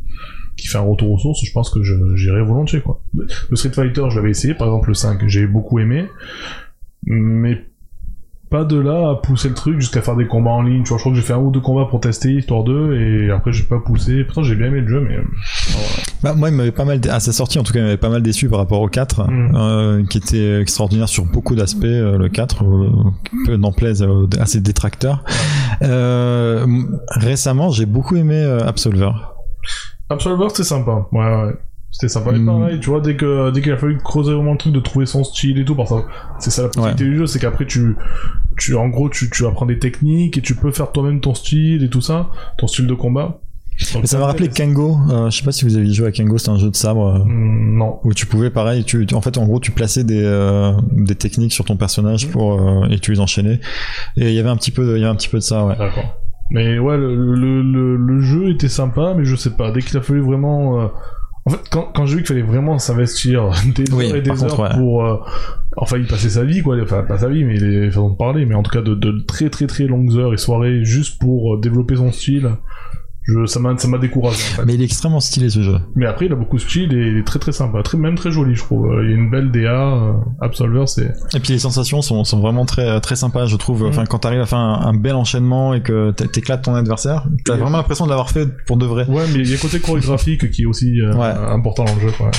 qui 0.58 0.68
fait 0.68 0.78
un 0.78 0.82
retour 0.82 1.12
aux 1.12 1.18
sources, 1.18 1.45
je 1.45 1.52
pense 1.52 1.70
que 1.70 1.82
j'irai 2.16 2.41
volontiers 2.41 2.82
quoi. 2.82 3.02
Le 3.14 3.56
Street 3.56 3.72
Fighter, 3.72 4.04
je 4.10 4.16
l'avais 4.16 4.32
essayé, 4.32 4.54
par 4.54 4.68
exemple 4.68 4.90
le 4.90 4.94
5, 4.95 5.28
j'ai 5.28 5.48
beaucoup 5.48 5.80
aimé, 5.80 6.08
mais 7.06 7.66
pas 8.50 8.64
de 8.66 8.80
là 8.80 9.10
à 9.10 9.16
pousser 9.16 9.50
le 9.50 9.56
truc 9.56 9.80
jusqu'à 9.80 10.04
faire 10.04 10.16
des 10.16 10.28
combats 10.28 10.52
en 10.52 10.62
ligne. 10.62 10.84
Tu 10.84 10.90
vois, 10.90 10.98
je 10.98 11.02
crois 11.02 11.12
que 11.12 11.16
j'ai 11.20 11.26
fait 11.26 11.34
un 11.34 11.40
ou 11.40 11.50
deux 11.50 11.60
combats 11.60 11.86
pour 11.90 12.00
tester 12.02 12.34
histoire 12.34 12.64
d'eux 12.64 12.96
et 12.96 13.32
après 13.32 13.52
j'ai 13.52 13.64
pas 13.64 13.80
poussé. 13.80 14.24
Pourtant 14.24 14.44
j'ai 14.44 14.56
bien 14.56 14.68
aimé 14.68 14.82
le 14.82 14.88
jeu, 14.88 15.02
mais 15.02 15.18
Bah, 16.22 16.34
moi, 16.36 16.50
il 16.50 16.56
m'avait 16.56 16.72
pas 16.72 16.86
mal, 16.86 17.00
dé- 17.00 17.10
à 17.10 17.20
sa 17.20 17.32
sortie, 17.34 17.58
en 17.58 17.64
tout 17.64 17.74
cas, 17.74 17.80
il 17.80 17.84
m'avait 17.86 17.98
pas 17.98 18.10
mal 18.10 18.22
déçu 18.22 18.48
par 18.50 18.60
rapport 18.60 18.80
au 18.82 18.88
4, 18.88 19.28
Mm. 19.30 19.56
euh, 19.56 20.04
qui 20.06 20.20
était 20.20 20.62
extraordinaire 20.62 21.10
sur 21.10 21.26
beaucoup 21.26 21.56
d'aspects, 21.56 21.84
euh, 21.84 22.18
le 22.20 22.30
4, 22.30 22.64
euh, 22.64 22.90
peu 23.46 23.56
n'en 23.58 23.72
plaise 23.72 24.04
euh, 24.04 24.28
à 24.40 24.46
ses 24.46 24.62
détracteurs. 24.62 25.24
Euh, 25.82 26.66
récemment, 27.10 27.72
j'ai 27.72 27.86
beaucoup 27.88 28.16
aimé 28.16 28.36
euh, 28.36 28.60
Absolver. 28.66 29.10
Absolver 30.10 30.46
c'était 30.50 30.64
sympa. 30.64 31.08
Ouais 31.12 31.26
ouais. 31.26 31.54
C'était 31.95 32.10
sympa. 32.10 32.32
Et 32.32 32.40
Mm. 32.40 32.45
pareil, 32.48 32.80
tu 32.80 32.90
vois, 32.90 32.99
dès 33.02 33.15
que 33.15 33.52
dès 33.52 33.61
qu'il 33.61 33.72
a 33.72 33.78
fallu 33.78 33.98
creuser 33.99 34.34
vraiment 34.34 34.53
le 34.53 34.57
truc 34.57 34.74
de 34.74 34.80
trouver 34.80 35.06
son 35.06 35.24
style 35.24 35.60
et 35.60 35.64
tout, 35.64 35.76
parce 35.76 35.91
que 35.91 35.95
c'est 36.40 36.49
ça 36.49 36.64
la 36.64 36.68
possibilité 36.70 37.03
du 37.06 37.18
jeu, 37.18 37.28
c'est 37.28 37.40
qu'après 37.40 37.65
tu 37.68 37.95
tu 38.57 38.76
en 38.76 38.90
gros 38.90 39.10
tu 39.10 39.30
tu 39.30 39.45
apprends 39.45 39.68
des 39.68 39.78
techniques 39.80 40.38
et 40.38 40.41
tu 40.41 40.56
peux 40.56 40.72
faire 40.72 40.91
toi-même 40.91 41.20
ton 41.22 41.34
style 41.36 41.84
et 41.84 41.90
tout 41.90 42.02
ça, 42.02 42.30
ton 42.57 42.65
style 42.68 42.88
de 42.88 42.94
combat. 42.95 43.40
Mais 43.99 44.06
ça 44.06 44.18
m'a 44.20 44.26
rappelé 44.28 44.49
c'est- 44.52 44.64
Kango. 44.64 44.98
Euh, 45.11 45.30
je 45.32 45.38
sais 45.38 45.44
pas 45.45 45.52
si 45.52 45.65
vous 45.65 45.76
avez 45.78 45.91
joué 45.91 46.07
à 46.07 46.11
Kango, 46.11 46.38
c'était 46.38 46.52
un 46.52 46.57
jeu 46.60 46.70
de 46.70 46.76
sabre. 46.76 47.07
euh, 47.07 47.24
Mm, 47.26 47.78
non. 47.78 47.99
où 48.03 48.14
tu 48.14 48.26
pouvais 48.26 48.49
pareil 48.49 48.84
tu, 48.86 49.06
tu- 49.06 49.14
en 49.15 49.22
fait 49.22 49.38
en 49.38 49.45
gros 49.45 49.60
tu 49.60 49.72
plaçais 49.72 50.03
des 50.03 50.22
euh, 50.24 50.74
des 50.91 51.15
techniques 51.15 51.53
sur 51.53 51.65
ton 51.65 51.76
personnage 51.76 52.28
pour 52.30 52.60
euh, 52.60 52.88
et 52.90 52.98
tu 52.99 53.11
les 53.11 53.20
enchaînais 53.20 53.60
et 54.18 54.30
il 54.30 54.34
y 54.34 54.40
avait 54.40 54.49
un 54.49 54.57
petit 54.57 54.72
peu 54.72 54.86
de, 54.86 54.95
il 54.98 55.02
y 55.02 55.03
avait 55.03 55.11
un 55.11 55.15
petit 55.15 55.30
peu 55.30 55.38
de 55.38 55.44
ça 55.44 55.64
ouais 55.65 55.76
D'accord. 55.78 56.06
Mais 56.52 56.78
ouais, 56.78 56.98
le, 56.98 57.15
le, 57.15 57.61
le, 57.64 57.95
le 57.98 58.20
jeu 58.22 58.49
était 58.49 58.68
sympa, 58.70 59.15
mais 59.18 59.26
je 59.26 59.36
sais 59.36 59.52
pas. 59.52 59.72
Dès 59.72 59.82
qu'il 59.82 59.98
a 59.98 60.02
fallu 60.02 60.20
vraiment. 60.22 60.91
En 61.45 61.49
fait, 61.49 61.60
quand, 61.70 61.91
quand 61.94 62.06
j'ai 62.06 62.15
vu 62.15 62.22
qu'il 62.24 62.28
fallait 62.30 62.41
vraiment 62.41 62.80
s'investir 62.80 63.49
des 63.76 63.84
Oui, 63.94 64.10
heures 64.10 64.15
et 64.15 64.22
des 64.22 64.30
contre, 64.30 64.60
heures 64.60 64.60
ouais. 64.61 64.78
pour. 64.78 65.06
euh, 65.06 65.18
Enfin, 65.76 65.98
y 65.98 66.03
passer 66.06 66.30
sa 66.30 66.44
vie, 66.44 66.61
quoi. 66.61 66.78
Enfin, 66.84 67.02
pas 67.02 67.18
sa 67.18 67.30
vie, 67.30 67.44
mais 67.44 67.57
les 67.57 67.90
façons 67.90 68.11
de 68.11 68.15
parler, 68.15 68.45
mais 68.45 68.53
en 68.53 68.61
tout 68.61 68.70
cas 68.70 68.84
de, 68.84 68.94
de 68.94 69.20
très 69.26 69.49
très 69.49 69.65
très 69.65 69.86
longues 69.86 70.15
heures 70.15 70.32
et 70.32 70.38
soirées 70.38 70.86
juste 70.86 71.20
pour 71.20 71.56
euh, 71.56 71.60
développer 71.60 71.95
son 71.95 72.11
style. 72.11 72.52
Je, 73.26 73.45
ça 73.45 73.60
m'a 73.62 73.78
ça 73.78 73.88
m'a 73.88 73.98
découragé 74.00 74.36
en 74.36 74.56
fait. 74.58 74.66
mais 74.66 74.74
il 74.74 74.82
est 74.82 74.86
extrêmement 74.86 75.22
stylé 75.22 75.50
ce 75.50 75.62
jeu 75.62 75.78
Mais 75.95 76.06
après, 76.06 76.26
il 76.26 76.34
a 76.34 76.36
beaucoup 76.36 76.58
de 76.58 76.62
style 76.62 76.91
et 76.94 77.08
il 77.08 77.18
est 77.18 77.24
très 77.24 77.40
très 77.40 77.54
sympa, 77.54 77.82
très, 77.82 77.98
même 77.98 78.16
très 78.16 78.32
joli, 78.32 78.54
je 78.56 78.62
trouve. 78.64 78.90
Il 79.04 79.10
y 79.10 79.14
a 79.14 79.16
une 79.16 79.30
belle 79.30 79.50
DA. 79.52 79.70
euh, 79.72 80.14
Absolver, 80.41 80.86
c'est. 80.88 81.14
et 81.34 81.40
puis 81.40 81.54
les 81.54 81.60
sensations 81.60 82.02
sont, 82.02 82.24
sont 82.26 82.40
vraiment 82.41 82.66
très 82.66 83.00
très 83.02 83.16
sympas 83.16 83.45
je 83.45 83.56
trouve 83.56 83.84
Mm. 83.84 83.88
enfin 83.88 84.06
quand 84.06 84.20
t'arrives 84.20 84.41
à 84.41 84.45
faire 84.45 84.60
un, 84.60 84.82
un 84.88 84.94
bel 84.94 85.16
enchaînement 85.16 85.74
et 85.74 85.82
que 85.82 86.12
t'éclates 86.12 86.64
ton 86.64 86.76
adversaire 86.76 87.26
t'as 87.45 87.56
vraiment 87.56 87.78
l'impression 87.78 88.06
de 88.06 88.10
l'avoir 88.10 88.30
fait 88.30 88.48
pour 88.66 88.78
de 88.78 88.86
vrai 88.86 89.06
Ouais, 89.08 89.24
mais 89.34 89.40
il 89.40 89.50
y 89.50 89.54
a 89.54 89.58
côté 89.58 89.80
chorégraphique 89.80 90.52
qui 90.52 90.64
est 90.64 90.66
aussi 90.66 91.00
euh, 91.02 91.14
Ouais. 91.16 91.28
important 91.50 91.86
dans 91.86 91.95
le 91.95 92.02
jeu. 92.02 92.08
Ouais. 92.20 92.32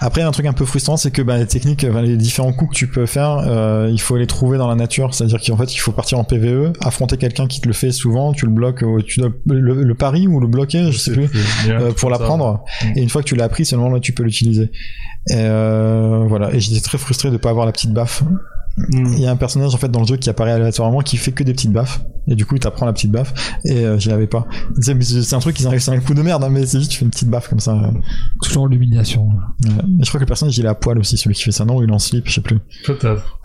Après, 0.00 0.22
un 0.22 0.30
truc 0.30 0.46
un 0.46 0.52
peu 0.52 0.64
frustrant, 0.64 0.96
c'est 0.96 1.10
que 1.10 1.22
bah, 1.22 1.38
les 1.38 1.46
techniques, 1.46 1.86
enfin, 1.88 2.02
les 2.02 2.16
différents 2.16 2.52
coups 2.52 2.72
que 2.72 2.76
tu 2.76 2.86
peux 2.88 3.06
faire, 3.06 3.42
euh, 3.46 3.88
il 3.92 4.00
faut 4.00 4.16
les 4.16 4.26
trouver 4.26 4.58
dans 4.58 4.68
la 4.68 4.74
nature. 4.74 5.14
C'est-à-dire 5.14 5.40
qu'en 5.40 5.56
fait, 5.56 5.74
il 5.74 5.78
faut 5.78 5.92
partir 5.92 6.18
en 6.18 6.24
PVE, 6.24 6.72
affronter 6.80 7.16
quelqu'un 7.16 7.46
qui 7.46 7.60
te 7.60 7.66
le 7.66 7.74
fait 7.74 7.92
souvent, 7.92 8.32
tu 8.32 8.46
le 8.46 8.52
bloques, 8.52 8.84
tu 9.06 9.20
dois 9.20 9.30
le, 9.46 9.82
le 9.82 9.94
pari 9.94 10.26
ou 10.26 10.40
le 10.40 10.46
bloquer, 10.46 10.90
je 10.92 10.98
sais 10.98 11.12
plus, 11.12 11.30
euh, 11.68 11.92
pour 11.92 12.10
l'apprendre. 12.10 12.64
Mm. 12.82 12.98
Et 12.98 13.02
une 13.02 13.08
fois 13.08 13.22
que 13.22 13.28
tu 13.28 13.36
l'as 13.36 13.44
appris, 13.44 13.64
seulement 13.64 13.90
là, 13.90 14.00
tu 14.00 14.12
peux 14.12 14.22
l'utiliser. 14.22 14.70
Et 15.28 15.34
euh, 15.36 16.24
voilà. 16.28 16.52
Et 16.54 16.60
j'étais 16.60 16.80
très 16.80 16.98
frustré 16.98 17.30
de 17.30 17.36
pas 17.36 17.50
avoir 17.50 17.66
la 17.66 17.72
petite 17.72 17.92
baffe. 17.92 18.22
Mm. 18.76 19.12
Il 19.14 19.20
y 19.20 19.26
a 19.26 19.30
un 19.30 19.36
personnage 19.36 19.74
en 19.74 19.78
fait 19.78 19.88
dans 19.88 20.00
le 20.00 20.06
jeu 20.06 20.16
qui 20.16 20.28
apparaît 20.30 20.50
aléatoirement 20.52 21.00
qui 21.00 21.16
fait 21.16 21.32
que 21.32 21.44
des 21.44 21.52
petites 21.52 21.72
baffes. 21.72 22.02
Et 22.26 22.34
du 22.34 22.44
coup, 22.46 22.58
tu 22.58 22.66
apprends 22.66 22.86
la 22.86 22.92
petite 22.92 23.10
baffe. 23.12 23.32
Et 23.64 23.84
euh, 23.84 23.98
je 23.98 24.10
l'avais 24.10 24.26
pas. 24.26 24.46
C'est 24.80 25.34
un 25.34 25.38
truc 25.38 25.54
qui 25.56 25.62
c'est 25.62 25.90
un 25.90 26.00
coup 26.00 26.14
de 26.14 26.22
merde, 26.22 26.42
hein, 26.42 26.48
mais 26.50 26.66
c'est 26.66 26.78
juste 26.78 26.90
tu 26.90 26.98
fais 26.98 27.04
une 27.04 27.10
petite 27.10 27.28
baffe 27.30 27.48
comme 27.48 27.60
ça. 27.60 27.72
euh. 27.74 27.92
Toujours 28.42 28.66
l'humiliation. 28.68 29.26
Ouais. 29.64 29.70
Et 30.00 30.04
je 30.04 30.08
crois 30.08 30.18
que 30.18 30.24
le 30.24 30.28
personnage 30.28 30.56
il 30.58 30.64
est 30.64 30.68
à 30.68 30.74
poil 30.74 30.98
aussi, 30.98 31.16
celui 31.16 31.34
qui 31.34 31.42
fait 31.42 31.52
ça, 31.52 31.64
non 31.64 31.82
Il 31.82 31.90
est 31.90 31.92
en 31.92 31.98
slip, 31.98 32.24
je 32.26 32.34
sais 32.34 32.40
plus. 32.40 32.58
Peut-être. 32.86 33.38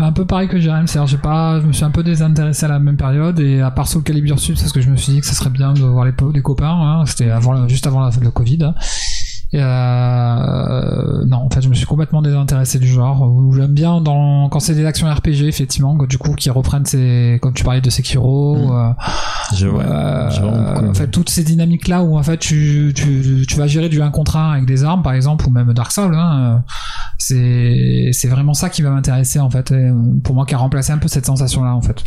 Un 0.00 0.12
peu 0.12 0.24
pareil 0.24 0.46
que 0.48 0.60
Jérém, 0.60 0.86
c'est-à-dire 0.86 1.08
j'ai 1.08 1.18
pas, 1.18 1.60
je 1.60 1.66
me 1.66 1.72
suis 1.72 1.84
un 1.84 1.90
peu 1.90 2.04
désintéressé 2.04 2.66
à 2.66 2.68
la 2.68 2.78
même 2.78 2.96
période 2.96 3.40
et 3.40 3.60
à 3.60 3.72
part 3.72 3.88
Soul 3.88 4.04
Calibur 4.04 4.38
Sud, 4.38 4.56
parce 4.56 4.70
que 4.72 4.80
je 4.80 4.88
me 4.90 4.96
suis 4.96 5.12
dit 5.12 5.20
que 5.20 5.26
ça 5.26 5.32
serait 5.32 5.50
bien 5.50 5.72
de 5.72 5.80
voir 5.80 6.04
les, 6.04 6.12
les 6.34 6.40
copains, 6.40 6.70
hein, 6.70 7.04
c'était 7.04 7.30
avant, 7.30 7.66
juste 7.66 7.84
avant 7.88 8.00
la, 8.02 8.10
le 8.22 8.30
Covid. 8.30 8.62
hein. 8.62 8.74
Et 9.52 9.60
euh, 9.62 11.24
non, 11.24 11.38
en 11.38 11.50
fait, 11.50 11.62
je 11.62 11.68
me 11.68 11.74
suis 11.74 11.86
complètement 11.86 12.20
désintéressé 12.20 12.78
du 12.78 12.86
genre. 12.86 13.22
Où 13.22 13.52
j'aime 13.54 13.72
bien 13.72 14.00
dans 14.00 14.48
quand 14.50 14.60
c'est 14.60 14.74
des 14.74 14.84
actions 14.84 15.12
RPG, 15.12 15.44
effectivement, 15.44 15.94
du 15.94 16.18
coup, 16.18 16.34
qui 16.34 16.50
reprennent 16.50 16.84
ces, 16.84 17.38
comme 17.40 17.54
tu 17.54 17.64
parlais 17.64 17.80
de 17.80 17.88
Sekiro. 17.88 18.56
Mm. 18.56 18.70
euh, 18.70 18.92
J'ai 19.54 19.68
ouais, 19.68 19.84
euh, 19.84 20.30
j'ai 20.30 20.42
aimé. 20.42 20.88
en 20.90 20.94
fait, 20.94 21.08
toutes 21.08 21.30
ces 21.30 21.44
dynamiques 21.44 21.88
là 21.88 22.02
où 22.02 22.18
en 22.18 22.22
fait 22.22 22.36
tu, 22.38 22.92
tu, 22.94 23.46
tu 23.46 23.56
vas 23.56 23.66
gérer 23.66 23.88
du 23.88 24.02
1 24.02 24.10
contre 24.10 24.36
1 24.36 24.52
avec 24.52 24.66
des 24.66 24.84
armes 24.84 25.02
par 25.02 25.14
exemple 25.14 25.46
ou 25.46 25.50
même 25.50 25.72
Dark 25.72 25.92
Souls, 25.92 26.14
hein, 26.14 26.56
euh, 26.56 26.72
c'est 27.18 28.10
c'est 28.12 28.28
vraiment 28.28 28.54
ça 28.54 28.68
qui 28.68 28.82
va 28.82 28.90
m'intéresser 28.90 29.40
en 29.40 29.50
fait, 29.50 29.72
euh, 29.72 29.92
pour 30.22 30.34
moi 30.34 30.44
qui 30.46 30.54
a 30.54 30.58
remplacé 30.58 30.92
un 30.92 30.98
peu 30.98 31.08
cette 31.08 31.26
sensation 31.26 31.64
là 31.64 31.74
en 31.74 31.80
fait. 31.80 32.02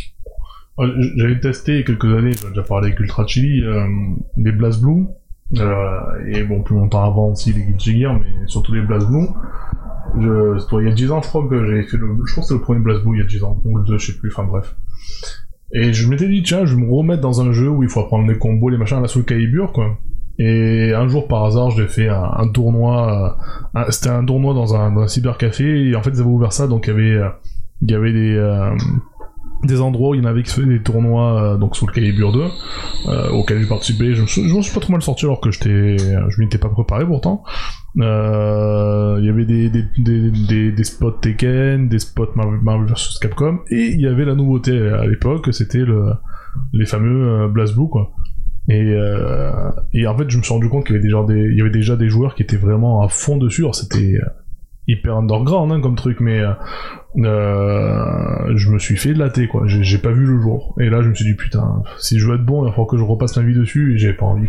J'avais 1.16 1.38
testé 1.38 1.72
il 1.72 1.78
y 1.78 1.80
a 1.80 1.84
quelques 1.84 2.04
années, 2.06 2.32
j'en 2.40 2.48
ai 2.48 2.50
déjà 2.50 2.62
parlé 2.62 2.88
avec 2.88 3.00
Ultra 3.00 3.26
Chili, 3.26 3.62
euh, 3.62 3.86
les 4.36 4.52
Blast 4.52 4.80
Blue, 4.80 5.06
et 5.54 6.42
bon, 6.44 6.62
plus 6.62 6.74
longtemps 6.76 7.04
avant 7.04 7.28
aussi 7.28 7.52
les 7.52 7.62
Guilty 7.62 8.00
Gear, 8.00 8.14
mais 8.14 8.46
surtout 8.46 8.72
les 8.74 8.82
Blast 8.82 9.06
Blue. 9.08 9.28
Il 10.16 10.86
y 10.86 10.90
a 10.90 10.92
10 10.92 11.10
ans, 11.12 11.22
je 11.22 11.28
crois 11.28 11.46
que 11.48 11.64
j'avais 11.66 11.82
fait 11.84 11.96
le, 11.96 12.06
je 12.26 12.32
crois 12.32 12.42
que 12.42 12.48
c'était 12.48 12.54
le 12.54 12.60
premier 12.60 12.80
Blast 12.80 13.02
il 13.06 13.18
y 13.18 13.20
a 13.20 13.24
10 13.24 13.44
ans, 13.44 13.60
ou 13.64 13.78
le 13.78 13.84
2, 13.84 13.98
je 13.98 14.12
sais 14.12 14.18
plus, 14.18 14.30
enfin 14.30 14.44
bref. 14.44 14.74
Et 15.74 15.92
je 15.94 16.08
m'étais 16.08 16.28
dit, 16.28 16.42
tiens, 16.42 16.66
je 16.66 16.74
vais 16.76 16.82
me 16.82 16.92
remettre 16.92 17.22
dans 17.22 17.40
un 17.40 17.52
jeu 17.52 17.68
où 17.68 17.82
il 17.82 17.88
faut 17.88 18.00
apprendre 18.00 18.28
les 18.28 18.36
combos, 18.36 18.68
les 18.68 18.76
machins 18.76 18.98
à 18.98 19.00
la 19.00 19.08
Soul 19.08 19.24
Calibur, 19.24 19.72
quoi. 19.72 19.96
Et 20.38 20.92
un 20.94 21.08
jour, 21.08 21.28
par 21.28 21.44
hasard, 21.44 21.70
j'ai 21.70 21.86
fait 21.86 22.08
un, 22.08 22.30
un 22.36 22.48
tournoi. 22.48 23.38
euh, 23.76 23.84
C'était 23.90 24.10
un 24.10 24.24
tournoi 24.24 24.54
dans 24.54 24.74
un, 24.74 24.90
dans 24.92 25.02
un 25.02 25.08
cybercafé. 25.08 25.88
Et 25.88 25.94
en 25.96 26.02
fait, 26.02 26.10
ils 26.10 26.20
avaient 26.20 26.28
ouvert 26.28 26.52
ça, 26.52 26.66
donc 26.66 26.86
il 26.86 26.90
y 26.90 26.92
avait, 26.92 27.14
euh, 27.22 27.28
il 27.82 27.90
y 27.90 27.94
avait 27.94 28.12
des, 28.12 28.34
euh, 28.36 28.70
des 29.64 29.80
endroits 29.80 30.10
où 30.10 30.14
il 30.14 30.22
y 30.22 30.26
en 30.26 30.28
avait 30.28 30.42
qui 30.42 30.52
faisaient 30.52 30.66
des 30.66 30.82
tournois 30.82 31.42
euh, 31.42 31.56
donc 31.56 31.76
sous 31.76 31.86
le 31.86 31.92
Calibur 31.92 32.32
2, 32.32 32.42
euh, 33.08 33.30
auquel 33.30 33.60
j'ai 33.60 33.68
participé. 33.68 34.14
Je 34.14 34.24
je 34.26 34.54
m'en 34.54 34.62
suis 34.62 34.74
pas 34.74 34.80
trop 34.80 34.92
mal 34.92 35.02
sorti 35.02 35.24
alors 35.24 35.40
que 35.40 35.50
je 35.50 36.40
m'y 36.40 36.46
étais 36.46 36.58
pas 36.58 36.68
préparé 36.68 37.06
pourtant. 37.06 37.44
Euh, 38.00 39.16
Il 39.20 39.26
y 39.26 39.28
avait 39.28 39.44
des, 39.44 40.84
spots 40.84 41.10
Tekken, 41.12 41.88
des 41.88 41.98
spots 41.98 42.34
Marvel, 42.34 42.86
vs 42.86 43.18
Capcom, 43.20 43.60
et 43.70 43.88
il 43.88 44.00
y 44.00 44.06
avait 44.06 44.24
la 44.24 44.34
nouveauté 44.34 44.76
à 44.78 45.06
l'époque, 45.06 45.48
c'était 45.52 45.78
le, 45.78 46.12
les 46.72 46.86
fameux 46.86 47.42
euh, 47.42 47.48
BlazBlue 47.48 47.88
quoi. 47.88 48.12
Et, 48.68 48.94
euh, 48.94 49.70
et 49.92 50.06
en 50.06 50.16
fait, 50.16 50.30
je 50.30 50.38
me 50.38 50.42
suis 50.42 50.52
rendu 50.52 50.68
compte 50.68 50.86
qu'il 50.86 50.94
y 50.94 50.98
avait 50.98 51.70
déjà 51.70 51.96
des, 51.96 52.08
joueurs 52.08 52.34
qui 52.34 52.42
étaient 52.42 52.56
vraiment 52.56 53.02
à 53.02 53.08
fond 53.08 53.36
dessus. 53.36 53.64
C'était 53.72 54.18
hyper 54.86 55.16
underground 55.16 55.72
hein, 55.72 55.80
comme 55.80 55.96
truc, 55.96 56.20
mais 56.20 56.40
euh, 57.16 58.56
je 58.56 58.70
me 58.70 58.78
suis 58.78 58.96
fait 58.96 59.12
latter 59.12 59.48
quoi. 59.48 59.64
J'ai 59.66 59.98
pas 59.98 60.12
vu 60.12 60.24
le 60.24 60.40
jour. 60.40 60.74
Et 60.80 60.88
là, 60.88 61.02
je 61.02 61.08
me 61.08 61.14
suis 61.14 61.24
dit 61.24 61.34
putain, 61.34 61.82
si 61.98 62.18
je 62.18 62.26
veux 62.26 62.36
être 62.36 62.44
bon, 62.44 62.62
il 62.62 62.66
va 62.66 62.70
falloir 62.70 62.88
que 62.88 62.98
je 62.98 63.02
repasse 63.02 63.36
ma 63.36 63.42
vie 63.42 63.54
dessus. 63.54 63.94
Et 63.94 63.98
j'ai 63.98 64.12
pas 64.12 64.26
envie. 64.26 64.48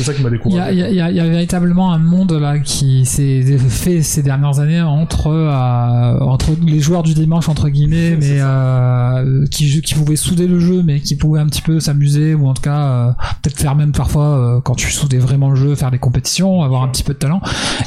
C'est 0.00 0.12
ça 0.12 0.14
qui 0.14 0.22
m'a 0.22 0.28
Il 0.30 0.32
y, 0.32 0.36
découvert. 0.38 0.62
a, 0.64 0.72
il 0.72 0.78
y 0.78 1.00
a- 1.00 1.10
y 1.10 1.16
y 1.16 1.30
véritablement 1.30 1.92
un 1.92 1.98
monde 1.98 2.32
là 2.32 2.58
qui 2.58 3.04
s'est 3.04 3.42
fait 3.58 4.00
ces 4.02 4.22
dernières 4.22 4.58
années 4.60 4.80
entre 4.80 5.26
euh, 5.28 6.18
entre 6.20 6.50
les 6.66 6.80
joueurs 6.80 7.02
du 7.02 7.12
dimanche 7.14 7.48
entre 7.48 7.68
guillemets, 7.68 8.16
mais 8.16 8.38
euh, 8.40 9.44
qui 9.50 9.80
qui 9.82 9.94
pouvaient 9.94 10.16
souder 10.16 10.46
le 10.46 10.58
jeu, 10.58 10.82
mais 10.82 11.00
qui 11.00 11.16
pouvaient 11.16 11.40
un 11.40 11.46
petit 11.46 11.62
peu 11.62 11.80
s'amuser 11.80 12.34
ou 12.34 12.46
en 12.48 12.54
tout 12.54 12.62
cas 12.62 12.78
euh, 12.80 13.12
peut-être 13.42 13.58
faire 13.58 13.76
même 13.76 13.92
parfois 13.92 14.60
quand 14.64 14.74
tu 14.74 14.90
soudais 14.90 15.18
vraiment 15.18 15.50
le 15.50 15.56
jeu, 15.56 15.74
faire 15.74 15.90
des 15.90 15.98
compétitions, 15.98 16.62
avoir 16.62 16.82
un 16.82 16.88
petit 16.88 17.02
peu 17.02 17.12
de 17.12 17.18
talent. 17.18 17.40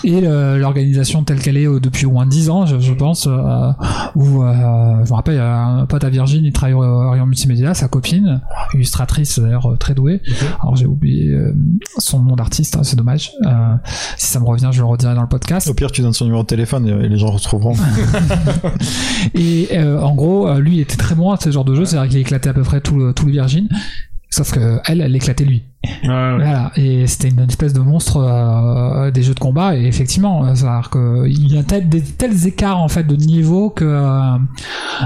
Et 0.03 0.22
l'organisation 0.22 1.23
telle 1.23 1.40
qu'elle 1.40 1.57
est 1.57 1.68
depuis 1.80 2.06
au 2.06 2.11
moins 2.11 2.26
10 2.26 2.49
ans, 2.49 2.65
je, 2.65 2.80
je 2.80 2.94
pense, 2.94 3.26
où 3.26 4.23
je 4.23 4.30
me 5.10 5.14
rappelle, 5.14 5.35
il 5.35 5.38
y 5.38 5.41
a 5.41 5.64
un 5.65 5.85
pote 5.85 6.03
à 6.03 6.10
Virgin, 6.10 6.44
il 6.45 6.53
travaille 6.53 6.73
au 6.76 6.84
Orion 6.84 7.26
Multimédia, 7.26 7.73
sa 7.73 7.88
copine, 7.88 8.41
illustratrice 8.73 9.40
d'ailleurs 9.40 9.76
très 9.80 9.94
douée. 9.95 10.22
Alors 10.61 10.76
j'ai 10.76 10.85
oublié 10.85 11.34
son 12.03 12.21
nom 12.21 12.35
d'artiste, 12.35 12.75
hein, 12.75 12.84
c'est 12.84 12.95
dommage. 12.95 13.31
Euh, 13.45 13.75
si 14.17 14.27
ça 14.27 14.39
me 14.39 14.45
revient, 14.45 14.69
je 14.71 14.80
le 14.80 14.85
redirai 14.85 15.15
dans 15.15 15.21
le 15.21 15.27
podcast. 15.27 15.67
Au 15.67 15.73
pire, 15.73 15.91
tu 15.91 16.01
donnes 16.01 16.13
son 16.13 16.25
numéro 16.25 16.43
de 16.43 16.47
téléphone 16.47 16.88
et, 16.88 17.05
et 17.05 17.09
les 17.09 17.17
gens 17.17 17.31
retrouveront. 17.31 17.75
Et 19.34 19.69
euh, 19.73 20.01
en 20.01 20.13
gros, 20.15 20.47
euh, 20.47 20.59
lui 20.59 20.80
était 20.80 20.97
très 20.97 21.15
bon 21.15 21.31
à 21.31 21.38
ce 21.38 21.49
genre 21.51 21.65
de 21.65 21.75
jeu, 21.75 21.85
c'est-à-dire 21.85 22.09
qu'il 22.09 22.19
éclatait 22.19 22.49
à 22.49 22.53
peu 22.53 22.63
près 22.63 22.81
tout 22.81 22.97
le, 22.97 23.13
tout 23.13 23.25
le 23.25 23.31
Virgin. 23.31 23.67
Sauf 24.30 24.51
que 24.51 24.80
elle, 24.85 25.01
elle 25.01 25.15
éclatait 25.15 25.45
lui. 25.45 25.63
Ouais, 25.85 26.10
ouais. 26.10 26.35
Voilà, 26.38 26.72
et 26.77 27.07
c'était 27.07 27.27
une 27.30 27.41
espèce 27.41 27.73
de 27.73 27.80
monstre 27.81 28.18
euh, 28.18 29.11
des 29.11 29.22
jeux 29.22 29.34
de 29.34 29.39
combat, 29.39 29.76
et 29.76 29.85
effectivement, 29.85 30.45
euh, 30.45 30.55
c'est-à-dire 30.55 30.89
qu'il 30.89 31.51
y 31.53 31.57
a 31.57 31.64
tel- 31.64 31.89
des 31.89 32.01
tels 32.01 32.47
écarts 32.47 32.80
en 32.80 32.88
fait 32.88 33.03
de 33.03 33.15
niveau 33.18 33.69
que, 33.69 33.84
euh, 33.84 34.38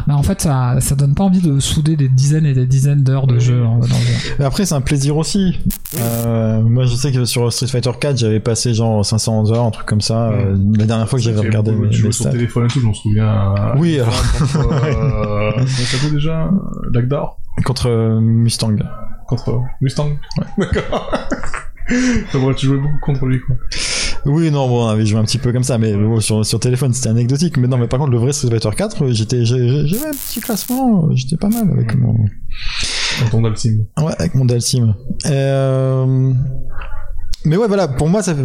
bah, 0.08 0.16
en 0.16 0.22
fait, 0.24 0.40
ça, 0.42 0.76
ça 0.80 0.94
donne 0.96 1.16
pas 1.16 1.24
envie 1.24 1.42
de 1.42 1.60
souder 1.60 1.96
des 1.96 2.10
dizaines 2.10 2.46
et 2.46 2.54
des 2.54 2.68
dizaines 2.68 3.02
d'heures 3.04 3.26
de 3.26 3.40
jeu 3.40 3.64
en- 3.66 3.78
dans 3.80 3.86
le 3.86 3.88
jeu. 3.90 4.36
Mais 4.38 4.46
après, 4.46 4.66
c'est 4.66 4.76
un 4.76 4.82
plaisir 4.82 5.18
aussi. 5.18 5.58
Euh, 6.00 6.62
moi, 6.62 6.86
je 6.86 6.96
sais 6.96 7.12
que 7.12 7.26
sur 7.26 7.52
Street 7.52 7.68
Fighter 7.68 7.92
4, 8.00 8.18
j'avais 8.18 8.40
passé 8.40 8.74
genre 8.76 9.04
500 9.04 9.52
heures, 9.52 9.64
un 9.66 9.72
truc 9.72 9.88
comme 9.88 10.02
ça. 10.02 10.28
euh, 10.30 10.56
la 10.78 10.86
dernière 10.86 11.10
fois 11.10 11.18
que 11.18 11.26
j'avais 11.26 11.40
regardé 11.40 11.72
sur 11.92 12.14
stats. 12.14 12.30
téléphone 12.32 12.66
et 12.66 12.68
tout, 12.68 12.80
je 12.82 12.86
m'en 12.86 12.94
souviens. 12.94 13.56
Oui, 13.78 14.00
alors, 14.00 14.14
Contre, 14.38 16.06
euh, 16.06 16.10
déjà? 16.12 16.50
Dagdar 16.92 17.38
contre 17.66 17.90
euh, 17.90 18.20
Mustang. 18.20 18.76
Contre 19.28 19.62
Mustang 19.82 20.12
D'accord. 20.58 21.12
Enfin, 21.90 22.40
bref, 22.40 22.56
tu 22.58 22.66
jouais 22.66 22.78
beaucoup 22.78 23.00
contre 23.02 23.26
lui, 23.26 23.40
quoi. 23.40 23.56
Oui, 24.26 24.52
non, 24.52 24.68
bon, 24.68 24.86
on 24.86 24.88
avait 24.90 25.06
joué 25.06 25.20
un 25.20 25.24
petit 25.24 25.38
peu 25.38 25.54
comme 25.54 25.64
ça, 25.64 25.78
mais 25.78 25.94
bon, 25.96 26.20
sur, 26.20 26.46
sur 26.46 26.60
téléphone, 26.60 26.92
c'était 26.94 27.10
anecdotique. 27.10 27.56
Mais 27.58 27.68
non, 27.68 27.78
mais 27.78 27.88
par 27.88 28.00
contre, 28.00 28.12
le 28.12 28.18
vrai 28.18 28.34
Street 28.34 28.50
Fighter 28.50 28.70
4, 28.76 29.04
euh, 29.06 29.12
j'étais, 29.14 29.46
j'ai- 29.46 29.88
j'avais 29.88 30.08
un 30.08 30.12
petit 30.12 30.42
classement, 30.42 31.06
euh, 31.06 31.12
j'étais 31.16 31.38
pas 31.38 31.48
mal 31.50 31.70
avec 31.72 31.96
mon, 31.96 32.14
Dans 33.22 33.30
ton 33.32 33.42
Dalsim. 33.42 33.86
ouais, 34.00 34.14
avec 34.20 34.36
mon 34.36 34.44
Dalsim. 34.46 34.96
Euh... 35.28 36.34
Mais 37.48 37.56
ouais, 37.58 37.68
voilà, 37.68 37.88
pour 37.88 38.08
moi, 38.10 38.22
ça 38.22 38.36
fait... 38.36 38.42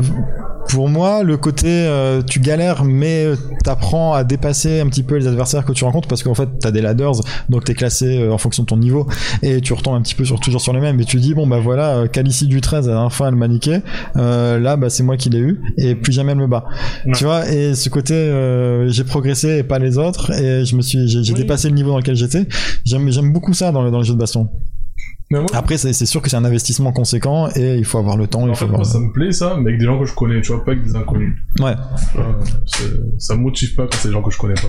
pour 0.68 0.88
moi, 0.88 1.22
le 1.24 1.36
côté, 1.36 1.66
euh, 1.68 2.22
tu 2.22 2.38
galères, 2.38 2.84
mais 2.84 3.24
euh, 3.24 3.36
t'apprends 3.64 4.14
à 4.14 4.22
dépasser 4.22 4.80
un 4.80 4.86
petit 4.86 5.02
peu 5.02 5.16
les 5.16 5.26
adversaires 5.26 5.64
que 5.64 5.72
tu 5.72 5.82
rencontres 5.84 6.06
parce 6.08 6.22
qu'en 6.22 6.34
fait, 6.34 6.48
t'as 6.60 6.70
des 6.70 6.80
ladders, 6.80 7.20
donc 7.48 7.64
t'es 7.64 7.74
classé 7.74 8.18
euh, 8.18 8.32
en 8.32 8.38
fonction 8.38 8.62
de 8.62 8.68
ton 8.68 8.76
niveau 8.76 9.06
et 9.42 9.60
tu 9.60 9.72
retombes 9.72 9.96
un 9.96 10.02
petit 10.02 10.14
peu 10.14 10.24
sur 10.24 10.38
toujours 10.38 10.60
sur 10.60 10.72
les 10.72 10.80
mêmes. 10.80 11.00
Et 11.00 11.04
tu 11.04 11.16
dis 11.18 11.34
bon 11.34 11.46
bah 11.48 11.58
voilà, 11.58 11.96
euh, 11.96 12.06
Calici 12.06 12.46
du 12.46 12.60
13 12.60 12.88
à 12.88 12.94
la 12.94 13.10
fin 13.10 13.26
elle 13.28 13.34
m'a 13.34 13.48
niqué, 13.48 13.78
euh, 14.16 14.58
là 14.60 14.76
bah 14.76 14.88
c'est 14.88 15.02
moi 15.02 15.16
qui 15.16 15.30
l'ai 15.30 15.40
eu 15.40 15.60
et 15.78 15.94
plus 15.96 16.12
jamais 16.12 16.32
elle 16.32 16.38
me 16.38 16.46
bat. 16.46 16.64
Ouais. 17.06 17.12
Tu 17.14 17.24
vois 17.24 17.48
et 17.50 17.74
ce 17.74 17.88
côté, 17.88 18.14
euh, 18.14 18.88
j'ai 18.88 19.04
progressé 19.04 19.58
et 19.58 19.62
pas 19.64 19.78
les 19.80 19.98
autres 19.98 20.30
et 20.32 20.64
je 20.64 20.76
me 20.76 20.82
suis, 20.82 21.08
j'ai 21.08 21.18
Oui. 21.32 21.40
dépassé 21.40 21.68
le 21.68 21.74
niveau 21.74 21.90
dans 21.90 21.98
lequel 21.98 22.14
j'étais. 22.14 22.46
J'aime 22.84 23.10
j'aime 23.10 23.32
beaucoup 23.32 23.52
ça 23.52 23.72
dans 23.72 23.82
le 23.82 23.90
dans 23.90 23.98
les 23.98 24.04
jeux 24.04 24.14
de 24.14 24.18
baston. 24.18 24.48
Mais 25.32 25.38
moi, 25.38 25.48
Après, 25.54 25.78
c'est 25.78 25.94
sûr 26.04 26.20
que 26.20 26.28
c'est 26.28 26.36
un 26.36 26.44
investissement 26.44 26.92
conséquent 26.92 27.48
et 27.56 27.76
il 27.78 27.86
faut 27.86 27.96
avoir 27.96 28.18
le 28.18 28.26
temps. 28.26 28.52
fait, 28.54 28.66
moi, 28.66 28.84
ça 28.84 28.98
me 29.00 29.10
plaît, 29.12 29.32
ça, 29.32 29.56
mais 29.58 29.70
avec 29.70 29.78
des 29.80 29.86
gens 29.86 29.98
que 29.98 30.04
je 30.04 30.12
connais, 30.14 30.42
tu 30.42 30.52
vois, 30.52 30.62
pas 30.62 30.72
avec 30.72 30.84
des 30.84 30.94
inconnus. 30.94 31.34
Ouais. 31.58 31.74
Vois, 32.14 32.38
c'est- 32.66 32.84
ça 33.18 33.34
me 33.34 33.40
motive 33.40 33.74
pas 33.74 33.84
quand 33.84 33.94
c'est 33.98 34.08
des 34.08 34.12
gens 34.12 34.20
que 34.20 34.30
je 34.30 34.36
connais 34.36 34.52
pas. 34.54 34.68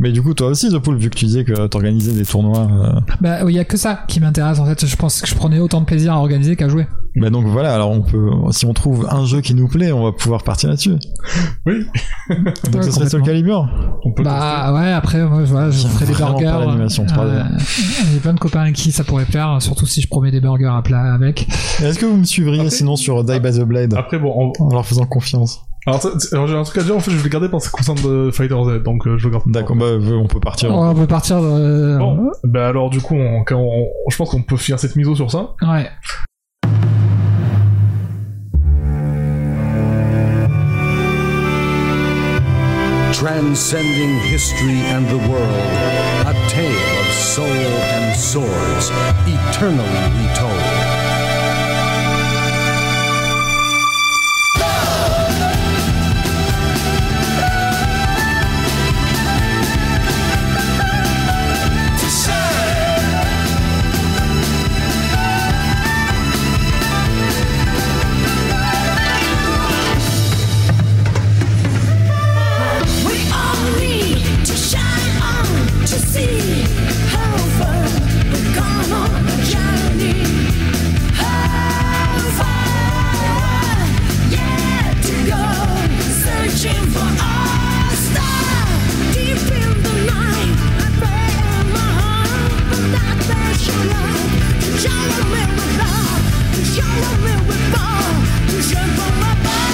Mais 0.00 0.10
du 0.10 0.22
coup, 0.22 0.32
toi 0.32 0.46
aussi, 0.46 0.70
The 0.70 0.78
Pool, 0.78 0.96
vu 0.96 1.10
que 1.10 1.16
tu 1.16 1.26
disais 1.26 1.44
que 1.44 1.66
t'organisais 1.66 2.12
des 2.12 2.24
tournois, 2.24 2.68
euh, 2.72 3.00
Bah, 3.20 3.40
il 3.46 3.54
y 3.54 3.58
a 3.58 3.64
que 3.66 3.76
ça 3.76 4.04
qui 4.08 4.18
m'intéresse 4.18 4.58
en 4.58 4.64
fait. 4.64 4.86
Je 4.86 4.96
pense 4.96 5.20
que 5.20 5.28
je 5.28 5.34
prenais 5.34 5.58
autant 5.60 5.82
de 5.82 5.86
plaisir 5.86 6.14
à 6.14 6.16
organiser 6.16 6.56
qu'à 6.56 6.68
jouer. 6.68 6.86
Bah 7.16 7.30
donc 7.30 7.46
voilà. 7.46 7.74
Alors 7.74 7.90
on 7.90 8.00
peut, 8.02 8.30
si 8.50 8.64
on 8.66 8.72
trouve 8.72 9.06
un 9.10 9.24
jeu 9.26 9.40
qui 9.40 9.54
nous 9.54 9.68
plaît, 9.68 9.92
on 9.92 10.02
va 10.04 10.12
pouvoir 10.12 10.42
partir 10.44 10.68
là-dessus. 10.70 10.94
Oui, 11.66 11.86
Donc 12.30 12.38
Ouais, 12.74 12.82
ce 12.82 12.90
serait 12.90 13.08
sur 13.08 13.18
complètement. 13.20 13.24
Calibur. 13.24 13.68
on 14.04 14.12
peut 14.12 14.22
Bah 14.22 14.72
ouais, 14.74 14.92
après 14.92 15.24
moi 15.26 15.42
voilà, 15.44 15.70
je 15.70 15.86
ferai 15.86 16.06
des 16.06 16.14
burgers. 16.14 16.44
pas 16.44 16.58
l'animation 16.64 17.04
3D. 17.04 17.18
Euh, 17.26 17.42
J'ai 18.12 18.18
plein 18.20 18.34
de 18.34 18.38
copains 18.40 18.60
avec 18.62 18.74
qui 18.74 18.92
ça 18.92 19.04
pourrait 19.04 19.24
plaire, 19.26 19.56
surtout 19.60 19.86
si 19.86 20.00
je 20.00 20.08
promets 20.08 20.30
des 20.30 20.40
burgers 20.40 20.72
à 20.74 20.82
plat 20.82 21.12
avec. 21.14 21.46
Est-ce 21.82 21.98
que 21.98 22.06
vous 22.06 22.16
me 22.16 22.24
suivriez 22.24 22.60
Après- 22.60 22.70
sinon 22.70 22.96
sur 22.96 23.22
Die 23.24 23.40
by 23.40 23.50
the 23.52 23.62
Blade. 23.62 23.94
Après, 23.94 24.18
bon, 24.18 24.32
on- 24.58 24.64
en 24.64 24.70
leur 24.72 24.86
faisant 24.86 25.04
confiance 25.06 25.60
alors, 25.84 26.00
alors, 26.30 26.46
j'ai 26.46 26.54
un 26.56 26.62
truc 26.62 26.78
à 26.80 26.84
dire, 26.84 26.94
en 26.94 27.00
fait, 27.00 27.10
je 27.10 27.16
vais 27.16 27.24
le 27.24 27.28
garder 27.28 27.48
parce 27.48 27.64
que 27.68 27.70
ça 27.72 27.76
concerne 27.92 28.08
de 28.08 28.30
Fighter 28.30 28.54
Z, 28.54 28.84
donc 28.84 29.04
euh, 29.08 29.18
je 29.18 29.24
le 29.26 29.32
garde. 29.32 29.42
D'accord, 29.48 29.74
bah 29.74 29.86
on 30.00 30.28
peut 30.28 30.38
partir. 30.38 30.72
On 30.72 30.94
peut 30.94 31.08
partir. 31.08 31.38
euh, 31.42 31.98
Bon, 31.98 32.30
bah 32.44 32.68
alors 32.68 32.88
du 32.88 33.00
coup, 33.00 33.16
on, 33.16 33.42
je 34.08 34.16
pense 34.16 34.30
qu'on 34.30 34.42
peut 34.44 34.56
finir 34.56 34.78
cette 34.78 34.94
mise 34.94 35.12
sur 35.16 35.28
ça. 35.28 35.54
Ouais. 35.60 35.88
Transcending 43.12 44.18
history 44.20 44.80
and 44.94 45.06
the 45.06 45.18
world, 45.30 45.50
a 46.26 46.34
tale 46.48 47.00
of 47.00 47.12
soul 47.12 47.46
and 47.46 48.18
swords, 48.18 48.90
eternally 49.26 50.28
retold. 50.28 50.71
Remember, 97.00 97.56
my 99.20 99.34
baby. 99.42 99.71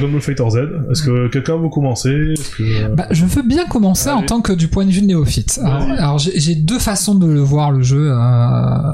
Dragon 0.00 0.20
Fighter 0.20 0.50
Z. 0.50 0.56
Est-ce 0.90 1.02
que 1.02 1.28
quelqu'un 1.28 1.56
veut 1.58 1.68
commencer 1.68 2.34
que... 2.56 2.94
Bah, 2.94 3.06
je 3.10 3.24
veux 3.24 3.42
bien 3.42 3.66
commencer 3.66 4.10
en 4.10 4.18
Allez. 4.18 4.26
tant 4.26 4.40
que 4.40 4.52
du 4.52 4.68
point 4.68 4.84
de 4.84 4.90
vue 4.90 5.02
de 5.02 5.06
néophyte. 5.06 5.60
Alors, 5.64 5.82
alors, 5.82 6.18
j'ai 6.18 6.38
j'ai 6.40 6.54
deux 6.54 6.78
façons 6.78 7.14
de 7.14 7.26
le 7.26 7.40
voir 7.40 7.70
le 7.70 7.82
jeu. 7.82 8.10
euh, 8.10 8.92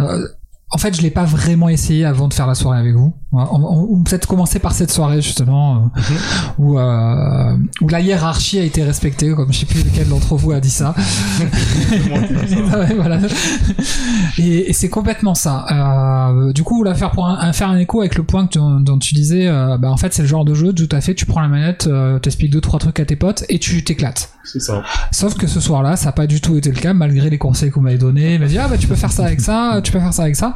euh, 0.00 0.28
en 0.72 0.78
fait, 0.78 0.94
je 0.96 1.02
l'ai 1.02 1.10
pas 1.10 1.24
vraiment 1.24 1.68
essayé 1.68 2.04
avant 2.04 2.28
de 2.28 2.34
faire 2.34 2.46
la 2.46 2.54
soirée 2.54 2.78
avec 2.78 2.94
vous. 2.94 3.12
On, 3.32 3.38
on- 3.38 3.88
on 3.98 4.02
peut-être 4.02 4.26
commencer 4.26 4.58
par 4.58 4.72
cette 4.72 4.90
soirée 4.90 5.20
justement 5.22 5.76
euh, 5.76 6.00
où 6.58 6.78
euh, 6.78 7.56
où 7.80 7.88
la 7.88 8.00
hiérarchie 8.00 8.58
a 8.58 8.62
été 8.64 8.82
respectée, 8.82 9.32
comme 9.34 9.52
je 9.52 9.58
sais 9.60 9.66
plus 9.66 9.82
lequel 9.84 10.08
d'entre 10.08 10.34
vous 10.36 10.52
a 10.52 10.60
dit 10.60 10.70
ça. 10.70 10.94
voilà. 12.96 13.18
Et, 14.38 14.70
et 14.70 14.72
c'est 14.72 14.88
complètement 14.88 15.34
ça. 15.34 15.66
Euh, 15.70 16.52
du 16.52 16.62
coup, 16.62 16.82
là, 16.82 16.94
faire 16.94 17.10
pour 17.10 17.26
un, 17.26 17.38
un- 17.40 17.52
faire 17.52 17.68
un 17.70 17.78
écho 17.78 18.00
avec 18.00 18.16
le 18.16 18.22
point 18.24 18.46
que 18.46 18.52
tu- 18.52 18.84
dont 18.84 18.98
tu 18.98 19.14
disais, 19.14 19.46
euh, 19.48 19.76
bah 19.78 19.90
en 19.90 19.96
fait, 19.96 20.12
c'est 20.14 20.22
le 20.22 20.28
genre 20.28 20.44
de 20.44 20.54
jeu, 20.54 20.72
tout 20.72 20.88
à 20.92 21.00
fait. 21.00 21.14
Tu 21.14 21.26
prends 21.26 21.40
la 21.40 21.48
manette, 21.48 21.86
euh, 21.86 22.18
t'expliques 22.18 22.52
deux 22.52 22.60
trois 22.60 22.78
trucs 22.78 22.98
à 23.00 23.04
tes 23.04 23.16
potes 23.16 23.44
et 23.48 23.58
tu 23.58 23.82
t'éclates. 23.84 24.30
C'est 24.44 24.60
ça. 24.60 24.82
Sauf 25.12 25.34
que 25.34 25.46
ce 25.46 25.60
soir-là, 25.60 25.96
ça 25.96 26.06
n'a 26.06 26.12
pas 26.12 26.26
du 26.26 26.40
tout 26.40 26.56
été 26.56 26.70
le 26.70 26.80
cas, 26.80 26.94
malgré 26.94 27.30
les 27.30 27.38
conseils 27.38 27.70
qu'on 27.70 27.80
m'avait 27.82 27.98
donnés. 27.98 28.34
Il 28.34 28.40
m'a 28.40 28.46
dit 28.46 28.58
ah 28.58 28.68
bah 28.68 28.78
tu 28.78 28.86
peux 28.88 28.94
faire 28.96 29.12
ça 29.12 29.24
avec 29.24 29.40
ça, 29.40 29.80
tu 29.84 29.92
peux 29.92 30.00
faire 30.00 30.12
ça 30.14 30.22
avec 30.22 30.36
ça. 30.36 30.54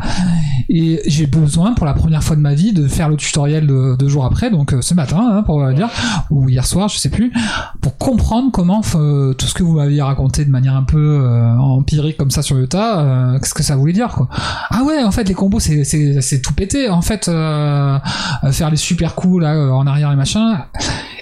Et 0.68 1.01
j'ai 1.06 1.26
besoin 1.26 1.74
pour 1.74 1.86
la 1.86 1.93
première 1.93 2.22
fois 2.22 2.36
de 2.36 2.40
ma 2.40 2.55
vie 2.55 2.72
de 2.72 2.89
faire 2.89 3.09
le 3.09 3.16
tutoriel 3.16 3.66
de 3.66 3.97
deux 3.97 4.09
jours 4.09 4.24
après, 4.24 4.51
donc 4.51 4.72
euh, 4.72 4.81
ce 4.81 4.94
matin 4.94 5.20
hein, 5.31 5.43
pour 5.43 5.66
dire 5.72 5.89
ou 6.31 6.48
hier 6.48 6.64
soir, 6.66 6.89
je 6.89 6.98
sais 6.98 7.10
plus, 7.10 7.32
pour 7.81 7.98
comprendre 7.98 8.51
comment 8.51 8.81
euh, 8.94 9.35
tout 9.35 9.47
ce 9.47 9.55
que 9.55 9.62
vous 9.62 9.74
m'aviez 9.74 10.02
raconté 10.02 10.44
de 10.44 10.51
manière 10.51 10.74
un 10.74 10.82
peu 10.82 11.20
euh, 11.20 11.56
empirique 11.59 12.16
comme 12.16 12.31
ça 12.31 12.43
sur 12.43 12.56
le 12.56 12.66
tas, 12.66 13.36
qu'est-ce 13.40 13.55
que 13.55 13.62
ça 13.62 13.76
voulait 13.76 13.93
dire 13.93 14.09
quoi. 14.09 14.28
Ah 14.70 14.82
ouais, 14.85 15.02
en 15.05 15.10
fait 15.10 15.28
les 15.28 15.35
combos 15.35 15.60
c'est 15.60 16.40
tout 16.43 16.55
pété. 16.55 16.89
En 16.89 17.02
fait 17.02 17.26
faire 17.26 18.70
les 18.70 18.76
super 18.76 19.14
coups 19.14 19.43
là 19.43 19.74
en 19.74 19.86
arrière 19.86 20.10
et 20.12 20.16
machin. 20.16 20.64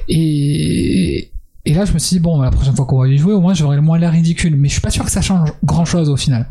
Et 0.09 1.33
et 1.65 1.75
là, 1.75 1.85
je 1.85 1.93
me 1.93 1.99
suis 1.99 2.17
dit, 2.17 2.21
bon, 2.21 2.41
la 2.41 2.51
prochaine 2.51 2.75
fois 2.75 2.87
qu'on 2.87 2.99
va 2.99 3.07
y 3.07 3.17
jouer, 3.19 3.33
au 3.33 3.41
moins, 3.41 3.55
j'aurai 3.55 3.77
le 3.77 3.83
moins 3.83 3.97
l'air 3.97 4.11
ridicule. 4.11 4.57
Mais 4.57 4.67
je 4.67 4.73
suis 4.73 4.81
pas 4.81 4.91
sûr 4.91 5.05
que 5.05 5.13
ça 5.13 5.21
change 5.21 5.53
grand 5.63 5.85
chose 5.85 6.09
au 6.09 6.17
final. 6.17 6.49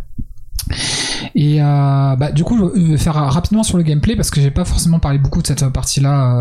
Et 1.36 1.62
euh, 1.62 2.16
bah, 2.16 2.32
du 2.32 2.44
coup, 2.44 2.72
je 2.76 2.82
vais 2.92 2.98
faire 2.98 3.16
rapidement 3.16 3.64
sur 3.64 3.78
le 3.78 3.84
gameplay 3.84 4.16
parce 4.16 4.30
que 4.30 4.42
j'ai 4.42 4.52
pas 4.52 4.66
forcément 4.66 5.00
parlé 5.00 5.18
beaucoup 5.18 5.42
de 5.42 5.48
cette 5.48 5.66
partie-là 5.70 6.36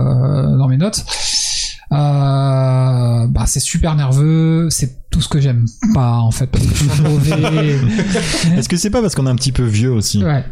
euh, 0.53 0.57
dans 0.57 0.69
mes 0.69 0.77
notes. 0.77 1.05
Euh, 1.93 3.27
bah, 3.27 3.45
c'est 3.47 3.61
super 3.61 3.97
nerveux, 3.97 4.69
c'est 4.71 5.09
tout 5.11 5.21
ce 5.21 5.29
que 5.29 5.41
j'aime 5.41 5.65
pas 5.93 6.19
en 6.19 6.31
fait 6.31 6.47
parce 6.47 6.65
que 6.65 6.75
je 6.75 6.89
suis 6.89 7.03
mauvais. 7.03 7.79
Est-ce 8.57 8.69
que 8.69 8.77
c'est 8.77 8.91
pas 8.91 9.01
parce 9.03 9.15
qu'on 9.15 9.27
est 9.27 9.31
un 9.31 9.37
petit 9.37 9.53
peu 9.53 9.65
vieux 9.65 9.91
aussi? 9.91 10.23
Ouais. 10.25 10.45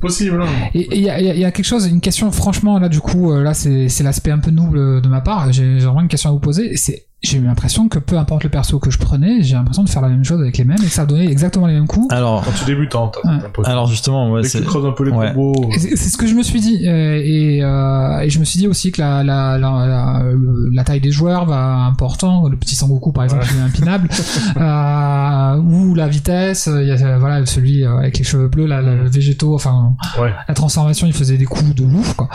Possible. 0.00 0.42
hein. 0.42 0.46
Et 0.74 0.88
il 0.96 1.02
y 1.02 1.10
a, 1.10 1.20
y 1.20 1.30
a- 1.30 1.34
y 1.34 1.44
a 1.44 1.50
quelque 1.52 1.66
chose, 1.66 1.86
une 1.86 2.00
question, 2.00 2.30
franchement, 2.32 2.78
là, 2.78 2.88
du 2.88 3.00
coup, 3.00 3.30
euh, 3.32 3.42
là, 3.42 3.52
c'est 3.54 3.88
c'est 3.90 4.02
l'aspect 4.02 4.30
un 4.30 4.38
peu 4.38 4.50
nouble 4.50 5.02
de 5.02 5.08
ma 5.08 5.20
part. 5.20 5.52
J'ai 5.52 5.78
j'ai 5.78 5.84
vraiment 5.84 6.00
une 6.00 6.08
question 6.08 6.30
à 6.30 6.32
vous 6.32 6.40
poser. 6.40 6.76
C'est 6.76 7.06
j'ai 7.24 7.38
eu 7.38 7.42
l'impression 7.42 7.88
que 7.88 7.98
peu 7.98 8.16
importe 8.18 8.44
le 8.44 8.50
perso 8.50 8.78
que 8.78 8.90
je 8.90 8.98
prenais, 8.98 9.42
j'ai 9.42 9.54
l'impression 9.56 9.82
de 9.82 9.88
faire 9.88 10.02
la 10.02 10.08
même 10.08 10.24
chose 10.24 10.40
avec 10.40 10.56
les 10.58 10.64
mêmes 10.64 10.78
et 10.80 10.86
que 10.86 10.92
ça 10.92 11.06
donnait 11.06 11.26
exactement 11.26 11.66
les 11.66 11.74
mêmes 11.74 11.86
coups. 11.86 12.12
Alors, 12.12 12.44
Quand 12.44 12.52
tu 12.52 12.64
débutes, 12.64 12.94
hein, 12.94 13.10
t'as 13.12 13.28
Ouais. 13.30 13.38
t'as 13.40 13.46
un 13.46 13.50
peu- 13.50 13.62
alors 13.64 13.86
justement, 13.86 14.30
ouais, 14.30 14.42
c'est 14.44 14.58
un 14.66 14.92
peu 14.92 15.04
les 15.04 15.10
ouais. 15.10 15.32
combos. 15.34 15.70
Et 15.74 15.78
C'est 15.96 16.08
ce 16.10 16.16
que 16.16 16.26
je 16.26 16.34
me 16.34 16.42
suis 16.42 16.60
dit 16.60 16.86
euh, 16.86 17.20
et, 17.24 17.60
euh, 17.62 18.20
et 18.20 18.30
je 18.30 18.38
me 18.38 18.44
suis 18.44 18.58
dit 18.58 18.68
aussi 18.68 18.92
que 18.92 19.00
la, 19.00 19.22
la, 19.24 19.58
la, 19.58 19.86
la, 19.86 20.22
le- 20.32 20.68
la 20.72 20.84
taille 20.84 21.00
des 21.00 21.10
joueurs 21.10 21.46
va 21.46 21.84
important. 21.86 22.48
Le 22.48 22.56
petit 22.56 22.74
Sangoku 22.74 23.12
par 23.12 23.24
exemple, 23.24 23.42
Ouais. 23.44 23.48
il 23.54 23.58
est 23.58 23.62
impinable. 23.62 24.08
euh, 24.56 25.56
ou 25.62 25.94
la 25.94 26.08
vitesse. 26.08 26.68
Il 26.72 26.86
y 26.86 26.90
a 26.90 26.94
euh, 27.06 27.18
voilà 27.18 27.44
celui 27.46 27.84
euh, 27.84 27.98
avec 27.98 28.18
les 28.18 28.24
cheveux 28.24 28.48
bleus, 28.48 28.66
le 28.66 29.08
végétaux. 29.08 29.54
Enfin, 29.54 29.94
Ouais. 30.20 30.32
la 30.48 30.54
transformation, 30.54 31.06
il 31.06 31.12
faisait 31.12 31.36
des 31.36 31.44
coups 31.44 31.74
de 31.74 31.84
ouf. 31.84 32.14
Quoi. 32.14 32.28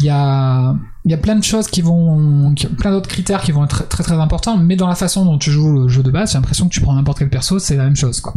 Il 0.00 0.06
y 0.06 0.10
a 0.10 0.74
il 1.06 1.10
y 1.10 1.14
a 1.14 1.18
plein 1.18 1.36
de 1.36 1.44
choses 1.44 1.68
qui 1.68 1.82
vont, 1.82 2.54
plein 2.78 2.90
d'autres 2.90 3.08
critères 3.08 3.42
qui 3.42 3.52
vont 3.52 3.64
être 3.64 3.86
très 3.88 4.02
très 4.02 4.14
importants, 4.14 4.56
mais 4.56 4.74
dans 4.74 4.88
la 4.88 4.94
façon 4.94 5.26
dont 5.26 5.36
tu 5.36 5.50
joues 5.50 5.82
le 5.82 5.88
jeu 5.88 6.02
de 6.02 6.10
base, 6.10 6.32
j'ai 6.32 6.38
l'impression 6.38 6.66
que 6.66 6.72
tu 6.72 6.80
prends 6.80 6.94
n'importe 6.94 7.18
quel 7.18 7.28
perso, 7.28 7.58
c'est 7.58 7.76
la 7.76 7.84
même 7.84 7.96
chose, 7.96 8.20
quoi. 8.22 8.32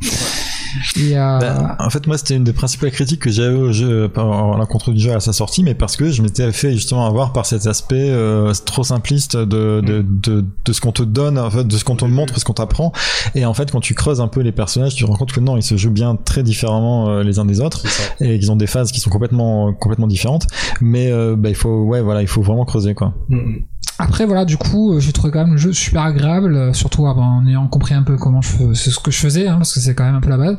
Et 0.97 1.17
euh, 1.17 1.39
Bah, 1.39 1.77
en 1.79 1.89
fait, 1.89 2.05
moi, 2.07 2.17
c'était 2.17 2.35
une 2.35 2.43
des 2.43 2.51
principales 2.51 2.91
critiques 2.91 3.21
que 3.21 3.29
j'avais 3.29 3.55
au 3.55 3.71
jeu, 3.71 4.09
pas 4.09 4.21
à 4.21 4.57
l'encontre 4.57 4.91
du 4.91 4.99
jeu 4.99 5.13
à 5.13 5.21
sa 5.21 5.31
sortie, 5.31 5.63
mais 5.63 5.75
parce 5.75 5.95
que 5.95 6.11
je 6.11 6.21
m'étais 6.21 6.51
fait 6.51 6.73
justement 6.73 7.05
avoir 7.05 7.31
par 7.31 7.45
cet 7.45 7.67
aspect 7.67 8.09
euh, 8.09 8.53
trop 8.65 8.83
simpliste 8.83 9.37
de, 9.37 9.81
de, 9.81 10.05
de, 10.05 10.43
de 10.65 10.73
ce 10.73 10.81
qu'on 10.81 10.91
te 10.91 11.03
donne, 11.03 11.39
en 11.39 11.49
fait, 11.49 11.63
de 11.65 11.77
ce 11.77 11.85
qu'on 11.85 11.95
te 11.95 12.03
montre, 12.03 12.37
ce 12.37 12.43
qu'on 12.43 12.53
t'apprend. 12.53 12.91
Et 13.33 13.45
en 13.45 13.53
fait, 13.53 13.71
quand 13.71 13.79
tu 13.79 13.93
creuses 13.93 14.19
un 14.19 14.27
peu 14.27 14.41
les 14.41 14.51
personnages, 14.51 14.93
tu 14.95 15.05
te 15.05 15.09
rends 15.09 15.15
compte 15.15 15.31
que 15.31 15.39
non, 15.39 15.55
ils 15.55 15.63
se 15.63 15.77
jouent 15.77 15.89
bien 15.89 16.17
très 16.17 16.43
différemment 16.43 17.07
euh, 17.09 17.23
les 17.23 17.39
uns 17.39 17.45
des 17.45 17.61
autres, 17.61 17.83
et 18.19 18.37
qu'ils 18.37 18.51
ont 18.51 18.57
des 18.57 18.67
phases 18.67 18.91
qui 18.91 18.99
sont 18.99 19.09
complètement, 19.09 19.71
complètement 19.73 20.07
différentes. 20.07 20.47
Mais 20.81 21.09
euh, 21.11 21.37
bah, 21.37 21.47
il 21.47 21.55
faut, 21.55 21.83
ouais, 21.83 22.01
voilà, 22.01 22.21
il 22.21 22.27
faut 22.27 22.41
vraiment 22.41 22.56
creuser, 22.65 22.93
quoi. 22.93 23.13
Mhm. 23.29 23.63
Après 23.99 24.25
voilà, 24.25 24.45
du 24.45 24.57
coup, 24.57 24.93
euh, 24.93 24.99
j'ai 24.99 25.11
trouvé 25.11 25.31
quand 25.31 25.39
même 25.39 25.53
le 25.53 25.57
jeu 25.57 25.73
super 25.73 26.03
agréable, 26.03 26.55
euh, 26.55 26.73
surtout 26.73 27.07
ah, 27.07 27.15
ben, 27.15 27.23
en 27.23 27.47
ayant 27.47 27.67
compris 27.67 27.95
un 27.95 28.03
peu 28.03 28.15
comment 28.15 28.41
je 28.41 28.49
fais, 28.49 28.73
c'est 28.75 28.91
ce 28.91 28.99
que 28.99 29.09
je 29.09 29.17
faisais, 29.17 29.47
hein, 29.47 29.55
parce 29.57 29.73
que 29.73 29.79
c'est 29.79 29.95
quand 29.95 30.03
même 30.03 30.15
un 30.15 30.21
peu 30.21 30.29
la 30.29 30.37
base. 30.37 30.57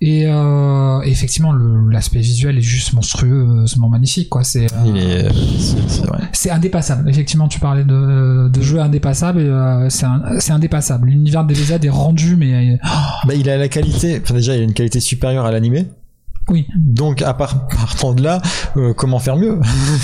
Et, 0.00 0.24
euh, 0.26 1.00
et 1.04 1.10
effectivement, 1.10 1.52
l'aspect 1.52 2.18
visuel 2.18 2.58
est 2.58 2.62
juste 2.62 2.92
monstrueusement 2.92 3.88
magnifique, 3.88 4.28
quoi. 4.28 4.44
C'est 4.44 4.66
euh, 4.74 5.30
indépassable. 6.50 7.08
Effectivement, 7.08 7.48
tu 7.48 7.60
parlais 7.60 7.84
de, 7.84 8.48
de 8.48 8.60
jeux 8.60 8.80
indépassables, 8.80 9.40
et 9.40 9.44
euh, 9.44 9.88
c'est 9.88 10.52
indépassable. 10.52 11.08
L'univers 11.08 11.44
de 11.44 11.54
DBZ 11.54 11.78
est 11.82 11.88
rendu, 11.88 12.36
mais 12.36 12.78
Bah, 13.26 13.34
il 13.34 13.48
a 13.48 13.56
la 13.56 13.68
qualité, 13.68 14.20
enfin 14.22 14.34
déjà, 14.34 14.54
il 14.54 14.60
a 14.60 14.64
une 14.64 14.74
qualité 14.74 15.00
supérieure 15.00 15.46
à 15.46 15.50
l'animé. 15.50 15.86
Oui. 16.50 16.66
Donc, 16.76 17.22
à 17.22 17.34
part, 17.34 17.66
partant 17.68 18.12
de 18.14 18.22
là, 18.22 18.40
euh, 18.76 18.92
comment 18.94 19.18
faire 19.18 19.36
mieux 19.36 19.58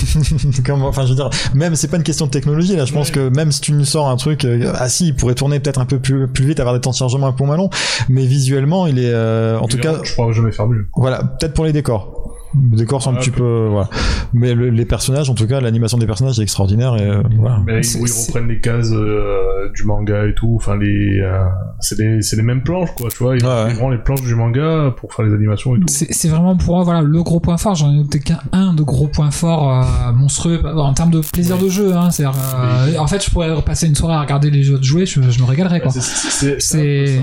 Comment, 0.66 0.89
Enfin, 0.89 1.02
je 1.05 1.10
veux 1.10 1.14
dire, 1.16 1.31
même 1.55 1.74
c'est 1.77 1.89
pas 1.89 1.97
une 1.97 2.02
question 2.02 2.27
de 2.27 2.31
technologie 2.31 2.77
là. 2.77 2.85
Je 2.85 2.93
pense 2.93 3.09
Ouais. 3.09 3.14
que 3.14 3.28
même 3.28 3.52
si 3.52 3.60
tu 3.60 3.73
nous 3.73 3.85
sors 3.85 4.09
un 4.09 4.16
truc, 4.16 4.44
euh, 4.44 4.73
ah 4.77 4.89
si, 4.89 5.09
il 5.09 5.16
pourrait 5.16 5.35
tourner 5.35 5.60
peut-être 5.60 5.81
un 5.81 5.85
peu 5.86 5.98
plus, 5.98 6.28
plus 6.28 6.44
vite, 6.44 6.60
avoir 6.60 6.74
des 6.74 6.81
temps 6.81 6.90
de 6.90 6.97
chargement 6.97 7.27
un 7.27 7.32
peu 7.32 7.44
moins 7.44 7.56
longs, 7.56 7.70
mais 8.09 8.27
visuellement, 8.27 8.86
il 8.86 8.98
est, 8.98 9.10
euh, 9.12 9.59
en 9.59 9.66
tout 9.69 9.78
cas, 9.78 9.94
Je 10.02 10.14
pourrais 10.14 10.32
jamais 10.32 10.52
faire 10.52 10.66
mieux. 10.66 10.86
voilà, 10.97 11.23
peut-être 11.24 11.55
pour 11.55 11.64
les 11.64 11.73
décors. 11.73 12.31
Les 12.70 12.77
décors 12.79 13.03
sont 13.03 13.11
un 13.11 13.15
Ouais, 13.15 13.20
petit 13.20 13.31
peu, 13.31 13.69
voilà. 13.70 13.89
Mais 14.33 14.55
le- 14.55 14.70
les 14.70 14.85
personnages, 14.85 15.29
en 15.31 15.35
tout 15.35 15.47
cas, 15.47 15.61
l'animation 15.61 15.99
des 15.99 16.07
personnages 16.07 16.39
est 16.39 16.43
extraordinaire 16.43 16.97
et 16.97 17.03
euh, 17.07 17.23
voilà. 17.39 17.61
Mais 17.66 17.81
où 17.97 18.07
ils 18.07 18.12
reprennent 18.27 18.49
les 18.49 18.61
cases 18.61 18.91
euh, 18.93 19.70
du 19.74 19.85
manga 19.85 20.27
et 20.27 20.35
tout. 20.35 20.55
Enfin, 20.57 20.77
les, 20.77 21.20
euh, 21.20 21.45
c'est 21.81 21.99
les, 21.99 22.23
c'est 22.23 22.37
les 22.37 22.43
mêmes 22.43 22.62
planches, 22.62 22.95
quoi. 22.95 23.09
Tu 23.11 23.23
vois, 23.23 23.37
ils 23.37 23.45
ouais. 23.45 23.70
ils 23.70 23.77
prennent 23.77 23.91
les 23.91 23.99
planches 23.99 24.23
du 24.23 24.35
manga 24.35 24.93
pour 24.97 25.12
faire 25.15 25.24
les 25.24 25.35
animations 25.35 25.77
et 25.77 25.81
tout. 25.81 25.87
C'est 25.89 26.29
vraiment 26.29 26.57
pour 26.57 26.74
moi 26.77 26.85
voilà 26.85 27.03
le 27.03 27.23
gros 27.23 27.41
point 27.41 27.57
fort. 27.57 27.74
J'en 27.74 27.91
ai 27.93 27.97
noté 27.97 28.20
qu'un 28.20 28.39
un 28.53 28.74
de 28.74 28.83
gros 28.83 29.09
points 29.09 29.31
forts 29.31 29.70
euh, 29.70 30.12
monstrueux 30.12 30.61
en 30.65 30.93
termes 30.95 31.11
de 31.11 31.20
plaisir 31.20 31.59
de 31.59 31.69
jeu. 31.69 31.95
Hein, 31.95 32.11
c'est 32.11 32.27
en 32.27 33.07
fait 33.07 33.24
je 33.24 33.31
pourrais 33.31 33.53
repasser 33.53 33.87
une 33.87 33.95
soirée 33.95 34.15
à 34.15 34.20
regarder 34.20 34.51
les 34.51 34.62
jeux 34.62 34.79
de 34.79 34.85
jouer, 34.85 35.07
je, 35.07 35.20
je 35.23 35.41
me 35.41 35.45
régalerais 35.47 35.81
quoi. 35.81 35.91
C'est- 35.91 37.19
un 37.19 37.23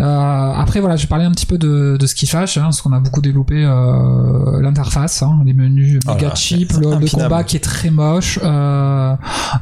Euh, 0.00 0.52
après 0.54 0.80
voilà, 0.80 0.96
je 0.96 1.06
parlais 1.06 1.24
un 1.24 1.30
petit 1.30 1.46
peu 1.46 1.56
de, 1.58 1.96
de 1.98 2.06
ce 2.06 2.14
qui 2.14 2.26
fâche, 2.26 2.58
hein, 2.58 2.62
parce 2.64 2.82
qu'on 2.82 2.92
a 2.92 2.98
beaucoup 3.00 3.20
développé 3.20 3.64
euh, 4.34 4.60
l'interface, 4.60 5.22
hein, 5.22 5.40
les 5.44 5.54
menus 5.54 6.00
Oh 6.06 6.14
méga 6.14 6.28
là, 6.28 6.34
cheap, 6.34 6.72
le, 6.72 7.10
combat 7.10 7.44
qui 7.44 7.56
est 7.56 7.60
très 7.60 7.90
moche, 7.90 8.38
euh, 8.42 9.14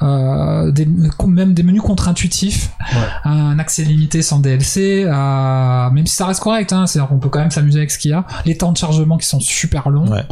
euh, 0.02 0.70
des, 0.70 0.88
même 1.26 1.54
des 1.54 1.62
menus 1.62 1.82
contre-intuitifs, 1.82 2.70
Ouais. 2.94 3.30
un 3.30 3.58
accès 3.58 3.84
limité 3.84 4.22
sans 4.22 4.38
DLC, 4.40 5.04
même 5.04 6.06
si 6.06 6.14
ça 6.14 6.26
reste 6.26 6.40
correct, 6.40 6.72
hein, 6.72 6.86
c'est-à-dire 6.86 7.08
qu'on 7.08 7.18
peut 7.18 7.28
quand 7.28 7.40
même 7.40 7.50
s'amuser 7.50 7.78
avec 7.78 7.90
ce 7.90 7.98
qu'il 7.98 8.10
y 8.10 8.14
a, 8.14 8.24
les 8.44 8.56
temps 8.56 8.72
de 8.72 8.76
chargement 8.76 9.18
qui 9.18 9.26
sont 9.26 9.40
super 9.40 9.90
longs. 9.90 10.06
Ouais. 10.08 10.24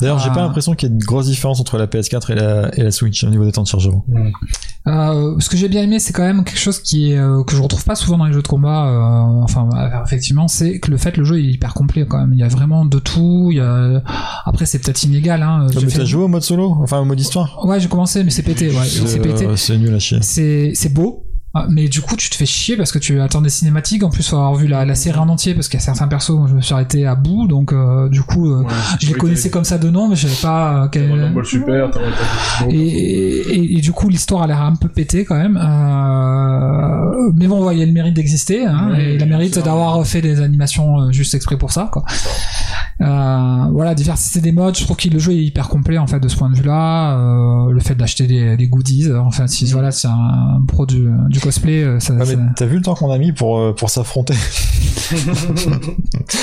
D'ailleurs, 0.00 0.18
j'ai 0.18 0.30
pas 0.30 0.42
l'impression 0.42 0.74
qu'il 0.74 0.88
y 0.90 0.92
ait 0.92 0.96
de 0.96 1.04
grosses 1.04 1.26
différences 1.26 1.60
entre 1.60 1.78
la 1.78 1.86
PS4 1.86 2.32
et 2.32 2.34
la, 2.34 2.74
et 2.76 2.82
la 2.82 2.90
Switch 2.90 3.22
au 3.24 3.28
niveau 3.28 3.44
des 3.44 3.52
temps 3.52 3.62
de 3.62 3.68
chargement. 3.68 4.04
Euh, 4.86 5.36
ce 5.40 5.50
que 5.50 5.58
j'ai 5.58 5.68
bien 5.68 5.82
aimé, 5.82 5.98
c'est 5.98 6.12
quand 6.14 6.22
même 6.22 6.42
quelque 6.42 6.58
chose 6.58 6.80
qui 6.80 7.12
est 7.12 7.18
euh, 7.18 7.44
que 7.44 7.54
je 7.54 7.60
retrouve 7.62 7.84
pas 7.84 7.94
souvent 7.94 8.16
dans 8.16 8.24
les 8.24 8.32
jeux 8.32 8.40
de 8.42 8.48
combat. 8.48 8.88
euh, 8.88 9.42
enfin, 9.42 9.68
euh, 9.76 10.04
effectivement, 10.04 10.48
c'est 10.48 10.78
que 10.78 10.90
le 10.90 10.96
fait 10.96 11.16
le 11.18 11.24
jeu 11.24 11.38
est 11.38 11.44
hyper 11.44 11.74
complet 11.74 12.06
quand 12.08 12.18
même. 12.18 12.32
Il 12.32 12.38
y 12.38 12.42
a 12.42 12.48
vraiment 12.48 12.86
de 12.86 12.98
tout. 12.98 13.48
Il 13.50 13.58
y 13.58 13.60
a... 13.60 14.02
Après, 14.46 14.64
c'est 14.64 14.78
peut-être 14.78 15.02
inégal. 15.04 15.42
Hein. 15.42 15.66
Ah, 15.68 15.70
J'ai 15.72 15.84
mais 15.84 15.90
fait- 15.92 15.98
t'as 15.98 16.04
joué 16.06 16.24
au 16.24 16.28
mode 16.28 16.42
solo? 16.42 16.76
Enfin, 16.80 16.98
au 16.98 17.04
mode 17.04 17.20
histoire? 17.20 17.64
Ouais, 17.66 17.78
j'ai 17.78 17.88
commencé, 17.88 18.24
mais 18.24 18.30
c'est 18.30 18.42
pété. 18.42 18.68
Ouais, 18.70 18.84
c'est 18.86 19.20
pété. 19.20 19.46
Euh, 19.46 19.56
C'est 19.56 19.76
nul 19.76 19.94
à 19.94 19.98
chier. 19.98 20.18
C'est 20.22 20.72
c'est 20.74 20.92
beau. 20.92 21.26
Ah, 21.52 21.66
Mais 21.68 21.88
du 21.88 22.00
coup, 22.00 22.14
tu 22.14 22.30
te 22.30 22.36
fais 22.36 22.46
chier 22.46 22.76
parce 22.76 22.92
que 22.92 23.00
tu 23.00 23.20
attends 23.20 23.40
des 23.40 23.48
cinématiques. 23.50 24.04
En 24.04 24.10
plus, 24.10 24.28
faut 24.28 24.36
avoir 24.36 24.54
vu 24.54 24.68
la, 24.68 24.84
la 24.84 24.94
série 24.94 25.18
en 25.18 25.28
entier 25.28 25.52
parce 25.54 25.68
qu'il 25.68 25.80
y 25.80 25.82
a 25.82 25.84
certains 25.84 26.06
persos, 26.06 26.30
moi, 26.30 26.46
je 26.48 26.54
me 26.54 26.60
suis 26.60 26.72
arrêté 26.74 27.06
à 27.06 27.16
bout. 27.16 27.48
Donc, 27.48 27.72
euh, 27.72 28.08
du 28.08 28.22
coup, 28.22 28.48
euh, 28.52 28.62
Ouais. 28.62 28.68
je 29.00 29.08
les 29.08 29.14
connaissais 29.14 29.50
comme 29.50 29.64
ça 29.64 29.76
de 29.76 29.90
nom, 29.90 30.08
mais 30.08 30.14
je 30.14 30.28
savais 30.28 30.40
pas. 30.42 30.84
euh, 30.84 30.88
quel- 30.88 31.32
Ball 31.34 31.44
Super, 31.44 31.90
et, 32.68 32.76
et, 32.78 33.78
et 33.78 33.80
du 33.80 33.90
coup, 33.90 34.08
l'histoire 34.08 34.42
a 34.42 34.46
l'air 34.46 34.62
un 34.62 34.76
peu 34.76 34.88
pétée 34.88 35.24
quand 35.24 35.36
même. 35.36 35.58
Mais 37.34 37.46
bon, 37.48 37.64
ouais, 37.64 37.74
il 37.76 37.80
y 37.80 37.82
a 37.82 37.86
le 37.86 37.92
mérite 37.92 38.14
d'exister. 38.14 38.64
Hein, 38.66 38.90
Oui, 38.92 39.00
et 39.00 39.18
la 39.18 39.26
mérite 39.26 39.58
d'avoir 39.58 40.06
fait 40.06 40.20
des 40.22 40.40
animations 40.40 41.10
juste 41.10 41.34
exprès 41.34 41.56
pour 41.58 41.72
ça. 41.72 41.88
Quoi. 41.92 42.04
Voilà, 42.98 43.94
diversité 43.94 44.40
des 44.40 44.52
modes. 44.52 44.76
Je 44.76 44.84
trouve 44.84 44.96
que 44.96 45.08
le 45.08 45.18
jeu 45.18 45.32
est 45.32 45.42
hyper 45.44 45.68
complet 45.68 45.98
en 45.98 46.06
fait 46.06 46.20
de 46.20 46.28
ce 46.28 46.36
point 46.36 46.50
de 46.50 46.56
vue-là. 46.56 47.16
Le 47.70 47.80
fait 47.80 47.94
d'acheter 47.94 48.26
des, 48.26 48.56
des 48.56 48.68
goodies. 48.68 49.10
Enfin, 49.12 49.46
si 49.46 49.66
voilà, 49.72 49.90
c'est 49.90 50.08
un 50.08 50.62
pro 50.68 50.86
du, 50.86 51.08
du 51.40 51.46
cosplay, 51.46 51.82
euh, 51.82 51.98
ça, 52.00 52.12
Ouais, 52.14 52.24
ça- 52.26 52.36
mais 52.36 52.42
t'as 52.56 52.66
vu 52.66 52.76
le 52.76 52.82
temps 52.82 52.94
qu'on 52.94 53.10
a 53.10 53.18
mis 53.18 53.32
pour, 53.32 53.58
euh, 53.58 53.72
pour 53.74 53.90
s'affronter 53.90 54.34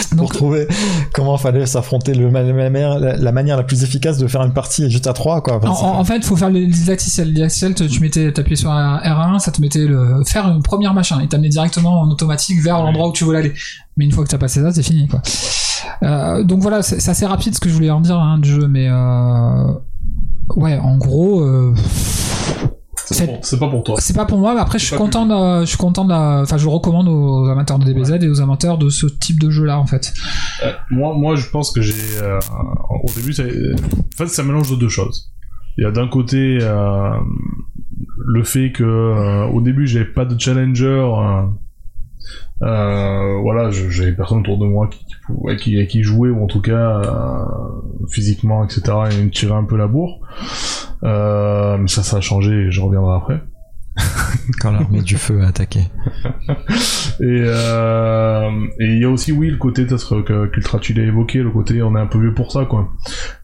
Pour 0.10 0.18
Donc, 0.18 0.34
trouver 0.34 0.68
comment 1.14 1.38
fallait 1.38 1.66
s'affronter 1.66 2.14
le 2.14 2.30
la, 2.30 2.54
manière- 2.70 3.00
la, 3.00 3.16
la 3.18 3.32
manière 3.32 3.58
la 3.58 3.64
plus 3.64 3.84
efficace 3.84 4.18
de 4.18 4.28
faire 4.28 4.42
une 4.44 4.54
partie 4.54 4.90
juste 4.90 5.08
à 5.08 5.14
3 5.14 5.42
quoi. 5.42 5.60
En, 5.66 6.00
en- 6.00 6.04
fait, 6.04 6.24
faut 6.26 6.36
faire 6.36 6.50
le 6.50 6.66
didacticiel. 6.66 7.28
Le 7.30 7.34
didacticiel, 7.34 7.74
tu 7.76 8.00
mettais, 8.02 8.32
t'appuyais 8.34 8.56
sur 8.56 8.72
un 8.72 8.98
R1, 8.98 9.40
ça 9.40 9.52
te 9.52 9.62
mettait 9.62 9.86
le, 9.86 10.24
faire 10.26 10.48
une 10.50 10.62
première 10.64 10.94
machin, 10.94 11.20
et 11.22 11.28
t'amenait 11.28 11.50
directement 11.50 12.02
en 12.02 12.10
automatique 12.10 12.62
vers 12.62 12.78
l'endroit 12.84 13.08
où 13.10 13.14
tu 13.14 13.24
voulais 13.24 13.40
aller. 13.40 13.54
Mais 13.96 14.06
une 14.06 14.12
fois 14.12 14.24
que 14.24 14.30
t'as 14.30 14.38
passé 14.38 14.62
ça, 14.62 14.72
c'est 14.72 14.84
fini, 14.84 15.08
quoi. 15.08 15.22
Euh, 16.04 16.44
donc 16.44 16.62
voilà, 16.62 16.82
c'est 16.82 17.00
c'est 17.00 17.12
assez 17.12 17.26
rapide 17.26 17.56
ce 17.56 17.60
que 17.60 17.70
je 17.70 17.74
voulais 17.74 17.90
en 17.90 18.02
dire, 18.02 18.18
hein, 18.20 18.40
du 18.40 18.50
jeu, 18.50 18.68
mais 18.68 18.88
euh, 18.90 19.72
ouais, 20.56 20.78
en 20.78 20.98
gros, 20.98 21.42
euh, 21.42 21.74
C'est 23.42 23.60
pas 23.60 23.68
pour 23.70 23.84
toi. 23.84 23.96
c'est 24.00 24.16
pas 24.16 24.26
pour 24.26 24.38
moi, 24.40 24.54
mais 24.54 24.60
après 24.60 24.80
je 24.80 24.86
suis 24.86 24.96
content 24.98 25.26
de, 25.26 25.62
je 25.62 25.66
suis 25.70 25.78
content 25.78 26.04
de 26.06 26.10
la- 26.10 26.42
enfin 26.42 26.58
je 26.58 26.66
le 26.66 26.72
recommande 26.72 27.08
aux 27.08 27.48
amateurs 27.50 27.80
de 27.80 27.86
DBZ 27.86 28.18
et 28.22 28.30
aux 28.30 28.42
amateurs 28.42 28.78
de 28.78 28.90
ce 28.90 29.06
type 29.08 29.40
de 29.40 29.50
jeu 29.50 29.64
là 29.66 29.80
en 29.80 29.86
fait. 29.86 30.14
Euh, 30.66 30.72
moi, 30.92 31.14
moi, 31.16 31.36
je 31.36 31.48
pense 31.50 31.72
que 31.72 31.82
j'ai. 31.82 31.94
euh, 32.22 32.40
au 33.04 33.12
début, 33.16 33.32
c'est- 33.34 33.44
en 33.50 34.26
fait, 34.28 34.42
un 34.42 34.46
mélange 34.46 34.70
de 34.72 34.76
deux 34.76 34.90
choses. 34.90 35.32
Il 35.78 35.84
y 35.84 35.88
a 35.88 35.92
d'un 35.92 36.08
côté 36.08 36.58
euh, 36.62 37.12
le 38.26 38.44
fait 38.44 38.72
que 38.72 38.84
euh, 38.84 39.46
au 39.48 39.62
début, 39.62 39.86
j'avais 39.88 40.06
pas 40.06 40.26
de 40.26 40.40
challenger. 40.40 41.06
Euh, 42.64 43.38
voilà, 43.42 43.70
j'avais 43.72 44.14
personne 44.14 44.40
autour 44.40 44.58
de 44.58 44.66
moi 44.66 44.88
qui, 44.88 45.06
qui, 45.06 45.14
pouvait- 45.26 45.56
qui, 45.58 45.88
qui 45.88 46.04
jouait 46.04 46.30
ou 46.30 46.44
en 46.44 46.48
tout 46.48 46.62
cas 46.62 47.02
euh, 47.02 47.46
physiquement, 48.10 48.64
etc. 48.66 48.82
et 49.12 49.24
me 49.24 49.30
tirait 49.30 49.54
un 49.56 49.64
peu 49.66 49.78
la 49.78 49.88
bourre. 49.88 50.20
Euh, 51.04 51.78
mais 51.78 51.88
ça, 51.88 52.02
ça 52.04 52.18
a 52.18 52.22
changé. 52.22 52.52
et 52.68 52.72
Je 52.72 52.82
reviendrai 52.82 53.16
après. 53.16 53.42
Quand 54.60 54.72
l'armée 54.72 55.02
du 55.02 55.18
feu 55.18 55.42
a 55.44 55.48
attaqué. 55.48 55.82
Et 57.20 57.42
il 58.80 59.00
y 59.02 59.06
a 59.06 59.10
aussi 59.10 59.32
oui 59.32 59.50
le 59.50 59.58
côté 59.58 59.88
qu'Ultra 59.88 60.78
tu 60.80 60.94
l'as 60.94 61.02
évoqué 61.04 61.40
le 61.40 61.50
côté 61.50 61.82
on 61.82 61.96
est 61.96 62.00
un 62.00 62.06
peu 62.06 62.20
vieux 62.20 62.36
pour 62.36 62.52
ça 62.52 62.66
quoi. 62.66 62.90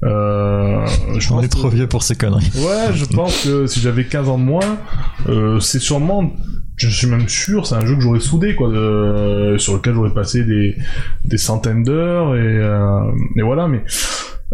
Je 0.03 1.33
On 1.33 1.41
est 1.41 1.47
trop 1.47 1.69
que- 1.69 1.75
vieux 1.75 1.87
pour 1.87 2.03
ces 2.03 2.15
conneries. 2.15 2.51
Ouais, 2.55 2.93
je 2.93 3.05
pense 3.05 3.45
que 3.45 3.65
si 3.65 3.79
j'avais 3.79 4.05
15 4.05 4.29
ans 4.29 4.37
de 4.37 4.43
moins, 4.43 4.77
c'est 5.59 5.79
sûrement, 5.79 6.31
je 6.75 6.89
suis 6.89 7.07
même 7.07 7.27
sûr, 7.27 7.67
c'est 7.67 7.75
un 7.75 7.85
jeu 7.85 7.95
que 7.95 8.01
j'aurais 8.01 8.19
soudé, 8.19 8.55
quoi, 8.55 8.69
sur 9.57 9.73
lequel 9.75 9.93
j'aurais 9.93 10.13
passé 10.13 10.43
des, 10.43 10.75
des 11.25 11.37
centaines 11.37 11.83
d'heures, 11.83 12.35
et, 12.35 12.39
euh, 12.39 13.11
et 13.35 13.41
voilà, 13.41 13.67
mais 13.67 13.83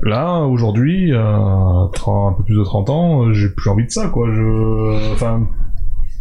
là, 0.04 0.42
aujourd'hui, 0.42 1.14
euh, 1.14 1.88
30 1.94 2.34
un 2.34 2.38
peu 2.38 2.44
plus 2.44 2.56
de 2.56 2.64
30 2.64 2.90
ans, 2.90 3.34
j'ai 3.34 3.50
plus 3.50 3.70
envie 3.70 3.86
de 3.86 3.92
ça, 3.92 4.08
quoi, 4.10 4.28
je, 4.34 5.14
enfin, 5.14 5.48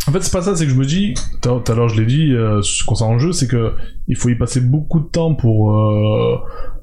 en 0.08 0.12
fait, 0.12 0.22
c'est 0.22 0.32
pas 0.32 0.42
ça, 0.42 0.56
c'est 0.56 0.64
que 0.64 0.70
je 0.70 0.76
me 0.76 0.86
dis, 0.86 1.14
tout 1.42 1.50
à 1.50 1.60
tout 1.60 1.70
à 1.70 1.74
l'heure 1.74 1.88
je 1.88 2.00
l'ai 2.00 2.06
dit, 2.06 2.32
euh, 2.32 2.62
concernant 2.86 3.14
le 3.14 3.18
jeu, 3.18 3.32
c'est 3.32 3.46
que 3.46 3.72
il 4.06 4.16
faut 4.16 4.30
y 4.30 4.34
passer 4.34 4.60
beaucoup 4.60 5.00
de 5.00 5.06
temps 5.06 5.34
pour, 5.34 5.76
euh, 5.76 6.38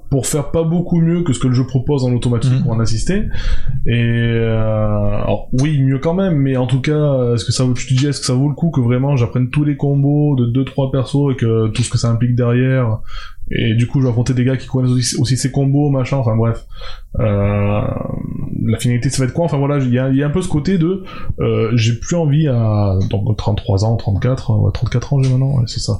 pour 0.10 0.28
faire 0.28 0.52
pas 0.52 0.64
beaucoup 0.64 1.00
mieux 1.02 1.24
que 1.24 1.34
ce 1.34 1.40
que 1.40 1.48
le 1.48 1.54
jeu 1.54 1.66
propose 1.66 2.04
en 2.06 2.14
automatique 2.14 2.54
Mhm. 2.54 2.64
pour 2.64 2.72
en 2.74 2.80
assister. 2.80 3.24
Et 3.86 3.94
euh, 4.04 5.22
alors 5.24 5.50
oui, 5.62 5.82
mieux 5.82 6.00
quand 6.00 6.14
même, 6.14 6.36
mais 6.36 6.58
en 6.58 6.68
tout 6.68 6.82
cas, 6.82 7.34
est-ce 7.34 7.46
que 7.46 7.52
ça 7.52 7.64
vaut, 7.64 7.74
tu 7.74 7.88
te 7.88 7.94
dis, 7.94 8.08
est-ce 8.08 8.20
que 8.20 8.26
ça 8.26 8.34
vaut 8.34 8.50
le 8.50 8.56
coup 8.56 8.70
que 8.72 8.82
vraiment 8.82 9.16
j'apprenne 9.16 9.50
tous 9.50 9.64
les 9.64 9.78
combos 9.78 10.36
de 10.36 10.46
2-3 10.64 10.92
persos 10.92 11.32
et 11.34 11.36
que 11.36 11.68
tout 11.70 11.82
ce 11.84 11.90
que 11.90 11.98
ça 11.98 12.10
implique 12.10 12.36
derrière 12.36 13.00
et 13.52 13.76
du 13.76 13.86
coup, 13.86 14.00
je 14.00 14.06
vais 14.06 14.10
affronter 14.10 14.34
des 14.34 14.44
gars 14.44 14.58
qui 14.58 14.68
connaissent 14.68 14.92
aussi, 14.92 15.16
aussi 15.18 15.38
ces 15.38 15.52
combos, 15.52 15.90
machin, 15.90 16.18
enfin 16.18 16.36
bref. 16.36 16.66
Euh, 17.20 17.82
la 18.66 18.78
finalité, 18.80 19.10
ça 19.10 19.20
va 19.20 19.26
être 19.26 19.34
quoi? 19.34 19.46
Enfin 19.46 19.58
voilà, 19.58 19.78
il 19.78 19.94
y 19.94 20.00
a, 20.00 20.10
y 20.10 20.24
a 20.24 20.28
un 20.28 20.32
peu 20.32 20.42
ce 20.42 20.48
côté 20.48 20.78
de... 20.78 21.04
Euh, 21.40 21.72
j'ai 21.76 21.94
plus 21.94 22.16
envie 22.16 22.48
à... 22.48 22.98
Donc 23.10 23.38
33 23.38 23.86
ans, 23.86 23.96
34, 23.98 24.52
ouais, 24.60 24.72
34 24.74 25.14
ans 25.14 25.22
j'ai 25.22 25.30
maintenant, 25.30 25.60
ouais, 25.60 25.64
c'est 25.68 25.80
ça. 25.80 26.00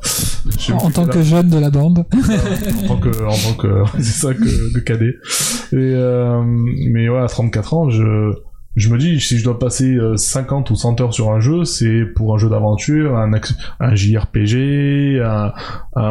En, 0.74 0.90
tant 0.90 1.06
que 1.06 1.22
jeune 1.22 1.50
de 1.50 1.60
la 1.60 1.70
bande. 1.70 2.00
en 2.84 2.88
tant 2.88 2.98
que... 2.98 3.24
En 3.24 3.36
tant 3.36 3.54
que 3.58 3.84
c'est 3.98 4.04
ça, 4.04 4.34
que, 4.34 4.74
que 4.74 4.80
cadet. 4.80 5.16
Et, 5.72 5.76
euh, 5.76 6.42
mais 6.44 7.08
ouais, 7.10 7.22
à 7.22 7.28
34 7.28 7.74
ans, 7.76 7.90
je... 7.90 8.34
Je 8.76 8.90
me 8.90 8.98
dis, 8.98 9.22
si 9.22 9.38
je 9.38 9.44
dois 9.46 9.58
passer 9.58 9.96
euh, 9.96 10.18
50 10.18 10.70
ou 10.70 10.76
100 10.76 11.00
heures 11.00 11.14
sur 11.14 11.32
un 11.32 11.40
jeu, 11.40 11.64
c'est 11.64 12.04
pour 12.16 12.36
un 12.36 12.38
jeu 12.38 12.50
d'aventure, 12.50 13.16
un, 13.18 13.96
JRPG, 13.96 15.22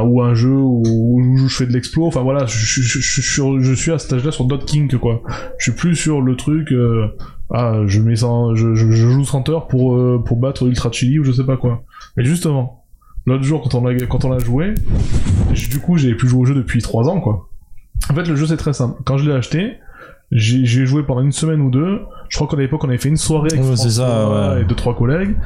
ou 0.05 0.23
un 0.23 0.35
jeu 0.35 0.55
où, 0.57 1.21
je 1.47 1.55
fais 1.55 1.67
de 1.67 1.73
l'explo. 1.73 2.07
Enfin 2.07 2.23
voilà, 2.23 2.47
je, 2.47 2.57
suis- 3.75 3.93
à 3.93 3.99
cet 3.99 4.13
âge-là 4.15 4.31
sur 4.33 4.47
d'autres 4.47 4.65
kinks, 4.65 4.97
quoi. 4.97 5.23
Je 5.59 5.71
suis 5.71 5.79
plus 5.79 5.95
sur 5.95 6.23
le 6.23 6.37
truc, 6.37 6.73
euh, 6.73 7.09
ah, 7.53 7.83
je 7.87 8.01
mets 8.01 8.17
100, 8.17 8.55
je, 8.55 8.75
joue 8.75 9.23
30 9.25 9.49
heures 9.51 9.67
pour, 9.69 9.97
euh, 9.97 10.23
pour 10.25 10.39
battre 10.39 10.67
Ultra 10.67 10.91
Chili 10.91 11.19
ou 11.19 11.25
je 11.25 11.33
sais 11.33 11.45
pas 11.45 11.59
quoi. 11.59 11.85
Mais 12.17 12.25
justement, 12.25 12.85
l'autre 13.27 13.43
jour, 13.45 13.61
quand 13.63 13.75
on 13.75 14.31
l'a, 14.31 14.39
joué, 14.39 14.73
j'ai- 15.53 15.69
du 15.69 15.81
coup, 15.81 15.99
j'avais 15.99 16.15
plus 16.15 16.29
joué 16.29 16.41
au 16.41 16.45
jeu 16.47 16.55
depuis 16.55 16.81
3 16.81 17.09
ans, 17.11 17.21
quoi. 17.21 17.49
En 18.11 18.15
fait, 18.15 18.25
le 18.27 18.37
jeu, 18.37 18.47
c'est 18.47 18.57
très 18.57 18.73
simple. 18.73 19.01
Quand 19.05 19.19
je 19.19 19.29
l'ai 19.29 19.35
acheté, 19.37 19.75
j'ai 20.33 20.65
j'ai 20.65 20.87
joué 20.87 21.03
pendant 21.03 21.21
une 21.21 21.33
semaine 21.33 21.61
ou 21.61 21.71
deux. 21.71 22.01
Je 22.35 22.39
crois 22.41 22.49
qu'à 22.49 22.61
l'époque, 22.61 22.83
on 22.83 22.89
avait 22.89 22.99
fait 22.99 23.11
une 23.11 23.17
soirée 23.17 23.51
avec 23.53 23.65
Ouais, 23.65 23.77
c'est 23.77 23.91
ça, 23.91 24.09
François 24.09 24.61
et 24.61 24.65
deux 24.65 24.75
trois 24.75 24.97
collègues. 24.97 25.37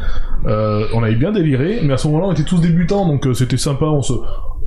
Euh, 0.47 0.86
on 0.94 1.02
avait 1.02 1.16
bien 1.16 1.32
déliré, 1.32 1.81
mais 1.82 1.93
à 1.93 1.98
ce 1.98 2.09
moment-là, 2.09 2.28
on 2.28 2.32
était 2.32 2.44
tous 2.44 2.62
débutants, 2.62 3.06
donc 3.06 3.27
euh, 3.27 3.35
c'était 3.35 3.59
sympa. 3.59 3.85
On 3.85 4.01
se, 4.01 4.15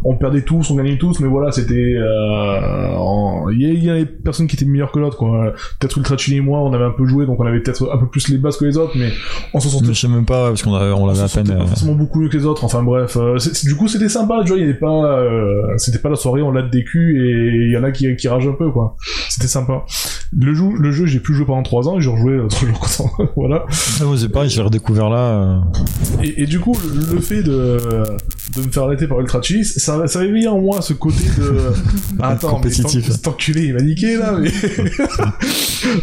on 0.04 0.16
perdait 0.16 0.42
tous, 0.42 0.70
on 0.72 0.76
gagnait 0.76 0.98
tous, 0.98 1.20
mais 1.20 1.28
voilà, 1.28 1.52
c'était. 1.52 1.74
euh, 1.76 2.96
en- 2.98 3.50
Il 3.52 3.62
y, 3.62 3.66
a- 3.66 3.70
il 3.74 3.84
y 3.84 3.90
avait 3.90 4.06
personne 4.06 4.48
qui 4.48 4.56
était 4.56 4.66
meilleur 4.66 4.92
que 4.92 5.00
l'autre, 5.00 5.18
quoi. 5.18 5.54
Peut-être 5.80 5.98
Ultra 5.98 6.18
Chili 6.18 6.38
et 6.38 6.42
moi, 6.42 6.60
on 6.62 6.74
avait 6.74 6.84
un 6.86 6.92
peu 6.92 7.06
joué, 7.06 7.26
donc 7.26 7.40
on 7.40 7.46
avait 7.46 7.60
peut-être 7.60 7.90
un 7.94 7.98
peu 7.98 8.08
plus 8.08 8.30
les 8.30 8.38
bases 8.38 8.58
que 8.58 8.66
les 8.66 8.78
autres, 8.78 8.94
mais 8.96 9.10
on 9.54 9.60
s'en 9.60 9.70
sortait 9.70 9.88
Mais 9.88 9.94
je 9.94 10.00
sais 10.00 10.08
même 10.08 10.26
pas, 10.26 10.50
parce 10.50 10.64
qu'on 10.64 10.72
on 10.74 11.06
l'avait 11.08 11.22
à 11.22 11.28
peine. 11.28 11.48
pas 11.48 11.54
euh, 11.64 11.66
forcément 11.66 11.94
beaucoup 11.96 12.20
mieux 12.22 12.30
que 12.30 12.38
les 12.38 12.46
autres. 12.46 12.64
Enfin 12.64 12.84
bref, 12.84 13.18
euh, 13.18 13.38
du 13.64 13.76
coup 13.76 13.88
c'était 13.88 14.10
sympa. 14.10 14.42
Tu 14.44 14.50
vois, 14.50 14.58
il 14.58 14.62
y 14.62 14.70
avait 14.70 14.80
pas, 14.80 15.06
euh, 15.20 15.62
c'était 15.78 16.00
pas 16.00 16.10
la 16.10 16.16
soirée 16.16 16.42
on 16.42 16.52
l'a 16.52 16.62
des 16.64 16.84
culs 16.84 17.18
et 17.18 17.66
il 17.68 17.72
y 17.72 17.78
en 17.78 17.84
a 17.84 17.92
qui, 17.92 18.16
qui 18.16 18.28
ragent 18.28 18.48
un 18.48 18.54
peu 18.54 18.72
quoi. 18.72 18.96
C'était 19.30 19.48
sympa. 19.48 19.84
Le 20.38 20.54
jeu, 20.54 20.66
le 20.80 20.92
jeu, 20.92 21.06
j'ai 21.06 21.20
pu 21.20 21.34
jouer 21.34 21.46
pendant 21.46 21.64
3 21.64 21.90
ans 21.90 21.98
et 21.98 22.02
j'ai 22.02 22.10
rejoué 22.10 22.38
jours 22.50 22.80
content. 22.80 23.10
voilà. 23.36 23.66
Ah, 24.02 24.06
ouais, 24.06 24.18
c'est 24.18 24.30
pareil, 24.30 24.50
je 24.50 24.58
l'ai 24.58 24.64
redécouvert 24.64 25.10
là. 25.10 25.18
euh, 25.18 25.60
Et, 26.24 26.44
et 26.44 26.46
du 26.46 26.60
coup, 26.60 26.76
le, 26.84 27.16
le 27.16 27.22
fait 27.22 27.44
de, 27.44 27.78
de 28.56 28.62
me 28.66 28.72
faire 28.72 28.84
arrêter 28.84 29.08
par 29.08 29.20
Ultra 29.20 29.42
Cheese, 29.42 29.74
ça, 29.78 29.91
ça 30.08 30.20
réveillait 30.20 30.48
en 30.48 30.60
moi 30.60 30.82
ce 30.82 30.94
côté 30.94 31.24
de. 31.38 31.72
Attends, 32.22 32.50
Compétitif. 32.50 33.06
mais 33.08 33.14
cet, 33.14 33.28
enculé, 33.28 33.66
il 33.66 33.74
m'a 33.74 33.82
niqué 33.82 34.18
là, 34.18 34.34
mais. 34.40 34.52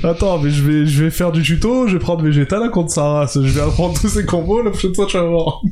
Attends, 0.09 0.39
mais 0.39 0.51
je 0.51 0.62
vais, 0.62 0.86
je 0.86 1.05
vais 1.05 1.10
faire 1.10 1.32
du 1.32 1.43
tuto, 1.43 1.86
je 1.86 1.94
vais 1.94 1.98
prendre 1.98 2.23
Vegeta 2.23 2.59
là 2.59 2.69
contre 2.69 2.90
sa 2.90 3.05
race, 3.05 3.39
je 3.40 3.48
vais 3.48 3.60
apprendre 3.60 3.98
tous 4.01 4.09
ces 4.09 4.24
combos, 4.24 4.62
la 4.62 4.70
prochaine 4.70 4.94
fois 4.94 5.06
tu 5.06 5.16
vas 5.16 5.24
voir. 5.24 5.62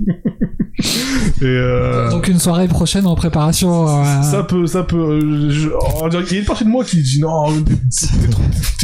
Et 0.78 1.44
euh... 1.44 2.10
Donc 2.10 2.28
une 2.28 2.38
soirée 2.38 2.68
prochaine 2.68 3.06
en 3.06 3.14
préparation. 3.14 3.88
euh, 3.88 4.22
Ça 4.22 4.42
peut, 4.42 4.66
ça 4.66 4.82
peut. 4.82 4.96
euh, 4.98 5.50
je- 5.50 5.68
on 6.02 6.08
dirait 6.08 6.22
qu'il 6.24 6.34
y 6.34 6.36
a 6.38 6.40
une 6.40 6.46
partie 6.46 6.64
de 6.64 6.68
moi 6.68 6.84
qui 6.84 7.02
dit 7.02 7.20
non, 7.20 7.46
t'es- 7.62 8.28
trop- 8.30 8.42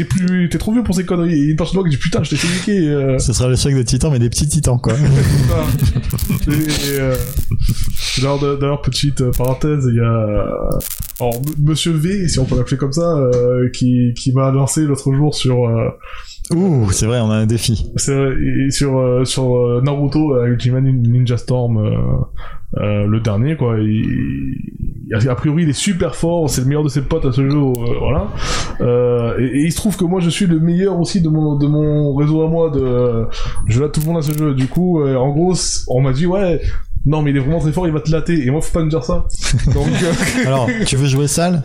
plus, 0.08 0.48
t'es 0.48 0.58
trop 0.58 0.72
vieux 0.72 0.82
pour 0.82 0.94
ces 0.94 1.04
conneries. 1.04 1.32
Et 1.34 1.36
il 1.36 1.44
y 1.44 1.48
a 1.48 1.50
une 1.50 1.56
partie 1.56 1.74
de 1.74 1.78
moi 1.80 1.84
qui 1.88 1.94
dit 1.94 2.00
putain, 2.00 2.22
je 2.22 2.30
t'ai 2.30 2.36
fait 2.36 2.48
niquer. 2.72 2.88
euh. 2.88 3.18
Ce 3.18 3.32
sera 3.32 3.48
l'échec 3.48 3.74
des 3.74 3.84
titans, 3.84 4.10
mais 4.10 4.18
des 4.18 4.30
petits 4.30 4.48
titans, 4.48 4.80
quoi. 4.80 4.94
euh, 6.48 7.14
d'ailleurs, 8.60 8.80
petite 8.82 9.30
parenthèse, 9.36 9.84
il 9.88 9.96
y 9.96 10.00
a 10.00 10.02
euh, 10.04 10.46
alors, 11.20 11.34
M- 11.36 11.42
Monsieur 11.62 11.92
V, 11.92 12.28
si 12.28 12.38
on 12.38 12.44
peut 12.44 12.56
l'appeler 12.56 12.76
comme 12.76 12.92
ça, 12.92 13.16
euh, 13.16 13.68
qui, 13.72 14.12
qui 14.16 14.32
m'a 14.32 14.50
lancé 14.50 14.82
l'autre 14.82 15.12
jour 15.12 15.34
sur 15.34 15.66
euh, 15.68 15.88
Ouh, 16.50 16.90
c'est 16.90 17.06
vrai, 17.06 17.20
on 17.20 17.30
a 17.30 17.36
un 17.36 17.46
défi. 17.46 17.92
et 18.08 18.70
sur 18.70 18.98
euh, 18.98 19.24
sur 19.24 19.56
euh, 19.56 19.80
Naruto 19.82 20.34
euh, 20.34 20.46
Ultimate 20.46 20.82
Ninja 20.82 21.36
Storm 21.36 21.78
euh, 22.78 23.06
le 23.06 23.20
dernier 23.20 23.54
quoi 23.56 23.76
il, 23.78 24.56
a 25.14 25.34
priori 25.34 25.64
il 25.64 25.68
est 25.68 25.74
super 25.74 26.14
fort 26.14 26.48
c'est 26.48 26.62
le 26.62 26.68
meilleur 26.68 26.82
de 26.82 26.88
ses 26.88 27.02
potes 27.02 27.26
à 27.26 27.32
ce 27.32 27.46
jeu 27.46 27.58
voilà 28.00 28.28
euh, 28.80 29.38
et, 29.38 29.64
il 29.64 29.72
se 29.72 29.76
trouve 29.76 29.94
que 29.94 30.04
moi 30.06 30.20
je 30.20 30.30
suis 30.30 30.46
le 30.46 30.58
meilleur 30.58 30.98
aussi 30.98 31.20
de 31.20 31.28
mon 31.28 31.56
de 31.56 31.66
mon 31.66 32.14
réseau 32.14 32.42
à 32.42 32.48
moi 32.48 32.70
de 32.70 33.26
je 33.68 33.78
latte 33.78 33.92
tout 33.92 34.00
le 34.00 34.06
monde 34.06 34.16
à 34.16 34.22
ce 34.22 34.32
jeu 34.32 34.54
du 34.54 34.68
coup 34.68 35.04
en 35.04 35.32
gros 35.32 35.52
on 35.88 36.00
m'a 36.00 36.14
dit 36.14 36.24
ouais 36.24 36.62
non 37.04 37.22
mais 37.22 37.30
il 37.30 37.36
est 37.36 37.40
vraiment 37.40 37.58
très 37.58 37.72
fort 37.72 37.86
il 37.86 37.92
va 37.92 38.00
te 38.00 38.10
latter 38.10 38.46
et 38.46 38.50
moi 38.50 38.60
faut 38.60 38.72
pas 38.72 38.84
me 38.84 38.90
dire 38.90 39.04
ça 39.04 39.26
donc 39.74 39.88
euh, 40.02 40.12
Alors, 40.46 40.68
tu 40.86 40.96
veux 40.96 41.06
jouer 41.06 41.28
sale? 41.28 41.62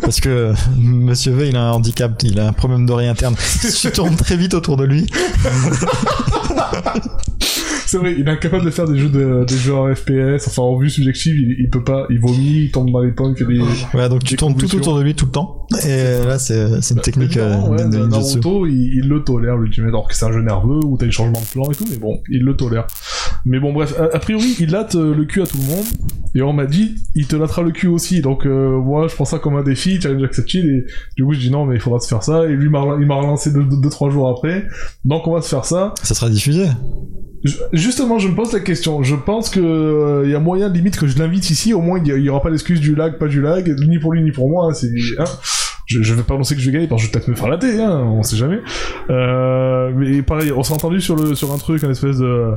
Parce 0.00 0.20
que 0.20 0.52
Monsieur 0.76 1.32
V, 1.32 1.48
il 1.48 1.56
a 1.56 1.62
un 1.62 1.72
handicap, 1.72 2.12
il 2.22 2.38
a 2.40 2.48
un 2.48 2.52
problème 2.52 2.86
d'oreille 2.86 3.08
interne. 3.08 3.34
Tu 3.80 3.90
tournes 3.90 4.16
très 4.16 4.36
vite 4.36 4.54
autour 4.54 4.76
de 4.76 4.84
lui. 4.84 5.06
C'est 7.88 7.96
vrai, 7.96 8.14
il 8.18 8.28
est 8.28 8.30
incapable 8.30 8.66
de 8.66 8.70
faire 8.70 8.86
des 8.86 8.98
jeux 8.98 9.08
de, 9.08 9.46
des 9.48 9.56
jeux 9.56 9.74
en 9.74 9.94
FPS, 9.94 10.46
enfin 10.46 10.60
en 10.60 10.76
vue 10.76 10.90
subjective, 10.90 11.34
il, 11.38 11.56
il 11.58 11.70
peut 11.70 11.82
pas, 11.82 12.04
il 12.10 12.20
vomit, 12.20 12.64
il 12.64 12.70
tombe 12.70 12.90
dans 12.90 13.00
les 13.00 13.12
pommes, 13.12 13.32
il 13.34 13.38
fait 13.38 13.50
des... 13.50 13.60
Ouais, 13.96 14.10
donc 14.10 14.24
tu 14.24 14.36
tournes 14.36 14.54
tout 14.54 14.76
autour 14.76 14.98
de 14.98 15.02
lui 15.02 15.14
tout 15.14 15.24
le 15.24 15.30
temps. 15.30 15.66
Et 15.86 16.22
là, 16.22 16.38
c'est 16.38 16.60
une 16.60 17.00
technique 17.00 17.38
Évidemment, 17.38 17.72
euh, 17.72 17.76
ouais, 17.78 17.88
de 17.88 17.96
ninjutsu. 17.96 18.40
Naruto, 18.40 18.66
il, 18.66 19.00
il 19.02 19.08
le 19.08 19.24
tolère, 19.24 19.56
l'ultimate, 19.56 19.88
alors 19.88 20.06
que 20.06 20.14
c'est 20.14 20.26
un 20.26 20.32
jeu 20.32 20.42
nerveux, 20.42 20.80
où 20.84 20.98
t'as 20.98 21.06
des 21.06 21.12
changements 21.12 21.40
de 21.40 21.46
plan 21.46 21.70
et 21.70 21.74
tout, 21.74 21.86
mais 21.90 21.96
bon, 21.96 22.20
il 22.28 22.42
le 22.42 22.54
tolère. 22.54 22.86
Mais 23.46 23.58
bon, 23.58 23.72
bref, 23.72 23.94
a, 23.98 24.14
a 24.14 24.18
priori, 24.18 24.54
il 24.60 24.70
latte 24.70 24.94
euh, 24.96 25.14
le 25.14 25.24
cul 25.24 25.40
à 25.40 25.46
tout 25.46 25.56
le 25.56 25.74
monde, 25.74 25.86
Et 26.34 26.42
on 26.42 26.52
m'a 26.52 26.66
dit, 26.66 26.96
il 27.14 27.26
te 27.26 27.36
lattera 27.36 27.62
le 27.62 27.70
cul 27.70 27.86
aussi. 27.86 28.20
Donc 28.20 28.44
euh, 28.44 28.78
moi, 28.78 29.08
je 29.08 29.14
prends 29.14 29.24
ça 29.24 29.38
comme 29.38 29.56
un 29.56 29.62
défi, 29.62 29.98
challenge 29.98 30.22
accepted. 30.24 30.62
Et 30.62 30.84
du 31.16 31.24
coup, 31.24 31.32
je 31.32 31.40
dis 31.40 31.50
non, 31.50 31.64
mais 31.64 31.76
il 31.76 31.80
faudra 31.80 32.00
se 32.00 32.08
faire 32.08 32.22
ça. 32.22 32.44
Et 32.44 32.52
lui, 32.52 32.66
il 32.66 32.70
m'a 32.70 33.14
relancé 33.14 33.50
deux, 33.50 33.64
deux, 33.64 33.80
deux, 33.80 33.88
trois 33.88 34.10
jours 34.10 34.28
après. 34.28 34.66
Donc 35.06 35.26
on 35.26 35.32
va 35.32 35.40
se 35.40 35.48
faire 35.48 35.64
ça. 35.64 35.94
Ça 36.02 36.14
sera 36.14 36.28
diffusé. 36.28 36.66
Justement, 37.72 38.18
je 38.18 38.28
me 38.28 38.34
pose 38.34 38.52
la 38.52 38.60
question. 38.60 39.02
Je 39.02 39.14
pense 39.14 39.48
que 39.50 39.60
euh, 39.60 40.22
il 40.24 40.30
y 40.30 40.34
a 40.34 40.40
moyen 40.40 40.68
limite 40.68 40.96
que 40.98 41.06
je 41.06 41.18
l'invite 41.18 41.50
ici. 41.50 41.72
Au 41.72 41.80
moins, 41.80 41.98
il 42.00 42.06
y, 42.08 42.12
a- 42.12 42.16
il 42.16 42.24
y 42.24 42.28
aura 42.28 42.42
pas 42.42 42.50
l'excuse 42.50 42.80
du 42.80 42.94
lag, 42.94 43.16
pas 43.18 43.28
du 43.28 43.40
lag, 43.40 43.76
ni 43.86 43.98
pour 43.98 44.12
lui 44.12 44.22
ni 44.22 44.32
pour 44.32 44.48
moi. 44.48 44.66
hein, 44.70 44.74
c'est, 44.74 44.88
hein. 45.18 45.24
Je, 45.88 46.02
je 46.02 46.14
vais 46.14 46.22
pas 46.22 46.34
annoncer 46.34 46.54
que 46.54 46.60
je 46.60 46.66
vais 46.70 46.74
gagner 46.74 46.86
parce 46.86 47.02
que 47.02 47.08
je 47.08 47.12
vais 47.12 47.18
peut-être 47.18 47.28
me 47.28 47.34
faire 47.34 47.48
latter, 47.48 47.82
hein, 47.82 48.04
on 48.06 48.22
sait 48.22 48.36
jamais. 48.36 48.60
Euh, 49.10 49.90
mais 49.96 50.22
pareil, 50.22 50.52
on 50.52 50.62
s'est 50.62 50.74
entendu 50.74 51.00
sur 51.00 51.16
le 51.16 51.34
sur 51.34 51.52
un 51.52 51.58
truc, 51.58 51.82
un 51.82 51.90
espèce 51.90 52.18
de 52.18 52.52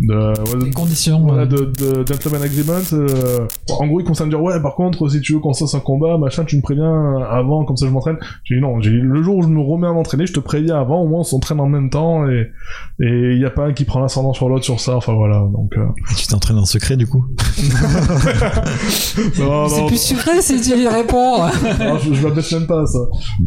de, 0.00 0.14
ouais, 0.16 0.58
de- 0.58 0.64
Les 0.64 0.70
conditions. 0.72 1.20
voilà, 1.20 1.42
euh, 1.42 1.46
de, 1.46 1.64
de 2.02 2.06
gentleman 2.06 2.42
agreement. 2.42 2.80
euh, 2.94 3.46
en 3.78 3.86
gros, 3.86 4.00
ils 4.00 4.04
commencent 4.04 4.22
à 4.22 4.24
me 4.24 4.30
dire 4.30 4.42
ouais, 4.42 4.60
par 4.60 4.74
contre, 4.74 5.06
si 5.08 5.20
tu 5.20 5.34
veux 5.34 5.38
qu'on 5.38 5.52
se 5.52 5.62
fasse 5.62 5.74
un 5.76 5.80
combat, 5.80 6.18
machin, 6.18 6.44
tu 6.44 6.56
me 6.56 6.62
préviens 6.62 7.18
avant, 7.30 7.64
comme 7.64 7.76
ça 7.76 7.86
je 7.86 7.92
m'entraîne. 7.92 8.16
J'ai 8.42 8.56
dit 8.56 8.60
non, 8.60 8.80
j'ai 8.80 8.90
dit, 8.90 8.96
le 9.00 9.22
jour 9.22 9.36
où 9.36 9.42
je 9.42 9.48
me 9.48 9.60
remets 9.60 9.86
à 9.86 9.92
m'entraîner, 9.92 10.26
je 10.26 10.32
te 10.32 10.40
préviens 10.40 10.80
avant, 10.80 11.02
au 11.02 11.08
moins 11.08 11.20
on 11.20 11.24
s'entraîne 11.24 11.60
en 11.60 11.68
même 11.68 11.88
temps 11.90 12.26
et 12.28 12.50
et 13.00 13.32
il 13.34 13.38
y 13.40 13.44
a 13.44 13.50
pas 13.50 13.66
un 13.66 13.72
qui 13.74 13.84
prend 13.84 14.00
l'ascendant 14.00 14.32
sur 14.32 14.48
l'autre 14.48 14.64
sur 14.64 14.80
ça. 14.80 14.96
Enfin 14.96 15.12
voilà, 15.12 15.38
donc. 15.52 15.70
Euh... 15.76 15.84
Et 16.10 16.14
tu 16.16 16.26
t'entraînes 16.26 16.58
en 16.58 16.64
secret 16.64 16.96
du 16.96 17.06
coup. 17.06 17.24
non, 19.38 19.68
C'est 19.68 19.80
non, 19.82 19.86
plus 19.86 20.02
sucré 20.02 20.40
si 20.42 20.60
tu 20.60 20.70
y 20.78 20.88
réponds. 20.88 21.44
non, 21.78 21.98
je, 21.98 22.12
je 22.14 22.26
m'abaisse 22.26 22.50
même 22.52 22.66
pas 22.66 22.71
ça. 22.86 22.98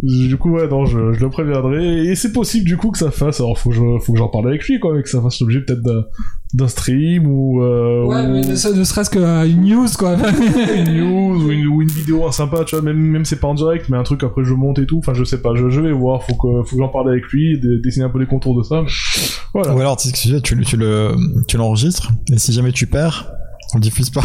Du 0.02 0.38
coup, 0.38 0.52
ouais, 0.52 0.68
non, 0.68 0.86
je, 0.86 1.14
je 1.14 1.20
le 1.20 1.30
préviendrai. 1.30 2.06
Et 2.06 2.16
c'est 2.16 2.32
possible, 2.32 2.66
du 2.66 2.78
coup, 2.78 2.92
que 2.92 2.98
ça 2.98 3.12
fasse. 3.12 3.40
Alors, 3.40 3.58
faut 3.58 3.70
que 3.70 3.76
je, 3.76 3.82
faut 4.02 4.14
que 4.14 4.20
j'en 4.20 4.28
parle 4.28 4.48
avec 4.48 4.64
lui, 4.66 4.80
quoi, 4.80 4.98
et 5.00 5.04
que 5.04 5.10
ça 5.10 5.22
fasse 5.22 5.40
l'objet 5.40 5.62
peut-être 5.62 5.82
d'un, 5.82 6.06
d'un 6.54 6.68
stream 6.68 7.28
ou, 7.28 7.62
euh, 7.62 8.06
Ouais, 8.06 8.26
ou 8.26 8.32
mais 8.32 8.42
ne, 8.42 8.78
ne 8.80 8.84
serait-ce 8.84 9.10
qu'une 9.10 9.62
news, 9.62 9.88
quoi. 9.98 10.16
une 10.76 10.94
news 10.94 11.46
ou 11.46 11.52
une, 11.52 11.68
ou 11.68 11.82
une 11.82 11.90
vidéo 11.90 12.32
sympa, 12.32 12.64
tu 12.64 12.76
vois, 12.76 12.84
même, 12.84 12.98
même 12.98 13.26
c'est 13.26 13.40
pas 13.40 13.48
en 13.48 13.54
direct, 13.56 13.90
mais 13.90 13.98
un 13.98 14.04
truc 14.04 14.24
après 14.24 14.44
je 14.44 14.54
monte 14.54 14.80
et 14.80 14.86
tout. 14.86 14.98
Enfin, 15.00 15.14
je 15.14 15.24
sais 15.24 15.42
pas, 15.42 15.54
je, 15.56 15.70
je 15.70 15.82
vais 15.82 15.92
voir. 15.92 16.24
Faut 16.24 16.36
que, 16.36 16.64
faut 16.64 16.76
que 16.76 16.82
j'en 16.82 16.90
parle 16.90 17.10
avec 17.10 17.26
lui, 17.28 17.60
dessiner 17.84 18.06
un 18.06 18.10
peu 18.10 18.20
les 18.20 18.28
contours 18.28 18.58
de 18.58 18.64
ça. 18.64 18.82
mais 18.82 18.90
Voilà. 19.54 19.76
Ou 19.76 19.80
alors 19.80 19.98
tu, 19.98 20.10
sais 20.10 20.16
ce 20.16 20.34
que 20.34 20.40
tu, 20.40 20.60
tu 20.62 20.78
le 20.78 21.16
tu 21.48 21.58
l'enregistres 21.58 22.12
et 22.32 22.38
si 22.38 22.54
jamais 22.54 22.72
tu 22.72 22.88
perds, 22.88 23.32
on 23.76 23.78
le 23.78 23.82
diffuse 23.82 24.10
pas. 24.10 24.24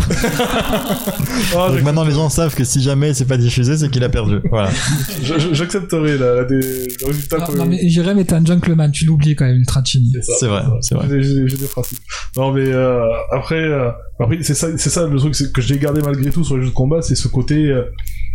Ah, 1.57 1.69
Donc 1.73 1.83
maintenant 1.83 2.05
les 2.05 2.13
gens 2.13 2.29
savent 2.29 2.55
que 2.55 2.63
si 2.63 2.81
jamais 2.81 3.15
c'est 3.15 3.25
pas 3.25 3.37
diffusé, 3.37 3.77
c'est 3.77 3.91
qu'il 3.91 4.05
a 4.05 4.09
perdu. 4.09 4.37
Voilà. 4.49 4.71
J'accepterai 5.53 6.17
la- 6.19 6.45
des, 6.45 6.61
le 6.61 7.07
résultat. 7.07 7.39
Non, 7.57 7.67
mais 7.67 7.81
mais 8.15 8.25
t'es 8.25 8.35
un 8.35 8.45
gentleman, 8.45 8.93
tu 8.93 9.05
l'oublies 9.07 9.35
quand 9.35 9.45
même, 9.47 9.57
Ultra 9.57 9.83
Chini. 9.85 10.13
ça. 10.23 10.33
C'est 10.39 10.47
vrai, 10.47 10.63
c'est 10.83 10.95
vrai. 10.95 11.09
J'ai- 11.21 11.57
des 11.57 11.67
principes. 11.67 11.99
Non 12.37 12.53
mais 12.53 12.67
euh, 12.69 13.03
après, 13.33 13.61
euh, 13.61 13.91
après 14.21 14.39
c'est 14.43 14.55
ça, 14.55 14.69
c'est 14.79 14.89
ça 14.91 15.07
le 15.07 15.19
truc 15.19 15.35
que 15.53 15.61
j'ai 15.61 15.79
gardé 15.79 16.01
malgré 16.01 16.31
tout 16.31 16.45
sur 16.45 16.57
les 16.57 16.63
jeux 16.63 16.69
de 16.71 16.75
combat, 16.75 17.03
c'est 17.03 17.17
ce 17.17 17.27
côté 17.29 17.57
euh, 17.67 17.83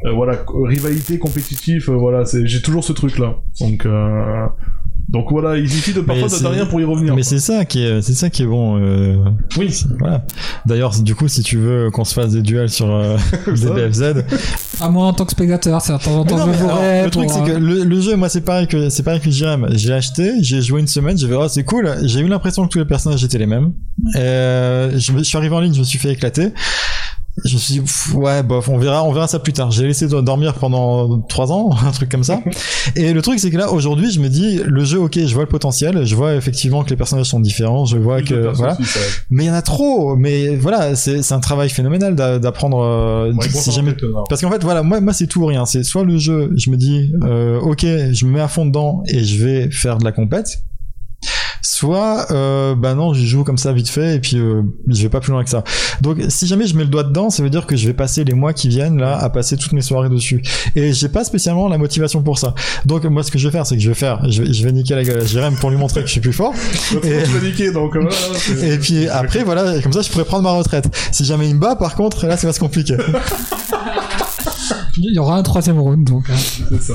euh, 0.06 0.12
voilà 0.12 0.44
rivalité 0.66 1.18
compétitif. 1.18 1.88
euh, 1.90 1.94
voilà, 1.94 2.26
c'est 2.26 2.46
j'ai 2.46 2.62
toujours 2.62 2.84
ce 2.84 2.92
truc 2.94 3.18
là. 3.18 3.36
Donc 3.62 3.86
euh, 3.86 4.46
donc 5.08 5.28
voilà, 5.32 5.58
il 5.58 5.70
suffit 5.70 5.94
de 5.94 6.02
parfois 6.02 6.28
de 6.28 6.48
rien 6.48 6.66
pour 6.66 6.82
y 6.82 6.84
revenir. 6.84 7.16
Mais 7.16 7.24
c'est 7.24 7.40
ça 7.40 7.64
qui 7.66 7.84
est, 7.84 8.02
c'est 8.02 8.14
ça 8.14 8.30
qui 8.30 8.44
est 8.44 8.48
bon. 8.48 8.78
euh, 8.80 9.16
oui. 9.58 9.74
Voilà. 10.00 10.26
D'ailleurs, 10.66 10.94
du 11.00 11.14
coup, 11.16 11.28
si 11.28 11.42
tu 11.44 11.58
veux 11.58 11.90
qu'on 11.92 12.04
se 12.06 12.14
fasse 12.14 12.32
des 12.32 12.42
duels 12.42 12.70
sur 12.70 12.90
euh, 12.94 13.18
des 13.48 13.56
Ça. 13.58 13.70
BFZ, 14.14 14.24
À 14.82 14.90
moi, 14.90 15.06
en 15.08 15.14
tant 15.14 15.26
que 15.26 15.32
spectateur, 15.32 15.82
c'est 15.82 15.94
de 15.94 15.98
temps 16.04 16.18
en 16.20 16.26
temps, 16.26 16.46
le 16.48 17.10
truc 17.10 17.30
c'est 17.30 17.44
que 17.44 17.58
le, 17.58 17.84
le 17.84 18.02
jeu, 18.02 18.16
moi, 18.16 18.30
c'est 18.30 18.42
pareil 18.42 18.68
que 18.68 18.90
c'est 18.90 19.04
pareil 19.04 19.20
que 19.22 19.30
Jérém. 19.32 19.68
J'ai 19.74 19.94
acheté, 19.94 20.34
j'ai 20.42 20.62
joué 20.62 20.82
une 20.82 20.88
semaine, 20.88 21.18
j'ai 21.18 21.28
vu 21.28 21.36
oh 21.36 21.48
c'est 21.48 21.64
cool. 21.64 21.96
J'ai 22.04 22.20
eu 22.22 22.28
l'impression 22.28 22.64
que 22.66 22.70
tous 22.70 22.80
les 22.80 22.86
personnages 22.86 23.24
étaient 23.24 23.38
les 23.38 23.46
mêmes. 23.46 23.74
Euh, 24.16 24.92
je, 24.98 25.12
me- 25.12 25.20
je 25.20 25.24
suis 25.24 25.38
arrivé 25.38 25.56
en 25.56 25.60
ligne, 25.62 25.74
je 25.74 25.80
me 25.80 25.86
suis 25.86 26.00
fait 26.00 26.12
éclater. 26.14 26.50
Je 27.44 27.54
me 27.56 27.60
suis 27.60 27.74
dit, 27.82 27.82
ouais, 28.14 28.44
bof, 28.44 28.70
on 28.70 28.78
verra, 28.78 29.04
on 29.04 29.12
verra 29.12 29.28
ça 29.28 29.40
plus 29.40 29.52
tard. 29.52 29.70
J'ai 29.70 29.86
laissé 29.86 30.08
do- 30.08 30.22
dormir 30.22 30.54
pendant 30.54 31.20
trois 31.20 31.52
ans, 31.52 31.72
un 31.86 31.92
truc 31.92 32.10
comme 32.10 32.24
ça. 32.24 32.40
Et 32.96 33.12
le 33.12 33.22
truc, 33.22 33.40
c'est 33.40 33.52
que 33.52 33.58
là, 33.58 33.72
aujourd'hui, 33.74 34.10
je 34.10 34.22
me 34.22 34.30
dis, 34.30 34.62
le 34.66 34.86
jeu, 34.86 35.00
ok, 35.00 35.20
je 35.20 35.34
vois 35.34 35.44
le 35.44 35.50
potentiel, 35.50 36.06
je 36.06 36.16
vois 36.16 36.36
effectivement 36.36 36.84
que 36.86 36.92
les 36.92 36.96
personnages 36.96 37.26
sont 37.26 37.42
différents, 37.42 37.84
je 37.86 37.98
vois 37.98 38.22
que, 38.22 38.54
voilà. 38.56 38.74
aussi, 38.80 38.84
Mais 39.32 39.44
il 39.44 39.48
y 39.48 39.52
en 39.52 39.54
a 39.54 39.62
trop. 39.62 40.16
Mais 40.16 40.56
voilà, 40.56 40.96
c'est 40.96 41.22
c'est 41.24 41.34
un 41.34 41.42
travail 41.42 41.70
phénoménal 41.70 42.16
d'a- 42.16 42.40
d'apprendre. 42.40 42.80
euh, 42.82 43.34
Ouais, 43.34 43.50
si 43.50 43.72
jamais 43.72 43.94
parce 44.30 44.40
qu'en 44.42 44.50
fait, 44.52 44.64
voilà, 44.64 44.82
moi, 44.82 45.02
moi 45.02 45.12
c'est 45.12 45.28
tout 45.28 45.42
ou 45.42 45.46
rien. 45.48 45.66
C'est 45.66 45.84
soit 45.84 46.06
le 46.06 46.18
jeu, 46.18 46.52
je 46.56 46.70
me 46.70 46.78
dis, 46.78 47.12
euh, 47.24 47.60
ok, 47.60 47.82
je 47.82 48.26
me 48.26 48.32
mets 48.32 48.40
à 48.42 48.48
fond 48.48 48.66
dedans 48.66 49.04
et 49.08 49.24
je 49.26 49.44
vais 49.44 49.70
faire 49.72 49.98
de 49.98 50.06
la 50.06 50.14
compète. 50.14 50.60
Soit, 51.68 52.28
euh, 52.30 52.76
bah 52.76 52.94
non, 52.94 53.16
je 53.16 53.26
joue 53.26 53.44
comme 53.44 53.58
ça 53.58 53.74
vite 53.74 53.90
fait 53.90 54.18
et 54.18 54.20
puis 54.20 54.38
euh, 54.38 54.62
je 54.88 55.02
vais 55.02 55.10
pas 55.10 55.20
plus 55.20 55.32
loin 55.32 55.44
que 55.44 55.50
ça. 55.50 55.64
Donc, 56.00 56.20
si 56.30 56.46
jamais 56.46 56.68
je 56.68 56.76
mets 56.78 56.84
le 56.84 56.90
doigt 56.92 57.02
dedans, 57.04 57.32
ça 57.32 57.42
veut 57.42 57.50
dire 57.50 57.66
que 57.66 57.76
je 57.76 57.88
vais 57.88 57.96
passer 57.96 58.24
les 58.24 58.34
mois 58.36 58.54
qui 58.54 58.70
viennent 58.70 59.00
là 59.00 59.18
à 59.18 59.32
passer 59.32 59.58
toutes 59.58 59.72
mes 59.74 59.82
soirées 59.82 60.10
dessus. 60.10 60.44
Et 60.76 60.94
j'ai 60.94 61.10
pas 61.10 61.24
spécialement 61.24 61.68
la 61.68 61.80
motivation 61.80 62.22
pour 62.22 62.38
ça. 62.38 62.54
Donc, 62.86 63.04
moi, 63.06 63.24
ce 63.24 63.32
que 63.32 63.40
je 63.40 63.48
vais 63.48 63.52
faire, 63.52 63.66
c'est 63.66 63.78
que 63.78 63.82
je 63.82 63.90
vais 63.90 63.96
faire, 63.96 64.30
je 64.30 64.44
vais, 64.44 64.54
je 64.54 64.64
vais 64.64 64.72
niquer 64.72 64.94
la 64.94 65.04
gueule 65.04 65.22
à 65.22 65.26
Jérém 65.26 65.56
pour 65.56 65.72
lui 65.72 65.78
montrer 65.78 66.02
que 66.02 66.06
je 66.08 66.12
suis 66.12 66.22
plus 66.22 66.34
fort. 66.34 66.54
Et- 67.04 67.22
l'as 67.22 67.42
niqué, 67.44 67.72
donc 67.72 67.96
euh, 67.96 68.08
voilà. 68.08 68.64
Et 68.74 68.78
puis 68.78 69.08
après, 69.08 69.44
voilà, 69.44 69.82
comme 69.82 69.92
ça, 69.92 70.04
je 70.04 70.10
pourrais 70.12 70.26
prendre 70.26 70.44
ma 70.44 70.52
retraite. 70.52 70.88
Si 71.12 71.26
jamais 71.26 71.50
il 71.50 71.56
me 71.56 71.60
bat, 71.60 71.76
par 71.76 71.96
contre, 71.96 72.28
là, 72.28 72.38
ça 72.38 72.46
va 72.46 72.54
se 72.54 72.60
compliquer. 72.60 72.98
Il 74.98 75.16
y 75.16 75.18
aura 75.20 75.36
un 75.38 75.44
troisième 75.44 75.80
round, 75.80 76.08
donc. 76.08 76.26
hein. 76.30 76.36
c'est 76.70 76.82
ça. 76.82 76.94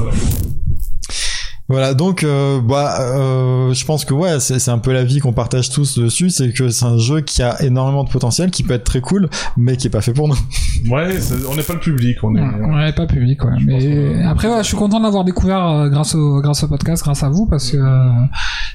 Voilà, 1.70 1.94
donc 1.94 2.24
euh, 2.24 2.60
bah, 2.60 2.96
euh, 3.00 3.72
je 3.72 3.84
pense 3.84 4.04
que 4.04 4.12
ouais, 4.12 4.40
c'est 4.40 4.58
c'est 4.58 4.72
un 4.72 4.78
peu 4.78 4.92
la 4.92 5.04
vie 5.04 5.20
qu'on 5.20 5.32
partage 5.32 5.70
tous 5.70 5.98
dessus, 5.98 6.28
c'est 6.28 6.52
que 6.52 6.68
c'est 6.68 6.84
un 6.84 6.98
jeu 6.98 7.20
qui 7.20 7.42
a 7.42 7.62
énormément 7.62 8.02
de 8.02 8.08
potentiel, 8.10 8.50
qui 8.50 8.64
peut 8.64 8.74
être 8.74 8.82
très 8.84 9.00
cool, 9.00 9.30
mais 9.56 9.76
qui 9.76 9.86
est 9.86 9.90
pas 9.90 10.00
fait 10.00 10.12
pour 10.12 10.26
nous. 10.28 10.34
Ouais, 10.90 11.20
c'est- 11.20 11.34
on 11.46 11.54
n'est 11.54 11.62
pas 11.62 11.74
le 11.74 11.80
public, 11.80 12.16
on 12.22 12.34
est. 12.34 12.40
Ouais, 12.40 12.74
ouais, 12.74 12.92
pas 12.94 13.06
public, 13.06 13.44
ouais. 13.44 13.52
Je 13.60 13.66
Mais 13.66 13.78
que- 13.78 14.26
après, 14.26 14.48
ouais, 14.48 14.62
je 14.62 14.68
suis 14.68 14.76
content 14.78 14.98
de 14.98 15.04
l'avoir 15.04 15.24
découvert 15.24 15.64
euh, 15.66 15.88
grâce 15.90 16.14
au 16.14 16.40
grâce 16.40 16.64
au 16.64 16.68
podcast, 16.68 17.02
grâce 17.04 17.22
à 17.22 17.28
vous, 17.28 17.44
parce 17.46 17.70
que 17.70 17.76
euh, 17.76 18.08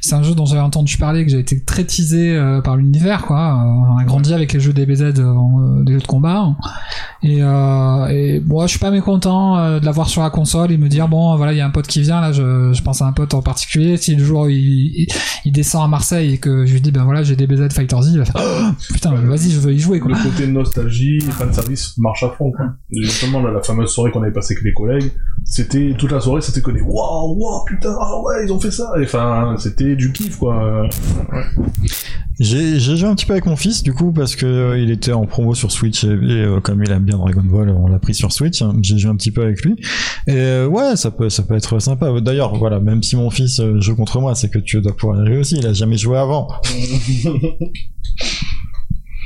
c'est 0.02 0.14
un 0.14 0.22
jeu 0.22 0.36
dont 0.36 0.46
j'avais 0.46 0.62
entendu 0.62 0.98
parler, 0.98 1.26
que 1.26 1.32
j'ai 1.32 1.40
été 1.40 1.60
très 1.64 1.84
teasé 1.84 2.36
euh, 2.36 2.62
par 2.62 2.78
l'univers, 2.78 3.24
quoi. 3.26 3.40
Euh, 3.56 3.94
on 3.96 3.98
a 3.98 4.04
grandi 4.04 4.34
avec 4.36 4.54
les 4.54 4.60
jeux 4.60 4.72
DBZ, 4.72 5.02
euh, 5.18 5.84
des 5.84 5.94
jeux 5.94 6.00
de 6.00 6.06
combat, 6.08 6.50
et, 7.24 7.40
euh, 7.42 8.06
et 8.08 8.40
moi, 8.46 8.68
je 8.68 8.72
suis 8.72 8.80
pas 8.80 8.92
mécontent 8.92 9.58
euh, 9.58 9.80
de 9.80 9.86
l'avoir 9.86 10.08
sur 10.08 10.22
la 10.22 10.30
console 10.30 10.72
et 10.72 10.78
me 10.78 10.88
dire 10.88 11.08
bon, 11.08 11.36
voilà, 11.38 11.54
il 11.54 11.58
y 11.58 11.62
a 11.62 11.66
un 11.66 11.72
pote 11.72 11.88
qui 11.88 12.02
vient, 12.02 12.22
là, 12.22 12.32
je, 12.32 12.72
je 12.72 12.84
pense 12.86 13.02
à 13.02 13.06
un 13.06 13.12
pote 13.12 13.34
en 13.34 13.42
particulier. 13.42 13.98
Si 13.98 14.16
le 14.16 14.24
jour 14.24 14.50
il, 14.50 14.56
il, 14.58 15.08
il 15.44 15.52
descend 15.52 15.84
à 15.84 15.88
Marseille 15.88 16.36
et 16.36 16.38
que 16.38 16.66
je 16.66 16.72
lui 16.74 16.80
dis 16.82 16.92
ben 16.92 17.04
voilà, 17.04 17.24
j'ai 17.24 17.36
DBZ 17.36 17.74
Fighter 17.74 17.98
Z, 18.02 18.12
il 18.14 18.20
va 18.20 18.26
faire 18.26 18.36
Oh, 18.38 18.94
putain, 18.94 19.14
vas-y, 19.16 19.52
je 19.52 19.60
veux 19.60 19.74
y 19.74 19.80
jouer, 19.80 20.00
quoi. 20.00 20.12
Le 20.12 20.24
côté 20.24 20.48
nostalgie, 20.48 21.20
fan 21.20 21.52
service 21.54 21.98
marche 21.98 22.24
à 22.24 22.30
fond, 22.30 22.52
quoi. 22.52 22.68
Et 22.94 23.02
Justement, 23.02 23.42
là, 23.42 23.52
la 23.52 23.62
fameuse 23.62 23.90
soirée 23.90 24.12
qu'on 24.12 24.22
avait 24.22 24.32
passée 24.32 24.54
avec 24.54 24.64
les 24.64 24.74
collègues, 24.74 25.12
c'était, 25.44 25.94
toute 25.98 26.12
la 26.12 26.20
soirée, 26.22 26.42
c'était 26.42 26.62
que 26.62 26.72
des 26.72 26.82
waouh, 26.82 27.36
waouh, 27.38 27.66
putain, 27.66 27.94
ah 28.00 28.22
ouais, 28.22 28.46
ils 28.46 28.52
ont 28.54 28.60
fait 28.60 28.72
ça. 28.72 28.92
Et 29.00 29.04
Enfin, 29.04 29.56
c'était 29.58 29.96
du 29.96 30.12
kiff, 30.12 30.38
quoi. 30.38 30.88
J'ai 32.38 32.80
j'ai 32.80 32.98
joué 32.98 33.08
un 33.08 33.16
petit 33.16 33.26
peu 33.26 33.32
avec 33.32 33.46
mon 33.46 33.56
fils, 33.56 33.82
du 33.82 33.94
coup, 33.94 34.12
parce 34.12 34.36
que 34.36 34.46
euh, 34.46 34.78
il 34.78 34.92
était 34.92 35.14
en 35.14 35.26
promo 35.26 35.56
sur 35.56 35.72
Switch 35.72 36.04
et, 36.04 36.08
et, 36.08 36.12
euh, 36.44 36.60
comme 36.60 36.84
il 36.84 36.92
aime 36.92 37.04
bien 37.04 37.18
Dragon 37.18 37.44
Ball, 37.44 37.70
on 37.70 37.88
l'a 37.88 37.98
pris 37.98 38.14
sur 38.14 38.34
Switch. 38.34 38.62
hein. 38.62 38.74
J'ai 38.82 38.98
joué 38.98 39.10
un 39.10 39.16
petit 39.16 39.32
peu 39.32 39.42
avec 39.42 39.64
lui. 39.64 39.76
Et 40.28 40.34
euh, 40.36 40.68
ouais, 40.68 40.98
ça 40.98 41.12
peut, 41.12 41.30
ça 41.30 41.44
peut 41.44 41.56
être 41.56 41.80
sympa. 41.80 42.12
D'ailleurs, 42.20 42.54
voilà, 42.58 42.75
même 42.80 43.04
si 43.04 43.16
mon 43.16 43.30
fils 43.30 43.60
euh, 43.60 43.80
joue 43.82 43.96
contre 43.96 44.20
moi, 44.20 44.36
c'est 44.36 44.50
que 44.50 44.60
tu 44.60 44.82
dois 44.82 44.96
pouvoir 44.96 45.18
y 45.18 45.22
arriver 45.22 45.38
aussi. 45.40 45.58
Il 45.58 45.68
a 45.68 45.74
jamais 45.74 45.98
joué 45.98 46.18
avant. 46.18 46.48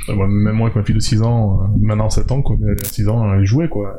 Euh, 0.08 0.14
moi, 0.14 0.26
même 0.26 0.54
moi, 0.56 0.66
avec 0.66 0.76
ma 0.76 0.82
fille 0.84 0.94
de 0.94 1.00
6 1.00 1.22
ans, 1.22 1.60
euh, 1.62 1.66
maintenant 1.80 2.08
7 2.10 2.32
ans, 2.32 2.42
quoi, 2.42 2.56
mais 2.58 2.72
elle 2.72 2.80
a 2.80 2.84
6 2.84 3.08
ans, 3.08 3.32
elle 3.34 3.44
jouait, 3.44 3.68
quoi. 3.68 3.94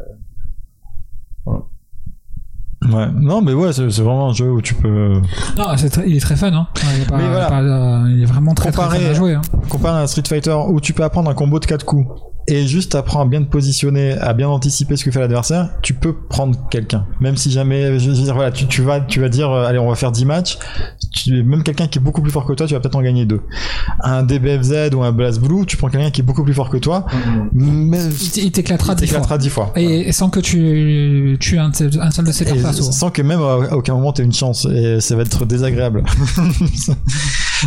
Ouais. 1.45 3.07
Non, 3.15 3.41
mais 3.43 3.53
ouais, 3.53 3.71
c'est 3.73 3.85
vraiment 3.85 4.30
un 4.30 4.33
jeu 4.33 4.51
où 4.51 4.59
tu 4.61 4.73
peux 4.73 5.21
Non, 5.55 5.65
c'est 5.77 5.89
très- 5.91 6.09
il 6.09 6.17
est 6.17 6.19
très 6.19 6.35
fun, 6.35 6.51
hein. 6.51 6.67
Il, 6.95 7.01
est 7.03 7.05
pas- 7.07 7.17
Mais 7.17 7.27
voilà. 7.27 7.47
pas, 7.47 7.61
euh, 7.61 8.09
il 8.11 8.23
est 8.23 8.25
vraiment 8.25 8.55
très 8.55 8.71
très, 8.71 8.81
Comparé- 8.81 8.99
fun 8.99 9.09
à 9.11 9.13
jouer, 9.13 9.33
hein. 9.35 9.41
comparer 9.69 9.99
à 9.99 10.01
un 10.01 10.07
Street 10.07 10.23
Fighter 10.27 10.55
où 10.67 10.81
tu 10.81 10.91
peux 10.93 11.03
apprendre 11.03 11.30
un 11.30 11.35
combo 11.35 11.59
de 11.59 11.65
4 11.67 11.85
coups 11.85 12.07
et 12.51 12.67
juste 12.67 12.95
apprendre 12.95 13.25
à 13.25 13.27
bien 13.30 13.41
te 13.41 13.49
positionner, 13.49 14.11
à 14.13 14.33
bien 14.33 14.47
anticiper 14.49 14.95
ce 14.97 15.05
que 15.05 15.11
fait 15.11 15.19
l'adversaire, 15.21 15.69
tu 15.81 15.93
peux 15.93 16.13
prendre 16.13 16.57
quelqu'un. 16.69 17.05
Même 17.21 17.38
si 17.38 17.49
jamais, 17.49 17.97
je 17.97 18.09
veux 18.09 18.15
dire, 18.15 18.35
voilà, 18.35 18.51
tu, 18.51 18.67
tu 18.67 18.81
vas, 18.81 18.99
tu 18.99 19.21
vas 19.21 19.30
dire, 19.30 19.49
euh, 19.49 19.65
allez, 19.65 19.80
on 19.80 19.88
va 19.89 19.95
faire 19.95 20.11
10 20.11 20.25
matchs, 20.25 20.57
tu, 21.13 21.43
même 21.43 21.63
quelqu'un 21.63 21.88
qui 21.88 21.99
est 21.99 22.01
beaucoup 22.01 22.21
plus 22.21 22.31
fort 22.31 22.45
que 22.45 22.53
toi, 22.53 22.67
tu 22.67 22.73
vas 22.73 22.80
peut-être 22.80 22.95
en 22.95 23.01
gagner 23.01 23.25
deux. 23.25 23.41
Un 24.01 24.23
DBFZ 24.23 24.93
ou 24.93 25.01
un 25.03 25.11
Blast 25.11 25.39
Blue, 25.39 25.65
tu 25.65 25.77
prends 25.77 25.89
quelqu'un 25.89 26.11
qui 26.11 26.21
est 26.21 26.23
beaucoup 26.23 26.43
plus 26.43 26.53
fort 26.53 26.69
que 26.69 26.77
toi, 26.77 27.05
mais 27.53 27.99
Il 28.35 28.51
t'éclatera 28.51 28.93
il 28.93 28.95
dix 28.97 29.07
fois. 29.07 29.15
t'éclatera 29.19 29.38
10 29.38 29.49
fois. 29.49 29.71
Et, 29.77 30.09
et 30.09 30.11
sans 30.11 30.30
que 30.30 30.39
tu 30.41 31.38
tues 31.39 31.57
un, 31.57 31.71
ces- 31.73 31.97
un 31.99 32.11
seul 32.11 32.25
de 32.25 32.31
ses 32.31 32.43
Et 32.49 32.61
persos. 32.61 32.91
sans 32.91 33.09
que 33.11 33.21
même 33.21 33.41
à 33.41 33.59
à 33.71 33.75
aucun 33.75 33.93
moment 33.93 34.11
t'aies 34.11 34.23
une 34.23 34.33
chance 34.33 34.65
et 34.65 34.99
ça 34.99 35.15
va 35.15 35.21
être 35.21 35.45
désagréable. 35.45 36.03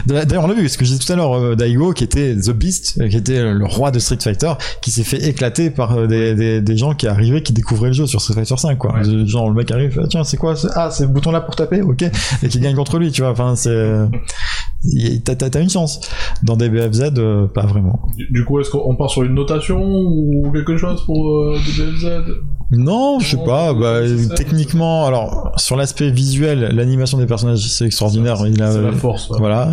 D'ailleurs 0.07 0.45
on 0.45 0.47
l'a 0.49 0.55
vu, 0.55 0.69
ce 0.69 0.79
que 0.79 0.85
j'ai 0.85 0.95
dit 0.97 1.05
tout 1.05 1.13
à 1.13 1.17
l'heure, 1.17 1.35
euh, 1.37 1.55
Daigo 1.57 1.93
qui 1.93 2.05
était 2.05 2.35
The 2.37 2.51
Beast, 2.51 2.99
euh, 3.01 3.09
qui 3.09 3.17
était 3.17 3.41
le 3.53 3.65
roi 3.65 3.91
de 3.91 3.99
Street 3.99 4.19
Fighter, 4.21 4.53
qui 4.83 4.91
s'est 4.91 5.05
fait 5.05 5.23
éclater 5.29 5.71
par 5.71 5.97
euh, 5.97 6.07
des, 6.07 6.35
des, 6.35 6.61
des 6.61 6.77
gens 6.77 6.95
qui 6.95 7.07
arrivaient, 7.07 7.43
qui 7.43 7.53
découvraient 7.53 7.89
le 7.89 7.95
jeu 7.95 8.07
sur 8.07 8.21
Street 8.21 8.35
Fighter 8.35 8.57
5 8.57 8.77
quoi. 8.79 8.95
Ouais. 8.95 9.27
Genre 9.27 9.49
le 9.49 9.55
mec 9.55 9.71
arrive, 9.71 10.01
ah, 10.03 10.07
tiens 10.09 10.25
c'est 10.25 10.37
quoi 10.37 10.57
ce- 10.57 10.69
Ah 10.75 10.91
c'est 10.91 11.05
le 11.05 11.11
bouton 11.11 11.31
là 11.31 11.41
pour 11.41 11.57
taper, 11.57 11.83
ok, 11.83 12.03
et 12.43 12.49
qui 12.49 12.61
gagne 12.61 12.75
contre 12.77 12.99
lui, 12.99 13.11
tu 13.13 13.23
vois. 13.23 13.31
Enfin 13.31 13.55
c'est 13.57 13.75
t'as 15.25 15.61
une 15.61 15.71
chance. 15.71 16.01
Dans 16.43 16.57
des 16.57 16.69
BFZ, 16.69 17.13
euh, 17.17 17.47
pas 17.47 17.65
vraiment. 17.67 18.01
Du, 18.31 18.45
coup, 18.45 18.61
est-ce 18.61 18.71
qu'on 18.71 18.97
part 18.97 19.11
sur 19.11 19.23
une 19.23 19.35
notation 19.35 19.81
ou 19.83 20.51
quelque 20.53 20.77
chose 20.77 21.05
pour 21.07 21.29
euh, 21.31 21.57
des 21.65 21.83
BFZ 21.83 22.07
Non, 22.77 23.19
je 23.21 23.31
sais 23.37 23.45
pas. 23.45 23.73
Bah, 23.75 24.01
techniquement, 24.37 25.07
alors 25.07 25.53
sur 25.57 25.77
l'aspect 25.77 26.11
visuel, 26.11 26.71
l'animation 26.75 27.19
des 27.19 27.27
personnages 27.27 27.67
c'est 27.67 27.87
extraordinaire. 27.87 28.37
Il 28.47 28.63
a, 28.63 28.73
C'est 28.73 28.83
la 28.83 28.93
force. 28.93 29.31
ouais. 29.31 29.37
voilà. 29.39 29.71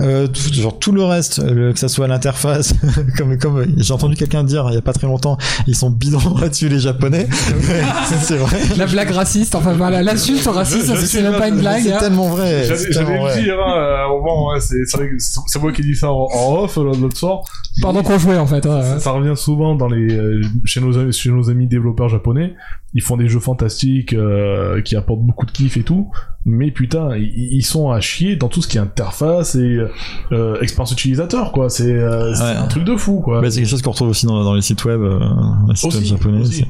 Euh, 0.00 0.26
tout, 0.26 0.52
genre 0.54 0.78
tout 0.78 0.92
le 0.92 1.04
reste, 1.04 1.40
euh, 1.40 1.72
que 1.72 1.78
ça 1.78 1.88
soit 1.88 2.06
l'interface, 2.08 2.74
comme 3.18 3.36
comme 3.38 3.66
j'ai 3.76 3.92
entendu 3.92 4.16
quelqu'un 4.16 4.44
dire 4.44 4.66
il 4.70 4.74
y 4.74 4.78
a 4.78 4.82
pas 4.82 4.92
très 4.92 5.06
longtemps, 5.06 5.36
ils 5.66 5.76
sont 5.76 5.90
bidons 5.90 6.36
là-dessus 6.40 6.68
les 6.68 6.78
japonais. 6.78 7.28
c'est 8.22 8.36
vrai. 8.36 8.58
La 8.76 8.86
blague 8.86 9.10
raciste, 9.10 9.54
enfin 9.54 9.72
voilà, 9.74 10.02
l'insulte 10.02 10.46
raciste, 10.46 10.94
c'est 10.96 11.22
même 11.22 11.36
pas 11.36 11.48
une 11.48 11.58
blague. 11.58 11.82
C'est 11.82 11.92
hein. 11.92 11.98
tellement 12.00 12.28
vrai. 12.28 12.64
J'allais 12.90 13.18
le 13.18 13.42
dire, 13.42 13.54
hein, 13.58 13.74
euh, 13.76 14.06
au 14.14 14.18
moment, 14.20 14.48
ouais, 14.52 14.60
c'est 14.60 15.60
moi 15.60 15.72
qui 15.72 15.82
dis 15.82 15.94
ça 15.94 16.10
en, 16.10 16.28
en 16.32 16.54
off 16.62 16.78
euh, 16.78 16.84
l'autre 16.84 17.16
soir. 17.16 17.40
Pendant 17.82 18.02
qu'on 18.02 18.18
jouait 18.18 18.38
en 18.38 18.46
fait. 18.46 18.64
ouais. 18.66 18.82
Ça, 18.82 19.00
ça 19.00 19.10
revient 19.12 19.36
souvent 19.36 19.74
dans 19.74 19.88
les 19.88 20.12
euh, 20.14 20.40
chez 20.64 20.80
nos 20.80 20.96
amis- 20.98 21.12
chez 21.12 21.30
nos 21.30 21.50
amis 21.50 21.66
développeurs 21.66 22.08
japonais. 22.08 22.19
Ils 22.94 23.02
font 23.02 23.16
des 23.16 23.28
jeux 23.28 23.38
fantastiques 23.40 24.12
euh, 24.14 24.82
qui 24.82 24.96
apportent 24.96 25.20
beaucoup 25.22 25.46
de 25.46 25.52
kiff 25.52 25.76
et 25.76 25.82
tout, 25.82 26.10
mais 26.44 26.70
putain, 26.72 27.16
ils, 27.16 27.62
sont 27.62 27.90
à 27.90 28.00
chier 28.00 28.34
dans 28.36 28.48
tout 28.48 28.62
ce 28.62 28.68
qui 28.68 28.78
est 28.78 28.80
interface 28.80 29.54
et 29.54 29.78
euh, 30.32 30.60
expérience 30.60 30.90
utilisateur 30.92 31.52
quoi. 31.52 31.68
C'est 31.70 31.92
euh, 31.92 32.32
Ouais. 32.32 32.56
un 32.56 32.66
truc 32.66 32.84
de 32.84 32.96
fou 32.96 33.20
quoi. 33.20 33.40
Bah, 33.40 33.50
c'est 33.50 33.60
quelque 33.60 33.70
chose 33.70 33.82
qu'on 33.82 33.92
retrouve 33.92 34.08
aussi 34.08 34.26
dans, 34.26 34.42
dans 34.42 34.54
les 34.54 34.62
sites 34.62 34.84
web, 34.84 35.00
les 35.68 35.76
sites 35.76 35.94
web 35.94 36.04
japonais. 36.04 36.40
aussi. 36.40 36.64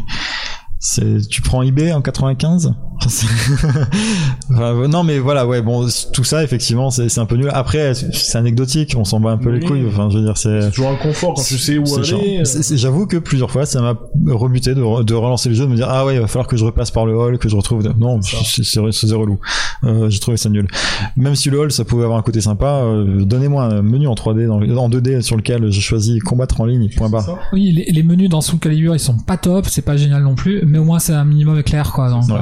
C'est- 0.81 1.28
tu 1.28 1.41
prends 1.42 1.62
eBay 1.62 1.92
en 1.92 2.00
95 2.02 2.75
C'est- 3.09 3.26
Enfin, 4.50 4.75
euh, 4.75 4.89
Non 4.89 5.02
mais 5.05 5.18
voilà, 5.18 5.47
ouais, 5.47 5.62
bon, 5.62 5.86
tout 6.12 6.25
ça 6.25 6.42
effectivement 6.44 6.91
c'est 6.91 7.09
c'est 7.09 7.20
un 7.20 7.25
peu 7.26 7.36
nul. 7.36 7.49
Après, 7.52 7.94
c'est 7.94 8.36
anecdotique, 8.36 8.94
on 8.97 9.05
s'en 9.05 9.20
bat 9.20 9.31
un 9.31 9.39
peu 9.39 9.49
les 9.50 9.60
Oui. 9.60 9.65
couilles. 9.67 9.86
Enfin, 9.89 10.09
je 10.10 10.18
veux 10.18 10.25
dire, 10.25 10.36
c'est. 10.36 10.62
C'est 10.62 10.70
toujours 10.70 10.91
un 10.91 10.97
confort 10.97 11.34
quand 11.34 11.42
tu 11.42 11.57
sais 11.59 11.78
où 11.78 11.84
aller. 11.97 12.42
euh. 12.44 12.76
J'avoue 12.76 13.07
que 13.07 13.17
plusieurs 13.17 13.50
fois, 13.50 13.65
ça 13.65 13.81
m'a 13.81 13.97
rebuté 14.34 14.75
de, 14.75 14.83
re- 14.83 15.05
de 15.05 15.15
relancer 15.15 15.49
le 15.49 15.55
jeu, 15.55 15.65
de 15.65 15.70
me 15.70 15.76
dire 15.76 15.86
ah 15.89 16.05
ouais, 16.05 16.17
il 16.17 16.20
va 16.20 16.26
falloir 16.26 16.47
que 16.47 16.57
je 16.59 16.65
repasse 16.65 16.91
par 16.91 17.07
le 17.07 17.15
hall, 17.17 17.39
que 17.39 17.49
je 17.49 17.57
retrouve. 17.57 17.83
Non, 17.99 18.20
c'est 18.23 19.12
relou. 19.15 19.39
Euh, 19.84 20.10
J'ai 20.10 20.18
trouvé 20.20 20.36
ça 20.36 20.49
nul. 20.50 20.67
Même 21.17 21.36
si 21.36 21.49
le 21.50 21.59
hall, 21.59 21.73
ça 21.73 21.84
pouvait 21.84 22.05
avoir 22.05 22.18
un 22.18 22.23
côté 22.23 22.41
sympa, 22.41 22.83
euh, 22.84 23.25
donnez-moi 23.25 23.65
un 23.65 23.83
menu 23.83 24.09
en 24.09 24.15
3D, 24.15 24.47
dans, 24.47 24.60
en 24.78 24.89
2D 24.91 25.23
sur 25.23 25.36
lequel 25.36 25.70
j'ai 25.70 25.81
choisi 25.81 26.18
combattre 26.18 26.60
en 26.60 26.67
ligne. 26.67 26.89
Point 26.97 27.09
barre. 27.09 27.39
Oui, 27.55 27.73
les, 27.73 27.84
les 27.91 28.02
menus 28.02 28.28
dans 28.28 28.41
Soul 28.42 28.59
Calibur, 28.59 28.94
ils 28.94 28.99
sont 29.00 29.17
pas 29.17 29.36
top, 29.39 29.67
c'est 29.68 29.83
pas 29.83 29.97
génial 29.97 30.23
non 30.23 30.34
plus, 30.34 30.62
mais 30.70 30.78
au 30.78 30.84
moins 30.84 30.99
c'est 30.99 31.12
un 31.12 31.24
minimum 31.24 31.58
éclair 31.58 31.92
quoi. 31.92 32.08
Donc, 32.08 32.24
Ouais. 32.28 32.39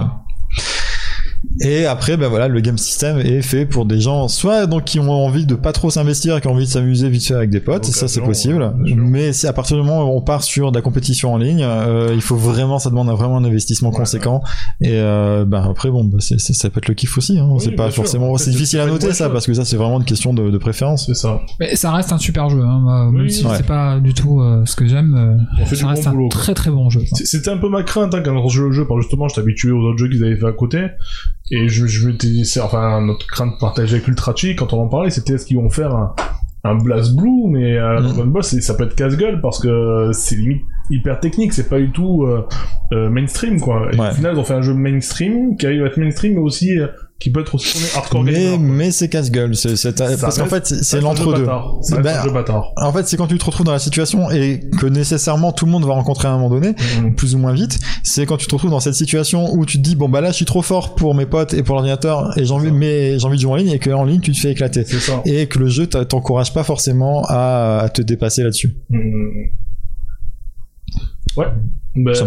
Et 1.60 1.86
après, 1.86 2.16
ben 2.16 2.28
voilà, 2.28 2.48
le 2.48 2.60
game 2.60 2.78
system 2.78 3.18
est 3.18 3.42
fait 3.42 3.64
pour 3.66 3.84
des 3.84 4.00
gens, 4.00 4.28
soit 4.28 4.66
donc 4.66 4.84
qui 4.84 4.98
ont 4.98 5.10
envie 5.10 5.46
de 5.46 5.54
pas 5.54 5.72
trop 5.72 5.88
s'investir, 5.90 6.40
qui 6.40 6.48
ont 6.48 6.52
envie 6.52 6.64
de 6.64 6.70
s'amuser 6.70 7.08
vite 7.08 7.26
fait 7.26 7.34
avec 7.34 7.50
des 7.50 7.60
potes, 7.60 7.84
Donc, 7.84 7.94
ça 7.94 8.08
c'est 8.08 8.20
possible. 8.20 8.72
Mais 8.96 9.32
si 9.32 9.46
à 9.46 9.52
partir 9.52 9.76
du 9.76 9.82
moment 9.82 10.04
où 10.12 10.16
on 10.16 10.20
part 10.22 10.42
sur 10.42 10.72
de 10.72 10.76
la 10.78 10.82
compétition 10.82 11.32
en 11.32 11.38
ligne, 11.38 11.62
euh, 11.62 12.12
il 12.14 12.20
faut 12.22 12.36
vraiment, 12.36 12.78
ça 12.78 12.90
demande 12.90 13.08
un- 13.08 13.14
vraiment 13.14 13.36
un 13.36 13.44
investissement 13.44 13.90
Ouais, 13.90 13.96
conséquent. 13.96 14.42
Et 14.80 14.90
euh, 14.94 15.44
ben 15.44 15.62
après, 15.70 15.90
bon, 15.90 16.04
bah, 16.04 16.18
c'est- 16.20 16.38
c'est- 16.40 16.52
ça 16.54 16.70
peut 16.70 16.78
être 16.78 16.88
le 16.88 16.94
kiff 16.94 17.16
aussi. 17.18 17.38
Hein. 17.38 17.48
Oui, 17.50 17.60
c'est 17.60 17.72
pas 17.72 17.86
sûr. 17.90 18.02
forcément, 18.02 18.26
Après, 18.26 18.38
c'est 18.38 18.44
c'est- 18.46 18.50
difficile 18.52 18.78
c'est 18.80 18.84
à 18.84 18.86
noter 18.86 19.12
ça 19.12 19.30
parce 19.30 19.46
que 19.46 19.54
ça 19.54 19.64
c'est 19.64 19.76
vraiment 19.76 19.98
une 19.98 20.04
question 20.04 20.34
de, 20.34 20.50
de 20.50 20.58
préférence. 20.58 21.06
C'est 21.06 21.14
ça. 21.14 21.40
Mais 21.60 21.76
ça 21.76 21.92
reste 21.92 22.12
un 22.12 22.18
super 22.18 22.48
jeu, 22.50 22.60
hein, 22.62 22.80
moi, 22.82 23.10
même 23.10 23.22
Oui, 23.22 23.30
si 23.32 23.44
ouais. 23.46 23.52
c'est 23.56 23.66
pas 23.66 23.98
du 24.00 24.12
tout 24.14 24.40
euh, 24.40 24.62
ce 24.66 24.74
que 24.76 24.86
j'aime, 24.86 25.14
euh, 25.16 25.62
On 25.62 25.66
ça 25.66 25.82
bon 25.82 25.88
reste 25.88 26.06
un 26.06 26.10
boulot. 26.12 26.28
très 26.28 26.54
très 26.54 26.70
bon 26.70 26.90
jeu. 26.90 27.00
C'est- 27.14 27.26
C'était 27.26 27.50
un 27.50 27.58
peu 27.58 27.68
ma 27.68 27.82
crainte 27.82 28.14
hein, 28.14 28.22
quand 28.24 28.48
je 28.48 28.56
jouais 28.56 28.68
au 28.68 28.72
jeu, 28.72 28.86
parce 28.86 28.98
que 28.98 29.02
justement, 29.02 29.28
j'étais 29.28 29.40
habitué 29.40 29.70
aux 29.70 29.80
autres 29.82 29.98
jeux 29.98 30.08
qu'ils 30.08 30.24
avaient 30.24 30.36
fait 30.36 30.46
à 30.46 30.52
côté, 30.52 30.78
et 31.50 31.68
je, 31.68 31.86
je 31.86 32.08
m'étais 32.08 32.28
dit, 32.28 32.44
c'est- 32.44 32.60
enfin, 32.60 33.00
notre 33.00 33.26
crainte 33.26 33.58
partagée 33.58 33.96
avec 33.96 34.08
Ultra 34.08 34.32
Chi, 34.36 34.54
quand 34.56 34.72
on 34.72 34.82
en 34.82 34.88
parlait, 34.88 35.10
c'était 35.10 35.34
est-ce 35.34 35.46
qu'ils 35.46 35.56
vont 35.56 35.70
faire 35.70 35.94
un, 35.94 36.14
un 36.64 36.74
Blast 36.76 37.14
Blue, 37.16 37.48
mais 37.48 37.76
euh, 37.78 38.00
Mm. 38.00 38.02
Dragon 38.06 38.26
Ball, 38.26 38.44
ça 38.44 38.74
peut 38.74 38.84
être 38.84 38.94
casse-gueule, 38.96 39.40
parce 39.40 39.58
que 39.60 40.10
c'est 40.12 40.36
limite 40.36 40.62
hyper 40.90 41.20
technique, 41.20 41.52
c'est 41.52 41.68
pas 41.68 41.78
du 41.78 41.90
tout 41.90 42.24
euh, 42.24 42.46
euh, 42.92 43.10
mainstream, 43.10 43.60
quoi. 43.60 43.88
Et 43.92 43.96
Ouais. 43.98 44.08
au 44.10 44.14
final, 44.14 44.34
ils 44.34 44.38
ont 44.38 44.44
fait 44.44 44.54
un 44.54 44.62
jeu 44.62 44.74
mainstream, 44.74 45.56
qui 45.56 45.66
arrive 45.66 45.82
à 45.84 45.86
être 45.86 45.96
mainstream, 45.98 46.34
mais 46.34 46.40
aussi, 46.40 46.78
euh, 46.78 46.86
qui 47.20 47.30
peut 47.32 47.40
être 47.40 47.56
aussi 47.56 47.72
tourné 47.72 47.86
hardcore 47.96 48.22
Mais, 48.24 48.32
gamer, 48.32 48.58
mais 48.60 48.90
c'est 48.92 49.08
casse-gueule. 49.08 49.56
C'est, 49.56 49.70
parce 50.20 50.38
qu'en 50.38 50.46
fait, 50.46 50.66
c'est, 50.66 51.00
l'entre-deux. 51.00 51.44
Ben, 51.44 52.06
un 52.20 52.22
jeu 52.24 52.30
bâtard. 52.30 52.72
En 52.76 52.92
fait, 52.92 53.08
c'est 53.08 53.16
quand 53.16 53.26
tu 53.26 53.36
te 53.38 53.44
retrouves 53.44 53.66
dans 53.66 53.72
la 53.72 53.80
situation 53.80 54.30
et 54.30 54.60
que 54.78 54.86
nécessairement 54.86 55.50
tout 55.50 55.66
le 55.66 55.72
monde 55.72 55.84
va 55.84 55.94
rencontrer 55.94 56.28
à 56.28 56.30
un 56.30 56.36
moment 56.38 56.48
donné, 56.50 56.74
Mm. 57.02 57.14
plus 57.16 57.34
ou 57.34 57.38
moins 57.38 57.52
vite, 57.52 57.80
c'est 58.04 58.24
quand 58.24 58.36
tu 58.36 58.46
te 58.46 58.54
retrouves 58.54 58.70
dans 58.70 58.78
cette 58.80 58.94
situation 58.94 59.52
où 59.52 59.66
tu 59.66 59.78
te 59.78 59.82
dis 59.82 59.96
bon 59.96 60.08
bah 60.08 60.20
là 60.20 60.28
je 60.30 60.36
suis 60.36 60.44
trop 60.44 60.62
fort 60.62 60.94
pour 60.94 61.14
mes 61.16 61.26
potes 61.26 61.54
et 61.54 61.62
pour 61.64 61.74
l'ordinateur 61.74 62.38
et 62.38 62.44
j'ai 62.44 62.52
envie 62.52 62.70
mais 62.70 63.18
j'ai 63.18 63.26
envie 63.26 63.36
de 63.36 63.42
jouer 63.42 63.52
en 63.52 63.56
ligne 63.56 63.70
et 63.70 63.78
que 63.80 63.90
en 63.90 64.04
ligne 64.04 64.20
tu 64.20 64.30
te 64.32 64.38
fais 64.38 64.52
éclater 64.52 64.84
C'est 64.86 65.00
ça. 65.00 65.20
et 65.26 65.46
que 65.46 65.58
le 65.58 65.66
jeu 65.68 65.86
t'encourage 65.88 66.52
pas 66.54 66.62
forcément 66.62 67.24
à, 67.28 67.80
à 67.82 67.88
te 67.88 68.00
dépasser 68.00 68.42
là-dessus. 68.44 68.76
Mm. 68.90 69.48
Ouais. 71.36 71.46
Ben, 71.96 72.14
Ça 72.14 72.26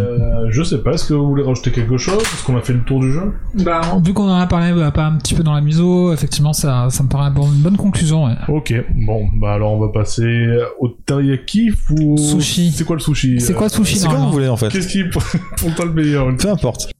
je 0.49 0.63
sais 0.63 0.79
pas, 0.79 0.91
est-ce 0.93 1.07
que 1.07 1.13
vous 1.13 1.27
voulez 1.27 1.43
rajouter 1.43 1.71
quelque 1.71 1.95
chose? 1.97 2.21
Est-ce 2.21 2.43
qu'on 2.43 2.57
a 2.57 2.61
fait 2.61 2.73
le 2.73 2.81
tour 2.83 2.99
du 2.99 3.11
jeu? 3.11 3.33
Bah, 3.63 3.79
vu 4.03 4.13
qu'on 4.13 4.29
en 4.29 4.35
a 4.39 4.47
parlé 4.47 4.73
bah, 4.73 4.91
pas 4.91 5.05
un 5.05 5.17
petit 5.17 5.33
peu 5.33 5.43
dans 5.43 5.53
la 5.53 5.61
miso, 5.61 6.11
effectivement 6.11 6.51
ça, 6.51 6.87
ça 6.89 7.03
me 7.03 7.07
paraît 7.09 7.25
un 7.27 7.31
bon- 7.31 7.47
une 7.51 7.61
bonne 7.61 7.77
conclusion. 7.77 8.25
ouais. 8.25 8.33
Ok, 8.49 8.73
bon, 9.05 9.27
bah 9.39 9.53
alors 9.53 9.71
on 9.73 9.79
va 9.79 9.87
passer 9.89 10.49
au 10.79 10.89
teriyaki 10.89 11.71
ou... 11.91 12.17
Sushi. 12.17 12.71
C'est 12.71 12.83
quoi 12.83 12.95
le 12.97 13.01
sushi? 13.01 13.39
C'est 13.39 13.53
euh, 13.53 13.57
quoi 13.57 13.69
sushi 13.69 13.97
C'est 13.97 14.07
comme 14.09 14.17
vous 14.25 14.31
voulez 14.31 14.49
en 14.49 14.57
fait? 14.57 14.69
Qu'est-ce 14.69 14.87
qui 14.89 14.99
est 15.01 15.09
pour, 15.09 15.23
pour 15.57 15.73
toi 15.75 15.85
le 15.85 15.93
meilleur? 15.93 16.35
Peu 16.35 16.49
importe. 16.49 16.91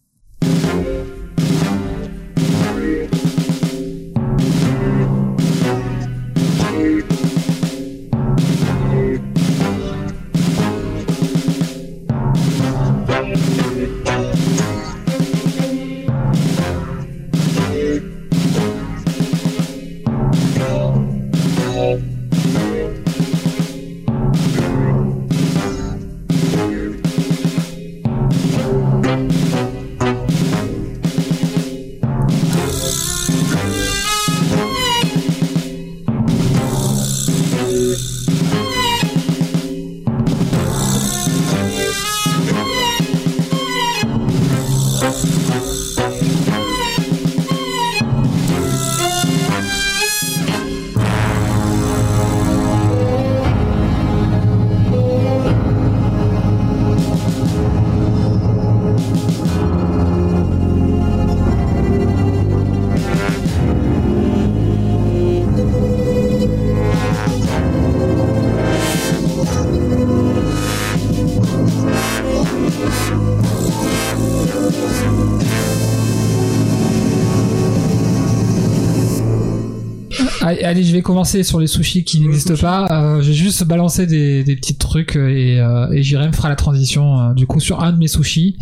Allez, 80.82 80.90
je 80.90 80.96
vais 80.96 81.04
commencer 81.04 81.44
sur 81.44 81.60
les 81.60 81.68
sushis 81.68 82.04
qui 82.04 82.20
n'existent 82.22 82.56
pas. 82.56 82.88
Euh, 82.90 83.22
j'ai 83.22 83.34
juste 83.34 83.64
balancé 83.66 84.08
des, 84.08 84.44
des 84.44 84.56
petits 84.56 84.78
trucs 84.78 85.16
euh, 85.16 85.30
et, 85.30 85.60
euh, 85.60 85.92
et 85.92 86.02
J'irai 86.02 86.26
me 86.28 86.34
fera 86.34 86.50
la 86.50 86.56
transition 86.56 87.20
euh, 87.20 87.34
du 87.36 87.46
coup 87.46 87.60
sur 87.60 87.84
un 87.84 87.92
de 87.92 88.00
mes 88.00 88.08
sushis. 88.08 88.58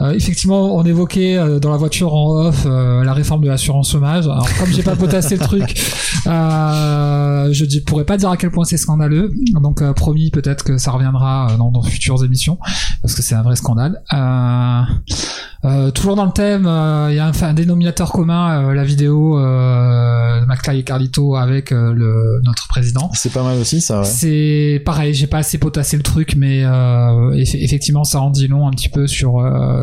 Euh, 0.00 0.12
effectivement, 0.12 0.76
on 0.76 0.84
évoquait 0.84 1.36
euh, 1.36 1.58
dans 1.58 1.70
la 1.70 1.76
voiture 1.76 2.14
en 2.14 2.46
off 2.46 2.64
euh, 2.66 3.04
la 3.04 3.12
réforme 3.12 3.42
de 3.42 3.48
l'assurance 3.48 3.90
chômage. 3.90 4.24
Alors 4.26 4.48
comme 4.58 4.70
j'ai 4.72 4.82
pas 4.82 4.96
potassé 4.96 5.36
le 5.36 5.40
truc, 5.40 5.80
euh, 6.26 7.48
je 7.52 7.64
ne 7.64 7.80
pourrais 7.80 8.04
pas 8.04 8.16
dire 8.16 8.30
à 8.30 8.36
quel 8.36 8.50
point 8.50 8.64
c'est 8.64 8.76
scandaleux. 8.76 9.32
Donc 9.60 9.82
euh, 9.82 9.92
promis, 9.92 10.30
peut-être 10.30 10.64
que 10.64 10.78
ça 10.78 10.90
reviendra 10.90 11.48
euh, 11.50 11.56
dans, 11.56 11.70
dans 11.70 11.82
futures 11.82 12.24
émissions. 12.24 12.58
parce 13.02 13.14
que 13.14 13.22
c'est 13.22 13.34
un 13.34 13.42
vrai 13.42 13.56
scandale. 13.56 14.00
Euh, 14.12 14.82
euh, 15.64 15.90
toujours 15.90 16.16
dans 16.16 16.24
le 16.24 16.32
thème, 16.32 16.66
euh, 16.66 17.08
il 17.10 17.16
y 17.16 17.18
a 17.18 17.26
un, 17.26 17.32
un 17.42 17.54
dénominateur 17.54 18.12
commun, 18.12 18.70
euh, 18.70 18.74
la 18.74 18.84
vidéo 18.84 19.38
euh, 19.38 20.40
de 20.40 20.46
McFly 20.46 20.78
et 20.80 20.82
Carlito 20.84 21.36
avec 21.36 21.72
euh, 21.72 21.92
le, 21.92 22.40
notre 22.44 22.68
président. 22.68 23.10
C'est 23.14 23.32
pas 23.32 23.42
mal 23.42 23.58
aussi, 23.58 23.80
ça, 23.80 24.00
ouais. 24.00 24.04
C'est 24.04 24.82
pareil, 24.84 25.14
j'ai 25.14 25.26
pas 25.26 25.38
assez 25.38 25.58
potassé 25.58 25.96
le 25.96 26.02
truc, 26.02 26.34
mais 26.36 26.64
euh, 26.64 27.32
eff- 27.34 27.56
effectivement, 27.60 28.04
ça 28.04 28.20
en 28.20 28.30
dit 28.30 28.48
long 28.48 28.66
un 28.66 28.70
petit 28.70 28.88
peu 28.88 29.06
sur 29.06 29.38
euh, 29.40 29.81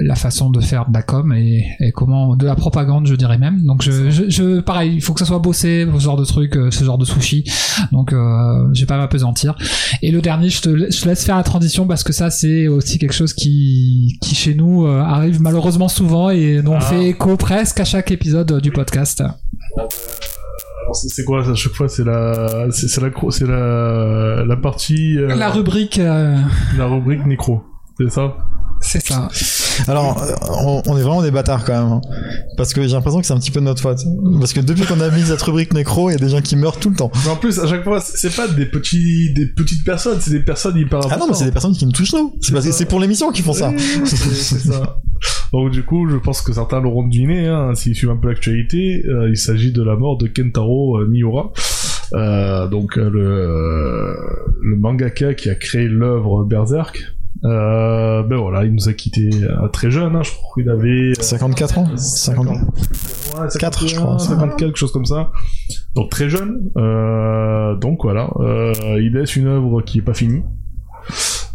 la 0.00 0.14
façon 0.14 0.50
de 0.50 0.60
faire 0.60 0.88
de 0.88 0.94
la 0.94 1.02
com 1.02 1.32
et, 1.32 1.64
et 1.80 1.92
comment 1.92 2.36
de 2.36 2.46
la 2.46 2.54
propagande, 2.54 3.06
je 3.06 3.14
dirais 3.14 3.38
même. 3.38 3.62
Donc, 3.64 3.82
je, 3.82 4.10
je, 4.10 4.28
je- 4.28 4.60
pareil, 4.60 4.92
il 4.94 5.00
faut 5.02 5.12
que 5.12 5.20
ça 5.20 5.26
soit 5.26 5.38
bossé, 5.38 5.86
ce 5.92 5.98
genre 5.98 6.16
de 6.16 6.24
truc, 6.24 6.56
euh, 6.56 6.70
ce 6.70 6.84
genre 6.84 6.98
de 6.98 7.04
sushi. 7.04 7.44
Donc, 7.92 8.12
euh, 8.12 8.68
j'ai 8.72 8.86
pas 8.86 8.94
à 8.94 8.98
m'apesantir. 8.98 9.56
Et 10.02 10.10
le 10.10 10.20
dernier, 10.20 10.48
je 10.50 10.60
te, 10.62 10.68
la- 10.68 10.90
je 10.90 11.00
te 11.00 11.08
laisse 11.08 11.24
faire 11.24 11.36
la 11.36 11.42
transition 11.42 11.86
parce 11.86 12.04
que 12.04 12.12
ça, 12.12 12.30
c'est 12.30 12.68
aussi 12.68 12.98
quelque 12.98 13.14
chose 13.14 13.32
qui, 13.34 14.18
qui 14.20 14.34
chez 14.34 14.54
nous 14.54 14.86
euh, 14.86 15.00
arrive 15.00 15.40
malheureusement 15.40 15.88
souvent 15.88 16.30
et 16.30 16.62
dont 16.62 16.72
on 16.74 16.76
Ah. 16.78 16.80
fait 16.80 17.08
écho 17.08 17.36
presque 17.36 17.80
à 17.80 17.84
chaque 17.84 18.10
épisode 18.10 18.52
euh, 18.52 18.60
du 18.60 18.70
podcast. 18.70 19.20
Alors, 19.20 20.94
c'est 20.94 21.24
quoi, 21.24 21.44
ça, 21.44 21.50
à 21.50 21.54
chaque 21.54 21.72
fois, 21.72 21.88
c'est 21.88 22.04
la, 22.04 22.66
c'est 22.70 23.00
la, 23.00 23.10
c'est 23.30 23.46
la, 23.46 24.44
la 24.46 24.56
partie, 24.56 25.18
euh, 25.18 25.34
La 25.36 25.50
rubrique, 25.50 25.98
euh, 25.98 26.36
la 26.78 26.86
rubrique 26.86 27.26
nécro. 27.26 27.60
C'est 28.00 28.10
ça? 28.10 28.36
C'est 28.80 29.04
ça. 29.06 29.28
Alors, 29.86 30.22
euh, 30.22 30.34
on, 30.64 30.82
on 30.86 30.96
est 30.98 31.02
vraiment 31.02 31.22
des 31.22 31.30
bâtards 31.30 31.64
quand 31.64 31.72
même. 31.82 31.92
hein. 31.92 32.00
Parce 32.56 32.72
que 32.72 32.82
j'ai 32.82 32.94
l'impression 32.94 33.20
que 33.20 33.26
c'est 33.26 33.32
un 33.32 33.38
petit 33.38 33.50
peu 33.50 33.60
de 33.60 33.64
notre 33.64 33.80
faute. 33.82 34.00
Parce 34.40 34.52
que 34.52 34.60
depuis 34.60 34.84
qu'on 34.84 35.00
a 35.00 35.08
mis 35.10 35.22
cette 35.22 35.42
rubrique 35.42 35.72
nécro, 35.74 36.10
il 36.10 36.14
y 36.14 36.16
a 36.16 36.18
des 36.18 36.28
gens 36.28 36.40
qui 36.40 36.56
meurent 36.56 36.78
tout 36.78 36.90
le 36.90 36.96
temps. 36.96 37.10
Mais 37.24 37.30
en 37.30 37.36
plus, 37.36 37.58
à 37.60 37.66
chaque 37.66 37.84
fois, 37.84 38.00
c'est 38.00 38.34
pas 38.34 38.48
des 38.48 38.66
petits, 38.66 39.32
des 39.34 39.46
petites 39.46 39.84
personnes, 39.84 40.18
c'est 40.20 40.30
des 40.30 40.40
personnes 40.40 40.76
hyper 40.76 41.00
Ah 41.10 41.16
non, 41.16 41.26
mais 41.28 41.34
c'est 41.34 41.44
des 41.44 41.52
personnes 41.52 41.74
qui 41.74 41.86
nous 41.86 41.92
touchent 41.92 42.14
nous. 42.14 42.34
C'est 42.40 42.52
parce 42.52 42.66
que 42.66 42.72
c'est 42.72 42.86
pour 42.86 43.00
l'émission 43.00 43.30
qu'ils 43.30 43.44
font 43.44 43.52
ça. 43.52 43.72
C'est 44.04 44.58
ça. 44.58 45.00
Donc 45.52 45.70
du 45.70 45.82
coup, 45.82 46.08
je 46.08 46.16
pense 46.16 46.42
que 46.42 46.52
certains 46.52 46.80
l'auront 46.80 47.06
deviné, 47.06 47.46
hein, 47.48 47.74
s'ils 47.74 47.94
suivent 47.94 48.10
un 48.10 48.16
peu 48.16 48.28
l'actualité, 48.28 49.02
euh, 49.08 49.28
il 49.30 49.36
s'agit 49.36 49.72
de 49.72 49.82
la 49.82 49.96
mort 49.96 50.16
de 50.18 50.28
Kentaro 50.28 50.98
euh, 50.98 51.06
Miura, 51.08 51.52
euh, 52.12 52.68
donc 52.68 52.96
le, 52.96 54.14
le 54.62 54.76
mangaka 54.76 55.34
qui 55.34 55.48
a 55.50 55.54
créé 55.54 55.88
l'œuvre 55.88 56.44
Berserk. 56.44 57.02
Euh, 57.44 58.22
ben 58.24 58.36
voilà, 58.36 58.64
il 58.64 58.72
nous 58.74 58.88
a 58.88 58.92
quitté 58.92 59.30
euh, 59.44 59.68
très 59.68 59.90
jeune, 59.92 60.16
hein, 60.16 60.22
je 60.24 60.32
crois 60.32 60.54
qu'il 60.54 60.68
avait... 60.68 61.12
euh, 61.18 61.22
54 61.22 61.78
ans 61.78 61.96
50 61.96 62.46
Ouais, 62.48 62.54
4, 63.60 63.82
je 63.86 63.94
51, 63.94 64.00
crois, 64.04 64.18
ça. 64.18 64.28
50 64.30 64.56
quelque 64.56 64.76
chose 64.78 64.90
comme 64.92 65.06
ça. 65.06 65.30
Donc 65.94 66.10
très 66.10 66.28
jeune. 66.28 66.70
Euh, 66.76 67.76
donc 67.76 68.00
voilà, 68.02 68.28
euh, 68.40 68.72
il 69.00 69.12
laisse 69.12 69.36
une 69.36 69.46
œuvre 69.46 69.82
qui 69.82 69.98
est 69.98 70.02
pas 70.02 70.14
finie. 70.14 70.42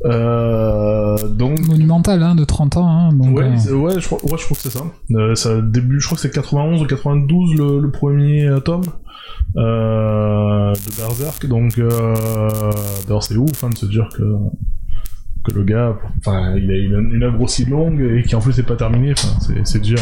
Euh, 0.06 1.18
donc 1.30 1.60
monumental 1.68 2.24
hein, 2.24 2.36
de 2.36 2.44
30 2.44 2.78
ans. 2.78 2.88
Hein, 2.88 3.14
donc, 3.14 3.38
ouais, 3.38 3.52
euh, 3.68 3.76
ouais, 3.76 4.00
je 4.00 4.06
crois, 4.06 4.20
ouais, 4.24 4.38
je 4.38 4.46
crois 4.46 4.56
que 4.56 4.62
c'est 4.64 4.70
ça. 4.70 4.84
Euh, 5.12 5.36
ça 5.36 5.62
début, 5.62 6.00
je 6.00 6.06
crois 6.06 6.16
que 6.16 6.22
c'est 6.22 6.32
91 6.32 6.82
ou 6.82 6.86
92 6.86 7.56
le, 7.58 7.80
le 7.80 7.92
premier 7.92 8.46
euh, 8.48 8.60
tome 8.60 8.84
euh, 9.58 10.74
de 10.74 10.98
Berserk. 10.98 11.46
Donc, 11.48 11.78
euh, 11.78 11.90
d'ailleurs, 13.08 13.24
c'est 13.24 13.36
ouf 13.38 13.64
hein, 13.64 13.70
de 13.70 13.78
se 13.78 13.86
dire 13.86 14.10
que 14.16 14.24
que 15.44 15.52
le 15.52 15.64
gars, 15.64 15.98
enfin, 16.20 16.56
il 16.56 16.70
a 16.72 16.76
une, 16.78 17.12
une 17.14 17.24
œuvre 17.24 17.42
aussi 17.42 17.66
longue 17.66 18.02
et 18.02 18.24
qui 18.24 18.36
en 18.36 18.40
plus 18.40 18.58
n'est 18.58 18.64
pas 18.64 18.76
terminée. 18.76 19.12
Enfin, 19.12 19.30
c'est 19.42 19.68
c'est 19.68 19.80
déjà 19.80 19.96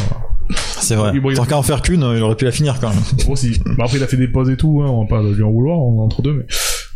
C'est 0.53 0.95
vrai. 0.95 1.17
Bon, 1.19 1.33
Tant 1.33 1.45
qu'à 1.45 1.57
en 1.57 1.63
faire 1.63 1.81
qu'une, 1.81 2.01
il 2.15 2.21
aurait 2.21 2.35
pu 2.35 2.45
la 2.45 2.51
finir 2.51 2.79
quand 2.79 2.89
même. 2.89 2.99
aussi. 3.29 3.59
Bah, 3.77 3.85
après, 3.85 3.97
il 3.97 4.03
a 4.03 4.07
fait 4.07 4.17
des 4.17 4.27
pauses 4.27 4.49
et 4.49 4.57
tout. 4.57 4.81
Hein, 4.83 4.89
on 4.89 5.03
va 5.03 5.07
pas 5.09 5.21
lui 5.23 5.43
en 5.43 5.51
vouloir 5.51 5.77
en- 5.79 5.97
entre 6.03 6.21
deux, 6.21 6.33
mais 6.33 6.45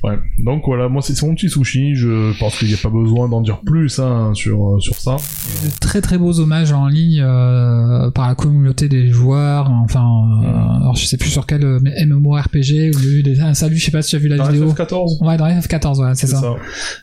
ouais. 0.05 0.19
Donc 0.43 0.63
voilà, 0.65 0.87
moi 0.89 1.01
c'est 1.01 1.19
mon 1.23 1.33
petit 1.35 1.49
sushi. 1.49 1.95
Je 1.95 2.37
pense 2.39 2.57
qu'il 2.59 2.67
n'y 2.67 2.73
a 2.73 2.77
pas 2.81 2.89
besoin 2.89 3.27
d'en 3.29 3.41
dire 3.41 3.59
plus 3.65 3.99
hein, 3.99 4.31
sur 4.33 4.77
sur 4.79 4.95
ça. 4.95 5.15
de 5.15 5.79
très 5.79 6.01
très 6.01 6.17
beaux 6.17 6.39
hommages 6.39 6.71
en 6.71 6.87
ligne 6.87 7.21
euh, 7.21 8.11
par 8.11 8.27
la 8.27 8.35
communauté 8.35 8.87
des 8.89 9.09
joueurs. 9.09 9.69
Enfin, 9.83 10.05
euh, 10.05 10.45
Mm. 10.45 10.81
alors 10.81 10.95
je 10.95 11.05
sais 11.05 11.17
plus 11.17 11.29
sur 11.29 11.45
quel 11.45 11.63
euh, 11.63 11.79
MMORPG 12.05 12.91
où 12.95 12.99
il 12.99 13.05
y 13.05 13.07
a 13.15 13.19
eu 13.19 13.23
des, 13.23 13.39
un 13.39 13.53
salut. 13.53 13.77
Je 13.77 13.85
sais 13.85 13.91
pas 13.91 14.01
si 14.01 14.11
tu 14.11 14.15
as 14.15 14.19
vu 14.19 14.27
la 14.27 14.37
Dans 14.37 14.49
vidéo. 14.49 14.69
FF14. 14.71 15.25
Ouais, 15.25 15.37
dans 15.37 15.47
FF14, 15.47 16.01
ouais, 16.05 16.11
c'est 16.15 16.27
ça. 16.27 16.41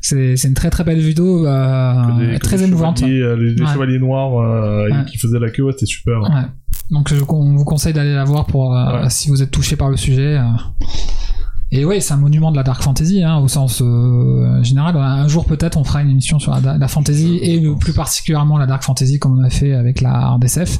C'est 0.00 0.36
c'est 0.36 0.48
une 0.48 0.54
très 0.54 0.70
très 0.70 0.84
belle 0.84 1.00
vidéo, 1.00 1.46
euh, 1.46 2.32
des- 2.32 2.38
très 2.38 2.62
émouvante. 2.62 3.02
euh, 3.02 3.36
les, 3.36 3.54
les 3.54 3.62
Ouais. 3.62 3.72
chevaliers 3.72 3.98
noirs 3.98 4.36
euh, 4.38 4.84
Ouais. 4.88 5.04
qui 5.10 5.18
faisaient 5.18 5.38
la 5.38 5.50
queue, 5.50 5.62
ouais, 5.64 5.72
c'était 5.72 5.86
super. 5.86 6.20
Ouais. 6.22 6.42
Donc 6.90 7.08
je, 7.08 7.16
on 7.28 7.56
vous 7.56 7.64
conseille 7.64 7.92
d'aller 7.92 8.14
la 8.14 8.24
voir 8.24 8.46
pour 8.46 8.76
euh, 8.76 9.06
si 9.08 9.28
vous 9.30 9.42
êtes 9.42 9.50
touché 9.50 9.76
par 9.76 9.88
le 9.90 9.96
sujet. 9.96 10.38
Et 11.74 11.86
oui, 11.86 12.02
c'est 12.02 12.12
un 12.12 12.18
monument 12.18 12.50
de 12.50 12.56
la 12.56 12.62
dark 12.62 12.82
fantasy 12.82 13.22
hein, 13.22 13.38
au 13.38 13.48
sens 13.48 13.80
euh, 13.80 14.62
général. 14.62 14.94
Un 14.94 15.26
jour 15.26 15.46
peut-être 15.46 15.78
on 15.78 15.84
fera 15.84 16.02
une 16.02 16.10
émission 16.10 16.38
sur 16.38 16.52
la, 16.60 16.76
la 16.76 16.88
fantasy 16.88 17.38
et 17.40 17.66
plus 17.80 17.94
particulièrement 17.94 18.58
la 18.58 18.66
dark 18.66 18.82
fantasy 18.82 19.18
comme 19.18 19.38
on 19.38 19.42
a 19.42 19.48
fait 19.48 19.72
avec 19.72 20.02
la 20.02 20.32
RDSF. 20.32 20.78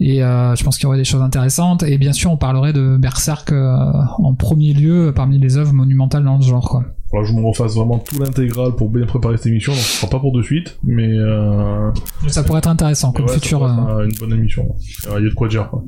Et 0.00 0.24
euh, 0.24 0.56
je 0.56 0.64
pense 0.64 0.76
qu'il 0.76 0.84
y 0.84 0.86
aurait 0.88 0.98
des 0.98 1.04
choses 1.04 1.22
intéressantes. 1.22 1.84
Et 1.84 1.98
bien 1.98 2.12
sûr, 2.12 2.32
on 2.32 2.36
parlerait 2.36 2.72
de 2.72 2.96
Berserk 2.96 3.52
euh, 3.52 3.76
en 4.18 4.34
premier 4.34 4.72
lieu 4.74 5.12
parmi 5.14 5.38
les 5.38 5.56
œuvres 5.56 5.72
monumentales 5.72 6.24
dans 6.24 6.36
le 6.36 6.42
genre. 6.42 6.68
Quoi. 6.68 6.84
Je 7.24 7.32
me 7.32 7.46
refasse 7.46 7.76
vraiment 7.76 7.98
tout 7.98 8.18
l'intégral 8.18 8.72
pour 8.72 8.90
bien 8.90 9.06
préparer 9.06 9.36
cette 9.36 9.46
émission, 9.46 9.72
donc 9.72 9.80
ce 9.80 9.98
sera 10.00 10.10
pas 10.10 10.18
pour 10.18 10.32
de 10.32 10.42
suite, 10.42 10.78
mais 10.82 11.08
euh, 11.08 11.90
Ça 12.26 12.42
pourrait 12.42 12.58
être 12.58 12.68
intéressant 12.68 13.12
comme 13.12 13.24
ouais, 13.26 13.32
futur. 13.34 13.62
euh, 13.64 14.04
une 14.04 14.14
bonne 14.18 14.32
émission. 14.38 14.74
Il 15.16 15.24
y 15.24 15.26
a 15.26 15.30
de 15.30 15.34
quoi 15.34 15.48
dire. 15.48 15.70
Quoi. 15.70 15.84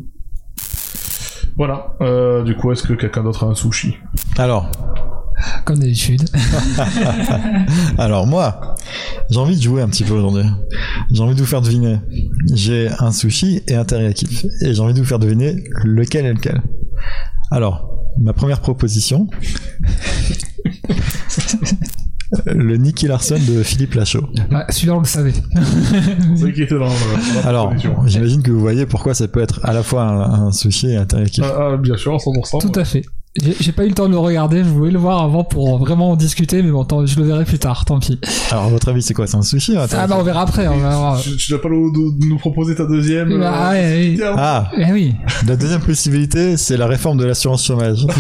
Voilà. 1.61 1.93
Euh, 2.01 2.43
du 2.43 2.57
coup, 2.57 2.73
est-ce 2.73 2.85
que 2.85 2.95
quelqu'un 2.95 3.23
d'autre 3.23 3.45
a 3.45 3.49
un 3.49 3.55
sushi 3.55 3.99
Alors, 4.39 4.71
comme 5.67 5.79
d'habitude. 5.79 6.23
alors 7.99 8.27
moi, 8.27 8.77
j'ai 9.29 9.39
envie 9.39 9.59
de 9.59 9.61
jouer 9.61 9.83
un 9.83 9.89
petit 9.91 10.05
peu 10.05 10.15
aujourd'hui. 10.15 10.45
J'ai 11.11 11.23
envie 11.23 11.35
de 11.35 11.41
vous 11.41 11.47
faire 11.47 11.61
deviner. 11.61 11.99
J'ai 12.55 12.89
un 12.99 13.13
sushi 13.13 13.63
et 13.69 13.75
un 13.75 13.85
teriyaki. 13.85 14.49
Et 14.63 14.73
j'ai 14.73 14.81
envie 14.81 14.95
de 14.95 15.01
vous 15.01 15.05
faire 15.05 15.19
deviner 15.19 15.63
lequel 15.85 16.25
est 16.25 16.33
lequel. 16.33 16.63
Alors, 17.51 17.91
ma 18.19 18.33
première 18.33 18.63
proposition. 18.63 19.27
le 22.47 22.77
Nicky 22.77 23.07
Larson 23.09 23.39
de 23.49 23.63
Philippe 23.63 23.95
Lachaud. 23.95 24.29
Ouais, 24.53 24.63
Celui-là, 24.69 24.95
on 24.95 25.01
le 25.01 25.05
savait. 25.07 25.33
C'est 26.37 26.53
qu'il 26.53 26.63
était 26.63 26.75
dans, 26.79 26.85
le- 26.87 27.43
dans 27.43 27.49
Alors, 27.49 27.73
j'imagine 28.07 28.43
que 28.43 28.51
vous 28.51 28.61
voyez 28.61 28.87
pourquoi 28.87 29.15
ça 29.15 29.27
peut 29.29 29.41
être 29.43 29.61
à 29.65 29.73
la 29.73 29.83
fois 29.83 30.03
un, 30.05 30.47
un 30.47 30.53
sushi 30.53 30.91
et 30.91 30.97
un. 30.97 31.07
Ah, 31.43 31.71
ah, 31.73 31.77
bien 31.77 31.97
sûr, 31.97 32.15
100%. 32.17 32.61
Tout 32.61 32.79
à 32.79 32.85
fait. 32.85 33.03
J'ai 33.61 33.71
pas 33.71 33.85
eu 33.85 33.89
le 33.89 33.95
temps 33.95 34.07
de 34.07 34.11
le 34.13 34.19
regarder, 34.19 34.59
je 34.65 34.69
voulais 34.69 34.91
le 34.91 34.99
voir 34.99 35.23
avant 35.23 35.45
pour 35.45 35.79
vraiment 35.79 36.11
en 36.11 36.17
discuter, 36.17 36.65
mais 36.65 36.71
bon, 36.73 36.85
tant- 36.85 37.07
je 37.07 37.17
le 37.17 37.25
verrai 37.25 37.45
plus 37.45 37.61
tard, 37.61 37.85
tant 37.85 38.01
pis. 38.01 38.19
Alors, 38.51 38.65
à 38.65 38.69
votre 38.69 38.89
avis, 38.89 39.03
c'est 39.03 39.15
quoi 39.15 39.29
C'est 39.29 39.37
un 39.37 39.43
sushi 39.43 39.77
ou 39.77 39.79
un 39.81 39.87
Ah 39.93 40.09
bah 40.09 40.17
on 40.19 40.25
verra 40.25 40.43
après, 40.43 40.67
on 40.67 40.79
va 40.79 40.97
voir. 40.97 41.21
Tu, 41.21 41.37
tu 41.37 41.53
dois 41.53 41.63
pas 41.63 41.69
nous, 41.69 41.93
nous- 41.93 42.17
nous 42.29 42.39
proposer 42.39 42.75
ta 42.75 42.87
deuxième 42.87 43.41
Ah 43.43 43.71
euh, 43.71 43.73
ouais, 43.73 43.97
oui. 44.11 44.15
tiens. 44.19 44.35
Ah, 44.37 44.69
Eh 44.77 44.91
oui. 44.93 45.15
la 45.47 45.55
deuxième 45.55 45.81
possibilité, 45.81 46.57
c'est 46.57 46.77
la 46.77 46.89
réforme 46.89 47.19
de 47.19 47.25
l'assurance 47.25 47.65
chômage. 47.65 48.05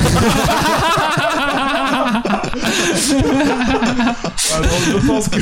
Ah, 4.52 4.60
non, 4.60 5.00
je 5.00 5.06
pense 5.06 5.28
que. 5.28 5.40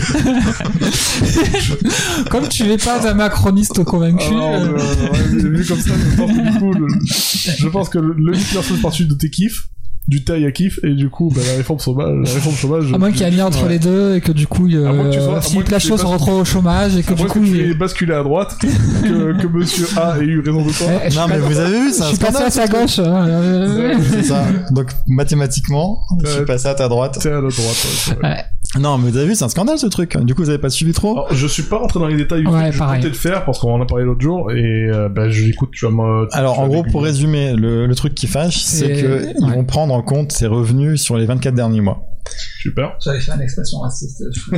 Comme 2.31 2.49
tu 2.49 2.65
n'es 2.65 2.77
pas 2.79 3.09
un 3.09 3.15
macroniste 3.15 3.83
convaincu, 3.85 4.27
Ah, 4.31 4.35
non, 4.35 4.53
euh, 4.55 4.79
euh, 4.79 5.13
ouais, 5.13 5.59
vu 5.59 5.65
comme 5.67 5.81
ça, 5.81 5.91
je 5.97 6.17
pense 6.17 6.31
que 6.31 6.51
du 6.53 6.59
coup, 6.59 6.73
le, 6.73 6.87
je 7.59 7.69
pense 7.69 7.89
que 7.89 7.99
le, 7.99 8.15
le 8.17 8.37
Hitler 8.37 8.63
fait 8.63 8.75
partie 8.83 9.05
de 9.07 9.15
tes 9.15 9.31
kiffs, 9.31 9.69
du 10.07 10.25
taille 10.25 10.47
à 10.47 10.53
kiff, 10.53 10.79
et 10.85 10.95
du 10.95 11.11
coup, 11.11 11.31
bah, 11.35 11.43
la 11.47 11.57
réforme 11.59 11.79
sauvage, 11.79 12.17
la 12.27 12.33
réforme 12.33 12.55
sauvage. 12.57 12.93
à 12.95 12.99
moins 12.99 13.11
qu'il 13.13 13.21
y 13.21 13.25
ait 13.25 13.27
un 13.27 13.31
lien 13.31 13.47
entre 13.47 13.65
Ouais. 13.65 13.69
les 13.71 13.79
deux 13.79 14.17
et 14.17 14.21
que 14.23 14.33
du 14.33 14.47
coup, 14.47 14.67
À 14.67 14.93
moins 14.93 15.11
que 15.11 15.15
tu 15.15 15.21
sois- 15.21 15.37
euh, 15.37 15.41
Philippe 15.43 15.63
que 15.65 15.67
tu 15.67 15.73
Lachaud 15.73 15.95
aies 15.95 15.99
se 15.99 16.03
pas- 16.03 16.09
retrouve 16.09 16.41
au 16.41 16.45
chômage 16.47 16.97
et 16.97 17.03
que 17.03 17.13
À 17.13 17.17
du 17.17 17.25
coup, 17.27 17.41
que 17.41 17.45
tu 17.45 17.59
il... 17.71 17.77
basculé 17.79 18.15
à 18.15 18.23
droite, 18.23 18.57
que, 18.59 19.39
que 19.41 19.47
monsieur 19.49 19.87
A 19.99 20.17
ait 20.19 20.25
eu 20.25 20.41
raison 20.41 20.65
de 20.65 20.73
toi. 20.73 20.87
Eh, 21.05 21.11
je 21.11 21.17
non, 21.19 21.27
pas- 21.29 21.35
mais 21.35 21.39
vous 21.41 21.59
avez 21.59 21.79
vu, 21.81 21.89
je 21.91 21.95
c'est 21.95 22.03
un 22.03 22.07
suis 22.09 22.17
passé 22.19 22.43
à 22.43 22.51
sa 22.51 22.67
gauche. 22.69 22.99
hein, 23.01 23.27
euh, 23.29 23.95
C'est 24.11 24.23
ça. 24.23 24.47
Donc, 24.71 24.89
mathématiquement, 25.07 25.99
je 26.25 26.31
suis 26.31 26.45
passé 26.47 26.69
à 26.69 26.75
ta 26.75 26.89
droite. 26.89 27.19
C'est 27.21 27.29
à 27.31 27.41
la 27.43 27.51
droite. 27.51 28.17
Ouais. 28.23 28.45
Non, 28.79 28.99
mais 28.99 29.11
vous 29.11 29.17
avez 29.17 29.27
vu, 29.29 29.35
c'est 29.35 29.45
un 29.45 29.49
scandale 29.49 29.79
ce 29.79 29.87
truc. 29.87 30.17
Du 30.19 30.35
coup, 30.35 30.43
vous 30.43 30.51
avez 30.51 30.59
pas 30.59 30.69
suivi 30.69 30.93
trop 30.93 31.13
Alors, 31.13 31.29
je 31.35 31.47
suis 31.47 31.63
pas 31.63 31.79
rentré 31.79 31.99
dans 32.01 32.07
les 32.07 32.17
détails 32.17 32.47
Ouais, 32.47 32.71
je 32.71 32.79
peut-être 32.79 33.05
le 33.05 33.13
faire 33.13 33.45
parce 33.47 33.59
qu'on 33.61 33.73
en 33.73 33.81
a 33.81 33.87
parlé 33.87 34.05
l'autre 34.05 34.21
jour 34.21 34.53
et 34.53 34.89
euh, 34.91 35.09
bah, 35.09 35.31
je 35.31 35.45
l'écoute, 35.45 35.71
tu 35.73 35.87
vas 35.87 35.91
me. 35.91 36.29
tu 36.31 36.37
Alors, 36.37 36.61
en 36.61 36.69
gros, 36.69 36.83
pour 36.83 37.03
résumer, 37.03 37.55
le, 37.55 37.87
le 37.87 37.95
truc 37.95 38.15
qui 38.15 38.27
fâche, 38.27 38.59
c'est 38.59 38.95
C'est- 38.95 39.03
que 39.03 39.25
ouais. 39.25 39.35
ils 39.41 39.51
vont 39.53 39.65
prendre 39.65 39.95
en 39.95 40.03
compte 40.03 40.33
ses 40.33 40.47
revenus 40.47 41.01
sur 41.01 41.17
les 41.17 41.25
24 41.25 41.55
derniers 41.55 41.81
mois. 41.81 42.05
Super. 42.61 42.97
J'avais 43.03 43.21
fait 43.21 43.33
une 43.33 43.41
expression 43.43 43.79
raciste. 43.81 44.23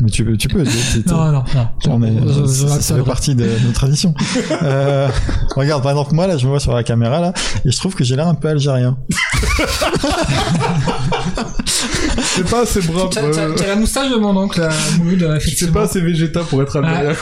Mais 0.00 0.10
tu 0.10 0.24
peux, 0.24 0.36
tu 0.36 0.48
peux. 0.48 0.62
tu- 0.64 1.02
tu- 1.02 1.08
non, 1.08 1.32
non, 1.32 1.44
non. 1.54 1.68
on 1.88 2.02
est- 2.02 2.12
Je- 2.26 2.40
je- 2.42 2.68
ça, 2.68 2.80
ça 2.80 2.96
fait 2.96 3.02
partie 3.02 3.34
de 3.34 3.48
nos 3.64 3.72
traditions. 3.72 4.14
euh, 4.62 5.08
regarde, 5.56 5.82
par 5.82 5.92
exemple, 5.92 6.14
moi, 6.14 6.26
là, 6.26 6.36
je 6.36 6.44
me 6.44 6.50
vois 6.50 6.60
sur 6.60 6.74
la 6.74 6.82
caméra, 6.82 7.20
là, 7.20 7.32
et 7.64 7.70
je 7.70 7.76
trouve 7.76 7.94
que 7.94 8.04
j'ai 8.04 8.14
l'air 8.16 8.28
un 8.28 8.34
peu 8.34 8.48
algérien. 8.48 8.98
C'est 12.22 12.48
pas 12.48 12.62
assez 12.62 12.80
brave. 12.82 13.08
T'as 13.10 13.22
euh, 13.22 13.54
la 13.66 13.76
moustache 13.76 14.10
de 14.10 14.16
mon 14.16 14.36
oncle, 14.36 14.60
euh, 14.60 14.70
Mouloud, 14.98 15.22
euh, 15.22 15.38
C'est 15.40 15.72
pas 15.72 15.82
assez 15.82 16.00
végétal 16.00 16.44
pour 16.44 16.62
être 16.62 16.76
Almeria. 16.76 17.12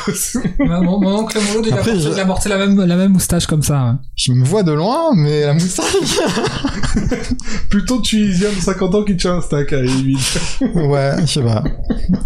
mon, 0.58 1.00
mon 1.00 1.18
oncle 1.20 1.38
Mouloud, 1.48 1.66
il 1.66 1.72
a 1.72 1.76
Après, 1.76 1.92
porté, 1.92 2.04
je- 2.08 2.10
il 2.14 2.20
a 2.20 2.24
porté 2.26 2.48
la 2.48 2.58
même, 2.58 2.80
la 2.84 2.96
même 2.96 3.12
moustache 3.12 3.46
comme 3.46 3.62
ça. 3.62 3.84
ouais. 3.84 3.92
Je 4.16 4.32
me 4.32 4.44
vois 4.44 4.62
de 4.62 4.72
loin, 4.72 5.14
mais 5.14 5.42
la 5.46 5.54
moustache. 5.54 5.86
Plutôt 7.70 8.00
tunisien 8.00 8.33
de 8.38 8.60
50 8.60 8.94
ans 8.94 9.02
qui 9.04 9.16
tient 9.16 9.36
un 9.36 9.40
stack 9.40 9.72
à 9.72 9.76
la 9.76 9.82
limite. 9.82 10.38
ouais, 10.74 11.12
je 11.20 11.26
sais 11.26 11.42
pas. 11.42 11.62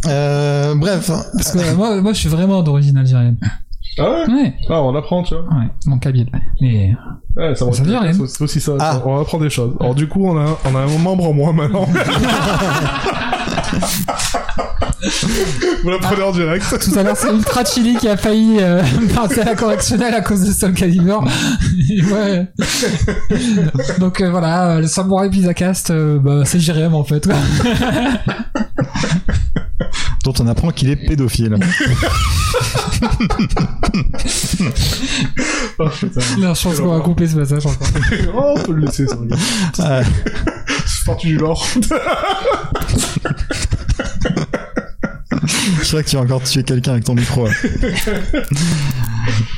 Euh, 0.07 0.75
bref. 0.75 1.07
Parce 1.09 1.53
que 1.53 1.59
euh, 1.59 1.75
moi, 1.75 2.01
moi, 2.01 2.13
je 2.13 2.19
suis 2.19 2.29
vraiment 2.29 2.63
d'origine 2.63 2.97
algérienne. 2.97 3.37
Ah 3.99 4.11
ouais 4.11 4.27
Ouais, 4.33 4.55
Ah, 4.69 4.83
on 4.83 4.95
apprend, 4.97 5.23
tu 5.23 5.35
vois. 5.35 5.45
ouais, 5.45 5.67
mon 5.87 5.99
kabyle. 5.99 6.29
Mais 6.61 6.95
Ouais, 7.37 7.55
ça, 7.55 7.71
Ça 7.73 7.83
veut 7.83 7.89
dire 7.91 8.01
rien. 8.01 8.13
c'est 8.27 8.43
aussi 8.43 8.61
ça. 8.61 8.73
Ah. 8.81 9.01
On 9.05 9.21
apprend 9.21 9.39
des 9.39 9.51
choses. 9.51 9.75
Alors 9.81 9.95
du 9.95 10.09
coup, 10.09 10.27
on 10.27 10.37
a, 10.39 10.43
un- 10.51 10.57
on 10.65 10.75
a 10.75 10.81
un 10.81 10.99
membre 10.99 11.29
en 11.29 11.33
moins 11.33 11.53
maintenant. 11.53 11.87
Vous 15.85 15.91
l'apprenez 15.91 16.23
en 16.23 16.33
direct. 16.33 16.65
tout 16.81 16.99
à 16.99 17.03
l'heure, 17.03 17.17
c'est 17.17 17.31
Ultra 17.33 17.65
Chili 17.65 17.97
qui 17.97 18.09
a 18.09 18.17
failli 18.17 18.57
euh, 18.61 18.83
passer 19.15 19.41
à 19.43 19.45
la 19.45 19.55
correctionnelle 19.55 20.13
à 20.15 20.21
cause 20.21 20.41
de 20.45 20.53
Soul 20.53 20.73
Calibur. 20.75 21.23
Ouais. 22.13 22.49
Donc 24.01 24.21
euh, 24.21 24.31
voilà, 24.31 24.71
euh, 24.73 24.81
le 24.81 24.87
Samurai 24.87 25.31
Pizza 25.31 25.55
Cast, 25.55 25.91
euh, 25.91 26.19
bah, 26.19 26.43
c'est 26.45 26.59
JRM 26.59 26.95
en 26.95 27.05
fait. 27.05 27.29
Dont 30.25 30.35
on 30.41 30.47
apprend 30.47 30.71
qu'il 30.71 30.91
est 30.91 30.97
pédophile. 30.97 31.57
Oh, 35.81 35.89
putain. 35.89 36.21
Là, 36.41 36.55
je 36.55 36.63
pense 36.63 36.81
qu'on 36.81 36.89
va 36.89 37.01
couper 37.01 37.29
ce 37.29 37.37
passage 37.37 37.65
encore. 37.67 37.87
Oh, 38.35 38.55
on 38.57 38.63
peut 38.63 38.73
le 38.73 38.87
laisser, 38.87 39.07
ça. 39.07 39.17
C'est 40.87 41.05
parti 41.07 41.29
du 41.29 41.37
lore. 41.39 41.65
Je 45.83 45.89
crois 45.89 46.03
que 46.03 46.09
tu 46.09 46.17
vas 46.17 46.23
encore 46.23 46.43
tuer 46.43 46.63
quelqu'un 46.63 46.93
avec 46.93 47.05
ton 47.05 47.15
micro. 47.15 47.47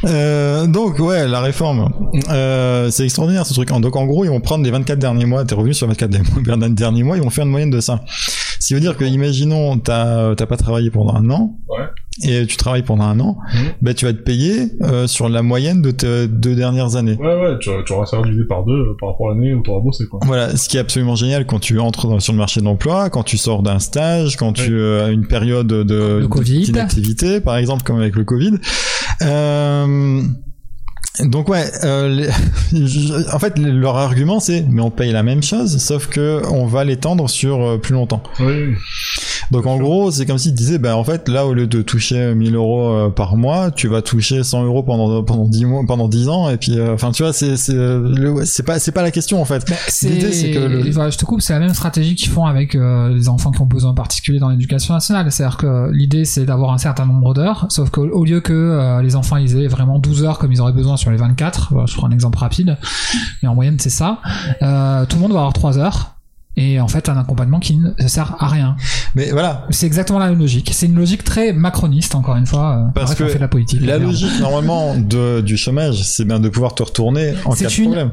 Euh, 0.05 0.67
donc 0.67 0.99
ouais, 0.99 1.29
la 1.29 1.41
réforme, 1.41 1.91
euh, 2.31 2.91
c'est 2.91 3.05
extraordinaire 3.05 3.47
ce 3.47 3.53
truc. 3.55 3.69
Donc 3.69 3.95
en 3.97 4.07
gros, 4.07 4.25
ils 4.25 4.29
vont 4.31 4.41
prendre 4.41 4.65
les 4.65 4.71
24 4.71 4.99
derniers 4.99 5.27
mois, 5.27 5.45
tes 5.45 5.55
revenus 5.55 5.77
sur 5.77 5.87
les 5.87 5.95
24 5.95 6.11
derniers- 6.75 7.03
mois, 7.05 7.17
ils 7.17 7.23
vont 7.23 7.31
faire 7.31 7.45
une 7.45 7.51
moyenne 7.51 7.71
de 7.71 7.81
ça. 7.81 8.01
Ce 8.59 8.67
qui 8.67 8.75
veut 8.75 8.81
dire 8.81 8.97
que, 8.97 9.05
imaginons, 9.05 9.79
t'as 9.79 10.35
pas 10.35 10.57
travaillé 10.57 10.91
pendant 10.91 11.15
un 11.15 11.29
an, 11.31 11.57
Ouais. 11.69 11.85
et 12.29 12.47
tu 12.47 12.57
travailles 12.57 12.83
pendant 12.83 13.05
un 13.05 13.21
an, 13.21 13.37
Mhm. 13.55 13.61
ben 13.83 13.95
tu 13.95 14.05
vas 14.07 14.11
être 14.11 14.25
payé 14.25 14.73
euh, 14.83 15.07
sur 15.07 15.29
la 15.29 15.43
moyenne 15.43 15.83
de 15.83 15.91
tes 15.93 16.27
deux 16.27 16.55
dernières 16.57 16.97
années. 16.97 17.17
Ouais, 17.17 17.41
ouais, 17.41 17.59
tu, 17.61 17.71
tu 17.87 17.93
auras 17.93 18.07
ça 18.07 18.21
divisé 18.23 18.43
par 18.49 18.65
deux 18.65 18.97
par 18.99 19.11
rapport 19.11 19.31
à 19.31 19.35
l'année 19.35 19.55
où 19.55 19.63
tu 19.63 19.71
auras 19.71 19.81
bossé, 19.83 20.05
quoi. 20.11 20.21
Voilà, 20.25 20.57
ce 20.57 20.69
qui 20.69 20.77
est 20.79 20.81
absolument 20.81 21.15
génial 21.15 21.47
quand 21.47 21.61
tu 21.61 21.79
entres 21.79 22.07
dans- 22.09 22.21
sur 22.21 22.33
le 22.33 22.39
marché 22.39 22.61
de 22.61 22.65
l'emploi, 22.65 23.09
quand 23.11 23.23
tu 23.23 23.37
sors 23.39 23.63
d'un 23.63 23.79
stage, 23.79 24.37
quand 24.37 24.53
tu 24.53 24.81
as 24.83 25.09
une 25.09 25.27
période 25.27 25.67
de, 25.69 25.83
de 26.21 26.27
Covid. 26.27 26.63
d'inactivité, 26.63 27.41
par 27.41 27.57
exemple, 27.57 27.83
comme 27.85 27.99
avec 28.01 28.15
le 28.17 28.25
Covid. 28.25 28.55
Euh, 29.23 30.23
donc 31.25 31.49
ouais, 31.49 31.65
euh, 31.85 32.09
les- 32.09 32.31
je- 32.87 33.35
en 33.35 33.39
fait, 33.39 33.59
leur 33.59 33.97
argument 33.97 34.41
c'est, 34.41 34.65
mais 34.69 34.81
on 34.81 34.91
paye 34.91 35.13
la 35.13 35.23
même 35.23 35.43
chose, 35.43 35.79
sauf 35.79 36.07
que 36.07 36.43
on 36.51 36.67
va 36.67 36.85
l'étendre 36.85 37.29
sur 37.29 37.61
euh, 37.63 37.79
plus 37.79 37.93
longtemps. 37.95 38.23
Oui. 38.39 38.75
Donc 39.51 39.67
en 39.67 39.79
gros, 39.79 40.11
c'est 40.11 40.27
comme 40.27 40.39
s'ils 40.39 40.55
disaient, 40.55 40.79
ben 40.79 40.95
en 40.95 41.03
fait, 41.05 41.29
là 41.29 41.45
au 41.47 41.55
lieu 41.55 41.67
de 41.67 41.83
toucher 41.83 42.35
1000 42.35 42.55
euros 42.55 42.91
euh, 42.91 43.09
par 43.11 43.37
mois, 43.37 43.71
tu 43.71 43.89
vas 43.89 44.01
toucher 44.01 44.45
100 44.45 44.65
euros 44.65 44.83
pendant 44.83 45.23
pendant 45.25 45.49
10 45.49 45.65
mois, 45.65 45.83
pendant 45.87 46.09
10 46.09 46.29
ans, 46.29 46.49
et 46.51 46.57
puis, 46.57 46.79
euh, 46.79 46.95
enfin, 46.95 47.11
tu 47.11 47.23
vois, 47.25 47.33
c'est 47.33 47.57
c'est 47.57 47.75
c'est 48.45 48.63
pas 48.63 48.79
c'est 48.79 48.93
pas 48.93 49.03
la 49.03 49.11
question 49.11 49.41
en 49.41 49.45
fait. 49.45 49.65
Bah, 49.69 49.75
c'est, 49.89 50.09
L'idée, 50.09 50.33
c'est 50.33 50.51
que 50.53 50.59
le- 50.61 50.91
voilà, 50.93 51.11
je 51.11 51.19
te 51.19 51.25
coupe, 51.25 51.41
c'est 51.43 51.53
la 51.53 51.59
même 51.59 51.75
stratégie 51.75 52.15
qu'ils 52.15 52.31
font 52.31 52.45
avec 52.47 52.75
euh, 52.75 53.09
les 53.09 53.29
enfants 53.29 53.51
qui 53.51 53.61
ont 53.61 53.67
besoin 53.67 53.93
particuliers 53.95 54.39
dans 54.39 54.51
l'éducation 54.51 54.95
nationale. 54.95 55.31
C'est-à-dire 55.33 55.57
que 55.57 55.91
l'idée, 55.93 56.25
c'est 56.25 56.45
d'avoir 56.45 56.73
un 56.73 56.79
certain 56.79 57.07
nombre 57.07 57.35
d'heures, 57.35 57.67
sauf 57.71 57.91
qu'au 57.91 58.07
au 58.09 58.25
lieu 58.25 58.41
que 58.41 58.53
euh, 58.53 59.03
les 59.03 59.17
enfants 59.17 59.37
ils 59.37 59.57
aient 59.59 59.67
vraiment 59.69 59.99
12 59.99 60.25
heures 60.25 60.39
comme 60.39 60.53
ils 60.53 60.61
auraient 60.61 60.73
besoin 60.73 60.97
sur 60.97 61.11
les 61.11 61.17
24, 61.17 61.69
voilà, 61.73 61.87
je 61.87 61.95
prends 61.97 62.07
un 62.07 62.13
exemple 62.13 62.39
rapide, 62.39 62.77
mais 63.43 63.49
en 63.49 63.55
moyenne 63.55 63.77
c'est 63.81 63.91
ça, 63.91 64.19
euh, 64.63 65.05
tout 65.07 65.17
le 65.17 65.23
monde 65.23 65.33
va 65.33 65.39
avoir 65.39 65.53
3 65.53 65.79
heures. 65.79 66.15
Et 66.63 66.79
en 66.79 66.89
fait, 66.89 67.09
un 67.09 67.17
accompagnement 67.17 67.59
qui 67.59 67.77
ne 67.79 68.07
sert 68.07 68.37
à 68.39 68.49
rien. 68.49 68.77
Mais 69.15 69.31
voilà, 69.31 69.67
C'est 69.71 69.87
exactement 69.87 70.19
la 70.19 70.29
même 70.29 70.39
logique. 70.39 70.71
C'est 70.75 70.85
une 70.87 70.95
logique 70.97 71.25
très 71.25 71.55
macroniste, 71.55 72.15
encore 72.15 72.37
une 72.37 72.47
fois. 72.47 72.77
euh, 72.89 72.91
Parce 72.95 73.15
que 73.15 73.27
fait 73.29 73.37
de 73.37 73.41
la 73.41 73.49
politique. 73.49 73.81
La 73.81 73.97
logique 73.99 74.39
normalement 74.41 74.95
de, 74.95 75.41
du 75.41 75.57
chômage, 75.57 76.03
c'est 76.03 76.27
bien 76.27 76.39
de 76.39 76.51
pouvoir 76.51 76.75
te 76.75 76.83
retourner 76.83 77.33
en 77.47 77.55
cas 77.55 77.71
de 77.71 77.83
une 77.83 78.11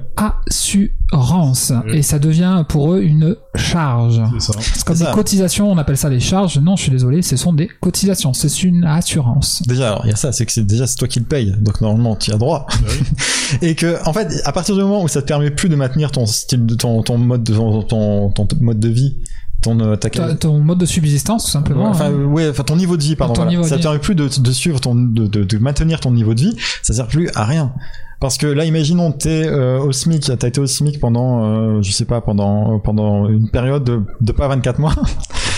assurance. 1.12 1.72
Oui. 1.86 1.98
Et 1.98 2.02
ça 2.02 2.20
devient 2.20 2.64
pour 2.68 2.94
eux 2.94 3.02
une 3.02 3.36
charge. 3.56 4.22
C'est 4.40 4.84
comme 4.84 4.98
des 4.98 5.06
ça. 5.06 5.12
cotisations, 5.14 5.72
on 5.72 5.78
appelle 5.78 5.98
ça 5.98 6.10
des 6.10 6.20
charges. 6.20 6.58
Non, 6.60 6.76
je 6.76 6.84
suis 6.84 6.92
désolé, 6.92 7.22
ce 7.22 7.38
sont 7.38 7.54
des 7.54 7.68
cotisations. 7.82 8.34
C'est 8.34 8.64
une 8.64 8.84
assurance. 8.84 9.64
Déjà, 9.68 9.88
alors 9.88 10.02
il 10.06 10.10
y 10.10 10.14
a 10.14 10.16
ça, 10.16 10.32
c'est 10.32 10.46
que 10.46 10.52
c'est 10.52 10.66
déjà 10.66 10.88
c'est 10.88 10.98
toi 10.98 11.08
qui 11.08 11.20
le 11.20 11.26
payes, 11.26 11.54
donc 11.60 11.82
normalement 11.82 12.16
tu 12.16 12.32
as 12.34 12.38
droit. 12.38 12.68
Et 13.62 13.76
que 13.76 13.98
en 14.08 14.14
fait, 14.14 14.42
à 14.46 14.52
partir 14.52 14.76
du 14.76 14.82
moment 14.82 15.02
où 15.04 15.08
ça 15.08 15.22
te 15.22 15.28
permet 15.28 15.52
plus 15.52 15.70
de 15.70 15.76
maintenir 15.76 16.12
ton 16.12 16.26
style 16.26 16.66
de 16.66 16.76
ton, 16.76 17.02
ton 17.04 17.18
mode 17.18 17.44
de 17.44 17.54
ton, 17.54 17.82
ton, 17.84 18.30
ton 18.32 18.48
mode 18.60 18.80
de 18.80 18.90
vie, 18.90 19.18
ton 19.62 19.80
euh, 19.80 19.96
ta 19.96 20.10
Ta- 20.10 20.36
Ton 20.36 20.60
mode 20.60 20.78
de 20.80 20.86
subsistance, 20.86 21.46
tout 21.46 21.52
simplement. 21.52 21.90
Enfin, 21.90 22.12
hein. 22.12 22.26
ouais, 22.26 22.50
enfin 22.50 22.64
ton 22.64 22.76
niveau 22.76 22.98
de 22.98 23.04
vie, 23.04 23.16
pardon. 23.16 23.34
Voilà. 23.36 23.50
niveau 23.52 23.64
ça 23.64 23.72
te 23.72 23.76
vie. 23.78 23.84
permet 23.84 24.00
plus 24.00 24.16
de, 24.16 24.28
de 24.28 24.52
suivre 24.52 24.80
ton, 24.80 24.94
de, 24.96 25.28
de, 25.28 25.44
de 25.44 25.58
maintenir 25.58 26.00
ton 26.00 26.12
niveau 26.12 26.34
de 26.34 26.42
vie. 26.42 26.56
Ça 26.84 26.94
sert 26.94 27.08
plus 27.08 27.30
à 27.36 27.46
rien. 27.46 27.74
Parce 28.20 28.38
que 28.38 28.48
là, 28.48 28.66
imaginons, 28.66 29.12
t'es 29.12 29.48
euh, 29.48 29.80
au 29.80 29.92
SMIC, 29.92 30.32
t'as 30.40 30.48
été 30.48 30.60
au 30.60 30.66
SMIC 30.66 31.00
pendant, 31.00 31.46
euh, 31.46 31.82
je 31.82 31.92
sais 31.92 32.06
pas, 32.06 32.20
pendant 32.22 32.80
pendant 32.80 33.28
une 33.30 33.50
période 33.50 33.84
de, 33.84 34.02
de 34.22 34.32
pas 34.32 34.48
24 34.48 34.80
mois, 34.80 34.94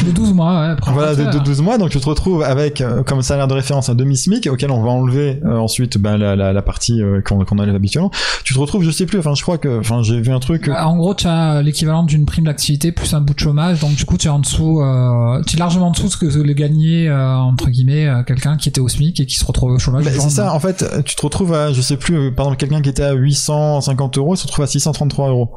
De 0.06 0.12
12 0.12 0.34
mois, 0.34 0.62
ouais. 0.62 0.76
voilà, 0.94 1.14
de, 1.14 1.26
de 1.26 1.44
12 1.44 1.62
mois, 1.62 1.78
donc 1.78 1.90
tu 1.90 2.00
te 2.00 2.06
retrouves 2.08 2.42
avec 2.42 2.80
euh, 2.80 3.04
comme 3.04 3.22
salaire 3.22 3.50
de 3.50 3.54
référence 3.54 3.90
un 3.90 3.96
demi-SMIC, 3.96 4.48
auquel 4.50 4.72
on 4.72 4.82
va 4.82 4.92
enlever 4.92 5.42
euh, 5.44 5.58
ensuite 5.58 5.98
ben, 5.98 6.18
la, 6.18 6.38
la, 6.38 6.54
la 6.54 6.62
partie 6.62 7.02
euh, 7.02 7.22
qu'on 7.22 7.44
qu'on 7.44 7.60
enlève 7.60 7.76
habituellement. 7.76 8.10
Tu 8.46 8.54
te 8.54 8.60
retrouves, 8.60 8.84
je 8.84 8.92
sais 8.92 9.06
plus, 9.06 9.20
enfin 9.20 9.34
je 9.36 9.42
crois 9.42 9.58
que, 9.58 9.80
enfin 9.80 10.02
j'ai 10.02 10.22
vu 10.22 10.32
un 10.32 10.40
truc, 10.40 10.70
euh, 10.70 10.74
Bah, 10.74 10.88
En 10.88 10.96
gros, 10.96 11.14
tu 11.16 11.28
as 11.28 11.62
l'équivalent 11.62 12.04
d'une 12.04 12.26
prime 12.26 12.46
d'activité 12.46 12.94
plus 12.94 13.14
un 13.14 13.20
bout 13.20 13.34
de 13.34 13.40
chômage, 13.40 13.82
donc 13.82 13.96
du 13.96 14.06
coup, 14.06 14.18
tu 14.18 14.28
es 14.28 14.30
en 14.30 14.40
dessous, 14.40 14.80
euh, 14.82 15.42
tu 15.46 15.58
es 15.58 15.60
largement 15.60 15.88
en 15.88 15.92
dessous 15.92 16.06
de 16.08 16.12
ce 16.12 16.18
que 16.18 16.26
le 16.28 16.54
gagnait, 16.54 17.10
euh, 17.10 17.36
entre 17.36 17.70
guillemets, 17.70 18.08
euh, 18.08 18.24
quelqu'un 18.24 18.56
qui 18.56 18.70
était 18.70 18.80
au 18.80 18.88
SMIC 18.88 19.20
et 19.20 19.26
qui 19.26 19.36
se 19.36 19.46
retrouvait 19.46 19.74
au 19.74 19.80
chômage. 19.80 20.06
Bah, 20.06 20.12
c'est 20.14 20.30
ça, 20.30 20.44
lendemain. 20.44 20.56
en 20.56 20.60
fait, 20.62 20.86
tu 21.04 21.16
te 21.16 21.22
retrouves 21.22 21.54
à, 21.54 21.74
je 21.74 21.82
sais 21.82 21.98
plus, 21.98 22.16
euh, 22.16 22.32
quelqu'un 22.58 22.82
qui 22.82 22.90
était 22.90 23.04
à 23.04 23.14
850 23.14 24.18
euros, 24.18 24.36
se 24.36 24.44
retrouve 24.46 24.64
à 24.64 24.68
633 24.68 25.30
euros. 25.30 25.50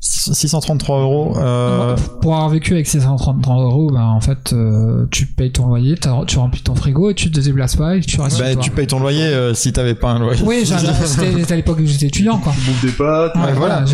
633 0.00 1.00
euros. 1.00 1.36
Euh, 1.36 1.96
Pour 2.20 2.34
avoir 2.34 2.48
vécu 2.50 2.74
avec 2.74 2.86
630 2.86 3.46
euros, 3.48 3.90
bah, 3.92 4.06
en 4.06 4.20
fait, 4.20 4.52
euh, 4.52 5.06
tu 5.10 5.26
payes 5.26 5.50
ton 5.50 5.66
loyer, 5.66 5.96
tu 6.26 6.38
remplis 6.38 6.62
ton 6.62 6.74
frigo 6.74 7.10
et 7.10 7.14
tu 7.14 7.30
te 7.30 7.40
déplaces 7.40 7.76
pas 7.76 7.96
et 7.96 8.00
tu 8.00 8.20
restes 8.20 8.38
bah, 8.38 8.54
tu 8.56 8.70
payes 8.70 8.86
ton 8.86 9.00
loyer 9.00 9.24
euh, 9.24 9.54
si 9.54 9.72
t'avais 9.72 9.94
pas 9.94 10.10
un 10.12 10.20
loyer. 10.20 10.42
Oui, 10.44 10.64
c'était 10.64 11.52
à 11.52 11.56
l'époque 11.56 11.78
où 11.80 11.86
j'étais 11.86 12.06
étudiant, 12.06 12.38
quoi. 12.38 12.52
Tu 12.52 12.70
bouffes 12.70 12.84
des 12.84 12.92
pâtes. 12.92 13.34
Ouais, 13.34 13.52
voilà. 13.54 13.84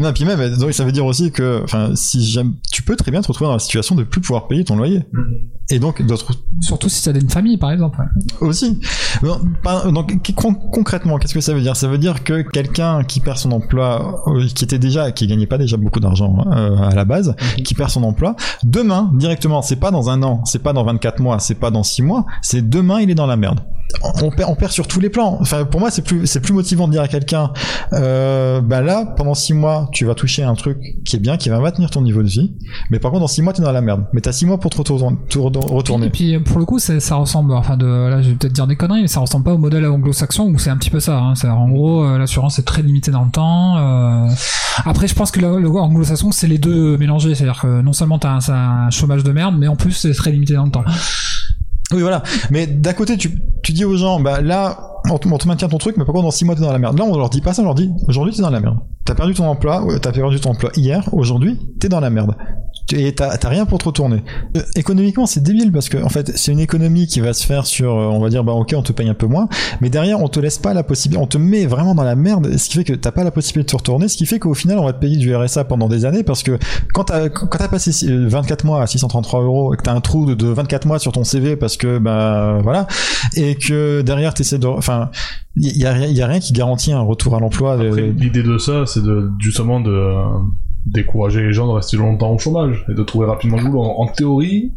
Non, 0.00 0.12
puis 0.12 0.24
même, 0.24 0.56
donc 0.56 0.72
ça 0.72 0.84
veut 0.84 0.92
dire 0.92 1.06
aussi 1.06 1.30
que, 1.30 1.62
enfin, 1.64 1.92
si 1.94 2.24
j'aime, 2.26 2.54
tu 2.70 2.82
peux 2.82 2.96
très 2.96 3.10
bien 3.10 3.22
te 3.22 3.28
retrouver 3.28 3.48
dans 3.48 3.54
la 3.54 3.58
situation 3.58 3.94
de 3.94 4.04
plus 4.04 4.20
pouvoir 4.20 4.48
payer 4.48 4.64
ton 4.64 4.76
loyer. 4.76 5.02
Et 5.70 5.78
donc, 5.78 6.02
d'autres 6.02 6.32
Surtout 6.60 6.90
si 6.90 7.02
t'as 7.02 7.18
une 7.18 7.30
famille, 7.30 7.56
par 7.56 7.72
exemple. 7.72 7.98
ouais. 7.98 8.46
aussi. 8.48 8.78
Donc, 9.22 10.12
concrètement, 10.70 11.18
qu'est-ce 11.18 11.32
que 11.32 11.40
ça 11.40 11.54
veut 11.54 11.62
dire? 11.62 11.74
Ça 11.74 11.88
veut 11.88 11.96
dire 11.96 12.22
que 12.22 12.42
quelqu'un 12.42 13.02
qui 13.02 13.20
perd 13.20 13.38
son 13.38 13.50
emploi, 13.52 14.22
euh, 14.26 14.46
qui 14.54 14.64
était 14.64 14.78
déjà, 14.78 15.10
qui 15.10 15.26
gagnait 15.26 15.46
pas 15.46 15.53
déjà 15.58 15.76
beaucoup 15.76 16.00
d'argent 16.00 16.44
euh, 16.52 16.76
à 16.78 16.94
la 16.94 17.04
base, 17.04 17.34
qui 17.64 17.74
perd 17.74 17.90
son 17.90 18.02
emploi, 18.02 18.36
demain, 18.62 19.10
directement, 19.14 19.62
c'est 19.62 19.76
pas 19.76 19.90
dans 19.90 20.10
un 20.10 20.22
an, 20.22 20.42
c'est 20.44 20.62
pas 20.62 20.72
dans 20.72 20.84
24 20.84 21.20
mois, 21.20 21.38
c'est 21.38 21.54
pas 21.54 21.70
dans 21.70 21.82
6 21.82 22.02
mois, 22.02 22.26
c'est 22.42 22.68
demain, 22.68 23.00
il 23.00 23.10
est 23.10 23.14
dans 23.14 23.26
la 23.26 23.36
merde. 23.36 23.60
On 24.22 24.30
perd, 24.30 24.50
on 24.50 24.54
perd 24.54 24.72
sur 24.72 24.86
tous 24.86 25.00
les 25.00 25.08
plans. 25.10 25.38
Enfin, 25.40 25.64
pour 25.64 25.80
moi, 25.80 25.90
c'est 25.90 26.02
plus, 26.02 26.26
c'est 26.26 26.40
plus 26.40 26.52
motivant 26.52 26.86
de 26.86 26.92
dire 26.92 27.02
à 27.02 27.08
quelqu'un, 27.08 27.52
euh, 27.92 28.60
bah 28.60 28.80
là, 28.80 29.04
pendant 29.16 29.34
6 29.34 29.54
mois, 29.54 29.88
tu 29.92 30.04
vas 30.04 30.14
toucher 30.14 30.42
un 30.42 30.54
truc 30.54 30.78
qui 31.04 31.16
est 31.16 31.18
bien, 31.20 31.36
qui 31.36 31.48
va 31.48 31.58
maintenir 31.60 31.90
ton 31.90 32.02
niveau 32.02 32.22
de 32.22 32.28
vie, 32.28 32.52
mais 32.90 32.98
par 32.98 33.10
contre, 33.10 33.22
dans 33.22 33.26
6 33.28 33.42
mois, 33.42 33.52
t'es 33.52 33.62
dans 33.62 33.72
la 33.72 33.80
merde. 33.80 34.04
Mais 34.12 34.20
t'as 34.20 34.32
6 34.32 34.46
mois 34.46 34.58
pour 34.58 34.70
te 34.70 34.78
retourner. 34.78 35.16
Et 36.06 36.10
puis 36.10 36.38
pour 36.40 36.58
le 36.58 36.64
coup, 36.64 36.78
ça 36.78 37.14
ressemble, 37.16 37.52
enfin 37.52 37.76
de, 37.76 37.86
là 37.86 38.22
je 38.22 38.30
vais 38.30 38.34
peut-être 38.34 38.52
dire 38.52 38.66
des 38.66 38.76
conneries, 38.76 39.02
mais 39.02 39.08
ça 39.08 39.20
ressemble 39.20 39.44
pas 39.44 39.52
au 39.54 39.58
modèle 39.58 39.86
anglo-saxon 39.86 40.44
où 40.48 40.58
c'est 40.58 40.70
un 40.70 40.76
petit 40.76 40.90
peu 40.90 41.00
ça. 41.00 41.18
Hein. 41.18 41.34
En 41.48 41.68
gros, 41.68 42.04
euh, 42.04 42.18
l'assurance 42.18 42.58
est 42.58 42.62
très 42.64 42.82
limitée 42.82 43.10
dans 43.10 43.24
le 43.24 43.30
temps. 43.30 43.76
euh. 43.78 44.28
Après, 44.84 45.06
je 45.06 45.14
pense 45.14 45.30
que 45.30 45.40
le, 45.40 45.60
le 45.60 45.68
anglo-saxon 45.68 46.32
c'est 46.32 46.48
les 46.48 46.58
deux 46.58 46.96
mélangés, 46.98 47.34
c'est-à-dire 47.34 47.60
que 47.62 47.80
non 47.80 47.92
seulement 47.92 48.18
t'as 48.18 48.30
un, 48.30 48.86
un 48.86 48.90
chômage 48.90 49.22
de 49.24 49.32
merde, 49.32 49.54
mais 49.58 49.68
en 49.68 49.76
plus 49.76 49.92
c'est 49.92 50.12
très 50.14 50.30
limité 50.32 50.54
dans 50.54 50.64
le 50.64 50.70
temps. 50.70 50.84
Oui, 51.92 52.00
voilà. 52.00 52.22
Mais 52.50 52.66
d'un 52.66 52.92
côté, 52.92 53.16
tu, 53.16 53.30
tu 53.62 53.72
dis 53.72 53.84
aux 53.84 53.96
gens, 53.96 54.20
bah 54.20 54.40
là, 54.40 54.93
on 55.10 55.18
te, 55.18 55.46
maintient 55.48 55.68
ton 55.68 55.78
truc, 55.78 55.96
mais 55.96 56.04
par 56.04 56.12
contre, 56.14 56.24
dans 56.26 56.30
6 56.30 56.44
mois, 56.44 56.54
t'es 56.54 56.62
dans 56.62 56.72
la 56.72 56.78
merde. 56.78 56.98
Là, 56.98 57.04
on 57.04 57.16
leur 57.16 57.30
dit 57.30 57.40
pas 57.40 57.52
ça, 57.52 57.62
on 57.62 57.66
leur 57.66 57.74
dit, 57.74 57.90
aujourd'hui, 58.08 58.34
t'es 58.34 58.42
dans 58.42 58.50
la 58.50 58.60
merde. 58.60 58.78
T'as 59.04 59.14
perdu 59.14 59.34
ton 59.34 59.44
emploi, 59.46 59.84
t'as 60.00 60.12
perdu 60.12 60.40
ton 60.40 60.50
emploi 60.50 60.70
hier, 60.76 61.08
aujourd'hui, 61.12 61.58
t'es 61.78 61.88
dans 61.90 62.00
la 62.00 62.08
merde. 62.08 62.34
et 62.92 63.14
t'as 63.14 63.36
rien 63.48 63.66
pour 63.66 63.78
te 63.78 63.84
retourner. 63.86 64.22
Euh, 64.56 64.62
économiquement, 64.76 65.26
c'est 65.26 65.42
débile 65.42 65.72
parce 65.72 65.88
que 65.90 66.02
en 66.02 66.08
fait, 66.08 66.32
c'est 66.36 66.52
une 66.52 66.60
économie 66.60 67.06
qui 67.06 67.20
va 67.20 67.32
se 67.34 67.44
faire 67.46 67.66
sur, 67.66 67.90
euh, 67.92 68.06
on 68.08 68.18
va 68.20 68.28
dire, 68.30 68.44
bah 68.44 68.52
ok, 68.52 68.74
on 68.76 68.82
te 68.82 68.92
paye 68.92 69.08
un 69.08 69.14
peu 69.14 69.26
moins, 69.26 69.48
mais 69.82 69.90
derrière, 69.90 70.20
on 70.22 70.28
te 70.28 70.40
laisse 70.40 70.58
pas 70.58 70.72
la 70.74 70.82
possibilité, 70.82 71.22
on 71.22 71.26
te 71.26 71.36
met 71.38 71.66
vraiment 71.66 71.94
dans 71.94 72.02
la 72.02 72.14
merde, 72.14 72.56
ce 72.56 72.68
qui 72.70 72.76
fait 72.78 72.84
que 72.84 72.92
t'as 72.94 73.10
pas 73.12 73.24
la 73.24 73.30
possibilité 73.30 73.66
de 73.66 73.70
te 73.72 73.76
retourner, 73.76 74.08
ce 74.08 74.16
qui 74.16 74.24
fait 74.26 74.38
qu'au 74.38 74.54
final, 74.54 74.78
on 74.78 74.84
va 74.84 74.92
te 74.94 75.00
payer 75.00 75.16
du 75.18 75.34
RSA 75.36 75.64
pendant 75.64 75.88
des 75.88 76.04
années 76.06 76.22
parce 76.22 76.42
que 76.42 76.58
quand 76.94 77.04
t'as 77.04 77.68
passé 77.68 77.92
si- 77.92 78.10
euh, 78.10 78.26
24 78.28 78.64
mois 78.64 78.82
à 78.82 78.86
633 78.86 79.42
euros 79.42 79.74
et 79.74 79.76
que 79.76 79.82
t'as 79.82 79.92
un 79.94 80.00
trou 80.00 80.24
de, 80.26 80.34
de 80.34 80.46
24 80.46 80.86
mois 80.86 80.98
sur 80.98 81.12
ton 81.12 81.24
CV 81.24 81.56
parce 81.56 81.76
que 81.76 81.98
bah 81.98 82.58
voilà 82.62 82.86
et 83.36 83.54
que 83.56 84.02
derrière 84.02 84.32
t'essaies 84.34 84.58
de, 84.58 84.68
il 85.56 85.76
y 85.76 85.86
a 85.86 86.06
y 86.06 86.22
a 86.22 86.26
rien 86.26 86.40
qui 86.40 86.52
garantit 86.52 86.92
un 86.92 87.00
retour 87.00 87.36
à 87.36 87.40
l'emploi. 87.40 87.76
l'idée 87.76 88.42
de 88.42 88.58
ça, 88.58 88.86
c'est 88.86 89.02
justement 89.38 89.80
de 89.80 89.90
euh, 89.90 90.24
décourager 90.86 91.42
les 91.42 91.52
gens 91.52 91.66
de 91.66 91.72
rester 91.72 91.96
longtemps 91.96 92.32
au 92.32 92.38
chômage 92.38 92.84
et 92.88 92.94
de 92.94 93.02
trouver 93.02 93.26
rapidement 93.26 93.56
du 93.56 93.64
boulot. 93.64 93.82
En 93.82 94.06
théorie, 94.08 94.72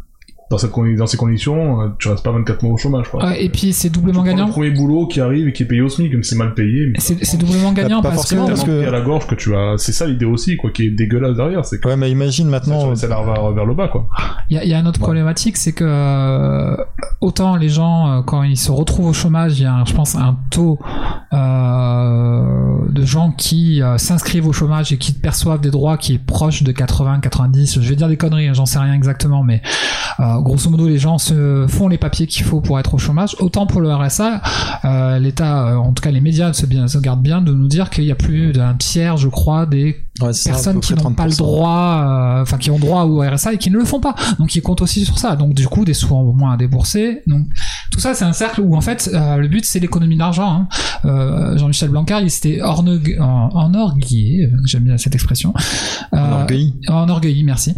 dans, 0.50 0.56
cette, 0.58 0.70
condi- 0.72 0.96
dans 0.96 1.06
ces 1.06 1.16
conditions, 1.18 1.80
euh, 1.82 1.88
tu 1.98 2.08
restes 2.08 2.24
pas 2.24 2.32
24 2.32 2.62
mois 2.62 2.72
au 2.72 2.76
chômage. 2.78 3.08
Quoi. 3.10 3.24
Ouais, 3.24 3.44
et 3.44 3.48
puis 3.50 3.72
c'est 3.72 3.90
doublement 3.90 4.22
gagnant. 4.22 4.46
le 4.46 4.52
premier 4.52 4.70
boulot 4.70 5.06
qui 5.06 5.20
arrive 5.20 5.48
et 5.48 5.52
qui 5.52 5.62
est 5.62 5.66
payé 5.66 5.82
au 5.82 5.88
SMIC, 5.88 6.12
même 6.12 6.22
si 6.22 6.30
c'est 6.30 6.36
mal 6.36 6.54
payé. 6.54 6.92
C'est 6.98 7.36
doublement 7.38 7.72
gagnant 7.72 8.00
pas 8.00 8.10
parce 8.10 8.22
que 8.30 8.36
forcément, 8.36 8.46
parce 8.46 8.64
que- 8.64 8.86
à 8.86 8.90
la 8.90 9.00
gorge 9.02 9.26
que 9.26 9.34
tu 9.34 9.54
as. 9.54 9.74
C'est 9.76 9.92
ça 9.92 10.06
l'idée 10.06 10.24
aussi, 10.24 10.56
quoi, 10.56 10.70
qui 10.70 10.84
est 10.86 10.90
dégueulasse 10.90 11.36
derrière. 11.36 11.64
C'est 11.64 11.80
que 11.80 11.88
Ouais, 11.88 11.96
mais 11.96 12.10
imagine 12.10 12.46
ça 12.46 12.50
maintenant. 12.50 12.90
les 12.90 12.96
salaires 12.96 13.24
vers, 13.24 13.52
vers 13.52 13.66
le 13.66 13.74
bas, 13.74 13.88
quoi. 13.88 14.08
Il 14.50 14.56
y 14.56 14.58
a, 14.58 14.64
il 14.64 14.70
y 14.70 14.74
a 14.74 14.78
une 14.78 14.86
autre 14.86 15.00
Ouais. 15.00 15.04
problématique, 15.04 15.56
c'est 15.58 15.72
que 15.72 15.84
euh, 15.86 16.76
autant 17.20 17.56
les 17.56 17.68
gens, 17.68 18.08
euh, 18.10 18.22
quand 18.22 18.42
ils 18.42 18.56
se 18.56 18.70
retrouvent 18.72 19.08
au 19.08 19.12
chômage, 19.12 19.58
il 19.60 19.64
y 19.64 19.66
a, 19.66 19.74
un- 19.74 19.84
je 19.84 19.92
pense, 19.94 20.14
un 20.16 20.36
taux 20.50 20.78
euh, 21.32 22.86
de 22.88 23.04
gens 23.04 23.32
qui 23.32 23.82
euh, 23.82 23.98
s'inscrivent 23.98 24.46
au 24.46 24.52
chômage 24.52 24.92
et 24.92 24.98
qui 24.98 25.12
perçoivent 25.12 25.60
des 25.60 25.70
droits 25.70 25.96
qui 25.98 26.14
est 26.14 26.18
proche 26.24 26.62
de 26.62 26.72
80, 26.72 27.20
90. 27.20 27.80
Je 27.80 27.88
vais 27.88 27.96
dire 27.96 28.08
des 28.08 28.16
conneries, 28.16 28.48
hein, 28.48 28.54
j'en 28.54 28.66
sais 28.66 28.78
rien 28.78 28.94
exactement, 28.94 29.42
mais 29.42 29.60
euh, 30.20 30.37
grosso 30.42 30.70
modo, 30.70 30.86
les 30.88 30.98
gens 30.98 31.18
se 31.18 31.66
font 31.68 31.88
les 31.88 31.98
papiers 31.98 32.26
qu'il 32.26 32.44
faut 32.44 32.60
pour 32.60 32.78
être 32.78 32.94
au 32.94 32.98
chômage. 32.98 33.36
Autant 33.40 33.66
pour 33.66 33.80
le 33.80 33.92
RSA, 33.92 34.40
euh, 34.84 35.18
l'État, 35.18 35.68
euh, 35.68 35.76
en 35.76 35.92
tout 35.92 36.02
cas 36.02 36.10
les 36.10 36.20
médias 36.20 36.52
se, 36.52 36.66
bien, 36.66 36.88
se 36.88 36.98
gardent 36.98 37.22
bien 37.22 37.40
de 37.42 37.52
nous 37.52 37.68
dire 37.68 37.90
qu'il 37.90 38.04
y 38.04 38.10
a 38.12 38.14
plus 38.16 38.52
d'un 38.52 38.74
tiers, 38.74 39.16
je 39.16 39.28
crois, 39.28 39.66
des 39.66 39.96
Ouais, 40.20 40.32
ça, 40.32 40.50
personnes 40.50 40.80
qui 40.80 40.94
n'ont 40.94 41.12
pas 41.12 41.26
le 41.26 41.30
30%. 41.32 41.36
droit, 41.36 42.04
euh, 42.04 42.42
enfin 42.42 42.56
qui 42.58 42.72
ont 42.72 42.78
droit 42.80 43.04
au 43.04 43.20
RSA 43.20 43.52
et 43.52 43.58
qui 43.58 43.70
ne 43.70 43.76
le 43.78 43.84
font 43.84 44.00
pas. 44.00 44.16
Donc 44.40 44.52
ils 44.56 44.62
comptent 44.62 44.82
aussi 44.82 45.04
sur 45.04 45.16
ça. 45.16 45.36
Donc 45.36 45.54
du 45.54 45.68
coup 45.68 45.84
des 45.84 45.94
sous 45.94 46.12
en 46.12 46.24
moins 46.32 46.54
à 46.54 46.56
débourser. 46.56 47.22
Donc 47.28 47.46
tout 47.92 48.00
ça 48.00 48.14
c'est 48.14 48.24
un 48.24 48.32
cercle 48.32 48.60
où 48.62 48.74
en 48.74 48.80
fait 48.80 49.08
euh, 49.14 49.36
le 49.36 49.46
but 49.46 49.64
c'est 49.64 49.78
l'économie 49.78 50.16
d'argent. 50.16 50.66
Hein. 51.04 51.54
Jean-Michel 51.56 51.90
Blanquer 51.90 52.18
il 52.22 52.32
s'était 52.32 52.60
orne- 52.62 53.00
en- 53.20 53.50
enorgueillé, 53.66 54.50
j'aime 54.64 54.82
bien 54.82 54.98
cette 54.98 55.14
expression. 55.14 55.54
Orgueil. 56.10 56.74
enorgueilli, 56.88 57.44
merci, 57.44 57.72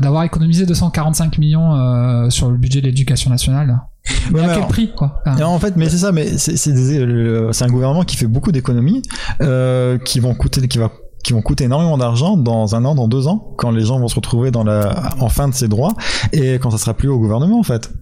d'avoir 0.00 0.24
économisé 0.24 0.66
245 1.10 1.38
millions 1.38 1.74
euh, 1.74 2.30
sur 2.30 2.50
le 2.50 2.56
budget 2.56 2.80
de 2.80 2.86
l'éducation 2.86 3.30
nationale. 3.30 3.80
Ouais, 4.08 4.14
Mais 4.32 4.40
à 4.40 4.42
quel 4.44 4.50
alors- 4.54 4.68
prix 4.68 4.92
quoi 4.96 5.22
Enfin, 5.26 5.44
en 5.44 5.58
fait, 5.58 5.76
mais 5.76 5.88
c'est 5.88 5.98
ça, 5.98 6.12
mais 6.12 6.38
c'est 6.38 7.64
un 7.64 7.68
gouvernement 7.68 8.02
qui 8.04 8.16
fait 8.16 8.26
beaucoup 8.26 8.52
d'économies, 8.52 9.02
euh, 9.42 9.98
qui 9.98 10.20
vont 10.20 10.34
coûter, 10.34 10.66
qui 10.68 10.78
va 10.78 10.90
qui 11.22 11.34
vont 11.34 11.42
coûter 11.42 11.64
énormément 11.64 11.98
d'argent 11.98 12.38
dans 12.38 12.74
un 12.74 12.84
an, 12.86 12.94
dans 12.94 13.06
deux 13.06 13.26
ans, 13.28 13.52
quand 13.58 13.70
les 13.70 13.84
gens 13.84 13.98
vont 14.00 14.08
se 14.08 14.14
retrouver 14.14 14.50
dans 14.50 14.64
la, 14.64 15.10
en 15.20 15.28
fin 15.28 15.48
de 15.48 15.54
ses 15.54 15.68
droits, 15.68 15.92
et 16.32 16.54
quand 16.54 16.70
ça 16.70 16.78
sera 16.78 16.94
plus 16.94 17.08
au 17.08 17.18
gouvernement, 17.18 17.58
en 17.60 17.62
fait. 17.62 17.92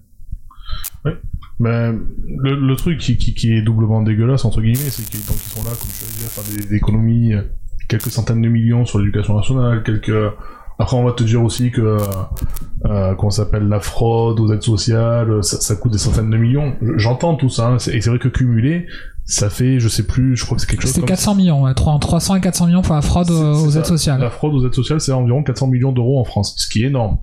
Mais 1.58 1.90
le, 1.90 2.54
le 2.54 2.76
truc 2.76 2.98
qui, 3.00 3.16
qui, 3.16 3.34
qui 3.34 3.52
est 3.52 3.62
doublement 3.62 4.02
dégueulasse, 4.02 4.44
entre 4.44 4.60
guillemets, 4.60 4.90
c'est 4.90 5.02
qu'ils 5.04 5.18
sont 5.18 5.64
là, 5.64 5.70
comme 5.70 5.88
je 5.92 6.06
l'ai 6.06 6.12
dit, 6.20 6.24
à 6.26 6.28
faire 6.28 6.44
des, 6.44 6.68
des 6.68 6.76
économies, 6.76 7.34
euh, 7.34 7.42
quelques 7.88 8.10
centaines 8.10 8.40
de 8.40 8.48
millions 8.48 8.84
sur 8.86 9.00
l'éducation 9.00 9.36
nationale, 9.36 9.82
quelques... 9.82 10.12
Après, 10.78 10.97
on 10.97 11.05
va 11.05 11.12
te 11.12 11.24
dire 11.24 11.42
aussi 11.42 11.70
que, 11.73 11.97
euh, 12.86 13.15
qu'on 13.16 13.31
s'appelle 13.31 13.68
la 13.68 13.81
fraude 13.81 14.39
aux 14.40 14.52
aides 14.52 14.62
sociales, 14.62 15.42
ça, 15.42 15.60
ça 15.60 15.74
coûte 15.76 15.92
des 15.92 15.98
centaines 15.98 16.31
de 16.31 16.36
millions. 16.36 16.74
J'entends 16.97 17.34
tout 17.34 17.48
ça, 17.48 17.66
hein, 17.68 17.76
et 17.92 18.00
c'est 18.00 18.10
vrai 18.10 18.18
que 18.20 18.28
cumulé, 18.28 18.86
ça 19.24 19.50
fait, 19.50 19.81
je 19.81 19.89
sais 19.89 20.05
plus, 20.07 20.36
je 20.36 20.44
crois 20.44 20.55
que 20.57 20.60
c'est 20.62 20.68
quelque 20.70 20.82
chose 20.82 20.92
c'est 20.92 21.00
comme 21.00 21.08
400 21.08 21.34
millions, 21.34 21.62
ouais, 21.65 21.74
300 21.74 21.98
300 21.98 22.36
et 22.36 22.40
400 22.40 22.66
millions 22.66 22.82
pour 22.82 22.94
la 22.94 23.02
fraude 23.02 23.31
euh, 23.31 23.55
aux 23.55 23.70
aides 23.76 23.84
sociales. 23.86 24.20
La 24.20 24.31
fraude 24.31 24.55
aux 24.55 24.65
aides 24.66 24.74
sociales, 24.74 25.00
c'est 25.00 25.12
environ 25.12 25.42
400 25.42 25.66
millions 25.66 25.92
d'euros 25.92 26.20
en 26.20 26.24
France, 26.24 26.55
ce 26.57 26.68
qui 26.68 26.84
est 26.84 26.86
énorme. 26.86 27.18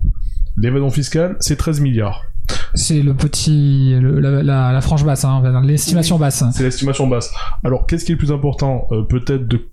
L'évasion 0.58 0.90
fiscale, 0.90 1.36
c'est 1.40 1.56
13 1.56 1.80
milliards. 1.80 2.22
C'est 2.74 3.02
le 3.02 3.14
petit, 3.14 3.94
le- 3.98 4.20
la, 4.20 4.42
la, 4.42 4.72
la 4.72 4.80
frange 4.80 5.04
basse, 5.04 5.24
hein, 5.24 5.42
l'estimation 5.64 6.18
basse. 6.18 6.44
C'est 6.52 6.62
l'estimation 6.62 7.06
basse. 7.08 7.32
Alors, 7.64 7.86
qu'est-ce 7.86 8.04
qui 8.04 8.12
est 8.12 8.14
le 8.14 8.18
plus 8.18 8.32
important 8.32 8.86
Euh, 8.92 9.02
Peut-être 9.02 9.48
de... 9.48 9.68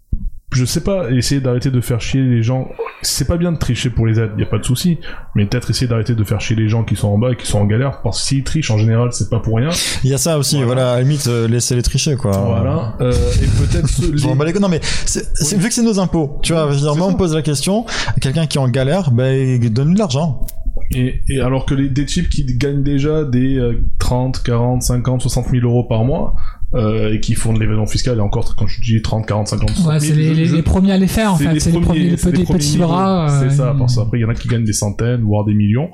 Je 0.53 0.65
sais 0.65 0.82
pas, 0.82 1.09
essayer 1.11 1.41
d'arrêter 1.41 1.72
de 1.72 1.82
faire 1.82 1.99
chier 2.01 2.22
les 2.22 2.43
gens. 2.43 2.69
C'est 3.01 3.27
pas 3.27 3.38
bien 3.38 3.51
de 3.51 3.57
tricher 3.57 3.90
pour 3.90 4.06
les 4.07 4.19
aides, 4.19 4.32
y 4.38 4.43
a 4.43 4.45
pas 4.45 4.59
de 4.59 4.64
souci. 4.64 4.99
Mais 5.35 5.45
peut-être 5.45 5.69
essayer 5.69 5.88
d'arrêter 5.88 6.15
de 6.15 6.23
faire 6.23 6.40
chier 6.40 6.56
les 6.56 6.69
gens 6.69 6.83
qui 6.83 6.95
sont 6.95 7.09
en 7.09 7.17
bas 7.17 7.32
et 7.32 7.35
qui 7.35 7.45
sont 7.48 7.59
en 7.59 7.65
galère. 7.65 8.01
Parce 8.01 8.22
que 8.22 8.27
s'ils 8.27 8.43
trichent, 8.43 8.72
en 8.72 8.77
général, 8.77 9.09
c'est 9.11 9.30
pas 9.30 9.40
pour 9.40 9.57
rien. 9.57 9.69
Il 10.03 10.09
y 10.09 10.14
a 10.14 10.17
ça 10.17 10.38
aussi, 10.38 10.56
Voilà. 10.57 10.67
voilà, 10.67 10.91
à 10.91 10.95
la 10.95 11.01
limite, 11.01 11.27
euh, 11.27 11.48
laissez 11.48 11.75
les 11.75 11.82
tricher, 11.82 12.15
quoi. 12.15 12.32
Voilà. 12.32 12.95
Euh, 13.01 13.11
et 13.11 13.45
peut-être 13.67 14.01
les-. 14.14 14.59
Non 14.59 14.69
mais 14.69 14.80
c'est, 14.83 15.57
vu 15.57 15.67
que 15.67 15.73
c'est 15.73 15.83
nos 15.83 15.99
impôts, 15.99 16.40
tu 16.43 16.53
vois, 16.53 16.67
moi 16.95 17.07
on 17.07 17.15
pose 17.15 17.33
la 17.33 17.41
question, 17.41 17.85
quelqu'un 18.22 18.45
qui 18.45 18.57
est 18.57 18.61
en 18.61 18.69
galère, 18.69 19.11
ben 19.11 19.59
donne-lui 19.69 19.95
de 19.95 19.99
l'argent. 19.99 20.45
Et, 20.91 21.22
et 21.30 21.40
alors 21.40 21.65
que 21.65 21.73
les, 21.73 21.90
des 21.90 22.06
types 22.06 22.30
qui 22.30 22.45
gagnent 22.45 22.83
déjà 22.83 23.23
des 23.23 23.57
euh, 23.57 23.83
30, 23.99 24.43
40, 24.43 24.83
50, 24.83 25.22
60 25.22 25.49
000 25.49 25.65
euros 25.65 25.83
par 25.85 26.03
mois, 26.03 26.35
euh, 26.76 27.14
et 27.14 27.19
qui 27.19 27.35
font 27.35 27.53
de 27.53 27.60
l'évasion 27.60 27.85
fiscale, 27.85 28.18
et 28.18 28.22
encore, 28.22 28.56
quand 28.56 28.68
je 28.68 28.82
dis 28.82 29.02
30, 29.02 29.26
40, 29.27 29.48
50, 29.50 29.69
60 29.69 29.84
000, 29.84 29.90
Ouais, 29.93 30.00
c'est 30.00 30.14
les, 30.56 30.61
premiers 30.64 30.92
à 30.93 30.98
les 30.98 31.08
faire 31.08 31.34
en 31.34 31.35
fait. 31.38 31.60
C'est 31.60 31.72
les 31.72 31.80
premiers, 31.80 32.00
les 32.11 32.18
petits, 32.18 32.45
petits 32.45 32.77
bras. 32.77 33.30
euh, 33.32 33.50
C'est 33.50 33.56
ça, 33.56 33.76
parce 33.77 33.95
qu'après, 33.95 34.19
il 34.19 34.22
y 34.22 34.26
en 34.26 34.30
a 34.30 34.34
qui 34.34 34.48
gagnent 34.48 34.64
des 34.64 34.74
centaines, 34.74 35.22
voire 35.22 35.45
des 35.45 35.53
millions 35.53 35.90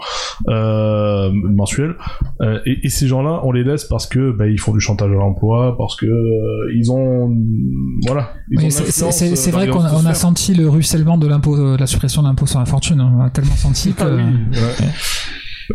euh, 0.47 1.29
mensuels. 1.33 1.95
Euh, 2.41 2.59
et, 2.65 2.79
et 2.85 2.89
ces 2.89 3.07
gens-là, 3.07 3.41
on 3.43 3.51
les 3.51 3.63
laisse 3.63 3.83
parce 3.85 4.07
que 4.07 4.31
bah, 4.31 4.47
ils 4.47 4.59
font 4.59 4.73
du 4.73 4.79
chantage 4.79 5.09
à 5.11 5.15
l'emploi, 5.15 5.75
parce 5.77 5.95
que 5.95 6.05
euh, 6.05 6.73
ils 6.75 6.91
ont... 6.91 7.35
Voilà. 8.07 8.33
Oui, 8.51 8.71
c'est- 8.71 9.03
euh, 9.03 9.51
vrai 9.51 9.67
qu'on 9.67 9.81
a, 9.83 10.09
a 10.09 10.13
senti 10.13 10.53
le 10.53 10.69
ruissellement 10.69 11.17
de 11.17 11.27
l'impôt, 11.27 11.57
de 11.57 11.77
la 11.77 11.87
suppression 11.87 12.21
de 12.21 12.27
l'impôt 12.27 12.45
sur 12.45 12.59
la 12.59 12.65
fortune. 12.65 13.01
On 13.01 13.21
a 13.21 13.29
tellement 13.29 13.55
senti 13.55 13.93
que 13.93 14.03
Ah 14.03 14.09
oui, 14.15 14.21
ouais. 14.53 14.87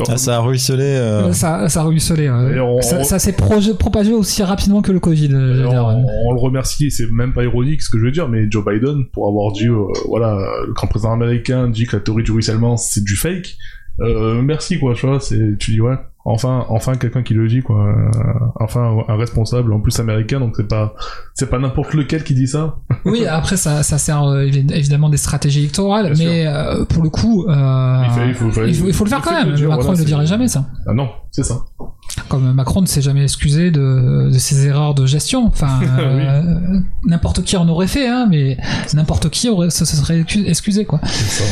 Ah, 0.08 0.16
ça 0.16 0.36
a 0.36 0.40
ruisselé. 0.40 0.82
euh, 0.82 1.26
euh, 1.28 1.32
ça, 1.32 1.68
ça 1.68 1.80
a 1.80 1.84
ruisselé. 1.84 2.28
on- 2.30 2.80
ça 2.82 2.98
on- 3.00 3.04
ça 3.04 3.18
s'est 3.18 3.32
propagé 3.32 4.12
aussi 4.12 4.42
rapidement 4.42 4.82
que 4.82 4.92
le 4.92 5.00
Covid. 5.00 5.28
je 5.28 5.36
veux 5.36 5.52
Et 5.66 5.68
dire, 5.68 5.86
ouais. 5.86 5.94
on, 5.94 6.30
on 6.30 6.32
le 6.32 6.40
remercie, 6.40 6.90
c'est 6.90 7.10
même 7.10 7.32
pas 7.32 7.44
ironique 7.44 7.82
ce 7.82 7.90
que 7.90 7.98
je 7.98 8.04
veux 8.04 8.10
dire, 8.12 8.28
mais 8.28 8.50
Joe 8.50 8.64
Biden, 8.64 9.06
pour 9.12 9.28
avoir 9.28 9.52
dit, 9.52 9.68
euh, 9.68 9.84
voilà, 10.08 10.36
le 10.66 10.72
grand 10.72 10.86
président 10.88 11.12
américain 11.12 11.68
dit 11.68 11.86
que 11.86 11.96
la 11.96 12.02
théorie 12.02 12.22
du 12.24 12.32
ruissellement 12.32 12.76
c'est 12.76 13.04
du 13.04 13.16
fake, 13.16 13.54
euh, 14.00 14.42
merci 14.42 14.78
quoi, 14.78 14.94
tu 14.94 15.06
vois, 15.06 15.20
c'est, 15.20 15.56
tu 15.58 15.70
dis 15.72 15.80
ouais, 15.80 15.94
enfin, 16.24 16.64
enfin 16.68 16.94
quelqu'un 16.96 17.22
qui 17.22 17.34
le 17.34 17.46
dit 17.48 17.60
quoi, 17.62 17.86
euh, 17.86 18.10
enfin 18.56 18.96
un 19.08 19.16
responsable, 19.16 19.72
en 19.72 19.80
plus 19.80 19.98
américain, 20.00 20.40
donc 20.40 20.54
c'est 20.56 20.66
pas, 20.68 20.94
c'est 21.34 21.50
pas 21.50 21.58
n'importe 21.58 21.94
lequel 21.94 22.24
qui 22.24 22.34
dit 22.34 22.46
ça. 22.48 22.76
Oui, 23.04 23.26
après 23.26 23.56
ça, 23.56 23.82
ça 23.82 23.98
sert 23.98 24.22
euh, 24.24 24.44
évi- 24.44 24.72
évidemment 24.72 25.08
des 25.10 25.16
stratégies 25.18 25.60
électorales, 25.60 26.12
Bien 26.14 26.26
mais 26.28 26.46
euh, 26.46 26.84
pour 26.86 27.02
le 27.02 27.10
coup, 27.10 27.44
euh, 27.48 28.02
Il 28.06 28.10
fait- 28.12 28.28
il 28.28 28.34
faut- 28.34 28.46
il 28.66 28.74
faut, 28.74 28.86
il 28.86 28.92
faut 28.94 29.04
le 29.04 29.10
faire 29.10 29.20
quand 29.22 29.32
même. 29.32 29.52
dire, 29.54 29.68
Macron 29.68 29.82
voilà, 29.82 29.96
ne 29.98 30.02
le 30.02 30.04
dirait 30.06 30.26
jamais 30.26 30.48
ça. 30.48 30.64
Ah 30.86 30.94
non, 30.94 31.08
c'est 31.30 31.44
ça. 31.44 31.56
Comme 32.28 32.52
Macron 32.52 32.80
ne 32.80 32.86
s'est 32.86 33.02
jamais 33.02 33.22
excusé 33.24 33.70
de, 33.70 34.30
de 34.32 34.38
ses 34.38 34.66
erreurs 34.66 34.94
de 34.94 35.04
gestion. 35.04 35.46
Enfin, 35.46 35.80
euh, 35.98 36.42
n'importe 37.04 37.42
qui 37.42 37.56
en 37.56 37.68
aurait 37.68 37.88
fait, 37.88 38.06
hein, 38.08 38.26
mais 38.30 38.56
n'importe 38.94 39.30
qui 39.30 39.48
aurait, 39.48 39.70
se, 39.70 39.84
se 39.84 39.96
serait 39.96 40.20
excu- 40.22 40.46
excusé 40.46 40.84
quoi. 40.84 41.00
C'est 41.04 41.42
ça. 41.42 41.44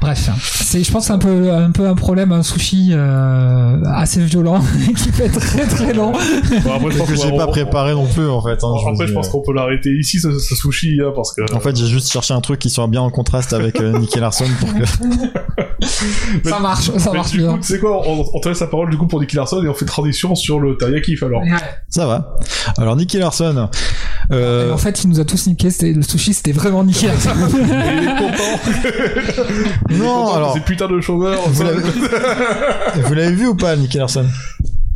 Bref, 0.00 0.30
c'est, 0.40 0.82
je 0.82 0.90
pense 0.90 1.02
que 1.02 1.06
c'est 1.08 1.12
un 1.12 1.18
peu, 1.18 1.52
un 1.52 1.70
peu 1.70 1.86
un 1.86 1.94
problème, 1.94 2.32
un 2.32 2.42
sushi 2.42 2.88
euh, 2.90 3.80
assez 3.84 4.24
violent 4.24 4.60
qui 4.96 5.12
fait 5.12 5.28
très 5.28 5.64
très 5.64 5.92
long. 5.92 6.10
Bon, 6.10 6.72
après, 6.74 6.90
je 6.90 6.98
pense 6.98 7.08
que 7.08 7.14
j'ai 7.16 7.36
pas 7.36 7.46
préparé 7.46 7.92
non 7.92 8.06
plus 8.06 8.28
en 8.28 8.42
fait. 8.42 8.58
hein, 8.64 8.74
je 8.82 8.88
Après, 8.90 9.04
vous 9.04 9.06
je 9.06 9.12
pense 9.14 9.28
euh. 9.28 9.30
qu'on 9.30 9.42
peut 9.42 9.52
l'arrêter 9.54 9.90
ici, 10.00 10.18
ce, 10.18 10.36
ce 10.40 10.56
sushi, 10.56 10.98
hein, 11.00 11.12
parce 11.14 11.32
que. 11.32 11.42
En 11.54 11.60
fait, 11.60 11.76
j'ai 11.76 11.86
juste 11.86 12.10
cherché 12.10 12.34
un 12.34 12.40
truc 12.40 12.58
qui 12.58 12.68
soit 12.70 12.88
bien 12.88 13.00
en 13.02 13.10
contraste 13.10 13.52
avec 13.52 13.80
euh, 13.80 13.96
Nicky 13.96 14.18
Larson 14.18 14.46
pour 14.58 14.74
que. 14.74 14.84
ça 16.48 16.58
marche, 16.58 16.90
ça 16.96 17.10
Mais 17.12 17.18
marche 17.18 17.30
du 17.32 17.38
bien. 17.38 17.58
sais 17.62 17.78
quoi, 17.78 18.02
on, 18.08 18.24
on 18.34 18.40
te 18.40 18.48
laisse 18.48 18.60
la 18.60 18.66
parole 18.66 18.90
du 18.90 18.96
coup 18.98 19.06
pour 19.06 19.20
Nicky 19.20 19.36
Larson 19.36 19.62
et 19.62 19.68
on 19.72 19.74
fait 19.74 19.84
transition 19.86 20.34
sur 20.34 20.60
le 20.60 20.76
teriyaki 20.76 21.16
alors. 21.22 21.42
Ça 21.88 22.06
va. 22.06 22.36
Alors 22.78 22.96
Nicky 22.96 23.18
Larson. 23.18 23.68
Euh, 24.30 24.72
en 24.72 24.78
fait, 24.78 25.02
il 25.04 25.10
nous 25.10 25.18
a 25.20 25.24
tous 25.24 25.46
niqué. 25.48 25.70
C'était 25.70 25.92
le 25.92 26.02
sushi, 26.02 26.32
c'était 26.34 26.52
vraiment 26.52 26.84
niqué. 26.84 27.06
Et 27.06 27.10
il 27.98 28.08
est 28.08 28.16
content. 28.16 28.60
Il 29.90 29.96
est 29.96 29.98
Non, 29.98 30.04
content 30.24 30.34
alors- 30.36 30.54
de 30.54 30.58
Ces 30.60 30.64
putains 30.64 30.88
de 30.88 31.00
chômeurs. 31.00 31.40
Vous 31.48 31.62
l'avez- 33.14 33.32
vu 33.34 33.48
ou 33.48 33.54
pas, 33.56 33.74
Nicky 33.76 33.98
Larson? 33.98 34.26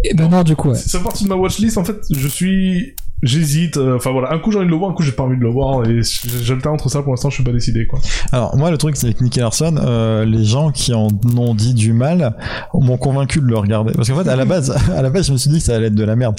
Et 0.05 0.15
ben 0.15 0.29
non, 0.29 0.43
du 0.43 0.55
coup, 0.57 0.71
ouais. 0.71 0.77
C'est 0.79 1.03
parti 1.03 1.25
de 1.25 1.29
ma 1.29 1.35
watchlist. 1.35 1.79
En 1.79 1.85
fait, 1.85 1.97
je 2.11 2.29
suis 2.29 2.95
j'hésite. 3.23 3.77
euh, 3.77 3.97
Enfin 3.97 4.13
voilà, 4.13 4.33
un 4.33 4.39
coup 4.39 4.51
j'ai 4.53 4.59
envie 4.59 4.67
de 4.67 4.71
le 4.71 4.77
voir, 4.77 4.91
un 4.91 4.95
coup 4.95 5.03
j'ai 5.03 5.13
pas 5.13 5.23
envie 5.25 5.37
de 5.37 5.43
le 5.43 5.51
voir, 5.51 5.85
et 5.89 6.01
j'alterne 6.43 6.75
entre 6.75 6.89
ça. 6.89 7.03
Pour 7.03 7.13
l'instant, 7.13 7.31
je 7.31 7.35
suis 7.37 7.45
pas 7.45 7.53
décidé 7.53 7.87
quoi. 7.87 7.99
Alors 8.33 8.57
moi 8.57 8.71
le 8.71 8.79
truc 8.79 8.97
c'est 8.97 9.07
avec 9.07 9.21
Nicky 9.21 9.41
Larson, 9.41 9.75
euh, 9.79 10.25
les 10.25 10.45
gens 10.45 10.71
qui 10.71 10.93
en 10.95 11.09
ont 11.37 11.55
dit 11.55 11.75
du 11.75 11.93
mal 11.93 12.37
m'ont 12.75 12.97
convaincu 12.99 13.41
de 13.41 13.47
le 13.47 13.57
regarder. 13.57 13.93
Parce 13.95 14.09
qu'en 14.11 14.23
fait 14.23 14.29
à 14.29 14.37
la 14.37 14.45
base, 14.45 14.71
à 14.97 15.03
la 15.03 15.11
base 15.11 15.27
je 15.29 15.33
me 15.33 15.37
suis 15.39 15.51
dit 15.51 15.59
que 15.59 15.65
ça 15.65 15.77
allait 15.77 15.87
être 15.87 15.95
de 15.95 16.05
la 16.05 16.17
merde. 16.17 16.37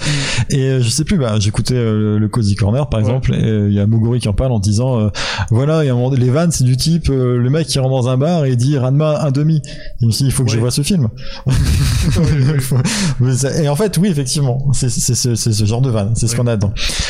Et 0.50 0.62
euh, 0.64 0.82
je 0.82 0.90
sais 0.90 1.04
plus, 1.04 1.18
bah, 1.18 1.36
j'écoutais 1.40 1.76
euh, 1.76 2.20
le 2.20 2.28
Cozy 2.28 2.56
Corner 2.56 2.88
par 2.90 3.00
exemple, 3.00 3.34
et 3.34 3.44
euh, 3.44 3.70
il 3.70 3.76
y 3.76 3.80
a 3.80 3.88
Muguri 3.88 4.20
qui 4.20 4.30
en 4.30 4.34
parle 4.34 4.52
en 4.52 4.60
disant 4.60 5.00
euh, 5.00 5.10
voilà, 5.52 5.84
il 5.84 5.90
un 5.90 5.96
moment- 5.96 6.12
les 6.12 6.30
vannes 6.30 6.52
c'est 6.52 6.64
du 6.64 6.78
type 6.78 7.10
euh, 7.10 7.38
le 7.38 7.50
mec 7.50 7.68
qui 7.68 7.80
rentre 7.80 7.92
dans 7.92 8.10
un 8.10 8.18
bar 8.18 8.46
et 8.46 8.56
dit 8.56 8.78
Ranma 8.78 9.20
un 9.22 9.32
demi. 9.32 9.62
Je 10.02 10.06
me 10.06 10.12
dit 10.12 10.26
il 10.26 10.32
faut 10.32 10.44
que 10.44 10.52
je 10.52 10.60
vois 10.60 10.72
ce 10.72 10.82
film. 10.82 11.08
Et 13.62 13.70
en 13.70 13.76
fait 13.76 13.98
oui 13.98 14.10
effectivement, 14.10 14.68
c'est 14.74 14.90
ce, 14.90 15.66
genre 15.66 15.82
de 15.82 15.90
vanne, 15.90 16.12
c'est 16.16 16.28
ce 16.28 16.36
qu'on 16.36 16.48
a 16.48 16.58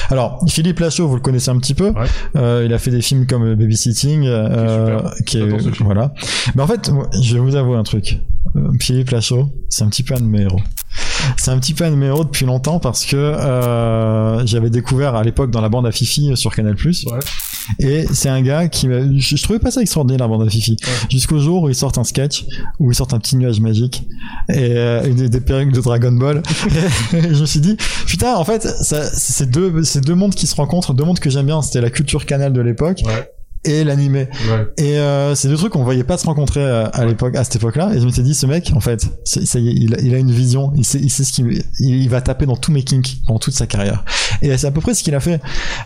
Alors 0.09 0.43
Philippe 0.47 0.79
Lachaud 0.79 1.07
vous 1.07 1.15
le 1.15 1.21
connaissez 1.21 1.49
un 1.49 1.57
petit 1.57 1.73
peu. 1.73 1.89
Ouais. 1.89 2.07
Euh, 2.35 2.63
il 2.65 2.73
a 2.73 2.79
fait 2.79 2.91
des 2.91 3.01
films 3.01 3.25
comme 3.25 3.55
Babysitting, 3.55 4.25
euh, 4.25 4.99
qui 5.25 5.37
est, 5.37 5.59
film. 5.59 5.73
voilà. 5.81 6.13
Mais 6.55 6.61
en 6.61 6.67
fait, 6.67 6.91
je 7.21 7.33
vais 7.33 7.39
vous 7.39 7.55
avouer 7.55 7.77
un 7.77 7.83
truc. 7.83 8.19
Euh, 8.55 8.71
Philippe 8.79 9.09
Lachaud, 9.09 9.49
c'est 9.69 9.83
un 9.83 9.89
petit 9.89 10.03
peu 10.03 10.15
un 10.15 10.19
de 10.19 10.25
mes 10.25 10.41
héros. 10.41 10.61
C'est 11.37 11.51
un 11.51 11.59
petit 11.59 11.73
peu 11.73 11.83
un 11.83 12.01
héros 12.01 12.23
depuis 12.23 12.45
longtemps 12.45 12.79
parce 12.79 13.05
que 13.05 13.15
euh, 13.17 14.45
j'avais 14.45 14.69
découvert 14.69 15.15
à 15.15 15.23
l'époque 15.23 15.51
dans 15.51 15.61
la 15.61 15.69
bande 15.69 15.85
à 15.85 15.91
Fifi 15.91 16.31
euh, 16.31 16.35
sur 16.35 16.55
Canal+. 16.55 16.75
Ouais. 16.75 17.19
Et 17.79 18.05
c'est 18.13 18.29
un 18.29 18.41
gars 18.41 18.67
qui 18.69 18.87
m'a- 18.87 19.01
je, 19.17 19.35
je 19.35 19.43
trouvais 19.43 19.59
pas 19.59 19.71
ça 19.71 19.81
extraordinaire 19.81 20.19
la 20.25 20.27
bande 20.27 20.47
à 20.47 20.49
Fifi. 20.49 20.77
Jusqu'au 21.09 21.39
jour 21.39 21.63
où 21.63 21.69
il 21.69 21.75
sort 21.75 21.91
un 21.97 22.03
sketch 22.03 22.45
où 22.79 22.91
il 22.91 22.95
sort 22.95 23.09
un 23.13 23.19
petit 23.19 23.35
nuage 23.35 23.59
magique 23.59 24.03
et 24.49 24.71
euh, 24.77 25.03
une, 25.05 25.27
des 25.27 25.41
perruques 25.41 25.73
de 25.73 25.81
Dragon 25.81 26.11
Ball. 26.13 26.41
et 27.13 27.33
je 27.33 27.41
me 27.41 27.45
suis 27.45 27.59
dit 27.59 27.75
putain 28.05 28.35
en 28.35 28.45
fait 28.45 28.65
c'est 28.81 29.49
deux 29.49 29.83
c'est 29.83 30.01
deux 30.01 30.15
mondes 30.15 30.33
qui 30.35 30.47
se 30.47 30.55
rencontrent, 30.55 30.93
deux 30.93 31.03
mondes 31.03 31.19
que 31.19 31.29
j'aime 31.29 31.47
bien, 31.47 31.61
c'était 31.61 31.81
la 31.81 31.89
culture 31.89 32.25
canal 32.25 32.53
de 32.53 32.61
l'époque 32.61 33.01
Ouais. 33.05 33.29
Et 33.67 33.83
l'animé. 33.83 34.27
Ouais. 34.49 34.67
Et 34.77 34.97
euh, 34.97 35.35
c'est 35.35 35.47
deux 35.49 35.57
trucs 35.57 35.73
qu'on 35.73 35.83
voyait 35.83 36.03
pas 36.03 36.17
se 36.17 36.25
rencontrer 36.25 36.61
euh, 36.61 36.87
à 36.93 37.05
l'époque, 37.05 37.35
à 37.35 37.43
cette 37.43 37.57
époque-là. 37.57 37.91
Et 37.93 37.99
je 37.99 38.05
me 38.05 38.11
suis 38.11 38.23
dit, 38.23 38.33
ce 38.33 38.45
mec, 38.45 38.71
en 38.75 38.79
fait, 38.79 39.05
ça 39.23 39.59
y 39.59 39.67
est, 39.69 39.73
il, 39.73 39.93
a- 39.95 39.99
il 40.01 40.15
a 40.15 40.17
une 40.17 40.31
vision. 40.31 40.71
Il 40.75 40.85
sait, 40.85 40.99
il 40.99 41.09
sait 41.09 41.23
ce 41.23 41.31
qu'il, 41.33 41.63
il, 41.79 42.09
va 42.09 42.21
taper 42.21 42.45
dans 42.45 42.55
tous 42.57 42.71
mes 42.71 42.83
kinks 42.83 43.17
pendant 43.27 43.39
toute 43.39 43.53
sa 43.53 43.67
carrière. 43.67 44.03
Et 44.41 44.55
c'est 44.57 44.67
à 44.67 44.71
peu 44.71 44.81
près 44.81 44.93
ce 44.93 45.03
qu'il 45.03 45.13
a 45.15 45.19
fait. 45.19 45.39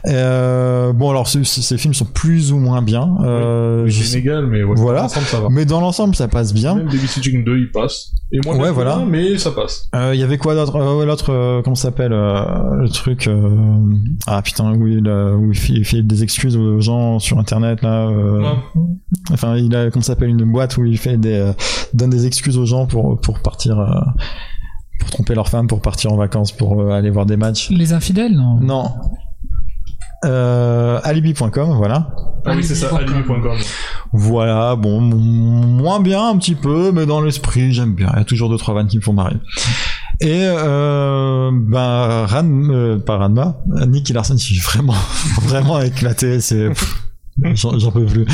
Euh, 0.08 0.94
bon, 0.94 1.10
alors 1.10 1.28
ce- 1.28 1.44
ce- 1.44 1.62
ces 1.62 1.78
films 1.78 1.94
sont 1.94 2.06
plus 2.06 2.52
ou 2.52 2.58
moins 2.58 2.82
bien. 2.82 3.10
Euh, 3.24 3.86
je 3.88 4.04
inégal, 4.16 4.46
mais 4.48 4.64
ouais. 4.64 4.76
Voilà. 4.76 5.06
Ensemble, 5.06 5.26
ça 5.28 5.40
va. 5.40 5.48
mais 5.50 5.66
dans 5.66 5.82
l'ensemble, 5.82 6.16
ça 6.16 6.28
passe 6.28 6.54
bien. 6.54 6.76
Même 6.76 6.86
Babysitting 6.86 7.44
2, 7.44 7.58
il 7.58 7.72
passe. 7.72 8.12
Et 8.34 8.40
moi, 8.46 8.56
Ouais, 8.56 8.62
bien, 8.64 8.72
voilà. 8.72 9.04
Mais 9.10 9.38
ça 9.38 9.52
passe. 9.52 9.90
Euh, 9.96 10.12
Il 10.14 10.20
y 10.20 10.24
avait 10.24 10.38
quoi 10.38 10.56
d'autre? 10.56 10.76
Euh, 10.78 11.06
L'autre, 11.06 11.62
comment 11.64 11.76
ça 11.76 11.84
s'appelle 11.90 12.12
Le 12.12 12.88
truc. 12.90 13.30
Ah 14.28 14.42
putain, 14.42 14.72
où 14.74 14.88
il 14.88 15.86
fait 15.86 16.02
des 16.04 16.24
excuses 16.24 16.56
aux 16.58 16.80
gens 16.82 17.20
sur 17.20 17.40
Internet 17.40 17.71
là. 17.82 18.08
euh, 18.10 18.44
Enfin, 19.32 19.56
il 19.58 19.76
a 19.76 19.90
comment 19.92 20.02
ça 20.04 20.14
s'appelle 20.14 20.30
une 20.30 20.52
boîte 20.52 20.78
où 20.78 20.86
il 20.86 20.98
fait 20.98 21.18
des 21.18 21.34
euh, 21.36 21.54
donne 21.94 22.10
des 22.10 22.26
excuses 22.26 22.58
aux 22.58 22.66
gens 22.66 22.86
pour 22.88 23.20
pour 23.22 23.40
partir 23.40 23.80
euh, 23.80 23.88
pour 25.00 25.10
tromper 25.10 25.34
leur 25.36 25.50
femme, 25.50 25.68
pour 25.68 25.82
partir 25.82 26.12
en 26.14 26.18
vacances, 26.18 26.52
pour 26.52 26.82
euh, 26.82 26.92
aller 26.92 27.10
voir 27.10 27.26
des 27.26 27.38
matchs. 27.38 27.70
Les 27.72 27.94
infidèles, 27.94 28.34
non 28.34 28.60
Non. 28.60 28.92
Euh, 30.24 31.00
alibi.com, 31.04 31.74
voilà. 31.78 32.10
Ah 32.46 32.54
oui, 32.56 32.64
c'est 32.64 32.76
ça, 32.76 32.96
alibi.com. 32.96 33.58
Voilà, 34.14 34.76
bon, 34.76 35.02
moins 35.02 36.00
bien 36.00 36.28
un 36.30 36.38
petit 36.38 36.54
peu, 36.56 36.92
mais 36.92 37.06
dans 37.08 37.22
l'esprit, 37.22 37.72
j'aime 37.74 37.96
bien. 37.96 38.10
Il 38.14 38.20
y 38.20 38.22
a 38.22 38.26
toujours 38.26 38.50
deux 38.50 38.58
trois 38.58 38.74
vannes 38.76 38.88
qui 38.88 38.98
me 38.98 39.02
font 39.02 39.14
marrer. 39.14 39.38
Et 40.20 40.44
euh, 40.44 41.50
ben 41.52 42.26
Ran, 42.28 42.46
euh, 42.70 43.00
pas 43.00 43.18
Ranma, 43.18 43.58
Nicky 43.88 44.14
Larson, 44.14 44.36
je 44.38 44.44
suis 44.44 44.60
vraiment, 44.60 44.94
vraiment 45.42 45.80
éclaté. 45.82 46.40
C'est 46.40 46.70
j'en 47.54 47.92
peux 47.92 48.06
plus. 48.06 48.26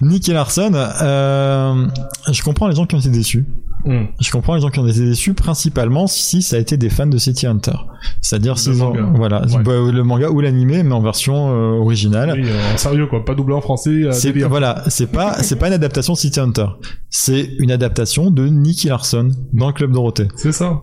Nicky 0.00 0.32
Larson, 0.32 0.72
euh, 0.74 1.86
je 2.30 2.42
comprends 2.42 2.68
les 2.68 2.74
gens 2.74 2.86
qui 2.86 2.94
ont 2.94 2.98
été 2.98 3.10
déçus. 3.10 3.46
Hmm. 3.84 4.04
Je 4.20 4.30
comprends 4.30 4.54
les 4.54 4.60
gens 4.60 4.68
qui 4.70 4.78
ont 4.78 4.86
été 4.86 5.00
déçus, 5.00 5.34
principalement 5.34 6.06
si 6.06 6.40
ça 6.40 6.54
a 6.56 6.58
été 6.60 6.76
des 6.76 6.88
fans 6.88 7.06
de 7.06 7.18
City 7.18 7.46
Hunter. 7.46 7.72
C'est-à-dire 8.20 8.56
s'ils 8.58 8.82
ont, 8.82 8.94
voilà, 9.14 9.42
Ouais. 9.46 9.62
bah, 9.64 9.72
le 9.92 10.02
manga 10.04 10.30
ou 10.30 10.40
l'animé, 10.40 10.82
mais 10.84 10.94
en 10.94 11.00
version 11.00 11.50
euh, 11.50 11.78
originale. 11.80 12.32
Oui, 12.36 12.48
euh, 12.48 12.74
en 12.74 12.78
sérieux, 12.78 13.06
quoi. 13.08 13.24
Pas 13.24 13.34
doublé 13.34 13.54
en 13.54 13.60
français. 13.60 14.08
à 14.08 14.12
C'est 14.12 14.32
voilà, 14.42 14.82
c'est 14.88 15.10
pas 15.10 15.34
c'est 15.42 15.56
pas 15.56 15.66
une 15.66 15.72
adaptation 15.74 16.14
City 16.14 16.38
Hunter. 16.38 16.66
C'est 17.10 17.50
une 17.58 17.72
adaptation 17.72 18.30
de 18.30 18.46
Nicky 18.46 18.88
Larson 18.88 19.30
dans 19.52 19.66
le 19.66 19.72
club 19.72 19.92
Dorothée. 19.92 20.28
C'est 20.36 20.52
ça. 20.52 20.82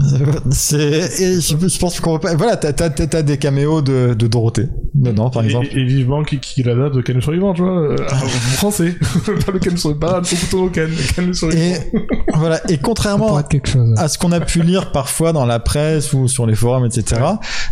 C'est 0.50 1.20
et 1.20 1.40
je, 1.40 1.56
je 1.68 1.78
pense 1.78 2.00
qu'on 2.00 2.18
pas 2.18 2.34
voilà, 2.34 2.56
t'as 2.56 2.72
t'as 2.72 2.90
t'as- 2.90 3.06
t'as 3.06 3.22
des 3.22 3.38
caméos 3.38 3.82
de 3.82 4.14
de 4.14 4.26
Dorothée 4.26 4.68
dedans 4.94 5.30
par 5.30 5.42
Et, 5.42 5.46
exemple. 5.46 5.68
et, 5.72 5.80
et 5.80 5.84
vivement 5.84 6.22
qui, 6.24 6.38
qui 6.38 6.62
l'adapte 6.62 6.96
de 6.96 7.00
Ken 7.02 7.14
le 7.16 7.20
survivant, 7.22 7.52
tu 7.54 7.62
vois. 7.62 7.78
euh, 7.92 7.96
en 8.10 8.26
français. 8.56 8.94
pas 9.46 9.52
le 9.52 9.58
Ken 9.58 9.72
le 9.72 9.76
survivant, 9.78 10.00
pas 10.00 10.20
le 10.20 10.36
couteau 10.36 10.68
Ken, 10.70 10.90
Ken 11.14 11.26
le 11.26 11.32
survivant. 11.32 11.62
Et 11.62 11.74
voilà, 12.34 12.60
et 12.70 12.78
contrairement 12.78 13.40
chose. 13.64 13.94
à 13.98 14.08
ce 14.08 14.18
qu'on 14.18 14.32
a 14.32 14.40
pu 14.40 14.62
lire 14.62 14.92
parfois 14.92 15.32
dans 15.32 15.46
la 15.46 15.58
presse 15.60 16.12
ou 16.12 16.28
sur 16.28 16.46
les 16.46 16.54
forums, 16.54 16.86
etc. 16.86 17.20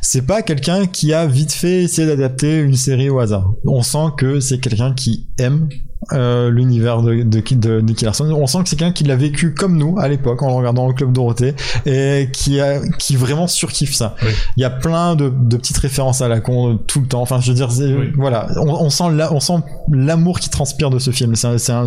C'est 0.02 0.26
pas 0.26 0.42
quelqu'un 0.42 0.86
qui 0.86 1.12
a 1.12 1.26
vite 1.26 1.52
fait 1.52 1.82
essayé 1.84 2.07
d'adapter 2.07 2.58
une 2.58 2.74
série 2.76 3.08
au 3.10 3.18
hasard. 3.20 3.52
On 3.65 3.82
sent 3.82 4.08
que 4.16 4.40
c'est 4.40 4.58
quelqu'un 4.58 4.92
qui 4.94 5.28
aime 5.39 5.68
euh, 6.12 6.51
l'univers 6.51 7.02
de, 7.02 7.23
de, 7.23 7.41
de 7.55 7.81
Nicky 7.81 8.05
Larson. 8.05 8.31
On 8.33 8.47
sent 8.47 8.62
que 8.62 8.68
c'est 8.68 8.77
quelqu'un 8.77 8.93
qui 8.94 9.05
l'a 9.05 9.17
vécu 9.17 9.52
comme 9.55 9.77
nous 9.77 9.97
à 9.99 10.09
l'époque 10.09 10.43
en 10.43 10.55
regardant 10.55 10.86
le 10.86 10.94
club 10.94 11.12
Dorothée 11.12 11.55
et 11.86 12.28
qui 12.33 12.60
a 12.60 12.81
qui 12.99 13.17
vraiment 13.17 13.47
surkiffe 13.47 13.94
ça. 13.94 14.15
Oui. 14.23 14.28
Il 14.57 14.60
y 14.60 14.65
a 14.65 14.70
plein 14.70 15.17
de, 15.17 15.28
de 15.28 15.57
petites 15.57 15.78
références 15.78 16.20
à 16.23 16.28
la 16.28 16.41
con 16.41 16.70
euh, 16.70 16.75
tout 16.86 17.01
le 17.01 17.07
temps. 17.07 17.20
Enfin, 17.23 17.41
je 17.41 17.49
veux 17.51 17.55
dire, 17.55 17.68
Oui. 17.78 18.12
voilà, 18.17 18.47
on, 18.57 18.68
on 18.68 18.91
sent 18.91 19.10
la- 19.12 19.33
on 19.33 19.41
sent 19.41 19.55
l'amour 19.91 20.39
qui 20.41 20.51
transpire 20.51 20.91
de 20.91 20.99
ce 20.99 21.10
film. 21.10 21.35
C'est 21.35 21.47
un- 21.73 21.86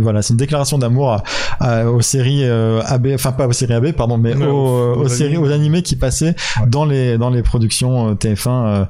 voilà, 0.00 0.22
c'est 0.22 0.30
une 0.32 0.36
déclaration 0.38 0.78
d'amour 0.78 1.12
à- 1.12 1.22
à- 1.60 1.86
aux 1.86 2.00
séries 2.02 2.44
euh, 2.44 2.80
AB, 2.86 3.08
enfin 3.14 3.32
pas 3.32 3.46
aux 3.46 3.52
séries 3.52 3.74
AB, 3.74 3.92
pardon, 3.92 4.18
mais 4.18 4.34
aux, 4.34 4.42
aux- 4.44 4.94
aux 4.96 5.04
aux 5.04 5.08
séries, 5.08 5.34
animés. 5.36 5.48
aux 5.48 5.52
animés 5.52 5.82
qui 5.82 5.96
passaient 5.96 6.34
dans 6.66 6.84
les 6.84 7.16
dans 7.18 7.30
les 7.30 7.42
productions 7.42 8.10
euh, 8.10 8.14
TF1 8.14 8.48
euh, 8.66 8.84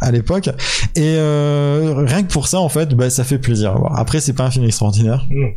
à 0.00 0.10
l'époque. 0.10 0.48
Et 0.96 1.14
euh, 1.16 2.04
rien 2.06 2.22
que 2.22 2.32
pour 2.32 2.48
ça, 2.48 2.60
en 2.60 2.68
fait, 2.68 2.94
bah, 2.94 3.10
ça 3.10 3.24
fait 3.24 3.38
plaisir. 3.38 3.74
Après, 4.00 4.20
c'est 4.20 4.32
pas 4.32 4.44
un 4.44 4.50
film 4.50 4.64
extraordinaire. 4.64 5.26
Non. 5.30 5.48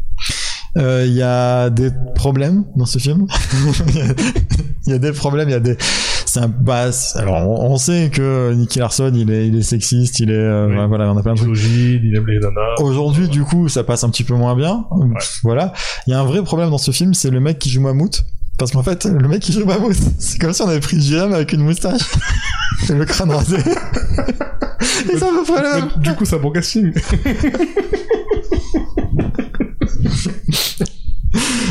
Euh, 0.77 1.05
Il 1.07 1.13
y 1.13 1.21
a 1.21 1.69
des 1.69 1.91
problèmes 2.15 2.65
dans 2.75 2.85
ce 2.85 2.97
film? 2.99 3.25
Il 4.85 4.91
y 4.91 4.93
a 4.93 4.97
des 4.99 5.11
problèmes. 5.13 5.47
Il 5.47 5.53
y 5.53 5.55
a 5.55 5.59
des. 5.59 5.77
C'est 6.25 6.39
un. 6.41 6.51
C'est- 6.91 7.19
alors, 7.19 7.47
on, 7.47 7.77
sait 7.77 8.09
que 8.11 8.51
Nicky 8.53 8.79
Larson, 8.79 9.11
il 9.15 9.29
est, 9.31 9.47
il 9.47 9.55
est 9.57 9.61
sexiste. 9.61 10.19
Il 10.19 10.29
est. 10.31 10.33
euh, 10.33 10.67
Oui. 10.67 10.87
voilà, 10.89 11.11
on 11.13 11.17
a 11.17 11.21
plein 11.23 11.35
de 11.35 11.39
trucs. 11.39 11.57
Il 11.57 12.13
aime 12.17 12.25
les 12.27 12.39
nanas. 12.39 12.75
Aujourd'hui, 12.79 13.29
du 13.29 13.43
coup, 13.43 13.69
ça 13.69 13.83
passe 13.83 14.03
un 14.03 14.09
petit 14.09 14.23
peu 14.23 14.33
moins 14.33 14.55
bien. 14.55 14.85
Voilà. 15.43 15.71
Il 16.07 16.11
y 16.11 16.13
a 16.13 16.19
un 16.19 16.25
vrai 16.25 16.41
problème 16.43 16.69
dans 16.69 16.77
ce 16.77 16.91
film, 16.91 17.13
c'est 17.13 17.29
le 17.29 17.39
mec 17.39 17.59
qui 17.59 17.69
joue 17.69 17.81
Mammouth. 17.81 18.25
Parce 18.57 18.71
qu'en 18.71 18.83
fait, 18.83 19.05
le 19.05 19.27
mec 19.27 19.41
qui 19.41 19.53
joue 19.53 19.65
Mammouth, 19.65 19.95
c'est 20.19 20.37
comme 20.39 20.53
si 20.53 20.61
on 20.63 20.67
avait 20.67 20.79
pris 20.79 20.99
JM 20.99 21.33
avec 21.33 21.53
une 21.53 21.61
moustache. 21.61 22.01
Et 22.89 22.93
le 22.93 23.05
crâne 23.05 23.31
rasé. 23.31 23.57
Et 23.57 25.17
ça 25.17 25.27
le. 25.31 25.85
Mais 25.95 26.01
Du 26.01 26.13
coup, 26.15 26.25
c'est 26.25 26.35
un 26.35 26.39
bon 26.39 26.51
casting. 26.51 26.91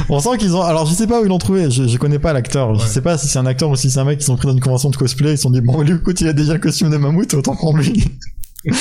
On 0.08 0.18
sent 0.20 0.36
qu'ils 0.38 0.56
ont. 0.56 0.62
Alors, 0.62 0.86
je 0.86 0.94
sais 0.94 1.06
pas 1.06 1.20
où 1.20 1.24
ils 1.24 1.28
l'ont 1.28 1.38
trouvé. 1.38 1.70
Je, 1.70 1.86
je 1.86 1.96
connais 1.96 2.18
pas 2.18 2.32
l'acteur. 2.32 2.74
Je 2.74 2.82
Ouais. 2.82 2.86
sais 2.88 3.00
pas 3.00 3.16
si 3.16 3.28
c'est 3.28 3.38
un 3.38 3.46
acteur 3.46 3.70
ou 3.70 3.76
si 3.76 3.90
c'est 3.90 4.00
un 4.00 4.04
mec 4.04 4.18
qui 4.18 4.24
sont 4.24 4.36
pris 4.36 4.48
dans 4.48 4.54
une 4.54 4.60
convention 4.60 4.90
de 4.90 4.96
cosplay. 4.96 5.32
Ils 5.32 5.36
se 5.36 5.44
sont 5.44 5.50
dit, 5.50 5.60
bon, 5.60 5.80
lui, 5.82 5.94
écoute, 5.94 6.20
il 6.20 6.26
a 6.28 6.32
déjà 6.32 6.52
le 6.54 6.58
costume 6.58 6.90
de 6.90 6.96
Mammouth, 6.96 7.32
autant 7.34 7.54
prendre 7.54 7.78
lui. 7.78 8.04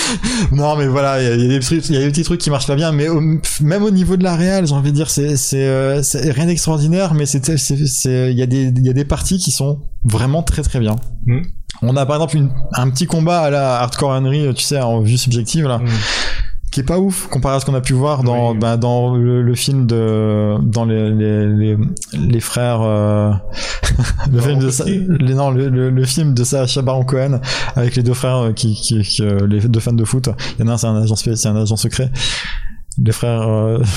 non, 0.51 0.75
mais 0.75 0.87
voilà, 0.87 1.21
il 1.21 1.27
y, 1.27 1.31
a- 1.31 1.35
y 1.45 1.47
des 1.47 1.59
trucs, 1.59 1.87
il 1.89 1.95
y 1.95 1.97
a 1.97 2.01
des 2.01 2.09
petits 2.09 2.23
trucs 2.23 2.41
qui 2.41 2.49
marchent 2.49 2.67
pas 2.67 2.75
bien. 2.75 2.91
Mais 2.91 3.07
au- 3.09 3.21
même 3.61 3.83
au 3.83 3.91
niveau 3.91 4.17
de 4.17 4.23
la 4.23 4.35
réal, 4.35 4.65
j'ai 4.67 4.73
envie 4.73 4.91
de 4.91 4.95
dire, 4.95 5.09
c'est, 5.09 5.35
euh, 5.53 6.01
rien 6.13 6.45
d'extraordinaire, 6.47 7.13
mais 7.13 7.25
il 7.25 8.37
y 8.37 8.41
a 8.41 8.45
des, 8.47 8.73
y 8.81 8.89
a 8.89 8.93
des 8.93 9.05
parties 9.05 9.37
qui 9.37 9.51
sont 9.51 9.79
vraiment 10.03 10.41
très 10.43 10.63
très 10.63 10.79
bien. 10.79 10.95
Mhm. 11.27 11.43
On 11.83 11.95
a 11.95 12.05
par 12.05 12.17
exemple 12.17 12.37
une- 12.37 12.51
un 12.73 12.89
petit 12.89 13.05
combat 13.07 13.41
à 13.41 13.49
la 13.49 13.79
Hardcore 13.79 14.09
Henry, 14.11 14.45
tu 14.55 14.63
sais, 14.63 14.79
en 14.81 15.01
vue 15.01 15.17
subjective 15.17 15.67
là 15.67 15.77
Mm. 15.79 15.87
Qui 16.71 16.79
est 16.79 16.83
pas 16.83 16.99
ouf 16.99 17.27
comparé 17.27 17.55
à 17.55 17.59
ce 17.59 17.65
qu'on 17.65 17.73
a 17.75 17.81
pu 17.81 17.93
voir 17.93 18.23
dans 18.23 18.51
Oui. 18.53 18.57
bah, 18.57 18.77
dans 18.77 19.13
le, 19.15 19.41
le 19.41 19.55
film 19.55 19.85
de 19.87 20.55
dans 20.61 20.85
les 20.85 21.11
les, 21.11 21.45
les, 21.47 21.77
les 22.13 22.39
frères 22.39 22.81
euh, 22.81 23.31
le 24.31 24.39
film 24.41 24.59
de 24.59 24.69
Sa- 24.69 24.85
les, 24.85 25.33
non 25.35 25.51
le, 25.51 25.67
le, 25.69 25.89
le 25.89 26.05
film 26.05 26.33
de 26.33 26.43
Sacha 26.43 26.81
Baron 26.81 27.03
Cohen 27.03 27.39
avec 27.75 27.95
les 27.95 28.03
deux 28.03 28.13
frères 28.13 28.37
euh, 28.37 28.51
qui 28.53 28.73
qui, 28.75 29.01
qui, 29.03 29.21
euh, 29.21 29.45
les 29.47 29.59
deux 29.59 29.79
fans 29.81 29.91
de 29.93 30.05
foot 30.05 30.29
il 30.57 30.65
y 30.65 30.67
en 30.67 30.71
a 30.71 30.73
un 30.73 30.77
c'est 30.77 30.87
un 30.87 30.95
agent 31.01 31.15
c'est 31.15 31.47
un 31.47 31.55
agent 31.55 31.75
secret 31.75 32.09
les 32.97 33.11
frères 33.11 33.41
euh, 33.47 33.79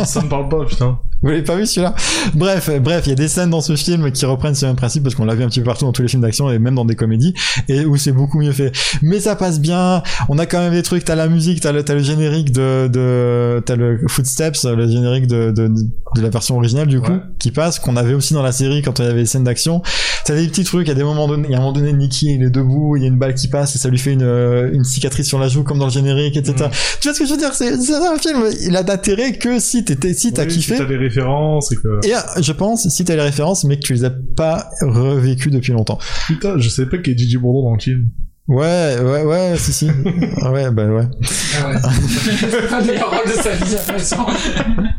Oh, 0.00 0.02
ça 0.04 0.22
me 0.22 0.28
parle 0.30 0.48
pas, 0.48 0.64
putain. 0.64 0.98
Vous 1.22 1.28
l'avez 1.30 1.42
pas 1.42 1.56
vu 1.56 1.66
celui-là? 1.66 1.94
Bref, 2.34 2.70
bref, 2.80 3.02
il 3.06 3.10
y 3.10 3.12
a 3.12 3.16
des 3.16 3.26
scènes 3.28 3.50
dans 3.50 3.60
ce 3.60 3.74
film 3.74 4.12
qui 4.12 4.24
reprennent 4.24 4.54
ce 4.54 4.66
même 4.66 4.76
principe 4.76 5.02
parce 5.02 5.14
qu'on 5.16 5.24
l'a 5.24 5.34
vu 5.34 5.42
un 5.42 5.48
petit 5.48 5.58
peu 5.60 5.66
partout 5.66 5.84
dans 5.84 5.92
tous 5.92 6.02
les 6.02 6.08
films 6.08 6.22
d'action 6.22 6.48
et 6.50 6.58
même 6.60 6.76
dans 6.76 6.84
des 6.84 6.94
comédies 6.94 7.34
et 7.68 7.84
où 7.84 7.96
c'est 7.96 8.12
beaucoup 8.12 8.38
mieux 8.38 8.52
fait. 8.52 8.70
Mais 9.02 9.18
ça 9.18 9.34
passe 9.34 9.58
bien. 9.60 10.02
On 10.28 10.38
a 10.38 10.46
quand 10.46 10.60
même 10.60 10.72
des 10.72 10.82
trucs. 10.82 11.04
T'as 11.04 11.16
la 11.16 11.26
musique, 11.28 11.60
t'as 11.60 11.72
le, 11.72 11.82
t'as 11.82 11.94
le 11.94 12.02
générique 12.04 12.52
de, 12.52 12.88
de 12.88 13.60
t'as 13.66 13.74
le 13.74 13.98
Footsteps, 14.08 14.64
le 14.64 14.88
générique 14.88 15.26
de, 15.26 15.50
de, 15.50 15.68
de 15.68 16.20
la 16.22 16.28
version 16.30 16.56
originale 16.56 16.86
du 16.86 17.00
coup 17.00 17.08
Ouais. 17.08 17.20
qui 17.38 17.50
passe 17.52 17.78
qu'on 17.78 17.96
avait 17.96 18.12
aussi 18.14 18.34
dans 18.34 18.42
la 18.42 18.52
série 18.52 18.82
quand 18.82 18.98
il 18.98 19.04
y 19.06 19.08
avait 19.08 19.20
des 19.22 19.26
scènes 19.26 19.44
d'action. 19.44 19.82
T'as 20.24 20.34
des 20.36 20.46
petits 20.46 20.64
trucs. 20.64 20.86
Il 20.86 20.90
y 20.90 20.92
a 20.92 20.94
des 20.94 21.04
moments 21.04 21.26
donnés. 21.26 21.46
Il 21.48 21.52
y 21.52 21.54
a 21.54 21.58
un 21.58 21.60
moment 21.62 21.72
donné, 21.72 21.92
Nicky 21.94 22.34
il 22.34 22.42
est 22.44 22.50
debout, 22.50 22.96
il 22.96 23.02
y 23.02 23.06
a 23.06 23.08
une 23.08 23.18
balle 23.18 23.34
qui 23.34 23.48
passe 23.48 23.74
et 23.74 23.78
ça 23.78 23.88
lui 23.88 23.98
fait 23.98 24.12
une, 24.12 24.22
euh, 24.22 24.70
une 24.72 24.84
cicatrice 24.84 25.26
sur 25.26 25.38
la 25.38 25.48
joue 25.48 25.62
comme 25.64 25.78
dans 25.78 25.86
le 25.86 25.90
générique, 25.92 26.36
etc. 26.36 26.68
Tu 27.00 27.08
vois 27.08 27.14
ce 27.14 27.18
que 27.20 27.26
je 27.26 27.32
veux 27.32 27.38
dire? 27.38 27.54
C'est 27.54 27.76
c'est 27.80 27.94
un 27.94 28.16
film. 28.18 28.44
Il 28.62 28.76
a 28.76 28.82
d'intérêt 28.82 29.32
que 29.32 29.58
si 29.58 29.84
t'étais, 29.84 30.14
si 30.14 30.32
t'as 30.32 30.42
Oui, 30.44 30.48
kiffé. 30.48 30.76
Si 30.76 30.82
références 31.08 31.72
et 31.72 31.76
que. 31.76 32.06
Et 32.06 32.14
euh, 32.14 32.18
je 32.40 32.52
pense, 32.52 32.88
si 32.88 33.04
t'as 33.04 33.16
les 33.16 33.22
références, 33.22 33.64
mais 33.64 33.76
que 33.76 33.82
tu 33.82 33.92
les 33.94 34.04
as 34.04 34.10
pas 34.10 34.70
revécues 34.80 35.50
depuis 35.50 35.72
longtemps. 35.72 35.98
Putain, 36.26 36.58
je 36.58 36.68
savais 36.68 36.88
pas 36.88 36.98
qu'il 36.98 37.12
y 37.12 37.14
ait 37.14 37.18
Gigi 37.18 37.36
Bourdon 37.36 37.68
dans 37.68 37.74
le 37.74 37.80
film. 37.80 38.08
Ouais, 38.48 38.96
ouais, 38.98 39.24
ouais, 39.24 39.54
si, 39.58 39.72
si. 39.74 39.90
Ah 40.40 40.50
ouais, 40.52 40.70
bah 40.70 40.86
ouais. 40.86 41.04
Ah 41.62 41.68
ouais. 41.68 41.76
C'est 42.08 42.68
pas 42.70 42.80
le 42.80 42.86
meilleur 42.86 43.10
rôle 43.10 43.26
de 43.26 43.32
sa 43.42 43.50
vie. 43.52 43.76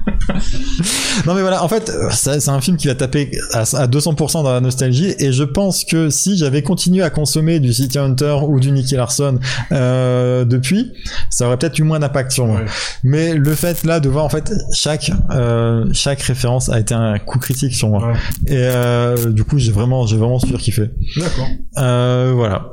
Non 1.25 1.33
mais 1.33 1.41
voilà, 1.41 1.63
en 1.63 1.67
fait, 1.67 1.91
c'est 2.11 2.49
un 2.49 2.61
film 2.61 2.77
qui 2.77 2.87
va 2.87 2.95
taper 2.95 3.31
à, 3.51 3.61
à 3.61 3.87
200% 3.87 4.43
dans 4.43 4.53
la 4.53 4.61
nostalgie, 4.61 5.13
et 5.19 5.33
je 5.33 5.43
pense 5.43 5.83
que 5.83 6.09
si 6.09 6.37
j'avais 6.37 6.61
continué 6.61 7.03
à 7.03 7.09
consommer 7.09 7.59
du 7.59 7.73
City 7.73 7.97
Hunter 7.97 8.37
ou 8.47 8.59
du 8.59 8.71
Nicky 8.71 8.95
Larson 8.95 9.39
euh, 9.71 10.45
depuis, 10.45 10.93
ça 11.29 11.47
aurait 11.47 11.57
peut-être 11.57 11.77
eu 11.79 11.83
moins 11.83 11.99
d'impact 11.99 12.31
sur 12.31 12.45
moi. 12.47 12.59
Ouais. 12.59 12.65
Mais 13.03 13.33
le 13.33 13.53
fait 13.55 13.83
là 13.83 13.99
de 13.99 14.07
voir 14.07 14.23
en 14.23 14.29
fait 14.29 14.53
chaque 14.73 15.11
euh, 15.31 15.85
chaque 15.93 16.21
référence 16.21 16.69
a 16.69 16.79
été 16.79 16.93
un 16.93 17.17
coup 17.19 17.39
critique 17.39 17.73
sur 17.73 17.89
moi. 17.89 18.07
Ouais. 18.07 18.13
Et 18.47 18.57
euh, 18.57 19.31
du 19.31 19.43
coup, 19.43 19.57
j'ai 19.57 19.71
vraiment 19.71 20.05
j'ai 20.05 20.17
vraiment 20.17 20.39
surkiffé. 20.39 20.89
D'accord. 21.17 21.47
Euh, 21.79 22.31
voilà. 22.35 22.69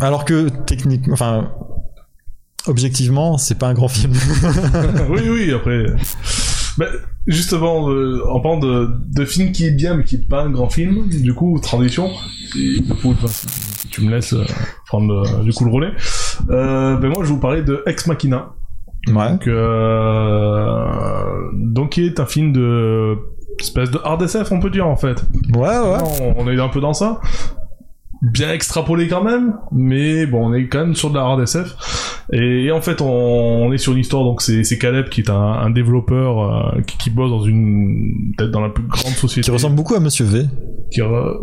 Alors 0.00 0.24
que 0.24 0.48
techniquement, 0.66 1.12
enfin, 1.12 1.50
objectivement, 2.66 3.38
c'est 3.38 3.58
pas 3.58 3.68
un 3.68 3.74
grand 3.74 3.88
film. 3.88 4.12
oui, 5.10 5.22
oui, 5.28 5.52
après. 5.52 5.86
Bah, 6.78 6.86
justement, 7.26 7.90
euh, 7.90 8.22
en 8.28 8.40
parlant 8.40 8.60
de, 8.60 8.88
de 9.12 9.24
film 9.24 9.50
qui 9.50 9.66
est 9.66 9.72
bien 9.72 9.96
mais 9.96 10.04
qui 10.04 10.14
est 10.14 10.28
pas 10.28 10.42
un 10.42 10.50
grand 10.50 10.70
film, 10.70 11.08
du 11.08 11.34
coup, 11.34 11.58
transition, 11.60 12.08
et 12.56 12.80
du 12.80 12.94
coup, 12.94 13.14
tu 13.90 14.02
me 14.02 14.12
laisses 14.12 14.32
euh, 14.32 14.44
prendre 14.86 15.12
euh, 15.12 15.42
du 15.42 15.52
coup 15.52 15.64
le 15.64 15.72
relais, 15.72 15.92
ben 16.46 17.08
moi 17.08 17.16
je 17.18 17.28
vais 17.28 17.34
vous 17.34 17.40
parler 17.40 17.62
de 17.62 17.82
Ex 17.86 18.06
Machina, 18.06 18.50
ouais. 19.08 19.30
donc, 19.30 19.48
donc 21.74 21.90
qui 21.90 22.06
est 22.06 22.20
un 22.20 22.26
film 22.26 22.52
de 22.52 23.16
espèce 23.58 23.90
de 23.90 23.98
hard 24.04 24.22
SF 24.22 24.52
on 24.52 24.60
peut 24.60 24.70
dire 24.70 24.86
en 24.86 24.96
fait. 24.96 25.24
Ouais, 25.52 25.68
ouais. 25.68 25.98
On, 26.20 26.44
on 26.44 26.48
est 26.48 26.60
un 26.60 26.68
peu 26.68 26.80
dans 26.80 26.94
ça. 26.94 27.20
Bien 28.20 28.52
extrapolé 28.52 29.06
quand 29.06 29.22
même, 29.22 29.54
mais 29.70 30.26
bon, 30.26 30.48
on 30.48 30.52
est 30.52 30.66
quand 30.66 30.80
même 30.80 30.94
sur 30.96 31.10
de 31.10 31.14
la 31.14 31.20
hard 31.22 31.40
SF. 31.40 32.24
Et, 32.32 32.64
et 32.64 32.72
en 32.72 32.80
fait, 32.80 33.00
on, 33.00 33.06
on 33.08 33.72
est 33.72 33.78
sur 33.78 33.92
une 33.92 34.00
histoire, 34.00 34.24
donc 34.24 34.42
c'est 34.42 34.64
c'est 34.64 34.76
Caleb 34.76 35.08
qui 35.08 35.20
est 35.20 35.30
un, 35.30 35.34
un 35.36 35.70
développeur 35.70 36.42
euh, 36.76 36.80
qui, 36.82 36.98
qui 36.98 37.10
bosse 37.10 37.30
dans 37.30 37.42
une, 37.44 38.32
peut-être 38.36 38.50
dans 38.50 38.60
la 38.60 38.70
plus 38.70 38.82
grande 38.82 39.12
société. 39.12 39.44
Qui 39.44 39.50
ressemble 39.52 39.76
beaucoup 39.76 39.94
à 39.94 40.00
Monsieur 40.00 40.24
V. 40.24 40.46
qui 40.90 41.00
re- 41.00 41.36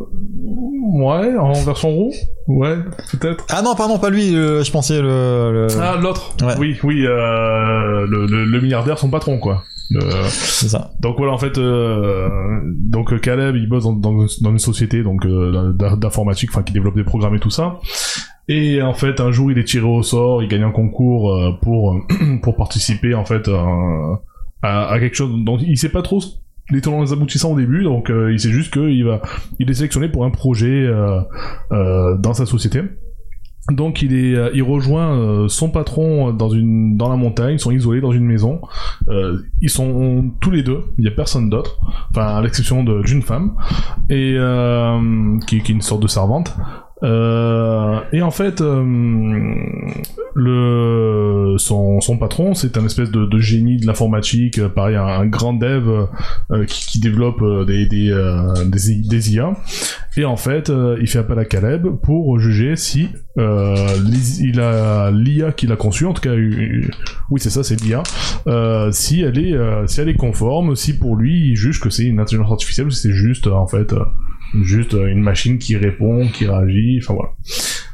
Ouais, 0.97 1.35
en 1.37 1.53
version 1.63 1.89
roux 1.91 2.11
Ouais, 2.47 2.75
peut-être. 3.11 3.45
Ah 3.49 3.61
non, 3.63 3.73
pardon, 3.75 3.97
pas 3.97 4.09
lui. 4.09 4.35
euh, 4.35 4.63
je 4.63 4.71
pensais 4.71 5.01
le. 5.01 5.51
le- 5.53 5.67
Ah, 5.81 5.95
l'autre 5.99 6.35
Ouais. 6.43 6.53
Oui, 6.59 6.75
oui, 6.83 7.05
euh, 7.05 8.05
le, 8.05 8.25
le, 8.27 8.45
le 8.45 8.61
milliardaire, 8.61 8.99
son 8.99 9.09
patron, 9.09 9.37
quoi. 9.39 9.63
Le- 9.91 10.01
C'est 10.29 10.69
ça. 10.69 10.91
Donc 10.99 11.17
voilà, 11.17 11.33
en 11.33 11.37
fait, 11.37 11.57
euh, 11.57 12.29
donc 12.77 13.13
euh, 13.13 13.19
Caleb, 13.19 13.55
il 13.55 13.67
bosse 13.69 13.83
dans, 13.83 13.93
dans, 13.93 14.25
dans 14.41 14.51
une 14.51 14.59
société 14.59 15.03
donc 15.03 15.25
euh, 15.25 15.73
d'in- 15.73 15.95
d'informatique, 15.97 16.49
enfin 16.51 16.63
qui 16.63 16.73
développe 16.73 16.95
des 16.95 17.03
programmes 17.03 17.35
et 17.35 17.39
tout 17.39 17.49
ça. 17.51 17.79
Et 18.47 18.81
en 18.81 18.93
fait, 18.93 19.19
un 19.19 19.31
jour, 19.31 19.51
il 19.51 19.57
est 19.57 19.63
tiré 19.63 19.85
au 19.85 20.03
sort, 20.03 20.41
il 20.43 20.47
gagne 20.49 20.63
un 20.63 20.71
concours 20.71 21.33
euh, 21.35 21.51
pour 21.61 21.99
pour 22.41 22.55
participer 22.55 23.13
en 23.15 23.25
fait 23.25 23.47
à, 23.47 23.65
à, 24.61 24.87
à 24.93 24.99
quelque 24.99 25.15
chose 25.15 25.31
dont 25.43 25.57
il 25.57 25.77
sait 25.77 25.89
pas 25.89 26.01
trop 26.01 26.21
les 26.71 26.81
tenants 26.81 27.01
les 27.03 27.13
aboutissants 27.13 27.51
au 27.51 27.55
début, 27.57 27.83
donc 27.83 28.09
euh, 28.09 28.33
il 28.33 28.39
sait 28.39 28.49
juste 28.49 28.73
qu'il 28.73 29.05
va 29.05 29.21
il 29.59 29.69
est 29.69 29.73
sélectionné 29.75 30.09
pour 30.09 30.25
un 30.25 30.31
projet 30.31 30.83
euh, 30.87 31.19
euh, 31.71 32.17
dans 32.17 32.33
sa 32.33 32.47
société. 32.47 32.81
Donc 33.71 34.03
il 34.03 34.13
est, 34.13 34.35
euh, 34.35 34.51
il 34.53 34.61
rejoint 34.61 35.17
euh, 35.17 35.47
son 35.47 35.71
patron 35.71 36.31
dans 36.31 36.49
une 36.49 36.97
dans 36.97 37.09
la 37.09 37.15
montagne, 37.15 37.55
ils 37.55 37.59
sont 37.59 37.71
isolés 37.71 37.99
dans 37.99 38.11
une 38.11 38.25
maison. 38.25 38.61
Euh, 39.09 39.39
ils 39.61 39.71
sont 39.71 40.31
tous 40.39 40.51
les 40.51 40.61
deux, 40.61 40.81
il 40.99 41.05
y 41.05 41.07
a 41.07 41.11
personne 41.11 41.49
d'autre, 41.49 41.79
enfin 42.11 42.35
à 42.35 42.41
l'exception 42.41 42.83
d'une 42.83 43.23
femme 43.23 43.55
et 44.09 44.35
euh, 44.37 45.39
qui, 45.47 45.57
est 45.57 45.69
une 45.69 45.81
sorte 45.81 46.03
de 46.03 46.07
servante. 46.07 46.55
Euh, 47.03 47.99
et 48.13 48.21
en 48.21 48.31
fait, 48.31 48.61
euh, 48.61 48.83
le 50.33 51.55
son, 51.57 51.99
son 52.01 52.17
patron, 52.17 52.53
c'est 52.53 52.77
un 52.77 52.85
espèce 52.85 53.11
de, 53.11 53.25
de 53.25 53.39
génie 53.39 53.77
de 53.77 53.85
l'informatique, 53.85 54.59
euh, 54.59 54.69
pareil, 54.69 54.95
un, 54.95 55.25
grand 55.25 55.53
dev 55.53 56.07
euh, 56.51 56.65
qui, 56.65 56.85
qui 56.87 56.99
développe 56.99 57.41
euh, 57.41 57.65
des 57.65 57.85
des, 57.85 58.11
euh, 58.11 58.53
des 58.65 58.95
des 59.01 59.33
IA. 59.33 59.53
Et 60.17 60.25
en 60.25 60.37
fait, 60.37 60.69
euh, 60.69 60.97
il 61.01 61.07
fait 61.07 61.19
appel 61.19 61.37
à 61.39 61.45
Caleb 61.45 61.87
pour 62.01 62.39
juger 62.39 62.75
si 62.75 63.09
euh, 63.37 63.75
il 64.39 64.59
a 64.59 65.11
l'IA 65.11 65.51
qu'il 65.51 65.71
a 65.71 65.75
conçue, 65.75 66.05
en 66.05 66.13
tout 66.13 66.21
cas, 66.21 66.31
euh, 66.31 66.81
oui 67.29 67.39
c'est 67.39 67.49
ça, 67.49 67.63
c'est 67.63 67.79
l'IA, 67.81 68.03
euh, 68.47 68.91
si 68.91 69.21
elle 69.21 69.37
est 69.37 69.53
euh, 69.53 69.87
si 69.87 70.01
elle 70.01 70.09
est 70.09 70.15
conforme, 70.15 70.75
si 70.75 70.97
pour 70.97 71.15
lui 71.15 71.49
il 71.49 71.55
juge 71.55 71.79
que 71.79 71.89
c'est 71.89 72.03
une 72.03 72.19
intelligence 72.19 72.51
artificielle, 72.51 72.87
ou 72.87 72.91
si 72.91 73.01
c'est 73.01 73.13
juste 73.13 73.47
en 73.47 73.67
fait 73.67 73.93
juste 74.61 74.93
une 74.93 75.21
machine 75.21 75.57
qui 75.57 75.75
répond, 75.75 76.27
qui 76.29 76.47
réagit, 76.47 76.99
enfin 77.01 77.13
voilà. 77.13 77.31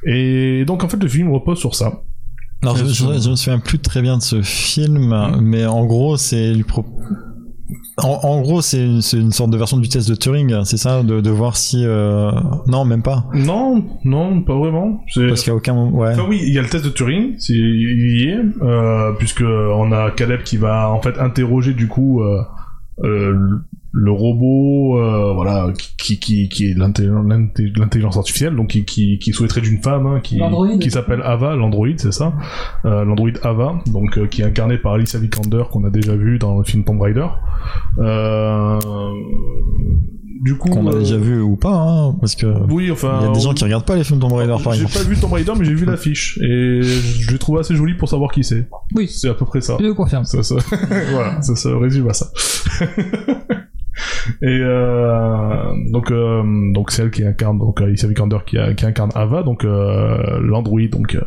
Et 0.05 0.63
donc 0.65 0.83
en 0.83 0.89
fait 0.89 1.01
le 1.01 1.09
film 1.09 1.31
repose 1.31 1.59
sur 1.59 1.75
ça. 1.75 2.03
Alors, 2.63 2.77
je, 2.77 2.85
je, 2.85 2.93
je 2.93 3.29
me 3.31 3.35
souviens 3.35 3.57
plus 3.57 3.79
très 3.79 4.03
bien 4.03 4.17
de 4.17 4.21
ce 4.21 4.43
film, 4.43 5.15
mais 5.41 5.65
en 5.65 5.83
gros, 5.87 6.15
c'est 6.15 6.53
du 6.53 6.63
pro... 6.63 6.85
En, 7.97 8.19
en 8.23 8.41
gros, 8.41 8.61
c'est 8.61 8.83
une, 8.83 9.31
sorte 9.31 9.49
de 9.49 9.57
version 9.57 9.77
du 9.77 9.89
test 9.89 10.09
de 10.09 10.15
Turing, 10.15 10.63
c'est 10.65 10.77
ça, 10.77 11.03
de, 11.03 11.21
de 11.21 11.29
voir 11.29 11.55
si 11.57 11.83
euh... 11.85 12.31
non, 12.67 12.85
même 12.85 13.01
pas, 13.03 13.25
Non, 13.33 13.83
non, 14.03 14.41
pas 14.41 14.57
vraiment. 14.57 15.03
C'est- 15.13 15.27
parce 15.27 15.41
qu'il 15.41 15.51
y 15.51 15.53
a 15.53 15.55
aucun 15.55 15.73
moment. 15.73 15.97
Ouais. 15.97 16.11
Enfin 16.13 16.25
oui, 16.27 16.39
il 16.41 16.53
y 16.53 16.59
a 16.59 16.61
le 16.61 16.69
test 16.69 16.83
de 16.83 16.89
Turing, 16.89 17.35
c'est 17.39 17.53
il 17.53 18.21
y 18.21 18.29
est, 18.29 18.63
euh, 18.63 19.11
puisque 19.19 19.43
on 19.43 19.91
a 19.91 20.11
Caleb 20.11 20.43
qui 20.43 20.57
va 20.57 20.89
en 20.91 21.01
fait 21.01 21.17
interroger 21.19 21.73
du 21.73 21.87
coup 21.87 22.21
euh, 22.21 22.41
le 23.93 24.11
robot, 24.11 24.99
euh, 24.99 25.33
voilà, 25.33 25.67
qui 25.97 26.17
qui 26.19 26.47
qui 26.47 26.71
est 26.71 26.77
l'intelligence 26.77 28.17
artificielle, 28.17 28.55
donc 28.55 28.69
qui 28.69 28.85
qui, 28.85 29.19
qui 29.19 29.33
souhaiterait 29.33 29.61
d'une 29.61 29.81
femme, 29.81 30.05
hein, 30.05 30.19
qui 30.21 30.41
qui 30.79 30.91
s'appelle 30.91 31.21
Ava, 31.23 31.55
l'androïde, 31.55 31.99
c'est 31.99 32.13
ça, 32.13 32.33
euh, 32.85 33.03
l'androïde 33.03 33.39
Ava, 33.43 33.79
donc 33.87 34.17
euh, 34.17 34.27
qui 34.27 34.41
est 34.41 34.45
incarné 34.45 34.77
par 34.77 34.93
Alicia 34.93 35.19
Vikander 35.19 35.63
qu'on 35.71 35.83
a 35.83 35.89
déjà 35.89 36.15
vu 36.15 36.39
dans 36.39 36.57
le 36.57 36.63
film 36.63 36.83
Tomb 36.83 37.01
Raider. 37.01 37.27
Euh, 37.99 38.79
du 40.41 40.55
coup, 40.57 40.69
Qu'on 40.69 40.87
a 40.87 40.95
euh, 40.95 40.99
déjà 40.99 41.17
vu 41.17 41.39
ou 41.39 41.55
pas, 41.55 41.75
hein, 41.75 42.15
parce 42.19 42.33
que 42.33 42.47
oui, 42.71 42.89
enfin, 42.89 43.19
il 43.21 43.27
y 43.27 43.29
a 43.29 43.31
des 43.33 43.41
gens 43.41 43.53
qui 43.53 43.63
regardent 43.63 43.85
pas 43.85 43.95
les 43.95 44.03
films 44.03 44.19
Tomb 44.19 44.33
Raider, 44.33 44.55
par 44.63 44.73
j'ai 44.73 44.85
pas 44.85 45.03
vu 45.03 45.15
Tomb 45.15 45.33
Raider, 45.33 45.51
mais 45.57 45.65
j'ai 45.65 45.75
vu 45.75 45.85
l'affiche 45.85 46.39
et 46.41 46.81
je 46.81 47.29
l'ai 47.31 47.37
trouvé 47.37 47.59
assez 47.59 47.75
joli 47.75 47.93
pour 47.93 48.09
savoir 48.09 48.31
qui 48.31 48.43
c'est. 48.43 48.67
Oui, 48.95 49.07
C'est 49.07 49.29
à 49.29 49.35
peu 49.35 49.45
près 49.45 49.61
ça. 49.61 49.77
je 49.79 49.85
le 49.85 49.93
confirme. 49.93 50.23
Ça, 50.23 50.41
ça... 50.41 50.55
voilà, 51.11 51.41
ça 51.41 51.55
se 51.55 51.67
résume 51.67 52.09
à 52.09 52.13
ça. 52.13 52.31
Et 54.41 54.59
euh, 54.61 55.73
donc 55.91 56.11
euh, 56.11 56.43
donc 56.73 56.91
c'est 56.91 57.03
elle 57.03 57.11
qui 57.11 57.25
incarne 57.25 57.57
donc 57.57 57.81
Alicia 57.81 58.07
Vikander 58.07 58.37
qui, 58.45 58.57
incarne 58.57 59.11
Ava 59.15 59.43
donc 59.43 59.65
euh, 59.65 60.39
l'android 60.41 60.87
donc 60.91 61.15
euh, 61.15 61.21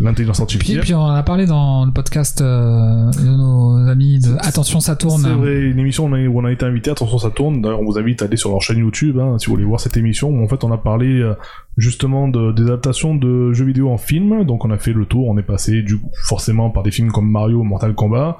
l'intelligence 0.00 0.36
Puis, 0.38 0.42
artificielle. 0.56 0.80
puis 0.80 0.94
on 0.94 1.00
en 1.00 1.10
a 1.14 1.22
parlé 1.22 1.46
dans 1.46 1.84
le 1.84 1.92
podcast 1.92 2.40
euh, 2.40 3.10
de 3.12 3.28
nos 3.36 3.88
amis 3.88 4.18
de 4.18 4.36
Attention 4.40 4.80
ça 4.80 4.96
tourne. 4.96 5.22
C'est 5.22 5.30
vrai, 5.30 5.60
une 5.60 5.78
émission 5.78 6.04
où 6.06 6.40
on 6.40 6.44
a, 6.44 6.52
été 6.52 6.64
invité, 6.64 6.90
attention 6.90 7.18
ça 7.18 7.30
tourne, 7.30 7.60
d'ailleurs 7.62 7.80
on 7.80 7.84
vous 7.84 7.98
invite 7.98 8.22
à 8.22 8.26
aller 8.26 8.36
sur 8.36 8.50
leur 8.50 8.62
chaîne 8.62 8.78
YouTube 8.78 9.18
hein, 9.18 9.36
si 9.38 9.46
vous 9.46 9.52
voulez 9.54 9.64
voir 9.64 9.80
cette 9.80 9.96
émission, 9.96 10.28
où 10.30 10.42
en 10.44 10.48
fait 10.48 10.62
on 10.64 10.72
a 10.72 10.78
parlé 10.78 11.06
euh, 11.20 11.34
justement 11.76 12.28
de, 12.28 12.52
des 12.52 12.62
adaptations 12.64 13.14
de 13.14 13.52
jeux 13.52 13.64
vidéo 13.64 13.90
en 13.90 13.96
film, 13.98 14.44
donc 14.44 14.64
on 14.64 14.70
a 14.70 14.78
fait 14.78 14.92
le 14.92 15.06
tour, 15.06 15.28
on 15.28 15.36
est 15.38 15.42
passé 15.42 15.82
du 15.82 15.98
coup 15.98 16.10
forcément 16.26 16.70
par 16.70 16.82
des 16.82 16.90
films 16.90 17.10
comme 17.10 17.30
Mario, 17.30 17.62
Mortal 17.62 17.94
Kombat, 17.94 18.38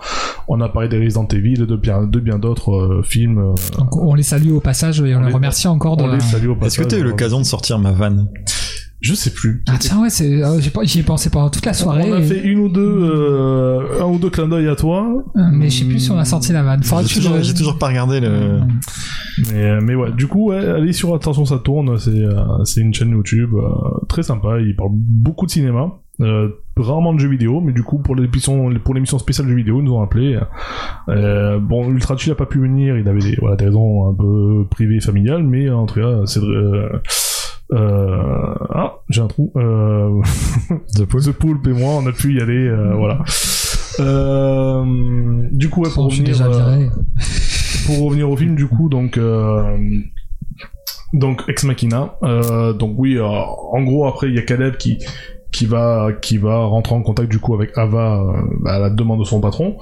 on 0.49 0.61
a 0.61 0.69
parlé 0.69 0.89
des 0.89 0.99
Resident 1.03 1.27
Evil 1.29 1.55
et 1.63 1.67
de 1.67 1.77
bien, 1.77 2.03
de 2.05 2.21
bien 2.21 2.39
d'autres 2.39 2.73
euh, 2.73 3.03
films. 3.03 3.39
euh, 3.39 3.55
Donc 3.79 3.97
on 3.97 4.15
les 4.15 4.23
salue 4.23 4.51
au 4.53 4.61
passage 4.61 5.01
et 5.01 5.15
on, 5.15 5.19
On 5.19 5.21
les 5.23 5.29
les- 5.29 5.33
remercie 5.35 5.69
encore 5.69 5.97
de. 5.97 6.05
on 6.05 6.13
les 6.13 6.21
salue 6.21 6.49
au 6.49 6.57
Est-ce 6.65 6.79
que 6.79 6.85
t'as 6.85 6.99
eu 6.99 7.03
l'occasion 7.03 7.39
de 7.39 7.45
sortir 7.45 7.79
ma 7.79 7.93
vanne? 7.93 8.29
Je 9.01 9.15
sais 9.15 9.31
plus. 9.31 9.63
Ah 9.69 9.77
tiens 9.79 10.03
ouais, 10.03 10.11
c'est, 10.11 10.43
euh, 10.43 10.61
j'ai 10.61 10.69
pas- 10.71 10.85
j'y 10.85 11.01
ai 11.01 11.03
pensé 11.03 11.31
pendant 11.31 11.49
toute 11.49 11.65
la 11.65 11.73
soirée. 11.73 12.05
on 12.07 12.13
a 12.13 12.19
et- 12.19 12.23
fait 12.23 12.43
une 12.43 12.59
ou 12.59 12.69
deux, 12.69 12.81
euh, 13.03 14.03
un 14.03 14.05
ou 14.07 14.19
deux 14.19 14.29
clins 14.31 14.47
d'œil 14.49 14.69
à 14.69 14.77
toi, 14.77 15.09
euh, 15.37 15.41
mais 15.53 15.71
je 15.71 15.79
sais 15.81 15.85
plus 15.87 16.01
si 16.01 16.11
on 16.11 16.19
a 16.19 16.25
sorti 16.27 16.53
la 16.53 16.63
vanne. 16.63 16.83
J'ai 16.83 17.15
toujours, 17.15 17.37
le- 17.37 17.55
toujours 17.55 17.79
pas 17.79 17.89
regardé 17.89 18.21
le. 18.21 18.61
Mais, 19.53 19.81
mais 19.81 19.95
ouais, 19.95 20.13
du 20.13 20.27
coup, 20.27 20.51
ouais, 20.51 20.59
allez 20.59 20.93
sur 20.93 21.15
Attention 21.15 21.45
ça 21.47 21.59
tourne, 21.59 21.99
c'est 21.99 22.11
euh, 22.11 22.65
c'est 22.65 22.81
une 22.83 22.93
chaîne 22.93 23.11
YouTube 23.11 23.51
euh, 23.55 23.71
très 24.09 24.23
sympa, 24.23 24.59
il 24.61 24.77
parle 24.77 24.91
beaucoup 24.93 25.47
de 25.47 25.51
cinéma. 25.51 25.95
Euh, 26.21 26.51
rarement 26.77 27.15
de 27.15 27.19
jeux 27.19 27.31
vidéo, 27.31 27.63
mais 27.63 27.73
du 27.73 27.83
coup 27.83 27.99
pour 27.99 28.15
l'émission 28.15 28.71
pour 28.85 28.93
l'émission 28.95 29.19
spéciale 29.19 29.49
jeux 29.49 29.55
vidéo, 29.55 29.81
ils 29.81 29.85
nous 29.85 29.95
ont 29.95 30.03
appelé. 30.03 30.39
Euh, 31.09 31.59
bon, 31.59 31.89
Ultra 31.91 32.17
Chill 32.19 32.33
a 32.33 32.35
pas 32.35 32.45
pu 32.45 32.59
venir, 32.61 32.99
il 32.99 33.09
avait 33.09 33.21
des, 33.21 33.37
voilà, 33.41 33.57
des 33.57 33.65
raisons 33.65 34.11
un 34.11 34.15
peu 34.15 34.67
privées, 34.71 35.01
familiales, 35.01 35.43
mais 35.43 35.71
en 35.71 35.87
tout 35.87 35.95
cas, 35.95 36.21
c'est 36.27 36.41
euh, 37.73 38.55
ah, 38.71 38.99
j'ai 39.09 39.21
un 39.21 39.29
trou. 39.29 39.53
Euh, 39.57 40.23
The 40.95 41.33
Poulpe 41.33 41.67
et 41.67 41.73
moi, 41.73 41.95
on 41.95 42.07
a 42.07 42.13
pu 42.13 42.35
y 42.35 42.41
aller, 42.41 42.67
euh, 42.67 42.95
voilà. 42.95 43.23
Euh, 44.01 45.49
du 45.53 45.69
coup, 45.69 45.83
ouais, 45.83 45.91
pour 45.91 46.05
revenir, 46.05 46.25
déjà 46.25 46.47
euh, 46.47 46.89
pour 47.87 48.07
revenir 48.07 48.31
au 48.31 48.37
film, 48.37 48.55
du 48.57 48.67
coup, 48.67 48.89
donc 48.89 49.19
euh, 49.19 49.77
donc 51.13 51.43
Ex 51.49 51.65
Machina. 51.65 52.15
Euh, 52.23 52.73
donc 52.73 52.95
oui, 52.99 53.17
euh, 53.17 53.25
en 53.25 53.83
gros 53.83 54.07
après 54.07 54.29
il 54.29 54.35
y 54.35 54.39
a 54.39 54.43
Caleb 54.43 54.77
qui 54.77 54.99
qui 55.61 55.67
va 55.67 56.09
qui 56.23 56.39
va 56.39 56.65
rentrer 56.65 56.95
en 56.95 57.03
contact 57.03 57.31
du 57.31 57.39
coup 57.39 57.53
avec 57.55 57.77
Ava 57.77 58.23
euh, 58.23 58.67
à 58.67 58.79
la 58.79 58.89
demande 58.89 59.19
de 59.21 59.25
son 59.25 59.43
patron 59.43 59.77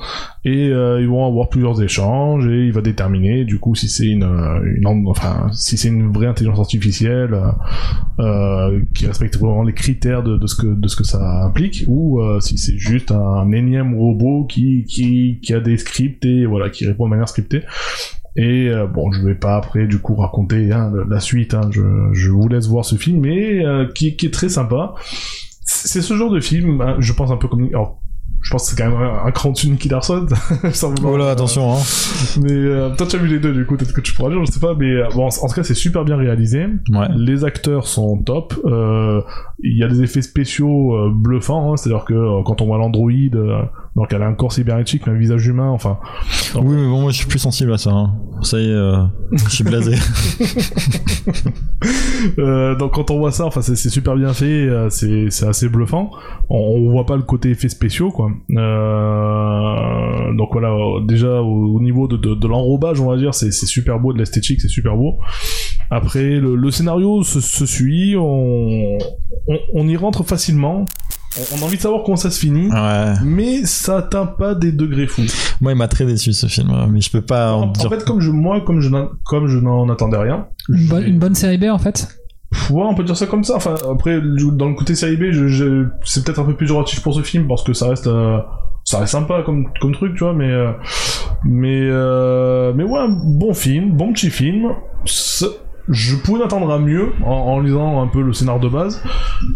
et 0.44 0.70
euh, 0.70 1.00
ils 1.00 1.07
vont 1.07 1.24
avoir 1.24 1.48
plusieurs 1.50 1.81
échanges 1.81 2.48
et 2.48 2.65
il 2.66 2.73
va 2.73 2.81
déterminer 2.81 3.44
du 3.44 3.60
coup 3.60 3.76
si 3.76 3.89
c'est 3.89 4.08
une, 4.08 4.24
euh, 4.24 4.58
une 4.76 4.84
en- 4.89 5.07
enfin 5.07 5.47
si 5.52 5.76
c'est 5.78 5.86
une 5.86 6.12
vraie 6.12 6.26
intelligence 6.26 6.58
artificielle 6.58 7.32
euh, 7.34 7.52
euh, 8.18 8.81
qui 8.92 9.07
respecte 9.07 9.36
vraiment 9.39 9.62
les 9.62 9.73
critères 9.73 10.24
de, 10.24 10.36
de 10.36 10.47
ce 10.48 10.57
que 10.57 10.66
de 10.66 10.89
ce 10.89 10.97
que 10.97 11.05
ça 11.05 11.44
implique 11.44 11.84
ou 11.86 12.20
euh, 12.20 12.40
si 12.40 12.58
c'est 12.58 12.76
juste 12.76 13.12
un 13.12 13.52
énième 13.52 13.94
robot 13.97 14.47
qui 14.47 14.84
qui 14.84 15.39
qui 15.44 15.55
a 15.55 15.60
des 15.60 15.76
scripts 15.76 16.24
et 16.24 16.44
voilà 16.44 16.70
qui 16.70 16.86
répond 16.89 17.05
de 17.05 17.10
manière 17.10 17.28
scriptée 17.28 17.62
et 18.36 18.68
euh, 18.68 18.86
bon, 18.86 19.10
je 19.10 19.20
vais 19.26 19.34
pas 19.34 19.57
après 19.57 19.86
du 19.89 19.98
coup 19.98 20.15
raconter 20.15 20.70
hein, 20.70 20.92
la 21.08 21.18
suite. 21.18 21.55
Hein, 21.55 21.62
je, 21.73 21.81
je 22.12 22.31
vous 22.31 22.47
laisse 22.47 22.68
voir 22.68 22.84
ce 22.84 22.94
film, 22.94 23.20
mais 23.23 23.65
euh, 23.66 23.86
qui, 23.92 24.15
qui 24.15 24.26
est 24.26 24.31
très 24.31 24.48
sympa. 24.48 24.94
C'est 25.70 26.00
ce 26.00 26.14
genre 26.16 26.30
de 26.30 26.40
film, 26.40 26.80
hein, 26.80 26.97
je 26.98 27.12
pense 27.12 27.30
un 27.30 27.36
peu 27.36 27.47
comme. 27.47 27.66
Alors, 27.66 28.00
je 28.40 28.50
pense 28.50 28.64
que 28.64 28.70
c'est 28.70 28.82
quand 28.82 28.88
même 28.90 28.98
un, 29.00 29.26
un 29.26 29.30
cran 29.32 29.50
dessus 29.50 29.66
de 29.66 29.72
Nicky 29.72 29.88
Larson. 29.90 30.26
Oh 31.05 31.16
là, 31.18 31.30
attention, 31.30 31.72
hein. 31.74 31.78
mais 32.40 32.52
euh, 32.52 32.94
toi, 32.97 33.06
tu 33.06 33.16
as 33.16 33.18
vu 33.18 33.26
les 33.28 33.38
deux, 33.38 33.52
du 33.52 33.66
coup, 33.66 33.76
peut-être 33.76 33.92
que 33.92 34.00
tu 34.00 34.14
pourras 34.14 34.30
dire, 34.30 34.42
je 34.47 34.50
sais 34.50 34.60
pas. 34.60 34.74
Mais 34.74 34.86
euh, 34.92 35.08
bon, 35.14 35.24
en, 35.24 35.28
en 35.28 35.48
tout 35.48 35.55
cas, 35.55 35.62
c'est 35.62 35.74
super 35.74 36.05
bien 36.05 36.16
réalisé. 36.16 36.66
Ouais. 36.90 37.08
Les 37.16 37.44
acteurs 37.44 37.86
sont 37.86 38.16
top. 38.22 38.55
Euh, 38.64 39.20
Il 39.62 39.76
y 39.76 39.84
a 39.84 39.88
des 39.88 40.02
effets 40.02 40.22
spéciaux 40.22 40.94
euh, 40.94 41.10
bluffants, 41.12 41.72
hein, 41.72 41.76
c'est-à-dire 41.76 42.05
que 42.06 42.42
quand 42.44 42.62
on 42.62 42.66
voit 42.66 42.78
l'androïde, 42.78 43.36
euh, 43.36 43.62
donc 43.99 44.12
elle 44.12 44.23
a 44.23 44.27
un 44.27 44.35
corps 44.35 44.52
cybernétique, 44.52 45.07
mais 45.07 45.12
un 45.12 45.18
visage 45.18 45.44
humain, 45.47 45.68
enfin. 45.68 45.99
Oui, 46.55 46.77
mais 46.77 46.86
bon, 46.89 47.02
moi, 47.02 47.10
je 47.10 47.17
suis 47.18 47.27
plus 47.27 47.41
sensible 47.41 47.73
à 47.73 47.78
ça. 47.78 47.91
hein. 47.91 48.15
Ça 48.43 48.59
y 48.60 48.65
est, 48.67 48.73
euh, 48.73 49.02
je 49.33 49.49
suis 49.51 49.65
blasé. 49.65 49.94
Euh, 52.39 52.75
donc 52.75 52.94
quand 52.94 53.10
on 53.12 53.18
voit 53.18 53.31
ça, 53.31 53.44
enfin 53.47 53.60
c'est 53.62 53.77
super 53.77 54.17
bien 54.17 54.33
fait, 54.33 54.44
euh, 54.67 54.89
c'est 54.91 55.28
assez 55.47 55.68
bluffant. 55.68 56.10
On, 56.51 56.57
on 56.59 56.91
voit 56.91 57.07
pas 57.07 57.17
le 57.17 57.23
côté 57.23 57.51
effets 57.51 57.68
spéciaux 57.68 58.10
quoi. 58.10 58.31
Euh, 58.51 60.35
donc 60.36 60.49
voilà, 60.52 60.75
déjà 61.07 61.41
au, 61.41 61.77
au 61.77 61.81
niveau 61.81 62.09
de, 62.09 62.17
de, 62.17 62.35
de 62.35 62.49
l'enrobage, 62.49 63.01
on 63.01 63.09
va 63.09 63.17
dire, 63.17 63.35
c'est 63.35 63.52
c'est 63.52 63.67
super 63.67 64.01
beau, 64.01 64.12
de 64.12 64.18
l'esthétique, 64.18 64.60
c'est 64.60 64.68
super 64.68 64.97
beau. 64.97 65.18
Après 65.91 66.41
le, 66.41 66.57
le 66.57 66.70
scénario 66.73 67.23
se, 67.23 67.41
se 67.41 67.65
suit, 67.67 68.17
on, 68.17 68.99
on 69.47 69.59
on 69.75 69.89
y 69.89 69.97
rentre 69.97 70.25
facilement. 70.25 70.85
On, 71.55 71.62
a 71.62 71.65
envie 71.66 71.76
de 71.76 71.82
savoir 71.82 72.02
comment 72.05 72.16
ça 72.16 72.31
se 72.31 72.40
finit. 72.40 72.68
Ouais. 72.68 73.15
Mais 73.24 73.65
ça 73.65 73.98
atteint 73.98 74.26
pas 74.26 74.55
des 74.55 74.73
degrés 74.73 75.07
fous. 75.07 75.23
Moi, 75.60 75.73
il 75.73 75.78
m'a 75.78 75.86
très 75.89 76.05
déçu 76.07 76.32
ce 76.32 76.47
film, 76.47 76.70
hein, 76.70 76.89
mais 76.90 77.00
je 77.00 77.10
peux 77.10 77.20
pas 77.23 77.52
en 77.52 77.60
En, 77.60 77.62
en 77.65 77.73
dire. 77.73 77.89
fait, 77.90 78.05
comme 78.05 78.20
je, 78.20 78.31
moi, 78.31 78.60
comme 78.62 78.81
je, 78.81 78.89
n'en- 78.89 79.10
comme 79.24 79.47
je 79.47 79.58
n'en 79.58 79.89
attendais 79.89 80.16
rien, 80.16 80.47
Une, 80.68 80.89
bonne, 80.89 81.02
j'ai- 81.02 81.08
une 81.10 81.18
bonne 81.18 81.34
série 81.34 81.58
B 81.58 81.65
en 81.65 81.78
fait? 81.78 82.08
Ouais, 82.70 82.82
on 82.82 82.94
peut 82.94 83.05
dire 83.05 83.16
ça 83.16 83.26
comme 83.26 83.44
ça. 83.44 83.57
Enfin, 83.57 83.74
après, 83.92 84.20
dans 84.20 84.68
le 84.70 84.74
côté 84.74 84.94
série 84.94 85.16
B, 85.18 85.31
je, 85.32 85.48
je- 85.48 85.86
c'est 86.05 86.24
peut-être 86.24 86.39
un 86.40 86.44
peu 86.44 86.55
plus 86.55 86.65
péjoratif 86.66 87.02
pour 87.02 87.15
ce 87.15 87.20
film 87.23 87.47
parce 87.47 87.62
que 87.62 87.74
ça 87.74 87.89
reste, 87.89 88.07
euh, 88.07 88.39
ça 88.84 88.98
reste 89.00 89.12
sympa 89.12 89.42
comme, 89.44 89.66
comme 89.81 89.92
truc, 89.92 90.15
tu 90.15 90.24
vois. 90.24 90.32
Mais, 90.32 90.50
euh, 90.50 90.73
mais, 91.44 91.82
euh, 91.90 92.73
mais 92.74 92.84
ouais, 92.84 93.07
bon 93.08 93.52
film, 93.52 93.92
bon 93.92 94.12
petit 94.15 94.31
film. 94.31 94.70
Je 95.91 96.17
pouvais 96.17 96.41
m'attendre 96.41 96.70
à 96.70 96.78
mieux 96.78 97.12
en, 97.25 97.31
en 97.33 97.60
lisant 97.60 98.02
un 98.02 98.07
peu 98.08 98.20
le 98.23 98.33
scénar 98.33 98.60
de 98.60 98.68
base, 98.68 99.02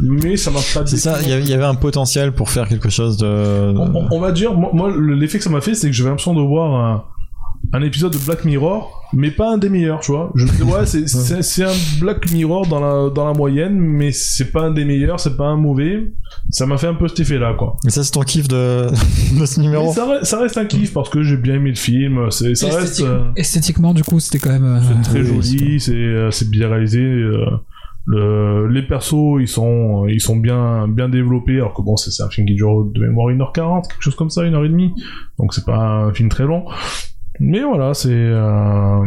mais 0.00 0.36
ça 0.36 0.50
m'a 0.50 0.60
pas. 0.74 0.86
C'est 0.86 0.96
ça, 0.96 1.18
il 1.22 1.28
y 1.28 1.32
avait- 1.32 1.42
il 1.42 1.48
y 1.48 1.54
avait 1.54 1.64
un 1.64 1.74
potentiel 1.74 2.32
pour 2.32 2.48
faire 2.50 2.68
quelque 2.68 2.88
chose 2.88 3.16
de. 3.18 3.74
On, 3.76 3.94
on- 3.94 4.08
on 4.12 4.20
va 4.20 4.32
dire, 4.32 4.54
moi, 4.54 4.70
moi, 4.72 4.90
l'effet 4.96 5.38
que 5.38 5.44
ça 5.44 5.50
m'a 5.50 5.60
fait, 5.60 5.74
c'est 5.74 5.88
que 5.88 5.92
j'avais 5.92 6.08
l'impression 6.10 6.34
de 6.34 6.40
voir 6.40 6.74
un, 6.74 7.04
un 7.72 7.82
épisode 7.82 8.12
de 8.12 8.18
Black 8.18 8.44
Mirror, 8.44 9.08
mais 9.14 9.30
pas 9.30 9.50
un 9.52 9.58
des 9.58 9.68
meilleurs, 9.68 10.00
tu 10.00 10.12
vois. 10.12 10.30
Je 10.34 10.44
me 10.44 10.50
disais, 10.50 10.62
ouais, 10.64 10.84
c'est- 10.86 11.06
c'est 11.08 11.42
c'est 11.42 11.64
un 11.64 11.72
Black 12.00 12.30
Mirror 12.32 12.66
dans 12.66 12.80
la, 12.80 13.10
dans 13.10 13.26
la 13.26 13.32
moyenne, 13.32 13.78
mais 13.78 14.12
c'est 14.12 14.50
pas 14.52 14.62
un 14.64 14.70
des 14.72 14.84
meilleurs, 14.84 15.20
c'est 15.20 15.36
pas 15.36 15.46
un 15.46 15.56
mauvais. 15.56 16.12
Ça 16.50 16.66
m'a 16.66 16.76
fait 16.76 16.86
un 16.88 16.94
peu 16.94 17.08
cet 17.08 17.20
effet-là, 17.20 17.54
quoi. 17.54 17.76
Et 17.86 17.90
ça, 17.90 18.02
c'est 18.04 18.10
ton 18.12 18.22
kiff 18.22 18.48
de, 18.48 18.88
de 19.40 19.46
ce 19.46 19.60
numéro 19.60 19.86
Mais 19.86 19.92
ça, 19.92 20.06
reste, 20.10 20.24
ça 20.24 20.40
reste 20.40 20.58
un 20.58 20.64
kiff 20.66 20.92
parce 20.92 21.08
que 21.08 21.22
j'ai 21.22 21.36
bien 21.36 21.54
aimé 21.54 21.70
le 21.70 21.76
film. 21.76 22.30
C'est, 22.30 22.54
ça 22.54 22.66
reste 22.66 22.78
Esthétique- 23.00 23.06
euh, 23.06 23.24
Esthétiquement, 23.36 23.94
du 23.94 24.02
coup, 24.02 24.18
c'était 24.20 24.38
quand 24.38 24.52
même. 24.52 24.64
euh, 24.64 24.80
c'est 24.80 25.02
très 25.10 25.20
oui, 25.20 25.42
joli, 25.42 25.80
c'est, 25.80 25.92
euh, 25.94 26.30
c'est 26.30 26.50
bien 26.50 26.68
réalisé. 26.68 27.00
euh, 27.00 27.46
le, 28.04 28.66
les 28.66 28.82
persos, 28.82 29.40
ils 29.40 29.46
sont, 29.46 30.06
ils 30.08 30.20
sont 30.20 30.34
bien, 30.36 30.88
bien 30.88 31.08
développés, 31.08 31.54
alors 31.58 31.72
que 31.72 31.82
bon, 31.82 31.96
c'est, 31.96 32.10
c'est 32.10 32.24
un 32.24 32.28
film 32.28 32.48
qui 32.48 32.54
dure 32.54 32.84
de 32.84 33.00
mémoire 33.00 33.28
1h40, 33.28 33.82
quelque 33.88 34.02
chose 34.02 34.16
comme 34.16 34.28
ça, 34.30 34.42
1h30. 34.42 34.90
Donc 35.38 35.54
c'est 35.54 35.64
pas 35.64 35.76
un 35.78 36.12
film 36.12 36.28
très 36.28 36.44
long. 36.44 36.64
Mais 37.40 37.62
voilà, 37.62 37.94
c'est, 37.94 38.10
euh, 38.12 39.04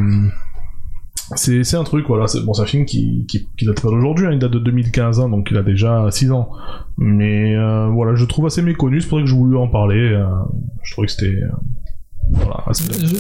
c'est, 1.36 1.64
c'est 1.64 1.78
un 1.78 1.84
truc, 1.84 2.06
voilà. 2.08 2.28
C'est, 2.28 2.42
bon, 2.46 2.54
c'est 2.54 2.64
un 2.64 2.66
film 2.68 2.86
qui, 2.86 3.26
qui, 3.28 3.48
qui 3.58 3.66
date 3.66 3.82
pas 3.82 3.90
d'aujourd'hui, 3.90 4.28
hein, 4.28 4.32
il 4.34 4.40
date 4.40 4.52
de 4.52 4.60
2015, 4.60 5.20
hein, 5.20 5.30
donc 5.30 5.48
il 5.52 5.58
a 5.58 5.64
déjà 5.64 6.10
6 6.12 6.32
ans. 6.32 6.50
Mais 6.98 7.56
euh, 7.56 7.88
voilà, 7.90 8.16
je 8.16 8.26
trouve 8.26 8.46
assez 8.48 8.62
méconnu, 8.62 9.02
c'est 9.02 9.08
pour 9.08 9.20
ça 9.20 9.24
que 9.24 9.30
je 9.30 9.36
voulais 9.36 9.58
en 9.58 9.68
parler. 9.68 9.98
euh, 10.00 10.26
je 10.84 10.92
trouvais 10.94 11.08
que 11.08 11.14
c'était, 11.14 11.34
voilà, 12.32 12.64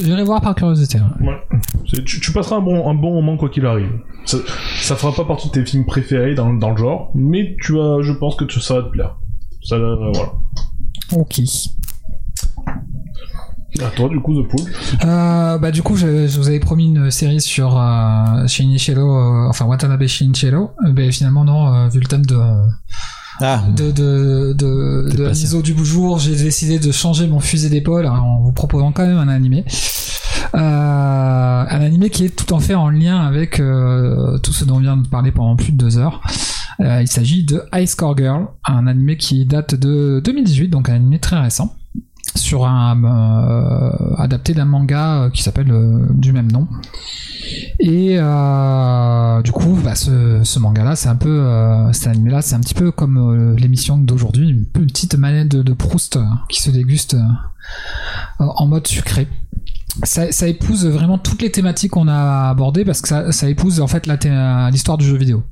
J'irai 0.04 0.24
voir 0.24 0.42
par 0.42 0.56
curiosité. 0.56 0.98
ouais. 1.22 1.28
Ouais. 1.28 1.58
C'est- 1.88 2.04
Tu, 2.04 2.20
tu 2.20 2.32
passeras 2.32 2.58
un 2.58 2.62
bon, 2.62 2.90
un 2.90 2.96
bon 2.96 3.14
moment 3.14 3.38
quoi 3.38 3.50
qu'il 3.50 3.66
arrive. 3.66 3.92
Ça, 4.26 4.38
ça 4.78 4.96
fera 4.96 5.14
pas 5.14 5.26
partie 5.26 5.48
de 5.50 5.54
tes 5.54 5.66
films 5.66 5.86
préférés 5.86 6.34
dans, 6.36 6.54
dans 6.54 6.72
le 6.72 6.78
genre, 6.78 7.12
mais 7.16 7.56
tu 7.62 7.80
as, 7.80 8.00
je 8.02 8.12
pense 8.14 8.36
que 8.36 8.50
ça 8.60 8.76
va 8.76 8.84
te 8.84 8.90
plaire. 8.90 9.18
Ça, 9.64 9.76
euh, 9.76 10.12
voilà. 10.14 10.34
Ok. 11.16 11.40
À 13.84 13.90
toi, 13.90 14.08
du 14.10 14.20
coup, 14.20 14.42
The 14.42 14.48
Pool. 14.48 14.62
Euh, 15.04 15.58
bah 15.58 15.72
du 15.72 15.82
coup, 15.84 15.96
je, 15.98 16.28
je 16.28 16.38
vous 16.38 16.48
avais 16.48 16.60
promis 16.60 16.86
une 16.88 17.12
série 17.12 17.42
sur 17.42 17.78
euh, 17.80 18.48
Shinichiro, 18.48 19.02
euh, 19.18 19.50
enfin 19.50 19.66
Watanabe 19.66 20.06
Shinichiro. 20.08 20.72
Euh, 20.86 20.92
ben 20.92 21.12
finalement 21.12 21.44
non, 21.44 21.74
euh, 21.74 21.88
vu 21.90 22.00
le 22.00 22.06
thème 22.08 22.26
de 22.26 22.38
Ah, 23.42 23.64
de 23.76 23.92
de 23.92 24.54
de, 24.54 25.10
de 25.16 25.24
la 25.24 25.30
passé. 25.30 25.42
mise 25.44 25.56
au 25.56 25.62
du 25.62 25.76
jour, 25.86 26.20
j'ai 26.20 26.36
décidé 26.36 26.80
de 26.80 26.92
changer 26.92 27.28
mon 27.28 27.40
fusil 27.42 27.70
d'épaule 27.70 28.06
hein, 28.06 28.18
en 28.20 28.40
vous 28.42 28.54
proposant 28.54 28.92
quand 28.94 29.06
même 29.06 29.18
un 29.18 29.28
animé. 29.28 29.66
Euh, 30.54 30.60
un 30.60 31.82
animé 31.82 32.10
qui 32.10 32.24
est 32.26 32.30
tout 32.36 32.54
en 32.54 32.60
fait 32.60 32.76
en 32.76 32.90
lien 32.90 33.20
avec 33.26 33.60
euh, 33.60 34.38
tout 34.40 34.54
ce 34.54 34.64
dont 34.64 34.76
on 34.76 34.80
vient 34.80 34.96
de 34.98 35.08
parler 35.08 35.32
pendant 35.32 35.56
plus 35.58 35.74
de 35.74 35.78
deux 35.78 35.98
heures. 35.98 36.22
Euh, 36.80 37.02
il 37.02 37.08
s'agit 37.08 37.44
de 37.44 37.64
High 37.74 37.88
Score 37.88 38.18
Girl, 38.18 38.48
un 38.66 38.88
animé 38.88 39.18
qui 39.18 39.46
date 39.46 39.76
de 39.76 40.22
2018, 40.24 40.70
donc 40.70 40.90
un 40.90 40.96
animé 40.96 41.20
très 41.20 41.40
récent, 41.40 41.74
sur 42.34 42.66
un 42.66 43.04
euh, 43.04 44.16
adapté 44.18 44.54
d'un 44.54 44.66
manga 44.66 45.24
euh, 45.24 45.30
qui 45.30 45.44
s'appelle 45.44 45.72
euh, 45.72 46.08
du 46.14 46.34
même 46.34 46.52
nom. 46.52 46.68
Et 47.80 48.16
euh, 48.18 49.42
du 49.44 49.52
coup, 49.52 49.78
bah, 49.84 49.96
ce, 49.96 50.60
manga-là, 50.60 50.96
c'est 50.96 51.10
un 51.10 51.16
peu, 51.16 51.46
cet 51.92 52.08
animé-là, 52.08 52.42
c'est 52.42 52.56
un 52.56 52.60
petit 52.60 52.74
peu 52.74 52.92
comme 52.92 53.56
l'émission 53.56 53.98
d'aujourd'hui, 53.98 54.50
une 54.50 54.66
petite 54.66 55.16
manette 55.16 55.50
de, 55.50 55.74
Proust 55.74 56.18
qui 56.50 56.62
se 56.62 56.72
déguste 56.72 57.16
en 58.40 58.68
mode 58.68 58.88
sucré. 58.88 59.28
Ça, 60.04 60.48
épouse 60.48 60.88
vraiment 60.88 61.20
toutes 61.20 61.42
les 61.42 61.52
thématiques 61.52 61.92
qu'on 61.92 62.08
a 62.08 62.50
abordées 62.50 62.84
parce 62.84 63.02
que 63.02 63.32
ça, 63.32 63.50
épouse 63.50 63.80
en 63.80 63.88
fait 63.88 64.08
l'histoire 64.08 64.98
du 64.98 65.06
jeu 65.06 65.18
vidéo. 65.18 65.44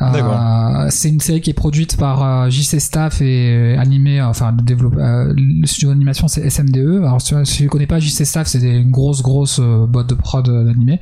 Euh, 0.00 0.86
c'est 0.90 1.08
une 1.08 1.20
série 1.20 1.40
qui 1.40 1.50
est 1.50 1.54
produite 1.54 1.96
par 1.96 2.22
euh, 2.22 2.50
JC 2.50 2.80
Staff 2.80 3.20
et 3.20 3.76
animée, 3.78 4.20
enfin 4.22 4.54
le, 4.68 5.00
euh, 5.00 5.34
studio 5.64 5.90
d'animation 5.90 6.28
c'est 6.28 6.48
SMDE. 6.48 7.02
Alors 7.02 7.20
si 7.20 7.34
si 7.44 7.62
tu 7.62 7.68
connais 7.68 7.86
pas 7.86 7.98
JC 7.98 8.24
Staff, 8.24 8.46
c'est 8.46 8.60
une 8.60 8.90
grosse 8.90 9.22
grosse 9.22 9.58
euh, 9.60 9.86
boîte 9.86 10.08
de 10.08 10.14
prod 10.14 10.48
euh, 10.48 10.64
d'animé. 10.64 11.00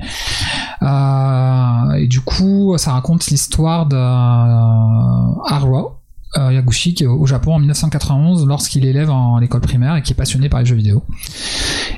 Euh, 0.81 1.91
et 1.93 2.07
du 2.07 2.21
coup, 2.21 2.75
ça 2.77 2.93
raconte 2.93 3.27
l'histoire 3.27 3.85
d'un 3.85 5.37
euh, 5.49 5.96
Yaguchi 6.35 6.93
qui 6.93 7.03
est 7.03 7.07
au 7.07 7.25
Japon 7.25 7.53
en 7.55 7.59
1991 7.59 8.45
lorsqu'il 8.47 8.85
est 8.85 8.89
élève 8.89 9.09
en 9.09 9.37
l'école 9.39 9.61
primaire 9.61 9.95
et 9.95 10.01
qui 10.01 10.13
est 10.13 10.15
passionné 10.15 10.49
par 10.49 10.59
les 10.59 10.65
jeux 10.65 10.75
vidéo. 10.75 11.03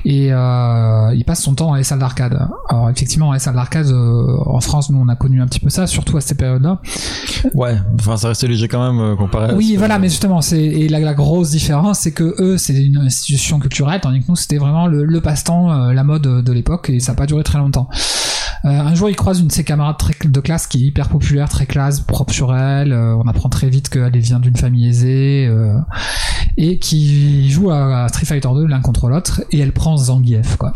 Et 0.06 0.32
euh, 0.32 1.14
il 1.16 1.26
passe 1.26 1.42
son 1.44 1.56
temps 1.56 1.68
dans 1.68 1.76
les 1.76 1.84
salles 1.84 2.00
d'arcade. 2.00 2.40
Alors 2.70 2.90
effectivement, 2.90 3.28
dans 3.28 3.34
les 3.34 3.40
salles 3.40 3.56
d'arcade, 3.56 3.88
euh, 3.88 4.38
en 4.46 4.60
France, 4.62 4.90
nous 4.90 5.00
on 5.00 5.08
a 5.10 5.16
connu 5.16 5.42
un 5.42 5.46
petit 5.48 5.60
peu 5.60 5.70
ça, 5.70 5.88
surtout 5.88 6.16
à 6.18 6.22
cette 6.22 6.38
période-là. 6.38 6.80
ouais. 7.54 7.76
Enfin, 8.00 8.16
ça 8.18 8.30
restait 8.30 8.48
léger 8.48 8.68
quand 8.68 8.94
même 8.94 9.02
euh, 9.02 9.16
comparé. 9.16 9.52
à 9.52 9.56
Oui, 9.56 9.72
ce- 9.74 9.78
voilà, 9.78 10.00
mais 10.00 10.08
justement, 10.10 10.42
c'est 10.42 10.62
et 10.64 10.88
la, 10.88 11.00
la 11.00 11.14
grosse 11.14 11.50
différence, 11.52 12.00
c'est 12.00 12.14
que 12.14 12.36
eux, 12.40 12.58
c'est 12.58 12.74
une 12.82 12.98
institution 12.98 13.60
culturelle, 13.60 14.00
tandis 14.02 14.22
que 14.22 14.26
nous, 14.30 14.36
c'était 14.36 14.58
vraiment 14.58 14.88
le, 14.88 15.04
le 15.04 15.22
passe-temps, 15.22 15.72
euh, 15.72 15.94
la 15.94 16.04
mode 16.04 16.22
de 16.44 16.52
l'époque, 16.54 16.90
et 16.90 17.00
ça 17.00 17.12
n'a 17.12 17.16
pas 17.18 17.26
duré 17.26 17.44
très 17.44 17.58
longtemps. 17.58 17.90
Euh, 18.66 18.70
un 18.70 18.94
jour, 18.96 19.10
il 19.10 19.16
croise 19.16 19.40
une 19.40 19.48
de 19.48 19.52
ses 19.52 19.64
camarades 19.64 19.98
de 20.26 20.40
classe 20.40 20.68
qui 20.68 20.84
est 20.84 20.88
hyper 20.88 21.10
populaire, 21.10 21.50
très 21.50 21.66
classe, 21.66 22.02
propre 22.02 22.34
sur 22.34 22.56
elle. 22.56 22.92
euh, 22.92 23.16
on 23.16 23.28
apprend 23.28 23.50
très 23.50 23.70
vite 23.70 23.90
qu'elle 23.90 24.18
vient 24.18 24.40
d'une 24.40 24.56
famille 24.56 24.88
aisée 24.88 25.48
euh, 25.48 25.78
et 26.58 26.80
qui 26.80 27.50
joue 27.50 27.72
à, 27.72 28.04
à 28.04 28.08
Street 28.10 28.26
Fighter 28.26 28.50
2 28.54 28.66
l'un 28.68 28.82
contre 28.82 29.08
l'autre. 29.08 29.42
Et 29.52 29.60
elle 29.60 29.72
prend 29.72 29.96
Zangief, 29.98 30.58
quoi. 30.58 30.74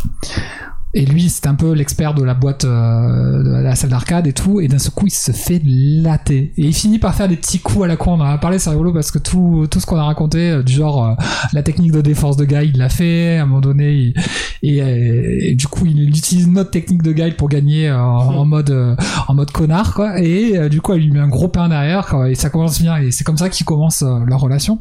Et 0.95 1.05
lui, 1.07 1.27
c'est 1.29 1.47
un 1.47 1.55
peu 1.55 1.73
l'expert 1.73 2.13
de 2.13 2.23
la 2.23 2.35
boîte, 2.35 2.65
euh, 2.65 3.43
de 3.43 3.49
la 3.63 3.73
salle 3.75 3.89
d'arcade 3.89 4.27
et 4.27 4.33
tout. 4.33 4.59
Et 4.61 4.67
d'un 4.67 4.77
seul 4.77 4.91
coup, 4.93 5.07
il 5.07 5.11
se 5.11 5.31
fait 5.31 5.59
latter. 5.65 6.53
Et 6.57 6.65
il 6.67 6.73
finit 6.73 6.99
par 6.99 7.15
faire 7.15 7.27
des 7.27 7.35
petits 7.35 7.59
coups 7.59 7.85
à 7.85 7.87
la 7.87 7.95
con. 7.95 8.11
On 8.13 8.21
en 8.21 8.25
a 8.25 8.37
parlé, 8.37 8.59
c'est 8.59 8.69
rigolo 8.69 8.93
parce 8.93 9.09
que 9.09 9.17
tout, 9.17 9.65
tout 9.71 9.79
ce 9.79 9.85
qu'on 9.87 9.97
a 9.97 10.03
raconté, 10.03 10.51
euh, 10.51 10.61
du 10.63 10.71
genre 10.73 11.03
euh, 11.05 11.13
la 11.53 11.63
technique 11.63 11.91
de 11.93 12.01
défense 12.01 12.37
de 12.37 12.45
Guy, 12.45 12.69
il 12.73 12.77
l'a 12.77 12.89
fait. 12.89 13.37
À 13.39 13.43
un 13.43 13.45
moment 13.47 13.61
donné, 13.61 13.91
il- 13.93 14.13
et, 14.61 14.81
euh, 14.81 15.55
du 15.55 15.67
coup, 15.67 15.85
il 15.87 16.09
utilise 16.09 16.47
notre 16.47 16.69
technique 16.71 17.01
de 17.01 17.11
Guy 17.11 17.31
pour 17.31 17.49
gagner 17.49 17.89
euh, 17.89 17.99
en 17.99 18.45
mode 18.45 18.69
euh, 18.69 18.95
en 19.27 19.33
mode 19.33 19.49
connard, 19.51 19.93
quoi. 19.95 20.19
Et 20.21 20.69
du 20.69 20.79
coup, 20.79 20.93
elle 20.93 21.01
lui 21.01 21.11
met 21.11 21.19
un 21.19 21.27
gros 21.27 21.47
pain 21.47 21.69
derrière, 21.69 22.05
quoi. 22.05 22.29
Et 22.29 22.35
ça 22.35 22.49
commence 22.51 22.79
bien. 22.79 22.97
Et 22.97 23.09
c'est 23.11 23.23
comme 23.23 23.37
ça 23.37 23.49
qu'ils 23.49 23.65
commencent 23.65 24.03
leur 24.27 24.39
relation. 24.39 24.79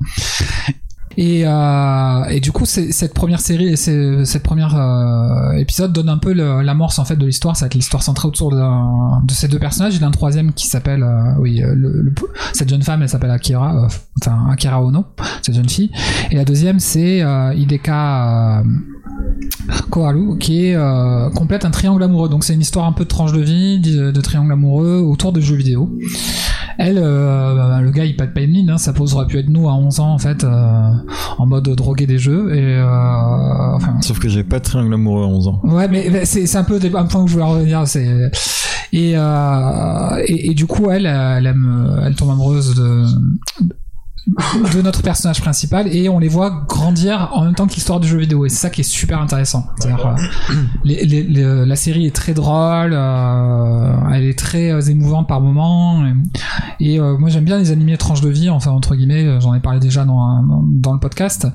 Et, 1.17 1.43
euh, 1.47 2.25
et 2.31 2.41
du 2.41 2.53
coup, 2.53 2.65
c'est- 2.65 2.93
cette 2.93 3.15
première 3.15 3.41
série, 3.41 3.69
et 3.69 3.77
c'est- 3.77 4.25
cette 4.25 4.43
première 4.43 4.75
euh, 4.77 5.53
épisode 5.59 5.93
donne 5.93 6.09
un 6.09 6.19
peu 6.19 6.33
l'amorce 6.33 6.99
en 6.99 7.05
fait 7.05 7.17
de 7.17 7.27
l'histoire. 7.27 7.57
Être 7.63 7.75
l'histoire 7.75 8.03
centrée 8.03 8.27
autour 8.29 8.51
de, 8.51 9.33
ces 9.33 9.49
deux 9.49 9.59
personnages. 9.59 9.95
Il 9.95 10.01
y 10.01 10.05
a 10.05 10.07
un 10.07 10.11
troisième 10.11 10.53
qui 10.53 10.67
s'appelle, 10.67 11.03
euh, 11.03 11.35
oui, 11.41 11.63
cette 12.53 12.69
jeune 12.69 12.83
femme, 12.83 13.03
elle 13.03 13.09
s'appelle 13.09 13.31
Akira, 13.31 13.87
enfin 14.21 14.47
Akira 14.51 14.83
Ono, 14.83 15.05
cette 15.43 15.55
jeune 15.55 15.69
fille. 15.69 15.91
Et 16.31 16.37
la 16.37 16.45
deuxième, 16.45 16.79
c'est 16.81 17.21
Hideka 17.57 18.63
Koharu, 19.91 20.39
qui 20.39 20.73
complète 21.35 21.65
un 21.65 21.71
triangle 21.71 22.03
amoureux. 22.03 22.29
Donc 22.29 22.45
c'est 22.45 22.55
une 22.55 22.61
histoire 22.61 22.87
un 22.87 22.93
peu 22.93 23.05
de 23.05 23.09
tranche 23.09 23.33
de 23.33 23.41
vie, 23.41 23.81
de 23.81 24.21
triangle 24.21 24.53
amoureux 24.53 24.99
autour 25.01 25.33
de 25.33 25.41
jeux 25.41 25.57
vidéo. 25.57 25.91
Elle, 26.79 26.99
euh, 26.99 27.55
bah, 27.55 27.81
le 27.81 27.91
gars, 27.91 28.05
il 28.05 28.17
pas 28.17 28.41
une 28.41 28.51
mine, 28.51 28.71
hein, 28.71 28.79
ça 28.79 28.93
aurait 28.99 29.27
pu 29.27 29.39
être 29.39 29.49
nous 29.49 29.69
à 29.69 29.75
11 29.75 30.01
ans 30.01 30.13
en 30.13 30.19
fait, 30.19 30.45
euh, 30.45 30.91
en 31.39 31.47
mode 31.47 31.69
droguer 31.69 32.07
des 32.07 32.19
jeux. 32.19 32.55
Et 32.55 32.77
euh, 32.77 33.75
enfin, 33.75 34.01
Sauf 34.01 34.19
que 34.19 34.29
j'ai 34.29 34.45
pas 34.45 34.59
de 34.59 34.65
triangle 34.65 34.95
amoureux 34.95 35.25
à 35.25 35.27
11 35.27 35.49
ans. 35.49 35.61
Ouais, 35.65 35.89
mais 35.89 36.25
c'est 36.25 36.57
un 36.57 36.65
peu 36.65 36.81
un 36.95 37.05
point 37.05 37.23
où 37.23 37.27
je 37.27 37.35
voulais 37.35 37.45
revenir. 37.45 37.87
C'est 37.87 38.31
et, 38.95 39.13
euh, 39.17 40.23
et 40.27 40.51
et 40.51 40.55
du 40.55 40.67
coup 40.67 40.91
elle 40.91 41.07
elle 41.07 41.47
aime 41.47 42.03
elle 42.05 42.15
tombe 42.15 42.31
amoureuse 42.31 42.75
de 42.75 43.05
de 44.27 44.83
notre 44.83 45.03
personnage 45.03 45.41
principal 45.41 45.89
et 45.95 46.09
on 46.09 46.19
les 46.21 46.29
voit 46.29 46.65
grandir 46.69 47.31
en 47.33 47.45
même 47.45 47.55
temps 47.55 47.67
que 47.67 47.75
l'histoire 47.75 47.99
du 47.99 48.07
jeu 48.07 48.19
vidéo 48.19 48.47
et 48.47 48.49
c'est 48.49 48.57
ça 48.57 48.71
qui 48.71 48.83
est 48.83 48.85
super 48.85 49.21
intéressant. 49.21 49.67
Euh, 50.17 50.23
les- 50.85 51.05
les- 51.05 51.23
les- 51.25 51.67
la 51.67 51.77
série 51.77 52.07
est 52.07 52.15
très 52.15 52.33
drôle, 52.33 52.93
euh, 52.95 53.93
elle 54.15 54.25
est 54.25 54.39
très 54.39 54.71
euh, 54.71 54.81
émouvante 54.81 55.27
par 55.29 55.41
moments 55.41 56.05
et, 56.79 56.95
et, 56.95 57.01
euh, 57.01 57.19
moi 57.19 57.31
j'aime 57.31 57.45
bien 57.45 57.59
les 57.59 57.73
animés 57.73 57.97
tranches 57.99 58.21
de 58.21 58.29
vie, 58.31 58.49
enfin 58.51 58.71
entre 58.71 58.95
guillemets, 58.95 59.25
euh, 59.25 59.41
j'en 59.41 59.55
ai 59.55 59.61
parlé 59.61 59.81
déjà 59.81 60.05
dans, 60.05 60.43
dans, 60.45 60.63
dans 60.67 60.93
le 60.93 61.01
podcast 61.01 61.49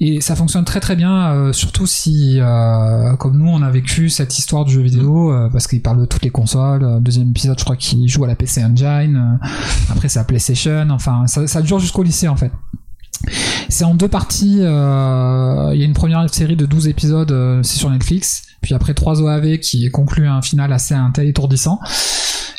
et 0.00 0.20
ça 0.20 0.36
fonctionne 0.36 0.64
très 0.64 0.80
très 0.80 0.96
bien, 0.96 1.32
euh, 1.32 1.52
surtout 1.52 1.86
si 1.86 2.36
euh, 2.40 3.14
comme 3.16 3.38
nous 3.38 3.48
on 3.48 3.62
a 3.62 3.70
vécu 3.70 4.10
cette 4.10 4.36
histoire 4.38 4.64
du 4.66 4.74
jeu 4.74 4.82
vidéo 4.82 5.32
euh, 5.32 5.48
parce 5.50 5.66
qu'il 5.66 5.80
parle 5.80 6.00
de 6.00 6.04
toutes 6.04 6.22
les 6.22 6.30
consoles. 6.30 6.82
Euh, 6.84 7.00
Deuxième 7.00 7.30
épisode, 7.30 7.58
je 7.58 7.64
crois 7.64 7.76
qu'il 7.76 8.06
joue 8.08 8.24
à 8.24 8.26
la 8.26 8.34
PC 8.34 8.62
Engine. 8.64 9.16
euh, 9.42 9.46
après 9.90 10.08
c'est 10.08 10.18
la 10.18 10.24
PlayStation. 10.24 10.88
Enfin 10.90 11.26
ça, 11.26 11.46
ça 11.46 11.62
dure 11.62 11.78
jusqu'au 11.94 12.02
lycée 12.02 12.26
en 12.28 12.36
fait. 12.36 12.50
C'est 13.68 13.84
en 13.84 13.94
deux 13.94 14.08
parties. 14.08 14.58
euh, 14.60 15.70
Il 15.72 15.78
y 15.80 15.82
a 15.82 15.86
une 15.86 15.94
première 15.94 16.28
série 16.32 16.56
de 16.56 16.66
12 16.66 16.88
épisodes, 16.88 17.30
euh, 17.30 17.62
c'est 17.62 17.78
sur 17.78 17.88
Netflix. 17.90 18.42
Puis 18.64 18.72
après 18.74 18.94
3 18.94 19.20
OAV 19.20 19.58
qui 19.58 19.90
conclut 19.90 20.26
un 20.26 20.40
final 20.40 20.72
assez 20.72 20.94
étourdissant. 21.18 21.78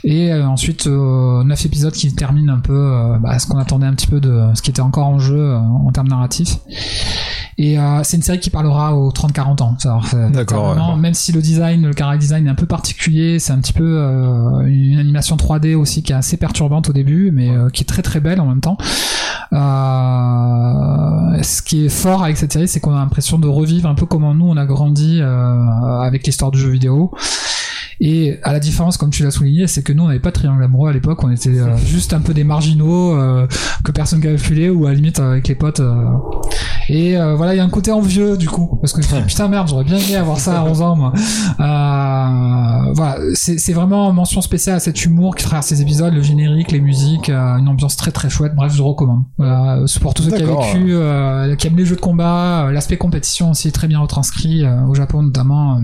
Et 0.06 0.32
euh, 0.32 0.48
ensuite 0.48 0.85
euh, 0.85 1.43
9 1.43 1.66
épisodes 1.66 1.92
qui 1.92 2.14
terminent 2.14 2.53
un 2.53 2.59
peu 2.59 2.77
euh, 2.77 3.17
bah, 3.17 3.40
ce 3.40 3.48
qu'on 3.48 3.58
attendait 3.58 3.88
un 3.88 3.93
petit 3.95 4.06
peu 4.06 4.22
de 4.22 4.50
ce 4.53 4.61
qui 4.61 4.69
était 4.69 4.82
encore 4.82 5.08
en 5.08 5.17
jeu 5.17 5.40
euh, 5.40 5.58
en 5.58 5.92
termes 5.92 6.09
narratifs. 6.09 6.59
Et 7.58 7.80
euh, 7.80 8.01
c'est 8.03 8.17
une 8.17 8.24
série 8.24 8.40
qui 8.40 8.51
parlera 8.51 8.95
aux 8.95 9.09
30-40 9.11 9.64
ans. 9.64 9.75
D'accord, 10.32 10.77
ouais. 10.77 10.95
Même 10.98 11.16
si 11.16 11.32
le 11.32 11.42
design, 11.42 11.88
le 11.88 11.93
character 11.98 12.19
design 12.19 12.45
est 12.45 12.50
un 12.51 12.56
peu 12.56 12.67
particulier, 12.67 13.40
c'est 13.40 13.53
un 13.53 13.59
petit 13.59 13.74
peu 13.74 13.98
une 14.67 15.00
animation 15.00 15.38
3D 15.38 15.74
aussi 15.74 16.03
qui 16.03 16.11
est 16.11 16.16
assez 16.16 16.38
perturbante 16.38 16.90
au 16.90 16.93
début, 16.93 17.32
mais 17.32 17.50
qui 17.72 17.84
est 17.84 17.85
très 17.85 18.01
très 18.01 18.19
belle 18.19 18.42
en 18.42 18.45
même 18.45 18.59
temps. 18.59 18.77
Ce 21.42 21.61
qui 21.61 21.85
est 21.85 21.90
fort 21.90 22.24
avec 22.24 22.35
cette 22.35 22.51
série, 22.51 22.67
c'est 22.67 22.82
qu'on 22.82 22.93
a 22.93 23.00
l'impression 23.00 23.40
de 23.40 23.48
revivre 23.48 23.88
un 23.88 23.95
peu 23.95 24.06
comment 24.06 24.34
nous 24.34 24.48
on 24.48 24.58
a 24.58 24.66
grandi 24.66 25.22
avec 26.01 26.25
l'histoire 26.25 26.51
du 26.51 26.59
jeu 26.59 26.69
vidéo. 26.69 27.11
Et 28.01 28.38
à 28.43 28.51
la 28.53 28.59
différence, 28.59 28.98
comme 28.98 29.09
tu 29.09 29.24
l'as 29.24 29.32
souligné, 29.32 29.67
c'est 29.67 29.83
que 29.83 29.93
nous 29.93 30.03
on 30.03 30.07
n'avait 30.07 30.19
pas 30.19 30.30
de 30.30 30.35
triangle 30.35 30.64
amoureux 30.64 30.90
à 30.90 30.93
l'époque, 30.93 31.24
on 31.24 31.32
était 31.32 31.49
euh, 31.59 31.75
juste 31.85 32.14
un 32.14 32.22
peu 32.22 32.33
des 32.33 32.43
marginaux 32.43 33.15
euh, 33.17 33.48
que 33.83 33.91
personne 33.91 34.19
calculait 34.22 34.69
ou 34.69 34.85
à 34.85 34.90
la 34.90 34.95
limite 34.95 35.19
euh, 35.19 35.32
avec 35.32 35.48
les 35.48 35.56
potes. 35.56 35.80
euh. 35.80 36.03
Et 36.90 37.17
euh, 37.17 37.35
voilà, 37.35 37.56
il 37.56 37.57
y 37.57 37.59
a 37.59 37.64
un 37.64 37.69
côté 37.69 37.91
envieux 37.91 38.38
du 38.38 38.48
coup, 38.48 38.77
parce 38.82 38.93
que 38.93 39.01
je 39.01 39.07
me 39.15 39.22
dis, 39.22 39.27
putain 39.27 39.48
merde, 39.48 39.67
j'aurais 39.67 39.83
bien 39.85 39.98
aimé 39.98 40.15
avoir 40.17 40.40
ça 40.40 40.59
à 40.59 40.64
11 40.64 40.82
ans 40.82 40.95
moi. 40.95 41.14
Euh, 41.59 42.93
voilà, 42.93 43.17
c'est 43.33 43.74
vraiment 43.74 44.11
mention 44.14 44.41
spéciale 44.41 44.75
à 44.75 44.80
cet 44.80 45.03
humour 45.06 45.35
qui 45.35 45.43
traverse 45.43 45.67
ces 45.67 45.82
épisodes, 45.82 46.14
le 46.14 46.22
générique, 46.22 46.72
les 46.72 46.80
musiques, 46.82 47.30
une 47.30 47.67
ambiance 47.67 47.95
très 47.95 48.11
très 48.11 48.30
chouette. 48.30 48.53
Bref, 48.56 48.74
je 48.75 48.82
recommande. 48.82 49.24
Voilà, 49.38 49.80
pour 50.01 50.14
tous 50.14 50.24
ceux 50.24 50.32
qui 50.32 50.43
ont 50.43 50.59
vécu, 50.61 51.57
qui 51.57 51.67
aiment 51.67 51.77
les 51.77 51.85
jeux 51.85 51.95
de 51.95 52.01
combat, 52.01 52.69
l'aspect 52.72 52.98
compétition 52.98 53.51
aussi 53.51 53.69
est 53.69 53.72
très 53.72 53.88
bien 53.88 53.99
retranscrit 53.99 54.64
euh, 54.65 54.85
au 54.88 54.93
Japon 54.95 55.24
notamment. 55.24 55.80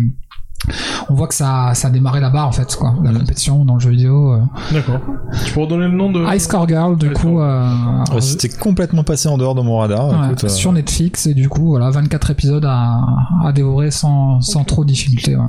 On 1.10 1.14
voit 1.16 1.28
que 1.28 1.34
ça, 1.34 1.72
ça 1.74 1.88
a 1.88 1.92
démarré 1.92 2.20
là-bas 2.20 2.46
en 2.46 2.52
fait, 2.52 2.76
quoi. 2.76 2.94
La 3.04 3.12
compétition 3.12 3.66
dans 3.66 3.76
le 3.76 3.80
jeu 3.80 3.90
vidéo. 3.90 4.34
euh. 4.34 4.40
D'accord. 4.72 5.00
Tu 5.46 5.54
peux 5.54 5.62
redonner 5.62 5.88
le 5.88 5.96
nom 5.98 6.12
de. 6.12 6.24
Ice 6.36 6.48
Core 6.48 6.68
Girl, 6.68 6.98
du 6.98 7.08
Ice 7.12 7.14
coup, 7.14 7.40
euh, 7.42 7.70
Ouais, 8.14 8.22
C'était 8.22 8.50
complètement 8.50 9.04
passé 9.04 9.28
en 9.30 9.38
dehors 9.38 9.56
de 9.56 9.62
mon 9.62 9.78
radar. 9.80 10.10
ouais, 10.10 10.28
écoute, 10.28 10.44
euh, 10.44 10.50
sur 10.50 10.72
Netflix 10.72 11.26
et 11.28 11.34
du 11.34 11.50
coup, 11.50 11.70
voilà, 11.70 11.90
24 11.90 12.32
épisodes 12.32 12.66
à, 12.66 13.02
à 13.44 13.52
dévorer 13.52 13.92
sans, 13.92 14.42
sans 14.42 14.64
trop 14.64 14.84
de 14.84 14.90
difficulté. 14.90 15.36
ouais. 15.36 15.44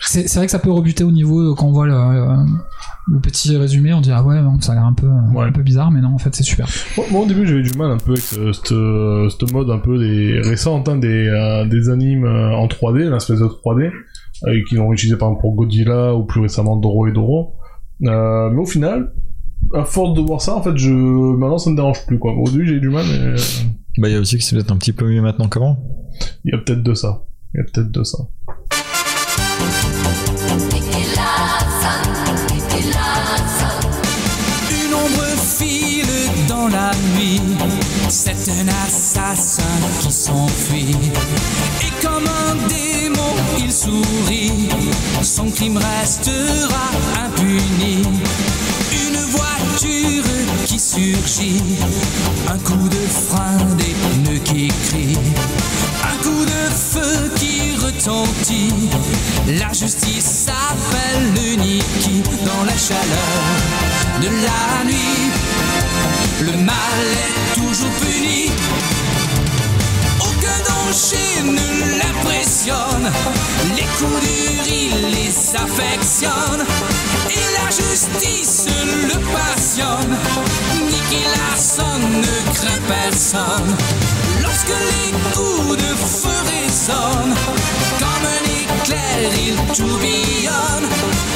C'est 0.00 0.28
c'est 0.28 0.38
vrai 0.38 0.46
que 0.46 0.52
ça 0.52 0.58
peut 0.58 0.70
rebuter 0.70 1.04
au 1.04 1.10
niveau 1.12 1.54
quand 1.54 1.66
on 1.66 1.72
voit 1.72 1.86
le, 1.86 1.94
le 3.10 3.20
petit 3.20 3.56
résumé, 3.56 3.94
on 3.94 4.00
dit 4.02 4.12
ah 4.12 4.22
ouais, 4.22 4.40
non, 4.42 4.60
ça 4.60 4.72
a 4.72 4.74
l'air 4.74 4.84
un 4.84 4.92
peu, 4.92 5.08
Ouais. 5.34 5.46
un 5.46 5.52
peu 5.52 5.62
bizarre, 5.62 5.90
mais 5.90 6.00
non, 6.00 6.14
en 6.14 6.18
fait, 6.18 6.34
c'est 6.34 6.42
super. 6.42 6.66
Moi, 6.96 7.06
moi, 7.10 7.22
au 7.22 7.26
début 7.26 7.46
j'avais 7.46 7.62
du 7.62 7.72
mal 7.78 7.90
un 7.90 7.96
peu 7.96 8.12
avec 8.12 8.22
ce- 8.22 9.52
mode 9.52 9.70
un 9.70 9.78
peu 9.78 9.98
des 9.98 10.40
récentes 10.44 10.88
hein, 10.90 10.96
des, 10.96 11.26
euh, 11.26 11.64
des 11.66 11.88
animes 11.88 12.26
en 12.26 12.66
3D, 12.66 13.08
l'espèce 13.10 13.38
de 13.40 13.46
3D, 13.46 13.90
euh, 14.46 14.62
qui 14.68 14.76
l'ont 14.76 14.92
utilisé 14.92 15.16
par 15.16 15.28
exemple 15.28 15.42
pour 15.42 15.54
Godzilla 15.54 16.14
ou 16.14 16.24
plus 16.24 16.40
récemment 16.40 16.76
Doro 16.76 17.06
et 17.06 17.12
Doro. 17.12 17.54
Euh, 18.04 18.50
mais 18.50 18.60
au 18.60 18.66
final, 18.66 19.12
à 19.74 19.84
force 19.84 20.14
de 20.14 20.20
voir 20.20 20.40
ça, 20.40 20.54
en 20.54 20.62
fait, 20.62 20.76
je 20.76 20.90
maintenant 20.90 21.58
ça 21.58 21.70
me 21.70 21.76
dérange 21.76 22.06
plus 22.06 22.18
quoi. 22.18 22.32
Au 22.34 22.48
début 22.48 22.66
j'ai 22.66 22.74
eu 22.74 22.80
du 22.80 22.90
mal, 22.90 23.04
mais 23.10 23.18
euh, 23.18 23.36
Bah, 23.98 24.08
il 24.08 24.12
y 24.14 24.16
a 24.16 24.20
aussi 24.20 24.38
que 24.38 24.44
c'est 24.44 24.54
peut-être 24.56 24.70
un 24.72 24.76
petit 24.76 24.92
peu 24.92 25.06
mieux 25.08 25.20
maintenant 25.22 25.48
qu'avant. 25.48 25.76
il 26.44 26.52
y 26.52 26.54
a 26.54 26.58
peut-être 26.58 26.82
de 26.82 26.94
ça. 26.94 27.24
Il 27.54 27.58
y 27.58 27.60
a 27.60 27.64
peut-être 27.64 27.90
de 27.90 28.04
ça. 28.04 28.18
Une 34.70 34.94
ombre 34.94 35.24
file 35.58 36.46
dans 36.48 36.68
la 36.68 36.90
nuit. 37.16 37.40
C'est 38.08 38.30
un 38.50 38.68
assassin 38.86 39.62
qui 40.00 40.10
s'enfuit. 40.12 40.96
Et 41.82 41.92
comme 42.06 42.24
un 42.26 42.37
il 43.68 43.72
sourit. 43.72 44.68
Son 45.22 45.50
crime 45.50 45.78
restera 45.78 46.84
impuni. 47.24 48.02
Une 49.04 49.20
voiture 49.36 50.24
qui 50.64 50.78
surgit. 50.78 51.62
Un 52.48 52.58
coup 52.58 52.88
de 52.88 53.02
frein, 53.26 53.58
des 53.76 53.94
pneus 54.02 54.40
qui 54.44 54.68
crient. 54.68 55.18
Un 56.02 56.16
coup 56.22 56.44
de 56.44 56.62
feu 56.74 57.30
qui 57.36 57.76
retentit. 57.76 58.72
La 59.60 59.72
justice 59.72 60.46
s'appelle 60.46 61.24
le 61.36 61.62
Niki 61.62 62.22
dans 62.44 62.64
la 62.64 62.76
chaleur 62.76 63.42
de 64.22 64.28
la 64.46 64.84
nuit. 64.84 65.30
Le 66.40 66.52
mal 66.64 67.06
est 67.26 67.60
toujours 67.60 67.90
puni. 68.00 68.50
Danger 70.88 71.42
ne 71.44 71.98
l'impressionne. 71.98 73.10
Les 73.76 73.82
coups 73.98 74.20
durs, 74.22 74.66
il 74.66 75.10
les 75.10 75.54
affectionne. 75.54 76.64
Et 77.28 77.46
la 77.58 77.68
justice 77.68 78.68
le 79.06 79.18
passionne. 79.34 80.16
Nicky 80.86 81.24
Larson 81.36 82.00
ne 82.00 82.54
craint 82.54 82.82
personne. 82.88 83.76
Lorsque 84.42 84.68
les 84.68 85.12
coups 85.34 85.76
de 85.76 85.94
feu 85.94 86.38
résonnent, 86.48 87.36
comme 87.98 88.26
un 88.36 88.44
éclair, 88.62 89.30
il 89.46 89.56
tourbillonne. 89.74 90.88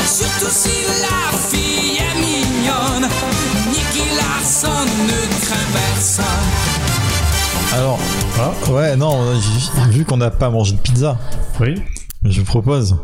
Surtout 0.07 0.51
si 0.51 0.87
la 1.03 1.39
fille 1.51 1.99
est 1.99 2.19
mignonne. 2.19 3.07
Nicky 3.69 4.09
Larson 4.17 4.87
ne 5.09 5.45
craint 5.45 5.71
personne. 5.75 6.52
Alors, 7.75 7.99
Ah, 8.39 8.53
ouais, 8.73 8.97
non, 8.97 9.19
vu 9.91 10.05
qu'on 10.05 10.17
n'a 10.19 10.31
pas 10.31 10.51
mangé 10.51 10.75
de 10.75 10.81
pizza, 10.81 11.19
oui. 11.61 11.75
je 12.25 12.41
vous 12.41 12.47
propose, 12.47 12.97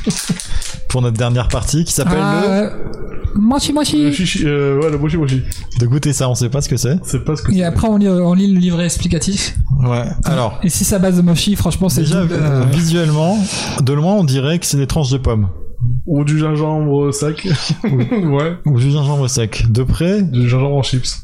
pour 0.88 1.02
notre 1.02 1.16
dernière 1.16 1.48
partie 1.48 1.84
qui 1.84 1.92
s'appelle 1.92 2.18
Ah, 2.20 2.42
euh, 2.44 2.70
mochi 3.36 3.68
Le 3.68 3.74
mochi. 3.74 4.12
chichi, 4.12 4.42
euh, 4.46 4.80
ouais, 4.80 4.90
le 4.90 4.98
mochi 4.98 5.16
mochi. 5.16 5.36
le... 5.36 5.80
De 5.80 5.86
goûter 5.86 6.12
ça, 6.12 6.28
on 6.28 6.34
sait 6.34 6.48
pas 6.48 6.60
ce 6.60 6.68
que 6.68 6.76
c'est. 6.76 6.98
C'est 7.04 7.24
pas 7.24 7.36
ce 7.36 7.42
que 7.42 7.52
Et 7.52 7.62
après, 7.64 7.88
on 7.88 7.96
lit, 7.98 8.08
on 8.08 8.34
lit 8.34 8.52
le 8.52 8.58
livret 8.58 8.84
explicatif. 8.84 9.56
Ouais. 9.80 10.04
Alors, 10.24 10.58
Et 10.62 10.68
si 10.68 10.84
ça 10.84 10.98
base 10.98 11.16
de 11.16 11.22
mochi, 11.22 11.54
franchement, 11.56 11.88
c'est 11.88 12.02
déjà, 12.02 12.22
double, 12.22 12.34
euh, 12.40 12.64
visuellement, 12.72 13.38
de 13.80 13.92
loin, 13.92 14.14
on 14.14 14.24
dirait 14.24 14.58
que 14.58 14.66
c'est 14.66 14.76
des 14.76 14.86
tranches 14.88 15.10
de 15.10 15.18
pommes. 15.18 15.48
Ou 16.06 16.24
du 16.24 16.38
gingembre 16.38 17.12
sec. 17.12 17.48
ouais. 17.84 18.56
Ou 18.66 18.78
du 18.78 18.90
gingembre 18.90 19.28
sec. 19.28 19.66
De 19.70 19.82
près, 19.82 20.22
Du 20.22 20.48
gingembre 20.48 20.76
en 20.76 20.82
chips. 20.82 21.22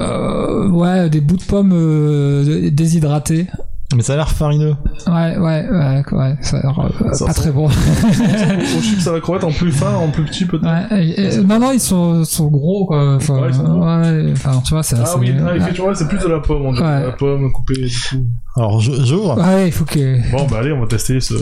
Euh, 0.00 0.68
ouais, 0.68 1.08
des 1.10 1.20
bouts 1.20 1.36
de 1.38 1.42
pommes 1.44 1.72
euh, 1.74 2.70
déshydratés. 2.70 3.46
mais 3.94 4.02
ça 4.02 4.14
a 4.14 4.16
l'air 4.16 4.28
farineux. 4.30 4.74
Ouais, 5.06 5.36
ouais, 5.38 5.68
ouais, 5.70 6.02
ouais, 6.12 6.36
ça 6.42 6.58
a 6.58 6.62
l'air 6.62 6.78
euh, 6.80 7.12
Ça 7.14 7.26
pas 7.26 7.32
sent- 7.32 7.40
très 7.42 7.52
bon. 7.52 7.68
Chips 7.68 9.06
à 9.06 9.12
la 9.12 9.20
crevette 9.20 9.44
en 9.44 9.52
plus 9.52 9.70
fin, 9.72 9.94
en 9.94 10.08
plus 10.10 10.24
petit 10.24 10.44
peut-être. 10.44 10.64
Ouais, 10.90 11.02
et- 11.04 11.34
et- 11.36 11.38
non, 11.42 11.58
non, 11.60 11.70
ils 11.72 11.80
sont, 11.80 12.24
sont 12.24 12.48
gros, 12.48 12.84
quoi. 12.86 13.14
Enfin, 13.16 13.40
Ouais, 13.40 13.48
ils 13.50 13.54
sont 13.54 13.62
gros. 13.62 13.84
ouais, 13.86 14.32
enfin, 14.32 14.60
tu 14.64 14.74
vois, 14.74 14.82
c'est 14.82 14.96
Ah 14.98 15.14
oui, 15.18 15.32
ah, 15.46 15.56
effectivement, 15.56 15.94
c'est 15.94 16.08
plus 16.08 16.18
de 16.18 16.28
la 16.28 16.40
pomme, 16.40 16.66
on 16.66 16.72
de 16.72 16.80
La 16.80 17.12
pomme 17.12 17.50
coupée 17.52 17.74
du 17.86 17.88
coup. 18.10 18.26
Alors, 18.56 18.80
je- 18.80 19.04
j'ouvre. 19.04 19.38
Ouais, 19.38 19.68
il 19.68 19.72
faut 19.72 19.84
que. 19.84 20.30
Bon, 20.32 20.46
bah 20.50 20.58
allez, 20.60 20.72
on 20.72 20.80
va 20.80 20.86
tester 20.86 21.20
ce. 21.20 21.34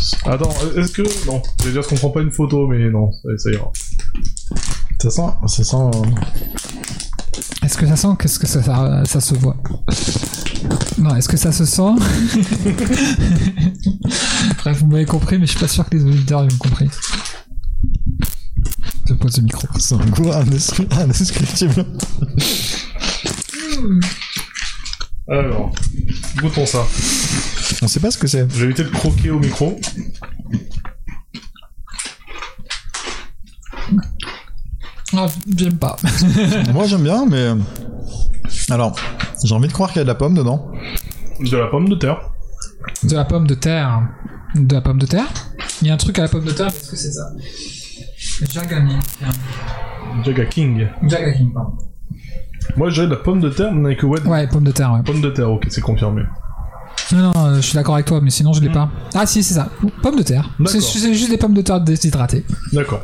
ce- 0.00 0.16
Attends, 0.28 0.48
est-ce 0.76 0.90
que. 0.92 1.02
Non, 1.26 1.40
j'allais 1.60 1.72
dire 1.72 1.84
ce 1.84 1.88
qu'on 1.90 1.96
prend 1.96 2.10
pas 2.10 2.20
une 2.22 2.30
photo, 2.32 2.66
mais 2.66 2.90
non, 2.90 3.10
ça, 3.12 3.28
ça 3.38 3.50
ira. 3.50 3.70
Ça 5.00 5.10
sent, 5.10 5.22
ça 5.46 5.64
sent. 5.64 5.76
Est-ce 7.72 7.78
que 7.80 7.86
ça 7.86 7.96
sent 7.96 8.08
Qu'est-ce 8.18 8.38
que 8.38 8.46
ça, 8.46 8.62
ça, 8.62 9.02
ça 9.06 9.18
se 9.22 9.34
voit 9.34 9.56
Non, 10.98 11.16
est-ce 11.16 11.26
que 11.26 11.38
ça 11.38 11.52
se 11.52 11.64
sent 11.64 11.80
Bref, 14.58 14.78
vous 14.80 14.88
m'avez 14.88 15.06
compris, 15.06 15.38
mais 15.38 15.46
je 15.46 15.52
suis 15.52 15.60
pas 15.60 15.68
sûr 15.68 15.88
que 15.88 15.96
les 15.96 16.04
auditeurs 16.04 16.44
aient 16.44 16.48
compris. 16.58 16.90
Je 19.08 19.14
pose 19.14 19.38
le 19.38 19.44
micro. 19.44 19.66
C'est 19.78 19.94
un 19.94 20.04
goût 20.04 20.30
indescri- 20.30 20.86
indescriptible. 21.00 21.86
Alors, 25.30 25.72
goûtons 26.42 26.66
ça. 26.66 26.86
On 27.80 27.88
sait 27.88 28.00
pas 28.00 28.10
ce 28.10 28.18
que 28.18 28.26
c'est. 28.26 28.46
Je 28.50 28.58
vais 28.58 28.64
éviter 28.66 28.84
de 28.84 28.90
croquer 28.90 29.30
au 29.30 29.38
micro. 29.38 29.80
Ah, 35.16 35.26
j'aime 35.56 35.76
pas. 35.76 35.96
Moi, 36.72 36.86
j'aime 36.86 37.02
bien, 37.02 37.26
mais. 37.26 37.50
Alors, 38.70 38.96
j'ai 39.44 39.54
envie 39.54 39.68
de 39.68 39.72
croire 39.72 39.90
qu'il 39.90 39.98
y 39.98 40.00
a 40.00 40.04
de 40.04 40.08
la 40.08 40.14
pomme 40.14 40.34
dedans. 40.34 40.70
De 41.40 41.56
la 41.56 41.66
pomme 41.66 41.88
de 41.88 41.94
terre. 41.94 42.30
De 43.02 43.14
la 43.14 43.24
pomme 43.24 43.46
de 43.46 43.54
terre. 43.54 44.08
De 44.54 44.74
la 44.74 44.80
pomme 44.80 44.98
de 44.98 45.06
terre? 45.06 45.26
Il 45.80 45.88
y 45.88 45.90
a 45.90 45.94
un 45.94 45.96
truc 45.98 46.18
à 46.18 46.22
la 46.22 46.28
pomme 46.28 46.44
de 46.44 46.52
terre, 46.52 46.68
est-ce 46.68 46.90
que 46.90 46.96
c'est 46.96 47.12
ça? 47.12 47.30
Jagani. 48.50 48.94
Jaga 50.24 50.44
King. 50.46 50.86
Jagani, 51.02 51.50
pardon. 51.52 51.76
Moi, 52.76 52.90
de 52.90 53.02
la 53.02 53.16
pomme 53.16 53.40
de 53.40 53.50
terre, 53.50 53.72
mais 53.72 53.86
avec 53.86 54.02
ouais. 54.02 54.20
Ouais, 54.22 54.46
pomme 54.46 54.64
de 54.64 54.72
terre, 54.72 54.92
ouais. 54.92 55.02
Pomme 55.04 55.20
de 55.20 55.30
terre, 55.30 55.50
ok, 55.50 55.66
c'est 55.68 55.80
confirmé. 55.80 56.22
Non, 57.12 57.32
non, 57.34 57.46
euh, 57.46 57.56
je 57.56 57.60
suis 57.60 57.74
d'accord 57.74 57.94
avec 57.94 58.06
toi, 58.06 58.20
mais 58.22 58.30
sinon 58.30 58.52
je 58.52 58.60
l'ai 58.60 58.70
pas. 58.70 58.88
Ah 59.14 59.26
si, 59.26 59.42
c'est 59.42 59.54
ça. 59.54 59.68
Pomme 60.02 60.16
de 60.16 60.22
terre. 60.22 60.48
C'est 60.66 61.14
juste 61.14 61.30
des 61.30 61.36
pommes 61.36 61.54
de 61.54 61.62
terre 61.62 61.80
déshydratées. 61.80 62.44
D'accord. 62.72 63.00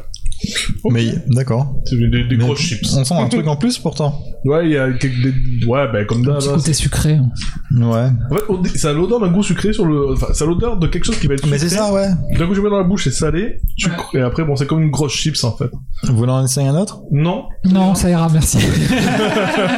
Ok. 0.84 0.92
Mais, 0.92 1.15
d'accord. 1.28 1.75
C'est 1.84 1.97
des, 1.97 2.08
des 2.25 2.25
Mais 2.31 2.36
grosses 2.36 2.60
chips. 2.60 2.94
On 2.97 3.05
sent 3.05 3.15
un 3.15 3.28
truc 3.28 3.47
en 3.47 3.57
plus 3.57 3.78
pourtant. 3.78 4.20
Ouais, 4.44 4.67
il 4.67 4.73
y 4.73 4.76
a 4.78 4.91
quelques. 4.92 5.20
des- 5.23 5.67
Ouais, 5.67 5.86
bah 5.92 6.05
comme 6.05 6.20
Un 6.20 6.25
d'hab. 6.26 6.39
petit 6.39 6.49
hein, 6.49 6.55
côté 6.55 6.73
sucré. 6.73 7.18
Ouais. 7.76 7.84
En 8.31 8.36
fait, 8.62 8.62
dé- 8.73 8.78
ça 8.78 8.91
a 8.91 8.92
l'odeur 8.92 9.20
d'un 9.20 9.28
goût 9.33 9.42
sucré 9.42 9.73
sur 9.73 9.84
le. 9.84 10.12
Enfin, 10.12 10.28
ça 10.33 10.44
a 10.44 10.47
l'odeur 10.47 10.76
de 10.78 10.86
quelque 10.86 11.05
chose 11.05 11.18
qui 11.18 11.26
va 11.26 11.34
être 11.34 11.47
Mais 11.49 11.58
c'est 11.58 11.68
ça, 11.68 11.92
ouais. 11.92 12.08
D'un 12.39 12.47
coup, 12.47 12.55
je 12.55 12.60
mets 12.60 12.70
dans 12.70 12.78
la 12.78 12.84
bouche, 12.84 13.05
c'est 13.05 13.10
salé, 13.10 13.60
sucre, 13.76 14.10
et 14.15 14.20
après, 14.20 14.44
bon, 14.44 14.55
c'est 14.57 14.67
comme 14.67 14.81
une 14.83 14.91
grosse 14.91 15.12
chips 15.12 15.42
en 15.44 15.57
fait. 15.57 15.70
Vous 16.05 16.17
voulez 16.17 16.31
en 16.33 16.44
essayer 16.44 16.68
un 16.68 16.76
autre? 16.76 17.00
Non. 17.10 17.44
Non, 17.65 17.94
ça 17.97 18.08
ira, 18.08 18.28
merci. 18.33 18.58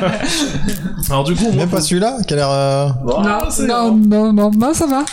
Alors 1.10 1.24
du 1.24 1.34
coup, 1.34 1.44
moi, 1.44 1.54
Même 1.56 1.68
pas 1.68 1.80
celui-là 1.80 2.18
qui 2.26 2.34
a 2.34 2.36
l'air. 2.36 2.50
euh, 2.50 2.88
Ah, 3.18 3.48
c'est- 3.50 3.66
non, 3.66 3.96
non, 3.96 4.32
non, 4.32 4.50
non, 4.50 4.74
ça 4.74 4.86
va. 4.86 5.04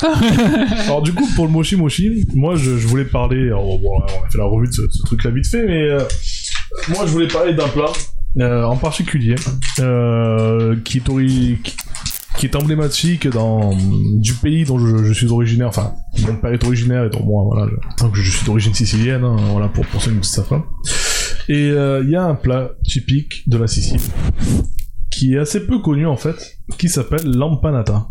Alors 0.84 1.01
du 1.01 1.14
coup, 1.14 1.26
pour 1.35 1.45
le 1.45 1.51
mochi 1.51 1.76
mochi, 1.76 2.26
moi, 2.35 2.56
je, 2.56 2.77
je 2.77 2.88
voulais 2.88 3.06
parler. 3.06 3.48
alors, 3.48 3.64
bon, 3.80 3.90
on 3.98 4.03
a 4.03 4.30
fait 4.30 4.38
la 4.38 4.43
revue 4.45 4.67
de 4.67 4.74
ce, 4.74 4.82
ce 4.92 5.03
truc-là 5.03 5.32
vite 5.38 5.48
fait, 5.48 5.66
mais 5.66 5.83
euh, 5.90 5.99
moi, 6.90 7.06
je 7.06 7.11
voulais 7.11 7.27
parler 7.27 7.53
d'un 7.53 7.67
plat 7.67 7.91
euh, 8.40 8.64
en 8.64 8.77
particulier 8.77 9.35
euh, 9.80 10.75
qui 10.83 10.98
est 10.98 11.09
ori- 11.09 11.59
qui, 12.38 12.45
est 12.45 12.56
emblématique 12.56 13.27
dans 13.27 13.75
du 14.19 14.33
pays 14.33 14.64
dont 14.66 14.77
je, 14.80 15.03
je 15.03 15.14
suis 15.14 15.27
originaire. 15.27 15.67
Enfin, 15.69 15.93
mon 16.27 16.35
père 16.35 16.51
est 16.53 16.64
originaire 16.64 17.06
et 17.06 17.09
donc 17.09 17.24
moi, 17.25 17.43
voilà, 17.45 17.67
je, 17.72 18.03
donc 18.03 18.16
je 18.16 18.30
suis 18.32 18.45
d'origine 18.45 18.74
sicilienne. 18.74 19.24
hein, 19.24 19.38
voilà, 19.51 19.67
pour 19.69 19.85
pour 19.88 20.01
ceux 20.01 20.11
qui 20.11 20.17
ne 20.17 20.22
savent 20.24 20.48
pas. 20.49 20.64
Et 21.49 21.69
il 21.69 22.09
y 22.09 22.16
a 22.16 22.24
un 22.24 22.35
plat 22.35 22.72
typique 22.83 23.48
de 23.49 23.57
la 23.57 23.67
Sicile 23.67 24.01
qui 25.09 25.33
est 25.33 25.40
assez 25.40 25.66
peu 25.66 25.80
connu 25.80 26.06
en 26.06 26.17
fait, 26.17 26.59
qui 26.77 26.90
s'appelle 26.90 27.25
l'empanata. 27.25 28.07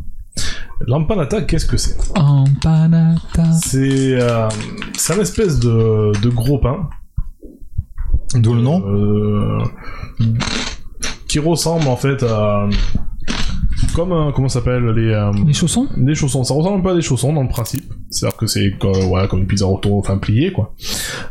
L'empanata, 0.81 1.43
qu'est-ce 1.43 1.67
que 1.67 1.77
c'est? 1.77 1.97
Empanada. 2.17 3.15
C'est 3.63 4.21
euh, 4.21 4.49
c'est 4.97 5.13
un 5.15 5.21
espèce 5.21 5.59
de, 5.61 6.13
de 6.21 6.29
gros 6.29 6.59
pain. 6.59 6.89
D'où 8.37 8.55
le 8.55 8.63
nom 8.63 8.83
Euh, 8.87 9.59
qui 11.29 11.39
ressemble 11.39 11.89
en 11.89 11.97
fait 11.97 12.23
à 12.23 12.69
comme 13.95 14.13
euh, 14.13 14.31
comment 14.33 14.49
ça 14.49 14.61
s'appelle 14.61 14.85
les 14.91 15.13
euh, 15.13 15.31
Les 15.47 15.53
chaussons? 15.53 15.89
des 15.97 16.15
chaussons. 16.15 16.45
Ça 16.45 16.55
ressemble 16.55 16.81
un 16.81 16.83
peu 16.83 16.91
à 16.91 16.95
des 16.95 17.03
chaussons 17.03 17.33
dans 17.33 17.43
le 17.43 17.49
principe. 17.49 17.93
C'est-à-dire 18.11 18.37
que 18.37 18.47
c'est 18.47 18.73
comme, 18.79 18.93
voilà, 19.09 19.27
comme 19.27 19.41
une 19.41 19.47
pizza 19.47 19.65
rotto, 19.67 19.99
enfin 19.99 20.19
pliée 20.19 20.53
quoi. 20.53 20.75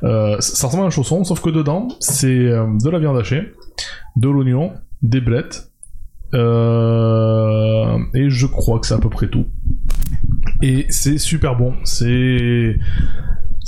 Euh, 0.04 0.36
ça 0.40 0.56
ça 0.56 0.68
ressemble 0.68 0.84
à 0.84 0.88
un 0.88 0.92
chausson, 0.92 1.24
sauf 1.24 1.42
que 1.42 1.50
dedans 1.50 1.88
c'est 2.00 2.28
euh, 2.28 2.66
de 2.84 2.90
la 2.90 3.00
viande 3.00 3.18
hachée, 3.18 3.52
de 4.16 4.30
l'oignon, 4.30 4.72
des 5.02 5.22
blettes, 5.22 5.72
euh, 6.34 7.98
et 8.14 8.30
je 8.30 8.46
crois 8.48 8.80
que 8.80 8.88
c'est 8.88 8.94
à 8.96 9.00
peu 9.00 9.10
près 9.10 9.28
tout. 9.28 9.46
Et 10.62 10.86
c'est 10.90 11.18
super 11.18 11.56
bon. 11.56 11.74
C'est 11.84 12.78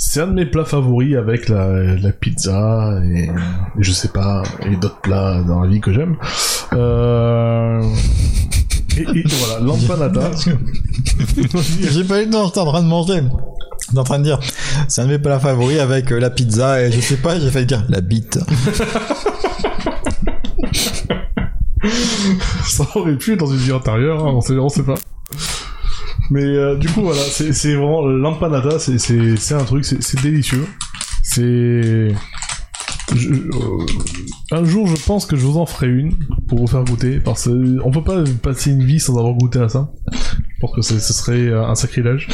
c'est 0.00 0.20
un 0.20 0.28
de 0.28 0.32
mes 0.32 0.46
plats 0.46 0.64
favoris 0.64 1.16
avec 1.16 1.48
la, 1.48 1.96
la 1.96 2.12
pizza 2.12 3.00
et, 3.04 3.24
et 3.24 3.30
je 3.80 3.90
sais 3.90 4.06
pas 4.08 4.44
et 4.64 4.76
d'autres 4.76 5.00
plats 5.00 5.42
dans 5.42 5.60
la 5.60 5.68
vie 5.68 5.80
que 5.80 5.92
j'aime. 5.92 6.16
Euh, 6.72 7.82
et, 8.96 9.02
et 9.02 9.24
voilà, 9.26 9.58
l'empanada. 9.60 10.30
J'ai 11.90 12.04
pas 12.04 12.22
eu 12.22 12.26
le 12.26 12.30
temps, 12.30 12.46
j'étais 12.46 12.60
en 12.60 12.66
train 12.66 12.82
de 12.82 12.86
manger. 12.86 13.22
J'étais 13.88 13.98
en 13.98 14.04
train 14.04 14.20
de 14.20 14.24
dire, 14.24 14.38
c'est 14.86 15.00
un 15.00 15.06
de 15.06 15.10
mes 15.10 15.18
plats 15.18 15.40
favoris 15.40 15.80
avec 15.80 16.12
euh, 16.12 16.20
la 16.20 16.30
pizza 16.30 16.80
et 16.80 16.92
je 16.92 17.00
sais 17.00 17.16
pas, 17.16 17.40
j'ai 17.40 17.50
failli 17.50 17.66
dire 17.66 17.84
la 17.88 18.00
bite. 18.00 18.38
ça 22.64 22.84
aurait 22.94 23.16
pu 23.16 23.32
être 23.32 23.40
dans 23.40 23.46
une 23.46 23.56
vie 23.58 23.72
antérieure, 23.72 24.24
hein, 24.24 24.32
on, 24.32 24.40
sait, 24.40 24.56
on 24.58 24.68
sait 24.68 24.84
pas. 24.84 24.94
Mais 26.30 26.42
euh, 26.44 26.76
du 26.76 26.88
coup, 26.88 27.02
voilà, 27.02 27.20
c'est 27.20 27.74
vraiment 27.74 28.06
l'empanada, 28.06 28.78
c'est- 28.78 29.52
un 29.54 29.64
truc, 29.64 29.84
c'est 29.84 30.20
délicieux. 30.22 30.66
C'est. 31.22 31.40
euh, 31.42 32.12
un 34.50 34.64
jour, 34.64 34.86
je 34.86 34.96
pense 35.06 35.24
que 35.26 35.36
je 35.36 35.46
vous 35.46 35.58
en 35.58 35.66
ferai 35.66 35.88
une 35.88 36.12
pour 36.46 36.58
vous 36.58 36.66
faire 36.66 36.84
goûter, 36.84 37.20
parce 37.20 37.44
que 37.44 37.78
on 37.82 37.90
peut 37.90 38.04
pas 38.04 38.22
passer 38.42 38.70
une 38.70 38.84
vie 38.84 39.00
sans 39.00 39.16
avoir 39.18 39.34
goûté 39.34 39.58
à 39.60 39.68
ça. 39.68 39.90
Pense 40.60 40.72
que 40.74 40.82
ce 40.82 40.98
serait 40.98 41.48
euh, 41.48 41.64
un 41.64 41.76
sacrilège. 41.76 42.26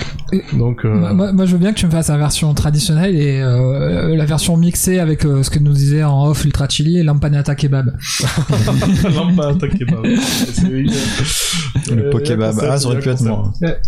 Donc, 0.55 0.87
euh, 0.87 1.13
Moi, 1.13 1.45
je 1.45 1.53
veux 1.53 1.59
bien 1.59 1.75
que 1.75 1.79
tu 1.79 1.85
me 1.85 1.91
fasses 1.91 2.09
la 2.09 2.17
version 2.17 2.55
traditionnelle 2.55 3.15
et 3.15 3.43
euh, 3.43 4.17
la 4.17 4.25
version 4.25 4.57
mixée 4.57 4.99
avec 4.99 5.27
euh, 5.27 5.43
ce 5.43 5.51
que 5.51 5.59
nous 5.59 5.75
disait 5.75 6.05
en 6.05 6.27
off 6.27 6.43
Ultra 6.45 6.67
Chili 6.67 6.99
et 6.99 7.03
l'empanada 7.03 7.55
kebab. 7.55 7.93
l'empanada 9.15 9.69
kebab. 9.69 10.07
Le 11.91 12.43
a 12.43 12.49
un 12.49 12.59
Ah, 12.71 12.79
ça 12.79 12.87
aurait 12.87 12.99
pu 13.01 13.11
être 13.11 13.21
moi. 13.23 13.53
Ouais. 13.61 13.79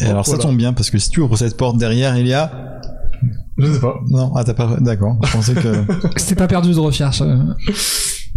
Et 0.00 0.06
alors 0.06 0.26
ça 0.26 0.38
tombe 0.38 0.56
bien 0.56 0.72
parce 0.72 0.90
que 0.90 0.96
si 0.96 1.10
tu 1.10 1.20
ouvres 1.20 1.36
cette 1.36 1.58
porte 1.58 1.76
derrière, 1.76 2.16
il 2.16 2.26
y 2.26 2.32
a. 2.32 2.80
Je 3.58 3.74
sais 3.74 3.80
pas. 3.80 4.00
Non, 4.08 4.32
ah 4.34 4.44
t'as 4.44 4.54
pas. 4.54 4.78
D'accord. 4.80 5.18
Je 5.22 5.32
pensais 5.32 5.54
que. 5.54 5.84
C'était 6.16 6.34
pas 6.34 6.46
perdu 6.46 6.72
de 6.72 6.78
recherche. 6.78 7.22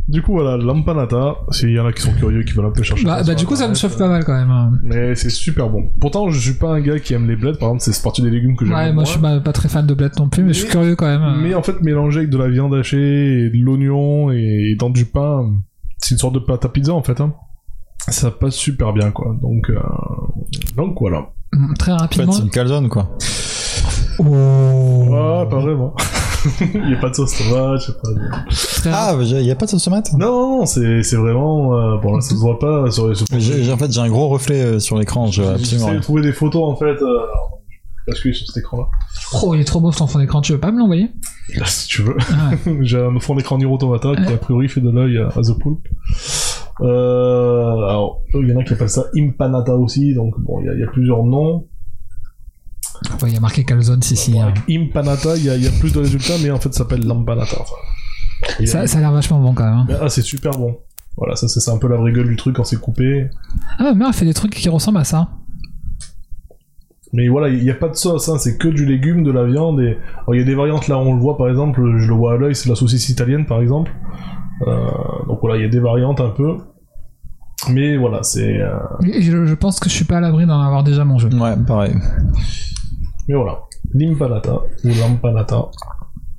Du 0.09 0.21
coup, 0.21 0.33
voilà, 0.33 0.57
l'empanada, 0.57 1.35
s'il 1.51 1.69
y 1.71 1.79
en 1.79 1.85
a 1.85 1.93
qui 1.93 2.01
sont 2.01 2.11
curieux, 2.13 2.43
qui 2.43 2.53
veulent 2.53 2.65
un 2.65 2.71
peu 2.71 2.83
chercher. 2.83 3.05
Bah, 3.05 3.23
ça 3.23 3.31
bah, 3.31 3.35
du 3.35 3.45
coup, 3.45 3.55
ça 3.55 3.69
me 3.69 3.73
chauffe 3.73 3.97
pas 3.97 4.09
mal 4.09 4.25
quand 4.25 4.33
même. 4.37 4.51
hein. 4.51 4.71
Mais 4.83 5.15
c'est 5.15 5.29
super 5.29 5.69
bon. 5.69 5.89
Pourtant, 6.01 6.29
je 6.29 6.37
suis 6.39 6.53
pas 6.59 6.71
un 6.73 6.81
gars 6.81 6.99
qui 6.99 7.13
aime 7.13 7.25
les 7.27 7.37
bleds, 7.37 7.53
par 7.57 7.69
exemple, 7.69 7.83
c'est 7.83 8.03
partie 8.03 8.21
des 8.21 8.29
légumes 8.29 8.57
que 8.57 8.65
j'aime. 8.65 8.75
Ouais, 8.75 8.91
moi 8.91 9.05
je 9.05 9.11
suis 9.11 9.19
pas, 9.19 9.39
pas 9.39 9.53
très 9.53 9.69
fan 9.69 9.87
de 9.87 9.93
blettes 9.93 10.19
non 10.19 10.27
plus, 10.27 10.43
mais, 10.43 10.51
je 10.51 10.59
suis 10.59 10.67
curieux 10.67 10.95
quand 10.97 11.05
même. 11.07 11.41
Mais 11.41 11.55
en 11.55 11.63
fait, 11.63 11.81
mélanger 11.81 12.19
avec 12.19 12.29
de 12.31 12.37
la 12.37 12.49
viande 12.49 12.73
hachée 12.73 13.45
et 13.45 13.49
de 13.49 13.63
l'oignon 13.63 14.29
et 14.31 14.75
dans 14.77 14.89
du 14.89 15.05
pain, 15.05 15.53
c'est 15.99 16.15
une 16.15 16.19
sorte 16.19 16.33
de 16.33 16.39
pâte 16.39 16.65
à 16.65 16.69
pizza 16.69 16.93
en 16.93 17.01
fait. 17.03 17.21
Hein. 17.21 17.33
Ça 18.09 18.29
passe 18.29 18.55
super 18.55 18.91
bien 18.91 19.11
quoi. 19.11 19.33
Donc, 19.41 19.69
euh... 19.69 19.79
donc 20.75 20.97
voilà. 20.99 21.29
Mm, 21.53 21.73
Très 21.75 21.91
En 21.93 21.97
fait, 21.97 22.01
rapidement. 22.01 22.31
c'est 22.33 22.43
une 22.43 22.49
calzone 22.49 22.89
quoi. 22.89 23.15
Oh. 24.19 25.09
Ah, 25.15 25.45
pas 25.49 25.59
vraiment. 25.59 25.95
Il 26.75 26.89
y 26.89 26.93
a 26.93 26.97
pas 26.99 27.09
de 27.09 27.15
sauce 27.15 27.37
tomate, 27.37 27.81
je 27.81 27.85
sais 28.55 28.83
pas. 28.83 28.91
Ah, 28.91 29.15
il 29.21 29.41
y 29.45 29.51
a 29.51 29.55
pas 29.55 29.65
de 29.65 29.71
sauce 29.71 29.83
tomate 29.83 30.11
Non, 30.13 30.65
c'est 30.65 31.03
c'est 31.03 31.15
vraiment. 31.15 31.75
euh, 31.77 31.97
Bon, 32.01 32.15
là, 32.15 32.21
ça 32.21 32.29
se 32.31 32.35
voit 32.39 32.59
pas 32.59 32.89
sur 32.91 33.07
les. 33.09 33.15
sur- 33.15 33.25
J'ai- 33.37 33.71
En 33.71 33.77
fait, 33.77 33.91
j'ai 33.91 34.01
un 34.01 34.09
gros 34.09 34.27
reflet 34.27 34.61
euh, 34.61 34.79
sur 34.79 34.97
l'écran. 34.97 35.27
Je 35.27 35.41
J'essaie 35.57 35.95
de 35.95 35.99
trouver 36.01 36.21
des 36.21 36.33
photos 36.33 36.63
en 36.71 36.75
fait. 36.75 37.01
euh, 37.01 37.19
basculer 38.05 38.33
sur 38.33 38.45
cet 38.47 38.57
écran-là. 38.57 38.83
Oh, 39.41 39.55
il 39.55 39.61
est 39.61 39.63
trop 39.63 39.79
beau 39.79 39.89
ton 39.91 40.07
fond 40.07 40.19
d'écran. 40.19 40.41
Tu 40.41 40.51
veux 40.51 40.59
pas 40.59 40.73
me 40.73 40.79
l'envoyer? 40.79 41.09
Là, 41.55 41.65
si 41.65 41.87
tu 41.87 42.01
veux. 42.01 42.17
Ah 42.33 42.49
ouais. 42.65 42.77
J'ai 42.81 42.99
un 42.99 43.17
fond 43.19 43.33
d'écran 43.35 43.57
Nier 43.57 43.65
Automata 43.65 44.13
qui 44.15 44.33
a 44.33 44.37
priori 44.37 44.67
fait 44.67 44.81
de 44.81 44.89
l'œil 44.89 45.17
à, 45.19 45.27
à 45.27 45.41
The 45.41 45.57
Pulp. 45.57 45.79
Euh, 46.81 47.87
alors, 47.87 48.21
il 48.33 48.49
y 48.49 48.53
en 48.53 48.59
a 48.59 48.63
qui 48.63 48.73
appellent 48.73 48.89
ça 48.89 49.05
Impanata 49.15 49.75
aussi, 49.77 50.13
donc 50.13 50.33
bon, 50.39 50.59
il 50.61 50.65
y, 50.65 50.69
a- 50.69 50.73
il 50.73 50.79
y 50.79 50.83
a 50.83 50.87
plusieurs 50.87 51.23
noms. 51.23 51.67
Ouais, 53.21 53.29
Il 53.29 53.33
y 53.33 53.37
a 53.37 53.39
marqué 53.39 53.63
Calzone, 53.63 54.01
si, 54.01 54.15
si. 54.15 54.31
Bon, 54.33 54.41
hein. 54.41 54.47
avec 54.47 54.59
Impanata, 54.69 55.35
il 55.37 55.43
y, 55.45 55.49
a- 55.49 55.55
il 55.57 55.63
y 55.63 55.67
a 55.67 55.71
plus 55.79 55.93
de 55.93 55.99
résultats, 55.99 56.33
mais 56.43 56.51
en 56.51 56.59
fait, 56.59 56.73
ça 56.73 56.79
s'appelle 56.79 57.05
Lampanata. 57.05 57.57
Enfin, 57.59 57.75
a- 58.59 58.65
Ça, 58.65 58.87
ça 58.87 58.97
a 58.97 59.01
l'air 59.01 59.11
vachement 59.11 59.39
bon 59.39 59.53
quand 59.53 59.63
même. 59.65 59.73
hein. 59.73 59.85
Mais, 59.87 59.95
ah, 60.01 60.09
c'est 60.09 60.21
super 60.21 60.51
bon. 60.51 60.77
Voilà, 61.15 61.35
ça 61.35 61.47
c'est 61.47 61.69
un 61.69 61.77
peu 61.77 61.87
la 61.87 61.97
vraie 61.97 62.11
gueule 62.11 62.27
du 62.27 62.35
truc 62.35 62.55
quand 62.55 62.63
c'est 62.63 62.79
coupé. 62.79 63.29
Ah, 63.77 63.83
ma 63.83 63.93
mère 63.93 64.07
elle 64.07 64.13
fait 64.15 64.25
des 64.25 64.33
trucs 64.33 64.51
qui 64.55 64.67
ressemblent 64.67 64.97
à 64.97 65.03
ça. 65.03 65.29
Mais 67.15 67.27
voilà, 67.27 67.49
il 67.49 67.63
n'y 67.63 67.69
a 67.69 67.75
pas 67.75 67.89
de 67.89 67.93
sauce, 67.93 68.27
hein, 68.29 68.37
c'est 68.39 68.57
que 68.57 68.67
du 68.67 68.85
légume, 68.87 69.23
de 69.23 69.31
la 69.31 69.43
viande. 69.45 69.79
Et 69.81 69.97
alors, 70.23 70.33
il 70.33 70.39
y 70.39 70.41
a 70.41 70.45
des 70.45 70.55
variantes 70.55 70.87
là, 70.87 70.97
on 70.97 71.13
le 71.13 71.21
voit 71.21 71.37
par 71.37 71.47
exemple, 71.49 71.79
je 71.99 72.07
le 72.07 72.13
vois 72.15 72.33
à 72.33 72.37
l'œil, 72.37 72.55
c'est 72.55 72.67
la 72.69 72.75
saucisse 72.75 73.07
italienne 73.09 73.45
par 73.45 73.61
exemple. 73.61 73.91
Euh, 74.65 74.87
donc 75.27 75.37
voilà, 75.41 75.57
il 75.57 75.61
y 75.61 75.65
a 75.65 75.69
des 75.69 75.79
variantes 75.79 76.19
un 76.19 76.29
peu. 76.31 76.57
Mais 77.69 77.95
voilà, 77.97 78.23
c'est. 78.23 78.59
euh, 78.59 78.71
je, 79.01 79.45
je 79.45 79.53
pense 79.53 79.79
que 79.79 79.89
je 79.89 79.93
suis 79.93 80.05
pas 80.05 80.17
à 80.17 80.21
l'abri 80.21 80.47
d'en 80.47 80.59
avoir 80.59 80.83
déjà 80.83 81.05
mangé. 81.05 81.27
Ouais, 81.27 81.55
pareil. 81.67 81.93
Mais 83.27 83.35
voilà, 83.35 83.63
l'impanata 83.93 84.61
ou 84.83 84.89
l'ampanata, 84.99 85.69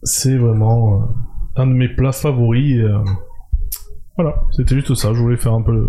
c'est 0.03 0.37
vraiment 0.37 0.95
euh, 0.95 1.05
un 1.57 1.67
de 1.67 1.73
mes 1.73 1.89
plats 1.89 2.13
favoris. 2.13 2.77
et, 2.77 2.83
euh, 2.83 2.99
Voilà, 4.17 4.35
c'était 4.53 4.75
juste 4.77 4.95
ça. 4.95 5.13
Je 5.15 5.19
voulais 5.19 5.37
faire 5.37 5.55
un 5.55 5.63
peu 5.63 5.73
euh, 5.73 5.89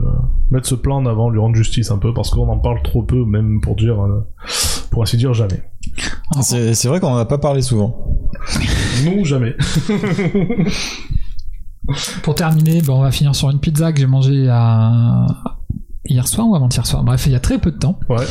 mettre 0.52 0.68
ce 0.68 0.76
plat 0.76 0.96
en 0.96 1.06
avant, 1.06 1.30
lui 1.30 1.40
rendre 1.40 1.56
justice 1.56 1.92
un 1.92 1.98
peu 1.98 2.14
parce 2.14 2.30
qu'on 2.30 2.48
en 2.50 2.60
parle 2.60 2.82
trop 2.84 3.04
peu, 3.04 3.26
même 3.26 3.60
pour 3.62 3.76
dire, 3.76 4.02
euh, 4.02 4.26
pour 4.90 5.04
ainsi 5.04 5.18
dire 5.18 5.34
jamais. 5.34 5.64
C'est 6.42 6.74
c'est 6.74 6.88
vrai 6.88 7.00
qu'on 7.00 7.10
en 7.10 7.18
a 7.18 7.26
pas 7.26 7.38
parlé 7.38 7.62
souvent. 7.62 8.08
Nous 9.06 9.26
jamais. 9.26 9.56
Pour 12.24 12.34
terminer, 12.34 12.82
ben, 12.82 12.94
on 12.94 13.02
va 13.02 13.12
finir 13.12 13.36
sur 13.36 13.50
une 13.52 13.60
pizza 13.60 13.94
que 13.94 14.00
j'ai 14.00 14.08
mangée 14.08 14.48
à... 14.50 15.28
hier 16.08 16.28
soir 16.28 16.48
ou 16.48 16.56
avant-hier 16.56 16.86
soir. 16.86 17.04
Bref, 17.04 17.26
il 17.26 17.32
y 17.32 17.36
a 17.36 17.40
très 17.40 17.58
peu 17.58 17.72
de 17.72 17.78
temps. 17.78 18.00
Ouais. 18.10 18.24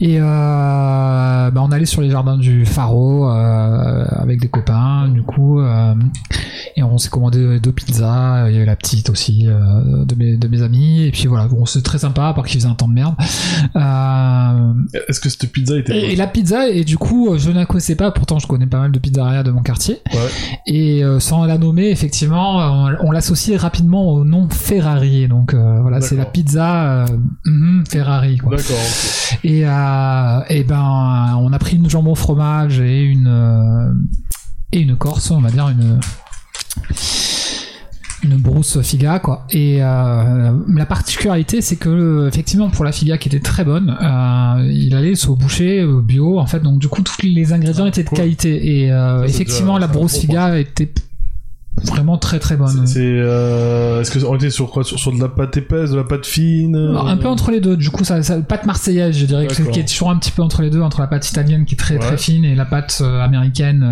Et 0.00 0.18
euh, 0.20 1.50
ben, 1.50 1.60
on 1.60 1.70
allait 1.72 1.86
sur 1.86 2.02
les 2.02 2.10
jardins 2.10 2.38
du 2.38 2.64
Faro 2.64 3.28
euh, 3.28 4.04
avec 4.10 4.40
des 4.40 4.48
copains, 4.48 5.08
du 5.08 5.22
coup, 5.22 5.60
euh, 5.60 5.94
et 6.76 6.82
on 6.82 6.98
s'est 6.98 7.10
commandé 7.10 7.60
deux 7.60 7.72
pizzas. 7.72 8.48
Il 8.48 8.54
y 8.54 8.56
avait 8.56 8.66
la 8.66 8.76
petite 8.76 9.10
aussi 9.10 9.46
euh, 9.46 10.04
de, 10.04 10.14
mes, 10.14 10.36
de 10.36 10.48
mes 10.48 10.62
amis. 10.62 11.02
Et 11.02 11.10
puis 11.10 11.26
voilà, 11.26 11.48
bon, 11.48 11.66
c'est 11.66 11.82
très 11.82 11.98
sympa, 11.98 12.28
à 12.28 12.34
part 12.34 12.44
qu'il 12.46 12.60
faisait 12.60 12.70
un 12.70 12.74
temps 12.74 12.88
de 12.88 12.94
merde. 12.94 13.14
Est-ce 15.08 15.20
que 15.20 15.28
cette 15.28 15.50
pizza 15.50 15.76
était 15.76 15.98
et, 15.98 16.12
et 16.12 16.16
la 16.16 16.26
pizza, 16.26 16.68
et 16.68 16.84
du 16.84 16.96
coup, 16.98 17.36
je 17.36 17.50
ne 17.50 17.56
la 17.56 17.66
connaissais 17.66 17.96
pas, 17.96 18.10
pourtant 18.10 18.38
je 18.38 18.46
connais 18.46 18.66
pas 18.66 18.78
mal 18.78 18.92
de 18.92 18.98
pizzerias 18.98 19.42
de 19.42 19.50
mon 19.50 19.62
quartier. 19.62 19.98
Ouais. 20.12 20.28
Et 20.66 21.02
sans 21.18 21.44
la 21.44 21.58
nommer, 21.58 21.90
effectivement, 21.90 22.58
on, 22.58 23.08
on 23.08 23.10
l'associe 23.10 23.60
rapidement 23.60 24.12
au 24.12 24.24
nom 24.24 24.48
Ferrari. 24.48 25.28
Donc 25.28 25.54
voilà, 25.54 26.00
c'est 26.00 26.16
la 26.16 26.24
pizza 26.24 27.04
mhm, 27.44 27.84
Ferrari. 27.88 28.38
Quoi. 28.38 28.56
D'accord. 28.56 28.76
Et, 29.44 29.66
euh, 29.66 30.40
et 30.48 30.64
ben, 30.64 31.36
on 31.40 31.52
a 31.52 31.58
pris 31.58 31.76
une 31.76 31.88
jambon 31.88 32.14
fromage 32.14 32.80
et 32.80 33.02
une 33.02 33.26
euh, 33.28 33.92
et 34.72 34.80
une 34.80 34.96
corse, 34.96 35.30
on 35.30 35.40
va 35.40 35.50
dire 35.50 35.68
une 35.68 35.98
une 38.24 38.36
brousse 38.36 38.80
figa 38.82 39.20
quoi. 39.20 39.46
Et 39.50 39.78
euh, 39.80 40.52
la 40.74 40.86
particularité, 40.86 41.60
c'est 41.62 41.76
que 41.76 42.26
effectivement 42.26 42.68
pour 42.68 42.84
la 42.84 42.90
figa 42.92 43.16
qui 43.16 43.28
était 43.28 43.38
très 43.40 43.64
bonne, 43.64 43.96
euh, 44.02 44.68
il 44.70 44.94
allait 44.94 45.26
au 45.28 45.36
boucher 45.36 45.86
bio 46.02 46.38
en 46.38 46.46
fait, 46.46 46.60
donc 46.60 46.80
du 46.80 46.88
coup 46.88 47.02
tous 47.02 47.22
les 47.22 47.52
ingrédients 47.52 47.86
étaient 47.86 48.02
de 48.02 48.08
qualité. 48.10 48.80
Et 48.82 48.92
euh, 48.92 49.20
Ça, 49.20 49.26
effectivement 49.28 49.76
déjà- 49.76 49.86
la 49.86 49.92
brousse 49.92 50.18
figa 50.18 50.58
était 50.58 50.92
vraiment 51.84 52.18
très 52.18 52.38
très 52.38 52.56
bonne. 52.56 52.86
C'est. 52.86 53.00
euh, 53.02 54.00
Est-ce 54.00 54.10
que 54.10 54.24
on 54.24 54.34
était 54.36 54.50
sur 54.50 54.70
quoi? 54.70 54.84
Sur, 54.84 54.98
sur 54.98 55.12
de 55.12 55.20
la 55.20 55.28
pâte 55.28 55.56
épaisse, 55.56 55.90
de 55.90 55.96
la 55.96 56.04
pâte 56.04 56.26
fine 56.26 56.74
Alors, 56.76 57.08
Un 57.08 57.16
peu 57.16 57.28
entre 57.28 57.50
les 57.50 57.60
deux, 57.60 57.76
du 57.76 57.90
coup, 57.90 58.04
ça, 58.04 58.22
ça 58.22 58.40
pâte 58.40 58.66
marseillaise, 58.66 59.16
je 59.16 59.26
dirais, 59.26 59.46
que 59.46 59.62
qui 59.70 59.80
est 59.80 59.88
toujours 59.88 60.10
un 60.10 60.18
petit 60.18 60.30
peu 60.30 60.42
entre 60.42 60.62
les 60.62 60.70
deux, 60.70 60.80
entre 60.80 61.00
la 61.00 61.06
pâte 61.06 61.28
italienne 61.28 61.64
qui 61.64 61.74
est 61.74 61.78
très 61.78 61.94
Ouais. 61.94 62.00
très 62.00 62.16
fine 62.16 62.44
et 62.44 62.54
la 62.54 62.64
pâte 62.64 62.98
euh, 63.02 63.20
américaine 63.22 63.82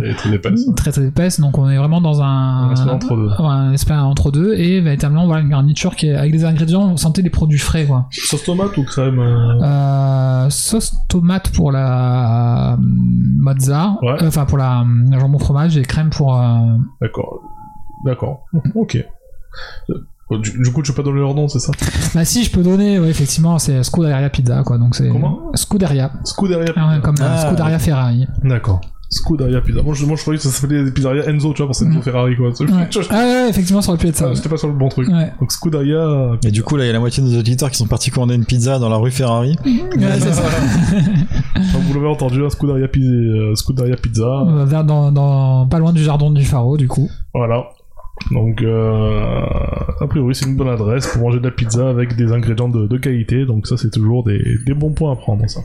euh, 0.00 0.14
très 0.14 0.32
épaisse. 0.34 0.66
très 0.76 0.92
très 0.92 1.04
épaisse. 1.06 1.40
Donc 1.40 1.58
on 1.58 1.68
est 1.68 1.76
vraiment 1.78 2.00
dans 2.00 2.22
un, 2.22 2.70
Un 2.70 2.88
entre 2.88 3.16
deux. 3.16 3.28
Un 3.42 3.72
espèce 3.72 3.96
entre 3.98 4.30
deux 4.30 4.54
et 4.54 4.80
véritablement 4.80 5.26
voilà 5.26 5.42
une 5.42 5.48
garniture 5.48 5.96
qui 5.96 6.08
est 6.08 6.14
avec 6.14 6.32
des 6.32 6.44
ingrédients, 6.44 6.82
on 6.92 6.96
sentait 6.96 7.22
des 7.22 7.30
produits 7.30 7.58
frais 7.58 7.84
quoi. 7.84 8.06
Sauce 8.10 8.44
tomate 8.44 8.76
ou 8.76 8.84
crème 8.84 9.18
euh, 9.18 9.60
Euh, 9.62 10.50
sauce 10.50 10.94
tomate 11.08 11.50
pour 11.50 11.72
la 11.72 12.74
euh, 12.74 12.76
mozza, 12.78 13.96
Ouais. 14.02 14.22
euh, 14.22 14.28
enfin 14.28 14.44
pour 14.44 14.58
la, 14.58 14.80
euh, 14.82 15.18
jambon 15.20 15.38
fromage 15.38 15.76
et 15.76 15.82
crème 15.82 16.10
pour. 16.10 16.36
euh, 16.40 16.56
D'accord. 17.00 17.35
D'accord. 18.04 18.44
Ok. 18.74 18.96
Euh, 19.90 19.94
Du, 20.42 20.50
du 20.60 20.72
coup, 20.72 20.82
tu 20.82 20.92
peux 20.92 21.02
pas 21.02 21.08
donner 21.08 21.20
leur 21.20 21.34
nom, 21.34 21.46
c'est 21.46 21.60
ça? 21.60 21.70
Bah 22.14 22.24
si, 22.24 22.42
je 22.42 22.50
peux 22.50 22.62
donner, 22.64 22.98
ouais, 22.98 23.08
effectivement, 23.10 23.58
c'est 23.60 23.80
Scuderia 23.84 24.28
Pizza 24.28 24.62
quoi. 24.64 24.76
Donc 24.76 24.96
c'est 24.96 25.08
Comment? 25.08 25.52
Scuderia, 25.54 26.10
Scuderia 26.24 26.72
Ah 26.76 26.88
ouais, 26.88 26.94
Pizza. 26.96 27.00
comme 27.06 27.14
euh, 27.20 27.28
Ah. 27.30 27.46
Scuderia 27.46 27.78
Ferrari. 27.78 28.26
D'accord. 28.42 28.80
Scuderia 29.08 29.60
Pizza. 29.60 29.82
Moi 29.82 29.94
je, 29.94 30.04
moi, 30.04 30.16
je 30.16 30.22
croyais 30.22 30.36
que 30.38 30.42
ça 30.42 30.50
s'appelait 30.50 30.82
des 30.82 30.90
pizzerias 30.90 31.22
Enzo, 31.30 31.52
tu 31.54 31.62
vois, 31.62 31.70
pour 31.70 31.80
Enzo 31.80 31.98
Mm. 32.00 32.02
Ferrari, 32.02 32.36
quoi. 32.36 32.48
Ouais. 32.48 32.88
Je- 32.90 33.00
Ah 33.08 33.14
ouais, 33.22 33.46
effectivement, 33.50 33.80
ça 33.80 33.90
aurait 33.92 33.98
pu 34.00 34.08
être 34.08 34.16
ça. 34.16 34.24
Ah, 34.24 34.28
ouais. 34.30 34.34
J'étais 34.34 34.48
pas 34.48 34.56
sur 34.56 34.66
le 34.66 34.74
bon 34.74 34.88
truc. 34.88 35.06
Ouais. 35.08 35.32
Donc 35.38 35.52
Scuderia. 35.52 36.32
Et 36.44 36.50
du 36.50 36.64
coup, 36.64 36.76
là, 36.76 36.82
il 36.84 36.86
y 36.88 36.90
a 36.90 36.92
la 36.92 36.98
moitié 36.98 37.22
de 37.22 37.28
nos 37.28 37.38
auditeurs 37.38 37.70
qui 37.70 37.76
sont 37.76 37.86
partis 37.86 38.10
commander 38.10 38.34
une 38.34 38.44
pizza 38.44 38.80
dans 38.80 38.88
la 38.88 38.96
rue 38.96 39.12
Ferrari. 39.12 39.56
Ouais, 39.64 40.18
c'est 40.18 40.32
ça. 40.32 40.42
Enfin, 41.56 41.78
vous 41.86 41.94
l'avez 41.94 42.08
entendu, 42.08 42.44
hein, 42.44 42.50
Scuderia 42.50 42.88
Pizza. 42.88 43.54
Scuderia 43.54 43.94
Pizza. 43.96 44.24
Euh, 44.24 44.64
vers 44.64 44.82
dans, 44.82 45.12
dans, 45.12 45.68
pas 45.68 45.78
loin 45.78 45.92
du 45.92 46.02
jardin 46.02 46.32
du 46.32 46.44
Faro, 46.44 46.76
du 46.76 46.88
coup. 46.88 47.08
Voilà. 47.32 47.62
Donc, 48.30 48.62
euh, 48.62 49.40
a 50.00 50.06
priori, 50.08 50.34
c'est 50.34 50.46
une 50.46 50.56
bonne 50.56 50.68
adresse 50.68 51.06
pour 51.06 51.22
manger 51.22 51.38
de 51.38 51.44
la 51.44 51.50
pizza 51.50 51.88
avec 51.88 52.16
des 52.16 52.32
ingrédients 52.32 52.68
de, 52.68 52.86
de 52.86 52.96
qualité. 52.98 53.44
Donc, 53.46 53.66
ça, 53.66 53.76
c'est 53.76 53.90
toujours 53.90 54.24
des, 54.24 54.40
des 54.66 54.74
bons 54.74 54.92
points 54.92 55.12
à 55.12 55.16
prendre, 55.16 55.48
ça. 55.48 55.60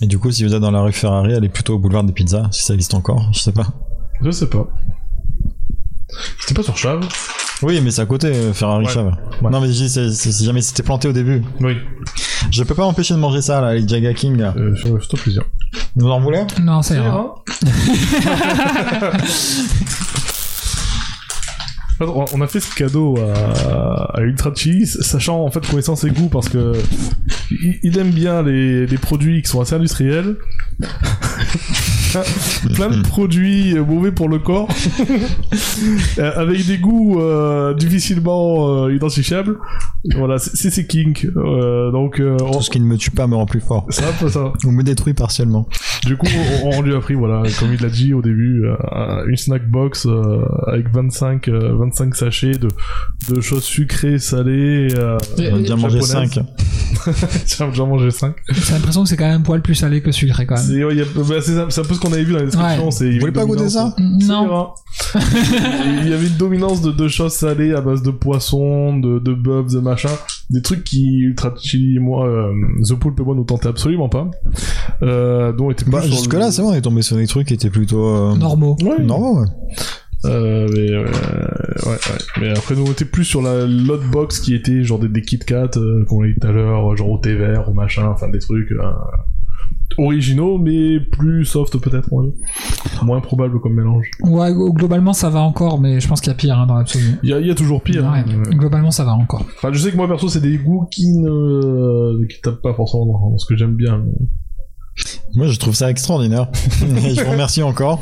Et 0.00 0.06
du 0.06 0.18
coup, 0.18 0.30
si 0.30 0.44
vous 0.44 0.54
êtes 0.54 0.60
dans 0.60 0.70
la 0.70 0.80
rue 0.82 0.92
Ferrari, 0.92 1.34
allez 1.34 1.48
plutôt 1.48 1.74
au 1.74 1.78
boulevard 1.78 2.04
des 2.04 2.12
pizzas, 2.12 2.48
si 2.52 2.62
ça 2.64 2.74
existe 2.74 2.94
encore, 2.94 3.28
je 3.32 3.38
sais 3.40 3.52
pas. 3.52 3.66
Je 4.22 4.30
sais 4.30 4.48
pas. 4.48 4.68
C'était 6.40 6.54
pas 6.54 6.62
sur 6.62 6.76
Chave 6.76 7.06
Oui, 7.62 7.80
mais 7.82 7.90
c'est 7.90 8.02
à 8.02 8.06
côté, 8.06 8.28
euh, 8.28 8.52
Ferrari 8.52 8.84
Ouais. 8.86 8.92
Chave. 8.92 9.16
Ouais. 9.42 9.50
Non, 9.50 9.60
mais 9.60 9.66
je 9.68 9.72
dis, 9.72 9.88
c'est- 9.88 10.10
c'est- 10.12 10.32
si 10.32 10.44
jamais 10.44 10.62
c'était 10.62 10.82
planté 10.82 11.08
au 11.08 11.12
début. 11.12 11.42
Oui. 11.60 11.76
Je 12.50 12.62
peux 12.62 12.74
pas 12.74 12.82
m'empêcher 12.82 13.14
de 13.14 13.18
manger 13.18 13.42
ça, 13.42 13.60
là, 13.60 13.74
les 13.74 13.86
Jaga 13.86 14.14
King, 14.14 14.36
là. 14.36 14.54
Euh, 14.56 14.74
plaisir. 15.22 15.42
Vous 15.96 16.08
en 16.08 16.20
voulez? 16.20 16.44
Non, 16.62 16.82
ça 16.82 16.94
ira. 16.96 17.34
On- 22.00 22.40
a 22.40 22.46
fait 22.48 22.60
ce 22.60 22.74
cadeau 22.74 23.16
à, 23.18 24.20
Ultra 24.20 24.52
Cheese, 24.54 24.98
sachant 25.00 25.44
en 25.44 25.50
fait 25.50 25.66
connaissant 25.66 25.96
ses 25.96 26.10
goûts 26.10 26.28
parce 26.28 26.48
que 26.48 26.72
il, 27.82 27.98
aime 27.98 28.10
bien 28.10 28.42
les 28.42 28.98
produits 28.98 29.42
qui 29.42 29.48
sont 29.48 29.60
assez 29.60 29.74
industriels. 29.74 30.36
Plein 32.74 32.90
de 32.90 33.02
produits 33.02 33.74
mauvais 33.74 34.12
pour 34.12 34.28
le 34.28 34.38
corps, 34.38 34.68
Euh, 36.18 36.30
avec 36.36 36.64
des 36.66 36.78
goûts 36.78 37.20
euh, 37.20 37.74
difficilement 37.74 38.84
euh, 38.86 38.94
identifiables. 38.94 39.58
Voilà, 40.16 40.38
c'est 40.38 40.70
c'est. 40.70 40.86
Euh, 41.36 41.90
donc, 41.90 42.20
euh, 42.20 42.36
on- 42.42 42.52
Tout 42.52 42.62
ce 42.62 42.70
qui 42.70 42.78
ne 42.80 42.84
me 42.86 42.96
tue 42.96 43.10
pas 43.10 43.26
me 43.26 43.34
rend 43.34 43.46
plus 43.46 43.60
fort. 43.60 43.86
c'est 43.90 44.04
un 44.04 44.12
peu 44.12 44.28
ça. 44.28 44.52
Ou 44.64 44.70
me 44.70 44.82
détruit 44.82 45.14
partiellement. 45.14 45.68
Du 46.06 46.16
coup, 46.16 46.26
on, 46.64 46.70
on 46.78 46.82
lui 46.82 46.94
a 46.94 47.00
pris, 47.00 47.14
voilà, 47.14 47.42
comme 47.58 47.72
il 47.74 47.80
l'a 47.82 47.88
dit 47.88 48.12
au 48.14 48.22
début, 48.22 48.64
euh, 48.64 49.24
une 49.26 49.36
snack 49.36 49.68
box 49.68 50.06
euh, 50.06 50.42
avec 50.66 50.92
25, 50.92 51.48
euh, 51.48 51.74
25 51.78 52.14
sachets 52.14 52.52
de, 52.52 52.68
de 53.34 53.40
choses 53.40 53.64
sucrées, 53.64 54.18
salées. 54.18 54.88
Euh, 54.96 55.18
Et- 55.38 55.50
On 55.52 55.56
a 55.56 55.58
déjà 55.58 55.76
mangé 55.76 56.00
japonaise. 56.00 56.30
5. 56.34 56.44
J'ai 57.46 57.66
déjà 57.66 57.84
mangé 57.84 58.10
5. 58.10 58.34
J'ai 58.48 58.72
l'impression 58.72 59.02
que 59.02 59.08
c'est 59.08 59.16
quand 59.16 59.26
même 59.26 59.40
un 59.40 59.44
poil 59.44 59.62
plus 59.62 59.74
salé 59.74 60.00
que 60.00 60.12
sucré, 60.12 60.46
quand 60.46 60.54
même. 60.56 60.64
C'est 60.64 60.84
ouais, 60.84 60.94
bah, 60.94 61.02
un, 61.20 61.82
peu 61.82 61.94
ce 61.94 62.00
qu'on 62.00 62.12
avait 62.12 62.24
vu 62.24 62.32
dans 62.32 62.38
la 62.38 62.44
description. 62.46 62.88
Ouais. 62.88 63.12
Vous 63.14 63.20
voulez 63.20 63.32
pas 63.32 63.44
goûter 63.44 63.64
dominance- 63.64 63.72
ça 63.72 63.94
Non. 63.98 64.70
il 66.02 66.08
y 66.08 66.12
avait 66.12 66.26
une 66.26 66.36
dominance 66.36 66.82
de, 66.82 66.92
de 66.92 67.08
choses 67.08 67.32
salées 67.32 67.72
à 67.74 67.80
base 67.80 68.02
de 68.02 68.10
poissons, 68.10 68.96
de, 68.96 69.18
de 69.18 69.34
de 69.34 69.78
machin. 69.80 70.10
Des 70.50 70.62
trucs 70.62 70.84
qui, 70.84 71.18
Ultra 71.20 71.52
Chili 71.60 71.96
et 71.96 71.98
moi, 72.00 72.26
euh, 72.26 72.52
The 72.88 72.94
Poulpe 72.94 73.20
et 73.20 73.22
moi, 73.22 73.34
nous 73.34 73.44
tentaient 73.44 73.68
absolument 73.68 74.08
pas. 74.08 74.30
Euh, 75.02 75.52
dont 75.52 75.70
était 75.70 75.84
plus 75.84 75.92
Bah, 75.92 76.00
le- 76.04 76.10
jusque-là, 76.10 76.50
c'est 76.52 76.62
bon, 76.62 76.70
on 76.70 76.74
est 76.74 76.80
tombé 76.82 77.02
sur 77.02 77.16
des 77.16 77.26
trucs 77.26 77.48
qui 77.48 77.54
étaient 77.54 77.70
plutôt. 77.70 78.06
Euh... 78.06 78.36
Normaux. 78.36 78.76
Ouais. 78.82 79.02
Normaux, 79.02 79.40
ouais. 79.40 79.46
Euh, 80.24 80.68
mais, 80.72 80.90
euh, 80.90 81.04
ouais, 81.04 81.90
ouais. 81.90 81.98
mais 82.40 82.50
après 82.50 82.74
nous 82.74 82.84
on 82.86 82.92
était 82.92 83.04
plus 83.04 83.24
sur 83.24 83.42
la 83.42 83.66
l'autre 83.66 84.08
box 84.10 84.40
qui 84.40 84.54
était 84.54 84.82
genre 84.82 84.98
des, 84.98 85.08
des 85.08 85.22
Kit 85.22 85.38
Kat 85.38 85.70
euh, 85.76 86.04
qu'on 86.06 86.22
a 86.22 86.26
dit 86.26 86.34
tout 86.40 86.46
à 86.46 86.52
l'heure, 86.52 86.96
genre 86.96 87.10
au 87.10 87.18
thé 87.18 87.34
vert, 87.34 87.68
au 87.68 87.74
machin, 87.74 88.08
enfin 88.08 88.28
des 88.28 88.38
trucs 88.38 88.72
originaux 89.98 90.58
mais 90.58 90.98
plus 91.00 91.44
soft 91.44 91.78
peut-être, 91.78 92.08
moins 93.02 93.20
probable 93.20 93.60
comme 93.60 93.74
mélange. 93.74 94.06
Ouais, 94.22 94.52
globalement, 94.52 95.12
ça 95.12 95.30
va 95.30 95.40
encore, 95.40 95.80
mais 95.80 96.00
je 96.00 96.08
pense 96.08 96.20
qu'il 96.20 96.30
y 96.30 96.34
a 96.34 96.36
pire 96.36 96.58
hein, 96.58 96.66
dans 96.66 96.76
l'absolu. 96.76 97.18
Il 97.22 97.30
y 97.30 97.32
a, 97.32 97.40
il 97.40 97.46
y 97.46 97.50
a 97.50 97.54
toujours 97.54 97.82
pire. 97.82 98.02
Ouais, 98.02 98.18
hein. 98.18 98.24
Euh, 98.28 98.50
globalement, 98.50 98.90
ça 98.90 99.04
va 99.04 99.12
encore. 99.12 99.44
Enfin, 99.56 99.72
je 99.72 99.78
sais 99.78 99.90
que 99.90 99.96
moi 99.96 100.08
perso 100.08 100.28
c'est 100.28 100.40
des 100.40 100.56
goûts 100.58 100.86
qui 100.90 101.16
ne 101.18 102.24
qui 102.26 102.40
tapent 102.40 102.62
pas 102.62 102.74
forcément 102.74 103.06
dans 103.06 103.38
ce 103.38 103.46
que 103.46 103.56
j'aime 103.56 103.74
bien. 103.74 103.98
mais 104.04 104.12
Moi, 105.34 105.48
je 105.48 105.58
trouve 105.58 105.74
ça 105.74 105.90
extraordinaire. 105.90 106.48
Et 107.04 107.14
je 107.14 107.24
vous 107.24 107.30
remercie 107.32 107.62
encore. 107.62 108.00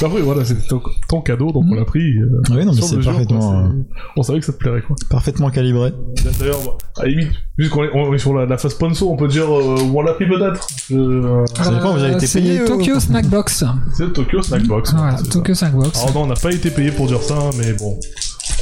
Bah 0.00 0.08
oui, 0.10 0.20
voilà, 0.22 0.44
c'était 0.44 0.66
ton, 0.68 0.80
ton 1.08 1.20
cadeau, 1.20 1.52
donc 1.52 1.64
on 1.70 1.74
l'a 1.74 1.84
pris. 1.84 2.18
euh, 2.18 2.40
Oui, 2.50 2.64
non, 2.64 2.72
mais 2.74 2.80
c'est 2.82 2.98
parfaitement, 3.00 3.38
quoi, 3.38 3.58
euh, 3.60 3.82
On 4.16 4.22
savait 4.22 4.40
que 4.40 4.46
ça 4.46 4.52
te 4.52 4.58
plairait, 4.58 4.82
quoi. 4.82 4.96
parfaitement 5.10 5.50
calibré. 5.50 5.92
D'ailleurs, 6.38 6.58
bah, 6.64 6.72
à 6.98 7.02
la 7.02 7.08
limite, 7.08 7.28
vu 7.58 7.68
qu'on 7.68 7.84
est, 7.84 7.90
on 7.94 8.12
est 8.14 8.18
sur 8.18 8.34
la, 8.34 8.46
la 8.46 8.56
phase 8.58 8.72
sponsor, 8.72 9.10
on 9.10 9.16
peut 9.16 9.28
dire 9.28 9.44
euh, 9.44 9.78
où 9.82 9.98
on 9.98 10.02
l'a 10.02 10.14
pris 10.14 10.26
peut-être. 10.26 10.66
Je- 10.90 11.44
Ça 11.62 11.70
dépend, 11.70 11.92
vous 11.94 12.02
avez 12.02 12.14
été 12.14 12.26
c'est 12.26 12.40
payé 12.40 12.62
ou- 12.62 12.66
Tokyo 12.66 12.98
Snackbox. 13.00 13.64
C'est 13.94 14.12
Tokyo 14.12 14.42
Snackbox. 14.42 14.92
Voilà. 14.94 15.18
Tokyo 15.30 15.54
Snackbox. 15.54 15.98
Alors 15.98 16.14
non, 16.14 16.22
on 16.22 16.26
n'a 16.28 16.34
pas 16.34 16.52
été 16.52 16.70
payé 16.70 16.90
pour 16.90 17.06
dire 17.06 17.22
ça, 17.22 17.36
mais 17.58 17.72
bon. 17.74 17.98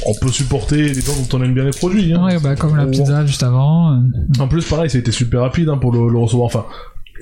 On 0.05 0.13
peut 0.19 0.31
supporter 0.31 0.81
les 0.93 1.01
gens 1.01 1.13
dont 1.29 1.37
on 1.37 1.43
aime 1.43 1.53
bien 1.53 1.63
les 1.65 1.71
produits. 1.71 2.13
Hein. 2.13 2.23
Ouais, 2.25 2.37
bah, 2.39 2.55
comme 2.55 2.75
la 2.75 2.85
pizza 2.85 3.25
juste 3.25 3.43
avant. 3.43 3.93
euh, 3.93 3.97
En 4.39 4.47
plus, 4.47 4.65
pareil, 4.65 4.89
ça 4.89 4.97
a 4.97 5.01
été 5.01 5.11
super 5.11 5.41
rapide 5.41 5.69
hein, 5.69 5.77
pour 5.77 5.91
le, 5.91 6.09
le 6.09 6.17
recevoir. 6.17 6.45
Enfin, 6.47 6.65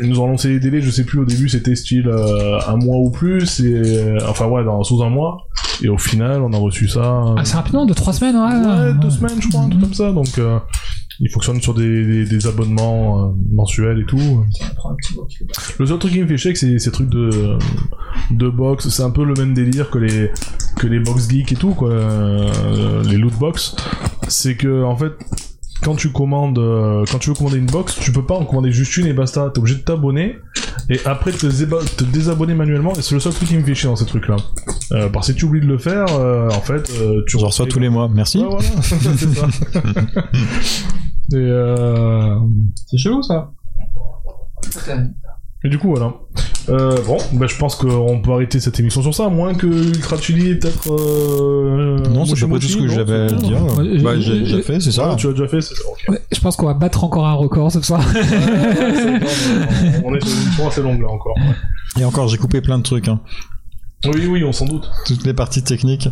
ils 0.01 0.09
nous 0.09 0.19
ont 0.19 0.27
lancé 0.27 0.49
les 0.49 0.59
délais, 0.59 0.81
je 0.81 0.89
sais 0.89 1.03
plus, 1.03 1.19
au 1.19 1.25
début 1.25 1.47
c'était 1.49 1.75
style 1.75 2.07
euh, 2.07 2.59
un 2.67 2.77
mois 2.77 2.97
ou 2.97 3.11
plus, 3.11 3.59
et, 3.59 3.73
euh, 3.75 4.17
enfin 4.27 4.47
ouais, 4.47 4.63
dans, 4.63 4.83
sous 4.83 5.03
un 5.03 5.09
mois. 5.09 5.47
Et 5.83 5.87
au 5.89 5.99
final, 5.99 6.41
on 6.41 6.51
a 6.51 6.57
reçu 6.57 6.87
ça. 6.87 6.99
euh, 7.01 7.35
Assez 7.35 7.55
rapidement, 7.55 7.85
de 7.85 7.93
3 7.93 8.13
semaines, 8.13 8.35
ouais. 8.35 8.41
ouais, 8.41 8.93
deux 8.99 9.07
ouais. 9.07 9.13
semaines, 9.13 9.39
je 9.41 9.49
crois, 9.49 9.61
un 9.61 9.69
truc 9.69 9.81
comme 9.81 9.93
ça. 9.93 10.11
Donc, 10.11 10.37
euh, 10.39 10.57
il 11.19 11.29
fonctionne 11.29 11.61
sur 11.61 11.73
des, 11.73 12.47
abonnements 12.47 13.27
euh, 13.27 13.31
mensuels 13.51 13.99
et 13.99 14.05
tout. 14.05 14.45
Le 15.79 15.85
seul 15.85 15.99
truc 15.99 16.11
qui 16.11 16.21
me 16.21 16.27
fait 16.27 16.37
chier, 16.37 16.55
c'est 16.55 16.79
ces 16.79 16.91
trucs 16.91 17.09
de, 17.09 17.57
de 18.31 18.49
box. 18.49 18.89
C'est 18.89 19.03
un 19.03 19.11
peu 19.11 19.23
le 19.23 19.33
même 19.33 19.53
délire 19.53 19.89
que 19.89 19.99
les, 19.99 20.31
que 20.77 20.87
les 20.87 20.99
box 20.99 21.29
geeks 21.29 21.51
et 21.51 21.55
tout, 21.55 21.73
quoi. 21.73 21.91
euh, 21.91 23.03
les 23.03 23.17
loot 23.17 23.33
box. 23.37 23.75
C'est 24.27 24.55
que, 24.55 24.83
en 24.83 24.95
fait, 24.95 25.13
quand 25.83 25.95
tu 25.95 26.11
commandes, 26.11 26.57
euh, 26.59 27.03
quand 27.11 27.19
tu 27.19 27.29
veux 27.29 27.35
commander 27.35 27.57
une 27.57 27.65
box, 27.65 27.99
tu 27.99 28.11
peux 28.11 28.25
pas 28.25 28.35
en 28.35 28.45
commander 28.45 28.71
juste 28.71 28.95
une 28.97 29.05
et 29.05 29.13
basta. 29.13 29.51
T'es 29.53 29.59
obligé 29.59 29.77
de 29.77 29.83
t'abonner 29.83 30.37
et 30.89 30.99
après 31.05 31.31
te, 31.31 31.47
te 31.47 32.03
désabonner 32.05 32.53
manuellement. 32.53 32.93
Et 32.93 33.01
c'est 33.01 33.13
le 33.13 33.19
seul 33.19 33.33
truc 33.33 33.49
qui 33.49 33.57
me 33.57 33.63
fait 33.63 33.75
chier 33.75 33.89
dans 33.89 33.95
ces 33.95 34.05
trucs-là. 34.05 34.37
Euh, 34.93 35.09
parce 35.09 35.27
que 35.27 35.33
si 35.33 35.39
tu 35.39 35.45
oublies 35.45 35.61
de 35.61 35.65
le 35.65 35.77
faire, 35.77 36.05
euh, 36.11 36.49
en 36.49 36.61
fait, 36.61 36.89
euh, 37.01 37.23
tu 37.27 37.37
Je 37.37 37.45
reçois 37.45 37.65
tous 37.65 37.79
les 37.79 37.89
mois. 37.89 38.07
Merci. 38.07 38.39
Ouais, 38.39 38.47
voilà, 38.49 38.81
c'est 38.81 39.33
ça. 39.33 39.47
et, 41.33 41.35
euh... 41.35 42.39
C'est 42.87 42.97
chelou 42.97 43.21
ça. 43.21 43.51
Et 45.63 45.69
du 45.69 45.77
coup, 45.79 45.89
voilà. 45.89 46.13
Euh, 46.69 46.97
bon, 47.05 47.17
bah, 47.33 47.45
je 47.47 47.57
pense 47.57 47.75
qu'on 47.75 48.21
peut 48.21 48.31
arrêter 48.31 48.59
cette 48.61 48.79
émission 48.79 49.01
sur 49.01 49.13
ça, 49.13 49.25
à 49.25 49.29
moins 49.29 49.53
que 49.53 49.67
Ultra 49.67 50.15
Chili, 50.17 50.55
peut-être. 50.55 50.91
Euh... 50.93 51.97
Non, 52.09 52.25
c'est 52.25 52.47
près 52.47 52.59
tout 52.59 52.67
ce 52.67 52.77
que 52.77 52.87
j'avais 52.87 53.13
à 53.25 53.27
dire. 53.27 53.61
Ouais, 53.77 53.99
Bah, 54.01 54.17
j'ai- 54.19 54.39
déjà 54.39 54.61
fait, 54.61 54.79
c'est 54.79 54.91
ça. 54.93 55.09
Ah, 55.11 55.15
tu 55.15 55.27
l'as 55.27 55.33
déjà 55.33 55.47
fait, 55.47 55.59
c'est 55.61 55.73
ok. 55.85 56.05
Ouais, 56.09 56.21
je 56.31 56.39
pense 56.39 56.55
qu'on 56.55 56.67
va 56.67 56.73
battre 56.73 57.03
encore 57.03 57.27
un 57.27 57.33
record 57.33 57.69
ce 57.71 57.81
soir. 57.81 58.01
On 60.05 60.15
est 60.15 60.21
sur 60.25 60.31
une 60.35 60.41
émission 60.43 60.67
assez 60.67 60.81
longue 60.81 61.01
là 61.01 61.09
encore. 61.09 61.35
Et 61.99 62.05
encore, 62.05 62.27
j'ai 62.29 62.37
coupé 62.37 62.61
plein 62.61 62.77
de 62.77 62.83
trucs. 62.83 63.07
Hein. 63.07 63.19
Oui, 64.05 64.25
oui, 64.27 64.43
on 64.43 64.51
s'en 64.51 64.65
doute. 64.65 64.89
Toutes 65.05 65.25
les 65.25 65.33
parties 65.33 65.63
techniques 65.63 66.09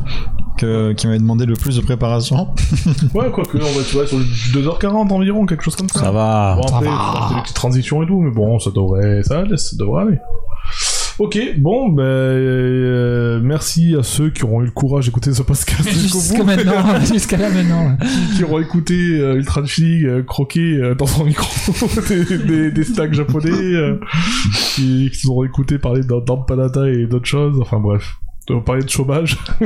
que, 0.58 0.94
qui 0.94 1.08
m'avaient 1.08 1.20
demandé 1.20 1.46
le 1.46 1.56
plus 1.56 1.76
de 1.76 1.82
préparation. 1.82 2.50
Ouais, 3.14 3.30
quoique, 3.32 3.58
on 3.58 3.60
va 3.62 3.84
tu 3.84 3.96
vois, 3.96 4.08
sur 4.08 4.18
2h40 4.20 5.12
environ, 5.12 5.46
quelque 5.46 5.64
chose 5.64 5.76
comme 5.76 5.90
ça. 5.90 6.00
Ça 6.00 6.12
va. 6.12 6.56
Bon, 6.56 6.68
Ça 6.68 6.78
après, 6.78 6.88
va. 6.90 6.98
faut 6.98 7.28
faire 7.28 7.36
des 7.36 7.42
petites 7.42 7.56
transitions 7.56 8.04
et 8.04 8.08
tout, 8.08 8.20
mais 8.22 8.32
bon, 8.32 8.60
ça 8.60 8.70
devrait, 8.72 9.24
ça, 9.24 9.44
ça 9.58 9.76
devrait 9.78 10.04
aller. 10.04 10.18
Ok, 11.24 11.38
bon, 11.60 11.90
ben, 11.90 12.02
euh, 12.04 13.40
merci 13.44 13.96
à 13.96 14.02
ceux 14.02 14.32
qui 14.32 14.44
auront 14.44 14.62
eu 14.64 14.66
le 14.66 14.72
courage 14.72 15.06
d'écouter 15.06 15.32
ce 15.32 15.44
podcast 15.44 15.84
jusqu'au 15.88 16.18
Jusqu'à 16.20 16.40
bout, 16.40 16.46
maintenant, 16.46 17.00
jusqu'à 17.14 17.38
là 17.38 17.50
maintenant. 17.52 17.96
qui 18.36 18.44
auront 18.44 18.60
écouté 18.60 18.96
euh, 19.20 19.36
Ultra 19.36 19.64
Chili 19.68 20.08
euh, 20.08 20.24
croquer 20.24 20.78
euh, 20.78 20.96
dans 20.96 21.06
son 21.06 21.26
micro 21.26 21.46
des, 22.10 22.38
des, 22.40 22.72
des 22.72 22.84
stacks 22.84 23.14
japonais, 23.14 23.52
euh, 23.52 24.00
qui, 24.74 25.12
qui 25.14 25.28
auront 25.28 25.44
écouté 25.44 25.78
parler 25.78 26.02
d'Am- 26.02 26.24
d'Ampanata 26.26 26.90
et 26.90 27.06
d'autres 27.06 27.28
choses, 27.28 27.60
enfin 27.62 27.80
bref. 27.80 28.16
On 28.52 28.56
va 28.56 28.62
parler 28.62 28.84
de 28.84 28.90
chômage. 28.90 29.38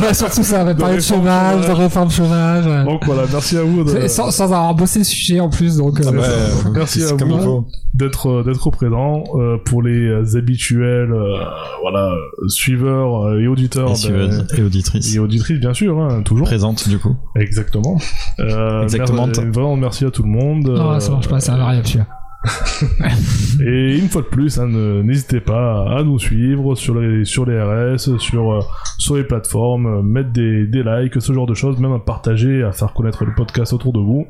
Ouais, 0.00 0.14
surtout 0.14 0.42
ça, 0.42 0.62
on 0.62 0.64
va 0.64 0.74
parler 0.74 0.96
de 0.96 1.00
réforme 1.00 1.20
chômage, 1.20 1.56
de 1.56 1.62
chômage. 1.62 1.78
réforme 1.78 2.10
chômage. 2.10 2.66
ouais. 2.66 2.84
Donc 2.84 3.04
voilà, 3.06 3.22
merci 3.30 3.56
à 3.56 3.62
vous 3.62 3.84
de, 3.84 4.08
Sans, 4.08 4.30
sans 4.30 4.44
avoir 4.44 4.74
bossé 4.74 5.00
le 5.00 5.04
sujet 5.04 5.40
en 5.40 5.48
plus, 5.50 5.76
donc. 5.76 6.00
euh, 6.00 6.04
euh, 6.12 6.70
Merci 6.74 7.02
à 7.04 7.14
vous. 7.14 7.66
d'être 7.94 8.28
euh, 8.28 8.42
d'être 8.44 8.70
présent 8.70 9.24
euh, 9.34 9.56
pour 9.64 9.82
les 9.82 10.36
habituels 10.36 11.12
euh, 11.12 11.36
voilà 11.82 12.12
suiveurs 12.48 13.38
et 13.38 13.46
auditeurs 13.46 13.92
Et 14.06 14.10
ben, 14.10 14.46
et 14.56 14.62
auditrices. 14.62 15.14
et 15.14 15.18
auditrices 15.18 15.60
bien 15.60 15.74
sûr 15.74 15.98
hein, 16.00 16.22
toujours 16.22 16.46
Présentes, 16.46 16.88
du 16.88 16.98
coup. 16.98 17.16
exactement 17.36 17.98
euh, 18.40 18.82
Exactement. 18.82 19.26
vraiment 19.26 19.76
merci 19.76 20.04
à 20.04 20.10
tout 20.10 20.22
le 20.22 20.28
monde 20.30 20.68
Non, 20.68 20.98
ça 21.00 21.10
marche 21.10 21.28
pas, 21.28 21.40
c'est 21.40 21.50
un 21.50 21.58
variable 21.58 21.86
celui-là. 21.86 22.06
et 23.66 23.98
une 23.98 24.08
fois 24.08 24.22
de 24.22 24.26
plus 24.28 24.58
hein, 24.58 24.66
n'hésitez 25.04 25.40
pas 25.40 25.98
à 25.98 26.02
nous 26.02 26.18
suivre 26.18 26.74
sur 26.74 26.98
les 26.98 27.26
sur 27.26 27.44
les 27.44 27.60
RS 27.60 28.18
sur 28.18 28.52
euh, 28.52 28.60
sur 28.96 29.16
les 29.16 29.24
plateformes 29.24 29.86
euh, 29.86 30.02
mettre 30.02 30.30
des, 30.30 30.66
des 30.66 30.82
likes 30.82 31.20
ce 31.20 31.34
genre 31.34 31.46
de 31.46 31.52
choses 31.52 31.78
même 31.78 31.92
à 31.92 31.98
partager 31.98 32.62
à 32.62 32.72
faire 32.72 32.94
connaître 32.94 33.26
le 33.26 33.34
podcast 33.34 33.74
autour 33.74 33.92
de 33.92 33.98
vous 34.00 34.26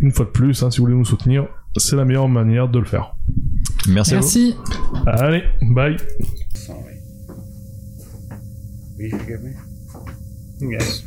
une 0.00 0.12
fois 0.12 0.24
de 0.26 0.30
plus 0.30 0.62
hein, 0.62 0.70
si 0.70 0.78
vous 0.78 0.84
voulez 0.84 0.96
nous 0.96 1.04
soutenir 1.04 1.46
c'est 1.76 1.96
la 1.96 2.04
meilleure 2.04 2.28
manière 2.28 2.68
de 2.68 2.78
le 2.78 2.84
faire 2.84 3.16
Merci, 3.88 4.14
à 4.14 4.20
vous. 4.20 4.24
Merci. 4.24 4.56
allez 5.06 5.42
bye 5.62 5.96
Sorry. 6.54 6.78
Will 8.98 9.10
you 9.10 9.18
forgive 9.18 9.42
me? 9.42 10.70
Yes. 10.72 11.04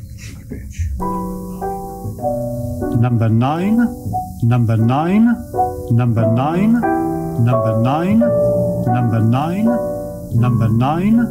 Number 2.99 3.29
nine, 3.29 3.87
number 4.43 4.77
nine, 4.77 5.33
number 5.91 6.25
nine, 6.27 6.81
number 7.39 7.77
nine, 7.81 8.19
number 8.85 9.21
nine, 9.21 9.69
number 10.33 10.69
nine, 10.69 11.25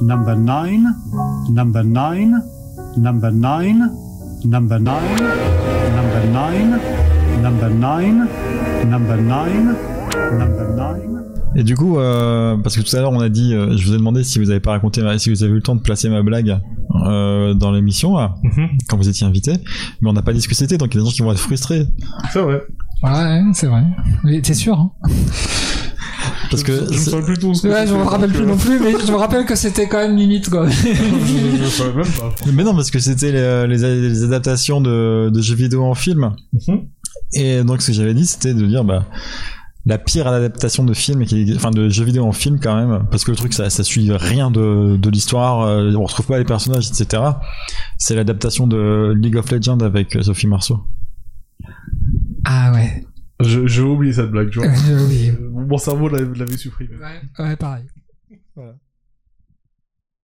number 0.00 0.36
nine, 0.36 0.94
number 1.50 1.82
nine, 1.82 2.44
number 2.96 3.30
nine, 3.32 3.80
number 4.46 4.78
nine, 4.78 5.18
number 5.92 6.22
nine, 6.30 6.70
number 7.42 7.70
nine, 7.70 8.28
number 8.88 9.16
nine, 9.16 9.76
number 10.38 10.68
nine. 10.76 11.18
Et 11.56 11.64
du 11.64 11.74
coup, 11.74 11.98
euh, 11.98 12.56
parce 12.62 12.76
que 12.76 12.82
tout 12.82 12.94
à 12.94 13.00
l'heure 13.00 13.10
on 13.10 13.20
a 13.20 13.28
dit, 13.28 13.54
euh, 13.54 13.76
je 13.76 13.84
vous 13.84 13.94
ai 13.94 13.98
demandé 13.98 14.22
si 14.22 14.38
vous 14.38 14.50
avez 14.50 14.60
pas 14.60 14.70
raconté, 14.70 15.02
si 15.18 15.30
vous 15.30 15.42
avez 15.42 15.50
eu 15.50 15.56
le 15.56 15.62
temps 15.62 15.74
de 15.74 15.80
placer 15.80 16.08
ma 16.08 16.22
blague 16.22 16.60
euh, 17.06 17.54
dans 17.54 17.70
l'émission 17.72 18.16
là, 18.16 18.34
Mhm. 18.42 18.68
quand 18.88 18.96
vous 18.96 19.08
étiez 19.08 19.26
invité, 19.26 19.52
mais 20.00 20.10
on 20.10 20.12
n'a 20.12 20.22
pas 20.22 20.32
dit 20.32 20.40
ce 20.42 20.48
que 20.48 20.54
c'était, 20.54 20.78
donc 20.78 20.94
il 20.94 20.98
y 20.98 21.00
a 21.00 21.04
des 21.04 21.08
gens 21.10 21.14
qui 21.14 21.22
vont 21.22 21.32
être 21.32 21.38
frustrés 21.38 21.86
c'est 22.32 22.40
vrai 22.40 22.62
Ouais, 23.02 23.42
c'est 23.54 23.68
vrai. 23.68 23.84
Mais 24.24 24.40
t'es 24.40 24.54
sûr, 24.54 24.76
hein 24.78 24.90
parce 26.50 26.62
que 26.62 26.72
je, 26.90 26.98
je 27.10 27.16
me 27.16 27.22
plus 27.24 27.38
tout 27.38 27.54
ce 27.54 27.62
que 27.62 27.68
Ouais, 27.68 27.86
je 27.86 27.94
me 27.94 28.02
rappelle 28.02 28.30
plus 28.32 28.42
euh, 28.42 28.46
non 28.46 28.56
plus, 28.56 28.80
mais 28.80 28.92
je 28.92 29.12
me 29.12 29.16
rappelle 29.16 29.44
que 29.44 29.54
c'était 29.54 29.86
quand 29.88 29.98
même 29.98 30.16
limite, 30.16 30.48
quoi. 30.48 30.68
je, 30.68 30.76
je, 30.88 31.62
je 31.62 31.68
savais 31.68 31.92
même 31.94 32.06
pas. 32.06 32.34
mais 32.52 32.64
non 32.64 32.74
parce 32.74 32.90
que 32.90 32.98
c'était 32.98 33.30
les, 33.32 33.66
les- 33.76 34.08
les 34.08 34.24
adaptations 34.24 34.80
de, 34.80 35.30
de 35.32 35.40
jeux 35.42 35.54
vidéo 35.54 35.84
en 35.84 35.94
film, 35.94 36.32
Mhm. 36.66 36.80
et 37.34 37.62
donc 37.62 37.82
ce 37.82 37.88
que 37.88 37.92
j'avais 37.92 38.14
dit 38.14 38.26
c'était 38.26 38.54
de 38.54 38.66
dire 38.66 38.82
bah 38.84 39.04
la 39.86 39.96
pire 39.98 40.26
adaptation 40.26 40.84
de 40.84 40.92
film, 40.92 41.24
qui, 41.24 41.50
enfin 41.56 41.70
de 41.70 41.88
jeux 41.88 42.04
vidéo 42.04 42.24
en 42.24 42.32
film 42.32 42.58
quand 42.60 42.76
même, 42.76 43.06
parce 43.10 43.24
que 43.24 43.30
le 43.30 43.36
truc 43.36 43.54
ça, 43.54 43.70
ça 43.70 43.84
suit 43.84 44.10
rien 44.12 44.50
de, 44.50 44.96
de 44.96 45.10
l'histoire, 45.10 45.62
euh, 45.62 45.92
on 45.94 46.04
retrouve 46.04 46.26
pas 46.26 46.38
les 46.38 46.44
personnages, 46.44 46.88
etc. 46.88 47.22
C'est 47.96 48.14
l'adaptation 48.14 48.66
de 48.66 49.14
League 49.16 49.36
of 49.36 49.50
Legends 49.50 49.78
avec 49.80 50.14
euh, 50.16 50.22
Sophie 50.22 50.46
Marceau. 50.46 50.80
Ah 52.44 52.72
ouais. 52.72 53.04
Je- 53.40 53.66
J'ai 53.66 53.82
oublié 53.82 54.12
cette 54.12 54.30
blague, 54.30 54.50
tu 54.50 54.58
vois. 54.58 54.68
Oui. 55.08 55.30
Mon 55.52 55.78
cerveau 55.78 56.08
l'avait 56.08 56.36
l'avait 56.38 56.56
supprimé. 56.56 56.90
Ouais, 57.38 57.56
pareil. 57.56 57.84